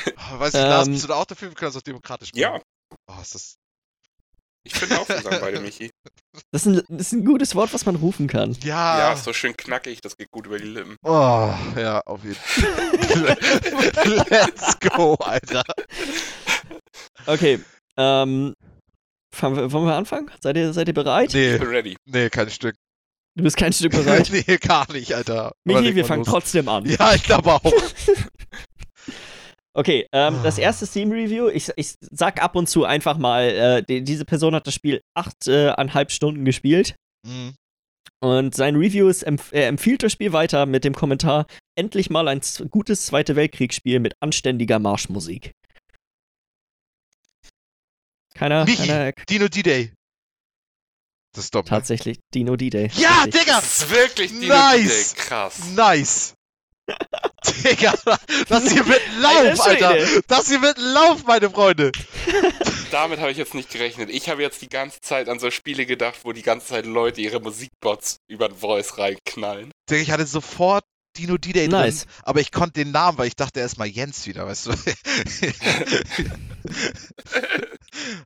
Oh, 0.08 0.12
Weiß 0.40 0.54
ich, 0.54 0.60
Lars, 0.60 0.88
Ähm, 0.88 0.94
bist 0.94 1.04
du 1.04 1.08
da 1.10 1.16
auch 1.16 1.26
dafür? 1.26 1.50
Wir 1.50 1.56
können 1.56 1.72
das 1.72 1.78
auch 1.78 1.82
demokratisch 1.86 2.30
ja, 2.34 2.52
machen. 2.52 2.64
Oh, 3.08 3.22
ist 3.22 3.36
das. 3.36 3.56
ich 4.64 4.74
finde 4.74 5.00
auch, 5.00 5.08
sagen 5.08 5.38
beide 5.42 5.60
Michi. 5.62 5.90
Das 6.52 6.66
ist, 6.66 6.68
ein, 6.68 6.98
das 6.98 7.08
ist 7.08 7.14
ein 7.14 7.26
gutes 7.26 7.56
Wort, 7.56 7.74
was 7.74 7.86
man 7.86 7.96
rufen 7.96 8.28
kann. 8.28 8.54
Ja. 8.64 8.98
Ja, 9.00 9.14
ist 9.14 9.24
so 9.24 9.34
schön 9.34 9.56
knackig, 9.58 10.02
das 10.02 10.18
geht 10.18 10.32
gut 10.32 10.46
über 10.48 10.58
die 10.60 10.66
Lippen. 10.68 10.96
Oh, 11.04 11.54
ja, 11.78 12.02
auf 12.06 12.24
jeden 12.24 12.36
Fall. 12.36 13.38
Let's 14.30 14.80
go, 14.80 15.16
Alter. 15.16 15.64
Okay, 17.26 17.60
ähm, 17.98 18.56
fangen 19.34 19.56
wir, 19.56 19.72
wollen 19.72 19.86
wir 19.86 19.96
anfangen? 19.96 20.32
Seid 20.42 20.58
ihr, 20.58 20.74
seid 20.74 20.88
ihr 20.88 20.94
bereit? 20.94 21.32
Nee, 21.34 21.56
Ich 21.56 21.60
bin 21.60 21.70
ready. 21.70 21.98
nee, 22.06 22.30
kein 22.30 22.50
Stück. 22.50 22.76
Du 23.36 23.44
bist 23.44 23.56
kein 23.58 23.72
Stück 23.72 23.92
bereit. 23.94 24.30
nee, 24.32 24.58
gar 24.58 24.92
nicht, 24.92 25.14
Alter. 25.16 25.54
Michi, 25.64 25.96
wir 25.96 26.06
fangen 26.06 26.24
los. 26.26 26.30
trotzdem 26.34 26.68
an. 26.68 26.86
Ja, 26.86 27.14
ich 27.14 27.24
glaube 27.24 27.54
auch. 27.54 27.64
Okay, 29.74 30.06
ähm, 30.12 30.38
das 30.44 30.58
Ah. 30.58 30.64
erste 30.64 30.86
Steam-Review, 30.86 31.48
ich, 31.48 31.72
ich 31.78 31.96
sag 32.02 32.42
ab 32.44 32.56
und 32.58 32.68
zu 32.68 32.84
einfach 32.84 33.18
mal, 33.18 33.44
äh, 33.44 33.84
die, 33.84 34.04
diese 34.04 34.26
Person 34.26 34.54
hat 34.54 34.68
das 34.68 34.74
Spiel 34.74 35.02
achteinhalb 35.16 36.12
Stunden 36.12 36.44
gespielt 36.44 36.96
Mhm. 37.26 37.56
und 38.22 38.54
sein 38.56 38.76
Review 38.76 39.08
ist, 39.08 39.24
empf 39.24 39.54
er 39.54 39.68
empfiehlt 39.68 40.04
das 40.04 40.12
Spiel 40.12 40.34
weiter 40.34 40.66
mit 40.66 40.84
dem 40.84 40.94
Kommentar, 40.94 41.46
endlich 41.78 42.10
mal 42.10 42.28
ein 42.28 42.42
gutes 42.70 43.06
Zweite 43.06 43.36
Weltkriegsspiel 43.38 44.00
mit 44.02 44.14
anständiger 44.22 44.80
Marschmusik. 44.80 45.54
Keiner, 48.34 48.66
Michi. 48.66 48.88
keiner, 48.88 49.12
Dino 49.30 49.48
D-Day. 49.48 49.94
Das 51.34 51.46
ist 51.46 51.56
doppelt. 51.56 51.70
Tatsächlich 51.70 52.20
Dino 52.34 52.56
D-Day. 52.58 52.90
Ja. 52.96 53.26
Digga! 53.26 53.56
Das 53.56 53.84
ist 53.84 53.90
wirklich 53.90 54.32
die 54.32 54.48
Nice! 54.48 55.16
Krass. 55.16 55.60
Nice! 55.76 56.34
Digga, 57.64 57.94
das 58.50 58.72
hier 58.72 58.88
wird 58.88 59.02
ein 59.08 59.22
Lauf, 59.22 59.62
Alter. 59.62 59.96
Das 60.28 60.48
hier 60.48 60.62
wird 60.62 60.78
ein 60.78 60.94
Lauf, 60.94 61.24
meine 61.26 61.50
Freunde! 61.50 61.92
Damit 62.92 63.20
habe 63.20 63.32
ich 63.32 63.38
jetzt 63.38 63.54
nicht 63.54 63.70
gerechnet. 63.70 64.10
Ich 64.10 64.30
habe 64.30 64.42
jetzt 64.42 64.62
die 64.62 64.70
ganze 64.70 65.00
Zeit 65.02 65.30
an 65.30 65.40
so 65.40 65.50
Spiele 65.50 65.86
gedacht, 65.86 66.20
wo 66.24 66.34
die 66.34 66.42
ganze 66.42 66.68
Zeit 66.68 66.86
Leute 66.86 67.22
ihre 67.22 67.40
Musikbots 67.40 68.18
über 68.28 68.50
den 68.50 68.58
Voice 68.58 68.98
reinknallen. 68.98 69.72
Digga, 69.90 70.02
ich 70.02 70.12
hatte 70.12 70.26
sofort 70.26 70.84
Dino 71.18 71.38
D-Day 71.38 71.68
Nice. 71.68 72.06
drin, 72.06 72.14
aber 72.24 72.42
ich 72.42 72.52
konnte 72.52 72.84
den 72.84 72.92
Namen, 72.92 73.18
weil 73.18 73.28
ich 73.28 73.36
dachte 73.36 73.60
erstmal 73.60 73.88
Jens 73.88 74.28
wieder, 74.28 74.46
weißt 74.46 74.68
du? 74.68 74.72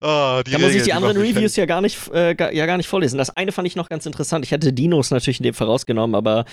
oh, 0.01 0.41
die 0.45 0.51
Da 0.51 0.59
muss 0.59 0.73
ich 0.73 0.83
die 0.83 0.93
anderen 0.93 1.17
Reviews 1.17 1.55
ja 1.55 1.65
gar 1.65 1.81
nicht, 1.81 2.09
äh, 2.13 2.35
ja 2.53 2.65
gar 2.65 2.77
nicht 2.77 2.87
vorlesen. 2.87 3.17
Das 3.17 3.29
eine 3.29 3.51
fand 3.51 3.67
ich 3.67 3.75
noch 3.75 3.89
ganz 3.89 4.05
interessant. 4.05 4.45
Ich 4.45 4.51
hätte 4.51 4.73
Dinos 4.73 5.11
natürlich 5.11 5.39
in 5.39 5.43
dem 5.43 5.53
Fall 5.53 5.67
rausgenommen, 5.67 6.15
aber 6.15 6.45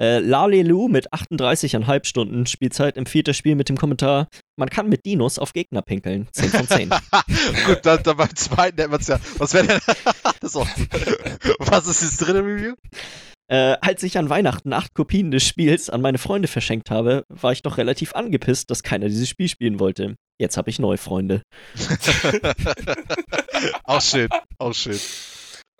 äh, 0.00 0.18
Lalelu 0.18 0.88
mit 0.88 1.12
38,5 1.12 2.04
Stunden 2.04 2.46
Spielzeit 2.46 2.96
empfiehlt 2.96 3.28
das 3.28 3.36
Spiel 3.36 3.54
mit 3.54 3.68
dem 3.68 3.76
Kommentar: 3.76 4.28
Man 4.56 4.70
kann 4.70 4.88
mit 4.88 5.06
Dinos 5.06 5.38
auf 5.38 5.52
Gegner 5.52 5.82
pinkeln. 5.82 6.28
10 6.32 6.50
von 6.50 6.68
10. 6.68 6.90
fertig. 6.90 7.66
Gut, 7.66 7.80
dann, 7.82 8.02
dann 8.02 8.16
beim 8.16 8.34
zweiten 8.34 8.78
hätten 8.78 8.92
wir 8.92 9.00
es 9.00 9.06
ja. 9.08 9.18
Was 9.38 9.54
wäre 9.54 9.66
denn. 9.66 9.80
das 10.40 10.50
ist 10.50 10.56
auch. 10.56 10.68
Was 11.58 11.86
ist 11.86 12.02
das 12.02 12.16
dritte 12.16 12.44
Review? 12.44 12.74
Äh, 13.50 13.76
als 13.80 14.02
ich 14.04 14.16
an 14.16 14.30
Weihnachten 14.30 14.72
acht 14.72 14.94
Kopien 14.94 15.30
des 15.32 15.42
Spiels 15.44 15.90
an 15.90 16.00
meine 16.00 16.18
Freunde 16.18 16.46
verschenkt 16.48 16.88
habe, 16.90 17.24
war 17.28 17.50
ich 17.52 17.62
doch 17.62 17.78
relativ 17.78 18.14
angepisst, 18.14 18.70
dass 18.70 18.82
keiner 18.84 19.08
dieses 19.08 19.28
Spiel 19.28 19.48
spielen 19.48 19.80
wollte. 19.80 20.14
Jetzt 20.38 20.56
habe 20.56 20.70
ich 20.70 20.78
neue 20.78 20.98
Freunde. 20.98 21.42
auch 23.84 24.00
schön, 24.00 24.28
auch 24.58 24.72
schön. 24.74 24.98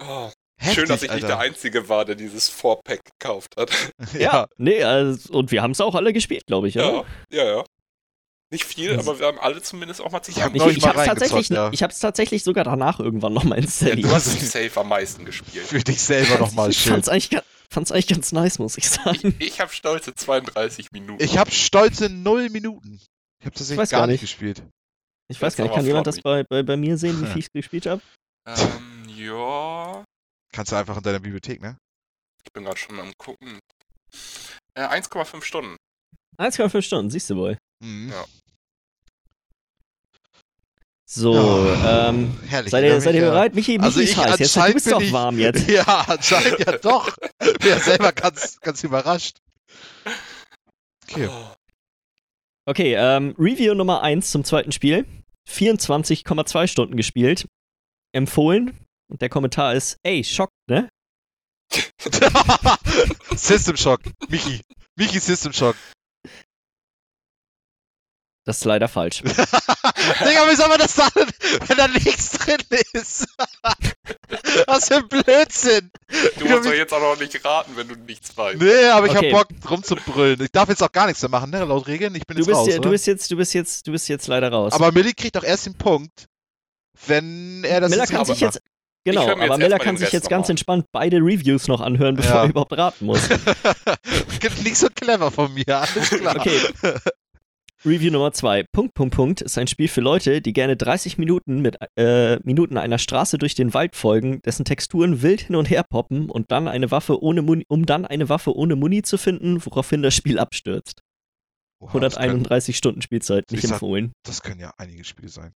Oh, 0.02 0.30
Heftig, 0.58 0.74
schön, 0.80 0.88
dass 0.88 1.02
ich 1.02 1.10
Alter. 1.10 1.26
nicht 1.26 1.28
der 1.30 1.38
Einzige 1.38 1.88
war, 1.88 2.04
der 2.04 2.14
dieses 2.16 2.50
4-Pack 2.52 3.00
gekauft 3.18 3.54
hat. 3.56 3.70
Ja, 4.18 4.46
Nee, 4.58 4.82
also, 4.82 5.32
und 5.32 5.50
wir 5.52 5.62
haben 5.62 5.70
es 5.70 5.80
auch 5.80 5.94
alle 5.94 6.12
gespielt, 6.12 6.46
glaube 6.46 6.68
ich, 6.68 6.76
oder? 6.76 7.04
Ja, 7.30 7.44
ja, 7.44 7.56
ja. 7.56 7.64
Nicht 8.52 8.64
viel, 8.64 8.98
aber 8.98 9.20
wir 9.20 9.26
haben 9.28 9.38
alle 9.38 9.62
zumindest 9.62 10.00
auch 10.00 10.10
mal 10.10 10.20
Ich 10.26 10.42
hab 10.42 10.52
Ich, 10.54 10.66
ich 10.66 10.82
mal 10.82 10.88
habe 10.88 11.00
es 11.00 11.06
tatsächlich, 11.06 11.48
ja. 11.50 11.70
ich 11.72 11.84
hab's 11.84 12.00
tatsächlich 12.00 12.42
sogar 12.42 12.64
danach 12.64 12.98
irgendwann 12.98 13.32
nochmal 13.32 13.58
Ja, 13.58 13.64
installiert. 13.64 14.04
du 14.04 14.10
hast 14.12 14.26
es 14.26 14.50
safe 14.50 14.80
am 14.80 14.88
meisten 14.88 15.24
gespielt. 15.24 15.64
für 15.66 15.78
dich 15.78 16.02
selber 16.02 16.36
nochmal 16.38 16.70
ich 16.70 16.78
schön. 16.78 16.92
fand's 16.94 17.08
eigentlich, 17.08 17.40
fand's 17.72 17.92
eigentlich 17.92 18.08
ganz 18.08 18.32
nice, 18.32 18.58
muss 18.58 18.76
ich 18.78 18.88
sagen. 18.88 19.34
Ich 19.40 19.60
habe 19.60 19.72
stolze 19.72 20.14
32 20.14 20.92
Minuten. 20.92 21.22
Ich 21.22 21.38
habe 21.38 21.50
stolze 21.50 22.08
null 22.08 22.50
Minuten. 22.50 23.00
Ich 23.40 23.46
habe 23.46 23.54
tatsächlich 23.56 23.78
weiß 23.78 23.90
gar 23.90 24.00
gar 24.00 24.06
nicht 24.08 24.20
gespielt. 24.20 24.62
Ich 25.28 25.40
weiß 25.40 25.52
Jetzt 25.52 25.58
gar 25.58 25.64
nicht, 25.64 25.74
kann 25.74 25.86
jemand 25.86 26.04
flott 26.04 26.16
das 26.16 26.22
bei, 26.22 26.44
bei, 26.44 26.62
bei 26.62 26.76
mir 26.76 26.98
sehen, 26.98 27.20
wie 27.22 27.26
viel 27.26 27.38
ich 27.38 27.52
gespielt 27.52 27.86
habe? 27.86 28.02
Ähm, 28.46 29.08
ja. 29.08 30.04
Kannst 30.52 30.72
du 30.72 30.76
einfach 30.76 30.96
in 30.96 31.02
deiner 31.02 31.20
Bibliothek, 31.20 31.60
ne? 31.60 31.78
Ich 32.44 32.52
bin 32.52 32.64
gerade 32.64 32.76
schon 32.76 32.98
am 32.98 33.12
gucken. 33.16 33.60
Äh, 34.74 34.88
1,5 34.88 35.42
Stunden. 35.42 35.76
1,5 36.38 36.82
Stunden, 36.82 37.10
siehst 37.10 37.30
du 37.30 37.36
wohl. 37.36 37.58
Mhm. 37.82 38.10
Ja. 38.10 38.24
So, 41.12 41.34
Ja, 41.34 42.08
ähm, 42.10 42.38
herrlich. 42.46 42.70
seid 42.70 42.84
ihr, 42.84 43.00
seid 43.00 43.16
ihr 43.16 43.22
bereit? 43.22 43.52
Michi, 43.56 43.72
Michi 43.72 43.84
Also 43.84 44.00
ist 44.00 44.10
ich 44.10 44.16
heiß. 44.16 44.38
Jetzt, 44.38 44.54
du 44.56 44.72
bist 44.72 44.92
doch 44.92 45.00
ich- 45.00 45.12
warm 45.12 45.40
jetzt. 45.40 45.68
Ja, 45.68 46.04
anscheinend 46.06 46.60
ja 46.60 46.78
doch. 46.78 47.16
Bin 47.40 47.68
ja 47.68 47.80
selber 47.80 48.12
ganz, 48.12 48.60
ganz 48.60 48.84
überrascht. 48.84 49.38
Okay. 51.10 51.28
Oh, 51.28 51.54
Okay, 52.66 52.94
ähm, 52.96 53.34
Review 53.38 53.74
Nummer 53.74 54.02
1 54.02 54.30
zum 54.30 54.44
zweiten 54.44 54.70
Spiel. 54.70 55.04
24,2 55.48 56.68
Stunden 56.68 56.96
gespielt. 56.96 57.48
Empfohlen. 58.12 58.78
Und 59.10 59.20
der 59.20 59.28
Kommentar 59.30 59.74
ist, 59.74 59.96
ey, 60.04 60.22
Schock, 60.22 60.50
ne? 60.68 60.88
System 63.34 63.76
Shock. 63.76 64.02
Michi. 64.28 64.60
Michi 64.96 65.18
System 65.18 65.52
Shock. 65.52 65.74
Das 68.50 68.56
ist 68.58 68.64
leider 68.64 68.88
falsch. 68.88 69.22
Digga, 69.22 70.50
wie 70.50 70.56
soll 70.56 70.66
man 70.66 70.78
das 70.80 70.92
sagen, 70.96 71.24
wenn 71.68 71.76
da 71.76 71.86
nichts 71.86 72.30
drin 72.30 72.56
ist? 72.94 73.28
Was 74.66 74.88
für 74.88 74.96
ein 74.96 75.08
Blödsinn. 75.08 75.92
Du 76.36 76.46
musst 76.48 76.66
doch 76.66 76.72
jetzt 76.72 76.92
auch 76.92 76.98
noch 77.00 77.16
nicht 77.20 77.44
raten, 77.44 77.70
wenn 77.76 77.86
du 77.86 77.94
nichts 77.94 78.36
weißt. 78.36 78.60
Nee, 78.60 78.86
aber 78.86 79.06
ich 79.06 79.16
Okay. 79.16 79.32
hab 79.32 79.48
Bock 79.48 79.70
rumzubrüllen. 79.70 80.40
Ich 80.42 80.50
darf 80.50 80.68
jetzt 80.68 80.82
auch 80.82 80.90
gar 80.90 81.06
nichts 81.06 81.22
mehr 81.22 81.28
machen, 81.28 81.50
ne? 81.50 81.62
Laut 81.64 81.86
Regeln. 81.86 82.12
Ich 82.16 82.26
bin 82.26 82.38
Du 82.38 82.40
jetzt 82.40 82.46
bist, 82.48 82.58
raus, 82.58 82.66
ja, 82.66 82.78
du 82.80 82.90
bist 82.90 83.06
jetzt, 83.06 83.30
du 83.30 83.36
bist 83.36 83.54
jetzt, 83.54 83.86
du 83.86 83.92
bist 83.92 84.08
jetzt 84.08 84.26
leider 84.26 84.50
raus. 84.50 84.72
Aber 84.72 84.90
Millie 84.90 85.14
kriegt 85.14 85.36
doch 85.36 85.44
erst 85.44 85.66
den 85.66 85.74
Punkt, 85.78 86.26
wenn 87.06 87.62
er 87.62 87.80
das 87.80 87.90
Miller 87.90 88.02
jetzt 88.02 88.10
kann 88.10 88.24
sich 88.24 88.40
jetzt, 88.40 88.60
genau, 89.04 89.28
aber 89.30 89.58
Miller 89.58 89.78
kann 89.78 89.96
sich 89.96 90.06
Rest 90.06 90.12
jetzt 90.14 90.28
ganz 90.28 90.46
an. 90.48 90.54
entspannt 90.54 90.86
beide 90.90 91.18
Reviews 91.18 91.68
noch 91.68 91.80
anhören, 91.80 92.16
bevor 92.16 92.34
Ja. 92.34 92.42
er 92.42 92.48
überhaupt 92.48 92.76
raten 92.76 93.06
muss. 93.06 93.28
Nicht 94.64 94.76
so 94.76 94.88
clever 94.92 95.30
von 95.30 95.54
mir, 95.54 95.68
alles 95.68 96.10
klar. 96.10 96.34
Okay. 96.36 96.60
Review 97.84 98.10
Nummer 98.10 98.30
2. 98.32 98.64
Punkt, 98.72 98.92
Punkt, 98.94 99.14
Punkt 99.14 99.40
ist 99.40 99.56
ein 99.56 99.66
Spiel 99.66 99.88
für 99.88 100.02
Leute, 100.02 100.42
die 100.42 100.52
gerne 100.52 100.76
30 100.76 101.16
Minuten 101.16 101.62
mit 101.62 101.78
äh, 101.96 102.36
Minuten 102.44 102.76
einer 102.76 102.98
Straße 102.98 103.38
durch 103.38 103.54
den 103.54 103.72
Wald 103.72 103.96
folgen, 103.96 104.42
dessen 104.42 104.66
Texturen 104.66 105.22
wild 105.22 105.40
hin 105.42 105.56
und 105.56 105.70
her 105.70 105.82
poppen 105.88 106.28
und 106.28 106.50
dann 106.50 106.68
eine 106.68 106.90
Waffe 106.90 107.22
ohne 107.22 107.40
Muni, 107.40 107.64
um 107.68 107.86
dann 107.86 108.04
eine 108.04 108.28
Waffe 108.28 108.54
ohne 108.54 108.76
Muni 108.76 109.00
zu 109.02 109.16
finden, 109.16 109.64
woraufhin 109.64 110.02
das 110.02 110.14
Spiel 110.14 110.38
abstürzt. 110.38 111.00
Oha, 111.82 111.98
das, 112.00 112.16
können, 112.16 112.24
131 112.30 112.76
Stunden 112.76 113.00
Spielzeit, 113.00 113.44
nicht 113.50 113.62
sag- 113.62 113.72
empfohlen. 113.72 114.12
das 114.24 114.42
können 114.42 114.60
ja 114.60 114.74
einige 114.76 115.04
Spiele 115.04 115.30
sein. 115.30 115.54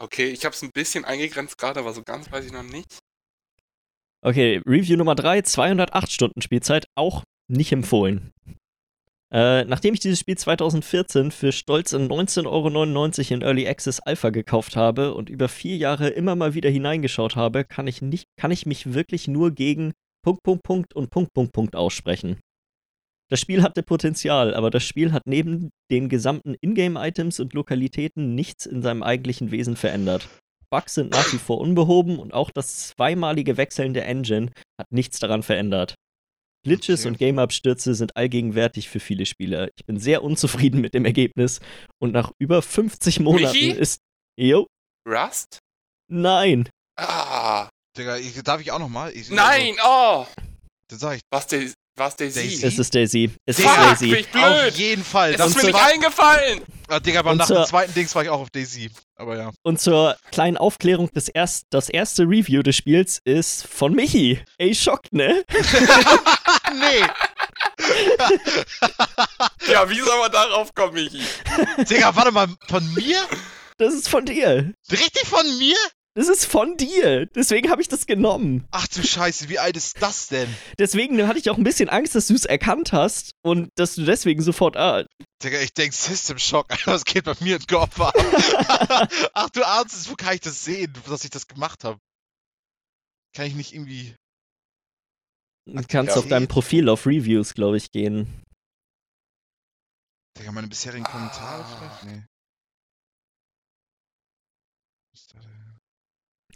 Okay, 0.00 0.30
ich 0.30 0.44
habe 0.44 0.54
es 0.56 0.62
ein 0.62 0.72
bisschen 0.74 1.04
eingegrenzt 1.04 1.58
gerade, 1.58 1.78
aber 1.78 1.92
so 1.92 2.02
ganz 2.02 2.32
weiß 2.32 2.44
ich 2.44 2.52
noch 2.52 2.64
nicht. 2.64 2.98
Okay, 4.24 4.60
Review 4.66 4.96
Nummer 4.96 5.14
3, 5.14 5.42
208 5.42 6.10
Stunden 6.10 6.42
Spielzeit, 6.42 6.86
auch 6.96 7.22
nicht 7.48 7.70
empfohlen. 7.70 8.32
Äh, 9.32 9.64
nachdem 9.64 9.94
ich 9.94 10.00
dieses 10.00 10.20
Spiel 10.20 10.36
2014 10.36 11.30
für 11.30 11.52
stolze 11.52 11.96
19,99 11.96 12.46
Euro 12.46 13.34
in 13.34 13.42
Early 13.42 13.66
Access 13.66 13.98
Alpha 14.00 14.28
gekauft 14.28 14.76
habe 14.76 15.14
und 15.14 15.30
über 15.30 15.48
vier 15.48 15.76
Jahre 15.78 16.10
immer 16.10 16.36
mal 16.36 16.52
wieder 16.52 16.68
hineingeschaut 16.68 17.34
habe, 17.34 17.64
kann 17.64 17.86
ich, 17.86 18.02
nicht, 18.02 18.26
kann 18.38 18.50
ich 18.50 18.66
mich 18.66 18.92
wirklich 18.92 19.28
nur 19.28 19.50
gegen 19.52 19.92
Punkt, 20.22 20.42
Punkt, 20.42 20.62
Punkt 20.62 20.94
und 20.94 21.08
Punkt, 21.08 21.32
Punkt, 21.32 21.52
Punkt 21.52 21.76
aussprechen. 21.76 22.40
Das 23.30 23.40
Spiel 23.40 23.62
hatte 23.62 23.82
Potenzial, 23.82 24.52
aber 24.52 24.68
das 24.68 24.84
Spiel 24.84 25.12
hat 25.12 25.22
neben 25.24 25.70
den 25.90 26.10
gesamten 26.10 26.54
Ingame-Items 26.60 27.40
und 27.40 27.54
Lokalitäten 27.54 28.34
nichts 28.34 28.66
in 28.66 28.82
seinem 28.82 29.02
eigentlichen 29.02 29.50
Wesen 29.50 29.76
verändert. 29.76 30.28
Bugs 30.68 30.94
sind 30.94 31.12
nach 31.12 31.32
wie 31.32 31.38
vor 31.38 31.58
unbehoben 31.58 32.18
und 32.18 32.34
auch 32.34 32.50
das 32.50 32.88
zweimalige 32.88 33.56
Wechseln 33.56 33.94
der 33.94 34.06
Engine 34.06 34.50
hat 34.78 34.92
nichts 34.92 35.18
daran 35.18 35.42
verändert. 35.42 35.94
Glitches 36.64 37.00
Okay. 37.00 37.08
und 37.08 37.18
Game-Abstürze 37.18 37.94
sind 37.94 38.16
allgegenwärtig 38.16 38.88
für 38.88 39.00
viele 39.00 39.26
Spieler. 39.26 39.68
Ich 39.76 39.84
bin 39.84 39.98
sehr 39.98 40.22
unzufrieden 40.22 40.80
mit 40.80 40.94
dem 40.94 41.04
Ergebnis 41.04 41.60
und 42.00 42.12
nach 42.12 42.32
über 42.38 42.62
50 42.62 43.20
Monaten 43.20 43.52
Michi? 43.54 43.70
ist. 43.70 44.00
Jo, 44.38 44.66
Rust? 45.06 45.58
nein. 46.10 46.68
Ah, 46.98 47.68
Digga, 47.96 48.16
ich, 48.16 48.34
darf 48.42 48.60
ich 48.60 48.70
auch 48.70 48.78
nochmal? 48.78 49.12
Nein, 49.30 49.74
oh! 49.84 50.26
Dann 50.88 50.98
sag 50.98 51.16
ich, 51.16 51.22
Was 51.30 51.46
der, 51.46 51.70
was 51.96 52.16
der 52.16 52.28
Daisy? 52.30 52.64
Es 52.66 52.78
ist 52.78 52.94
Daisy. 52.94 53.30
Es 53.46 53.58
ist 53.58 53.66
Daisy. 53.68 54.08
bin 54.10 54.18
ich 54.20 54.26
auf 54.26 54.60
blöd! 54.60 54.74
jeden 54.74 55.04
Fall. 55.04 55.32
Es 55.32 55.36
Das 55.38 55.48
ist 55.50 55.56
mir 55.56 55.64
nicht 55.64 55.74
war, 55.74 55.86
eingefallen! 55.86 56.62
ah, 56.88 57.00
Digga, 57.00 57.20
aber 57.20 57.32
Und 57.32 57.38
nach 57.38 57.46
dem 57.48 57.64
zweiten 57.64 57.94
Dings 57.94 58.14
war 58.14 58.22
ich 58.22 58.28
auch 58.30 58.40
auf 58.40 58.50
Daisy. 58.50 58.90
Aber 59.16 59.36
ja. 59.36 59.50
Und 59.62 59.80
zur 59.80 60.16
kleinen 60.30 60.56
Aufklärung, 60.56 61.10
das, 61.12 61.28
erst, 61.28 61.66
das 61.70 61.88
erste 61.88 62.22
Review 62.24 62.62
des 62.62 62.76
Spiels 62.76 63.20
ist 63.24 63.66
von 63.66 63.92
Michi. 63.94 64.42
Ey, 64.58 64.74
Schock, 64.74 65.12
ne? 65.12 65.44
nee. 66.74 67.04
Ja, 69.70 69.88
wie 69.88 70.00
soll 70.00 70.18
man 70.18 70.30
darauf 70.32 70.74
kommen, 70.74 70.94
Michi? 70.94 71.22
Digga, 71.88 72.14
warte 72.14 72.32
mal, 72.32 72.48
von 72.68 72.94
mir? 72.94 73.16
Das 73.78 73.94
ist 73.94 74.08
von 74.08 74.24
dir. 74.24 74.72
Richtig 74.90 75.26
von 75.26 75.46
mir? 75.58 75.76
Das 76.14 76.28
ist 76.28 76.44
von 76.44 76.76
dir. 76.76 77.24
Deswegen 77.26 77.70
habe 77.70 77.80
ich 77.80 77.88
das 77.88 78.04
genommen. 78.06 78.66
Ach 78.70 78.86
du 78.88 79.02
Scheiße, 79.02 79.48
wie 79.48 79.58
alt 79.58 79.76
ist 79.78 80.02
das 80.02 80.28
denn? 80.28 80.54
Deswegen 80.78 81.26
hatte 81.26 81.38
ich 81.38 81.48
auch 81.48 81.56
ein 81.56 81.64
bisschen 81.64 81.88
Angst, 81.88 82.14
dass 82.14 82.26
du 82.26 82.34
es 82.34 82.44
erkannt 82.44 82.92
hast 82.92 83.32
und 83.42 83.70
dass 83.76 83.94
du 83.94 84.04
deswegen 84.04 84.42
sofort. 84.42 84.76
Ah, 84.76 85.06
Digga, 85.42 85.58
ich 85.60 85.72
denk 85.72 85.94
System 85.94 86.38
Shock, 86.38 86.70
Alter, 86.70 86.86
was 86.92 87.04
geht 87.04 87.24
bei 87.24 87.34
mir 87.40 87.56
in 87.56 87.62
den 87.62 87.66
Kopf 87.66 87.98
ab? 87.98 88.14
Ach 89.34 89.48
du 89.50 89.66
Arzt, 89.66 90.10
wo 90.10 90.14
kann 90.14 90.34
ich 90.34 90.40
das 90.42 90.62
sehen, 90.64 90.92
dass 91.08 91.24
ich 91.24 91.30
das 91.30 91.46
gemacht 91.48 91.82
habe? 91.84 91.98
Kann 93.34 93.46
ich 93.46 93.54
nicht 93.54 93.72
irgendwie. 93.72 94.14
du 95.64 95.82
kannst 95.88 96.18
auf 96.18 96.28
deinem 96.28 96.46
Profil 96.48 96.90
auf 96.90 97.06
Reviews, 97.06 97.54
glaube 97.54 97.78
ich, 97.78 97.90
gehen. 97.90 98.42
Digga, 100.38 100.52
meine 100.52 100.68
bisherigen 100.68 101.04
Kommentare 101.04 101.64
Ah. 101.64 101.78
vielleicht? 101.78 102.04
Nee. 102.04 102.24
Ist 105.14 105.34
da 105.34 105.40
der- 105.40 105.48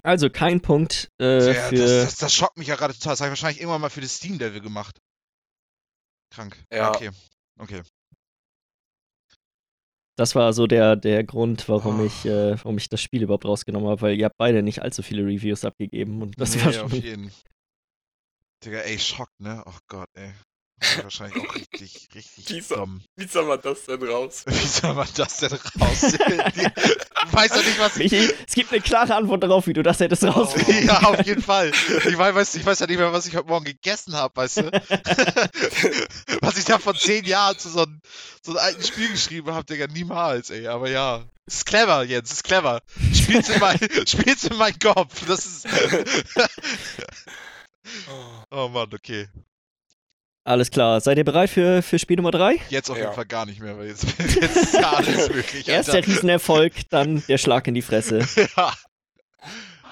Also 0.06 0.30
kein 0.30 0.60
Punkt 0.60 1.10
äh, 1.20 1.52
Ja, 1.52 1.68
für. 1.68 1.74
das, 1.76 1.90
das, 1.90 2.16
das 2.18 2.32
schockt 2.34 2.56
mich 2.56 2.68
ja 2.68 2.76
gerade 2.76 2.94
total. 2.94 3.12
Das 3.14 3.20
habe 3.20 3.28
ich 3.28 3.30
wahrscheinlich 3.32 3.60
irgendwann 3.60 3.80
mal 3.80 3.90
für 3.90 4.00
das 4.00 4.14
Steam-Level 4.14 4.60
gemacht. 4.60 5.00
Krank. 6.32 6.56
Ja. 6.72 6.90
Okay. 6.90 7.10
Okay. 7.58 7.82
Das 10.16 10.34
war 10.34 10.52
so 10.52 10.66
der, 10.66 10.94
der 10.96 11.24
Grund, 11.24 11.68
warum, 11.68 12.00
Oh. 12.00 12.04
ich, 12.04 12.24
äh, 12.24 12.56
warum 12.62 12.78
ich 12.78 12.88
das 12.88 13.02
Spiel 13.02 13.22
überhaupt 13.24 13.44
rausgenommen 13.44 13.88
habe, 13.88 14.00
weil 14.00 14.16
ihr 14.16 14.26
habt 14.26 14.36
beide 14.38 14.62
nicht 14.62 14.80
allzu 14.80 15.02
viele 15.02 15.24
Reviews 15.24 15.64
abgegeben 15.64 16.22
und 16.22 16.40
das 16.40 16.54
nee, 16.54 16.62
war 16.62 16.84
auf 16.84 16.90
schon. 16.92 17.02
jeden. 17.02 17.32
Digga, 18.64 18.78
ey, 18.78 18.98
Schock, 18.98 19.28
ne? 19.38 19.62
Oh 19.66 19.76
Gott, 19.88 20.08
ey. 20.14 20.32
Wahrscheinlich 21.02 21.48
auch 21.48 21.54
richtig, 21.54 22.08
richtig 22.14 22.44
Dieser- 22.44 22.76
dumm. 22.76 23.02
Wie 23.16 23.26
soll 23.26 23.46
man 23.46 23.60
das 23.62 23.84
denn 23.84 24.02
raus? 24.02 24.44
Wie 24.46 24.54
soll 24.54 24.92
man 24.92 25.08
das 25.16 25.38
denn 25.38 25.48
du 25.50 25.58
weißt 27.32 27.56
doch 27.56 27.64
nicht, 27.64 27.78
was 27.78 27.96
ich... 27.96 28.12
Michi, 28.12 28.30
es 28.46 28.54
gibt 28.54 28.72
eine 28.72 28.82
klare 28.82 29.14
Antwort 29.14 29.42
darauf, 29.42 29.66
wie 29.66 29.72
du 29.72 29.82
das 29.82 30.00
hättest 30.00 30.24
rausfinden. 30.24 30.86
Ja, 30.86 31.00
auf 31.02 31.24
jeden 31.24 31.42
Fall. 31.42 31.72
Ich 32.06 32.18
weiß, 32.18 32.54
ich 32.56 32.66
weiß 32.66 32.80
ja 32.80 32.86
nicht 32.86 32.98
mehr, 32.98 33.12
was 33.12 33.26
ich 33.26 33.36
heute 33.36 33.48
Morgen 33.48 33.64
gegessen 33.64 34.14
habe, 34.14 34.36
weißt 34.36 34.58
du? 34.58 34.70
was 36.42 36.58
ich 36.58 36.64
da 36.64 36.78
vor 36.78 36.94
zehn 36.94 37.24
Jahren 37.24 37.58
zu 37.58 37.70
so 37.70 37.82
einem, 37.82 38.00
so 38.42 38.52
einem 38.52 38.60
alten 38.60 38.82
Spiel 38.82 39.08
geschrieben 39.08 39.52
habe, 39.52 39.64
Digga, 39.64 39.86
niemals, 39.86 40.50
ey. 40.50 40.66
Aber 40.66 40.90
ja. 40.90 41.24
Es 41.46 41.56
ist 41.56 41.66
clever, 41.66 42.02
Jens, 42.02 42.30
es 42.30 42.36
ist 42.36 42.44
clever. 42.44 42.82
Spiel's 43.14 43.48
in, 43.48 43.60
mein, 43.60 43.78
spiel's 44.06 44.44
in 44.44 44.56
meinen 44.56 44.78
Kopf. 44.78 45.24
Das 45.26 45.46
ist. 45.46 45.66
oh 48.50 48.68
Mann, 48.68 48.92
okay. 48.92 49.28
Alles 50.46 50.70
klar, 50.70 51.00
seid 51.00 51.18
ihr 51.18 51.24
bereit 51.24 51.50
für, 51.50 51.82
für 51.82 51.98
Spiel 51.98 52.16
Nummer 52.18 52.30
3? 52.30 52.60
Jetzt 52.70 52.88
auf 52.88 52.96
Ja. 52.96 53.02
jeden 53.04 53.14
Fall 53.16 53.26
gar 53.26 53.46
nicht 53.46 53.60
mehr, 53.60 53.76
weil 53.76 53.88
jetzt, 53.88 54.04
jetzt 54.18 54.56
ist 54.56 54.74
ja 54.74 54.92
alles 54.92 55.28
möglich. 55.34 55.66
Erst 55.66 55.92
der 55.92 56.06
Riesenerfolg, 56.06 56.72
dann 56.88 57.20
der 57.26 57.36
Schlag 57.38 57.66
in 57.66 57.74
die 57.74 57.82
Fresse. 57.82 58.20
ja. 58.56 58.72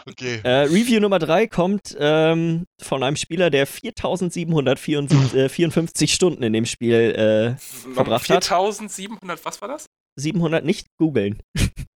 Okay. 0.07 0.39
Äh, 0.45 0.67
Review 0.67 1.01
Nummer 1.01 1.19
3 1.19 1.49
kommt 1.49 1.97
ähm, 1.99 2.67
von 2.81 3.03
einem 3.03 3.17
Spieler, 3.17 3.51
der 3.51 3.67
4754 3.67 6.15
Stunden 6.15 6.45
in 6.45 6.53
dem 6.53 6.67
Spiel 6.67 6.95
äh, 6.95 7.57
verbracht 7.95 8.29
hat. 8.31 8.45
4700, 8.45 9.45
was 9.45 9.61
war 9.61 9.67
das? 9.69 9.87
700 10.17 10.65
nicht 10.65 10.87
googeln. 11.01 11.41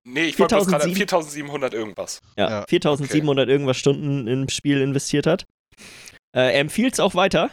Nee, 0.03 0.29
ich 0.29 0.39
wollte 0.39 0.55
gerade 0.55 0.65
4700 0.85 0.95
4700 0.95 1.73
irgendwas. 1.75 2.21
Ja, 2.37 2.49
Ja, 2.49 2.65
4700 2.67 3.47
irgendwas 3.49 3.77
Stunden 3.77 4.25
im 4.27 4.49
Spiel 4.49 4.81
investiert 4.81 5.27
hat. 5.27 5.45
Äh, 6.35 6.53
er 6.53 6.59
empfiehlt 6.59 6.93
es 6.93 6.99
auch 6.99 7.13
weiter 7.13 7.51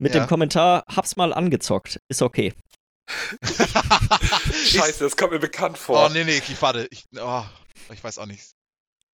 mit 0.00 0.14
Ja. 0.14 0.24
dem 0.24 0.28
Kommentar, 0.28 0.84
hab's 0.88 1.16
mal 1.16 1.32
angezockt, 1.32 2.00
ist 2.08 2.22
okay. 2.22 2.52
Scheiße, 4.64 5.04
das 5.04 5.16
kommt 5.16 5.32
mir 5.32 5.38
bekannt 5.38 5.78
vor. 5.78 6.06
Oh, 6.06 6.08
nee, 6.12 6.24
nee, 6.24 6.38
ich, 6.38 6.60
warte. 6.62 6.86
Ich, 6.90 7.04
oh, 7.20 7.42
ich 7.92 8.02
weiß 8.02 8.18
auch 8.18 8.26
nicht. 8.26 8.42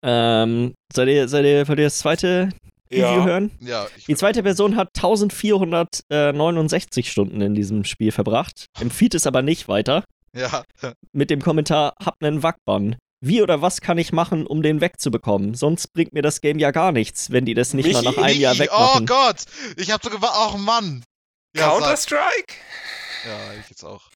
Ähm, 0.03 0.75
seid 0.93 1.09
ihr, 1.09 1.29
seid 1.29 1.45
ihr, 1.45 1.67
wollt 1.69 1.79
ihr 1.79 1.87
das 1.87 1.99
zweite 1.99 2.51
Review 2.91 3.03
ja. 3.03 3.25
hören? 3.25 3.51
Ja, 3.61 3.87
ich, 3.97 4.05
Die 4.05 4.15
zweite 4.17 4.43
Person 4.43 4.77
hat 4.77 4.89
1469 4.97 7.11
Stunden 7.11 7.41
in 7.41 7.55
diesem 7.55 7.85
Spiel 7.85 8.13
verbracht, 8.13 8.67
empfiehlt 8.79 9.15
es 9.15 9.27
aber 9.27 9.43
nicht 9.43 9.69
weiter. 9.69 10.05
ja. 10.35 10.63
Mit 11.13 11.31
dem 11.31 11.41
Kommentar, 11.41 11.95
hab 12.05 12.21
nen 12.21 12.43
Wackbann. 12.43 12.97
Wie 13.21 13.41
oder 13.43 13.63
was 13.63 13.81
kann 13.81 13.97
ich 13.99 14.13
machen, 14.13 14.47
um 14.47 14.63
den 14.63 14.81
wegzubekommen? 14.81 15.55
Sonst 15.55 15.89
bringt 15.95 16.13
mir 16.13 16.23
das 16.23 16.41
Game 16.43 16.59
ja 16.59 16.71
gar 16.71 16.93
nichts, 16.93 17.31
wenn 17.31 17.45
die 17.47 17.55
das 17.55 17.73
nicht 17.75 17.91
mal 17.93 18.03
Michi, 18.03 18.15
nach 18.17 18.23
einem 18.23 18.39
Jahr 18.41 18.55
Oh 18.55 18.59
wegmachen. 18.59 19.07
Gott, 19.07 19.37
ich 19.77 19.91
hab 19.91 20.03
so 20.05 20.11
gewartet. 20.11 20.55
Oh 20.55 20.59
Mann. 20.59 21.03
Ja. 21.57 21.71
Counter-Strike? 21.71 22.55
Ja, 23.27 23.55
ich 23.61 23.71
jetzt 23.71 23.85
auch. 23.85 24.11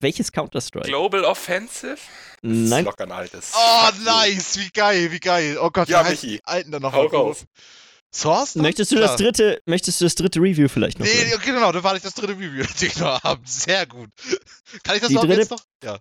Welches 0.00 0.32
Counter-Strike? 0.32 0.86
Global 0.88 1.24
Offensive? 1.24 1.96
Das 1.96 2.00
Nein. 2.42 2.80
ist 2.80 2.84
locker 2.86 3.04
ein 3.04 3.12
altes. 3.12 3.52
Oh, 3.54 3.88
nice, 4.04 4.58
wie 4.58 4.68
geil, 4.70 5.10
wie 5.12 5.20
geil. 5.20 5.58
Oh 5.60 5.70
Gott, 5.70 5.88
Ja, 5.88 6.00
wie 6.04 6.08
heißt 6.10 6.22
Michi. 6.24 6.36
die 6.38 6.44
Alten 6.44 6.70
dann 6.72 6.82
noch 6.82 6.92
Hau 6.92 7.04
mal? 7.08 7.16
raus. 7.16 7.44
Source? 8.14 8.56
Möchtest 8.56 8.92
du 8.92 8.96
das 8.96 9.16
dritte, 9.16 9.60
möchtest 9.64 10.00
du 10.00 10.04
das 10.04 10.14
dritte 10.16 10.38
Review 10.40 10.68
vielleicht 10.68 10.98
noch? 10.98 11.06
Nee, 11.06 11.12
hören? 11.14 11.32
okay, 11.34 11.52
genau, 11.52 11.72
dann 11.72 11.82
warte 11.82 11.96
ich 11.98 12.02
das 12.02 12.14
dritte 12.14 12.32
Review, 12.34 12.62
das 12.72 12.82
ich 12.82 12.96
noch 12.96 13.22
habe. 13.22 13.40
Sehr 13.46 13.86
gut. 13.86 14.10
Kann 14.82 14.96
ich 14.96 15.00
das 15.00 15.08
Die 15.08 15.14
noch 15.14 15.22
dritte- 15.24 15.40
jetzt 15.40 15.50
noch? 15.50 15.62
Ja. 15.82 15.98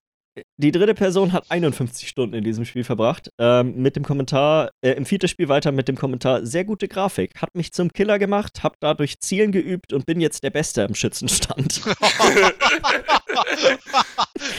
Die 0.58 0.72
dritte 0.72 0.94
Person 0.94 1.34
hat 1.34 1.50
51 1.50 2.08
Stunden 2.08 2.36
in 2.36 2.44
diesem 2.44 2.64
Spiel 2.64 2.86
verbracht. 2.86 3.30
Ähm, 3.38 3.76
mit 3.82 3.96
dem 3.98 4.04
Kommentar, 4.06 4.72
äh, 4.82 4.92
empfiehlt 4.92 5.24
das 5.24 5.32
Spiel 5.32 5.50
weiter 5.50 5.74
mit 5.74 5.90
dem 5.90 5.98
Kommentar, 5.98 6.46
sehr 6.46 6.64
gute 6.64 6.88
Grafik. 6.88 7.42
Hat 7.42 7.54
mich 7.56 7.74
zum 7.74 7.92
Killer 7.92 8.18
gemacht, 8.18 8.64
hab 8.64 8.80
dadurch 8.80 9.20
Zielen 9.20 9.52
geübt 9.52 9.92
und 9.92 10.06
bin 10.06 10.22
jetzt 10.22 10.44
der 10.44 10.52
Beste 10.52 10.84
im 10.84 10.96
Schützenstand. 10.96 11.86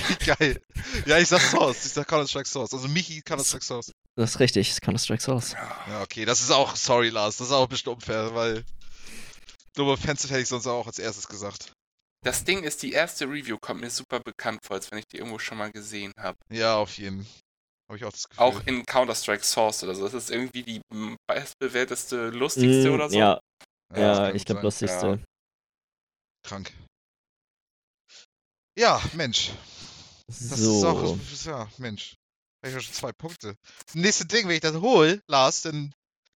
wie 0.09 0.25
geil. 0.25 0.61
Ja, 1.07 1.19
ich 1.19 1.29
sag 1.29 1.41
Source. 1.41 1.87
Ich 1.87 1.93
sag 1.93 2.07
Counter-Strike 2.07 2.49
Source. 2.49 2.75
Also 2.75 2.89
Michi 2.89 3.23
Counter-Strike 3.23 3.65
Source. 3.65 3.93
Das 4.17 4.31
ist 4.33 4.41
richtig, 4.41 4.69
das 4.69 4.81
Counter-Strike 4.83 5.23
Source. 5.23 5.55
Ja, 5.89 6.03
okay, 6.03 6.27
das 6.27 6.41
ist 6.41 6.51
auch, 6.51 6.77
sorry 6.77 7.09
Lars, 7.09 7.39
das 7.39 7.47
ist 7.47 7.53
auch 7.53 7.67
bestimmt 7.67 7.97
unfair, 7.97 8.35
weil 8.35 8.65
Global 9.75 9.95
Offensive 9.95 10.31
hätte 10.31 10.43
ich 10.43 10.49
sonst 10.49 10.67
auch 10.67 10.87
als 10.87 10.99
erstes 10.99 11.27
gesagt. 11.29 11.73
Das 12.25 12.45
Ding 12.45 12.63
ist, 12.63 12.83
die 12.83 12.93
erste 12.93 13.25
Review 13.27 13.59
kommt 13.61 13.81
mir 13.81 13.91
super 13.91 14.21
bekannt 14.21 14.61
vor, 14.65 14.77
als 14.77 14.91
wenn 14.91 14.99
ich 14.99 15.07
die 15.07 15.19
irgendwo 15.19 15.39
schon 15.39 15.59
mal 15.59 15.73
gesehen 15.73 16.13
habe. 16.19 16.39
Ja, 16.51 16.77
auf 16.77 16.97
jeden. 16.99 17.27
Habe 17.89 17.99
ich 17.99 18.05
auch 18.05 18.13
das 18.13 18.29
Gefühl. 18.29 18.45
Auch 18.45 18.67
in 18.67 18.87
Counter-Strike 18.87 19.45
Source 19.45 19.83
oder 19.83 19.95
so. 19.95 20.05
Das 20.05 20.15
ist 20.15 20.31
irgendwie 20.31 20.63
die 20.63 20.81
bestbewerteste, 21.27 22.29
lustigste 22.31 22.91
Mm, 22.91 22.95
oder 22.95 23.11
so. 23.11 23.19
Ja, 23.19 23.41
ja, 23.95 24.15
kann 24.15 24.37
ich 24.37 24.45
glaube, 24.45 24.63
lustigste. 24.63 25.23
Krank. 26.47 26.73
Ja, 28.79 29.03
Mensch. 29.15 29.51
Das 30.29 30.41
ist 30.41 30.59
So. 30.59 30.89
auch, 30.89 31.19
ja, 31.45 31.69
Mensch. 31.79 32.15
Ich 32.65 32.73
schon 32.73 32.95
zwei 32.95 33.13
Punkte. 33.13 33.57
Das 33.87 33.95
nächste 33.97 34.25
Ding, 34.25 34.47
wenn 34.47 34.55
ich 34.55 34.61
das 34.61 34.77
hole, 34.77 35.21
Lars, 35.29 35.63
dann 35.63 35.93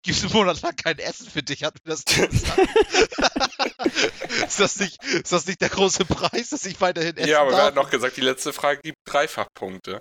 gibst 0.05 0.23
du 0.23 0.27
einen 0.29 0.37
Monat 0.37 0.63
lang 0.63 0.77
kein 0.77 0.99
Essen 0.99 1.29
für 1.29 1.43
dich, 1.43 1.65
hat 1.65 1.75
mir 1.85 1.91
das 1.91 2.05
gesagt. 2.05 2.59
ist, 4.47 4.61
das 4.61 4.79
nicht, 4.79 5.03
ist 5.05 5.33
das 5.33 5.47
nicht 5.47 5.61
der 5.61 5.69
große 5.71 6.05
Preis, 6.05 6.51
dass 6.51 6.65
ich 6.67 6.81
weiterhin 6.81 7.17
essen 7.17 7.29
Ja, 7.29 7.41
aber 7.41 7.51
wir 7.51 7.57
darf? 7.57 7.67
hatten 7.67 7.77
noch 7.77 7.91
gesagt, 7.91 8.17
die 8.17 8.21
letzte 8.21 8.53
Frage 8.53 8.81
gibt 8.83 8.99
Dreifachpunkte. 9.07 10.01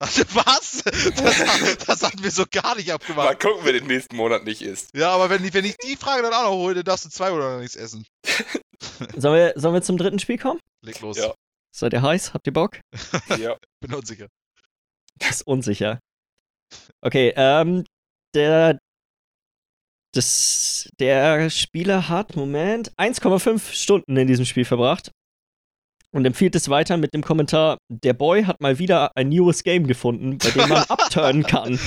Was? 0.00 0.82
Das, 0.82 1.84
das 1.86 2.02
hatten 2.02 2.24
wir 2.24 2.30
so 2.32 2.44
gar 2.50 2.74
nicht 2.74 2.88
Mal 2.88 2.94
abgemacht. 2.94 3.38
gucken, 3.40 3.60
wer 3.64 3.72
den 3.72 3.86
nächsten 3.86 4.16
Monat 4.16 4.42
nicht 4.44 4.60
isst. 4.62 4.90
Ja, 4.94 5.10
aber 5.10 5.30
wenn 5.30 5.44
ich, 5.44 5.54
wenn 5.54 5.64
ich 5.64 5.76
die 5.76 5.96
Frage 5.96 6.22
dann 6.22 6.32
auch 6.32 6.42
noch 6.42 6.50
hole, 6.56 6.74
dann 6.74 6.84
darfst 6.84 7.04
du 7.04 7.08
zwei 7.08 7.30
oder 7.30 7.60
nichts 7.60 7.76
essen. 7.76 8.04
Sollen 9.16 9.36
wir, 9.36 9.52
sollen 9.60 9.74
wir 9.74 9.82
zum 9.82 9.96
dritten 9.96 10.18
Spiel 10.18 10.38
kommen? 10.38 10.58
Leg 10.84 10.98
los. 11.00 11.16
Ja. 11.16 11.32
Seid 11.72 11.92
ihr 11.92 12.02
heiß? 12.02 12.34
Habt 12.34 12.46
ihr 12.48 12.52
Bock? 12.52 12.80
Ja. 13.38 13.56
Bin 13.80 13.94
unsicher. 13.94 14.26
Das 15.18 15.30
ist 15.36 15.46
unsicher. 15.46 16.00
Okay, 17.00 17.32
ähm, 17.36 17.84
der, 18.34 18.78
das, 20.12 20.88
der 21.00 21.50
Spieler 21.50 22.08
hat, 22.08 22.36
Moment, 22.36 22.92
1,5 22.96 23.72
Stunden 23.72 24.16
in 24.16 24.26
diesem 24.26 24.44
Spiel 24.44 24.64
verbracht 24.64 25.10
und 26.12 26.26
empfiehlt 26.26 26.54
es 26.54 26.68
weiter 26.68 26.96
mit 26.96 27.14
dem 27.14 27.22
Kommentar, 27.22 27.78
der 27.88 28.12
Boy 28.12 28.44
hat 28.44 28.60
mal 28.60 28.78
wieder 28.78 29.16
ein 29.16 29.30
neues 29.30 29.64
Game 29.64 29.86
gefunden, 29.86 30.38
bei 30.38 30.50
dem 30.50 30.68
man 30.68 30.82
upturnen 30.88 31.44
kann. 31.44 31.78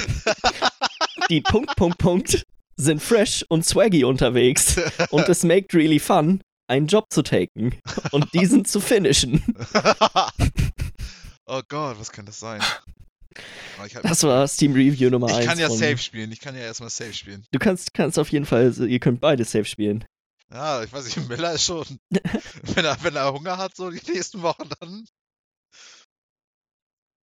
Die 1.30 1.42
Punkt, 1.42 1.76
Punkt, 1.76 1.98
Punkt 2.00 2.44
sind 2.76 3.02
fresh 3.02 3.46
und 3.48 3.66
swaggy 3.66 4.04
unterwegs 4.04 4.80
und 5.12 5.30
es 5.30 5.44
makes 5.44 5.74
really 5.74 6.00
fun, 6.00 6.42
einen 6.68 6.88
Job 6.88 7.06
zu 7.10 7.22
taken 7.22 7.76
und 8.12 8.34
diesen 8.34 8.66
zu 8.66 8.80
finishen. 8.80 9.44
oh 11.46 11.62
Gott, 11.70 12.00
was 12.00 12.12
kann 12.12 12.26
das 12.26 12.40
sein? 12.40 12.62
Aber 13.78 13.88
ich, 13.88 13.96
hab- 13.96 14.04
Das 14.04 14.24
war 14.24 14.48
Steam 14.48 14.74
Review 14.74 15.10
Nummer 15.10 15.28
1. 15.28 15.40
ich 15.40 15.46
kann 15.46 15.60
ja 15.60 15.70
Safe 15.70 15.98
spielen. 15.98 16.32
Ich 16.32 16.40
kann 16.40 16.56
ja 16.56 16.62
erstmal 16.62 16.90
Safe 16.90 17.14
spielen. 17.14 17.46
Du 17.52 17.60
kannst, 17.60 17.94
kannst 17.94 18.18
auf 18.20 18.32
jeden 18.32 18.46
Fall, 18.46 18.74
ihr 18.88 19.00
könnt 19.00 19.20
beide 19.22 19.44
safe 19.46 19.66
spielen. 19.66 20.06
Ja, 20.52 20.84
ich 20.84 20.94
weiß 20.94 21.06
nicht, 21.06 21.28
Miller 21.28 21.54
ist 21.54 21.66
schon. 21.66 21.86
wenn, 22.76 22.86
er, 22.86 22.98
wenn 23.04 23.16
er 23.16 23.34
Hunger 23.34 23.58
hat, 23.58 23.76
so 23.76 23.90
die 23.90 24.00
nächsten 24.12 24.42
Wochen, 24.42 24.70
dann. 24.80 25.06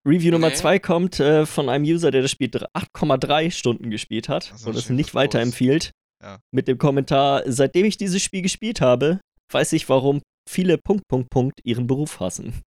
Review 0.07 0.31
Nummer 0.31 0.49
Nee. 0.49 0.56
2 0.56 0.80
kommt 0.80 1.19
äh, 1.19 1.45
von 1.45 1.69
einem 1.69 1.84
User, 1.86 2.10
der 2.11 2.22
das 2.22 2.31
Spiel 2.31 2.48
dr- 2.49 2.69
8,3 2.73 3.52
Stunden 3.52 3.91
gespielt 3.91 4.30
hat 4.30 4.53
und 4.65 4.76
es 4.76 4.90
nicht 4.90 5.14
weiterempfiehlt. 5.14 5.91
Ja. 6.23 6.40
Mit 6.52 6.68
dem 6.68 6.77
Kommentar, 6.77 7.44
seitdem 7.45 7.86
ich 7.86 7.98
dieses 7.98 8.22
Spiel 8.22 8.41
gespielt 8.41 8.81
habe, 8.81 9.19
weiß 9.52 9.73
ich, 9.73 9.88
warum 9.90 10.22
viele 10.49 10.77
Punkt, 10.77 11.03
Punkt, 11.07 11.30
Punkt 11.30 11.60
ihren 11.64 11.86
Beruf 11.88 12.19
hassen. 12.19 12.61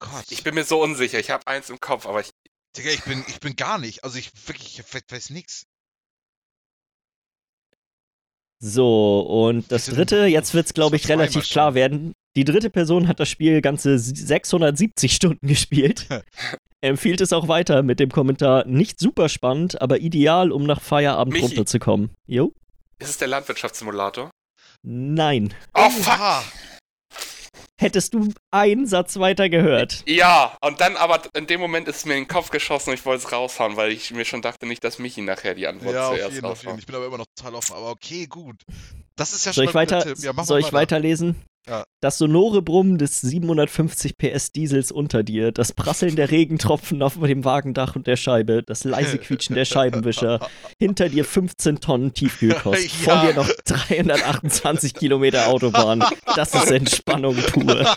Gott. 0.00 0.24
Ich 0.30 0.42
bin 0.42 0.54
mir 0.54 0.64
so 0.64 0.82
unsicher. 0.82 1.18
Ich 1.20 1.30
habe 1.30 1.46
eins 1.46 1.70
im 1.70 1.78
Kopf, 1.80 2.06
aber 2.06 2.20
ich. 2.20 2.30
Digga, 2.76 2.90
ich 2.90 3.02
bin, 3.04 3.24
ich 3.28 3.40
bin 3.40 3.54
gar 3.56 3.78
nicht. 3.78 4.04
Also 4.04 4.18
ich 4.18 4.30
wirklich, 4.46 4.78
ich 4.78 4.94
we- 4.94 5.00
weiß 5.08 5.30
nix. 5.30 5.64
So, 8.62 9.20
und 9.20 9.72
das 9.72 9.86
dritte, 9.86 10.26
jetzt 10.26 10.52
wird 10.52 10.66
es, 10.66 10.74
glaube 10.74 10.96
ich, 10.96 11.08
relativ 11.08 11.44
schon. 11.44 11.52
klar 11.52 11.74
werden. 11.74 12.12
Die 12.36 12.44
dritte 12.44 12.68
Person 12.70 13.08
hat 13.08 13.18
das 13.18 13.28
Spiel 13.28 13.62
ganze 13.62 13.98
670 13.98 15.14
Stunden 15.14 15.46
gespielt. 15.46 16.06
Er 16.10 16.22
empfiehlt 16.90 17.20
es 17.22 17.32
auch 17.32 17.48
weiter 17.48 17.82
mit 17.82 18.00
dem 18.00 18.10
Kommentar, 18.10 18.66
nicht 18.66 19.00
super 19.00 19.28
spannend, 19.28 19.80
aber 19.80 20.00
ideal, 20.00 20.52
um 20.52 20.64
nach 20.64 20.80
Feierabend 20.82 21.32
Michi. 21.34 21.46
runterzukommen. 21.46 22.10
Jo? 22.26 22.52
Ist 22.98 23.08
es 23.10 23.18
der 23.18 23.28
Landwirtschaftssimulator? 23.28 24.30
Nein. 24.82 25.54
Oh, 25.74 25.88
fuck! 25.90 26.44
Hättest 27.80 28.12
du 28.12 28.28
einen 28.50 28.86
Satz 28.86 29.18
weiter 29.18 29.48
gehört. 29.48 30.02
Ja, 30.06 30.54
und 30.60 30.80
dann 30.82 30.96
aber 30.96 31.22
in 31.34 31.46
dem 31.46 31.60
Moment 31.60 31.88
ist 31.88 32.04
mir 32.04 32.12
in 32.14 32.24
den 32.24 32.28
Kopf 32.28 32.50
geschossen 32.50 32.90
und 32.90 32.94
ich 32.94 33.06
wollte 33.06 33.24
es 33.24 33.32
raushauen, 33.32 33.76
weil 33.76 33.90
ich 33.90 34.10
mir 34.12 34.26
schon 34.26 34.42
dachte 34.42 34.66
nicht, 34.66 34.84
dass 34.84 34.98
Michi 34.98 35.22
nachher 35.22 35.54
die 35.54 35.66
Antwort 35.66 35.94
Ja, 35.94 36.08
auf 36.08 36.14
zuerst 36.14 36.34
jeden, 36.34 36.44
auf 36.44 36.58
jeden. 36.58 36.68
raushaut. 36.68 36.80
Ich 36.80 36.86
bin 36.86 36.94
aber 36.94 37.06
immer 37.06 37.16
noch 37.16 37.26
total 37.34 37.54
offen. 37.54 37.74
Aber 37.74 37.90
okay, 37.90 38.26
gut. 38.26 38.56
Das 39.16 39.32
ist 39.32 39.46
ja 39.46 39.54
Soll 39.54 39.64
schon 39.64 39.70
ich 39.70 39.74
weiter, 39.74 40.02
Tipp. 40.02 40.18
Ja, 40.18 40.44
soll 40.44 40.60
ich 40.60 40.72
weiterlesen? 40.74 41.36
Ja. 41.70 41.84
Das 42.00 42.18
sonore 42.18 42.62
Brummen 42.62 42.98
des 42.98 43.20
750 43.20 44.18
PS 44.18 44.50
Diesels 44.50 44.90
unter 44.90 45.22
dir, 45.22 45.52
das 45.52 45.72
Prasseln 45.72 46.16
der 46.16 46.32
Regentropfen 46.32 47.00
auf 47.00 47.14
dem 47.20 47.44
Wagendach 47.44 47.94
und 47.94 48.08
der 48.08 48.16
Scheibe, 48.16 48.64
das 48.64 48.82
leise 48.82 49.18
Quietschen 49.18 49.54
der 49.54 49.64
Scheibenwischer, 49.64 50.40
hinter 50.80 51.08
dir 51.08 51.24
15 51.24 51.78
Tonnen 51.80 52.12
Tiefkühlkost, 52.12 52.90
vor 53.04 53.14
Ja. 53.14 53.26
dir 53.26 53.34
noch 53.34 53.48
328 53.66 54.94
Kilometer 54.94 55.46
Autobahn. 55.46 56.04
Das 56.34 56.54
ist 56.54 56.72
Entspannung 56.72 57.36
pur. 57.36 57.86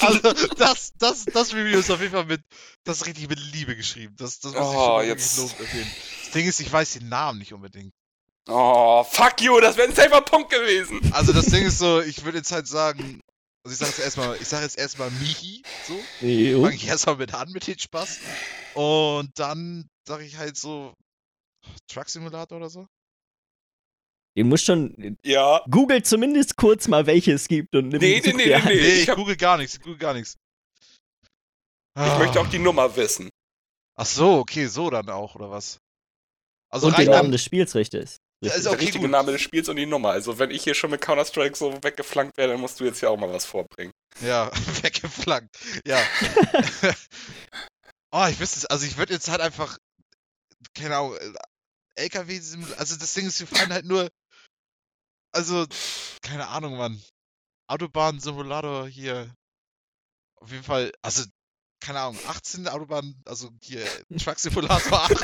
also, 0.00 0.32
das, 0.56 0.92
das, 0.98 1.24
das 1.24 1.52
Review 1.54 1.78
ist 1.78 1.90
auf 1.90 2.00
jeden 2.00 2.12
Fall 2.12 2.26
mit, 2.26 2.42
das 2.84 3.06
richtig 3.06 3.28
mit 3.28 3.40
Liebe 3.52 3.74
geschrieben. 3.76 4.14
Das, 4.18 4.38
das 4.40 4.52
muss 4.52 4.60
ich 4.60 4.66
Oh, 4.68 4.98
schon 5.00 5.06
wirklich 5.08 5.08
jetzt- 5.08 5.60
erwähnen. 5.60 5.90
Das 6.24 6.30
Ding 6.32 6.46
ist, 6.46 6.60
ich 6.60 6.72
weiß 6.72 6.92
den 6.92 7.08
Namen 7.08 7.38
nicht 7.40 7.52
unbedingt. 7.52 7.92
Oh, 8.48 9.02
fuck 9.04 9.40
you, 9.40 9.58
das 9.60 9.76
wäre 9.76 9.88
ein 9.88 9.94
safer 9.94 10.20
Punkt 10.20 10.50
gewesen. 10.50 11.00
Also, 11.12 11.32
das 11.32 11.46
Ding 11.46 11.64
ist 11.66 11.78
so, 11.78 12.00
ich 12.00 12.24
würde 12.24 12.38
jetzt 12.38 12.52
halt 12.52 12.68
sagen, 12.68 13.20
also 13.64 13.72
ich 13.72 13.78
sage 13.78 13.90
jetzt 13.90 14.00
erstmal, 14.00 14.36
ich 14.40 14.46
sage 14.46 14.62
jetzt 14.62 14.78
erstmal 14.78 15.10
Michi, 15.10 15.62
so. 15.86 15.98
Jo. 16.24 16.62
Fange 16.62 16.76
ich 16.76 16.86
erstmal 16.86 17.16
mit 17.16 17.34
an 17.34 17.50
mit 17.50 17.66
den 17.66 17.78
Spaß. 17.78 18.20
Und 18.74 19.30
dann 19.38 19.88
sage 20.06 20.24
ich 20.24 20.36
halt 20.36 20.56
so, 20.56 20.94
Truck 21.88 22.08
Simulator 22.08 22.58
oder 22.58 22.70
so. 22.70 22.86
Du 24.36 24.44
musst 24.44 24.66
schon. 24.66 25.16
Ja. 25.24 25.64
Google 25.68 26.02
zumindest 26.04 26.56
kurz 26.56 26.86
mal, 26.88 27.06
welche 27.06 27.32
es 27.32 27.48
gibt 27.48 27.74
und 27.74 27.88
nimm 27.88 28.00
Nee, 28.00 28.20
nee, 28.24 28.32
nee, 28.32 28.44
nee, 28.46 28.58
nee. 28.58 28.62
Nee, 28.66 28.72
ich 28.74 29.02
ich 29.02 29.08
hab- 29.08 29.16
google 29.16 29.36
gar 29.36 29.56
nichts, 29.56 29.74
ich 29.76 29.80
google 29.80 29.98
gar 29.98 30.14
nichts. 30.14 30.36
Ich 31.98 32.18
möchte 32.18 32.38
auch 32.40 32.46
die 32.48 32.58
Nummer 32.58 32.94
wissen. 32.94 33.30
Ach 33.98 34.04
so, 34.04 34.38
okay, 34.38 34.66
so 34.66 34.90
dann 34.90 35.08
auch, 35.08 35.34
oder 35.34 35.50
was? 35.50 35.78
Also 36.68 36.88
Und 36.88 36.98
den 36.98 37.08
Namen 37.08 37.32
des 37.32 37.42
Spiels 37.42 37.74
richtig. 37.74 38.16
Ja, 38.40 38.52
ist 38.52 38.64
Der 38.64 38.72
okay, 38.72 38.82
richtige 38.82 39.04
gut. 39.04 39.10
Name 39.10 39.32
des 39.32 39.40
Spiels 39.40 39.68
und 39.68 39.76
die 39.76 39.86
Nummer. 39.86 40.10
Also 40.10 40.38
wenn 40.38 40.50
ich 40.50 40.62
hier 40.62 40.74
schon 40.74 40.90
mit 40.90 41.00
Counter-Strike 41.00 41.56
so 41.56 41.82
weggeflankt 41.82 42.36
werde, 42.36 42.52
dann 42.52 42.60
musst 42.60 42.78
du 42.78 42.84
jetzt 42.84 43.00
ja 43.00 43.08
auch 43.08 43.16
mal 43.16 43.32
was 43.32 43.46
vorbringen. 43.46 43.92
Ja, 44.20 44.50
weggeflankt. 44.82 45.56
Ja. 45.86 45.98
oh, 48.12 48.26
ich 48.30 48.38
wüsste 48.38 48.58
es, 48.58 48.66
also 48.66 48.86
ich 48.86 48.98
würde 48.98 49.14
jetzt 49.14 49.28
halt 49.28 49.40
einfach, 49.40 49.78
keine 50.74 50.96
Ahnung, 50.96 51.16
LKW, 51.96 52.40
also 52.76 52.96
das 52.96 53.14
Ding 53.14 53.26
ist, 53.26 53.40
wir 53.40 53.46
fahren 53.46 53.72
halt 53.72 53.86
nur, 53.86 54.10
also, 55.32 55.66
keine 56.22 56.48
Ahnung, 56.48 56.76
Mann. 56.76 57.02
Autobahn-Simulator 57.68 58.86
hier. 58.86 59.34
Auf 60.36 60.50
jeden 60.50 60.62
Fall, 60.62 60.92
also, 61.02 61.24
keine 61.80 62.00
Ahnung, 62.00 62.18
18 62.26 62.68
Autobahn, 62.68 63.14
also 63.24 63.50
hier, 63.62 63.86
Truck 64.18 64.38
Simulator 64.38 65.02
18. 65.02 65.16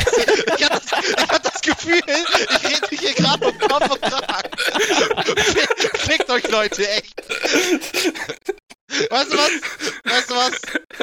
Ich 0.58 0.64
hab 0.64 0.72
das, 0.72 0.92
ich 0.92 1.16
hab 1.16 1.42
das 1.42 1.51
Gefühl, 1.62 2.00
ich 2.06 2.70
rede 2.70 2.86
mich 2.90 3.00
hier 3.00 3.14
gerade 3.14 3.46
um 3.48 3.58
Kopf 3.58 3.90
und 3.90 4.00
Kragen. 4.02 4.50
Fickt 5.96 6.30
euch, 6.30 6.48
Leute, 6.50 6.88
echt. 6.88 7.14
Weißt 9.10 9.32
du 9.32 9.36
was? 9.38 9.50
Weißt 10.04 10.30
du 10.30 10.34
was? 10.34 10.52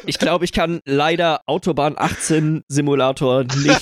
Ich 0.06 0.20
glaube, 0.20 0.46
ich 0.46 0.54
kann 0.54 0.80
leider 0.86 1.42
Autobahn 1.48 1.96
18 1.98 2.64
Simulator 2.68 3.44
nicht. 3.46 3.82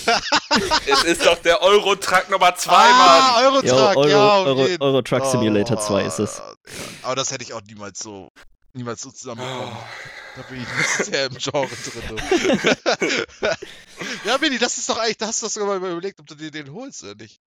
es 0.88 1.04
ist 1.04 1.26
doch 1.26 1.38
der 1.40 1.62
Euro-Truck 1.62 2.30
Nummer 2.30 2.56
2, 2.56 2.72
ah, 2.74 3.34
Mann. 3.36 3.44
Eurotruck, 3.46 3.98
Euro, 3.98 4.08
ja, 4.08 4.38
Euro. 4.38 4.68
Euro 4.80 5.02
Truck 5.02 5.26
Simulator 5.26 5.78
Oh, 5.78 5.82
2 5.86 6.04
ist 6.06 6.20
es. 6.20 6.38
ja. 6.38 6.54
Aber 7.04 7.16
das 7.16 7.32
hätte 7.32 7.44
ich 7.44 7.54
auch 7.54 7.62
niemals 7.68 8.00
so, 8.00 8.30
niemals 8.74 9.02
so 9.02 9.12
zusammenbekommen. 9.12 9.74
Oh. 9.76 9.84
Da 10.38 10.44
bin 10.44 10.62
ich 10.62 11.06
sehr 11.06 11.26
im 11.26 11.38
Genre 11.38 11.68
drin. 11.68 12.22
ja, 14.26 14.38
Mini, 14.38 14.60
das 14.60 14.78
ist 14.78 14.88
doch 14.88 14.98
eigentlich, 15.00 15.18
da 15.18 15.28
hast 15.28 15.42
du 15.42 15.48
doch 15.48 15.52
sogar 15.52 15.80
mal 15.80 15.92
überlegt, 15.92 16.20
ob 16.20 16.28
du 16.28 16.36
dir 16.36 16.52
den 16.52 16.72
holst 16.72 17.04
oder 17.04 17.16
nicht. 17.16 17.40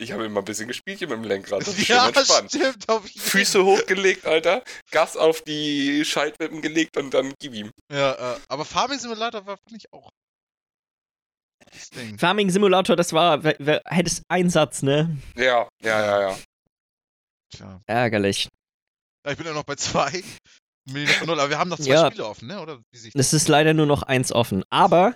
Ich 0.00 0.12
habe 0.12 0.26
immer 0.26 0.42
ein 0.42 0.44
bisschen 0.44 0.68
gespielt 0.68 0.98
hier 0.98 1.08
mit 1.08 1.16
dem 1.16 1.24
Lenkrad. 1.24 1.62
Das 1.62 1.68
ist 1.68 1.88
ja, 1.88 2.06
entspannt. 2.06 2.50
stimmt, 2.54 2.88
auf 2.88 3.08
jeden 3.08 3.20
Füße 3.20 3.64
hochgelegt, 3.64 4.26
Alter. 4.26 4.62
Gas 4.90 5.16
auf 5.16 5.42
die 5.42 6.04
Schaltwippen 6.04 6.60
gelegt 6.60 6.96
und 6.98 7.14
dann 7.14 7.32
gib 7.40 7.54
ihm. 7.54 7.70
Ja, 7.90 8.34
äh, 8.34 8.40
aber 8.48 8.64
Farming 8.64 8.98
Simulator 8.98 9.46
war, 9.46 9.56
fand 9.56 9.76
ich 9.76 9.92
auch. 9.92 10.10
Das 11.72 11.90
Ding. 11.90 12.18
Farming 12.18 12.50
Simulator, 12.50 12.94
das 12.94 13.12
war, 13.12 13.42
hättest 13.42 14.22
einen 14.28 14.50
Satz, 14.50 14.82
ne? 14.82 15.16
Ja, 15.34 15.66
ja, 15.82 16.00
ja, 16.00 16.20
ja. 16.28 16.38
Tja. 17.50 17.80
Ärgerlich. 17.86 18.48
Ja, 19.24 19.32
ich 19.32 19.38
bin 19.38 19.46
ja 19.46 19.52
noch 19.52 19.64
bei 19.64 19.74
zwei. 19.74 20.22
Noch 20.88 21.20
bei 21.20 21.26
null, 21.26 21.40
aber 21.40 21.50
wir 21.50 21.58
haben 21.58 21.68
noch 21.70 21.78
zwei 21.78 21.90
Ja. 21.90 22.06
Spiele 22.10 22.26
offen, 22.26 22.48
ne? 22.48 22.60
Oder 22.60 22.80
wie 22.90 22.98
sich 22.98 23.14
Es 23.14 23.32
ist 23.32 23.48
leider 23.48 23.74
nur 23.74 23.86
noch 23.86 24.02
eins 24.02 24.32
offen. 24.32 24.64
Aber 24.70 25.14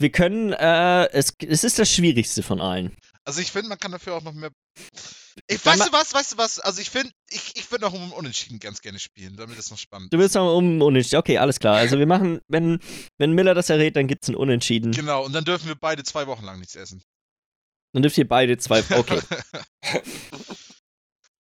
wir 0.00 0.10
können, 0.10 0.52
äh, 0.52 1.06
es, 1.10 1.34
es 1.44 1.64
ist 1.64 1.78
das 1.78 1.90
Schwierigste 1.90 2.42
von 2.42 2.60
allen. 2.60 2.96
Also 3.24 3.40
ich 3.40 3.50
finde, 3.52 3.68
man 3.68 3.78
kann 3.78 3.92
dafür 3.92 4.14
auch 4.14 4.22
noch 4.22 4.32
mehr. 4.32 4.50
Ich, 5.48 5.64
weißt 5.64 5.88
du 5.88 5.92
was, 5.92 6.14
weißt 6.14 6.32
du 6.32 6.38
was? 6.38 6.58
Also 6.58 6.80
ich 6.80 6.88
finde, 6.90 7.10
ich, 7.30 7.52
ich 7.56 7.70
würde 7.70 7.84
noch 7.84 7.92
um 7.92 8.12
Unentschieden 8.12 8.58
ganz 8.58 8.80
gerne 8.80 8.98
spielen, 8.98 9.36
damit 9.36 9.58
es 9.58 9.70
noch 9.70 9.78
spannend 9.78 10.12
Du 10.12 10.18
willst 10.18 10.34
noch 10.34 10.56
um 10.56 10.80
Unentschieden. 10.80 11.18
Okay, 11.18 11.38
alles 11.38 11.60
klar. 11.60 11.76
Also 11.76 11.98
wir 11.98 12.06
machen, 12.06 12.40
wenn, 12.48 12.78
wenn 13.18 13.32
Miller 13.32 13.54
das 13.54 13.70
errät, 13.70 13.96
dann 13.96 14.06
gibt's 14.06 14.28
ein 14.28 14.34
Unentschieden. 14.34 14.92
Genau, 14.92 15.24
und 15.24 15.32
dann 15.32 15.44
dürfen 15.44 15.68
wir 15.68 15.74
beide 15.74 16.04
zwei 16.04 16.26
Wochen 16.26 16.44
lang 16.44 16.58
nichts 16.58 16.74
essen. 16.74 17.02
Dann 17.92 18.02
dürft 18.02 18.18
ihr 18.18 18.28
beide 18.28 18.56
zwei. 18.58 18.82
Okay. 18.90 19.20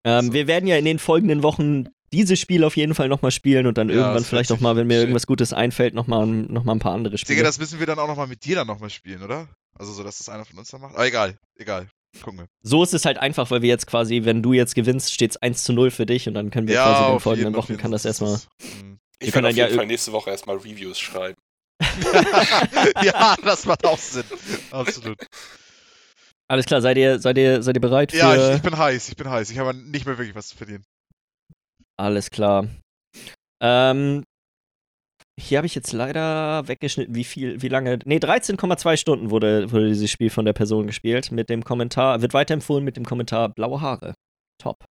Ähm, 0.03 0.27
So. 0.27 0.33
Wir 0.33 0.47
werden 0.47 0.67
ja 0.67 0.77
in 0.77 0.85
den 0.85 0.99
folgenden 0.99 1.43
Wochen 1.43 1.89
dieses 2.13 2.39
Spiel 2.39 2.63
auf 2.63 2.77
jeden 2.77 2.95
Fall 2.95 3.07
nochmal 3.09 3.31
spielen 3.31 3.67
und 3.67 3.77
dann 3.77 3.89
Ja, 3.89 3.95
irgendwann 3.95 4.23
vielleicht 4.23 4.49
wird 4.49 4.59
auch 4.59 4.61
mal, 4.61 4.75
wenn 4.75 4.87
mir 4.87 4.95
schön. 4.95 5.01
irgendwas 5.01 5.27
Gutes 5.27 5.53
einfällt, 5.53 5.93
nochmal 5.93 6.25
noch 6.25 6.63
mal 6.63 6.73
ein 6.73 6.79
paar 6.79 6.93
andere 6.93 7.15
Ich 7.15 7.21
Spiele. 7.21 7.35
denke, 7.37 7.47
das 7.47 7.59
müssen 7.59 7.79
wir 7.79 7.85
dann 7.85 7.99
auch 7.99 8.07
nochmal 8.07 8.27
mit 8.27 8.45
dir 8.45 8.55
dann 8.55 8.67
nochmal 8.67 8.89
spielen, 8.89 9.21
oder? 9.23 9.47
Also 9.77 9.93
so, 9.93 10.03
dass 10.03 10.17
das 10.17 10.29
einer 10.29 10.45
von 10.45 10.57
uns 10.57 10.69
dann 10.69 10.81
macht. 10.81 10.95
Aber 10.95 11.05
egal, 11.05 11.37
egal. 11.57 11.87
Gucken 12.23 12.39
wir. 12.39 12.45
so 12.63 12.81
ist 12.81 12.93
es 12.93 13.05
halt 13.05 13.17
einfach, 13.19 13.51
weil 13.51 13.61
wir 13.61 13.69
jetzt 13.69 13.85
quasi, 13.85 14.21
wenn 14.23 14.41
du 14.41 14.53
jetzt 14.53 14.73
gewinnst, 14.73 15.13
steht 15.13 15.31
es 15.31 15.37
1 15.37 15.63
zu 15.65 15.73
0 15.73 15.91
für 15.91 16.05
dich 16.05 16.27
und 16.27 16.33
dann 16.33 16.49
können 16.49 16.67
wir 16.67 16.75
ja, 16.75 16.83
quasi 16.85 17.03
in 17.03 17.11
den 17.15 17.19
folgenden 17.19 17.53
jeden, 17.53 17.63
Wochen 17.63 17.77
kann 17.77 17.91
das 17.91 18.05
erstmal. 18.05 18.37
Mhm. 18.59 18.97
Ich 19.19 19.31
können 19.31 19.43
kann 19.43 19.45
auf 19.45 19.49
dann 19.49 19.55
jeden 19.55 19.69
ja 19.71 19.75
Fall 19.75 19.85
nächste 19.87 20.11
Woche 20.13 20.29
erstmal 20.31 20.55
Reviews 20.57 20.99
schreiben. 20.99 21.35
ja, 23.03 23.35
das 23.43 23.65
macht 23.65 23.85
auch 23.85 23.99
Sinn. 23.99 24.23
Absolut. 24.71 25.17
Alles 26.47 26.65
klar, 26.65 26.81
seid 26.81 26.97
ihr, 26.97 27.19
seid 27.19 27.37
ihr, 27.37 27.61
seid 27.61 27.75
ihr 27.75 27.81
bereit 27.81 28.11
für. 28.13 28.17
Ja, 28.17 28.49
ich, 28.51 28.55
ich 28.55 28.61
bin 28.61 28.77
heiß, 28.77 29.09
ich 29.09 29.15
bin 29.17 29.29
heiß. 29.29 29.49
Ich 29.51 29.57
habe 29.59 29.73
nicht 29.75 30.05
mehr 30.05 30.17
wirklich 30.17 30.35
was 30.35 30.47
zu 30.47 30.57
verlieren. 30.57 30.83
Alles 31.99 32.29
klar. 32.29 32.67
Ähm, 33.61 34.23
hier 35.39 35.59
habe 35.59 35.67
ich 35.67 35.75
jetzt 35.75 35.93
leider 35.93 36.67
weggeschnitten, 36.67 37.13
wie 37.13 37.23
viel, 37.23 37.61
wie 37.61 37.67
lange. 37.67 37.99
Nee, 38.05 38.17
13,2 38.17 38.97
Stunden 38.97 39.29
wurde, 39.29 39.71
wurde 39.71 39.89
dieses 39.89 40.09
Spiel 40.09 40.29
von 40.29 40.45
der 40.45 40.53
Person 40.53 40.87
gespielt. 40.87 41.31
Mit 41.31 41.49
dem 41.49 41.63
Kommentar, 41.63 42.21
wird 42.21 42.33
weiterempfohlen 42.33 42.83
mit 42.83 42.97
dem 42.97 43.05
Kommentar 43.05 43.49
blaue 43.49 43.81
Haare. 43.81 44.15
Top. 44.59 44.85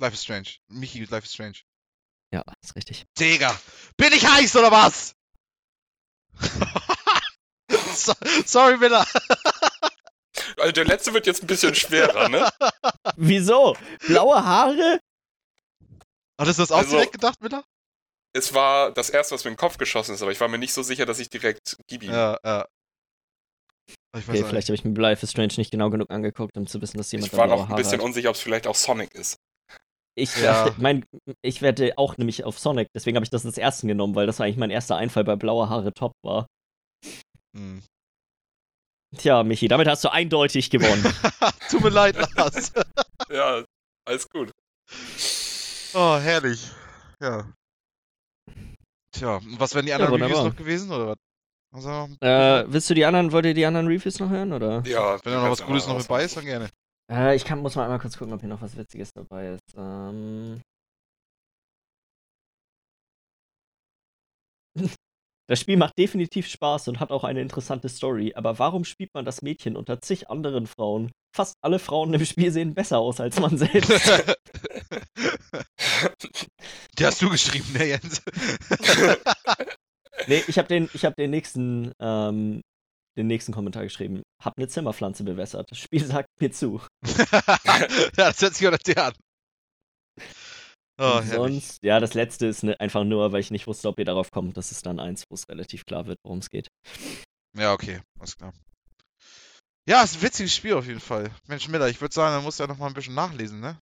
Life 0.00 0.14
is 0.14 0.22
Strange. 0.22 0.48
Michi, 0.68 1.04
Life 1.04 1.24
is 1.24 1.32
Strange. 1.32 1.58
Ja, 2.32 2.44
ist 2.62 2.76
richtig. 2.76 3.06
Digga, 3.18 3.58
bin 3.96 4.12
ich 4.12 4.24
heiß 4.26 4.54
oder 4.56 4.70
was? 4.70 5.14
so, 7.94 8.12
sorry, 8.44 8.76
Miller. 8.76 9.04
Also 10.58 10.72
der 10.72 10.84
letzte 10.84 11.12
wird 11.14 11.26
jetzt 11.26 11.42
ein 11.42 11.46
bisschen 11.46 11.74
schwerer, 11.74 12.28
ne? 12.28 12.48
Wieso? 13.16 13.76
Blaue 14.06 14.44
Haare? 14.44 15.00
Hattest 16.40 16.58
du 16.58 16.62
das 16.62 16.72
auch 16.72 16.78
Also- 16.78 16.92
direkt 16.92 17.12
gedacht, 17.12 17.40
Miller? 17.40 17.64
Es 18.34 18.52
war 18.54 18.92
das 18.92 19.10
erste, 19.10 19.34
was 19.34 19.44
mir 19.44 19.50
in 19.50 19.54
den 19.54 19.60
Kopf 19.60 19.78
geschossen 19.78 20.14
ist, 20.14 20.22
aber 20.22 20.30
ich 20.30 20.40
war 20.40 20.48
mir 20.48 20.58
nicht 20.58 20.72
so 20.74 20.82
sicher, 20.82 21.06
dass 21.06 21.18
ich 21.18 21.28
direkt 21.30 21.76
gib 21.88 22.02
ihm. 22.02 22.10
Ja, 22.12 22.38
ja. 22.44 22.66
Okay, 24.14 24.44
vielleicht 24.44 24.68
habe 24.68 24.74
ich 24.74 24.84
mir 24.84 24.92
Life 25.00 25.22
is 25.24 25.30
Strange 25.30 25.54
nicht 25.56 25.70
genau 25.70 25.90
genug 25.90 26.10
angeguckt, 26.10 26.56
um 26.56 26.66
zu 26.66 26.80
wissen, 26.80 26.98
dass 26.98 27.10
jemand 27.10 27.32
Ich 27.32 27.38
war 27.38 27.46
noch 27.46 27.68
ein 27.70 27.76
bisschen 27.76 27.98
hat. 28.00 28.04
unsicher, 28.04 28.28
ob 28.28 28.36
es 28.36 28.42
vielleicht 28.42 28.66
auch 28.66 28.74
Sonic 28.74 29.14
ist. 29.14 29.36
Ich, 30.14 30.36
Ja. 30.36 30.66
dachte, 30.66 30.80
mein, 30.82 31.04
ich 31.42 31.62
wette 31.62 31.92
auch 31.96 32.16
nämlich 32.18 32.44
auf 32.44 32.58
Sonic, 32.58 32.88
deswegen 32.94 33.16
habe 33.16 33.24
ich 33.24 33.30
das 33.30 33.46
als 33.46 33.56
ersten 33.58 33.88
genommen, 33.88 34.14
weil 34.14 34.26
das 34.26 34.40
eigentlich 34.40 34.56
mein 34.56 34.70
erster 34.70 34.96
Einfall 34.96 35.24
bei 35.24 35.36
blaue 35.36 35.68
Haare 35.68 35.92
top 35.94 36.12
war. 36.22 36.46
Hm. 37.56 37.82
Tja, 39.16 39.42
Michi, 39.42 39.68
damit 39.68 39.88
hast 39.88 40.04
du 40.04 40.12
eindeutig 40.12 40.68
gewonnen. 40.70 41.02
Tut 41.70 41.82
mir 41.82 41.88
leid, 41.90 42.16
Lars. 42.36 42.72
Ja, 43.30 43.64
alles 44.06 44.28
gut. 44.28 44.50
Oh, 45.94 46.18
herrlich. 46.18 46.70
Ja. 47.20 47.50
Tja, 49.12 49.36
und 49.36 49.58
was 49.58 49.74
wären 49.74 49.86
die 49.86 49.92
anderen 49.92 50.12
Reviews 50.12 50.28
wunderbar. 50.30 50.50
noch 50.50 50.56
gewesen, 50.56 50.92
oder 50.92 51.14
was? 51.70 51.84
Noch? 51.84 52.08
äh, 52.20 52.64
willst 52.72 52.90
du 52.90 52.94
die 52.94 53.04
anderen, 53.04 53.32
wollt 53.32 53.46
ihr 53.46 53.54
die 53.54 53.66
anderen 53.66 53.86
Reviews 53.86 54.18
noch 54.18 54.30
hören, 54.30 54.52
oder? 54.52 54.82
Ja, 54.86 55.18
Wenn 55.24 55.32
da 55.32 55.42
noch 55.42 55.50
was 55.50 55.64
Gutes 55.64 55.86
noch 55.86 55.96
mit 55.96 56.08
bei 56.08 56.24
ist, 56.24 56.36
dann 56.36 56.44
gerne. 56.44 56.68
Äh, 57.10 57.34
ich 57.36 57.44
kann, 57.44 57.60
muss 57.60 57.74
mal 57.74 57.84
einmal 57.84 57.98
kurz 57.98 58.18
gucken, 58.18 58.34
ob 58.34 58.40
hier 58.40 58.48
noch 58.48 58.60
was 58.60 58.76
Witziges 58.76 59.12
dabei 59.12 59.54
ist. 59.54 59.74
Ähm... 59.76 60.60
Das 65.48 65.60
Spiel 65.60 65.78
macht 65.78 65.98
definitiv 65.98 66.46
Spaß 66.46 66.88
und 66.88 67.00
hat 67.00 67.10
auch 67.10 67.24
eine 67.24 67.40
interessante 67.40 67.88
Story, 67.88 68.34
aber 68.34 68.58
warum 68.58 68.84
spielt 68.84 69.14
man 69.14 69.24
das 69.24 69.40
Mädchen 69.40 69.76
unter 69.76 69.98
zig 70.02 70.28
anderen 70.28 70.66
Frauen? 70.66 71.10
Fast 71.34 71.56
alle 71.62 71.78
Frauen 71.78 72.12
im 72.12 72.22
Spiel 72.26 72.50
sehen 72.52 72.74
besser 72.74 72.98
aus 72.98 73.18
als 73.18 73.40
man 73.40 73.56
selbst. 73.56 73.90
Die 76.98 77.06
hast 77.06 77.22
du 77.22 77.30
geschrieben, 77.30 77.72
ne, 77.72 77.86
Jens? 77.86 78.20
nee, 80.26 80.42
ich 80.46 80.58
habe 80.58 80.68
den, 80.68 80.90
ich 80.92 81.06
hab 81.06 81.16
den 81.16 81.30
nächsten, 81.30 81.92
ähm, 81.98 82.60
den 83.16 83.26
nächsten 83.26 83.52
Kommentar 83.52 83.84
geschrieben. 83.84 84.22
Hab 84.42 84.58
eine 84.58 84.68
Zimmerpflanze 84.68 85.24
bewässert. 85.24 85.70
Das 85.70 85.78
Spiel 85.78 86.04
sagt 86.04 86.28
mir 86.40 86.50
zu. 86.50 86.82
ja, 87.06 87.86
das 88.16 88.42
hört 88.42 88.54
sich 88.54 88.68
auch 88.68 88.72
an. 88.72 89.12
Oh. 90.98 91.22
Sonst, 91.22 91.78
ja, 91.82 92.00
das 92.00 92.14
letzte 92.14 92.46
ist 92.46 92.64
ne, 92.64 92.78
einfach 92.80 93.04
nur, 93.04 93.30
weil 93.30 93.40
ich 93.40 93.52
nicht 93.52 93.68
wusste, 93.68 93.88
ob 93.88 93.98
ihr 93.98 94.04
darauf 94.04 94.30
kommt. 94.32 94.56
Das 94.56 94.72
ist 94.72 94.84
dann 94.84 94.98
eins, 94.98 95.24
wo 95.30 95.34
es 95.34 95.48
relativ 95.48 95.86
klar 95.86 96.06
wird, 96.06 96.18
worum 96.24 96.38
es 96.38 96.50
geht. 96.50 96.68
Ja, 97.56 97.72
okay, 97.72 98.00
alles 98.18 98.36
klar. 98.36 98.52
Ja, 99.88 100.02
ist 100.02 100.16
ein 100.16 100.22
witziges 100.22 100.54
Spiel 100.54 100.74
auf 100.74 100.86
jeden 100.86 101.00
Fall. 101.00 101.30
Mensch, 101.46 101.68
Miller, 101.68 101.88
ich 101.88 102.00
würde 102.00 102.14
sagen, 102.14 102.34
dann 102.34 102.44
musst 102.44 102.58
du 102.58 102.64
ja 102.64 102.66
noch 102.66 102.78
mal 102.78 102.88
ein 102.88 102.94
bisschen 102.94 103.14
nachlesen, 103.14 103.60
ne? 103.60 103.80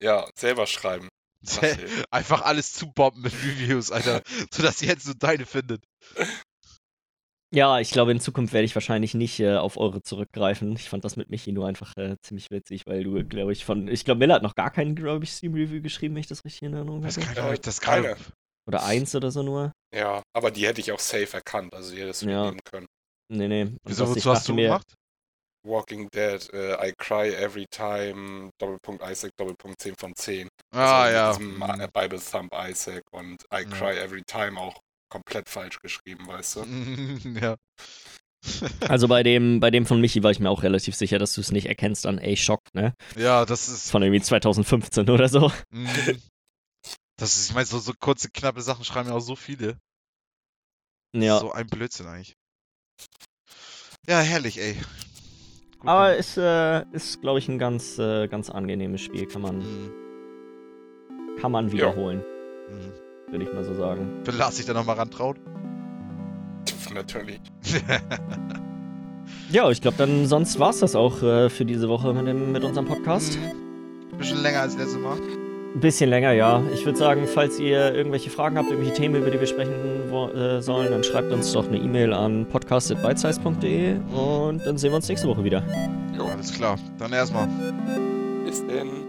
Ja, 0.00 0.28
selber 0.36 0.66
schreiben. 0.66 1.08
Einfach 2.10 2.42
alles 2.42 2.72
zubomben 2.72 3.22
mit 3.22 3.32
Reviews, 3.32 3.90
Alter, 3.90 4.22
sodass 4.52 4.82
ihr 4.82 4.88
jetzt 4.88 5.04
so 5.04 5.14
deine 5.14 5.46
findet. 5.46 5.82
Ja, 7.54 7.80
ich 7.80 7.90
glaube, 7.90 8.12
in 8.12 8.20
Zukunft 8.20 8.52
werde 8.52 8.66
ich 8.66 8.74
wahrscheinlich 8.74 9.14
nicht 9.14 9.40
äh, 9.40 9.56
auf 9.56 9.78
eure 9.78 10.02
zurückgreifen. 10.02 10.72
Ich 10.76 10.90
fand 10.90 11.04
das 11.04 11.16
mit 11.16 11.30
Michi 11.30 11.52
nur 11.52 11.66
einfach 11.66 11.96
äh, 11.96 12.16
ziemlich 12.22 12.50
witzig, 12.50 12.82
weil 12.86 13.04
du, 13.04 13.24
glaube 13.24 13.52
ich, 13.52 13.64
von. 13.64 13.88
Ich 13.88 14.04
glaube, 14.04 14.18
Miller 14.18 14.34
hat 14.34 14.42
noch 14.42 14.54
gar 14.54 14.70
keinen, 14.70 14.94
glaube 14.94 15.24
ich, 15.24 15.32
Steam-Review 15.32 15.80
geschrieben, 15.80 16.14
wenn 16.14 16.20
ich 16.20 16.26
das 16.26 16.44
richtig 16.44 16.62
in 16.62 16.74
Erinnerung 16.74 17.02
Das 17.02 17.16
habe. 17.16 17.26
kann, 17.26 17.34
Ja, 17.36 17.42
glaub 17.42 17.54
ich, 17.54 17.60
das 17.60 17.80
keine. 17.80 18.08
kann. 18.14 18.18
Oder 18.66 18.84
eins 18.84 19.14
oder 19.14 19.30
so 19.30 19.42
nur. 19.42 19.72
Ja, 19.96 20.22
aber 20.36 20.50
die 20.50 20.66
hätte 20.66 20.82
ich 20.82 20.92
auch 20.92 20.98
safe 20.98 21.32
erkannt, 21.32 21.72
also 21.72 21.94
die 21.94 22.02
hättest 22.02 22.20
du 22.22 22.28
Ja. 22.28 22.44
nehmen 22.44 22.60
können. 22.70 22.86
Nee, 23.32 23.48
nee. 23.48 23.62
Und 23.62 23.78
Wieso, 23.86 24.06
wozu 24.10 24.30
hast 24.30 24.46
du 24.46 24.52
mir, 24.52 24.64
gemacht? 24.68 24.92
Walking 25.66 26.08
Dead, 26.14 26.52
äh, 26.52 26.74
I 26.88 26.92
cry 26.98 27.34
every 27.34 27.64
time, 27.70 28.50
Doppelpunkt 28.60 29.02
Isaac, 29.02 29.30
Doppelpunkt 29.38 29.80
10 29.80 29.94
von 29.98 30.14
10. 30.14 30.48
Ah, 30.74 31.04
also 31.04 31.14
ja. 31.16 31.28
Mit 31.30 31.38
diesem 31.40 31.56
Mhm. 31.56 31.80
äh, 31.80 31.88
Bible 31.94 32.20
Thumb 32.20 32.50
Isaac 32.54 33.02
und 33.12 33.36
I 33.52 33.62
Ja. 33.62 33.64
cry 33.64 33.96
every 33.98 34.22
time 34.24 34.60
auch 34.60 34.78
komplett 35.08 35.48
falsch 35.48 35.80
geschrieben, 35.80 36.26
weißt 36.26 36.56
du? 36.56 36.64
ja. 37.40 37.56
Also 38.88 39.08
bei 39.08 39.24
dem, 39.24 39.58
bei 39.58 39.72
dem 39.72 39.84
von 39.84 40.00
Michi 40.00 40.22
war 40.22 40.30
ich 40.30 40.38
mir 40.38 40.48
auch 40.48 40.62
relativ 40.62 40.94
sicher, 40.94 41.18
dass 41.18 41.32
du 41.34 41.40
es 41.40 41.50
nicht 41.50 41.66
erkennst 41.66 42.06
an 42.06 42.20
A-Shock, 42.20 42.60
ne? 42.72 42.94
ja, 43.16 43.44
das 43.44 43.68
ist. 43.68 43.90
Von 43.90 44.00
irgendwie 44.02 44.22
2015 44.22 45.10
oder 45.10 45.28
so. 45.28 45.50
Mhm. 45.70 45.88
Das 47.16 47.34
ist, 47.36 47.48
ich 47.48 47.54
meine, 47.54 47.66
so, 47.66 47.80
so 47.80 47.92
kurze, 47.98 48.30
knappe 48.30 48.62
Sachen 48.62 48.84
schreiben 48.84 49.08
ja 49.08 49.16
auch 49.16 49.20
so 49.20 49.34
viele. 49.34 49.76
Ja. 51.16 51.40
So 51.40 51.50
ein 51.50 51.66
Blödsinn 51.66 52.06
eigentlich. 52.06 52.34
Ja, 54.06 54.20
herrlich, 54.20 54.60
ey. 54.60 54.74
Gut, 55.80 55.88
Aber 55.88 56.10
dann- 56.10 56.18
es 56.20 56.36
äh, 56.36 56.84
ist, 56.92 57.20
glaube 57.20 57.40
ich, 57.40 57.48
ein 57.48 57.58
ganz, 57.58 57.98
äh, 57.98 58.28
ganz 58.28 58.50
angenehmes 58.50 59.00
Spiel. 59.00 59.26
Kann 59.26 59.42
man, 59.42 59.58
Mhm. 59.58 61.38
kann 61.40 61.50
man 61.50 61.72
wiederholen, 61.72 62.22
Mhm. 62.70 62.92
Würde 63.30 63.44
ich 63.44 63.52
mal 63.52 63.64
so 63.64 63.74
sagen. 63.74 64.08
Will 64.24 64.34
Lars 64.34 64.56
sich 64.56 64.66
da 64.66 64.74
nochmal 64.74 64.96
rantrauen? 64.96 65.38
Natürlich. 66.94 67.40
Ja, 69.50 69.70
ich 69.70 69.80
glaube, 69.80 69.96
dann 69.96 70.26
sonst 70.26 70.58
war 70.58 70.70
es 70.70 70.80
das 70.80 70.94
auch 70.94 71.22
äh, 71.22 71.48
für 71.48 71.64
diese 71.64 71.88
Woche 71.88 72.12
mit, 72.12 72.26
dem, 72.26 72.52
mit 72.52 72.64
unserem 72.64 72.86
Podcast. 72.86 73.38
Mhm. 73.38 74.18
Bisschen 74.18 74.42
länger 74.42 74.60
als 74.60 74.76
letztes 74.76 74.98
Mal. 74.98 75.16
Ein 75.16 75.80
bisschen 75.80 76.10
länger, 76.10 76.32
ja. 76.32 76.62
Ich 76.74 76.84
würde 76.84 76.98
sagen, 76.98 77.26
falls 77.26 77.58
ihr 77.58 77.94
irgendwelche 77.94 78.30
Fragen 78.30 78.58
habt, 78.58 78.70
irgendwelche 78.70 78.94
Themen, 78.94 79.16
über 79.16 79.30
die 79.30 79.40
wir 79.40 79.46
sprechen 79.46 79.72
wo, 80.08 80.28
äh, 80.28 80.60
sollen, 80.60 80.90
dann 80.90 81.04
schreibt 81.04 81.32
uns 81.32 81.52
doch 81.52 81.66
eine 81.66 81.78
E-Mail 81.78 82.12
an 82.12 82.46
podcast.bitesize.de 82.46 83.96
und 84.12 84.66
dann 84.66 84.76
sehen 84.76 84.90
wir 84.90 84.96
uns 84.96 85.08
nächste 85.08 85.28
Woche 85.28 85.44
wieder. 85.44 85.62
Jo, 86.16 86.26
Alles 86.26 86.52
klar. 86.52 86.76
Dann 86.98 87.12
erstmal. 87.12 87.48
bis 88.44 88.66
denn. 88.66 89.07